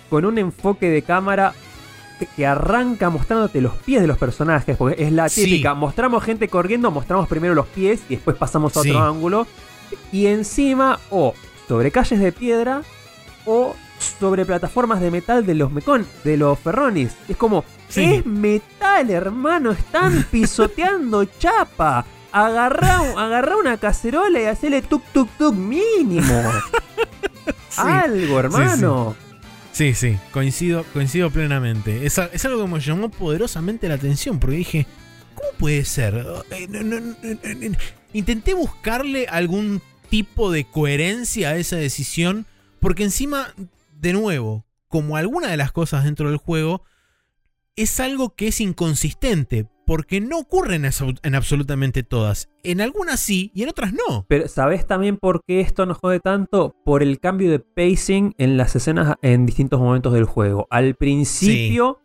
con 0.10 0.26
un 0.26 0.38
enfoque 0.38 0.90
de 0.90 1.01
cámara 1.01 1.53
que- 2.35 2.45
arranca 2.45 3.10
mostrándote 3.10 3.61
los 3.61 3.74
pies 3.77 4.01
de 4.01 4.08
los 4.08 4.18
personajes, 4.18 4.77
porque 4.77 5.01
es 5.03 5.11
la 5.11 5.27
Sí. 5.30 5.45
típica, 5.45 5.74
mostramos 5.74 6.24
gente 6.24 6.48
corriendo, 6.50 6.92
mostramos 6.92 7.27
primero 7.27 7.56
los 7.56 7.66
pies 7.68 8.01
y 8.10 8.16
después 8.16 8.35
pasamos 8.38 8.76
a 8.77 8.82
Sí. 8.84 8.90
otro 8.92 9.03
ángulo. 9.03 9.48
Y 10.11 10.27
encima, 10.27 11.00
o 11.10 11.34
sobre 11.68 11.90
calles 11.92 12.19
de 12.19 12.32
piedra, 12.32 12.82
o 13.45 13.76
sobre 14.02 14.46
plataformas 14.46 15.00
de 15.02 15.12
metal 15.12 15.46
de 15.46 15.56
los 15.56 15.72
mecón, 15.72 16.06
de 16.24 16.38
los 16.38 16.58
ferronis. 16.60 17.12
Es 17.28 17.38
como, 17.38 17.64
Sí. 17.90 18.04
es 18.16 18.26
metal, 18.26 19.10
hermano, 19.10 19.72
están 19.72 20.26
pisoteando 20.32 21.26
chapa. 21.26 22.06
Agarrá, 22.32 23.02
un- 23.02 23.20
agarrá 23.20 23.58
una 23.58 23.78
cacerola 23.78 24.40
y 24.42 24.46
hacele 24.46 24.82
tuk 24.82 25.04
tuk 25.14 25.30
tuk 25.38 25.54
mínimo. 25.56 26.42
Sí. 27.70 27.82
Algo, 27.84 28.38
hermano. 28.40 29.16
Sí, 29.72 29.94
sí, 29.94 30.18
coincido, 30.32 30.84
coincido 30.94 31.30
plenamente. 31.32 32.06
Es, 32.06 32.18
es 32.18 32.44
algo 32.46 32.66
que 32.66 32.70
me 32.72 32.80
llamó 32.82 33.10
poderosamente 33.10 33.88
la 33.88 33.96
atención 33.96 34.40
porque 34.40 34.58
dije, 34.58 34.86
¿cómo 35.34 35.48
puede 35.58 35.86
ser? 35.86 36.26
Eh, 36.52 37.72
intenté 38.14 38.54
buscarle 38.54 39.28
algún 39.28 39.82
tipo 40.10 40.52
de 40.52 40.66
coherencia 40.66 41.50
a 41.52 41.56
esa 41.56 41.78
decisión, 41.78 42.46
porque 42.82 43.04
encima, 43.04 43.54
de 44.02 44.14
nuevo, 44.14 44.66
como 44.88 45.16
alguna 45.16 45.48
de 45.50 45.58
las 45.58 45.72
cosas 45.72 46.04
dentro 46.04 46.28
del 46.28 46.38
juego, 46.38 46.84
es 47.76 48.00
algo 48.00 48.36
que 48.36 48.48
es 48.48 48.60
inconsistente, 48.60 49.70
porque 49.86 50.20
no 50.22 50.40
ocurre 50.40 50.76
en, 50.76 51.36
absolutamente 51.36 52.04
todas. 52.04 52.50
En 52.64 52.82
algunas 52.82 53.20
sí 53.20 53.52
y 53.54 53.64
en 53.64 53.70
otras 53.70 53.94
no. 53.94 54.26
Pero 54.28 54.48
¿sabes 54.48 54.88
también 54.88 55.18
por 55.18 55.44
qué 55.46 55.62
esto 55.62 55.86
nos 55.86 55.98
jode 56.00 56.20
tanto? 56.20 56.76
Por 56.84 57.04
el 57.04 57.20
cambio 57.20 57.52
de 57.52 57.60
pacing 57.60 58.34
en 58.38 58.58
las 58.58 58.76
escenas 58.76 59.16
en 59.22 59.46
distintos 59.46 59.80
momentos 59.80 60.14
del 60.14 60.26
juego. 60.26 60.68
Al 60.72 60.96
principio 60.96 62.00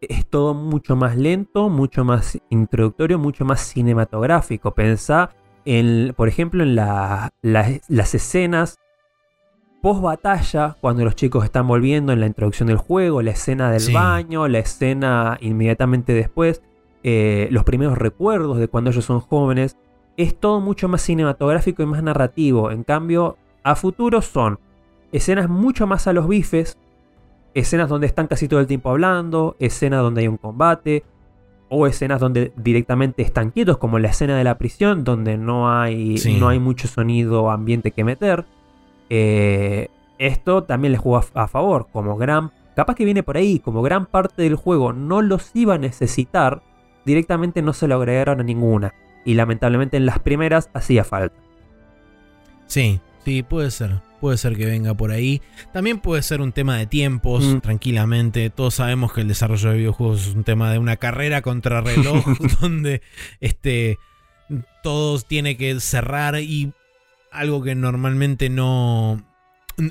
es 0.00 0.26
todo 0.26 0.54
mucho 0.54 0.96
más 0.96 1.16
lento, 1.16 1.68
mucho 1.68 2.04
más 2.04 2.38
introductorio, 2.48 3.18
mucho 3.18 3.44
más 3.44 3.60
cinematográfico. 3.60 4.74
Pensá, 4.74 5.30
en, 5.64 6.14
por 6.16 6.28
ejemplo, 6.28 6.62
en 6.62 6.76
las 6.76 8.14
escenas 8.14 8.78
post 9.82 10.00
batalla, 10.00 10.76
cuando 10.80 11.04
los 11.04 11.16
chicos 11.16 11.44
están 11.44 11.66
volviendo 11.66 12.12
en 12.12 12.20
la 12.20 12.26
introducción 12.26 12.68
del 12.68 12.76
juego, 12.76 13.20
la 13.20 13.32
escena 13.32 13.70
del 13.70 13.92
baño, 13.92 14.46
la 14.46 14.60
escena 14.60 15.36
inmediatamente 15.40 16.14
después, 16.14 16.62
eh, 17.02 17.48
los 17.50 17.64
primeros 17.64 17.98
recuerdos 17.98 18.58
de 18.58 18.68
cuando 18.68 18.90
ellos 18.90 19.04
son 19.04 19.18
jóvenes, 19.20 19.76
es 20.16 20.38
todo 20.38 20.60
mucho 20.60 20.88
más 20.88 21.02
cinematográfico 21.02 21.82
y 21.82 21.86
más 21.86 22.00
narrativo. 22.02 22.70
En 22.70 22.84
cambio, 22.84 23.36
a 23.64 23.74
futuro 23.74 24.22
son 24.22 24.60
escenas 25.10 25.48
mucho 25.48 25.88
más 25.88 26.06
a 26.06 26.12
los 26.12 26.28
bifes, 26.28 26.78
escenas 27.52 27.88
donde 27.88 28.06
están 28.06 28.28
casi 28.28 28.46
todo 28.46 28.60
el 28.60 28.68
tiempo 28.68 28.88
hablando, 28.90 29.56
escenas 29.58 30.00
donde 30.00 30.20
hay 30.20 30.28
un 30.28 30.36
combate, 30.36 31.02
o 31.68 31.88
escenas 31.88 32.20
donde 32.20 32.52
directamente 32.54 33.22
están 33.22 33.50
quietos, 33.50 33.78
como 33.78 33.98
la 33.98 34.08
escena 34.08 34.36
de 34.36 34.44
la 34.44 34.58
prisión, 34.58 35.02
donde 35.02 35.38
no 35.38 35.72
hay, 35.76 36.22
no 36.38 36.48
hay 36.48 36.60
mucho 36.60 36.86
sonido 36.86 37.50
ambiente 37.50 37.90
que 37.90 38.04
meter. 38.04 38.44
Eh, 39.14 39.88
esto 40.16 40.62
también 40.64 40.92
les 40.92 41.00
juega 41.02 41.26
a 41.34 41.46
favor, 41.46 41.88
como 41.92 42.16
gran... 42.16 42.50
Capaz 42.74 42.94
que 42.94 43.04
viene 43.04 43.22
por 43.22 43.36
ahí, 43.36 43.58
como 43.58 43.82
gran 43.82 44.06
parte 44.06 44.40
del 44.40 44.56
juego 44.56 44.94
no 44.94 45.20
los 45.20 45.50
iba 45.52 45.74
a 45.74 45.78
necesitar, 45.78 46.62
directamente 47.04 47.60
no 47.60 47.74
se 47.74 47.86
lo 47.86 47.96
agregaron 47.96 48.40
a 48.40 48.42
ninguna. 48.42 48.94
Y 49.26 49.34
lamentablemente 49.34 49.98
en 49.98 50.06
las 50.06 50.18
primeras 50.20 50.70
hacía 50.72 51.04
falta. 51.04 51.36
Sí, 52.66 53.00
sí, 53.22 53.42
puede 53.42 53.70
ser. 53.70 54.00
Puede 54.22 54.38
ser 54.38 54.56
que 54.56 54.64
venga 54.64 54.94
por 54.94 55.10
ahí. 55.10 55.42
También 55.74 55.98
puede 55.98 56.22
ser 56.22 56.40
un 56.40 56.52
tema 56.52 56.78
de 56.78 56.86
tiempos, 56.86 57.44
mm. 57.44 57.58
tranquilamente. 57.58 58.48
Todos 58.48 58.74
sabemos 58.74 59.12
que 59.12 59.20
el 59.20 59.28
desarrollo 59.28 59.70
de 59.70 59.76
videojuegos 59.76 60.28
es 60.28 60.34
un 60.34 60.44
tema 60.44 60.72
de 60.72 60.78
una 60.78 60.96
carrera 60.96 61.42
contra 61.42 61.82
reloj, 61.82 62.24
donde 62.62 63.02
este, 63.40 63.98
todos 64.82 65.26
tiene 65.26 65.58
que 65.58 65.78
cerrar 65.80 66.36
y 66.36 66.72
algo 67.32 67.62
que 67.62 67.74
normalmente 67.74 68.48
no, 68.48 69.22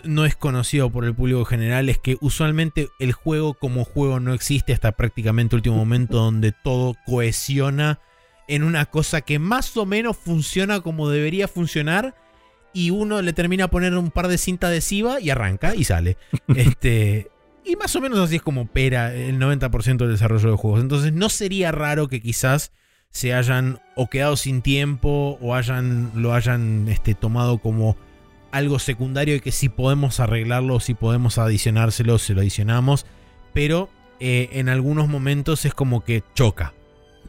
no 0.03 0.25
es 0.25 0.35
conocido 0.35 0.89
por 0.89 1.05
el 1.05 1.15
público 1.15 1.45
general 1.45 1.89
es 1.89 1.97
que 1.97 2.17
usualmente 2.21 2.89
el 2.99 3.11
juego 3.13 3.53
como 3.53 3.83
juego 3.83 4.19
no 4.19 4.33
existe 4.33 4.73
hasta 4.73 4.93
prácticamente 4.93 5.55
último 5.55 5.75
momento 5.75 6.17
donde 6.17 6.51
todo 6.51 6.95
cohesiona 7.05 7.99
en 8.47 8.63
una 8.63 8.85
cosa 8.85 9.21
que 9.21 9.39
más 9.39 9.75
o 9.77 9.85
menos 9.85 10.17
funciona 10.17 10.81
como 10.81 11.09
debería 11.09 11.47
funcionar 11.47 12.15
y 12.73 12.89
uno 12.89 13.21
le 13.21 13.33
termina 13.33 13.65
a 13.65 13.69
poner 13.69 13.95
un 13.95 14.11
par 14.11 14.27
de 14.27 14.37
cinta 14.37 14.67
adhesiva 14.67 15.19
y 15.19 15.29
arranca 15.29 15.75
y 15.75 15.83
sale. 15.83 16.17
este, 16.55 17.29
y 17.65 17.75
más 17.75 17.95
o 17.95 18.01
menos 18.01 18.19
así 18.19 18.37
es 18.37 18.41
como 18.41 18.61
opera 18.61 19.13
el 19.13 19.39
90% 19.39 19.97
del 19.97 20.11
desarrollo 20.11 20.51
de 20.51 20.57
juegos. 20.57 20.81
Entonces 20.81 21.13
no 21.13 21.29
sería 21.29 21.71
raro 21.71 22.07
que 22.07 22.21
quizás 22.21 22.71
se 23.11 23.33
hayan 23.33 23.79
o 23.95 24.07
quedado 24.07 24.37
sin 24.37 24.61
tiempo 24.61 25.37
o 25.41 25.55
hayan, 25.55 26.11
lo 26.15 26.33
hayan 26.33 26.87
este, 26.87 27.13
tomado 27.13 27.57
como 27.59 27.97
algo 28.51 28.79
secundario 28.79 29.35
y 29.35 29.41
que 29.41 29.51
si 29.51 29.69
podemos 29.69 30.19
arreglarlo, 30.19 30.79
si 30.79 30.93
podemos 30.93 31.37
adicionárselo, 31.37 32.17
se 32.17 32.33
lo 32.33 32.41
adicionamos. 32.41 33.05
Pero 33.53 33.89
eh, 34.19 34.49
en 34.53 34.69
algunos 34.69 35.07
momentos 35.07 35.65
es 35.65 35.73
como 35.73 36.03
que 36.03 36.23
choca, 36.35 36.73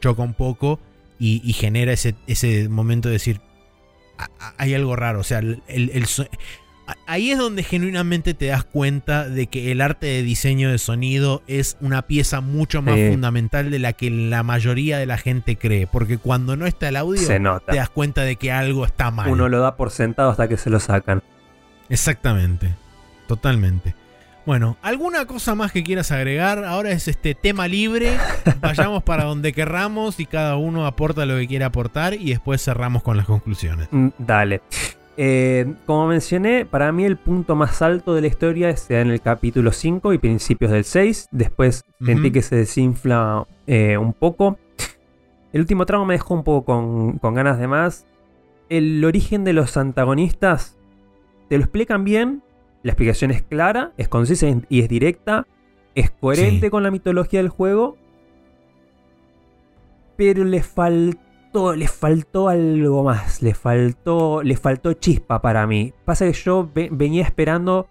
choca 0.00 0.22
un 0.22 0.34
poco 0.34 0.80
y, 1.18 1.52
genera 1.52 1.92
ese, 1.92 2.16
ese 2.26 2.68
momento 2.68 3.08
de 3.08 3.12
decir, 3.12 3.40
hay 4.58 4.74
algo 4.74 4.96
raro, 4.96 5.20
o 5.20 5.24
sea, 5.24 5.38
el, 5.38 6.06
ahí 7.06 7.30
es 7.30 7.38
donde 7.38 7.62
genuinamente 7.62 8.34
te 8.34 8.46
das 8.46 8.64
cuenta 8.64 9.28
de 9.28 9.46
que 9.46 9.72
el 9.72 9.80
arte 9.80 10.06
de 10.06 10.22
diseño 10.22 10.70
de 10.70 10.78
sonido 10.78 11.42
es 11.46 11.76
una 11.80 12.02
pieza 12.02 12.40
mucho 12.40 12.82
más 12.82 12.98
fundamental 13.10 13.70
de 13.70 13.78
la 13.78 13.92
que 13.92 14.10
la 14.10 14.42
mayoría 14.42 14.98
de 14.98 15.06
la 15.06 15.18
gente 15.18 15.56
cree. 15.56 15.86
Porque 15.86 16.18
cuando 16.18 16.56
no 16.56 16.66
está 16.66 16.88
el 16.88 16.96
audio, 16.96 17.26
te 17.26 17.76
das 17.76 17.90
cuenta 17.90 18.22
de 18.22 18.36
que 18.36 18.52
algo 18.52 18.84
está 18.84 19.10
mal. 19.10 19.28
Uno 19.28 19.48
lo 19.48 19.60
da 19.60 19.76
por 19.76 19.90
sentado 19.90 20.30
hasta 20.30 20.48
que 20.48 20.56
se 20.56 20.70
lo 20.70 20.80
sacan. 20.80 21.22
Exactamente. 21.88 22.74
Totalmente. 23.26 23.94
Bueno, 24.44 24.76
¿alguna 24.82 25.26
cosa 25.26 25.54
más 25.54 25.70
que 25.70 25.84
quieras 25.84 26.10
agregar? 26.10 26.64
Ahora 26.64 26.90
es 26.90 27.06
este 27.06 27.34
tema 27.34 27.68
libre. 27.68 28.18
Vayamos 28.60 29.02
para 29.04 29.24
donde 29.24 29.52
querramos 29.52 30.18
y 30.18 30.26
cada 30.26 30.56
uno 30.56 30.86
aporta 30.86 31.26
lo 31.26 31.36
que 31.36 31.46
quiera 31.46 31.66
aportar 31.66 32.14
y 32.14 32.30
después 32.30 32.62
cerramos 32.62 33.02
con 33.02 33.16
las 33.16 33.26
conclusiones. 33.26 33.88
Mm, 33.90 34.08
dale. 34.18 34.62
Eh, 35.16 35.74
como 35.84 36.06
mencioné, 36.06 36.64
para 36.64 36.90
mí 36.90 37.04
el 37.04 37.16
punto 37.16 37.54
más 37.54 37.82
alto 37.82 38.14
de 38.14 38.22
la 38.22 38.26
historia 38.28 38.70
es 38.70 38.90
en 38.90 39.10
el 39.10 39.20
capítulo 39.20 39.72
5 39.72 40.12
y 40.12 40.18
principios 40.18 40.70
del 40.70 40.84
6. 40.84 41.28
Después 41.30 41.84
sentí 42.00 42.30
que 42.30 42.42
se 42.42 42.56
desinfla 42.56 43.46
eh, 43.66 43.98
un 43.98 44.12
poco. 44.14 44.58
El 45.52 45.60
último 45.60 45.84
tramo 45.84 46.06
me 46.06 46.14
dejó 46.14 46.34
un 46.34 46.44
poco 46.44 46.64
con, 46.64 47.34
ganas 47.34 47.58
de 47.58 47.66
más. 47.68 48.06
El 48.70 49.04
origen 49.04 49.44
de 49.44 49.52
los 49.52 49.76
antagonistas 49.76 50.78
te 51.48 51.58
lo 51.58 51.64
explican 51.64 52.04
bien. 52.04 52.42
La 52.82 52.92
explicación 52.92 53.30
es 53.30 53.42
clara, 53.42 53.92
es 53.98 54.08
concisa 54.08 54.46
y 54.68 54.80
es 54.80 54.88
directa. 54.88 55.46
Es 55.94 56.10
coherente 56.10 56.70
con 56.70 56.82
la 56.82 56.90
mitología 56.90 57.40
del 57.40 57.50
juego. 57.50 57.98
Pero 60.16 60.44
le 60.44 60.62
falta 60.62 61.20
le 61.74 61.88
faltó 61.88 62.48
algo 62.48 63.04
más, 63.04 63.42
le 63.42 63.54
faltó, 63.54 64.42
le 64.42 64.56
faltó 64.56 64.92
chispa 64.94 65.40
para 65.40 65.66
mí. 65.66 65.92
Pasa 66.04 66.26
que 66.26 66.32
yo 66.32 66.68
venía 66.72 67.22
esperando 67.22 67.88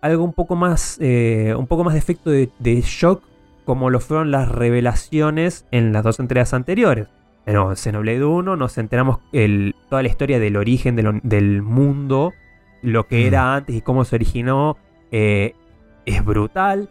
algo 0.00 0.24
un 0.24 0.32
poco 0.32 0.56
más, 0.56 0.98
eh, 1.00 1.54
un 1.56 1.66
poco 1.66 1.84
más 1.84 1.94
de 1.94 1.98
efecto 1.98 2.30
de, 2.30 2.80
shock, 2.82 3.22
como 3.64 3.90
lo 3.90 4.00
fueron 4.00 4.30
las 4.30 4.48
revelaciones 4.48 5.66
en 5.70 5.92
las 5.92 6.04
dos 6.04 6.20
entregas 6.20 6.54
anteriores. 6.54 7.08
En 7.46 7.56
Xenoblade 7.76 8.24
1 8.24 8.56
nos 8.56 8.78
enteramos 8.78 9.18
el, 9.32 9.74
toda 9.88 10.02
la 10.02 10.08
historia 10.08 10.38
del 10.38 10.56
origen 10.56 10.94
del 11.22 11.62
mundo, 11.62 12.32
lo 12.82 13.06
que 13.08 13.24
mm. 13.24 13.26
era 13.26 13.54
antes 13.56 13.76
y 13.76 13.80
cómo 13.80 14.04
se 14.04 14.16
originó. 14.16 14.76
Eh, 15.10 15.54
es 16.06 16.24
brutal. 16.24 16.88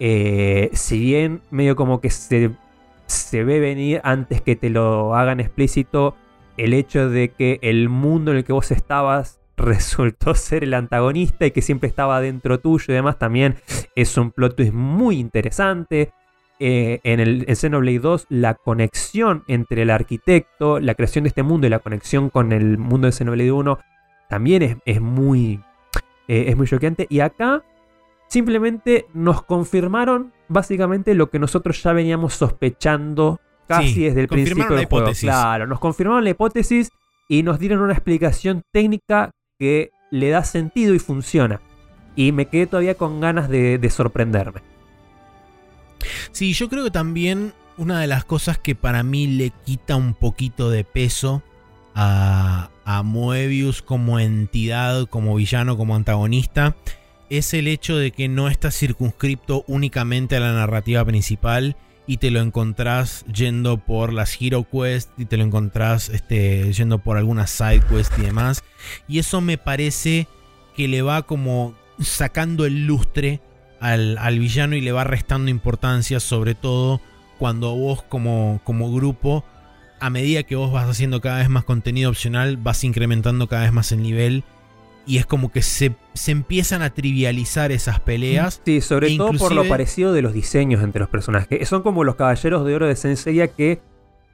Eh, 0.00 0.70
si 0.74 1.00
bien 1.00 1.42
medio 1.50 1.74
como 1.74 2.00
que 2.00 2.10
se 2.10 2.50
se 3.08 3.42
ve 3.42 3.58
venir 3.58 4.00
antes 4.04 4.42
que 4.42 4.54
te 4.54 4.70
lo 4.70 5.16
hagan 5.16 5.40
explícito 5.40 6.14
el 6.58 6.74
hecho 6.74 7.08
de 7.08 7.30
que 7.30 7.58
el 7.62 7.88
mundo 7.88 8.30
en 8.30 8.38
el 8.38 8.44
que 8.44 8.52
vos 8.52 8.70
estabas 8.70 9.40
resultó 9.56 10.34
ser 10.34 10.62
el 10.62 10.74
antagonista 10.74 11.46
y 11.46 11.50
que 11.50 11.62
siempre 11.62 11.88
estaba 11.88 12.20
dentro 12.20 12.60
tuyo 12.60 12.84
y 12.88 12.92
demás 12.92 13.18
también 13.18 13.56
es 13.96 14.16
un 14.16 14.30
plot 14.30 14.56
twist 14.56 14.72
muy 14.72 15.18
interesante. 15.18 16.12
Eh, 16.60 16.98
en 17.04 17.20
el 17.20 17.46
Xenoblade 17.54 18.00
2 18.00 18.26
la 18.30 18.54
conexión 18.54 19.44
entre 19.46 19.82
el 19.82 19.90
arquitecto, 19.90 20.80
la 20.80 20.96
creación 20.96 21.22
de 21.22 21.28
este 21.28 21.44
mundo 21.44 21.68
y 21.68 21.70
la 21.70 21.78
conexión 21.78 22.30
con 22.30 22.52
el 22.52 22.78
mundo 22.78 23.06
de 23.06 23.12
Xenoblade 23.12 23.52
1 23.52 23.78
también 24.28 24.80
es, 24.84 25.00
muy, 25.00 25.60
eh, 26.26 26.46
es 26.48 26.56
muy 26.56 26.66
choqueante. 26.66 27.06
Y 27.08 27.20
acá 27.20 27.62
simplemente 28.28 29.06
nos 29.14 29.42
confirmaron 29.42 30.32
básicamente 30.48 31.14
lo 31.14 31.30
que 31.30 31.38
nosotros 31.38 31.82
ya 31.82 31.92
veníamos 31.92 32.34
sospechando 32.34 33.40
casi 33.66 34.04
desde 34.04 34.22
el 34.22 34.28
principio 34.28 34.68
del 34.70 34.86
juego. 34.86 35.10
Claro, 35.20 35.66
nos 35.66 35.78
confirmaron 35.78 36.24
la 36.24 36.30
hipótesis 36.30 36.90
y 37.28 37.42
nos 37.42 37.58
dieron 37.58 37.80
una 37.80 37.92
explicación 37.92 38.62
técnica 38.72 39.30
que 39.58 39.90
le 40.10 40.30
da 40.30 40.42
sentido 40.42 40.94
y 40.94 40.98
funciona. 40.98 41.60
Y 42.16 42.32
me 42.32 42.46
quedé 42.46 42.66
todavía 42.66 42.96
con 42.96 43.20
ganas 43.20 43.48
de, 43.48 43.86
sorprenderme. 43.90 44.62
Sí, 46.32 46.52
yo 46.52 46.68
creo 46.68 46.84
que 46.84 46.90
también 46.90 47.52
una 47.76 48.00
de 48.00 48.06
las 48.06 48.24
cosas 48.24 48.58
que 48.58 48.74
para 48.74 49.02
mí 49.02 49.26
le 49.26 49.50
quita 49.64 49.96
un 49.96 50.14
poquito 50.14 50.70
de 50.70 50.84
peso 50.84 51.42
a, 51.94 52.70
a 52.84 53.02
Moebius 53.02 53.82
como 53.82 54.18
entidad, 54.18 55.06
como 55.08 55.34
villano, 55.36 55.76
como 55.76 55.94
antagonista, 55.94 56.74
es 57.30 57.54
el 57.54 57.68
hecho 57.68 57.96
de 57.96 58.10
que 58.10 58.28
no 58.28 58.48
está 58.48 58.70
circunscripto 58.70 59.64
únicamente 59.66 60.36
a 60.36 60.40
la 60.40 60.52
narrativa 60.52 61.04
principal 61.04 61.76
y 62.06 62.16
te 62.16 62.30
lo 62.30 62.40
encontrás 62.40 63.24
yendo 63.26 63.76
por 63.78 64.12
las 64.12 64.40
Hero 64.40 64.66
Quest 64.70 65.10
y 65.18 65.26
te 65.26 65.36
lo 65.36 65.44
encontrás 65.44 66.08
este, 66.08 66.72
yendo 66.72 66.98
por 66.98 67.18
algunas 67.18 67.50
Side 67.50 67.82
Quest 67.88 68.18
y 68.18 68.22
demás. 68.22 68.64
Y 69.06 69.18
eso 69.18 69.40
me 69.40 69.58
parece 69.58 70.26
que 70.74 70.88
le 70.88 71.02
va 71.02 71.22
como 71.22 71.74
sacando 72.00 72.64
el 72.64 72.86
lustre 72.86 73.40
al, 73.80 74.16
al 74.18 74.38
villano 74.38 74.74
y 74.74 74.80
le 74.80 74.92
va 74.92 75.04
restando 75.04 75.50
importancia, 75.50 76.20
sobre 76.20 76.54
todo 76.54 77.00
cuando 77.38 77.74
vos 77.76 78.02
como, 78.02 78.60
como 78.64 78.92
grupo 78.92 79.44
a 80.00 80.10
medida 80.10 80.42
que 80.42 80.56
vos 80.56 80.72
vas 80.72 80.88
haciendo 80.88 81.20
cada 81.20 81.38
vez 81.38 81.48
más 81.48 81.64
contenido 81.64 82.10
opcional, 82.10 82.56
vas 82.56 82.84
incrementando 82.84 83.48
cada 83.48 83.62
vez 83.62 83.72
más 83.72 83.92
el 83.92 84.02
nivel. 84.02 84.44
Y 85.08 85.16
es 85.18 85.24
como 85.26 85.50
que 85.50 85.62
se, 85.62 85.96
se 86.12 86.30
empiezan 86.32 86.82
a 86.82 86.90
trivializar 86.90 87.72
esas 87.72 87.98
peleas. 87.98 88.60
Sí, 88.64 88.80
sobre 88.82 89.08
E 89.12 89.16
todo 89.16 89.32
por 89.32 89.52
lo 89.54 89.66
parecido 89.66 90.12
de 90.12 90.20
los 90.22 90.34
diseños 90.34 90.82
entre 90.82 91.00
los 91.00 91.08
personajes. 91.08 91.66
Son 91.68 91.82
como 91.82 92.04
los 92.04 92.14
caballeros 92.16 92.64
de 92.66 92.74
oro 92.74 92.86
de 92.86 92.94
Senseiya 92.94 93.48
que 93.48 93.80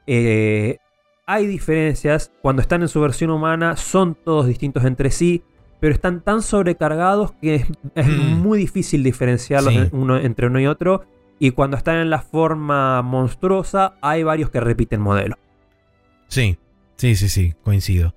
eh, 0.05 0.77
hay 1.25 1.47
diferencias. 1.47 2.31
Cuando 2.41 2.61
están 2.61 2.81
en 2.81 2.89
su 2.89 2.99
versión 2.99 3.29
humana 3.31 3.77
son 3.77 4.15
todos 4.15 4.47
distintos 4.47 4.83
entre 4.83 5.11
sí, 5.11 5.43
pero 5.79 5.93
están 5.93 6.21
tan 6.21 6.41
sobrecargados 6.41 7.31
que 7.41 7.55
es, 7.55 7.65
es 7.95 8.07
Mm. 8.07 8.41
muy 8.41 8.59
difícil 8.59 9.01
diferenciarlos 9.01 9.73
Sí. 9.73 9.89
uno, 9.93 10.17
entre 10.17 10.47
uno 10.47 10.59
y 10.59 10.67
otro. 10.67 11.05
Y 11.39 11.51
cuando 11.51 11.77
están 11.77 11.97
en 11.97 12.09
la 12.09 12.19
forma 12.21 13.01
monstruosa 13.01 13.95
hay 14.01 14.23
varios 14.23 14.49
que 14.49 14.59
repiten 14.59 14.99
modelo. 15.01 15.37
Sí, 16.27 16.57
sí, 16.97 17.15
sí, 17.15 17.29
sí, 17.29 17.53
coincido. 17.63 18.13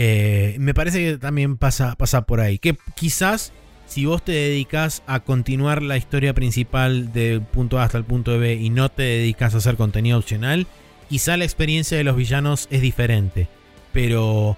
Eh, 0.00 0.54
me 0.60 0.74
parece 0.74 1.04
que 1.04 1.18
también 1.18 1.56
pasa, 1.56 1.96
por 2.24 2.38
ahí. 2.38 2.60
Que 2.60 2.76
quizás 2.94 3.52
si 3.86 4.06
vos 4.06 4.24
te 4.24 4.30
dedicas 4.30 5.02
a 5.08 5.18
continuar 5.18 5.82
la 5.82 5.96
historia 5.96 6.34
principal 6.34 7.12
del 7.12 7.42
punto 7.42 7.80
A 7.80 7.82
hasta 7.82 7.98
el 7.98 8.04
punto 8.04 8.38
B 8.38 8.54
y 8.54 8.70
no 8.70 8.90
te 8.90 9.02
dedicas 9.02 9.54
a 9.54 9.58
hacer 9.58 9.74
contenido 9.74 10.16
opcional, 10.16 10.68
quizá 11.08 11.36
la 11.36 11.42
experiencia 11.42 11.98
de 11.98 12.04
los 12.04 12.14
villanos 12.14 12.68
es 12.70 12.80
diferente. 12.80 13.48
Pero 13.92 14.56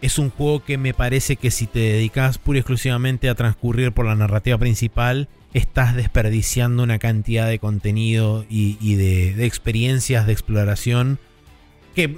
es 0.00 0.18
un 0.18 0.30
juego 0.30 0.64
que 0.64 0.78
me 0.78 0.94
parece 0.94 1.36
que 1.36 1.50
si 1.50 1.66
te 1.66 1.80
dedicas 1.80 2.38
pura 2.38 2.56
y 2.56 2.60
exclusivamente 2.60 3.28
a 3.28 3.34
transcurrir 3.34 3.92
por 3.92 4.06
la 4.06 4.14
narrativa 4.14 4.56
principal, 4.56 5.28
estás 5.52 5.94
desperdiciando 5.94 6.82
una 6.82 6.98
cantidad 6.98 7.46
de 7.46 7.58
contenido 7.58 8.46
y, 8.48 8.94
de, 8.94 9.44
experiencias 9.44 10.26
de 10.26 10.32
exploración 10.32 11.18
que 11.94 12.16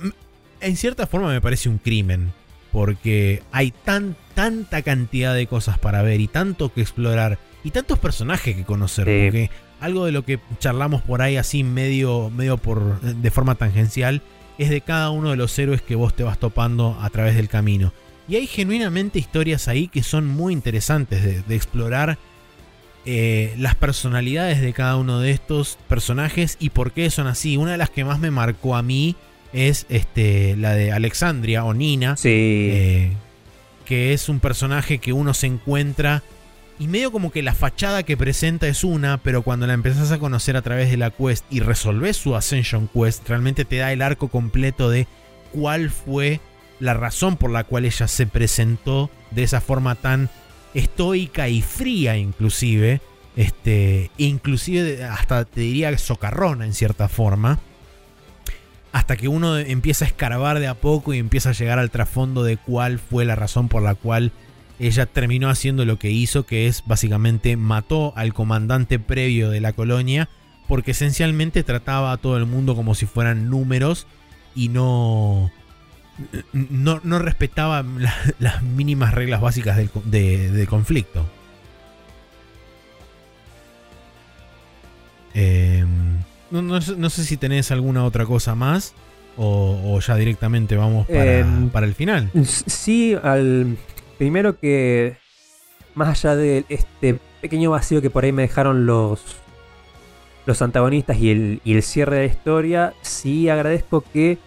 en 0.62 0.76
cierta 0.76 1.06
forma 1.06 1.28
me 1.28 1.40
parece 1.40 1.68
un 1.68 1.78
crimen. 1.78 2.32
Porque 2.70 3.42
hay 3.52 3.70
tan, 3.70 4.16
tanta 4.34 4.80
cantidad 4.80 5.34
de 5.34 5.46
cosas 5.46 5.78
para 5.78 6.00
ver 6.00 6.20
y 6.22 6.28
tanto 6.28 6.72
que 6.72 6.80
explorar 6.80 7.38
y 7.64 7.70
tantos 7.70 7.98
personajes 7.98 8.56
que 8.56 8.64
conocer. 8.64 9.04
Sí. 9.04 9.24
Porque 9.24 9.50
algo 9.80 10.06
de 10.06 10.12
lo 10.12 10.24
que 10.24 10.40
charlamos 10.58 11.02
por 11.02 11.20
ahí 11.20 11.36
así 11.36 11.64
medio, 11.64 12.30
medio 12.30 12.56
por, 12.56 13.00
de 13.00 13.30
forma 13.30 13.56
tangencial 13.56 14.22
es 14.56 14.70
de 14.70 14.80
cada 14.80 15.10
uno 15.10 15.30
de 15.30 15.36
los 15.36 15.58
héroes 15.58 15.82
que 15.82 15.96
vos 15.96 16.14
te 16.14 16.22
vas 16.22 16.38
topando 16.38 16.96
a 17.00 17.10
través 17.10 17.36
del 17.36 17.48
camino. 17.48 17.92
Y 18.26 18.36
hay 18.36 18.46
genuinamente 18.46 19.18
historias 19.18 19.68
ahí 19.68 19.88
que 19.88 20.02
son 20.02 20.26
muy 20.26 20.54
interesantes 20.54 21.22
de, 21.22 21.42
de 21.42 21.54
explorar 21.54 22.18
eh, 23.04 23.52
las 23.58 23.74
personalidades 23.74 24.60
de 24.60 24.72
cada 24.72 24.96
uno 24.96 25.18
de 25.18 25.32
estos 25.32 25.76
personajes 25.88 26.56
y 26.60 26.70
por 26.70 26.92
qué 26.92 27.10
son 27.10 27.26
así. 27.26 27.56
Una 27.56 27.72
de 27.72 27.78
las 27.78 27.90
que 27.90 28.04
más 28.04 28.20
me 28.20 28.30
marcó 28.30 28.76
a 28.76 28.82
mí 28.82 29.16
es 29.52 29.86
este, 29.88 30.56
la 30.56 30.74
de 30.74 30.92
Alexandria 30.92 31.64
o 31.64 31.74
Nina, 31.74 32.16
Sí. 32.16 32.28
eh, 32.30 33.12
que 33.84 34.12
es 34.12 34.28
un 34.28 34.40
personaje 34.40 34.98
que 34.98 35.12
uno 35.12 35.34
se 35.34 35.46
encuentra 35.46 36.22
y 36.78 36.86
medio 36.88 37.12
como 37.12 37.30
que 37.30 37.42
la 37.42 37.54
fachada 37.54 38.02
que 38.02 38.16
presenta 38.16 38.66
es 38.66 38.82
una, 38.82 39.18
pero 39.18 39.42
cuando 39.42 39.66
la 39.66 39.74
empezás 39.74 40.10
a 40.10 40.18
conocer 40.18 40.56
a 40.56 40.62
través 40.62 40.90
de 40.90 40.96
la 40.96 41.10
quest 41.10 41.44
y 41.50 41.60
resolvés 41.60 42.16
su 42.16 42.34
Ascension 42.34 42.88
Quest, 42.88 43.28
realmente 43.28 43.64
te 43.64 43.76
da 43.76 43.92
el 43.92 44.02
arco 44.02 44.28
completo 44.28 44.88
de 44.90 45.06
cuál 45.52 45.90
fue 45.90 46.40
la 46.80 46.94
razón 46.94 47.36
por 47.36 47.50
la 47.50 47.64
cual 47.64 47.84
ella 47.84 48.08
se 48.08 48.26
presentó 48.26 49.10
de 49.30 49.44
esa 49.44 49.60
forma 49.60 49.94
tan 49.94 50.28
estoica 50.74 51.48
y 51.48 51.60
fría 51.62 52.16
inclusive, 52.16 53.00
este, 53.36 54.10
inclusive 54.16 55.04
hasta 55.04 55.44
te 55.44 55.60
diría 55.60 55.96
socarrona 55.98 56.64
en 56.64 56.72
cierta 56.74 57.08
forma, 57.08 57.60
hasta 58.92 59.16
que 59.16 59.28
uno 59.28 59.56
empieza 59.58 60.04
a 60.04 60.08
escarbar 60.08 60.60
de 60.60 60.68
a 60.68 60.74
poco 60.74 61.14
y 61.14 61.18
empieza 61.18 61.50
a 61.50 61.54
llegar 61.54 61.78
al 61.78 61.90
trasfondo 61.90 62.44
de 62.44 62.56
cuál 62.58 62.98
fue 62.98 63.24
la 63.24 63.34
razón 63.34 63.68
por 63.68 63.82
la 63.82 63.94
cual 63.94 64.32
ella 64.78 65.06
terminó 65.06 65.48
haciendo 65.48 65.84
lo 65.84 65.98
que 65.98 66.10
hizo, 66.10 66.44
que 66.44 66.66
es 66.66 66.82
básicamente 66.86 67.56
mató 67.56 68.12
al 68.16 68.34
comandante 68.34 68.98
previo 68.98 69.48
de 69.48 69.60
la 69.60 69.72
colonia, 69.72 70.28
porque 70.68 70.90
esencialmente 70.92 71.62
trataba 71.62 72.12
a 72.12 72.16
todo 72.18 72.36
el 72.36 72.46
mundo 72.46 72.74
como 72.74 72.94
si 72.94 73.06
fueran 73.06 73.48
números 73.48 74.06
y 74.54 74.68
no 74.68 75.50
no, 76.52 77.00
no 77.02 77.18
respetaba 77.18 77.82
la- 77.82 78.14
las 78.38 78.62
mínimas 78.62 79.14
reglas 79.14 79.40
básicas 79.40 79.76
del, 79.78 79.90
de- 80.04 80.66
conflicto. 80.66 81.26
Eh, 85.34 85.84
no, 86.52 86.62
no 86.62 86.80
sé- 86.80 86.96
no 86.96 87.10
sé 87.10 87.24
si 87.24 87.36
tenés 87.36 87.70
alguna 87.72 88.04
otra 88.04 88.24
cosa 88.26 88.54
más 88.54 88.94
o, 89.36 89.80
o 89.84 90.00
ya 90.00 90.14
directamente 90.16 90.76
vamos 90.76 91.06
para, 91.06 91.38
Em, 91.40 91.68
para 91.70 91.86
el 91.86 91.94
final. 91.94 92.30
Sí, 92.44 93.16
al 93.22 93.76
primero 94.18 94.58
que 94.58 95.16
más 95.94 96.08
allá 96.24 96.36
de 96.36 96.64
este 96.68 97.18
pequeño 97.40 97.70
vacío 97.70 98.00
que 98.02 98.10
por 98.10 98.24
ahí 98.24 98.32
me 98.32 98.42
dejaron 98.42 98.86
los 98.86 99.20
los 100.44 100.60
antagonistas 100.60 101.18
y 101.18 101.30
el, 101.30 101.60
y 101.64 101.74
el 101.74 101.82
cierre 101.84 102.16
de 102.16 102.26
la 102.26 102.32
historia, 102.32 102.94
sí 103.02 103.48
agradezco 103.48 104.00
que 104.12 104.38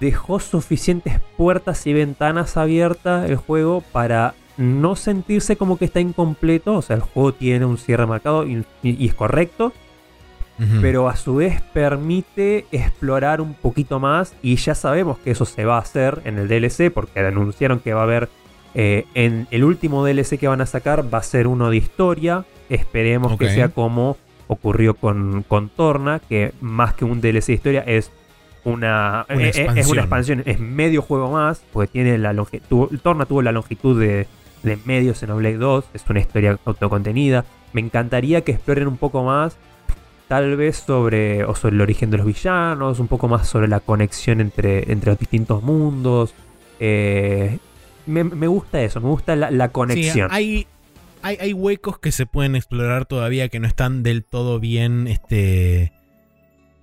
dejó 0.00 0.40
suficientes 0.40 1.20
puertas 1.36 1.86
y 1.86 1.92
ventanas 1.92 2.56
abiertas 2.56 3.28
el 3.28 3.36
juego 3.36 3.82
para 3.92 4.34
no 4.56 4.96
sentirse 4.96 5.56
como 5.56 5.76
que 5.78 5.84
está 5.84 6.00
incompleto, 6.00 6.74
o 6.76 6.82
sea, 6.82 6.96
el 6.96 7.02
juego 7.02 7.32
tiene 7.34 7.64
un 7.66 7.76
cierre 7.78 8.06
marcado 8.06 8.46
y, 8.46 8.64
y- 8.82 9.04
y 9.04 9.08
es 9.08 9.14
correcto, 9.14 9.72
Pero 10.80 11.08
a 11.08 11.16
su 11.16 11.36
vez 11.36 11.60
permite 11.72 12.66
explorar 12.70 13.40
un 13.40 13.54
poquito 13.54 13.98
más 13.98 14.34
y 14.42 14.54
ya 14.56 14.76
sabemos 14.76 15.18
que 15.18 15.32
eso 15.32 15.44
se 15.44 15.64
va 15.64 15.76
a 15.76 15.80
hacer 15.80 16.20
en 16.24 16.38
el 16.38 16.46
DLC 16.46 16.92
porque 16.92 17.18
anunciaron 17.18 17.80
que 17.80 17.94
va 17.94 18.00
a 18.00 18.04
haber 18.04 18.28
eh, 18.74 19.04
en 19.14 19.48
el 19.50 19.64
último 19.64 20.04
DLC 20.06 20.38
que 20.38 20.46
van 20.48 20.60
a 20.60 20.66
sacar 20.66 21.12
va 21.12 21.18
a 21.18 21.22
ser 21.22 21.48
uno 21.48 21.70
de 21.70 21.78
historia. 21.78 22.44
Esperemos 22.68 23.36
que 23.38 23.48
sea 23.50 23.70
como 23.70 24.16
ocurrió 24.46 24.94
con, 24.94 25.42
con 25.48 25.68
Torna 25.68 26.20
que 26.20 26.52
más 26.60 26.94
que 26.94 27.04
un 27.04 27.20
DLC 27.20 27.46
de 27.46 27.52
historia 27.54 27.80
es 27.84 28.12
una, 28.64 29.26
Una 29.28 29.42
eh, 29.42 29.48
es 29.48 29.58
expansión. 29.58 29.92
una 29.92 30.00
expansión. 30.02 30.42
es 30.46 30.60
medio 30.60 31.02
juego 31.02 31.32
más 31.32 31.62
porque 31.72 31.90
tiene 31.90 32.18
la 32.18 32.32
longitud 32.32 32.88
Torna 33.02 33.26
tuvo 33.26 33.42
la 33.42 33.50
longitud 33.50 33.98
de, 34.00 34.28
de 34.62 34.78
medio 34.84 35.14
Xenoblade 35.14 35.56
2 35.56 35.84
es 35.94 36.04
una 36.08 36.20
historia 36.20 36.58
autocontenida. 36.64 37.44
Me 37.72 37.80
encantaría 37.80 38.42
que 38.42 38.52
exploren 38.52 38.86
un 38.86 38.96
poco 38.96 39.24
más 39.24 39.56
tal 40.32 40.56
vez 40.56 40.78
sobre, 40.86 41.44
o 41.44 41.54
sobre 41.54 41.74
el 41.74 41.82
origen 41.82 42.10
de 42.10 42.16
los 42.16 42.24
villanos, 42.24 42.98
un 43.00 43.06
poco 43.06 43.28
más 43.28 43.46
sobre 43.46 43.68
la 43.68 43.80
conexión 43.80 44.40
entre, 44.40 44.90
entre 44.90 45.10
los 45.10 45.18
distintos 45.18 45.62
mundos. 45.62 46.32
Eh, 46.80 47.58
me, 48.06 48.24
me 48.24 48.46
gusta 48.46 48.80
eso, 48.80 48.98
me 49.02 49.08
gusta 49.10 49.36
la, 49.36 49.50
la 49.50 49.66
Sí, 49.66 49.72
conexión. 49.72 50.28
hay, 50.32 50.66
hay, 51.20 51.36
hay 51.38 51.52
huecos 51.52 51.98
que 51.98 52.12
se 52.12 52.24
pueden 52.24 52.56
explorar 52.56 53.04
todavía 53.04 53.50
que 53.50 53.60
no 53.60 53.66
están 53.66 54.02
del 54.02 54.24
todo 54.24 54.58
bien 54.58 55.06
este, 55.06 55.92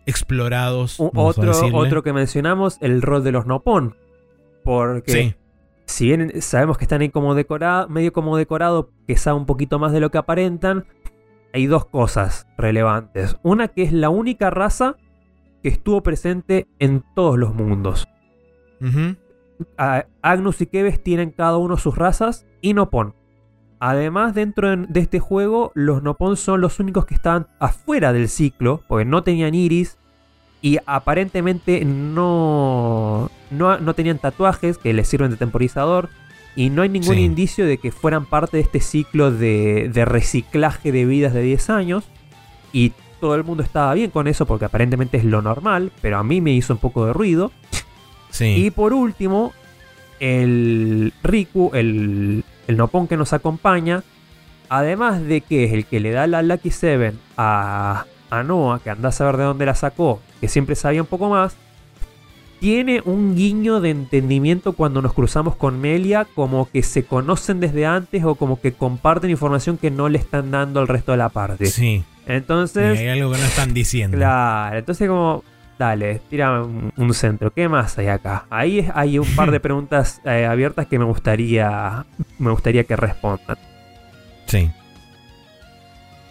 explorados. 0.05 0.99
U- 0.99 1.11
otro, 1.15 1.59
otro 1.73 2.03
que 2.03 2.13
mencionamos, 2.13 2.77
el 2.81 3.01
rol 3.01 3.23
de 3.23 3.31
los 3.31 3.47
Nopon. 3.47 3.95
Porque 4.63 5.11
Sí, 5.11 5.33
si 5.87 6.05
bien 6.05 6.39
sabemos 6.43 6.77
que 6.77 6.83
están 6.83 7.01
ahí 7.01 7.09
como 7.09 7.33
decorado, 7.33 7.89
medio 7.89 8.13
como 8.13 8.37
decorado, 8.37 8.91
que 9.07 9.17
sabe 9.17 9.37
un 9.39 9.47
poquito 9.47 9.79
más 9.79 9.91
de 9.91 10.01
lo 10.01 10.11
que 10.11 10.19
aparentan, 10.19 10.85
hay 11.53 11.67
dos 11.67 11.85
cosas 11.85 12.47
relevantes. 12.57 13.37
Una 13.43 13.67
que 13.67 13.83
es 13.83 13.93
la 13.93 14.09
única 14.09 14.49
raza 14.49 14.95
que 15.61 15.69
estuvo 15.69 16.01
presente 16.01 16.67
en 16.79 17.03
todos 17.15 17.37
los 17.37 17.53
mundos. 17.53 18.07
Agnus 20.21 20.61
y 20.61 20.67
Keves 20.67 21.03
tienen 21.03 21.31
cada 21.31 21.57
uno 21.57 21.77
sus 21.77 21.97
razas 21.97 22.45
y 22.61 22.73
Nopon. 22.73 23.13
Además, 23.79 24.33
dentro 24.33 24.69
de 24.69 24.87
de 24.87 24.99
este 24.99 25.19
juego, 25.19 25.71
los 25.73 26.03
Nopon 26.03 26.35
son 26.35 26.61
los 26.61 26.79
únicos 26.79 27.05
que 27.05 27.15
estaban 27.15 27.47
afuera 27.59 28.11
del 28.11 28.27
ciclo, 28.27 28.81
porque 28.87 29.05
no 29.05 29.23
tenían 29.23 29.55
iris 29.55 29.97
y 30.61 30.77
aparentemente 30.85 31.85
no, 31.85 33.29
no, 33.51 33.79
no 33.79 33.93
tenían 33.93 34.19
tatuajes 34.19 34.77
que 34.77 34.93
les 34.93 35.07
sirven 35.07 35.31
de 35.31 35.37
temporizador. 35.37 36.09
Y 36.59 36.69
no 36.69 36.81
hay 36.81 36.89
ningún 36.89 37.15
Sí. 37.15 37.21
indicio 37.21 37.65
de 37.65 37.77
que 37.77 37.91
fueran 37.91 38.25
parte 38.25 38.57
de 38.57 38.63
este 38.63 38.79
ciclo 38.81 39.31
de, 39.31 39.89
de 39.93 40.03
reciclaje 40.05 40.91
de 40.91 41.05
vidas 41.05 41.33
de 41.33 41.41
10 41.41 41.69
años. 41.69 42.03
Y 42.73 42.91
todo 43.21 43.35
el 43.35 43.43
mundo 43.45 43.63
estaba 43.63 43.93
bien 43.93 44.11
con 44.11 44.27
eso 44.27 44.45
porque 44.45 44.65
aparentemente 44.65 45.17
es 45.17 45.23
lo 45.25 45.41
normal, 45.41 45.91
pero 46.01 46.17
a 46.17 46.23
mí 46.23 46.41
me 46.41 46.51
hizo 46.51 46.73
un 46.73 46.79
poco 46.79 47.05
de 47.05 47.13
ruido. 47.13 47.51
sí. 48.29 48.45
Y 48.65 48.71
por 48.71 48.93
último, 48.93 49.53
el 50.19 51.13
Riku, 51.23 51.71
el, 51.73 52.43
el 52.67 52.77
Nopon 52.77 53.07
que 53.07 53.17
nos 53.17 53.33
acompaña, 53.33 54.03
además 54.69 55.21
de 55.23 55.41
que 55.41 55.63
es 55.65 55.73
el 55.73 55.85
que 55.85 55.99
le 55.99 56.11
da 56.11 56.27
la 56.27 56.41
Lucky 56.41 56.71
Seven 56.71 57.17
a, 57.37 58.05
a 58.29 58.43
Noah, 58.43 58.79
que 58.79 58.89
anda 58.89 59.09
a 59.09 59.11
saber 59.13 59.37
de 59.37 59.43
dónde 59.43 59.65
la 59.65 59.75
sacó, 59.75 60.21
que 60.41 60.47
siempre 60.47 60.75
sabía 60.75 61.01
un 61.01 61.07
poco 61.07 61.29
más, 61.29 61.55
tiene 62.59 63.01
un 63.05 63.35
guiño 63.35 63.79
de 63.81 63.89
entendimiento 63.91 64.73
cuando 64.73 65.01
nos 65.01 65.13
cruzamos 65.13 65.55
con 65.55 65.79
Melia, 65.79 66.25
como 66.35 66.69
que 66.69 66.83
se 66.83 67.03
conocen 67.05 67.59
desde 67.59 67.85
antes 67.85 68.23
o 68.25 68.35
como 68.35 68.59
que 68.59 68.73
comparten 68.73 69.29
información 69.29 69.77
que 69.77 69.91
no 69.91 70.09
le 70.09 70.17
están 70.17 70.51
dando 70.51 70.79
al 70.79 70.87
resto 70.87 71.11
de 71.11 71.17
la 71.17 71.29
parte. 71.29 71.65
sí. 71.67 72.03
Entonces, 72.27 72.99
hay 72.99 73.07
algo 73.07 73.31
que 73.31 73.39
no 73.39 73.43
están 73.45 73.73
diciendo. 73.73 74.15
Claro, 74.15 74.77
entonces 74.77 75.07
como 75.07 75.43
dale, 75.79 76.21
tira 76.29 76.61
un, 76.61 76.93
un 76.95 77.13
centro. 77.15 77.51
¿Qué 77.51 77.67
más 77.67 77.97
hay 77.97 78.05
acá? 78.07 78.45
Ahí 78.51 78.79
es- 78.79 78.91
hay 78.93 79.17
un 79.17 79.25
par 79.35 79.49
de 79.49 79.59
preguntas 79.61 80.21
eh, 80.25 80.45
abiertas 80.45 80.85
que 80.85 80.99
me 80.99 81.05
gustaría, 81.05 82.05
me 82.37 82.51
gustaría 82.51 82.83
que 82.83 82.95
respondan. 82.95 83.57
Sí. 84.45 84.69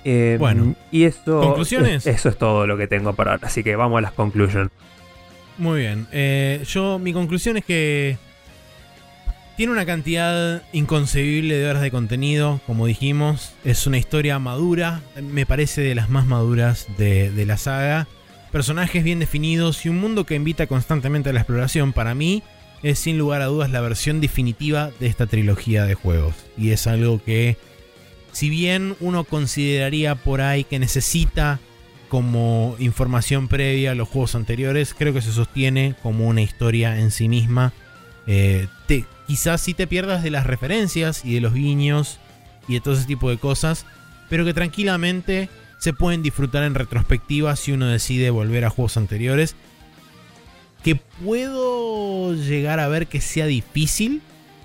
Eh, 0.04 0.36
Bueno. 0.38 0.74
y 0.92 1.04
eso, 1.04 1.40
¿Conclusiones? 1.40 2.06
Eso 2.06 2.28
es 2.28 2.38
todo 2.38 2.66
lo 2.66 2.76
que 2.76 2.86
tengo 2.86 3.14
para 3.14 3.32
ahora. 3.32 3.46
Así 3.48 3.64
que 3.64 3.74
vamos 3.74 3.98
a 3.98 4.00
las 4.02 4.12
conclusions. 4.12 4.70
Muy 5.58 5.80
bien. 5.80 6.06
Eh, 6.12 6.64
yo, 6.68 6.98
mi 7.00 7.12
conclusión 7.12 7.56
es 7.56 7.64
que 7.64 8.16
tiene 9.56 9.72
una 9.72 9.86
cantidad 9.86 10.62
inconcebible 10.72 11.56
de 11.56 11.68
horas 11.68 11.82
de 11.82 11.90
contenido, 11.90 12.60
como 12.64 12.86
dijimos. 12.86 13.54
Es 13.64 13.88
una 13.88 13.98
historia 13.98 14.38
madura, 14.38 15.02
me 15.20 15.46
parece 15.46 15.80
de 15.80 15.96
las 15.96 16.10
más 16.10 16.26
maduras 16.26 16.86
de, 16.96 17.32
de 17.32 17.44
la 17.44 17.56
saga. 17.56 18.06
Personajes 18.52 19.02
bien 19.02 19.18
definidos 19.18 19.84
y 19.84 19.88
un 19.88 19.98
mundo 19.98 20.24
que 20.24 20.36
invita 20.36 20.68
constantemente 20.68 21.30
a 21.30 21.32
la 21.32 21.40
exploración. 21.40 21.92
Para 21.92 22.14
mí 22.14 22.44
es 22.84 23.00
sin 23.00 23.18
lugar 23.18 23.42
a 23.42 23.46
dudas 23.46 23.70
la 23.70 23.80
versión 23.80 24.20
definitiva 24.20 24.92
de 25.00 25.08
esta 25.08 25.26
trilogía 25.26 25.84
de 25.84 25.94
juegos. 25.94 26.36
Y 26.56 26.70
es 26.70 26.86
algo 26.86 27.20
que, 27.22 27.56
si 28.30 28.48
bien 28.48 28.94
uno 29.00 29.24
consideraría 29.24 30.14
por 30.14 30.40
ahí 30.40 30.62
que 30.62 30.78
necesita 30.78 31.58
como 32.08 32.76
información 32.78 33.48
previa 33.48 33.92
a 33.92 33.94
los 33.94 34.08
juegos 34.08 34.34
anteriores, 34.34 34.94
creo 34.94 35.12
que 35.12 35.22
se 35.22 35.32
sostiene 35.32 35.94
como 36.02 36.26
una 36.26 36.42
historia 36.42 36.98
en 36.98 37.10
sí 37.10 37.28
misma. 37.28 37.72
Eh, 38.26 38.66
quizás 39.26 39.60
sí 39.60 39.74
te 39.74 39.86
pierdas 39.86 40.22
de 40.22 40.30
las 40.30 40.46
referencias 40.46 41.24
y 41.24 41.34
de 41.34 41.40
los 41.40 41.54
guiños 41.54 42.18
y 42.66 42.74
de 42.74 42.80
todo 42.80 42.94
ese 42.94 43.06
tipo 43.06 43.30
de 43.30 43.38
cosas, 43.38 43.86
pero 44.28 44.44
que 44.44 44.54
tranquilamente 44.54 45.48
se 45.78 45.92
pueden 45.92 46.22
disfrutar 46.22 46.62
en 46.64 46.74
retrospectiva 46.74 47.54
si 47.56 47.72
uno 47.72 47.86
decide 47.86 48.30
volver 48.30 48.64
a 48.64 48.70
juegos 48.70 48.96
anteriores. 48.96 49.54
Que 50.82 50.96
puedo 50.96 52.34
llegar 52.34 52.80
a 52.80 52.88
ver 52.88 53.06
que 53.06 53.20
sea 53.20 53.46
difícil, 53.46 54.22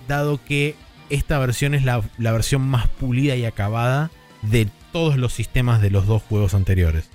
dado 0.07 0.39
que 0.43 0.75
esta 1.09 1.39
versión 1.39 1.73
es 1.73 1.83
la 1.83 2.01
versión 2.17 2.61
más 2.61 2.87
pulida 2.87 3.35
y 3.35 3.45
acabada 3.45 4.11
de 4.43 4.67
todos 4.91 5.17
los 5.17 5.33
sistemas 5.33 5.81
de 5.81 5.89
los 5.89 6.05
dos 6.05 6.21
juegos 6.21 6.53
anteriores. 6.53 7.09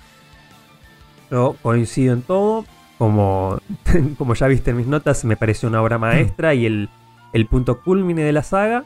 Yo 1.31 1.55
coincido 1.61 2.13
en 2.13 2.21
todo. 2.21 2.65
Como, 2.97 3.59
como 4.17 4.33
ya 4.33 4.47
viste 4.47 4.71
en 4.71 4.77
mis 4.77 4.87
notas, 4.87 5.23
me 5.23 5.37
pareció 5.37 5.69
una 5.69 5.81
obra 5.81 5.97
maestra 5.97 6.53
y 6.53 6.65
el, 6.65 6.89
el 7.33 7.45
punto 7.45 7.81
culmine 7.81 8.23
de 8.23 8.33
la 8.33 8.43
saga. 8.43 8.83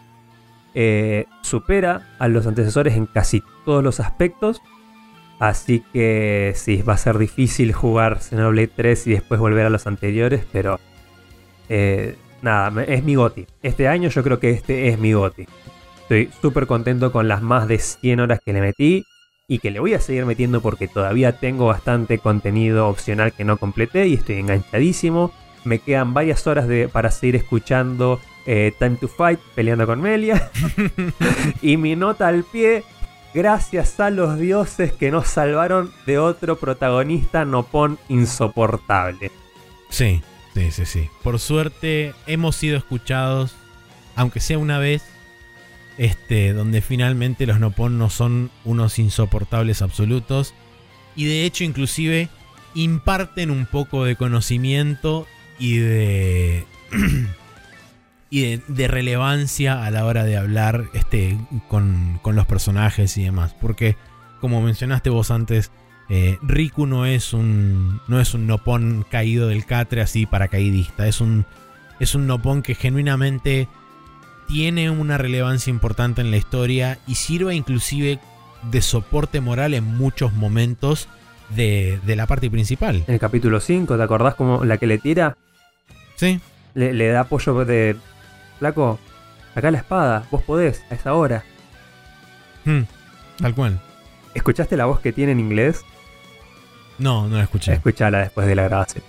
Eh, 0.75 1.25
supera 1.41 2.15
a 2.17 2.27
los 2.27 2.47
antecesores 2.47 2.95
en 2.95 3.05
casi 3.05 3.43
todos 3.65 3.83
los 3.83 3.99
aspectos. 3.99 4.61
Así 5.39 5.83
que 5.91 6.53
sí, 6.55 6.81
va 6.81 6.93
a 6.93 6.97
ser 6.97 7.17
difícil 7.17 7.73
jugar 7.73 8.21
Xenoblade 8.21 8.67
3 8.67 9.07
y 9.07 9.11
después 9.11 9.39
volver 9.39 9.65
a 9.65 9.69
los 9.69 9.87
anteriores, 9.87 10.45
pero 10.51 10.79
eh, 11.69 12.17
nada, 12.41 12.83
es 12.83 13.03
mi 13.03 13.15
goti. 13.15 13.45
Este 13.61 13.87
año 13.87 14.09
yo 14.09 14.23
creo 14.23 14.39
que 14.39 14.51
este 14.51 14.89
es 14.89 14.99
mi 14.99 15.13
goti. 15.13 15.45
Estoy 16.01 16.29
súper 16.41 16.67
contento 16.67 17.11
con 17.11 17.27
las 17.27 17.41
más 17.41 17.67
de 17.67 17.79
100 17.79 18.19
horas 18.19 18.39
que 18.43 18.53
le 18.53 18.61
metí 18.61 19.05
y 19.53 19.59
que 19.59 19.69
le 19.69 19.79
voy 19.79 19.93
a 19.93 20.01
seguir 20.01 20.25
metiendo 20.25 20.61
porque 20.61 20.87
todavía 20.87 21.37
tengo 21.37 21.67
bastante 21.67 22.17
contenido 22.17 22.87
opcional 22.87 23.33
que 23.33 23.43
no 23.43 23.57
completé 23.57 24.07
y 24.07 24.15
estoy 24.15 24.37
enganchadísimo. 24.37 25.31
Me 25.63 25.77
quedan 25.77 26.15
varias 26.15 26.47
horas 26.47 26.67
de, 26.67 26.89
para 26.89 27.11
seguir 27.11 27.35
escuchando 27.35 28.19
eh, 28.47 28.73
Time 28.79 28.95
to 28.95 29.07
Fight 29.07 29.39
peleando 29.53 29.85
con 29.85 30.01
Melia. 30.01 30.49
y 31.61 31.77
mi 31.77 31.95
nota 31.95 32.29
al 32.29 32.45
pie, 32.45 32.83
gracias 33.35 33.99
a 33.99 34.09
los 34.09 34.39
dioses 34.39 34.91
que 34.91 35.11
nos 35.11 35.27
salvaron 35.27 35.91
de 36.07 36.17
otro 36.17 36.55
protagonista 36.55 37.45
nopón 37.45 37.99
insoportable. 38.09 39.31
Sí, 39.89 40.23
sí, 40.55 40.71
sí, 40.71 40.87
sí. 40.87 41.09
Por 41.21 41.37
suerte 41.37 42.15
hemos 42.25 42.55
sido 42.55 42.75
escuchados, 42.75 43.53
aunque 44.15 44.39
sea 44.39 44.57
una 44.57 44.79
vez, 44.79 45.03
este, 45.97 46.53
donde 46.53 46.81
finalmente 46.81 47.45
los 47.45 47.59
Nopon 47.59 47.97
no 47.97 48.09
son 48.09 48.51
unos 48.65 48.99
insoportables 48.99 49.81
absolutos. 49.81 50.53
Y 51.15 51.25
de 51.25 51.45
hecho, 51.45 51.63
inclusive, 51.63 52.29
imparten 52.73 53.51
un 53.51 53.65
poco 53.65 54.05
de 54.05 54.15
conocimiento 54.15 55.27
y 55.59 55.77
de. 55.77 56.65
y 58.29 58.57
de, 58.57 58.87
relevancia 58.87 59.85
a 59.85 59.91
la 59.91 60.05
hora 60.05 60.23
de 60.23 60.37
hablar 60.37 60.85
este, 60.93 61.37
con, 61.67 62.19
con 62.21 62.35
los 62.35 62.47
personajes 62.47 63.15
y 63.17 63.23
demás. 63.23 63.55
Porque, 63.59 63.95
como 64.41 64.61
mencionaste 64.61 65.11
vos 65.11 65.29
antes, 65.29 65.71
eh, 66.09 66.37
Riku 66.41 66.85
no 66.85 67.05
es 67.05 67.33
un 67.33 68.01
no 68.07 68.19
es 68.19 68.33
un 68.33 68.45
nopón 68.45 69.05
caído 69.09 69.47
del 69.47 69.65
catre 69.65 70.01
así 70.01 70.25
paracaidista, 70.25 71.07
es 71.07 71.21
un 71.21 71.45
es 71.99 72.13
un 72.13 72.27
nopón 72.27 72.61
que 72.61 72.75
genuinamente 72.75 73.69
tiene 74.47 74.89
una 74.89 75.17
relevancia 75.17 75.71
importante 75.71 76.21
en 76.21 76.31
la 76.31 76.37
historia 76.37 76.99
y 77.07 77.15
sirve 77.15 77.55
inclusive 77.55 78.19
de 78.71 78.81
soporte 78.81 79.41
moral 79.41 79.73
en 79.73 79.83
muchos 79.83 80.33
momentos 80.33 81.07
de, 81.49 81.99
de 82.05 82.15
la 82.15 82.27
parte 82.27 82.49
principal. 82.49 83.03
En 83.07 83.13
el 83.13 83.19
capítulo 83.19 83.59
5, 83.59 83.97
¿te 83.97 84.03
acordás 84.03 84.35
como 84.35 84.63
la 84.63 84.77
que 84.77 84.87
le 84.87 84.97
tira? 84.97 85.37
Sí, 86.15 86.39
Le, 86.73 86.93
le 86.93 87.07
da 87.09 87.21
apoyo 87.21 87.65
de... 87.65 87.95
Flaco, 88.59 88.99
acá 89.55 89.71
la 89.71 89.79
espada, 89.79 90.25
vos 90.31 90.41
podés, 90.43 90.83
a 90.89 90.95
esa 90.95 91.13
hora. 91.13 91.43
Hmm, 92.65 92.83
tal 93.37 93.53
cual. 93.53 93.81
¿Escuchaste 94.33 94.77
la 94.77 94.85
voz 94.85 94.99
que 94.99 95.11
tiene 95.11 95.33
en 95.33 95.39
inglés? 95.39 95.81
No, 96.97 97.27
no 97.27 97.37
la 97.37 97.43
escuché. 97.43 97.73
Escuchala 97.73 98.19
después 98.19 98.47
de 98.47 98.55
la 98.55 98.63
grabación. 98.63 99.03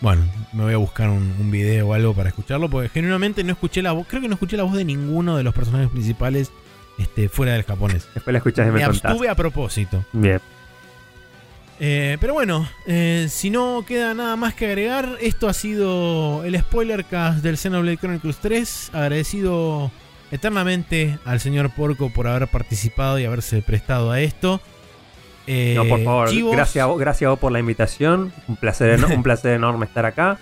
Bueno, 0.00 0.22
me 0.52 0.64
voy 0.64 0.74
a 0.74 0.76
buscar 0.76 1.08
un, 1.08 1.34
un 1.40 1.50
video 1.50 1.88
o 1.88 1.94
algo 1.94 2.14
para 2.14 2.28
escucharlo, 2.28 2.68
porque 2.68 2.88
genuinamente 2.88 3.42
no 3.44 3.52
escuché 3.52 3.80
la 3.82 3.92
voz, 3.92 4.06
creo 4.06 4.20
que 4.20 4.28
no 4.28 4.34
escuché 4.34 4.56
la 4.56 4.64
voz 4.64 4.74
de 4.74 4.84
ninguno 4.84 5.36
de 5.36 5.42
los 5.42 5.54
personajes 5.54 5.88
principales 5.88 6.50
este, 6.98 7.28
fuera 7.28 7.52
del 7.52 7.64
japonés. 7.64 8.08
Después 8.14 8.32
la 8.32 8.38
escuchás 8.38 8.68
y 8.68 8.70
me, 8.70 8.78
Me 8.78 8.84
abstuve 8.84 9.28
a 9.28 9.34
propósito. 9.34 10.04
Bien. 10.12 10.40
Eh, 11.80 12.18
pero 12.20 12.34
bueno, 12.34 12.68
eh, 12.86 13.26
si 13.28 13.50
no 13.50 13.84
queda 13.86 14.14
nada 14.14 14.36
más 14.36 14.54
que 14.54 14.66
agregar, 14.66 15.18
esto 15.20 15.48
ha 15.48 15.52
sido 15.52 16.44
el 16.44 16.58
spoiler 16.58 17.04
cast 17.04 17.42
del 17.42 17.58
Xenoblade 17.58 17.96
Chronicles 17.96 18.36
3. 18.36 18.90
Agradecido 18.92 19.90
eternamente 20.30 21.18
al 21.24 21.40
señor 21.40 21.70
Porco 21.70 22.10
por 22.10 22.28
haber 22.28 22.48
participado 22.48 23.18
y 23.18 23.24
haberse 23.24 23.60
prestado 23.62 24.12
a 24.12 24.20
esto. 24.20 24.60
Eh, 25.46 25.74
No, 25.76 25.84
por 25.84 26.02
favor, 26.02 26.28
chivos, 26.30 26.54
gracias 26.56 26.82
a, 26.82 26.86
vos, 26.86 26.98
gracias 26.98 27.26
a 27.26 27.30
vos 27.30 27.38
por 27.38 27.52
la 27.52 27.60
invitación. 27.60 28.32
Un 28.48 28.56
placer, 28.56 29.04
un 29.04 29.22
placer 29.22 29.52
enorme 29.56 29.86
estar 29.86 30.06
acá. 30.06 30.38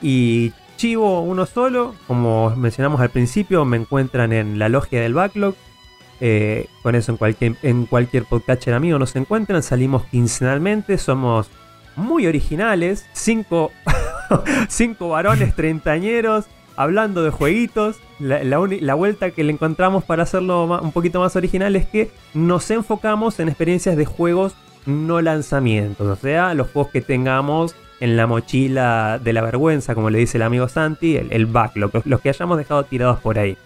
Y 0.00 0.52
Chivo 0.76 1.22
uno 1.22 1.46
solo, 1.46 1.94
como 2.06 2.54
mencionamos 2.54 3.00
al 3.00 3.08
principio, 3.08 3.64
me 3.64 3.78
encuentran 3.78 4.32
en 4.32 4.58
la 4.58 4.68
logia 4.68 5.00
del 5.00 5.14
backlog. 5.14 5.54
Eh, 6.20 6.66
con 6.82 6.94
eso 6.94 7.12
en 7.12 7.18
cualquier, 7.18 7.56
en 7.62 7.84
cualquier 7.86 8.24
podcatcher 8.24 8.74
amigo 8.74 8.98
nos 8.98 9.16
encuentran. 9.16 9.62
Salimos 9.62 10.04
quincenalmente, 10.04 10.98
somos 10.98 11.48
muy 11.94 12.26
originales. 12.26 13.06
Cinco, 13.14 13.72
cinco 14.68 15.08
varones 15.08 15.54
treintañeros 15.54 16.44
hablando 16.76 17.22
de 17.22 17.30
jueguitos. 17.30 17.96
La, 18.18 18.42
la 18.42 18.94
vuelta 18.94 19.30
que 19.30 19.44
le 19.44 19.52
encontramos 19.52 20.02
para 20.04 20.22
hacerlo 20.22 20.64
un 20.82 20.92
poquito 20.92 21.20
más 21.20 21.36
original 21.36 21.76
es 21.76 21.86
que 21.86 22.10
nos 22.34 22.70
enfocamos 22.70 23.38
en 23.40 23.48
experiencias 23.48 23.96
de 23.96 24.06
juegos 24.06 24.54
no 24.86 25.20
lanzamientos. 25.20 26.06
O 26.06 26.16
sea, 26.16 26.54
los 26.54 26.70
juegos 26.70 26.92
que 26.92 27.00
tengamos 27.02 27.74
en 28.00 28.16
la 28.16 28.26
mochila 28.26 29.18
de 29.22 29.32
la 29.32 29.42
vergüenza, 29.42 29.94
como 29.94 30.10
le 30.10 30.18
dice 30.18 30.38
el 30.38 30.42
amigo 30.42 30.68
Santi, 30.68 31.16
el, 31.16 31.32
el 31.32 31.46
backlog, 31.46 31.90
los, 31.94 32.06
los 32.06 32.20
que 32.20 32.28
hayamos 32.30 32.56
dejado 32.58 32.84
tirados 32.84 33.18
por 33.20 33.38
ahí. 33.38 33.56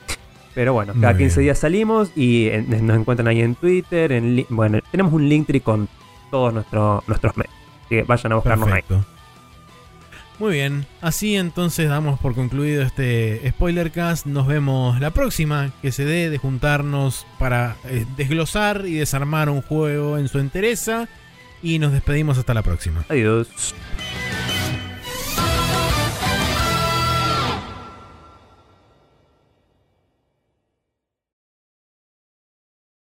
Pero 0.54 0.72
bueno, 0.72 0.94
cada 1.00 1.12
Muy 1.12 1.22
15 1.22 1.40
bien. 1.40 1.46
días 1.46 1.58
salimos 1.58 2.10
y 2.16 2.46
eh, 2.48 2.64
nos 2.80 2.96
encuentran 2.98 3.28
ahí 3.28 3.40
en 3.40 3.54
Twitter. 3.54 4.10
En, 4.10 4.44
bueno, 4.48 4.78
tenemos 4.90 5.12
un 5.12 5.28
Linktree 5.28 5.60
con 5.60 5.88
todos 6.30 6.52
nuestro- 6.52 7.04
nuestros 7.06 7.36
medios. 7.36 7.54
Así 7.84 7.88
que 7.88 8.02
vayan 8.02 8.32
a 8.32 8.34
buscarnos 8.36 8.68
ahí. 8.68 8.82
Muy 10.40 10.54
bien, 10.54 10.86
así 11.02 11.36
entonces 11.36 11.90
damos 11.90 12.18
por 12.18 12.34
concluido 12.34 12.82
este 12.82 13.46
spoilercast. 13.50 14.24
Nos 14.24 14.46
vemos 14.46 14.98
la 14.98 15.10
próxima 15.10 15.70
que 15.82 15.92
se 15.92 16.06
dé 16.06 16.30
de 16.30 16.38
juntarnos 16.38 17.26
para 17.38 17.76
eh, 17.84 18.06
desglosar 18.16 18.86
y 18.86 18.94
desarmar 18.94 19.50
un 19.50 19.60
juego 19.60 20.16
en 20.16 20.28
su 20.28 20.38
entereza. 20.38 21.08
Y 21.62 21.78
nos 21.78 21.92
despedimos 21.92 22.38
hasta 22.38 22.54
la 22.54 22.62
próxima. 22.62 23.04
Adiós. 23.10 23.74